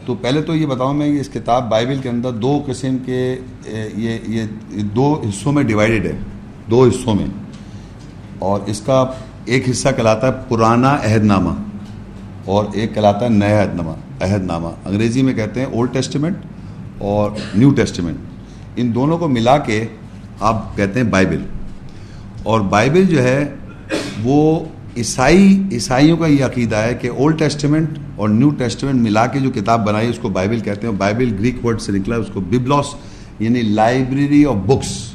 تو 0.07 0.15
پہلے 0.15 0.43
تو 0.43 0.55
یہ 0.55 0.67
بتاؤں 0.67 0.95
میں 0.95 1.13
کہ 1.15 1.21
اس 1.21 1.29
کتاب 1.35 1.71
بائبل 1.71 1.99
کے 2.03 2.09
اندر 2.09 2.33
دو 2.33 2.63
قسم 2.67 2.97
کے 3.07 3.37
یہ 3.97 4.19
یہ 4.27 4.43
دو 4.83 5.23
حصوں 5.29 5.53
میں 5.53 5.63
ڈیوائڈیڈ 5.63 6.07
ہے، 6.07 6.13
دو 6.71 6.85
حصوں 6.85 7.15
میں۔ 7.15 7.27
اور 8.39 8.61
اس 8.67 8.81
کا 8.81 9.05
ایک 9.45 9.69
حصہ 9.71 9.89
کہلاتا 9.97 10.27
ہے 10.27 10.33
پرانا 10.49 10.95
عہد 10.95 11.25
نامہ 11.25 11.51
اور 12.45 12.65
ایک 12.73 12.95
کہلاتا 12.95 13.25
ہے 13.25 13.31
نیا 13.31 13.63
عہد 13.63 13.75
نامہ 13.75 13.91
عہد 14.21 14.45
نامہ 14.45 14.69
انگریزی 14.85 15.23
میں 15.23 15.35
کہتے 15.35 15.61
ہیں 15.61 15.67
اولڈ 15.67 15.93
ٹیسٹیمنٹ 15.93 16.37
اور 16.99 17.31
نیو 17.55 17.71
ٹیسٹیمنٹ 17.71 18.17
ان 18.77 18.95
دونوں 18.95 19.19
کو 19.19 19.29
ملا 19.29 19.59
کے 19.59 19.87
آپ 20.41 20.77
کہتے 20.77 21.01
ہیں 21.01 21.07
بائبل۔ 21.07 21.45
اور 22.43 22.61
بائبل 22.61 23.05
جو 23.05 23.23
ہے 23.23 23.55
وہ 24.23 24.61
عیسائی 24.97 25.63
عیسائیوں 25.73 26.17
کا 26.17 26.27
یہ 26.27 26.45
عقیدہ 26.45 26.77
ہے 26.77 26.95
کہ 26.95 27.09
اولڈ 27.09 27.39
ٹیسٹیمنٹ 27.39 27.99
اور 28.17 28.29
نیو 28.29 28.51
ٹیسٹیمنٹ 28.51 29.01
ملا 29.01 29.27
کے 29.27 29.41
جو 29.41 29.51
کتاب 29.51 29.87
بنائی 29.87 30.09
اس 30.09 30.19
کو 30.19 30.29
بائبل 30.29 30.61
کہتے 30.61 30.87
ہیں۔ 30.87 30.95
بائبل 30.95 31.37
گریک 31.39 31.65
ورڈ 31.65 31.81
سے 31.81 31.93
نکلا 31.93 32.17
اس 32.17 32.27
کو 32.33 32.41
ببلوس 32.41 32.87
یعنی 33.39 33.63
لائبریری 33.63 34.45
آف 34.45 34.55
بکس 34.55 35.15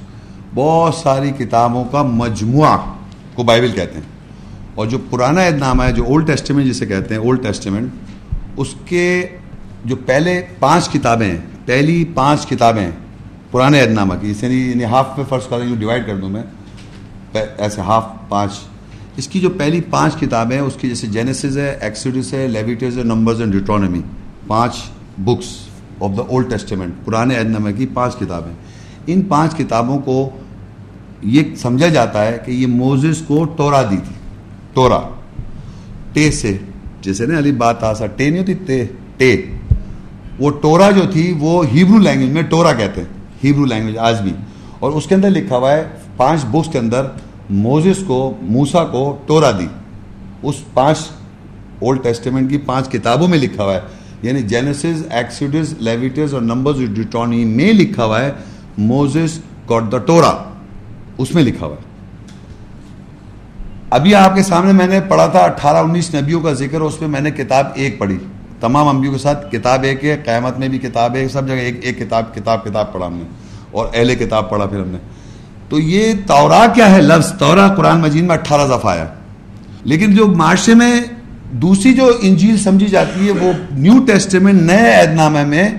بہت 0.53 0.95
ساری 0.95 1.31
کتابوں 1.31 1.85
کا 1.85 2.03
مجموعہ 2.03 2.77
کو 3.33 3.43
بائبل 3.43 3.71
کہتے 3.71 3.93
ہیں۔ 3.93 4.19
اور 4.75 4.87
جو 4.87 4.97
پرانا 5.09 5.47
عہد 5.47 5.57
نامہ 5.57 5.83
ہے، 5.83 5.91
جو 5.91 6.03
اولڈ 6.03 6.27
ٹیسٹیمنٹ 6.27 6.65
جسے 6.65 6.85
کہتے 6.85 7.13
ہیں 7.13 7.21
اولڈ 7.21 7.43
ٹیسٹیمنٹ 7.43 7.89
اس 8.57 8.67
کے 8.85 9.27
جو 9.85 9.95
پہلے 9.95 10.41
پانچ 10.59 10.89
کتابیں 10.89 11.27
ہیں، 11.27 11.37
پہلی 11.65 12.05
پانچ 12.13 12.47
کتابیں 12.47 12.91
پرانے 13.51 13.81
عہد 13.81 13.91
نامہ 13.91 14.13
کی۔ 14.21 14.33
یعنی 14.41 14.69
یعنی 14.69 14.83
ہاف 14.83 15.15
پہ 15.15 15.21
فرض 15.29 15.47
کر 15.49 15.59
ڈیوائڈ 15.79 16.07
کر 16.07 16.15
دوں 16.15 16.29
میں۔ 16.29 16.43
ایسے 17.57 17.81
ہاف 17.81 18.05
پانچ 18.29 18.51
اس 19.17 19.27
کی 19.27 19.39
جو 19.39 19.49
پہلی 19.49 19.81
پانچ 19.89 20.15
کتابیں 20.15 20.57
ہیں، 20.57 20.63
اس 20.63 20.73
کی 20.81 20.89
جیسے 20.89 21.07
جینیسز 21.07 21.57
ہے 21.57 21.77
ایکسیڈس 21.81 22.33
ہے 22.33 22.47
لیویٹز 22.47 22.97
ہے 22.97 23.03
نمبرز 23.03 23.41
اینڈ 23.41 23.53
ڈیٹرونمی 23.53 24.01
پانچ 24.47 24.73
books 25.17 25.45
of 25.99 26.09
the 26.17 26.21
Old 26.21 26.49
Testament 26.49 26.93
پرانے 27.05 27.37
عہد 27.37 27.49
نامہ 27.49 27.69
کی 27.77 27.87
پانچ 27.93 28.15
کتابیں۔ 28.15 28.53
ان 29.07 29.21
پانچ 29.21 29.55
کتابوں 29.55 29.99
کو 29.99 30.29
یہ 31.21 31.43
سمجھا 31.55 31.87
جاتا 31.87 32.25
ہے 32.25 32.37
کہ 32.45 32.51
یہ 32.51 32.67
موزس 32.67 33.21
کو 33.27 33.45
ٹورا 33.45 33.81
دی 33.81 33.97
تھی۔ 33.97 34.15
ٹورا 34.73 34.99
ٹے 36.13 36.31
سے، 36.31 36.57
جیسے 37.01 37.25
نا 37.25 37.37
علی 37.37 37.51
بات 37.51 37.83
آسا 37.83 38.05
ٹے 38.05 38.29
نہیں 38.29 38.41
ہوتی، 38.41 38.53
تے 38.53 38.85
ٹے 39.17 39.45
وہ 40.39 40.49
ٹورا 40.49 40.91
جو 40.91 41.01
تھی، 41.11 41.37
وہ 41.39 41.65
ہیبرو 41.65 41.97
لینگویج 41.97 42.29
میں 42.29 42.41
ٹورا 42.41 42.73
کہتے 42.73 43.01
ہیں 43.01 43.07
ہیبرو 43.43 43.65
لینگویج 43.65 43.97
آج 43.97 44.21
بھی۔ 44.21 44.33
اور 44.79 44.91
اس 44.91 45.07
کے 45.07 45.15
اندر 45.15 45.29
لکھا 45.29 45.57
ہوا 45.57 45.71
ہے، 45.71 45.83
پانچ 46.17 46.45
بکس 46.45 46.71
کے 46.71 46.79
اندر 46.79 47.05
موزس 47.49 48.03
کو، 48.07 48.37
موسا 48.41 48.85
کو 48.85 49.17
ٹورا 49.25 49.51
دی۔ 49.51 49.67
اس 50.43 50.55
پانچ 50.73 50.97
اولڈ 51.79 52.03
ٹیسٹیمنٹ 52.03 52.49
کی 52.49 52.57
پانچ 52.57 52.89
کتابوں 52.89 53.27
میں 53.27 53.37
لکھا 53.37 53.63
ہوا 53.63 53.75
ہے۔ 53.75 53.79
یعنی 54.21 54.41
جینسز 54.41 55.03
ایکسیڈز 55.11 55.73
لیویٹز 55.77 56.33
اور 56.33 56.41
نمبرز 56.41 56.81
ڈیٹونی 56.93 57.45
میں 57.45 57.73
لکھا 57.73 58.05
ہوا 58.05 58.21
ہے، 58.21 58.31
موزس 58.77 59.39
گاٹ 59.69 59.91
دا 59.91 59.97
ٹورا 59.97 60.37
اس 61.17 61.35
میں 61.35 61.43
لکھا 61.43 61.65
ہوا 61.65 61.75
ہے۔ 61.75 61.89
ابھی 63.89 64.15
آپ 64.15 64.35
کے 64.35 64.43
سامنے 64.43 64.73
میں 64.73 64.87
نے 64.87 64.99
پڑھا 65.07 65.27
تھا 65.27 65.39
اٹھارہ 65.39 65.77
انیس 65.77 66.15
نبیوں 66.15 66.41
کا 66.41 66.53
ذکر، 66.53 66.81
اس 66.81 67.01
میں 67.01 67.09
میں 67.09 67.21
نے 67.21 67.31
کتاب 67.31 67.67
ایک 67.75 67.99
پڑھی۔ 67.99 68.17
تمام 68.59 68.87
انبیوں 68.87 69.13
کے 69.13 69.19
ساتھ 69.19 69.51
کتاب 69.51 69.83
ایک 69.83 70.05
ہے، 70.05 70.21
قیامت 70.25 70.59
میں 70.59 70.67
بھی 70.67 70.79
کتاب 70.79 71.15
ہے، 71.15 71.27
سب 71.27 71.47
جگہ 71.47 71.55
ایک 71.55 71.79
ایک 71.81 71.99
کتاب 71.99 72.35
کتاب 72.35 72.63
کتاب 72.63 72.93
پڑھا 72.93 73.07
ہم 73.07 73.13
نے۔ 73.13 73.23
اور 73.71 73.87
اہل 73.93 74.15
کتاب 74.15 74.49
پڑھا 74.49 74.65
پھر 74.65 74.79
ہم 74.79 74.87
نے۔ 74.87 74.97
تو 75.69 75.79
یہ 75.79 76.13
تورا 76.27 76.65
کیا 76.73 76.91
ہے؟ 76.91 77.01
لفظ 77.01 77.31
تورا 77.31 77.67
قرآن 77.67 77.99
مجید 77.99 78.23
میں 78.23 78.35
اٹھارہ 78.35 78.67
دفعہ 78.67 78.91
آیا۔ 78.91 79.05
لیکن 79.83 80.15
جو 80.15 80.27
معاشرے 80.27 80.75
میں 80.75 81.01
دوسری 81.51 81.93
جو 81.93 82.11
انجیل 82.21 82.57
سمجھی 82.57 82.87
جاتی 82.87 83.27
ہے، 83.27 83.31
وہ 83.31 83.51
نیو 83.71 84.05
ٹیسٹمنٹ 84.05 84.61
نئے 84.61 84.95
عہد 84.95 85.15
نامے 85.15 85.45
میں 85.45 85.69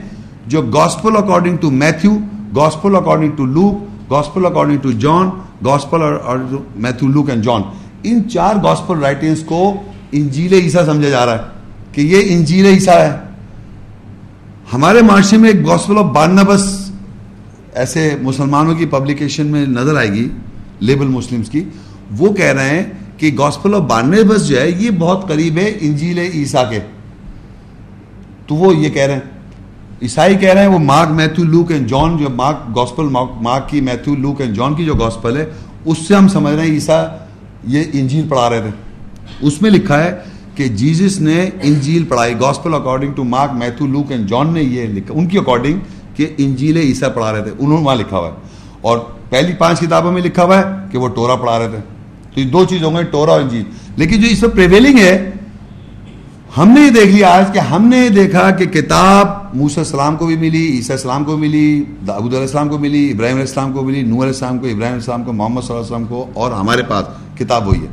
جو 0.46 0.62
gospel 0.62 1.16
according 1.16 1.56
to 1.56 1.70
Matthew 1.70 2.18
gospel 2.56 2.96
according 2.96 3.30
to 3.36 3.44
Luke 3.44 4.10
gospel 4.10 4.46
according 4.46 4.78
to 4.78 4.90
John 4.90 5.30
gospel 5.64 6.00
Matthew 6.76 7.06
Luke 7.06 7.30
and 7.30 7.44
John 7.44 7.62
ان 8.02 8.30
چار 8.30 8.54
گاسپل 8.64 8.98
رائٹنگس 8.98 9.40
کو 9.40 9.82
انجیل 10.12 10.52
عیسیٰ 10.52 10.86
سمجھا 10.86 11.08
جا 11.08 11.26
رہا 11.26 11.32
ہے 11.32 11.42
کہ 11.92 12.00
یہ 12.00 12.22
انجیل 12.28 12.66
عیسیٰ 12.66 12.96
ہے۔ 12.96 13.16
ہمارے 14.72 15.02
معاشرے 15.02 15.38
میں 15.38 15.50
ایک 15.50 15.66
گاسپل 15.66 15.98
آف 15.98 16.04
بارنبس 16.04 16.79
ایسے 17.74 18.16
مسلمانوں 18.22 18.74
کی 18.74 18.86
پبلیکیشن 18.86 19.46
میں 19.46 19.66
نظر 19.66 19.96
آئے 19.96 20.12
گی 20.12 20.28
لیبل 20.80 21.06
مسلمس 21.06 21.50
کی، 21.50 21.64
وہ 22.18 22.32
کہہ 22.32 22.52
رہے 22.52 22.70
ہیں 22.70 22.82
کہ 23.16 23.30
گاسپل 23.38 23.74
آف 23.74 23.80
بارنبس 23.80 24.48
جو 24.48 24.60
ہے، 24.60 24.70
یہ 24.70 24.90
بہت 24.90 25.28
قریب 25.28 25.58
ہے 25.58 25.78
انجیل 25.80 26.18
عیسیٰ 26.18 26.70
کے۔ 26.70 26.78
تو 28.46 28.54
وہ 28.54 28.76
یہ 28.76 28.90
کہہ 28.90 29.02
رہے 29.02 29.14
ہیں۔ 29.14 29.20
عیسائی 30.02 30.34
کہہ 30.34 30.48
رہے 30.48 30.60
ہیں، 30.60 30.68
وہ 30.68 30.78
Mark 30.78 31.10
Matthew 31.10 31.44
Luke 31.44 31.70
and 31.70 31.88
John 31.88 32.16
جو 32.16 32.30
مارک 32.30 32.76
گاسپل 32.76 33.04
مارک 33.40 33.68
کی 33.68 33.80
میتھو 33.80 34.14
لوک 34.14 34.40
اینڈ 34.40 34.56
جان 34.56 34.74
کی 34.74 34.84
جو 34.84 34.94
گاسپل 34.94 35.36
ہے، 35.36 35.46
اس 35.84 35.98
سے 35.98 36.14
ہم 36.14 36.28
سمجھ 36.28 36.54
رہے 36.54 36.66
ہیں 36.66 36.72
عیسیٰ 36.72 37.06
یہ 37.66 37.84
انجیل 37.92 38.28
پڑھا 38.28 38.50
رہے 38.50 38.60
تھے۔ 38.60 38.70
اس 39.40 39.62
میں 39.62 39.70
لکھا 39.70 40.04
ہے 40.04 40.16
کہ 40.54 40.68
جیزس 40.68 41.20
نے 41.20 41.50
انجیل 41.62 42.04
پڑھائی 42.04 42.34
gospel 42.40 42.74
according 42.74 43.12
to 43.12 43.24
Mark 43.24 43.50
Matthew 43.54 43.86
Luke 43.86 44.10
and 44.10 44.28
John 44.28 44.52
نے 44.52 44.62
یہ 44.62 44.86
لکھا، 44.86 45.14
ان 45.14 45.26
کی 45.26 45.38
اکارڈنگ 45.38 45.78
کہ 46.20 46.34
انجیل 46.38 46.76
عیسیٰ 46.76 47.14
پڑھا 47.14 47.32
رہے 47.32 47.42
تھے، 47.42 47.50
انہوں 47.58 47.78
نے 47.78 47.84
وہاں 47.84 47.96
لکھا 47.96 48.18
ہوا 48.18 48.28
ہے۔ 48.28 48.32
اور 48.80 48.98
پہلی 49.30 49.52
پانچ 49.52 49.80
کتابوں 49.80 50.12
میں 50.12 50.22
لکھا 50.22 50.44
ہوا 50.44 50.58
ہے 50.58 50.62
کہ 50.90 50.98
وہ 50.98 51.08
ٹورا 51.08 51.34
پڑھا 51.34 51.58
رہے 51.58 51.68
تھے۔ 51.68 51.78
تو 52.34 52.40
یہ 52.40 52.44
دو 52.44 52.64
چیز 52.64 52.84
ہوں 52.84 52.96
گے 52.96 53.02
ٹورا 53.02 53.32
اور 53.32 53.40
انجیل۔ 53.40 53.64
لیکن 53.96 54.20
جو 54.20 54.28
اس 54.30 54.42
میں 54.42 54.50
پریویلنگ 54.50 54.98
ہے، 54.98 55.30
ہم 56.56 56.68
نے 56.68 56.80
یہ 56.80 56.90
دیکھ 56.90 57.06
لیا 57.06 57.28
آج 57.28 57.52
کہ 57.52 57.58
ہم 57.58 57.86
نے 57.86 58.08
دیکھا 58.08 58.50
کہ 58.50 58.64
کتاب 58.64 59.28
موسیٰ 59.54 59.78
السلام 59.78 60.16
کو 60.16 60.26
بھی 60.26 60.36
ملی، 60.36 60.66
عیسیٰ 60.66 60.96
السلام 60.96 61.24
کو 61.24 61.36
ملی 61.36 61.84
ابود 62.08 62.32
علیہ 62.32 62.42
السلام 62.42 62.68
کو 62.68 62.78
ملی، 62.78 63.10
ابراہیم 63.10 63.36
علیہ 63.36 63.46
السلام 63.46 63.72
کو 63.72 63.82
ملی 63.82 64.02
نور 64.02 64.10
علیہ 64.10 64.26
السلام 64.26 64.50
کو، 64.50 64.66
ابراہیم 64.66 64.82
علیہ 64.82 64.94
السلام 64.94 65.24
کو، 65.24 65.32
محمد 65.32 65.60
صلی 65.60 65.76
اللہ 65.76 65.86
علیہ 65.86 65.96
وسلم 65.96 66.06
کو، 66.06 66.26
اور 66.34 66.52
ہمارے 66.52 66.82
پاس 66.82 67.04
کتاب 67.38 67.68
وہی 67.68 67.80
ہے۔ 67.80 67.86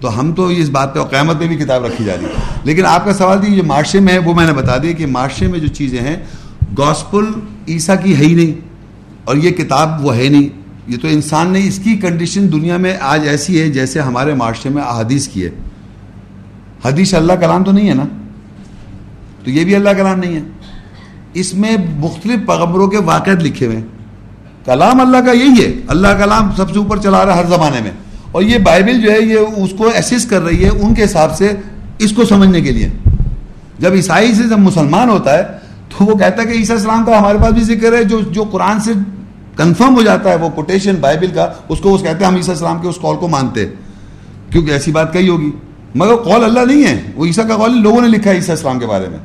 تو 0.00 0.20
ہم 0.20 0.32
تو 0.32 0.46
اس 0.46 0.68
بات 0.68 0.94
پہ 0.94 1.00
قیامت 1.00 1.36
میں 1.36 1.46
بھی 1.46 1.56
کتاب 1.56 1.84
رکھی 1.84 2.04
جا 2.04 2.14
رہی 2.16 2.24
ہے۔ 2.24 2.30
لیکن 2.64 2.86
آپ 2.86 3.04
کا 3.04 3.12
سوال 3.12 3.44
تھی 3.44 3.56
جو 3.56 3.64
معاشرے 3.64 4.00
میں 4.00 4.12
ہے، 4.12 4.18
وہ 4.18 4.34
میں 4.34 4.46
نے 4.46 4.52
بتا 4.52 4.76
دیا 4.76 4.92
کہ 4.92 5.06
معاشرے 5.06 5.48
میں 5.48 5.58
جو 5.58 5.66
چیزیں 5.66 6.00
ہیں 6.00 6.16
گاسپل 6.78 7.24
عیسیٰ 7.68 7.94
کی 8.04 8.16
ہے 8.16 8.24
ہی 8.24 8.34
نہیں 8.34 8.60
اور 9.24 9.36
یہ 9.36 9.50
کتاب 9.50 10.04
وہ 10.04 10.16
ہے 10.16 10.28
نہیں۔ 10.28 10.48
یہ 10.86 10.96
تو 11.02 11.08
انسان 11.08 11.50
نے 11.50 11.60
اس 11.64 11.78
کی 11.78 11.96
کنڈیشن 11.96 12.52
دنیا 12.52 12.76
میں 12.76 12.96
آج 13.00 13.28
ایسی 13.28 13.60
ہے 13.60 13.68
جیسے 13.68 14.00
ہمارے 14.00 14.34
معاشرے 14.34 14.70
میں 14.70 14.82
احادیث 14.82 15.28
کی 15.28 15.44
ہے۔ 15.44 15.50
حدیث 16.84 17.14
اللہ 17.14 17.32
کلام 17.32 17.64
تو 17.64 17.72
نہیں 17.72 17.88
ہے 17.88 17.94
نا؟ 17.94 18.04
تو 19.44 19.50
یہ 19.50 19.64
بھی 19.64 19.74
اللہ 19.74 19.90
کلام 19.90 20.18
نہیں 20.18 20.34
ہے۔ 20.34 20.40
اس 21.34 21.54
میں 21.54 21.76
مختلف 21.96 22.46
پیغمبروں 22.46 22.88
کے 22.88 22.98
واقعات 22.98 23.42
لکھے 23.42 23.66
ہوئے 23.66 23.76
ہیں۔ 23.76 23.84
کلام 24.64 25.00
اللہ 25.00 25.16
کا 25.16 25.32
یہی 25.32 25.66
ہے۔ 25.66 25.72
اللہ 25.88 26.08
کلام 26.08 26.50
سب 26.56 26.72
سے 26.72 26.78
اوپر 26.78 26.98
چلا 26.98 27.26
رہا 27.26 27.36
ہے 27.36 27.42
ہر 27.42 27.44
زمانے 27.44 27.80
میں۔ 27.82 27.90
اور 28.32 28.42
یہ 28.42 28.58
بائبل 28.58 29.00
جو 29.00 29.12
ہے 29.12 29.20
یہ 29.20 29.38
اس 29.38 29.70
کو 29.78 29.88
ایسس 29.88 30.26
کر 30.26 30.40
رہی 30.40 30.64
ہے 30.64 30.68
ان 30.68 30.94
کے 30.94 31.04
حساب 31.04 31.36
سے 31.36 31.52
اس 31.98 32.12
کو 32.12 32.24
سمجھنے 32.24 32.60
کے 32.60 32.70
لیے۔ 32.70 32.90
جب 33.78 33.92
عیسائی 33.92 34.34
سے 34.34 34.42
جب 34.42 34.58
مسلمان 34.58 35.08
ہوتا 35.08 35.38
ہے 35.38 35.42
تو 35.88 36.04
وہ 36.04 36.18
کہتا 36.18 36.42
ہے 36.42 36.46
کہ 36.46 36.52
عیسیٰ 36.52 36.76
السلام 36.76 37.04
کا 37.04 37.18
ہمارے 37.18 37.38
پاس 37.38 37.52
بھی 37.52 37.62
ذکر 37.62 37.92
ہے، 37.92 38.04
جو 38.04 38.20
جو 38.20 38.42
قرآن 38.42 38.80
سے 38.80 38.92
کنفرم 39.56 39.96
ہو 39.96 40.02
جاتا 40.02 40.30
ہے، 40.30 40.34
وہ 40.34 40.48
کوٹیشن 40.48 40.94
بائبل 41.00 41.26
کا، 41.34 41.52
اس 41.68 41.80
کو 41.80 41.90
وہ 41.90 41.98
کہتے 41.98 42.18
ہیں 42.18 42.26
ہم 42.26 42.34
عیسیٰ 42.34 42.54
السلام 42.54 42.78
کے 42.82 42.88
اس 42.88 42.98
کال 43.02 43.16
کو 43.16 43.28
مانتے 43.28 43.66
کیونکہ 44.50 44.70
ایسی 44.70 44.92
بات 44.92 45.12
کہی 45.12 45.28
ہوگی۔ 45.28 45.50
مگر 45.94 46.16
قول 46.16 46.44
اللہ 46.44 46.60
نہیں 46.60 46.84
ہے۔ 46.84 47.02
وہ 47.14 47.26
عیسیٰ 47.26 47.48
کا 47.48 47.56
قول 47.56 47.82
لوگوں 47.82 48.00
نے 48.00 48.08
لکھا 48.08 48.30
ہے 48.30 48.36
عیسیٰ 48.36 48.50
السلام 48.50 48.78
کے 48.78 48.86
بارے 48.86 49.08
میں۔ 49.08 49.18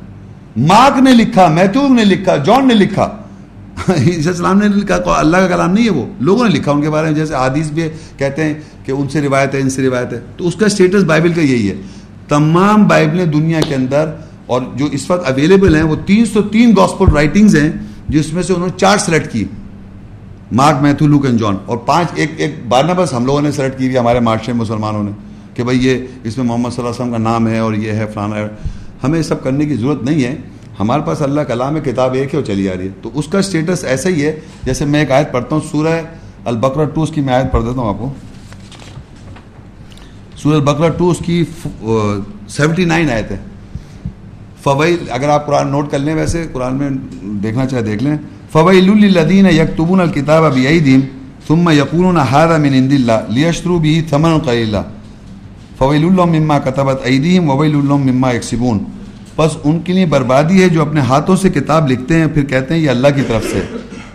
مارک 0.56 1.02
نے 1.02 1.12
لکھا 1.12 1.46
میتھو 1.46 1.88
نے 1.88 2.04
لکھا، 2.04 2.36
جان 2.36 2.68
نے 2.68 2.74
لکھا۔ 2.74 3.04
عیسیٰ 3.88 4.26
السلام 4.26 4.58
نے 4.58 4.68
لکھا 4.68 4.98
اللہ 5.06 5.36
کا 5.36 5.48
کلام 5.48 5.72
نہیں 5.72 5.84
ہے 5.84 5.90
وہ۔ 5.90 6.06
لوگوں 6.20 6.48
نے 6.48 6.54
لکھا 6.54 6.72
ان 6.72 6.82
کے 6.82 6.90
بارے 6.90 7.06
میں، 7.06 7.14
جیسے 7.14 7.34
حادیث 7.34 7.70
بھی 7.70 7.82
کہتے 8.16 8.44
ہیں 8.44 8.54
کہ 8.84 8.92
ان 8.92 9.08
سے 9.08 9.20
روایت 9.20 9.54
ہے، 9.54 9.60
ان 9.60 9.70
سے 9.70 9.82
روایت 9.82 10.12
ہے۔ 10.12 10.20
تو 10.36 10.48
اس 10.48 10.54
کا 10.54 10.66
اسٹیٹس 10.66 11.02
بائبل 11.02 11.32
کا 11.32 11.40
یہی 11.40 11.70
ہے۔ 11.70 11.76
تمام 12.28 12.88
بائبلیں 12.88 13.26
دنیا 13.26 13.60
کے 13.60 13.74
اندر 13.74 14.10
اور 14.46 14.62
جو 14.74 14.86
اس 14.86 15.10
وقت 15.10 15.30
اویلیبل 15.30 15.76
ہیں، 15.76 15.82
وہ 15.82 15.96
تین 16.06 16.24
سو 16.24 16.42
تین 16.42 16.74
گاسپل 16.76 17.06
رائٹنگز 17.12 17.56
ہیں، 17.56 17.70
جس 18.08 18.32
میں 18.32 18.42
سے 18.42 18.52
انہوں 18.52 18.66
نے 18.66 18.78
چار 18.78 18.98
سلیکٹ 18.98 19.32
کی۔ 19.32 19.44
Mark 20.52 20.82
Matthew 20.82 21.06
Luke 21.06 21.26
and 21.26 21.40
John. 21.40 21.56
اور 21.66 21.76
پانچ، 21.76 22.08
ایک 22.14 22.30
ایک 22.36 22.54
بارہ 22.68 22.94
بس 22.96 23.12
ہم 23.12 23.26
لوگوں 23.26 23.40
نے 23.40 23.52
سلیکٹ 23.52 23.78
کی 23.78 23.84
ہوئی، 23.84 23.98
ہمارے 23.98 24.20
معاشرے 24.20 24.52
مسلمانوں 24.52 25.02
نے 25.02 25.10
کہ 25.54 25.62
بھائی 25.62 25.86
یہ 25.86 26.06
اس 26.24 26.38
میں 26.38 26.46
محمد 26.46 26.70
صلی 26.70 26.84
اللہ 26.84 26.90
علیہ 26.90 27.02
وسلم 27.02 27.10
کا 27.10 27.30
نام 27.30 27.48
ہے 27.48 27.58
اور 27.58 27.74
یہ 27.74 27.92
ہے 27.92 28.06
فلانا۔ 28.14 28.36
ہے 28.36 28.48
ہمیں 29.04 29.18
یہ 29.18 29.22
سب 29.22 29.42
کرنے 29.42 29.66
کی 29.66 29.74
ضرورت 29.74 30.02
نہیں 30.02 30.24
ہے۔ 30.24 30.36
ہمارے 30.80 31.02
پاس 31.06 31.22
اللہ 31.22 31.40
کلام 31.40 31.80
کتاب 31.84 32.14
ایک 32.14 32.34
ہے 32.34 32.38
وہ 32.38 32.44
چلی 32.44 32.68
آ 32.68 32.72
رہی 32.78 32.84
ہے۔ 32.84 32.92
تو 33.02 33.10
اس 33.14 33.28
کا 33.28 33.38
اسٹیٹس 33.38 33.84
ایسا 33.84 34.08
ہی 34.08 34.22
ہے، 34.22 34.40
جیسے 34.62 34.84
میں 34.84 35.00
ایک 35.00 35.10
آیت 35.10 35.32
پڑھتا 35.32 35.56
ہوں، 35.56 35.62
سورہ 35.70 36.02
البکرا 36.44 36.84
ٹو 36.84 37.02
اس 37.02 37.10
کی 37.10 37.20
میں 37.20 37.34
آیت 37.34 37.52
پڑھ 37.52 37.64
دیتا 37.64 37.80
ہوں 37.80 37.88
آپ 37.88 37.98
کو۔ 37.98 38.12
سورہ 40.36 40.54
البکرا 40.54 40.88
ٹو 40.88 41.10
اس 41.10 41.18
کی 41.18 41.44
سیونٹی 42.48 42.84
نائن 42.84 43.10
آیت 43.10 43.30
ہے 43.30 43.36
فوئی 44.64 44.96
اگر 45.10 45.28
آپ 45.28 45.46
قرآن 45.46 45.68
نوٹ 45.68 45.90
کر 45.90 45.98
لیں، 45.98 46.14
ویسے 46.14 46.46
قرآن 46.52 46.74
میں 46.74 46.88
دیکھنا 47.42 47.66
چاہے 47.66 47.82
دیکھ 47.82 48.02
لیں 48.02 48.16
فوئی 48.52 48.78
الدین 48.78 49.46
یکتبون 49.46 50.00
الکتاب 50.00 50.44
اب 50.44 50.56
یہی 50.58 50.78
دین 50.80 51.00
ثم 51.48 51.68
یقون 51.70 52.16
ہار 52.30 52.58
من 52.58 52.74
عند 52.74 52.92
اللہ 52.92 53.30
لیشترو 53.30 53.78
بھی 53.78 54.00
ثمن 54.10 54.38
قلیلہ 54.38 54.82
فویل 55.78 56.04
اللہ 56.04 56.24
مما 56.24 56.58
کتبت 56.58 57.00
ایدیم 57.04 57.50
وویل 57.50 57.74
اللہ 57.74 57.96
مما 58.04 58.30
یکسبون۔ 58.32 58.78
بس 59.36 59.56
ان 59.64 59.80
کے 59.80 59.92
لیے 59.92 60.06
بربادی 60.06 60.62
ہے 60.62 60.68
جو 60.68 60.82
اپنے 60.82 61.00
ہاتھوں 61.00 61.36
سے 61.36 61.48
کتاب 61.50 61.90
لکھتے 61.90 62.18
ہیں، 62.18 62.26
پھر 62.34 62.44
کہتے 62.44 62.74
ہیں 62.74 62.80
یہ 62.80 62.90
اللہ 62.90 63.08
کی 63.16 63.22
طرف 63.26 63.44
سے، 63.52 63.60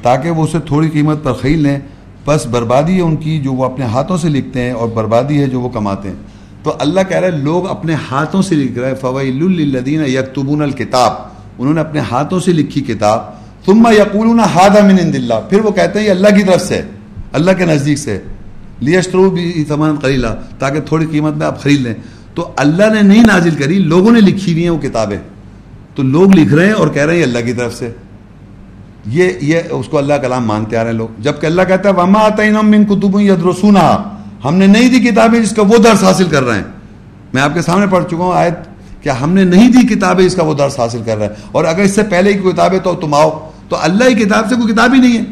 تاکہ 0.01 0.31
وہ 0.31 0.43
اسے 0.43 0.59
تھوڑی 0.67 0.89
قیمت 0.89 1.23
پر 1.23 1.33
خرید 1.33 1.59
لیں۔ 1.59 1.79
بس 2.25 2.45
بربادی 2.45 2.95
ہے 2.95 3.01
ان 3.01 3.15
کی 3.15 3.39
جو 3.39 3.53
وہ 3.53 3.65
اپنے 3.65 3.85
ہاتھوں 3.85 4.17
سے 4.17 4.29
لکھتے 4.29 4.61
ہیں 4.61 4.71
اور 4.71 4.89
بربادی 4.89 5.41
ہے 5.41 5.47
جو 5.47 5.61
وہ 5.61 5.69
کماتے 5.69 6.09
ہیں۔ 6.09 6.15
تو 6.63 6.73
اللہ 6.79 7.01
کہہ 7.09 7.17
رہے 7.17 7.31
لوگ 7.31 7.69
اپنے 7.69 7.95
ہاتھوں 8.11 8.41
سے 8.41 8.55
لکھ 8.55 8.79
رہے 8.79 8.95
فویل 8.95 9.43
الدین 9.43 10.05
یکتبون 10.05 10.61
الکتاب 10.61 11.11
انہوں 11.59 11.73
نے 11.73 11.79
اپنے 11.79 11.99
ہاتھوں 11.99 12.39
سے 12.39 12.53
لکھی 12.53 12.81
کتاب، 12.81 13.39
ثم 13.65 13.87
یقولون 13.97 14.39
هذا 14.39 14.83
من 14.83 14.99
عند 14.99 15.15
اللہ 15.15 15.33
پھر 15.49 15.59
وہ 15.59 15.71
کہتے 15.71 15.99
ہیں 15.99 16.05
یہ 16.05 16.11
اللہ 16.11 16.27
کی 16.27 16.43
طرف 16.43 16.61
سے، 16.61 16.81
اللہ 17.31 17.51
کے 17.57 17.65
نزدیک 17.65 17.97
سے 17.97 18.19
لیشترو 18.79 19.29
بھی 19.29 19.63
تمام 19.67 19.95
قلیلا 19.95 20.35
تاکہ 20.59 20.79
تھوڑی 20.79 21.05
قیمت 21.11 21.33
میں 21.33 21.47
آپ 21.47 21.61
خرید 21.61 21.81
لیں۔ 21.81 21.93
تو 22.35 22.51
اللہ 22.55 22.93
نے 22.93 23.01
نہیں 23.01 23.23
نازل 23.23 23.55
کری، 23.55 23.79
لوگوں 23.79 24.11
نے 24.11 24.21
لکھی 24.21 24.51
ہوئی 24.51 24.63
ہیں 24.63 24.69
وہ 24.69 24.81
کتابیں۔ 24.81 25.17
تو 25.95 26.03
لوگ 26.03 26.35
لکھ 26.35 26.53
رہے 26.53 26.65
ہیں 26.65 26.73
اور 26.73 26.87
کہہ 26.87 27.05
رہے 27.05 27.15
ہیں 27.15 27.23
اللہ 27.23 27.39
کی 27.45 27.53
طرف 27.53 27.73
سے۔ 27.73 27.91
یہ 29.05 29.29
یہ، 29.41 29.59
اس 29.69 29.87
کو 29.87 29.97
اللہ 29.97 30.13
کلام 30.13 30.45
مانتے 30.45 30.77
آ 30.77 30.83
رہے 30.83 30.91
ہیں 30.91 30.97
لوگ۔ 30.97 31.07
جبکہ 31.19 31.45
اللہ 31.45 31.61
کہتا 31.61 31.89
ہے، 31.89 31.93
وما 31.93 32.61
من 32.61 32.85
کتب 32.85 33.19
یدرسونہ 33.19 34.18
ہم 34.45 34.55
نے 34.55 34.67
نہیں 34.67 34.89
دی 34.89 35.09
کتابیں 35.09 35.39
جس 35.39 35.51
کا 35.51 35.61
وہ 35.61 35.77
درس 35.77 36.03
حاصل 36.03 36.27
کر 36.29 36.43
رہے 36.43 36.55
ہیں۔ 36.55 36.63
میں 37.33 37.41
آپ 37.41 37.53
کے 37.53 37.61
سامنے 37.61 37.85
پڑھ 37.87 38.05
چکا 38.05 38.17
ہوں 38.17 38.33
آیت 38.33 38.53
کہ 39.03 39.09
ہم 39.09 39.33
نے 39.33 39.43
نہیں 39.43 39.71
دی 39.71 39.95
کتابیں 39.95 40.25
اس 40.25 40.35
کا 40.35 40.43
وہ 40.43 40.53
درس 40.53 40.79
حاصل 40.79 41.01
کر 41.05 41.17
رہا 41.17 41.25
ہے 41.25 41.33
اور 41.51 41.65
اگر 41.65 41.81
اس 41.81 41.95
سے 41.95 42.03
پہلے 42.03 42.33
کی 42.33 42.39
کتابیں 42.39 42.79
تو 42.79 42.95
تم 42.95 43.13
آؤ۔ 43.13 43.51
تو 43.69 43.75
اللہ 43.79 44.03
کی 44.09 44.15
کتاب 44.15 44.49
سے 44.49 44.55
کوئی 44.55 44.73
کتاب 44.73 44.93
ہی 44.93 44.99
نہیں 44.99 45.17
ہے۔ 45.17 45.23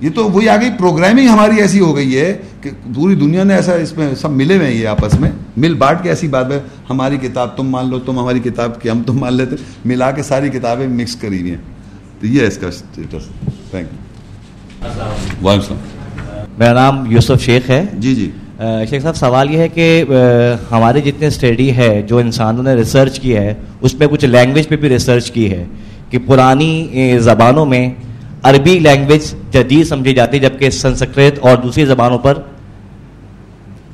یہ 0.00 0.10
تو 0.14 0.30
وہی 0.30 0.48
آ 0.48 0.56
گئی 0.56 0.70
پروگرامنگ 0.78 1.28
ہماری 1.28 1.60
ایسی 1.60 1.80
ہو 1.80 1.96
گئی 1.96 2.20
ہے 2.20 2.38
کہ 2.60 2.70
پوری 2.94 3.14
دنیا 3.14 3.44
نے 3.44 3.54
ایسا 3.54 3.74
اس 3.74 3.96
میں 3.96 4.14
سب 4.14 4.30
ملے 4.30 4.56
ہوئے 4.56 4.66
ہیں 4.66 4.74
یہ 4.74 4.88
آپس 4.88 5.20
میں۔ 5.20 5.30
مل 5.56 5.74
بانٹ 5.74 6.02
کے 6.02 6.08
ایسی 6.08 6.28
بات 6.28 6.52
ہے 6.52 6.60
ہماری 6.90 7.16
کتاب 7.16 7.56
تم 7.56 7.66
مان 7.68 7.90
لو 7.90 7.98
تم 7.98 8.18
ہماری 8.18 8.40
کتاب 8.40 8.82
کی 8.82 8.90
ہم 8.90 9.02
تم 9.02 9.18
مان 9.18 9.34
لیتے۔ 9.34 9.56
ملا 9.84 10.10
کے 10.10 10.22
ساری 10.22 10.48
کتابیں 10.48 10.88
مکس 10.88 11.16
کری 11.16 11.40
ہوئی 11.40 11.50
ہیں۔ 11.50 11.62
تو 12.20 12.26
یہ 12.26 12.40
ہے 12.40 12.46
اس 12.46 12.58
کا 12.58 12.68
اسٹیٹس 12.68 13.24
تھینک 13.70 13.74
یو 13.74 13.88
وعلیکم 15.42 15.48
السلام۔ 15.48 16.01
میرا 16.58 16.72
نام 16.72 17.10
یوسف 17.10 17.40
شیخ 17.40 17.70
ہے۔ 17.70 17.84
جی 17.98 18.14
جی۔ 18.14 18.30
شیخ 18.90 19.02
صاحب 19.02 19.16
سوال 19.16 19.50
یہ 19.50 19.58
ہے 19.58 19.68
کہ 19.68 20.04
ہمارے 20.70 21.00
جتنے 21.00 21.26
اسٹڈی 21.26 21.76
ہے 21.76 22.02
جو 22.02 22.18
انسانوں 22.18 22.62
نے 22.62 22.74
ریسرچ 22.74 23.20
کی 23.20 23.36
ہے 23.36 23.54
اس 23.80 23.94
میں 23.94 24.06
کچھ 24.06 24.24
لینگویج 24.24 24.68
پہ 24.68 24.76
بھی 24.76 24.88
ریسرچ 24.88 25.30
کی 25.30 25.50
ہے 25.50 25.64
کہ 26.10 26.18
پرانی 26.26 26.88
زبانوں 27.18 27.66
میں 27.66 27.90
عربی 28.42 28.78
لینگویج 28.78 29.34
جدید 29.52 29.86
سمجھی 29.86 30.14
جاتی 30.14 30.36
ہے 30.36 30.42
جبکہ 30.42 30.70
سنسکرت 30.70 31.38
اور 31.38 31.56
دوسری 31.56 31.86
زبانوں 31.86 32.18
پر 32.18 32.38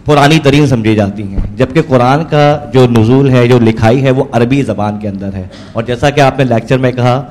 پرانی 0.05 0.39
ترین 0.39 0.67
سمجھی 0.67 0.95
جاتی 0.95 1.23
ہیں۔ 1.23 1.57
جبکہ 1.57 1.83
قرآن 1.89 2.25
کا 2.25 2.59
جو 2.73 2.87
نزول 2.91 3.31
ہے 3.31 3.49
جو 3.49 3.59
لکھائی 3.59 4.03
ہے 4.03 4.11
وہ 4.11 4.25
عربی 4.33 4.63
زبان 4.63 4.99
کے 4.99 5.09
اندر 5.09 5.35
ہے۔ 5.35 5.47
اور 5.73 5.83
جیسا 5.83 6.11
کہ 6.11 6.21
آپ 6.21 6.39
نے 6.39 6.45
لیکچر 6.45 6.79
میں 6.79 6.93
کہا 6.93 7.23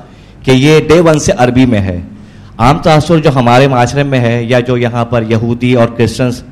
کہ 0.42 0.50
یہ 0.50 0.80
ڈے 0.88 1.00
ون 1.00 1.18
سے 1.18 1.32
عربی 1.36 1.66
میں 1.66 1.80
ہے۔ 1.80 2.00
عام 2.58 2.78
تاثر 2.78 3.18
جو 3.18 3.30
ہمارے 3.34 3.66
معاشرے 3.68 4.02
میں 4.02 4.20
ہے 4.20 4.42
یا 4.44 4.60
جو 4.60 4.76
یہاں 4.76 5.04
پر 5.04 5.22
یہودی 5.22 5.72
اور 5.74 5.88
کرسچنس 5.88 6.42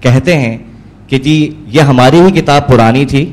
کہتے 0.00 0.36
ہیں 0.38 0.56
کہ 1.06 1.18
جی 1.18 1.36
یہ 1.66 1.80
ہماری 1.80 2.20
ہی 2.20 2.30
کتاب 2.40 2.68
پرانی 2.68 3.04
تھی 3.04 3.24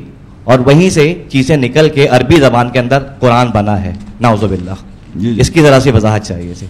اور 0.44 0.58
وہیں 0.58 0.90
سے 0.90 1.12
چیزیں 1.28 1.56
نکل 1.56 1.88
کے 1.88 2.06
عربی 2.08 2.36
زبان 2.36 2.70
کے 2.70 2.78
اندر 2.78 3.02
قرآن 3.20 3.50
بنا 3.50 3.82
ہے۔ 3.84 3.92
ناوز 4.20 4.44
باللہ۔ 4.44 4.74
جی 5.14 5.34
جی۔ 5.34 5.40
اس 5.40 5.50
کی 5.50 5.62
ذرا 5.62 5.80
سی 5.80 5.90
وضاحت 5.90 6.24
چاہیے 6.24 6.54
جی 6.60 6.66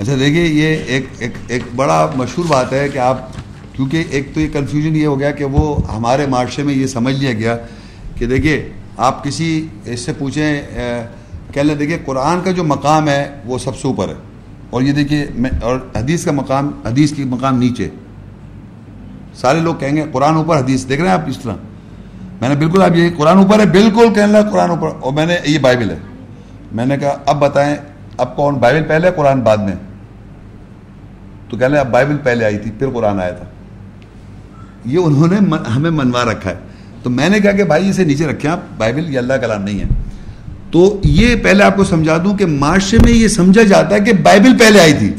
اچھا 0.00 0.14
دیکھیے 0.18 0.44
یہ 0.44 0.76
ایک 0.86 1.06
ایک 1.18 1.36
ایک 1.48 1.62
بڑا 1.76 2.06
مشہور 2.16 2.44
بات 2.44 2.72
ہے 2.72 2.88
کہ 2.88 2.98
آپ 2.98 3.32
کیونکہ 3.72 4.04
ایک 4.10 4.34
تو 4.34 4.40
یہ 4.40 4.48
کنفیوژن 4.52 4.96
یہ 4.96 5.06
ہو 5.06 5.18
گیا 5.20 5.30
کہ 5.30 5.44
وہ 5.44 5.64
ہمارے 5.96 6.26
معاشرے 6.26 6.64
میں 6.64 6.74
یہ 6.74 6.86
سمجھ 6.86 7.14
لیا 7.14 7.32
گیا 7.32 7.56
کہ 8.18 8.26
دیکھیے 8.26 8.68
آپ 8.96 9.24
کسی 9.24 9.66
اس 9.84 10.00
سے 10.00 10.12
پوچھیں 10.12 10.62
کہہ 11.56 11.62
لیں، 11.62 11.74
دیکھیے، 11.74 11.98
قرآن 12.04 12.40
کا 12.44 12.50
جو 12.50 12.64
مقام 12.64 13.08
ہے، 13.08 13.40
وہ 13.44 13.58
سب 13.58 13.76
سے 13.76 13.88
اوپر 13.88 14.08
ہے۔ 14.08 14.14
اور 14.70 14.82
یہ 14.82 14.92
دیکھیے، 14.92 15.26
میں، 15.34 15.50
اور 15.62 15.80
حدیث 15.96 16.24
کا 16.24 16.32
مقام، 16.32 16.70
حدیث 16.84 17.12
کی 17.12 17.24
مقام 17.24 17.58
نیچے۔ 17.58 17.88
سارے 19.34 19.60
لوگ 19.60 19.74
کہیں 19.74 19.96
گے، 19.96 20.04
قرآن 20.12 20.34
اوپر، 20.34 20.58
حدیث۔ 20.58 20.88
دیکھ 20.88 21.00
رہے 21.00 21.08
ہیں 21.08 21.14
آپ 21.14 21.28
اس 21.28 21.38
طرح؟ 21.38 21.52
میں 22.40 22.48
نے 22.48 22.54
بالکل، 22.54 22.82
آپ 22.82 22.90
یہ 22.94 23.08
قرآن 23.16 23.38
اوپر 23.38 23.58
ہے، 23.60 23.66
بالکل 23.66 24.14
کہنے 24.14 24.32
لگا 24.32 24.50
قرآن 24.50 24.70
اوپر۔ 24.70 24.88
اور 25.00 25.12
میں 25.12 25.26
نے 25.26 25.36
یہ 25.44 25.58
بائبل 25.58 25.90
ہے۔ 25.90 25.98
میں 26.72 26.86
نے 26.86 26.96
کہا، 26.98 27.16
اب 27.26 27.40
بتائیں، 27.40 27.76
اب 28.16 28.36
کون؟ 28.36 28.54
بائبل 28.54 28.82
پہلے، 28.88 29.10
قرآن 29.16 29.40
بعد 29.40 29.56
میں؟ 29.56 29.74
تو 31.48 31.56
کہہ 31.56 31.66
لیں 31.66 31.80
اب 31.80 31.90
بائبل 31.90 32.16
پہلے 32.22 32.44
آئی 32.44 32.58
تھی، 32.58 32.70
پھر 32.70 32.90
قرآن 32.90 33.20
آیا 33.20 33.30
تھا۔ 33.30 33.44
یہ 34.84 34.98
انہوں 34.98 35.26
نے 35.26 35.56
ہمیں 35.76 35.90
منوا 35.90 36.24
رکھا 36.24 36.50
ہے۔ 36.50 36.56
تو 37.02 37.10
میں 37.10 37.28
نے 37.28 37.40
کہا 37.40 37.52
کہ 37.52 37.64
بھائی، 37.64 37.90
اسے 37.90 38.04
نیچے 38.04 38.26
رکھیں 38.26 38.50
آپ، 38.50 38.58
بائبل 38.76 39.10
یہ 39.10 39.18
اللہ 39.18 39.34
کلام 39.34 39.62
نہیں 39.62 39.80
ہے۔ 39.80 39.84
تو 40.76 41.00
یہ 41.04 41.36
پہلے 41.42 41.64
آپ 41.64 41.76
کو 41.76 41.84
سمجھا 41.84 42.18
دوں 42.24 42.36
کہ 42.36 42.46
معاشرے 42.46 42.98
میں 43.04 43.12
یہ 43.12 43.28
سمجھا 43.28 43.62
جاتا 43.62 43.94
ہے 43.94 44.00
کہ 44.00 44.12
بائبل 44.12 44.58
پہلے 44.58 44.80
آئی 44.80 44.92
تھی۔ 44.92 45.14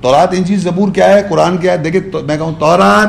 تورات، 0.00 0.28
انجیل، 0.32 0.58
زبور 0.58 0.92
کیا 0.92 1.08
ہے؟ 1.08 1.22
قرآن 1.30 1.56
کیا 1.56 1.72
ہے؟ 1.72 1.76
دیکھیں 1.76 2.00
میں 2.26 2.36
کہوں، 2.36 2.52
تورات، 2.58 3.08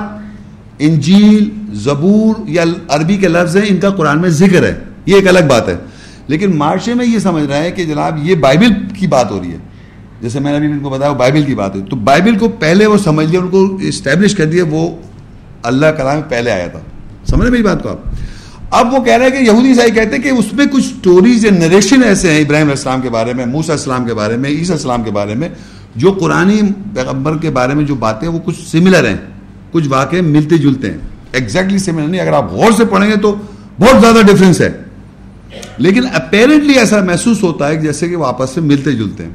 انجیل، 0.79 1.49
زبور 1.71 2.35
یا 2.47 2.63
عربی 2.89 3.17
کے 3.17 3.27
لفظ 3.27 3.57
ہیں، 3.57 3.63
ان 3.67 3.77
کا 3.77 3.89
قرآن 3.89 4.21
میں 4.21 4.29
ذکر 4.29 4.63
ہے۔ 4.63 4.79
یہ 5.05 5.15
ایک 5.15 5.27
الگ 5.27 5.39
بات 5.49 5.69
ہے۔ 5.69 5.75
لیکن 6.27 6.57
معاشرے 6.57 6.93
میں 6.93 7.05
یہ 7.05 7.19
سمجھ 7.19 7.43
رہا 7.43 7.57
ہے 7.57 7.71
کہ 7.71 7.85
جناب 7.85 8.27
یہ 8.27 8.35
بائبل 8.35 8.73
کی 8.99 9.07
بات 9.07 9.31
ہو 9.31 9.39
رہی 9.43 9.51
ہے۔ 9.51 9.57
جیسے 10.21 10.39
میں 10.39 10.51
نے 10.51 10.57
ابھی 10.57 10.71
ان 10.71 10.79
کو 10.79 10.89
بتایا 10.89 11.11
وہ 11.11 11.15
بائبل 11.15 11.43
کی 11.43 11.55
بات 11.55 11.75
ہے۔ 11.75 11.81
تو 11.89 11.95
بائبل 11.95 12.37
کو 12.37 12.49
پہلے 12.49 12.85
وہ 12.85 12.97
سمجھ 12.97 13.27
لیا، 13.27 13.39
ان 13.39 13.47
کو 13.47 13.77
اسٹیبلش 13.81 14.35
کر 14.35 14.45
دیا، 14.45 14.63
وہ 14.69 14.95
اللہ 15.63 15.85
کلام 15.85 16.21
پہلے 16.29 16.51
آیا 16.51 16.67
تھا۔ 16.67 16.79
سمجھ 17.25 17.49
میری 17.49 17.63
بات 17.63 17.83
کو 17.83 17.89
آپ؟ 17.89 17.99
اب 18.71 18.93
وہ 18.93 19.03
کہہ 19.03 19.13
رہے 19.13 19.25
ہیں 19.25 19.31
کہ 19.31 19.51
یہودی 19.51 19.73
صاحب 19.73 19.95
کہتے 19.95 20.15
ہیں 20.15 20.23
کہ 20.23 20.29
اس 20.29 20.53
میں 20.53 20.65
کچھ 20.65 20.83
سٹوریز 20.83 21.45
یا 21.45 21.51
نریشن 21.51 22.03
ایسے 22.03 22.31
ہیں 22.31 22.39
ابراہیم 22.39 22.69
السلام 22.69 23.01
کے 23.01 23.09
بارے 23.09 23.33
میں، 23.33 23.45
موسیٰ 23.45 23.75
السلام 23.75 24.05
کے 24.05 24.13
بارے 24.13 24.37
میں، 24.37 24.49
عیسیٰ 24.49 24.75
السلام 24.75 25.03
کے 25.03 25.11
بارے 25.11 25.33
میں، 25.35 25.49
جو 25.95 26.11
قرآن 26.11 26.51
پیغمبر 26.95 27.37
کے 27.37 27.49
بارے 27.49 27.73
میں 27.73 27.85
جو 27.85 27.95
باتیں 27.95 28.27
وہ 28.27 28.39
کچھ 28.45 28.67
سملر 28.67 29.07
ہیں، 29.07 29.17
کچھ 29.71 29.87
واقع 29.87 30.15
ملتے 30.15 30.57
جلتے 30.57 30.91
ہیں۔ 30.91 30.97
ایگزیکٹلی 31.31 31.77
سملر 31.77 32.07
نہیں، 32.07 32.21
اگر 32.21 32.33
آپ 32.33 32.51
غور 32.51 32.71
سے 32.71 32.85
پڑھیں 32.85 33.09
گے 33.09 33.15
تو 33.15 33.35
بہت 33.79 34.01
زیادہ 34.01 34.25
ڈفرینس 34.27 34.61
ہے۔ 34.61 34.69
لیکن 35.77 36.03
اپیرنٹلی 36.13 36.73
ایسا 36.73 36.99
محسوس 36.99 37.43
ہوتا 37.43 37.67
ہے 37.67 37.75
جیسے 37.75 38.07
کہ 38.07 38.15
وہ 38.15 38.25
آپس 38.25 38.49
سے 38.49 38.61
ملتے 38.61 38.91
جلتے 38.91 39.23
ہیں۔ 39.23 39.31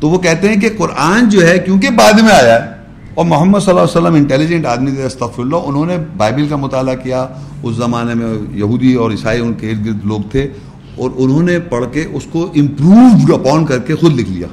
تو 0.00 0.08
وہ 0.08 0.18
کہتے 0.18 0.48
ہیں 0.48 0.60
کہ 0.60 0.68
قرآن 0.78 1.28
جو 1.28 1.48
ہے، 1.48 1.58
کیونکہ 1.58 1.90
بعد 1.90 2.12
میں 2.12 2.32
آیا 2.32 2.66
ہے 2.66 2.81
اور 3.14 3.24
محمد 3.24 3.58
صلی 3.58 3.70
اللہ 3.70 3.80
علیہ 3.80 4.00
وسلم 4.00 4.14
انٹیلیجنٹ 4.14 4.66
آدمی 4.66 4.90
تھے 4.90 5.04
استغفر 5.04 5.42
اللہ 5.42 5.56
انہوں 5.56 5.86
نے 5.86 5.96
بائبل 6.16 6.48
کا 6.48 6.56
مطالعہ 6.56 6.94
کیا۔ 6.94 7.26
اس 7.62 7.76
زمانے 7.76 8.14
میں 8.14 8.34
یہودی 8.52 8.94
اور 8.94 9.10
عیسائی 9.10 9.40
ان 9.40 9.54
کے 9.54 9.70
ارد 9.70 9.86
گرد 9.86 10.04
لوگ 10.04 10.20
تھے 10.30 10.48
اور 10.96 11.10
انہوں 11.16 11.42
نے 11.42 11.58
پڑھ 11.58 11.84
کے 11.92 12.04
اس 12.12 12.26
کو 12.32 12.50
امپرووڈ 12.56 13.32
اپون 13.32 13.66
کر 13.66 13.78
کے 13.78 13.94
خود 13.94 14.12
لکھ 14.12 14.30
لیا۔ 14.30 14.46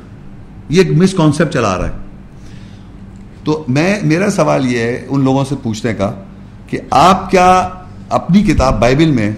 یہ 0.69 0.83
ایک 0.83 0.91
مس 0.91 1.13
کانسیپٹ 1.13 1.53
چلا 1.53 1.77
رہا 1.77 1.87
ہے۔ 1.87 1.93
تو 3.43 3.63
میں، 3.67 3.99
میرا 4.03 4.29
سوال 4.29 4.73
یہ 4.73 4.79
ہے، 4.79 5.05
ان 5.09 5.23
لوگوں 5.23 5.45
سے 5.49 5.55
پوچھنے 5.63 5.93
کا 5.93 6.11
کہ 6.67 6.77
آپ 6.89 7.31
کیا 7.31 7.69
اپنی 8.09 8.43
کتاب 8.43 8.81
بائبل 8.81 9.11
میں، 9.11 9.31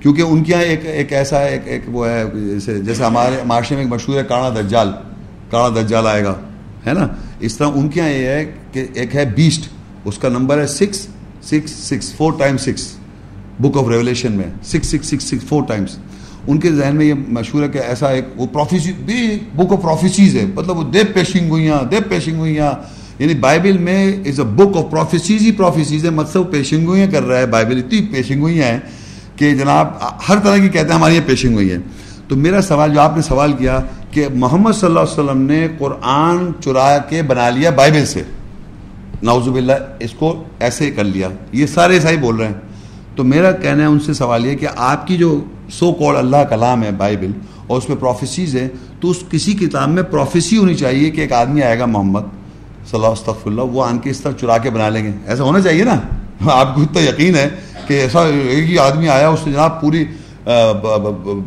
کیونکہ 0.00 0.22
ان 0.22 0.44
کے 0.44 0.52
یہاں 0.52 0.62
ایک 0.62 0.86
ایک 0.86 1.12
ایسا، 1.12 1.38
ایک 1.38 1.62
ایک 1.64 1.82
وہ 1.86 2.08
ہے، 2.08 2.24
جیسے 2.34 2.78
جیسے 2.78 3.04
ہمارے 3.04 3.36
معاشرے 3.46 3.76
میں 3.76 3.84
ایک 3.84 3.92
مشہور 3.92 4.16
ہے، 4.16 4.24
کاڑا 4.24 4.48
دجال 4.48 4.92
کاڑا 5.50 5.68
دجال 5.68 6.06
آئے 6.06 6.24
گا۔ 6.24 6.34
ہے 6.86 6.92
نا؟ 6.92 7.08
اس 7.40 7.56
طرح 7.56 7.68
ان 7.74 7.88
کے 7.88 8.00
یہاں 8.00 8.10
یہ 8.10 8.26
ہے 8.26 8.52
کہ 8.72 8.84
ایک 8.94 9.16
ہے 9.16 9.24
بیسٹ 9.24 9.68
اس 10.04 10.18
کا 10.18 10.28
نمبر 10.28 10.58
ہے 10.58 10.66
six 10.66 11.06
six 11.42 11.70
six 11.70 12.14
four 12.14 12.32
time 12.38 12.56
six 12.56 12.96
book 13.58 13.76
of 13.76 13.88
Revelation 13.88 14.32
میں 14.32 14.44
six 14.64 14.86
six 14.86 15.06
six 15.06 15.24
six 15.24 15.44
four 15.48 15.62
times 15.62 15.98
ان 16.46 16.60
کے 16.60 16.72
ذہن 16.72 16.96
میں 16.96 17.06
یہ 17.06 17.14
مشہور 17.28 17.62
ہے 17.62 17.68
کہ 17.68 17.78
ایسا 17.78 18.08
ایک 18.08 18.24
وہ 18.36 18.46
پروفیسی 18.46 18.92
بھی 18.92 19.38
بک 19.54 19.72
آف 19.72 19.82
پروفیسیز 19.82 20.36
ہے 20.36 20.44
مطلب 20.54 20.76
وہ 20.76 20.82
دیو 20.82 21.04
پیشنگ 21.14 21.50
ہوئیاں 21.50 21.82
دیو 21.90 22.00
پیشنگ 22.08 22.36
ہوئیاں 22.36 22.72
یعنی 23.18 23.34
بائبل 23.34 23.78
میں 23.78 24.12
is 24.26 24.40
a 24.40 24.46
book 24.46 24.76
of 24.76 24.90
prophecies 24.90 25.42
he 25.42 25.52
prophecies 25.52 26.04
ہے 26.04 26.10
مطلب 26.10 26.52
پیشنگ 26.52 26.86
ہوئیاں 26.86 27.06
کر 27.10 27.22
رہا 27.22 27.38
ہے۔ 27.38 27.46
بائبل 27.46 27.78
اتنی 27.78 28.06
پیشنگ 28.12 28.40
ہوئیاں 28.40 28.68
ہیں 28.68 28.78
کہ 29.36 29.54
جناب 29.54 29.88
ہر 30.28 30.38
طرح 30.38 30.56
کی 30.56 30.68
کہتے 30.68 30.88
ہیں 30.88 30.94
ہماری 30.94 31.14
یہ 31.14 31.20
پیشنگ 31.26 31.54
ہوئی 31.54 31.72
ہے۔ 31.72 31.78
تو 32.28 32.36
میرا 32.36 32.62
سوال 32.62 32.94
جو 32.94 33.00
آپ 33.00 33.16
نے 33.16 33.22
سوال 33.22 33.52
کیا 33.52 33.80
کہ 34.10 34.26
محمد 34.34 34.72
صلی 34.72 34.88
اللہ 34.88 35.00
علیہ 35.00 35.24
وسلم 35.24 35.42
نے 35.42 35.68
قرآن 35.78 36.50
چرا 36.64 36.98
کے 36.98 37.22
بنا 37.22 37.50
لیا 37.50 37.70
بائبل 37.70 38.06
سے۔ 38.06 38.22
ناؤز 39.22 39.48
اللہ 39.48 39.72
اس 40.00 40.10
کو 40.12 40.44
ایسے 40.60 40.90
کر 40.90 41.04
لیا۔ 41.04 41.28
یہ 41.52 41.66
سارے 41.66 41.94
ایسا 41.94 42.10
ہی 42.10 42.16
بول 42.16 42.36
رہے 42.36 42.46
ہیں۔ 42.46 42.54
تو 43.14 43.24
میرا 43.24 43.52
کہنا 43.52 43.82
ہے 43.82 43.88
ان 43.88 44.00
سے 44.00 44.12
سوال 44.12 44.46
یہ 44.46 44.56
کہ 44.56 44.66
آپ 44.76 45.06
کی 45.06 45.16
جو 45.16 45.44
سو 45.70 45.92
کوڑ 45.92 46.16
اللہ 46.16 46.36
کلام 46.36 46.82
ہے 46.82 46.90
بائبل 46.90 47.30
اور 47.66 47.78
اس 47.78 47.88
میں 47.88 47.96
پروفیسیز 47.96 48.56
ہے 48.56 48.68
تو 49.00 49.10
اس 49.10 49.16
کسی 49.30 49.52
کتاب 49.52 49.88
میں 49.88 50.02
پروفیسی 50.02 50.56
ہونی 50.56 50.74
چاہیے 50.74 51.10
کہ 51.10 51.20
ایک 51.20 51.32
آدمی 51.32 51.62
آئے 51.62 51.78
گا 51.78 51.86
محمد 51.86 52.20
صلی 52.86 52.94
اللہ 52.94 53.06
استغفر 53.06 53.50
اللہ 53.50 53.60
وہ 53.60 53.84
آن 53.84 53.98
کے 53.98 54.10
اس 54.10 54.20
طرح 54.20 54.32
چرا 54.32 54.58
کے 54.58 54.70
بنا 54.70 54.88
لیں 54.88 55.04
گے۔ 55.04 55.10
ایسا 55.26 55.44
ہونا 55.44 55.60
چاہیے 55.60 55.84
نا؟ 55.84 56.00
آپ 56.52 56.74
کو 56.74 56.82
اتنا 56.82 57.00
یقین 57.00 57.34
ہے 57.34 57.48
کہ 57.86 57.94
ایسا 57.94 58.20
ایک 58.26 58.70
ہی 58.70 58.78
آدمی 58.78 59.08
آیا، 59.08 59.28
اس 59.28 59.46
نے 59.46 59.52
جناب 59.52 59.80
پوری 59.80 60.04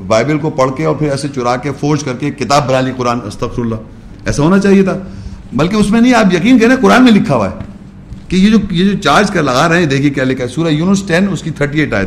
بائبل 0.07 0.37
کو 0.37 0.49
پڑھ 0.49 0.71
کے 0.77 0.85
اور 0.85 0.95
پھر 0.95 1.11
ایسے 1.11 1.27
چرا 1.35 1.55
کے، 1.55 1.71
فوج 1.79 2.03
کر 2.03 2.13
کے 2.13 2.31
کتاب 2.31 2.69
بنا 2.69 2.81
لی 2.81 2.91
قرآن 2.97 3.19
استغفر 3.25 3.61
اللہ 3.61 3.75
ایسا 4.25 4.43
ہونا 4.43 4.59
چاہیے 4.59 4.83
تھا۔ 4.83 4.97
بلکہ 5.53 5.75
اس 5.75 5.89
میں 5.89 6.01
نہیں، 6.01 6.13
آپ 6.13 6.33
یقین 6.33 6.59
کریں، 6.59 6.75
قرآن 6.81 7.03
میں 7.03 7.11
لکھا 7.11 7.35
ہوا 7.35 7.49
ہے 7.49 7.55
کہ 8.27 8.35
یہ 8.35 8.49
جو 8.51 8.57
یہ 8.71 8.91
جو 8.91 8.97
چارج 8.97 9.31
کر 9.31 9.43
لگا 9.43 9.69
رہے 9.69 9.79
ہیں، 9.79 9.85
دیکھیے 9.85 10.09
کیا 10.09 10.23
لکھا 10.23 10.43
ہے۔ 10.43 10.49
سورہ 10.49 10.67
یونس 10.67 11.03
ٹین، 11.03 11.27
اس 11.31 11.41
کی 11.41 11.51
تھرٹی 11.51 11.79
ایٹ 11.79 11.93
آئے 11.93 12.05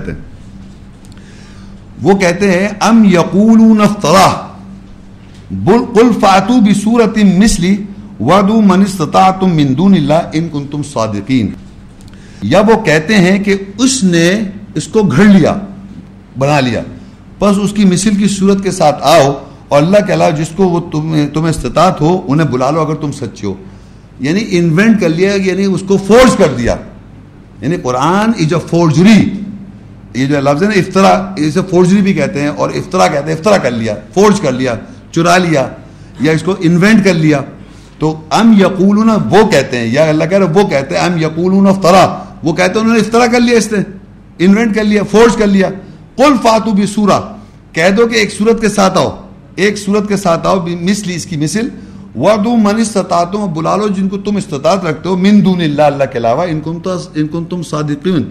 وہ 2.02 2.18
کہتے 2.18 2.50
ہیں، 2.50 2.68
ام 2.80 3.04
یقولون 3.04 3.80
افترا۔ 3.80 4.48
قل 5.94 6.10
فاتو 6.20 6.60
بسورت 6.60 7.18
مثلی 7.38 7.76
ودو 8.20 8.60
من 8.60 8.80
استطاعتم 8.80 9.56
من 9.56 9.78
دون 9.78 9.94
اللہ 9.94 10.30
ان 10.32 10.48
کنتم 10.52 10.82
صادقین۔ 10.82 11.50
یا 12.42 12.60
وہ 12.60 12.84
کہتے 12.84 13.16
ہیں 13.16 13.44
کہ 13.44 13.56
اس 13.78 14.04
نے 14.04 14.40
اس 14.74 14.88
کو 14.88 15.02
گھڑ 15.02 15.24
لیا۔ 15.24 15.54
بنا 16.38 16.60
لیا۔ 16.60 16.82
بس 17.38 17.58
اس 17.62 17.72
کی 17.72 17.84
مثل 17.84 18.14
کی 18.14 18.28
صورت 18.28 18.62
کے 18.62 18.70
ساتھ 18.70 18.96
آؤ 19.02 19.44
اور 19.68 19.82
اللہ 19.82 19.98
کے 20.06 20.14
علاوہ 20.14 20.30
جس 20.30 20.48
کو 20.56 20.68
وہ 20.68 20.80
تمہیں 20.90 21.28
تمہیں 21.28 21.50
استطاعت 21.50 22.00
ہو، 22.00 22.22
انہیں 22.28 22.46
بلا 22.46 22.70
لو 22.70 22.80
اگر 22.80 22.94
تم 22.94 23.12
سچے 23.12 23.46
ہو۔ 23.46 23.54
یعنی 24.20 24.44
انوینٹ 24.50 25.00
کر 25.00 25.08
لیا 25.08 25.32
یعنی 25.34 25.64
اس 25.64 25.82
کو 25.88 25.96
فورس 25.96 26.36
کر 26.36 26.54
دیا۔ 26.58 26.76
یعنی 27.60 27.76
قرآن 27.82 28.30
از 28.40 28.52
اے 28.54 28.60
فورجری 28.70 29.40
یہ 30.14 30.26
جو 30.26 30.40
لفظ 30.40 30.62
ہے 30.62 30.68
نا، 30.68 30.74
افطرا، 30.74 31.32
اسے 31.36 31.60
فورجری 31.70 32.00
بھی 32.00 32.14
کہتے 32.14 32.40
ہیں 32.40 32.48
اور 32.48 32.70
افطرا 32.70 33.08
کہتے 33.08 33.30
ہیں، 33.30 33.38
افطرا 33.38 33.56
کر 33.56 33.70
لیا 33.70 33.94
فورج 34.14 34.40
کر 34.40 34.52
لیا، 34.52 34.74
چرا 35.10 35.38
لیا 35.38 35.68
یا 36.20 36.32
اس 36.32 36.42
کو 36.42 36.54
انوینٹ 36.60 37.04
کر 37.04 37.14
لیا۔ 37.14 37.40
تو 37.98 38.20
ام 38.30 38.54
یقول 38.58 39.10
وہ 39.30 39.50
کہتے 39.50 39.78
ہیں، 39.78 39.86
یا 39.86 40.04
اللہ 40.04 40.24
کہہ 40.24 40.38
رہے 40.38 40.46
وہ 40.46 40.68
کہتے 40.68 40.98
ہیں 40.98 41.04
ام 41.04 41.16
یقول 41.16 41.68
افطرا۔ 41.68 42.24
وہ 42.42 42.52
کہتے 42.52 42.72
ہیں 42.72 42.80
انہوں 42.80 42.94
نے 42.94 43.00
افطرا 43.00 43.26
کر 43.26 43.40
لیا 43.40 43.58
اس 43.58 43.72
نے۔ 43.72 43.78
انوینٹ 44.38 44.74
کر 44.74 44.84
لیا 44.84 45.02
فورس 45.10 45.36
کر 45.36 45.46
لیا۔ 45.46 45.68
کل 46.16 46.34
فاتو 46.42 46.70
بھی 46.70 46.86
سورا 46.86 47.20
کہہ 47.73 47.91
دو 47.97 48.07
کہ 48.07 48.15
ایک 48.15 48.32
صورت 48.32 48.60
کے 48.60 48.68
ساتھ 48.68 48.99
آؤ۔ 48.99 49.28
ایک 49.55 49.78
صورت 49.78 50.08
کے 50.08 50.16
ساتھ 50.16 50.47
آؤ 50.47 50.66
مثل 50.81 51.12
اس 51.15 51.26
کی 51.26 51.36
مثل۔ 51.36 51.68
وَدُو 52.16 52.57
من 52.57 52.81
استطاعتوں 52.81 53.49
بلا 53.49 53.76
لو 53.76 53.89
جن 53.89 54.08
کو 54.08 54.18
تم 54.18 54.36
استطاعت 54.36 54.84
رکھتے 54.84 55.08
ہو۔ 55.08 55.16
من 55.16 55.44
دون 55.44 55.60
اللہ 55.60 55.82
اللہ 55.82 56.05
کے 56.12 56.18
علاوہ 56.18 56.42
ان 56.42 56.60
کو 56.60 56.81
ان 57.15 57.26
کو 57.26 57.44
تم 57.50 57.62
صادقین۔ 57.62 58.23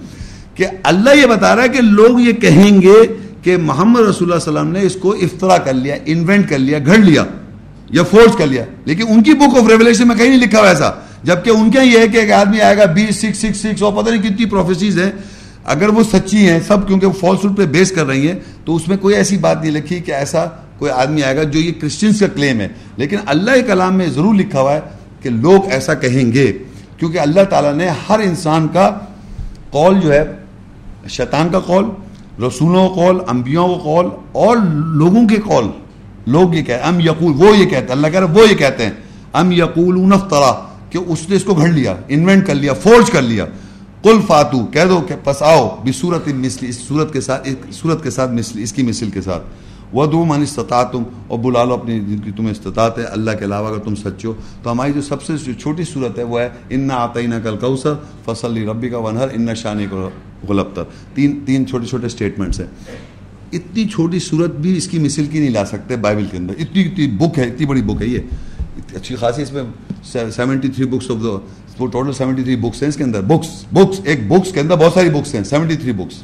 کہ 0.55 0.65
اللہ 0.83 1.09
یہ 1.21 1.25
بتا 1.25 1.55
رہا 1.55 1.63
ہے 1.63 1.69
کہ 1.69 1.81
لوگ 1.81 2.19
یہ 2.19 2.31
کہیں 2.31 2.81
گے 2.81 3.17
کہ 3.41 3.57
محمد 3.57 3.99
رسول 3.99 4.31
اللہ 4.31 4.43
علیہ 4.43 4.59
وسلم 4.59 4.71
نے 4.71 4.81
اس 4.81 4.95
کو 4.95 5.11
افطرا 5.11 5.57
کر 5.57 5.73
لیا 5.73 5.95
انوینٹ 6.05 6.49
کر 6.49 6.59
لیا، 6.59 6.79
گھڑ 6.85 6.97
لیا 6.97 7.25
یا 7.89 8.03
فورس 8.03 8.35
کر 8.37 8.47
لیا۔ 8.47 8.63
لیکن 8.85 9.03
ان 9.09 9.23
کی 9.23 9.33
بک 9.33 9.57
آف 9.57 9.67
ریولیشن 9.67 10.07
میں 10.07 10.15
کہیں 10.15 10.29
نہیں 10.29 10.39
لکھا 10.39 10.59
ہوا 10.59 10.69
ایسا۔ 10.69 10.91
جبکہ 11.23 11.49
ان 11.49 11.71
کے 11.71 11.79
یہ 11.83 11.99
ہے 11.99 12.07
کہ 12.07 12.17
ایک 12.17 12.31
آدمی 12.31 12.61
آئے 12.61 12.77
گا، 12.77 12.85
بیس 12.85 13.15
سکس 13.15 13.37
سکس 13.37 13.57
سکس 13.57 13.83
اور 13.83 14.03
پتہ 14.03 14.09
نہیں 14.09 14.21
کتنی 14.21 14.45
پروفیسیز 14.45 14.99
ہیں۔ 14.99 15.11
اگر 15.65 15.89
وہ 15.89 16.03
سچی 16.03 16.49
ہیں، 16.49 16.59
سب 16.67 16.87
کیونکہ 16.87 17.07
وہ 17.07 17.11
فالس 17.11 17.57
پہ 17.57 17.65
بیس 17.65 17.91
کر 17.91 18.05
رہی 18.05 18.27
ہیں، 18.27 18.39
تو 18.65 18.75
اس 18.75 18.87
میں 18.87 18.97
کوئی 18.97 19.15
ایسی 19.15 19.37
بات 19.37 19.61
نہیں 19.61 19.71
لکھی 19.71 19.99
کہ 19.99 20.11
ایسا 20.11 20.45
کوئی 20.77 20.91
آدمی 20.91 21.23
آئے 21.23 21.37
گا 21.37 21.43
جو 21.43 21.59
یہ 21.59 21.71
کرسچنس 21.81 22.19
کا 22.19 22.27
کلیم 22.27 22.59
ہے۔ 22.59 22.67
لیکن 22.97 23.17
اللہ 23.25 23.51
کے 23.51 23.61
کلام 23.61 23.95
میں 23.95 24.07
ضرور 24.07 24.35
لکھا 24.35 24.61
ہوا 24.61 24.73
ہے 24.73 24.81
کہ 25.21 25.29
لوگ 25.29 25.71
ایسا 25.71 25.93
کہیں 25.93 26.31
گے۔ 26.31 26.53
کیونکہ 26.97 27.19
اللہ 27.19 27.43
تعالیٰ 27.49 27.73
نے 27.73 27.87
ہر 28.09 28.19
انسان 28.19 28.67
کا 28.73 28.99
قول 29.71 29.99
جو 29.99 30.13
ہے، 30.13 30.23
شیطان 31.09 31.49
کا 31.51 31.59
قول، 31.59 31.85
رسولوں 32.43 32.89
کا 32.89 32.95
قول 32.95 33.17
انبیاء 33.27 33.61
کا 33.61 33.77
قول 33.83 34.05
اور 34.31 34.57
لوگوں 34.85 35.27
کے 35.27 35.35
قول۔ 35.35 35.65
لوگ 36.27 36.53
یہ 36.53 36.63
کہتے 36.63 36.81
ام 36.81 36.99
یقول، 36.99 37.33
وہ 37.37 37.57
یہ 37.57 37.65
کہتے 37.65 37.85
ہیں۔ 37.85 37.91
اللہ 37.91 38.07
کہہ 38.07 38.19
رہے 38.19 38.27
وہ 38.27 38.49
یہ 38.51 38.55
کہتے 38.55 38.83
ہیں۔ 38.83 38.91
ام 39.33 39.51
یقول 39.51 40.11
طرح 40.29 40.51
کہ 40.89 40.97
اس 40.97 41.29
نے 41.29 41.35
اس 41.35 41.43
کو 41.43 41.53
گھڑ 41.53 41.67
لیا 41.67 41.95
انوینٹ 42.07 42.47
کر 42.47 42.55
لیا 42.55 42.73
فورج 42.73 43.11
کر 43.11 43.21
لیا۔ 43.21 43.45
کل 44.03 44.19
فاتو، 44.27 44.65
کہہ 44.65 44.85
دو 44.89 45.01
کہ 45.07 45.15
پس 45.23 45.41
آؤ 45.41 45.77
بصورت 45.85 46.27
مثل، 46.27 46.65
اس 46.69 46.77
صورت 46.87 47.13
کے 47.13 47.21
ساتھ 47.21 47.49
صورت 47.71 48.03
کے 48.03 48.09
ساتھ 48.09 48.31
مثل، 48.31 48.59
اس 48.59 48.73
کی 48.73 48.83
مثل 48.83 49.09
کے 49.09 49.21
ساتھ۔ 49.21 49.43
وہ 49.93 50.05
دو 50.05 50.25
من 50.25 50.41
استطاعت 50.41 50.91
تم 50.91 51.03
اور 51.27 51.39
بلا 51.39 51.63
لو 51.63 51.73
اپنی 51.73 51.99
جن 51.99 52.19
کی 52.19 52.31
تمہیں 52.31 52.51
استطاعت 52.51 52.97
ہے، 52.99 53.03
اللہ 53.03 53.31
کے 53.31 53.45
علاوہ 53.45 53.67
اگر 53.67 53.77
تم 53.77 53.95
سچے 53.95 54.27
ہو۔ 54.27 54.33
تو 54.63 54.71
ہماری 54.71 54.93
جو 54.93 55.01
سب 55.01 55.23
سے 55.23 55.33
جو 55.37 55.53
چھوٹی 55.53 55.83
صورت 55.83 56.19
ہے، 56.19 56.23
وہ 56.23 56.39
ہے 56.39 56.49
ان 56.69 56.79
نہ 56.79 56.93
آتا 56.93 57.19
نہ 57.19 57.35
کل 57.43 57.57
کوثر 57.57 57.93
فصل 58.25 58.69
ربی 58.69 58.89
کا 58.89 58.97
ونہر 58.97 59.27
ان 59.33 59.41
نہ 59.41 59.53
شانی 59.53 59.85
کو 59.89 60.09
غلبتر 60.49 60.83
تین 61.13 61.39
تین 61.45 61.67
چھوٹے 61.67 61.85
چھوٹے 61.85 62.05
اسٹیٹمنٹس 62.05 62.59
ہیں۔ 62.59 62.67
اتنی 63.51 63.87
چھوٹی 63.87 64.19
صورت 64.19 64.51
بھی 64.51 64.77
اس 64.77 64.87
کی 64.87 64.99
مثل 64.99 65.25
کی 65.25 65.39
نہیں 65.39 65.49
لا 65.49 65.65
سکتے 65.65 65.95
بائبل 65.95 66.25
کے 66.31 66.37
اندر۔ 66.37 66.53
اتنی 66.59 66.81
اتنی 66.81 67.07
بک 67.07 67.39
ہے، 67.39 67.43
اتنی 67.43 67.65
بڑی 67.65 67.81
بک 67.81 68.01
ہے 68.01 68.07
یہ۔ 68.07 68.19
اچھی 68.95 69.15
خاصی 69.15 69.41
اس 69.41 69.53
میں 69.53 69.63
seventy 70.31 70.67
three 70.67 70.85
books 70.85 71.11
of 71.11 71.17
the 71.23 71.37
total 71.77 72.11
seventy 72.13 72.43
three 72.43 72.55
books 72.55 72.81
ہیں 72.81 72.89
اس 72.89 72.95
کے 72.95 73.03
اندر. 73.03 73.21
بکس 73.27 73.63
بکس 73.71 73.99
ایک 74.03 74.27
بکس 74.27 74.51
کے 74.53 74.59
اندر 74.59 74.75
بہت 74.77 74.93
ساری 74.93 75.09
بکس 75.09 75.33
ہیں. 75.35 75.43
Seventy 75.43 75.75
three 75.75 75.91
books 75.93 76.23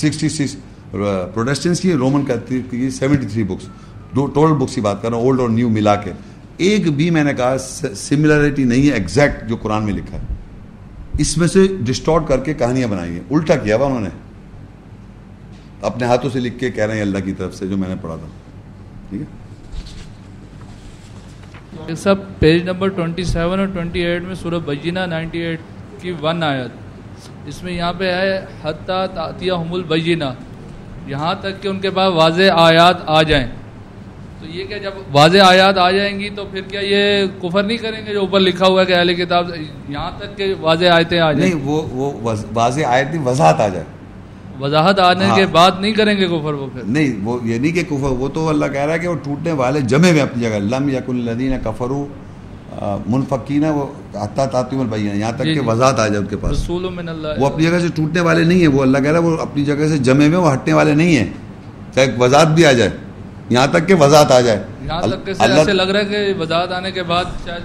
sixty 0.00 0.28
six 0.28 0.56
Protestants 0.90 1.80
کی 1.80 1.92
رومن 1.94 2.24
کی 2.70 2.90
seventy 2.90 3.26
three 3.26 3.44
books 3.44 3.68
total 4.14 4.54
books 4.58 4.74
کی 4.74 4.80
بات 4.80 5.02
کر 5.02 5.08
رہا 5.10 5.16
ہوں 5.16 5.24
اولڈ 5.24 5.40
اور 5.40 5.48
نیو 5.50 5.68
ملا 5.70 5.94
کے. 5.96 6.12
ایک 6.58 6.88
بھی 6.96 7.10
میں 7.10 7.24
نے 7.24 7.34
کہا 7.34 7.56
سملرٹی 7.94 8.64
نہیں 8.64 8.86
ہے 8.86 8.92
ایگزیکٹ 8.92 9.48
جو 9.48 9.56
قرآن 9.62 9.84
میں 9.84 9.92
لکھا 9.92 10.16
ہے. 10.16 10.34
اس 11.18 11.36
میں 11.38 11.48
سے 11.48 11.66
ڈسٹارٹ 11.80 12.26
کر 12.28 12.40
کے 12.44 12.54
کہانیاں 12.54 12.88
بنائی 12.88 13.12
ہیں. 13.12 13.20
الٹا 13.30 13.56
کیا 13.56 13.76
ہوا 13.76 13.86
انہوں 13.86 14.00
نے؟ 14.00 14.08
اپنے 15.82 16.06
ہاتھوں 16.06 16.30
سے 16.30 16.40
لکھ 16.40 16.58
کے 16.58 16.70
کہہ 16.70 16.84
رہے 16.84 16.94
ہیں 16.94 17.02
اللہ 17.02 17.18
کی 17.24 17.32
طرف 17.38 17.54
سے 17.54 17.66
جو 17.66 17.76
میں 17.76 17.88
نے 17.88 17.94
پڑھا 18.02 18.16
تھا. 18.16 18.26
ٹھیک 19.10 19.20
ہے؟ 19.20 19.26
سب 21.94 22.14
پیج 22.38 22.62
نمبر 22.62 22.88
27 22.90 23.58
اور 23.58 23.58
28 23.58 24.22
میں 24.22 24.34
سورہ 24.34 24.54
بجینہ 24.54 24.98
98 24.98 25.56
کی 26.00 26.12
ون 26.22 26.42
آیت۔ 26.42 26.70
اس 27.46 27.62
میں 27.62 27.72
یہاں 27.72 27.92
پہ 27.98 28.12
ہے، 28.12 28.44
حتیٰ 28.62 29.06
تعطیہ 29.06 29.52
حم 29.52 29.72
البینہ 29.72 30.24
یہاں 31.06 31.34
تک 31.40 31.62
کہ 31.62 31.68
ان 31.68 31.80
کے 31.80 31.90
پاس 31.90 32.12
واضح 32.14 32.42
آیات 32.54 32.96
آ 33.06 33.22
جائیں۔ 33.22 33.46
تو 34.40 34.46
یہ 34.46 34.64
کہ 34.64 34.78
جب 34.78 34.90
واضح 35.12 35.38
آیات 35.38 35.78
آ 35.78 35.90
جائیں 35.90 36.20
گی 36.20 36.30
تو 36.30 36.44
پھر 36.44 36.60
کیا 36.60 36.80
یہ 36.80 37.26
کفر 37.42 37.62
نہیں 37.62 37.76
کریں 37.76 38.06
گے 38.06 38.12
جو 38.12 38.20
اوپر 38.20 38.40
لکھا 38.40 38.66
ہوا 38.66 38.80
ہے 38.80 38.86
کہ 38.86 38.92
اہل 38.92 39.14
کتاب، 39.14 39.50
یہاں 39.88 40.10
تک 40.18 40.36
کہ 40.36 40.54
واضح 40.60 40.86
آیتیں 40.86 41.20
آ 41.20 41.32
جائیں۔ 41.32 41.54
نہیں، 41.54 41.64
وہ 41.64 41.82
وہ 41.92 42.34
واضح 42.54 42.80
آیت 42.86 43.14
نہیں، 43.14 43.26
وضاحت 43.26 43.60
آ 43.60 43.68
جائے۔ 43.68 43.84
وضاحت 44.60 44.98
آنے 44.98 45.28
کے 45.34 45.42
ہاں۔ 45.42 45.52
بعد 45.52 45.70
نہیں 45.80 45.92
کریں 45.92 46.16
گے 46.18 46.26
کفر 46.26 46.54
وہ 46.54 46.66
پھر۔ 46.72 46.82
نہیں 46.86 47.12
وہ 47.24 47.38
یہ 47.44 47.58
نہیں 47.58 47.72
کہ 47.72 47.82
کفر 47.82 48.10
وہ 48.18 48.28
تو 48.28 48.48
اللہ 48.48 48.66
کہہ 48.66 48.80
رہا 48.80 48.94
ہے 48.94 48.98
کہ 48.98 49.08
وہ 49.08 49.16
ٹوٹنے 49.24 49.52
والے 49.52 49.80
جمے 49.80 50.10
ہوئے 50.10 50.20
اپنی 50.20 50.42
جگہ۔ 50.42 50.58
لم 50.58 50.88
یک 50.88 51.08
الدین 51.08 51.52
کفرو 51.64 52.06
منفقین 53.06 53.64
وہ 53.64 53.86
حتیٰ 54.14 54.46
تعطیم 54.46 54.80
البین 54.80 55.20
یہاں 55.20 55.32
تک 55.32 55.44
جی، 55.44 55.54
کہ 55.54 55.60
جی۔ 55.60 55.66
وضاحت 55.66 55.98
آ 56.00 56.06
جائے 56.06 56.18
ان 56.18 56.26
کے 56.26 56.36
پاس۔ 56.36 56.52
رسول 56.52 56.88
من 56.94 57.08
اللہ۔ 57.08 57.28
وہ 57.38 57.46
اپنی 57.46 57.64
جگہ 57.64 57.78
سے 57.78 57.88
ٹوٹنے 57.94 58.20
والے 58.20 58.44
نہیں 58.44 58.60
ہیں 58.60 58.68
وہ 58.68 58.82
اللہ 58.82 58.98
کہہ 58.98 59.10
رہا 59.10 59.18
ہے 59.18 59.24
وہ 59.24 59.36
اپنی 59.38 59.64
جگہ 59.64 59.88
سے 59.88 59.98
جمے 59.98 60.26
ہوئے 60.26 60.36
وہ 60.36 60.52
ہٹنے 60.52 60.72
والے 60.72 60.94
نہیں 60.94 61.16
ہیں۔ 61.16 61.26
چاہے 61.94 62.06
وضاحت 62.18 62.46
بھی 62.46 62.66
آ 62.66 62.72
جائے۔ 62.72 62.90
یہاں 63.50 63.66
تک 63.66 63.88
کہ 63.88 63.94
وضاحت 63.94 64.32
آ 64.32 64.40
جائے۔ 64.40 64.62
یہاں 64.84 65.02
تک 65.02 65.30
ایسے 65.40 65.72
لگ 65.72 65.82
رہا 65.82 66.00
ہے 66.00 66.04
کہ 66.04 66.34
وضاحت 66.40 66.72
آنے 66.72 66.90
کے 66.90 67.02
بعد 67.02 67.24
شاید 67.44 67.62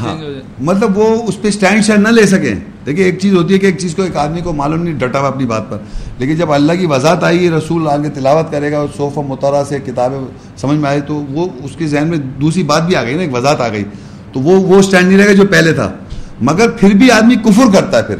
ہاں۔ 0.00 0.16
مطلب 0.60 0.98
وہ 0.98 1.22
اس 1.22 1.42
پہ 1.42 1.48
اسٹینڈ 1.48 1.84
شینڈ 1.84 2.00
نہ 2.00 2.08
لے 2.08 2.26
سکیں۔ 2.26 2.73
دیکھیے 2.86 3.04
ایک 3.04 3.18
چیز 3.18 3.34
ہوتی 3.34 3.54
ہے 3.54 3.58
کہ 3.58 3.66
ایک 3.66 3.78
چیز 3.78 3.94
کو 3.94 4.02
ایک 4.02 4.16
آدمی 4.16 4.40
کو 4.40 4.52
معلوم 4.52 4.82
نہیں، 4.82 4.94
ڈٹا 4.94 5.20
ہوا 5.20 5.28
اپنی 5.28 5.46
بات 5.46 5.70
پر۔ 5.70 5.78
لیکن 6.18 6.36
جب 6.36 6.52
اللہ 6.52 6.72
کی 6.72 6.86
وضاحت 6.86 7.24
آئی 7.24 7.50
رسول 7.50 7.88
آگے 7.88 8.08
تلاوت 8.08 8.52
کرے 8.52 8.72
گا 8.72 8.84
صوف 8.96 9.18
و 9.18 9.22
مطالعہ 9.22 9.64
سے 9.68 9.78
کتابیں 9.86 10.18
سمجھ 10.56 10.76
میں 10.76 10.90
آئی 10.90 11.00
تو 11.00 11.14
وہ 11.14 11.48
اس 11.62 11.70
کے 11.78 11.86
ذہن 11.86 12.08
میں 12.08 12.18
دوسری 12.18 12.62
بات 12.62 12.86
بھی 12.86 12.96
آ 12.96 13.04
گئی 13.04 13.14
نا، 13.14 13.22
ایک 13.22 13.34
وضاحت 13.34 13.60
آ 13.60 13.68
گئی۔ 13.68 13.84
تو 14.32 14.40
وہ 14.40 14.60
وہ 14.60 14.76
اسٹینڈ 14.76 15.08
نہیں 15.08 15.18
رہے 15.18 15.26
گا 15.26 15.32
جو 15.32 15.44
پہلے 15.50 15.72
تھا۔ 15.72 15.92
مگر 16.40 16.70
پھر 16.70 16.94
بھی 16.94 17.10
آدمی 17.10 17.34
کفر 17.34 17.72
کرتا 17.72 17.98
ہے 17.98 18.02
پھر۔ 18.02 18.16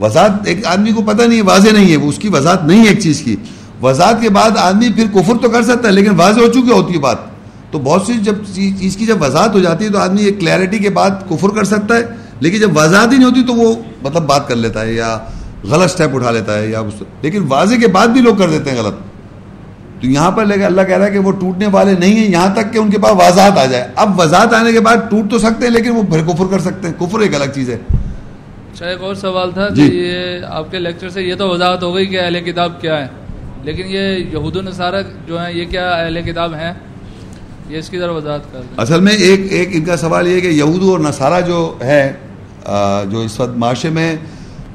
وضاحت، 0.00 0.30
ایک 0.44 0.66
آدمی 0.66 0.92
کو 0.92 1.02
پتہ 1.02 1.22
نہیں 1.22 1.38
ہے 1.38 1.42
واضح 1.42 1.70
نہیں 1.70 1.90
ہے۔ 1.90 1.96
وہ 1.96 2.08
اس 2.08 2.18
کی 2.18 2.28
وضاحت 2.28 2.64
نہیں 2.64 2.84
ہے 2.84 2.88
ایک 2.88 3.00
چیز 3.00 3.20
کی۔ 3.20 3.36
وضاحت 3.82 4.20
کے 4.20 4.28
بعد 4.28 4.50
آدمی 4.58 4.88
پھر 4.96 5.06
کفر 5.14 5.32
تو 5.42 5.48
کر 5.48 5.62
سکتا 5.62 5.88
ہے، 5.88 5.92
لیکن 5.92 6.10
واضح 6.16 6.40
ہو 6.40 6.46
چکی 6.46 6.70
ہوتی 6.70 6.94
ہے 6.94 6.98
بات۔ 6.98 7.16
تو 7.70 7.78
بہت 7.78 8.02
سی 8.06 8.12
جب 8.12 8.34
چیز 8.54 8.96
کی 8.96 9.06
جب 9.06 9.22
وضاحت 9.22 9.54
ہو 9.54 9.58
جاتی 9.58 9.84
ہے، 9.84 9.90
تو 9.90 9.98
آدمی 9.98 10.22
ایک 10.22 10.40
کلیئرٹی 10.40 10.78
کے 10.78 10.90
بعد 10.90 11.10
کفر 11.28 11.48
کر 11.48 11.64
سکتا 11.64 11.96
ہے۔ 11.96 12.19
لیکن 12.40 12.60
جب 12.60 12.76
وضاحت 12.76 13.12
ہی 13.12 13.16
نہیں 13.16 13.28
ہوتی 13.28 13.42
تو 13.46 13.54
وہ 13.54 13.74
مطلب 14.02 14.22
بات 14.22 14.48
کر 14.48 14.56
لیتا 14.56 14.80
ہے 14.80 14.92
یا 14.92 15.18
غلط 15.64 15.84
اسٹیپ 15.84 16.14
اٹھا 16.14 16.30
لیتا 16.30 16.58
ہے 16.58 16.70
یا 16.70 16.82
لیکن 17.22 17.44
واضح 17.48 17.74
کے 17.74 17.86
بعد 17.86 18.08
بھی 18.08 18.20
لوگ 18.20 18.36
کر 18.36 18.50
دیتے 18.50 18.70
ہیں 18.70 18.78
غلط۔ 18.78 18.94
تو 20.00 20.06
یہاں 20.06 20.30
پر 20.30 20.46
لے 20.46 20.64
اللہ 20.64 20.80
کہہ 20.82 20.98
رہا 20.98 21.06
ہے 21.06 21.10
کہ 21.10 21.18
وہ 21.18 21.32
ٹوٹنے 21.32 21.66
والے 21.66 21.92
نہیں 21.98 22.16
ہیں 22.16 22.30
یہاں 22.30 22.54
تک 22.54 22.72
کہ 22.72 22.78
ان 22.78 22.90
کے 22.90 22.98
پاس 22.98 23.12
وضاحت 23.12 23.58
آ 23.58 23.64
جائے۔ 23.64 23.88
اب 23.96 24.20
وضاحت 24.20 24.54
آنے 24.54 24.72
کے 24.72 24.80
بعد 24.80 24.96
ٹوٹ 25.10 25.30
تو 25.30 25.38
سکتے 25.38 25.66
ہیں 25.66 25.72
لیکن 25.72 25.90
وہ 25.90 26.02
پھر 26.02 26.22
کفر 26.22 26.44
کر 26.50 26.58
سکتے 26.58 26.88
ہیں۔ 26.88 26.94
کفر 27.00 27.20
ایک 27.20 27.34
الگ 27.34 27.44
چیز 27.54 27.70
ہے۔ 27.70 27.78
اچھا 28.72 28.86
ایک 28.86 29.02
اور 29.02 29.14
سوال 29.14 29.50
تھا 29.50 29.68
جی۔ 29.68 29.88
کہ 29.88 29.94
یہ 29.94 30.46
آپ 30.48 30.70
کے 30.70 30.78
لیکچر 30.78 31.08
سے 31.08 31.22
یہ 31.22 31.34
تو 31.34 31.48
وضاحت 31.48 31.82
ہو 31.82 31.94
گئی 31.94 32.06
کہ 32.06 32.20
اہل 32.20 32.40
کتاب 32.40 32.80
کیا 32.80 33.00
ہے 33.00 33.06
لیکن 33.62 33.82
یہ 33.86 34.24
یہود 34.32 34.56
و 34.56 34.62
نصارہ 34.62 35.02
جو 35.26 35.40
ہیں 35.40 35.52
یہ 35.52 35.64
کیا 35.64 35.90
اہل 35.90 36.22
کتاب 36.22 36.54
ہیں؟ 36.54 36.72
یہ 37.68 37.78
اس 37.78 37.90
کی 37.90 37.98
ذرا 37.98 38.12
وضاحت 38.12 38.52
کر 38.52 38.60
دیں۔ 38.60 38.82
اصل 38.82 39.00
میں 39.00 39.12
ایک 39.12 39.40
ایک 39.50 39.68
ان 39.72 39.84
کا 39.84 39.96
سوال 39.96 40.28
یہ 40.28 40.34
ہے 40.34 40.40
کہ 40.40 40.46
یہود 40.46 40.82
اور 40.82 40.98
نصارہ 40.98 41.40
جو 41.40 41.78
ہے 41.80 42.12
جو 43.10 43.20
اس 43.20 43.38
وقت 43.40 43.56
معاشرے 43.56 43.90
میں 43.90 44.14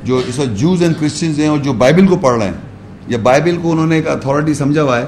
جو 0.04 0.22
اس 0.28 0.40
وقت 0.40 0.58
جوز 0.60 0.82
اینڈ 0.82 0.96
کرسچنز 1.00 1.40
ہیں 1.40 1.48
اور 1.48 1.58
جو 1.58 1.74
بائبل 1.74 2.08
کو 2.08 2.16
پڑھ 2.16 2.38
رہے 2.38 2.46
ہیں، 2.46 2.54
یا 3.08 3.18
بائبل 3.24 3.58
کو 3.62 3.72
انہوں 3.72 3.88
نے 3.88 3.96
ایک 3.96 4.08
اتھارٹی 4.08 4.54
سمجھا 4.54 4.82
ہوا 4.82 4.98
ہے، 4.98 5.06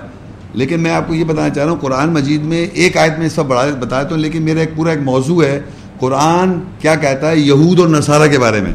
لیکن 0.54 0.80
میں 0.80 0.92
آپ 0.92 1.08
کو 1.08 1.14
یہ 1.14 1.24
بتانا 1.24 1.50
چاہ 1.50 1.64
رہا 1.64 1.72
ہوں، 1.72 1.80
قرآن 1.80 2.14
مجید 2.14 2.44
میں 2.44 2.66
ایک 2.74 2.98
آیت 2.98 3.18
میں 3.20 3.28
اس 3.28 3.38
وقت 3.38 3.48
بڑھا 3.48 3.66
بتایا 3.80 4.08
ہوں، 4.12 4.18
لیکن 4.18 4.42
میرا 4.44 4.60
ایک 4.60 4.76
پورا 4.76 4.92
ایک 4.92 5.02
موضوع 5.02 5.44
ہے، 5.44 5.60
قرآن 6.00 6.60
کیا 6.80 6.96
کہتا 6.96 7.32
ہے 7.32 7.40
یہود 7.40 7.80
اور 7.80 7.88
نصارہ 7.88 8.28
کے 8.28 8.40
بارے 8.40 8.62
میں۔ 8.62 8.74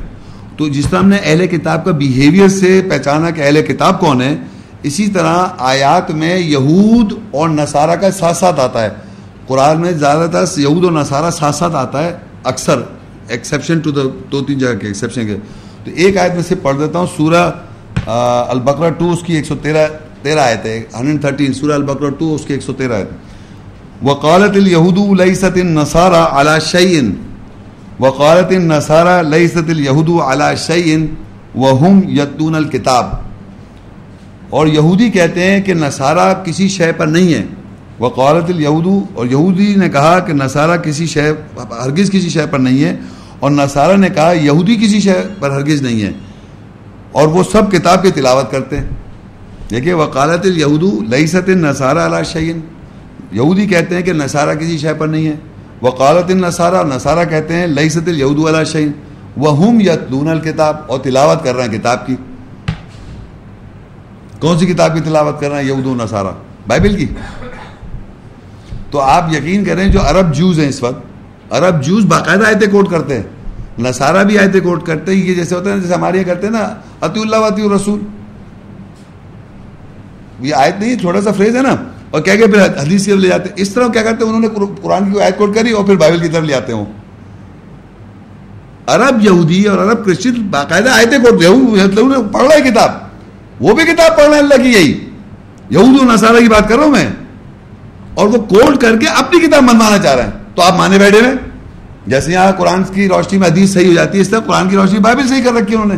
تو 0.56 0.68
جس 0.68 0.86
طرح 0.90 0.98
ہم 0.98 1.08
نے 1.08 1.16
اہل 1.24 1.47
کتاب 1.47 1.84
کا 1.84 1.90
بیہیویئر 1.90 2.48
سے 2.48 2.81
پہچانا 2.90 3.31
کہ 3.31 3.40
اہل 3.40 3.62
کتاب 3.62 4.00
کون 4.00 4.20
ہے 4.22 4.34
اسی 4.82 5.06
طرح 5.08 5.47
آیات 5.58 6.10
میں 6.10 6.36
یہود 6.39 7.12
اور 7.31 7.48
نصارہ 7.48 7.94
کا 7.97 8.10
ساتھ 8.10 8.36
ساتھ 8.36 8.60
آتا 8.60 8.82
ہے۔ 8.82 8.89
قرآن 9.47 9.81
میں 9.81 9.92
زیادہ 9.92 10.26
تر 10.32 10.60
یہود 10.60 10.84
اور 10.84 10.92
نصارہ 10.92 11.31
ساتھ 11.31 11.56
ساتھ 11.56 11.76
آتا 11.76 12.02
ہے، 12.05 12.12
اکثر۔ 12.44 12.81
ایکسیپشن 13.28 13.81
ٹو 13.81 13.91
دا 13.91 14.02
دو 14.33 14.44
تین 14.44 14.59
جگہ 14.59 14.75
کے 14.81 14.86
ایکسیپشن 14.86 15.26
کے۔ 15.26 15.36
تو 15.84 15.91
ایک 15.94 16.17
آیت 16.17 16.34
میں 16.34 16.42
سے 16.42 16.55
پڑھ 16.55 16.78
دیتا 16.78 16.99
ہوں، 16.99 17.07
سورہ 17.17 17.51
البقرہ 18.49 18.91
ٹو 18.91 19.10
اس 19.10 19.23
کی 19.23 19.34
ایک 19.36 19.47
سو 19.47 19.55
تیرہ 19.62 19.86
تیرہ 20.23 20.41
آیت 20.41 20.67
ہے 20.67 20.83
ہنڈریڈ 20.94 21.20
تھرٹین 21.20 21.52
سورہ 21.52 21.73
البقرہ 21.73 22.10
ٹو 22.10 22.34
اس 22.34 22.44
کی 22.47 22.52
ایک 22.52 22.62
سو 22.62 22.73
تیرہ 22.73 22.92
آیت 22.92 23.09
وقالت 24.02 24.57
الہود 24.57 25.20
لیست 25.20 25.44
النصارى 25.44 26.23
على 26.31 26.59
شيء، 26.60 27.01
وقالت 28.01 28.52
النصارى 28.52 29.28
لیست 29.28 29.70
اليهود 29.70 30.10
على 30.20 30.57
شيء، 30.57 30.97
وهم 31.55 32.01
يتون 32.09 32.55
الكتاب۔ 32.55 33.07
اور 34.51 34.67
یہودی 34.67 35.10
کہتے 35.10 35.51
ہیں 35.51 35.60
کہ 35.60 35.75
نصارہ 35.75 36.34
کسی 36.44 36.68
شے 36.68 36.92
پر 36.92 37.07
نہیں 37.07 37.34
ہے 37.34 37.44
وقالت 38.02 38.50
الیہودو 38.50 38.98
اور 39.14 39.26
یہودی 39.26 39.74
نے 39.76 39.89
کہا 39.90 40.18
کہ 40.18 40.32
نصارہ 40.34 40.76
کسی 40.76 41.06
شے 41.06 41.31
ہرگز 41.56 42.10
کسی 42.10 42.28
شے 42.28 42.47
پر 42.50 42.58
نہیں 42.58 42.82
ہے، 42.84 42.97
اور 43.39 43.50
نصارہ 43.50 43.97
نے 43.97 44.08
کہا 44.08 44.32
یہودی 44.32 44.76
کسی 44.76 45.00
شے 45.00 45.20
پر 45.40 45.50
ہرگز 45.50 45.82
نہیں 45.82 46.02
ہے، 46.02 46.12
اور 47.12 47.28
وہ 47.28 47.42
سب 47.52 47.70
کتاب 47.72 48.02
کی 48.02 48.10
تلاوت 48.10 48.50
کرتے 48.50 48.78
ہیں۔ 48.78 48.89
دیکھیے، 49.70 49.92
وقالت 49.94 50.47
الیہودو 50.47 50.90
لیست 51.08 51.48
نصارہ 51.48 52.06
علی 52.06 52.22
شعین 52.32 52.60
یہودی 53.32 53.66
کہتے 53.66 53.94
ہیں 53.94 54.02
کہ 54.02 54.12
نصارہ 54.14 54.55
کسی 54.55 54.78
شے 54.78 54.94
پر 54.94 55.08
نہیں 55.08 55.26
ہے۔ 55.26 55.36
وقالت 55.82 56.31
النصارہ 56.31 56.82
نصارہ 56.86 57.24
کہتے 57.31 57.55
ہیں 57.55 57.66
لیست 57.68 58.08
الیہود 58.08 58.39
علی 58.48 58.64
شعین 58.72 58.92
وہم 59.36 59.81
یتلون 59.81 60.28
الکتاب 60.28 60.76
اور 60.86 60.98
تلاوت 61.00 61.44
کر 61.44 61.55
رہے 61.56 61.64
ہیں 61.64 61.72
کتاب 61.72 62.06
کی۔ 62.06 62.16
کون 64.40 64.58
سی 64.58 64.66
کتاب 64.66 64.94
کی 64.94 65.00
تلاوت 65.00 65.40
کر 65.40 65.50
رہے 65.50 65.60
ہیں 65.60 65.68
یہود 65.68 65.86
و 65.86 65.94
نصارہ؟ 65.94 66.32
بائبل 66.66 66.97
کی؟ 66.97 67.06
تو 68.92 69.00
آپ 69.00 69.32
یقین 69.32 69.64
کریں 69.64 69.88
جو 69.88 70.00
عرب 70.00 70.34
جوز 70.34 70.58
ہیں 70.58 70.68
اس 70.68 70.82
وقت، 70.82 71.02
عرب 71.50 71.82
جوز 71.82 72.04
باقاعدہ 72.04 72.46
آیتیں 72.46 72.70
کوٹ 72.70 72.90
کرتے 72.90 73.16
ہیں۔ 73.16 73.22
نصارہ 73.78 74.24
بھی 74.24 74.38
آیتیں 74.38 74.60
کوٹ 74.60 74.86
کرتے 74.86 75.14
ہیں، 75.14 75.24
یہ 75.24 75.34
جیسے 75.34 75.54
ہوتا 75.54 75.72
ہے 75.72 75.80
جیسے 75.80 75.94
ہمارے 75.94 76.16
یہاں 76.16 76.26
کرتے 76.26 76.46
ہیں 76.46 76.54
نا 76.54 76.74
عطی 77.00 77.20
اللہ 77.20 77.36
وطی 77.36 77.62
الرسول۔ 77.62 78.00
یہ 80.40 80.54
آیت 80.54 80.80
نہیں، 80.80 80.96
تھوڑا 80.96 81.20
سا 81.20 81.32
فریز 81.32 81.56
ہے 81.56 81.62
نا۔ 81.62 81.76
اور 82.10 82.20
کیا 82.20 82.36
کہ 82.36 82.46
پھر 82.46 82.64
حدیث 82.64 83.04
کی 83.04 83.10
طرف 83.10 83.20
لے 83.20 83.28
جاتے 83.28 83.48
ہیں؟ 83.48 83.56
اس 83.56 83.74
طرح 83.74 83.88
کیا 83.88 84.02
کرتے 84.02 84.24
ہیں؟ 84.24 84.32
انہوں 84.32 84.40
نے 84.40 84.74
قرآن 84.82 85.12
کی 85.12 85.20
آیت 85.20 85.38
کوٹ 85.38 85.54
کری 85.54 85.70
اور 85.70 85.84
پھر 85.84 85.96
بائبل 85.96 86.18
کی 86.18 86.28
طرف 86.28 86.44
لے 86.44 86.54
آتے 86.54 86.72
ہوں۔ 86.72 86.84
عرب 88.86 89.22
یہودی 89.22 89.64
اور 89.64 89.78
عرب 89.78 90.04
کرسچن 90.04 90.34
باقاعدہ 90.34 90.90
آیتیں 90.90 91.18
کوٹ 91.18 91.44
مطلب 91.44 92.32
پڑھ 92.32 92.42
رہا 92.42 92.54
ہے 92.54 92.70
کتاب۔ 92.70 92.90
وہ 93.60 93.74
بھی 93.74 93.84
کتاب 93.84 94.16
پڑھ 94.16 94.26
رہے 94.26 94.34
ہیں 94.34 94.42
اللہ 94.42 94.62
کی 94.62 94.70
یہی۔ 94.72 95.10
یہود 95.70 96.00
و 96.00 96.12
نصارہ 96.12 96.36
کی 96.36 96.48
بات 96.48 96.68
کر 96.68 96.76
رہا 96.76 96.84
ہوں 96.84 96.92
میں۔ 96.92 97.10
اور 98.15 98.26
وہ 98.26 98.39
کوٹ 98.39 98.81
کر 98.81 98.97
کے 98.99 99.07
اپنی 99.07 99.41
کتاب 99.41 99.62
منوانا 99.62 99.99
چاہ 99.99 100.15
رہے 100.15 100.23
ہیں۔ 100.23 100.31
تو 100.55 100.62
آپ 100.62 100.76
مانے 100.76 100.99
بیٹھے 100.99 101.20
ہوئے 101.20 101.32
جیسے 102.07 102.32
یہاں 102.32 102.52
قرآن 102.52 102.82
کی 102.84 103.08
روشنی 103.08 103.39
میں 103.39 103.49
حدیث 103.49 103.73
صحیح 103.73 103.89
ہو 103.89 103.92
جاتی 103.92 104.16
ہے، 104.16 104.23
اس 104.23 104.28
طرح 104.28 104.41
قرآن 104.41 104.68
کی 104.68 104.76
روشنی 104.76 104.99
بائبل 104.99 105.28
صحیح 105.28 105.42
کر 105.42 105.52
رکھی 105.52 105.74
انہوں 105.74 105.89
نے۔ 105.89 105.94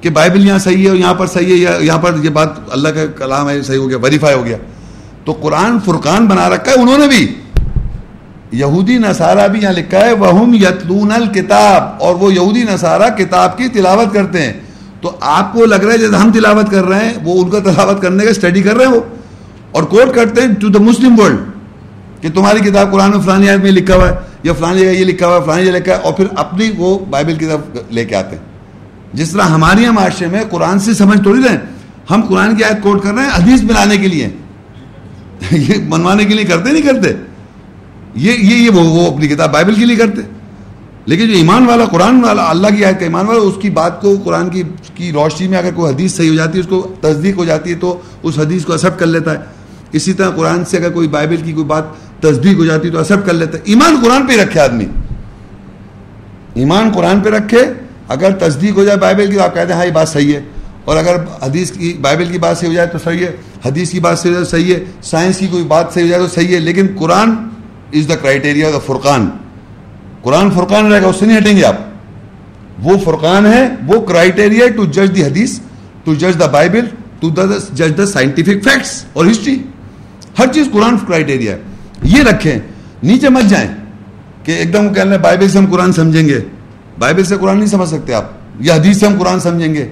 کہ 0.00 0.10
بائبل 0.10 0.46
یہاں 0.46 0.58
صحیح 0.58 0.84
ہے 0.84 0.88
اور 0.88 0.96
یہاں 0.96 1.14
پر 1.14 1.26
صحیح 1.26 1.66
ہے 1.66 1.84
یہاں 1.84 1.98
پر 1.98 2.14
یہ 2.22 2.30
بات 2.30 2.48
اللہ 2.70 2.88
کا 2.88 3.06
کلام 3.16 3.48
ہے 3.48 3.62
صحیح 3.62 3.78
ہو 3.78 3.88
گیا 3.88 3.96
ویریفائی 3.96 4.34
ہو 4.34 4.44
گیا۔ 4.44 4.56
تو 5.24 5.32
قرآن 5.32 5.78
فرقان 5.84 6.26
بنا 6.26 6.48
رکھا 6.48 6.72
ہے، 6.72 6.80
انہوں 6.80 6.98
نے 6.98 7.06
بھی۔ 7.06 7.34
یہودی 8.52 8.98
نصارہ 8.98 9.48
بھی 9.48 9.62
یہاں 9.62 9.72
لکھا 9.72 9.98
ہے 9.98 10.12
وہ 10.12 10.56
یتلون 10.56 11.12
الکتاب 11.12 12.02
اور 12.02 12.14
وہ 12.14 12.34
یہودی 12.34 12.62
نصارہ 12.62 13.08
کتاب 13.18 13.58
کی 13.58 13.68
تلاوت 13.68 14.14
کرتے 14.14 14.42
ہیں۔ 14.42 14.52
تو 15.00 15.16
آپ 15.20 15.52
کو 15.52 15.64
لگ 15.64 15.74
رہا 15.74 15.92
ہے 15.92 15.98
جیسے 15.98 16.16
ہم 16.16 16.32
تلاوت 16.32 16.70
کر 16.70 16.84
رہے 16.84 17.04
ہیں، 17.04 17.12
وہ 17.24 17.44
ان 17.44 17.50
کا 17.50 17.58
تلاوت 17.58 18.02
کرنے 18.02 18.24
کا 18.24 18.30
اسٹڈی 18.30 18.62
کر 18.62 18.76
رہے 18.76 18.84
ہیں۔ 18.84 18.92
وہ 18.92 19.00
اور 19.72 19.82
کوٹ 19.82 20.14
کرتے 20.14 20.40
ہیں 20.40 20.48
ٹو 20.60 20.68
دا 20.68 20.78
مسلم 20.78 21.20
ورلڈ 21.20 21.38
کہ 22.20 22.28
تمہاری 22.34 22.60
کتاب 22.60 22.92
قرآن 22.92 23.10
میں 23.10 23.20
فلانی 23.20 23.48
آیت 23.50 23.60
میں 23.60 23.70
لکھا 23.70 23.94
ہوا 23.94 24.08
ہے 24.08 24.14
یا 24.42 24.52
فلانی 24.52 24.80
جگہ 24.80 24.88
یہ 24.88 25.04
لکھا 25.04 25.26
ہوا 25.26 25.36
ہے، 25.36 25.40
فلانی 25.44 25.64
جگہ 25.64 25.72
لکھا 25.72 25.92
ہے، 25.92 25.98
اور 25.98 26.12
پھر 26.12 26.24
اپنی 26.36 26.70
وہ 26.76 26.98
بائبل 27.10 27.34
کی 27.34 27.46
طرف 27.46 27.60
لے 27.90 28.04
کے 28.04 28.16
آتے 28.16 28.36
ہیں۔ 28.36 28.44
جس 29.12 29.30
طرح 29.30 29.42
ہمارے 29.42 29.82
یہاں 29.82 29.92
معاشرے 29.92 30.26
میں 30.26 30.42
قرآن 30.50 30.78
سے 30.78 30.94
سمجھ 30.94 31.20
توڑی 31.24 31.42
رہے، 31.48 31.56
ہم 32.10 32.22
قرآن 32.28 32.56
کی 32.56 32.64
آیت 32.64 32.82
کوٹ 32.82 33.02
کر 33.02 33.12
رہے 33.12 33.22
ہیں 33.22 33.30
حدیث 33.30 33.62
بنانے 33.62 33.96
کے 33.96 34.08
لیے۔ 34.08 34.28
یہ 35.52 35.74
منوانے 35.88 36.24
کے 36.24 36.34
لیے 36.34 36.44
کرتے 36.44 36.72
نہیں 36.72 36.82
کرتے۔ 36.82 37.14
یہ 38.14 38.32
یہ 38.32 38.56
یہ 38.56 38.70
وہ 38.70 38.82
وہ 38.82 39.14
اپنی 39.14 39.28
کتاب 39.28 39.52
بائبل 39.52 39.74
کے 39.74 39.84
لیے 39.84 39.96
کرتے۔ 39.96 40.20
لیکن 41.06 41.26
جو 41.26 41.32
ایمان 41.32 41.66
والا، 41.66 41.84
قرآن 41.84 42.24
والا، 42.24 42.50
اللہ 42.50 42.66
کی 42.76 42.84
آیت 42.84 42.98
کا 42.98 43.06
ایمان 43.06 43.26
والا، 43.26 43.40
اس 43.40 43.54
کی 43.62 43.70
بات 43.70 44.00
کو 44.00 44.16
قرآن 44.24 44.48
کی 44.48 44.62
کی 44.94 45.12
روشنی 45.12 45.48
میں 45.48 45.58
اگر 45.58 45.70
کوئی 45.74 45.94
حدیث 45.94 46.16
صحیح 46.16 46.30
ہو 46.30 46.34
جاتی 46.34 46.54
ہے، 46.54 46.60
اس 46.60 46.66
کو 46.66 46.94
تصدیق 47.00 47.36
ہو 47.36 47.44
جاتی 47.44 47.70
ہے، 47.70 47.74
تو 47.74 48.00
اس 48.22 48.38
حدیث 48.38 48.64
کو 48.64 48.72
ایکسیپٹ 48.72 49.00
کر 49.00 49.06
لیتا 49.06 49.32
ہے۔ 49.32 49.57
اسی 49.92 50.12
طرح 50.12 50.30
قرآن 50.30 50.64
سے 50.64 50.76
اگر 50.76 50.90
کوئی 50.90 51.08
بائبل 51.08 51.36
کی 51.36 51.52
کوئی 51.52 51.66
بات 51.66 51.84
تصدیق 52.20 52.58
ہو 52.58 52.64
جاتی 52.64 52.90
تو 52.90 52.98
ایکسیپٹ 52.98 53.26
کر 53.26 53.32
لیتا 53.32 53.58
ایمان 53.64 53.96
قرآن 54.04 54.26
پہ 54.26 54.32
ہی 54.32 54.38
رکھے 54.38 54.60
آدمی۔ 54.60 54.86
ایمان 56.54 56.90
قرآن 56.94 57.20
پہ 57.20 57.30
رکھے۔ 57.30 57.58
اگر 58.08 58.30
تصدیق 58.32 58.76
ہو 58.76 58.84
جائے 58.84 58.98
بائبل 58.98 59.30
کی 59.30 59.36
تو 59.36 59.42
آپ 59.42 59.54
کہتے 59.54 59.72
ہیں 59.72 59.78
ہاں 59.78 59.86
یہ 59.86 59.90
بات 59.90 60.08
صحیح 60.08 60.34
ہے۔ 60.34 60.40
اور 60.84 60.96
اگر 60.96 61.16
حدیث 61.42 61.70
کی، 61.70 61.96
بائبل 62.00 62.24
کی 62.24 62.38
بات 62.38 62.58
صحیح 62.58 62.68
ہو 62.68 62.74
جائے 62.74 62.88
تو 62.88 62.98
صحیح 63.04 63.26
ہے۔ 63.26 63.36
حدیث 63.66 63.90
کی 63.90 64.00
بات 64.00 64.18
صحیح 64.18 64.30
ہو 64.30 64.34
جائے 64.34 64.44
تو 64.44 64.50
صحیح 64.50 64.74
ہے۔ 64.74 64.84
سائنس 65.02 65.38
کی 65.38 65.46
کوئی 65.46 65.64
بات 65.64 65.86
صحیح 65.94 66.04
ہو 66.04 66.08
جائے 66.08 66.22
تو 66.22 66.28
صحیح 66.28 66.54
ہے۔ 66.54 66.60
لیکن 66.60 66.86
قرآن 66.98 67.30
از 67.92 68.08
دا 68.08 68.14
کرائٹیریا 68.14 68.70
دا 68.72 68.78
فرقان 68.78 69.30
قرآن 70.22 70.50
فرقان 70.50 70.92
رہے 70.92 71.02
گا، 71.02 71.06
اس 71.06 71.16
سے 71.16 71.26
نہیں 71.26 71.38
ہٹیں 71.38 71.56
گے 71.56 71.64
آپ۔ 71.64 71.76
وہ 72.82 72.98
فرقان 73.04 73.46
ہے، 73.46 73.68
وہ 73.86 74.00
کرائٹیریا 74.00 74.66
ٹو 74.68 74.84
جج 74.84 75.16
دی 75.16 75.24
حدیث 75.24 75.58
ٹو 76.04 76.14
جج 76.14 76.40
دا 76.40 76.46
بائبل 76.46 76.84
ٹو 77.20 77.30
جج 77.74 77.98
دا 77.98 78.06
سائنٹیفک 78.06 78.64
فیکٹس 78.64 79.04
اور 79.12 79.26
ہسٹری 79.26 79.58
ہر 80.38 80.52
چیز 80.52 80.68
قرآن 80.72 80.96
کرائٹیریا 81.06 81.52
ہے۔ 81.52 81.58
یہ 82.02 82.22
رکھیں۔ 82.22 82.58
نیچے 83.02 83.28
مت 83.28 83.50
جائیں 83.50 83.68
کہ 84.44 84.52
ایک 84.52 84.72
دم 84.72 84.94
کہہ 84.94 85.02
لیں 85.02 85.18
بائبل 85.18 85.48
سے 85.48 85.58
ہم 85.58 85.66
قرآن 85.70 85.92
سمجھیں 85.92 86.28
گے۔ 86.28 86.40
بائبل 86.98 87.24
سے 87.24 87.36
قرآن 87.40 87.56
نہیں 87.56 87.66
سمجھ 87.66 87.88
سکتے 87.88 88.14
آپ۔ 88.14 88.24
یہ 88.60 88.72
حدیث 88.72 89.00
سے 89.00 89.06
ہم 89.06 89.18
قرآن 89.18 89.40
سمجھیں 89.40 89.74
گے۔ 89.74 89.88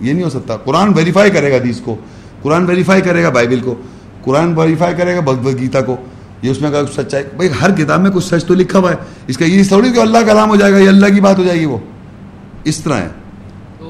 یہ 0.00 0.12
نہیں 0.12 0.24
ہو 0.24 0.30
سکتا۔ 0.30 0.56
قرآن 0.56 0.92
ویریفائی 0.96 1.30
کرے 1.30 1.50
گا 1.50 1.56
حدیث 1.56 1.80
کو۔ 1.80 1.96
قرآن 2.42 2.66
ویریفائی 2.66 3.00
کرے 3.00 3.22
گا 3.22 3.28
بائبل 3.28 3.60
کو۔ 3.60 3.74
قرآن 4.22 4.58
ویریفائی 4.58 4.94
کرے 4.98 5.16
گا 5.16 5.20
بھگوت 5.20 5.60
گیتا 5.60 5.80
کو۔ 5.80 5.96
یہ 6.42 6.50
اس 6.50 6.60
میں 6.60 6.68
اگر 6.68 6.84
سچائی 6.96 7.24
بھائی 7.36 7.50
ہر 7.62 7.70
کتاب 7.70 8.00
میں 8.00 8.10
کچھ 8.10 8.24
سچ 8.24 8.44
تو 8.44 8.54
لکھا 8.54 8.78
ہوا 8.78 8.90
ہے۔ 8.90 8.96
اس 9.26 9.38
کا 9.38 9.44
یہ 9.44 9.64
تھوڑی 9.64 9.92
کہ 9.92 9.98
اللہ 9.98 10.18
کلام 10.26 10.50
ہو 10.50 10.56
جائے 10.56 10.72
گا، 10.72 10.78
یہ 10.78 10.88
اللہ 10.88 11.06
کی 11.06 11.20
بات 11.20 11.38
ہو 11.38 11.44
جائے 11.44 11.60
گی 11.60 11.64
وہ۔ 11.64 11.78
اس 12.64 12.78
طرح 12.78 12.94
ہے۔ 12.94 13.08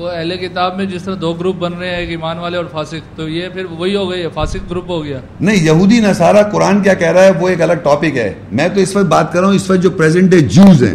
تو 0.01 0.07
اہل 0.07 0.37
کتاب 0.37 0.77
میں 0.77 0.85
جس 0.85 1.03
طرح 1.03 1.15
دو 1.21 1.33
گروپ 1.33 1.57
بن 1.57 1.73
رہے 1.73 1.89
ہیں، 1.91 1.97
ایک 1.97 2.09
ایمان 2.09 2.39
والے 2.39 2.57
اور 2.57 2.65
فاسق، 2.73 3.17
تو 3.17 3.29
یہ 3.29 3.49
پھر 3.49 3.65
وہی 3.79 3.97
ہو 3.97 4.11
گئی 4.11 4.23
فاسق 4.35 4.71
گروپ 4.71 4.91
ہو 4.91 5.05
گیا۔ 5.05 5.19
نہیں، 5.41 5.57
یہودی 5.57 6.01
نصارہ 6.01 6.43
قرآن 6.53 6.83
کیا 6.83 6.95
کہہ 6.95 7.09
رہا 7.09 7.25
ہے؟ 7.25 7.31
وہ 7.41 7.49
ایک 7.49 7.63
الگ 7.63 7.73
ٹاپک 7.73 8.17
ہے۔ 8.17 8.33
میں 8.53 8.69
تو 8.69 8.81
اس 8.81 8.97
وقت 8.97 9.07
بات 9.07 9.33
کر 9.33 9.41
رہا 9.41 9.49
ہوں، 9.49 9.55
اس 9.55 9.71
وقت 9.71 9.83
جو 9.83 9.91
پریزنٹ 9.91 10.31
ڈے 10.31 10.41
جوز 10.41 10.83
ہیں 10.83 10.95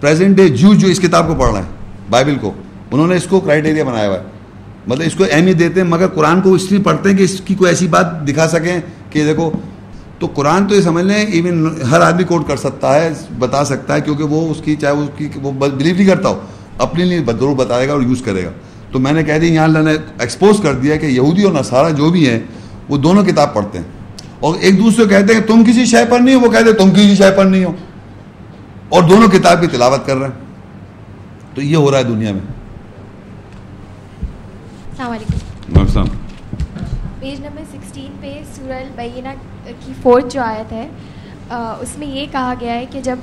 پریزنٹ 0.00 0.36
ڈے 0.36 0.48
جوز 0.48 0.78
جو 0.78 0.88
اس 0.88 1.00
کتاب 1.00 1.28
کو 1.28 1.34
پڑھ 1.34 1.52
رہے 1.52 1.62
ہیں 1.62 2.10
بائبل 2.10 2.36
کو، 2.40 2.52
انہوں 2.92 3.06
نے 3.06 3.16
اس 3.16 3.26
کو 3.26 3.40
کرائٹیریا 3.40 3.84
بنایا 3.84 4.08
ہوا 4.08 4.16
ہے۔ 4.16 4.22
مطلب 4.86 5.06
اس 5.06 5.14
کو 5.14 5.24
اہمیت 5.30 5.58
دیتے 5.58 5.80
ہیں، 5.80 5.88
مگر 5.88 6.08
قرآن 6.08 6.40
کو 6.40 6.54
اس 6.54 6.70
لیے 6.72 6.80
پڑھتے 6.80 7.10
ہیں 7.10 7.16
کہ 7.16 7.22
اس 7.22 7.40
کی 7.44 7.54
کوئی 7.54 7.70
ایسی 7.70 7.88
بات 7.88 8.28
دکھا 8.28 8.48
سکیں 8.48 8.80
کہ 9.10 9.24
دیکھو، 9.24 9.50
تو 10.18 10.26
قرآن 10.34 10.66
تو 10.66 10.74
یہ 10.74 10.80
سمجھ 10.80 11.04
لیں 11.04 11.26
ایون 11.26 11.82
ہر 11.90 12.00
آدمی 12.00 12.24
کوٹ 12.24 12.48
کر 12.48 12.56
سکتا 12.56 12.94
ہے، 12.94 13.10
بتا 13.38 13.64
سکتا 13.64 13.94
ہے، 13.94 14.00
کیونکہ 14.00 14.24
وہ 14.24 14.50
اس 14.50 14.60
کی، 14.64 14.76
چاہے 14.76 14.92
اس 14.92 15.08
کی، 15.16 15.28
وہ 15.42 15.52
بلیو 15.52 15.94
نہیں 15.94 16.06
کرتا 16.06 16.28
ہو۔ 16.28 16.40
اپنے 16.78 17.04
لیے 17.04 17.18
ضرور 17.18 17.56
بتائے 17.56 17.88
گا 17.88 17.92
اور 17.92 18.02
یوز 18.02 18.22
کرے 18.24 18.44
گا۔ 18.44 18.50
تو 18.92 18.98
میں 18.98 19.12
نے 19.12 19.22
کہہ 19.22 19.38
دیا 19.38 19.52
یہاں 19.52 19.64
اللہ 19.64 19.78
نے 19.78 19.92
ایکسپوز 20.18 20.60
کر 20.62 20.74
دیا 20.74 20.96
کہ 20.96 21.06
یہودی 21.06 21.42
اور 21.42 21.52
نصارہ 21.52 21.90
جو 21.90 22.10
بھی 22.10 22.28
ہیں 22.28 22.40
وہ 22.88 22.96
دونوں 22.96 23.24
کتاب 23.24 23.54
پڑھتے 23.54 23.78
ہیں۔ 23.78 23.84
اور 24.40 24.54
ایک 24.60 24.78
دوسرے 24.78 25.02
کو 25.04 25.08
کہتے 25.10 25.34
ہیں 25.34 25.40
کہ 25.40 25.46
تم 25.46 25.64
کسی 25.64 25.84
شے 25.84 26.04
پر 26.10 26.18
نہیں 26.20 26.34
ہو 26.34 26.40
وہ 26.40 26.52
کہتے 26.52 26.64
ہیں 26.64 26.78
تم 26.78 26.90
کسی 26.90 27.14
شے 27.14 27.30
پر 27.36 27.44
نہیں 27.44 27.64
ہو۔ 27.64 27.72
اور 28.88 29.02
دونوں 29.02 29.28
کتاب 29.28 29.60
کی 29.60 29.66
تلاوت 29.66 30.06
کر 30.06 30.16
رہے 30.16 30.26
ہیں۔ 30.26 30.44
تو 31.54 31.62
یہ 31.62 31.76
ہو 31.76 31.90
رہا 31.90 31.98
ہے 31.98 32.02
دنیا 32.02 32.32
میں۔ 32.32 32.40
السلام 34.90 35.12
علیکم۔ 35.12 36.04
پیج 37.20 37.40
نمبر 37.40 37.62
سکسٹین 37.72 38.10
پہ 38.20 38.42
سورہ 38.54 38.72
البینہ 38.72 39.28
کی 39.86 39.92
فورتھ 40.02 40.26
جو 40.30 40.42
آیت 40.42 40.72
ہے 40.72 40.88
اس 41.50 41.98
میں 41.98 42.06
یہ 42.06 42.26
کہا 42.32 42.54
گیا 42.60 42.74
ہے 42.74 42.86
کہ 42.90 43.00
جب 43.00 43.16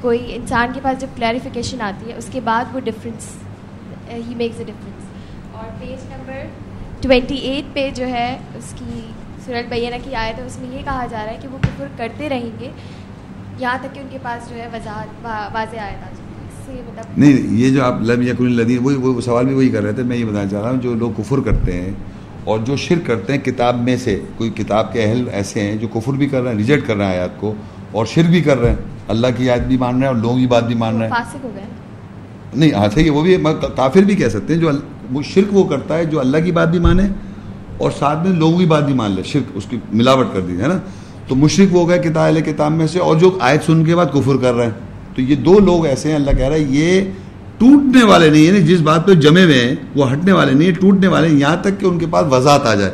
کوئی 0.00 0.34
انسان 0.34 0.72
کے 0.74 0.80
پاس 0.82 1.00
جب 1.00 1.16
کلیریفیکیشن 1.16 1.80
آتی 1.82 2.10
ہے، 2.10 2.16
اس 2.16 2.28
کے 2.32 2.40
بعد 2.44 2.74
وہ 2.74 2.80
difference 2.84 3.28
he 4.10 4.34
makes 4.36 4.58
a 4.58 4.64
difference 4.64 5.56
اور 5.56 5.70
پیج 5.80 6.06
نمبر 6.10 6.46
ٹوینٹی 7.02 7.36
ایٹ 7.48 7.74
پہ 7.74 7.88
جو 7.96 8.06
ہے، 8.08 8.38
اس 8.58 8.72
کی 8.78 9.00
سورہ 9.44 9.56
البینہ 9.56 9.96
کی 10.04 10.14
آیت 10.14 10.38
ہے، 10.38 10.44
اس 10.44 10.58
میں 10.60 10.76
یہ 10.76 10.82
کہا 10.84 11.06
جا 11.10 11.24
رہا 11.24 11.32
ہے 11.32 11.38
کہ 11.42 11.48
وہ 11.48 11.58
کفر 11.62 11.86
کرتے 11.96 12.28
رہیں 12.28 12.50
گے، 12.60 12.70
یہاں 13.58 13.78
تک 13.82 13.94
کہ 13.94 14.00
ان 14.00 14.06
کے 14.10 14.18
پاس 14.22 14.48
جو 14.50 14.56
ہے 14.56 14.68
وضاحت 14.72 15.24
واضح 15.52 15.80
آیت 15.80 16.02
آ 16.02 16.08
مطلب 16.70 17.18
نہیں، 17.18 17.46
یہ 17.58 17.70
جو 17.74 17.82
آپ 17.84 18.00
لم 18.00 18.22
یقن 18.22 18.46
الدین 18.46 18.78
وہی، 18.82 18.96
وہ 18.96 19.20
سوال 19.20 19.46
بھی 19.46 19.54
وہی 19.54 19.68
کر 19.68 19.82
رہے 19.82 19.92
تھے، 19.92 20.02
میں 20.02 20.16
یہ 20.16 20.24
بتانا 20.24 20.48
چاہ 20.48 20.60
رہا 20.60 20.70
ہوں، 20.70 20.80
جو 20.80 20.94
لوگ 20.94 21.10
کفر 21.16 21.40
کرتے 21.44 21.72
ہیں 21.72 21.92
اور 22.44 22.58
جو 22.66 22.76
شرک 22.76 23.06
کرتے 23.06 23.32
ہیں 23.32 23.40
کتاب 23.44 23.80
میں 23.84 23.96
سے، 24.04 24.18
کوئی 24.36 24.50
کتاب 24.56 24.92
کے 24.92 25.02
اہل 25.04 25.24
ایسے 25.32 25.60
ہیں 25.60 25.76
جو 25.76 25.88
کفر 25.92 26.12
بھی 26.12 26.28
کر 26.28 26.42
رہے 26.42 26.50
ہیں، 26.50 26.58
ریجیکٹ 26.58 26.86
کر 26.86 26.96
رہے 26.96 27.04
ہیں 27.04 27.12
آیات 27.12 27.40
کو 27.40 27.52
اور 27.92 28.06
شرک 28.06 28.30
بھی 28.30 28.40
کر 28.42 28.58
رہے 28.58 28.70
ہیں۔ 28.70 28.76
اللہ 29.10 29.26
کی 29.36 29.50
آیت 29.50 29.62
بھی 29.62 29.76
مان 29.76 29.94
رہے 29.94 30.00
ہیں 30.00 30.14
اور 30.14 30.14
لوگوں 30.14 30.36
کی 30.38 30.46
بات 30.46 30.64
بھی 30.64 30.74
مان 30.74 30.96
رہے 30.96 31.04
ہیں۔ 31.04 31.10
نہیں 32.54 32.72
ہاں 32.72 32.88
صحیح 32.94 33.04
ہے 33.04 33.10
وہ 33.10 33.22
بھی 33.22 33.36
کافر 33.76 34.00
بھی 34.00 34.14
کہہ 34.16 34.28
سکتے 34.28 34.54
ہیں 34.54 34.60
جو 34.60 34.70
وہ 35.12 35.22
شرک 35.22 35.54
وہ 35.54 35.64
کرتا 35.64 35.96
ہے 35.98 36.04
جو 36.04 36.20
اللہ 36.20 36.36
کی 36.44 36.52
بات 36.52 36.68
بھی 36.68 36.78
مانے 36.78 37.02
اور 37.78 37.90
ساتھ 37.98 38.26
میں 38.26 38.36
لوگوں 38.36 38.58
کی 38.58 38.66
بات 38.66 38.84
بھی 38.84 38.94
مان 38.94 39.10
لے 39.10 39.22
شرک 39.22 39.50
اس 39.54 39.66
کی 39.70 39.78
ملاوٹ 39.92 40.26
کر 40.32 40.40
دی 40.40 40.60
ہے 40.60 40.66
نا؟ 40.66 40.78
تو 41.28 41.34
مشرق 41.34 41.74
وہ 41.76 41.88
گئے 41.88 41.98
کتاب 41.98 42.24
اہل 42.24 42.40
کتاب 42.40 42.72
میں 42.72 42.86
سے 42.86 42.98
اور 42.98 43.16
جو 43.16 43.38
آیت 43.40 43.64
سن 43.64 43.84
کے 43.84 43.96
بعد 43.96 44.06
کفر 44.06 44.36
کر 44.36 44.54
رہے 44.54 44.64
ہیں۔ 44.64 44.72
تو 45.14 45.22
یہ 45.22 45.36
دو 45.36 45.58
لوگ 45.58 45.86
ایسے 45.86 46.08
ہیں 46.08 46.16
اللہ 46.16 46.30
کہہ 46.30 46.48
رہا 46.48 46.56
ہے 46.56 46.60
یہ 46.60 47.00
ٹوٹنے 47.58 48.04
والے 48.04 48.30
نہیں 48.30 48.42
یعنی 48.42 48.62
جس 48.62 48.80
بات 48.80 49.06
پہ 49.06 49.14
جمے 49.14 49.44
ہوئے 49.44 49.64
ہیں 49.64 49.74
وہ 49.96 50.12
ہٹنے 50.12 50.32
والے 50.32 50.52
نہیں 50.52 50.72
ٹوٹنے 50.80 51.06
والے 51.06 51.28
ہیں 51.28 51.38
یہاں 51.38 51.56
تک 51.56 51.80
کہ 51.80 51.86
ان 51.86 51.98
کے 51.98 52.06
پاس 52.10 52.26
وضاحت 52.30 52.66
آ 52.66 52.74
جائے۔ 52.74 52.92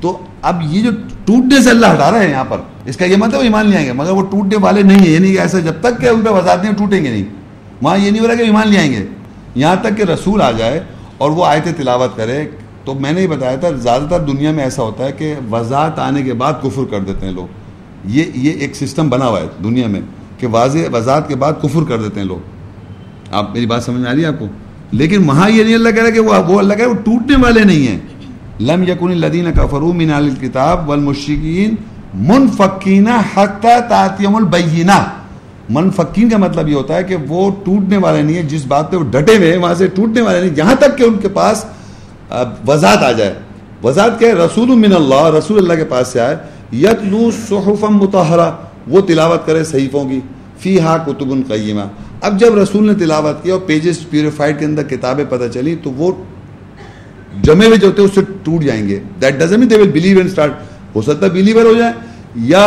تو 0.00 0.18
اب 0.42 0.62
یہ 0.70 0.82
جو 0.82 0.90
ٹوٹنے 1.24 1.62
سے 1.62 1.70
اللہ 1.70 1.86
ہٹا 1.86 2.10
رہے 2.10 2.24
ہیں 2.24 2.30
یہاں 2.30 2.44
پر 2.44 2.56
اس 2.84 2.96
کا 2.96 3.04
یہ 3.04 3.16
مطلب 3.16 3.40
ایمان 3.40 3.66
نہیں 3.66 3.76
آئیں 3.76 3.86
گے، 3.86 3.92
مگر 3.92 4.10
وہ 4.10 4.22
ٹوٹنے 4.22 4.56
والے 4.60 4.82
نہیں 4.82 4.98
ہیں 4.98 5.10
یعنی 5.10 5.32
کہ 5.32 5.40
ایسا 5.40 5.58
جب 5.58 5.72
تک 5.80 6.00
کہ 6.00 6.06
ان 6.06 6.20
پہ 6.20 6.30
وضاحت 6.30 6.64
نہیں 6.64 6.74
ٹوٹیں 6.74 7.04
گے 7.04 7.10
نہیں۔ 7.10 7.24
وہاں 7.82 7.98
یہ 7.98 8.10
نہیں 8.10 8.22
ہو 8.22 8.28
رہا 8.28 8.34
کہ 8.34 8.42
ایمان 8.42 8.68
لے 8.68 8.78
آئیں 8.78 8.92
گے۔ 8.92 9.06
یہاں 9.54 9.76
تک 9.76 9.96
کہ 9.96 10.02
رسول 10.02 10.42
آ 10.42 10.50
جائے 10.50 10.80
اور 11.18 11.30
وہ 11.30 11.46
آیت 11.46 11.76
تلاوت 11.76 12.16
کرے، 12.16 12.48
تو 12.84 12.94
میں 12.94 13.12
نے 13.12 13.22
یہ 13.22 13.26
بتایا 13.26 13.56
تھا، 13.56 13.70
زیادہ 13.70 14.02
تر 14.10 14.20
دنیا 14.20 14.50
میں 14.50 14.64
ایسا 14.64 14.82
ہوتا 14.82 15.04
ہے 15.04 15.12
کہ 15.12 15.34
وضاحت 15.50 15.98
آنے 15.98 16.22
کے 16.22 16.32
بعد 16.32 16.52
کفر 16.62 16.82
کر 16.90 17.00
دیتے 17.00 17.26
ہیں 17.26 17.32
لوگ۔ 17.32 17.46
یہ 18.04 18.24
یہ 18.34 18.50
ایک 18.50 18.76
سسٹم 18.76 19.10
بنا 19.10 19.26
ہوا 19.26 19.40
ہے 19.40 19.46
دنیا 19.64 19.86
میں 19.86 20.00
کہ 20.38 20.46
واضح 20.46 20.78
وضاحت 20.92 21.28
کے 21.28 21.36
بعد 21.36 21.52
کفر 21.62 21.84
کر 21.88 22.02
دیتے 22.02 22.20
ہیں 22.20 22.26
لوگ۔ 22.26 22.38
آپ 23.30 23.54
میری 23.54 23.66
بات 23.66 23.84
سمجھ 23.84 24.00
میں 24.00 24.10
آ 24.10 24.14
رہی 24.14 24.20
ہے 24.20 24.26
آپ 24.26 24.38
کو؟ 24.38 24.46
لیکن 24.92 25.28
وہاں 25.28 25.50
یہ 25.50 25.64
نہیں 25.64 25.74
اللہ 25.74 25.88
کہہ 25.88 26.02
رہا 26.02 26.10
کہ 26.10 26.20
وہ 26.20 26.58
اللہ 26.58 26.74
کہہ 26.74 26.84
رہا 26.84 26.90
وہ 26.90 26.96
ٹوٹنے 26.96 27.36
والے 27.42 27.64
نہیں 27.64 27.86
ہیں۔ 27.86 27.98
لم 28.60 28.82
یقن 28.82 29.10
الدین 29.10 29.52
کفرو 29.52 29.92
من 29.92 30.12
الکتاب 30.12 30.88
والمشرکین 30.88 31.74
منفقین 32.14 33.08
حتی 33.34 33.76
تاتیم 33.88 34.36
البینہ. 34.36 35.04
منفقین 35.68 36.28
کا 36.28 36.36
مطلب 36.36 36.68
یہ 36.68 36.74
ہوتا 36.74 36.96
ہے 36.96 37.04
کہ 37.04 37.16
وہ 37.28 37.50
ٹوٹنے 37.64 37.96
والے 37.96 38.22
نہیں 38.22 38.36
ہیں، 38.36 38.48
جس 38.48 38.66
بات 38.66 38.90
پہ 38.90 38.96
وہ 38.96 39.10
ڈٹے 39.10 39.36
ہوئے 39.36 39.52
ہیں، 39.52 39.58
وہاں 39.58 39.74
سے 39.74 39.86
ٹوٹنے 39.86 40.20
والے 40.20 40.40
نہیں، 40.40 40.50
یہاں 40.56 40.74
تک 40.74 40.98
کہ 40.98 41.02
ان 41.02 41.14
کے 41.18 41.28
پاس 41.28 41.64
وضاحت 42.68 43.02
آ 43.02 43.12
جائے۔ 43.12 43.34
وضاحت 43.84 44.18
کیا 44.18 44.28
ہے؟ 44.28 44.34
رسول 44.34 44.68
من 44.68 44.92
اللہ، 44.94 45.24
رسول 45.38 45.58
اللہ 45.58 45.72
کے 45.74 45.84
پاس 45.84 46.08
سے 46.08 46.20
آئے۔ 46.20 46.36
یتلو 46.72 47.30
صحفم 47.48 47.96
متحرہ 47.96 48.50
وہ 48.86 49.00
تلاوت 49.00 49.46
کرے 49.46 49.64
صحیفوں 49.64 50.08
کی۔ 50.08 50.20
فی 50.58 50.80
ہا 50.80 50.96
کتب 50.96 51.28
قیمہ۔ 51.48 51.86
اب 52.20 52.38
جب 52.40 52.58
رسول 52.58 52.86
نے 52.86 52.94
تلاوت 52.94 53.42
کیا 53.42 53.54
اور 53.54 53.62
پیجز 53.66 53.98
پیوریفائڈ 54.10 54.58
کے 54.58 54.64
اندر 54.64 54.82
کتابیں 54.82 55.24
پتہ 55.28 55.48
چلی 55.54 55.76
تو 55.82 55.90
وہ 55.90 56.12
جمے 57.42 57.66
ہوئے 57.66 57.76
جو 57.76 57.86
ہوتے 57.86 58.02
ہیں، 58.02 58.08
اس 58.08 58.14
سے 58.14 58.20
ٹوٹ 58.42 58.62
جائیں 58.64 58.88
گے۔ 58.88 58.98
That 59.22 59.38
doesn't 59.38 59.70
they 59.70 59.76
will 59.76 59.90
believe 59.90 60.16
and 60.16 60.30
start 60.30 60.52
ہو 60.94 61.02
سکتا 61.02 61.26
ہے 61.26 61.30
بلیور 61.30 61.64
ہو 61.64 61.74
جائے 61.74 61.92
یا 62.44 62.64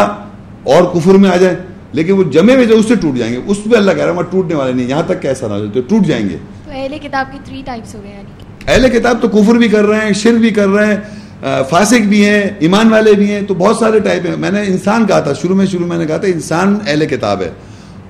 اور 0.64 0.84
کفر 0.94 1.14
میں 1.14 1.30
آ 1.30 1.36
جائے 1.36 1.56
لیکن 1.94 2.14
وہ 2.14 2.24
جمے 2.24 2.56
ہوئے 2.56 2.66
جو 2.66 2.78
اس 2.78 2.86
سے 2.88 2.96
ٹوٹ 2.96 3.18
جائیں 3.18 3.34
گے۔ 3.34 3.40
اس 3.48 3.58
پہ 3.64 3.76
اللہ 3.78 3.92
کہہ 3.92 4.04
رہا 4.04 4.12
ہے 4.12 4.18
وہ 4.18 4.22
ٹوٹنے 4.22 4.56
والے 4.56 4.74
نہیں 4.74 4.88
یہاں 4.88 5.04
تک 5.08 5.22
کیسا 5.22 5.48
نہ 5.48 5.54
ہو 5.54 5.60
جائے 5.60 5.82
ٹوٹ 5.82 6.06
جائیں 6.06 6.30
گے۔ 6.30 6.38
تو 6.66 6.72
اہل 6.72 6.98
کتاب 7.04 7.32
کی 7.32 7.40
تھری 7.46 7.62
ٹائپس 7.66 7.96
ہو 7.96 8.02
گئے 8.04 8.22
اہل 8.68 8.90
کتاب 8.90 9.22
تو 9.22 9.28
کفر 9.28 9.56
بھی 9.56 9.68
کر 9.68 9.86
رہے 9.86 10.06
ہیں 10.06 10.14
شر 10.14 10.34
بھی 10.34 10.50
کر 10.50 10.68
رہے 10.68 10.94
ہیں 10.94 11.64
فاسق 11.70 12.08
بھی 12.10 12.24
ہیں 12.26 12.42
ایمان 12.60 12.92
والے 12.92 13.14
بھی 13.14 13.32
ہیں 13.32 13.42
تو 13.42 13.54
بہت 13.54 13.78
سارے 13.78 14.00
ٹائپ 14.00 14.26
ہیں۔ 14.26 14.36
میں 14.38 14.52
نے 14.52 14.62
انسان 14.68 15.06
کہا 15.06 15.20
تھا 15.20 15.34
شروع 15.34 15.56
میں 15.56 15.66
شروع 15.66 15.88
میں 15.88 15.98
نے 15.98 16.06
کہا 16.06 16.18
تھا 16.18 16.28
انسان 16.28 16.78
اہل 16.88 17.06
کتاب 17.06 17.42
ہے۔ 17.42 17.52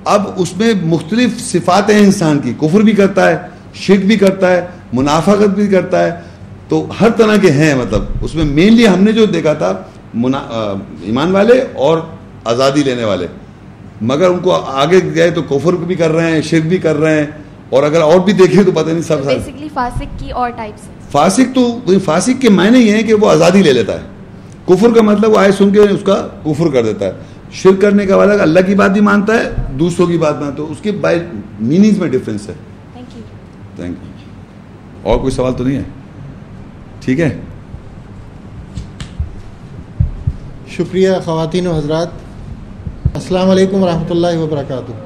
اب 0.04 0.22
اس 0.36 0.56
میں 0.56 0.72
مختلف 0.84 1.40
صفات 1.40 1.90
ہیں 1.90 1.98
انسان 1.98 2.38
کی۔ 2.38 2.52
کفر 2.60 2.80
بھی 2.80 2.92
کرتا 2.92 3.28
ہے 3.30 3.36
شرک 3.74 4.04
بھی 4.06 4.16
کرتا 4.16 4.50
ہے 4.50 4.66
منافقت 4.92 5.54
بھی 5.54 5.66
کرتا 5.66 6.04
ہے۔ 6.04 6.10
تو 6.68 6.86
ہر 7.00 7.10
طرح 7.10 7.36
کے 7.36 7.50
ہیں 7.50 7.74
مطلب 7.74 8.04
اس 8.20 8.34
میں 8.34 8.44
مینلی 8.44 8.88
ہم 8.88 9.02
نے 9.04 9.12
جو 9.12 9.26
دیکھا 9.26 9.52
تھا 9.52 9.72
ایمان 10.24 11.32
والے 11.32 11.60
اور 11.74 11.98
آزادی 12.44 12.82
لینے 12.82 13.04
والے۔ 13.04 13.26
مگر 14.00 14.28
ان 14.30 14.38
کو 14.38 14.52
آگے 14.54 15.00
گئے 15.14 15.30
تو 15.30 15.42
کفر 15.42 15.72
بھی 15.72 15.94
کر 15.94 16.10
رہے 16.10 16.30
ہیں 16.30 16.42
شرک 16.42 16.62
بھی 16.62 16.78
کر 16.78 16.96
رہے 16.96 17.20
ہیں 17.20 17.26
اور 17.70 17.82
اگر 17.82 18.00
اور 18.00 18.20
بھی 18.20 18.32
دیکھیں 18.32 18.62
تو 18.62 18.70
پتہ 18.70 18.90
نہیں 18.90 19.02
سب 19.02 19.24
بیسکلی 19.26 19.68
فاسق 19.74 20.18
کی 20.18 20.30
اور 20.30 20.50
ٹائپس 20.50 21.10
فاسق 21.12 21.54
تو 21.54 21.80
فاسق 22.04 22.40
کے 22.40 22.50
معنی 22.50 22.78
یہ 22.78 22.94
ہیں 22.94 23.02
کہ 23.02 23.14
وہ 23.14 23.30
آزادی 23.30 23.62
لے 23.62 23.72
لیتا 23.72 23.92
ہے۔ 23.92 24.06
کفر 24.64 24.88
کا 24.94 25.02
مطلب 25.02 25.30
وہ 25.30 25.38
آئے 25.38 25.52
سن 25.52 25.70
کے 25.70 25.80
اس 25.80 26.00
کا 26.04 26.28
کفر 26.44 26.70
کر 26.72 26.84
دیتا 26.84 27.06
ہے۔ 27.06 27.12
شرک 27.52 27.80
کرنے 27.80 28.06
کا 28.06 28.16
والا 28.16 28.42
اللہ 28.42 28.60
کی 28.66 28.74
بات 28.74 28.90
بھی 28.90 29.00
مانتا 29.00 29.34
ہے 29.34 29.50
دوسروں 29.78 30.06
کی 30.06 30.18
بات 30.18 30.40
مانتا 30.40 30.62
ہے۔ 30.62 30.68
اس 30.68 30.78
کے 30.82 30.92
بائی 30.92 31.20
میننگز 31.60 31.98
میں 31.98 32.08
ڈفرینس 32.08 32.48
ہے۔ 32.48 32.54
تھینک 33.76 33.88
یو 33.88 35.10
اور 35.10 35.18
کوئی 35.18 35.30
سوال 35.30 35.52
تو 35.52 35.64
نہیں 35.64 35.76
ہے؟ 35.76 35.82
ٹھیک 37.00 37.20
ہے؟ 37.20 37.38
شکریہ 40.76 41.10
خواتین 41.24 41.66
و 41.66 41.74
حضرات۔ 41.74 42.08
السلام 43.14 43.50
علیکم 43.50 43.82
ورحمۃ 43.82 44.10
اللہ 44.10 44.38
وبرکاتہ۔ 44.38 45.05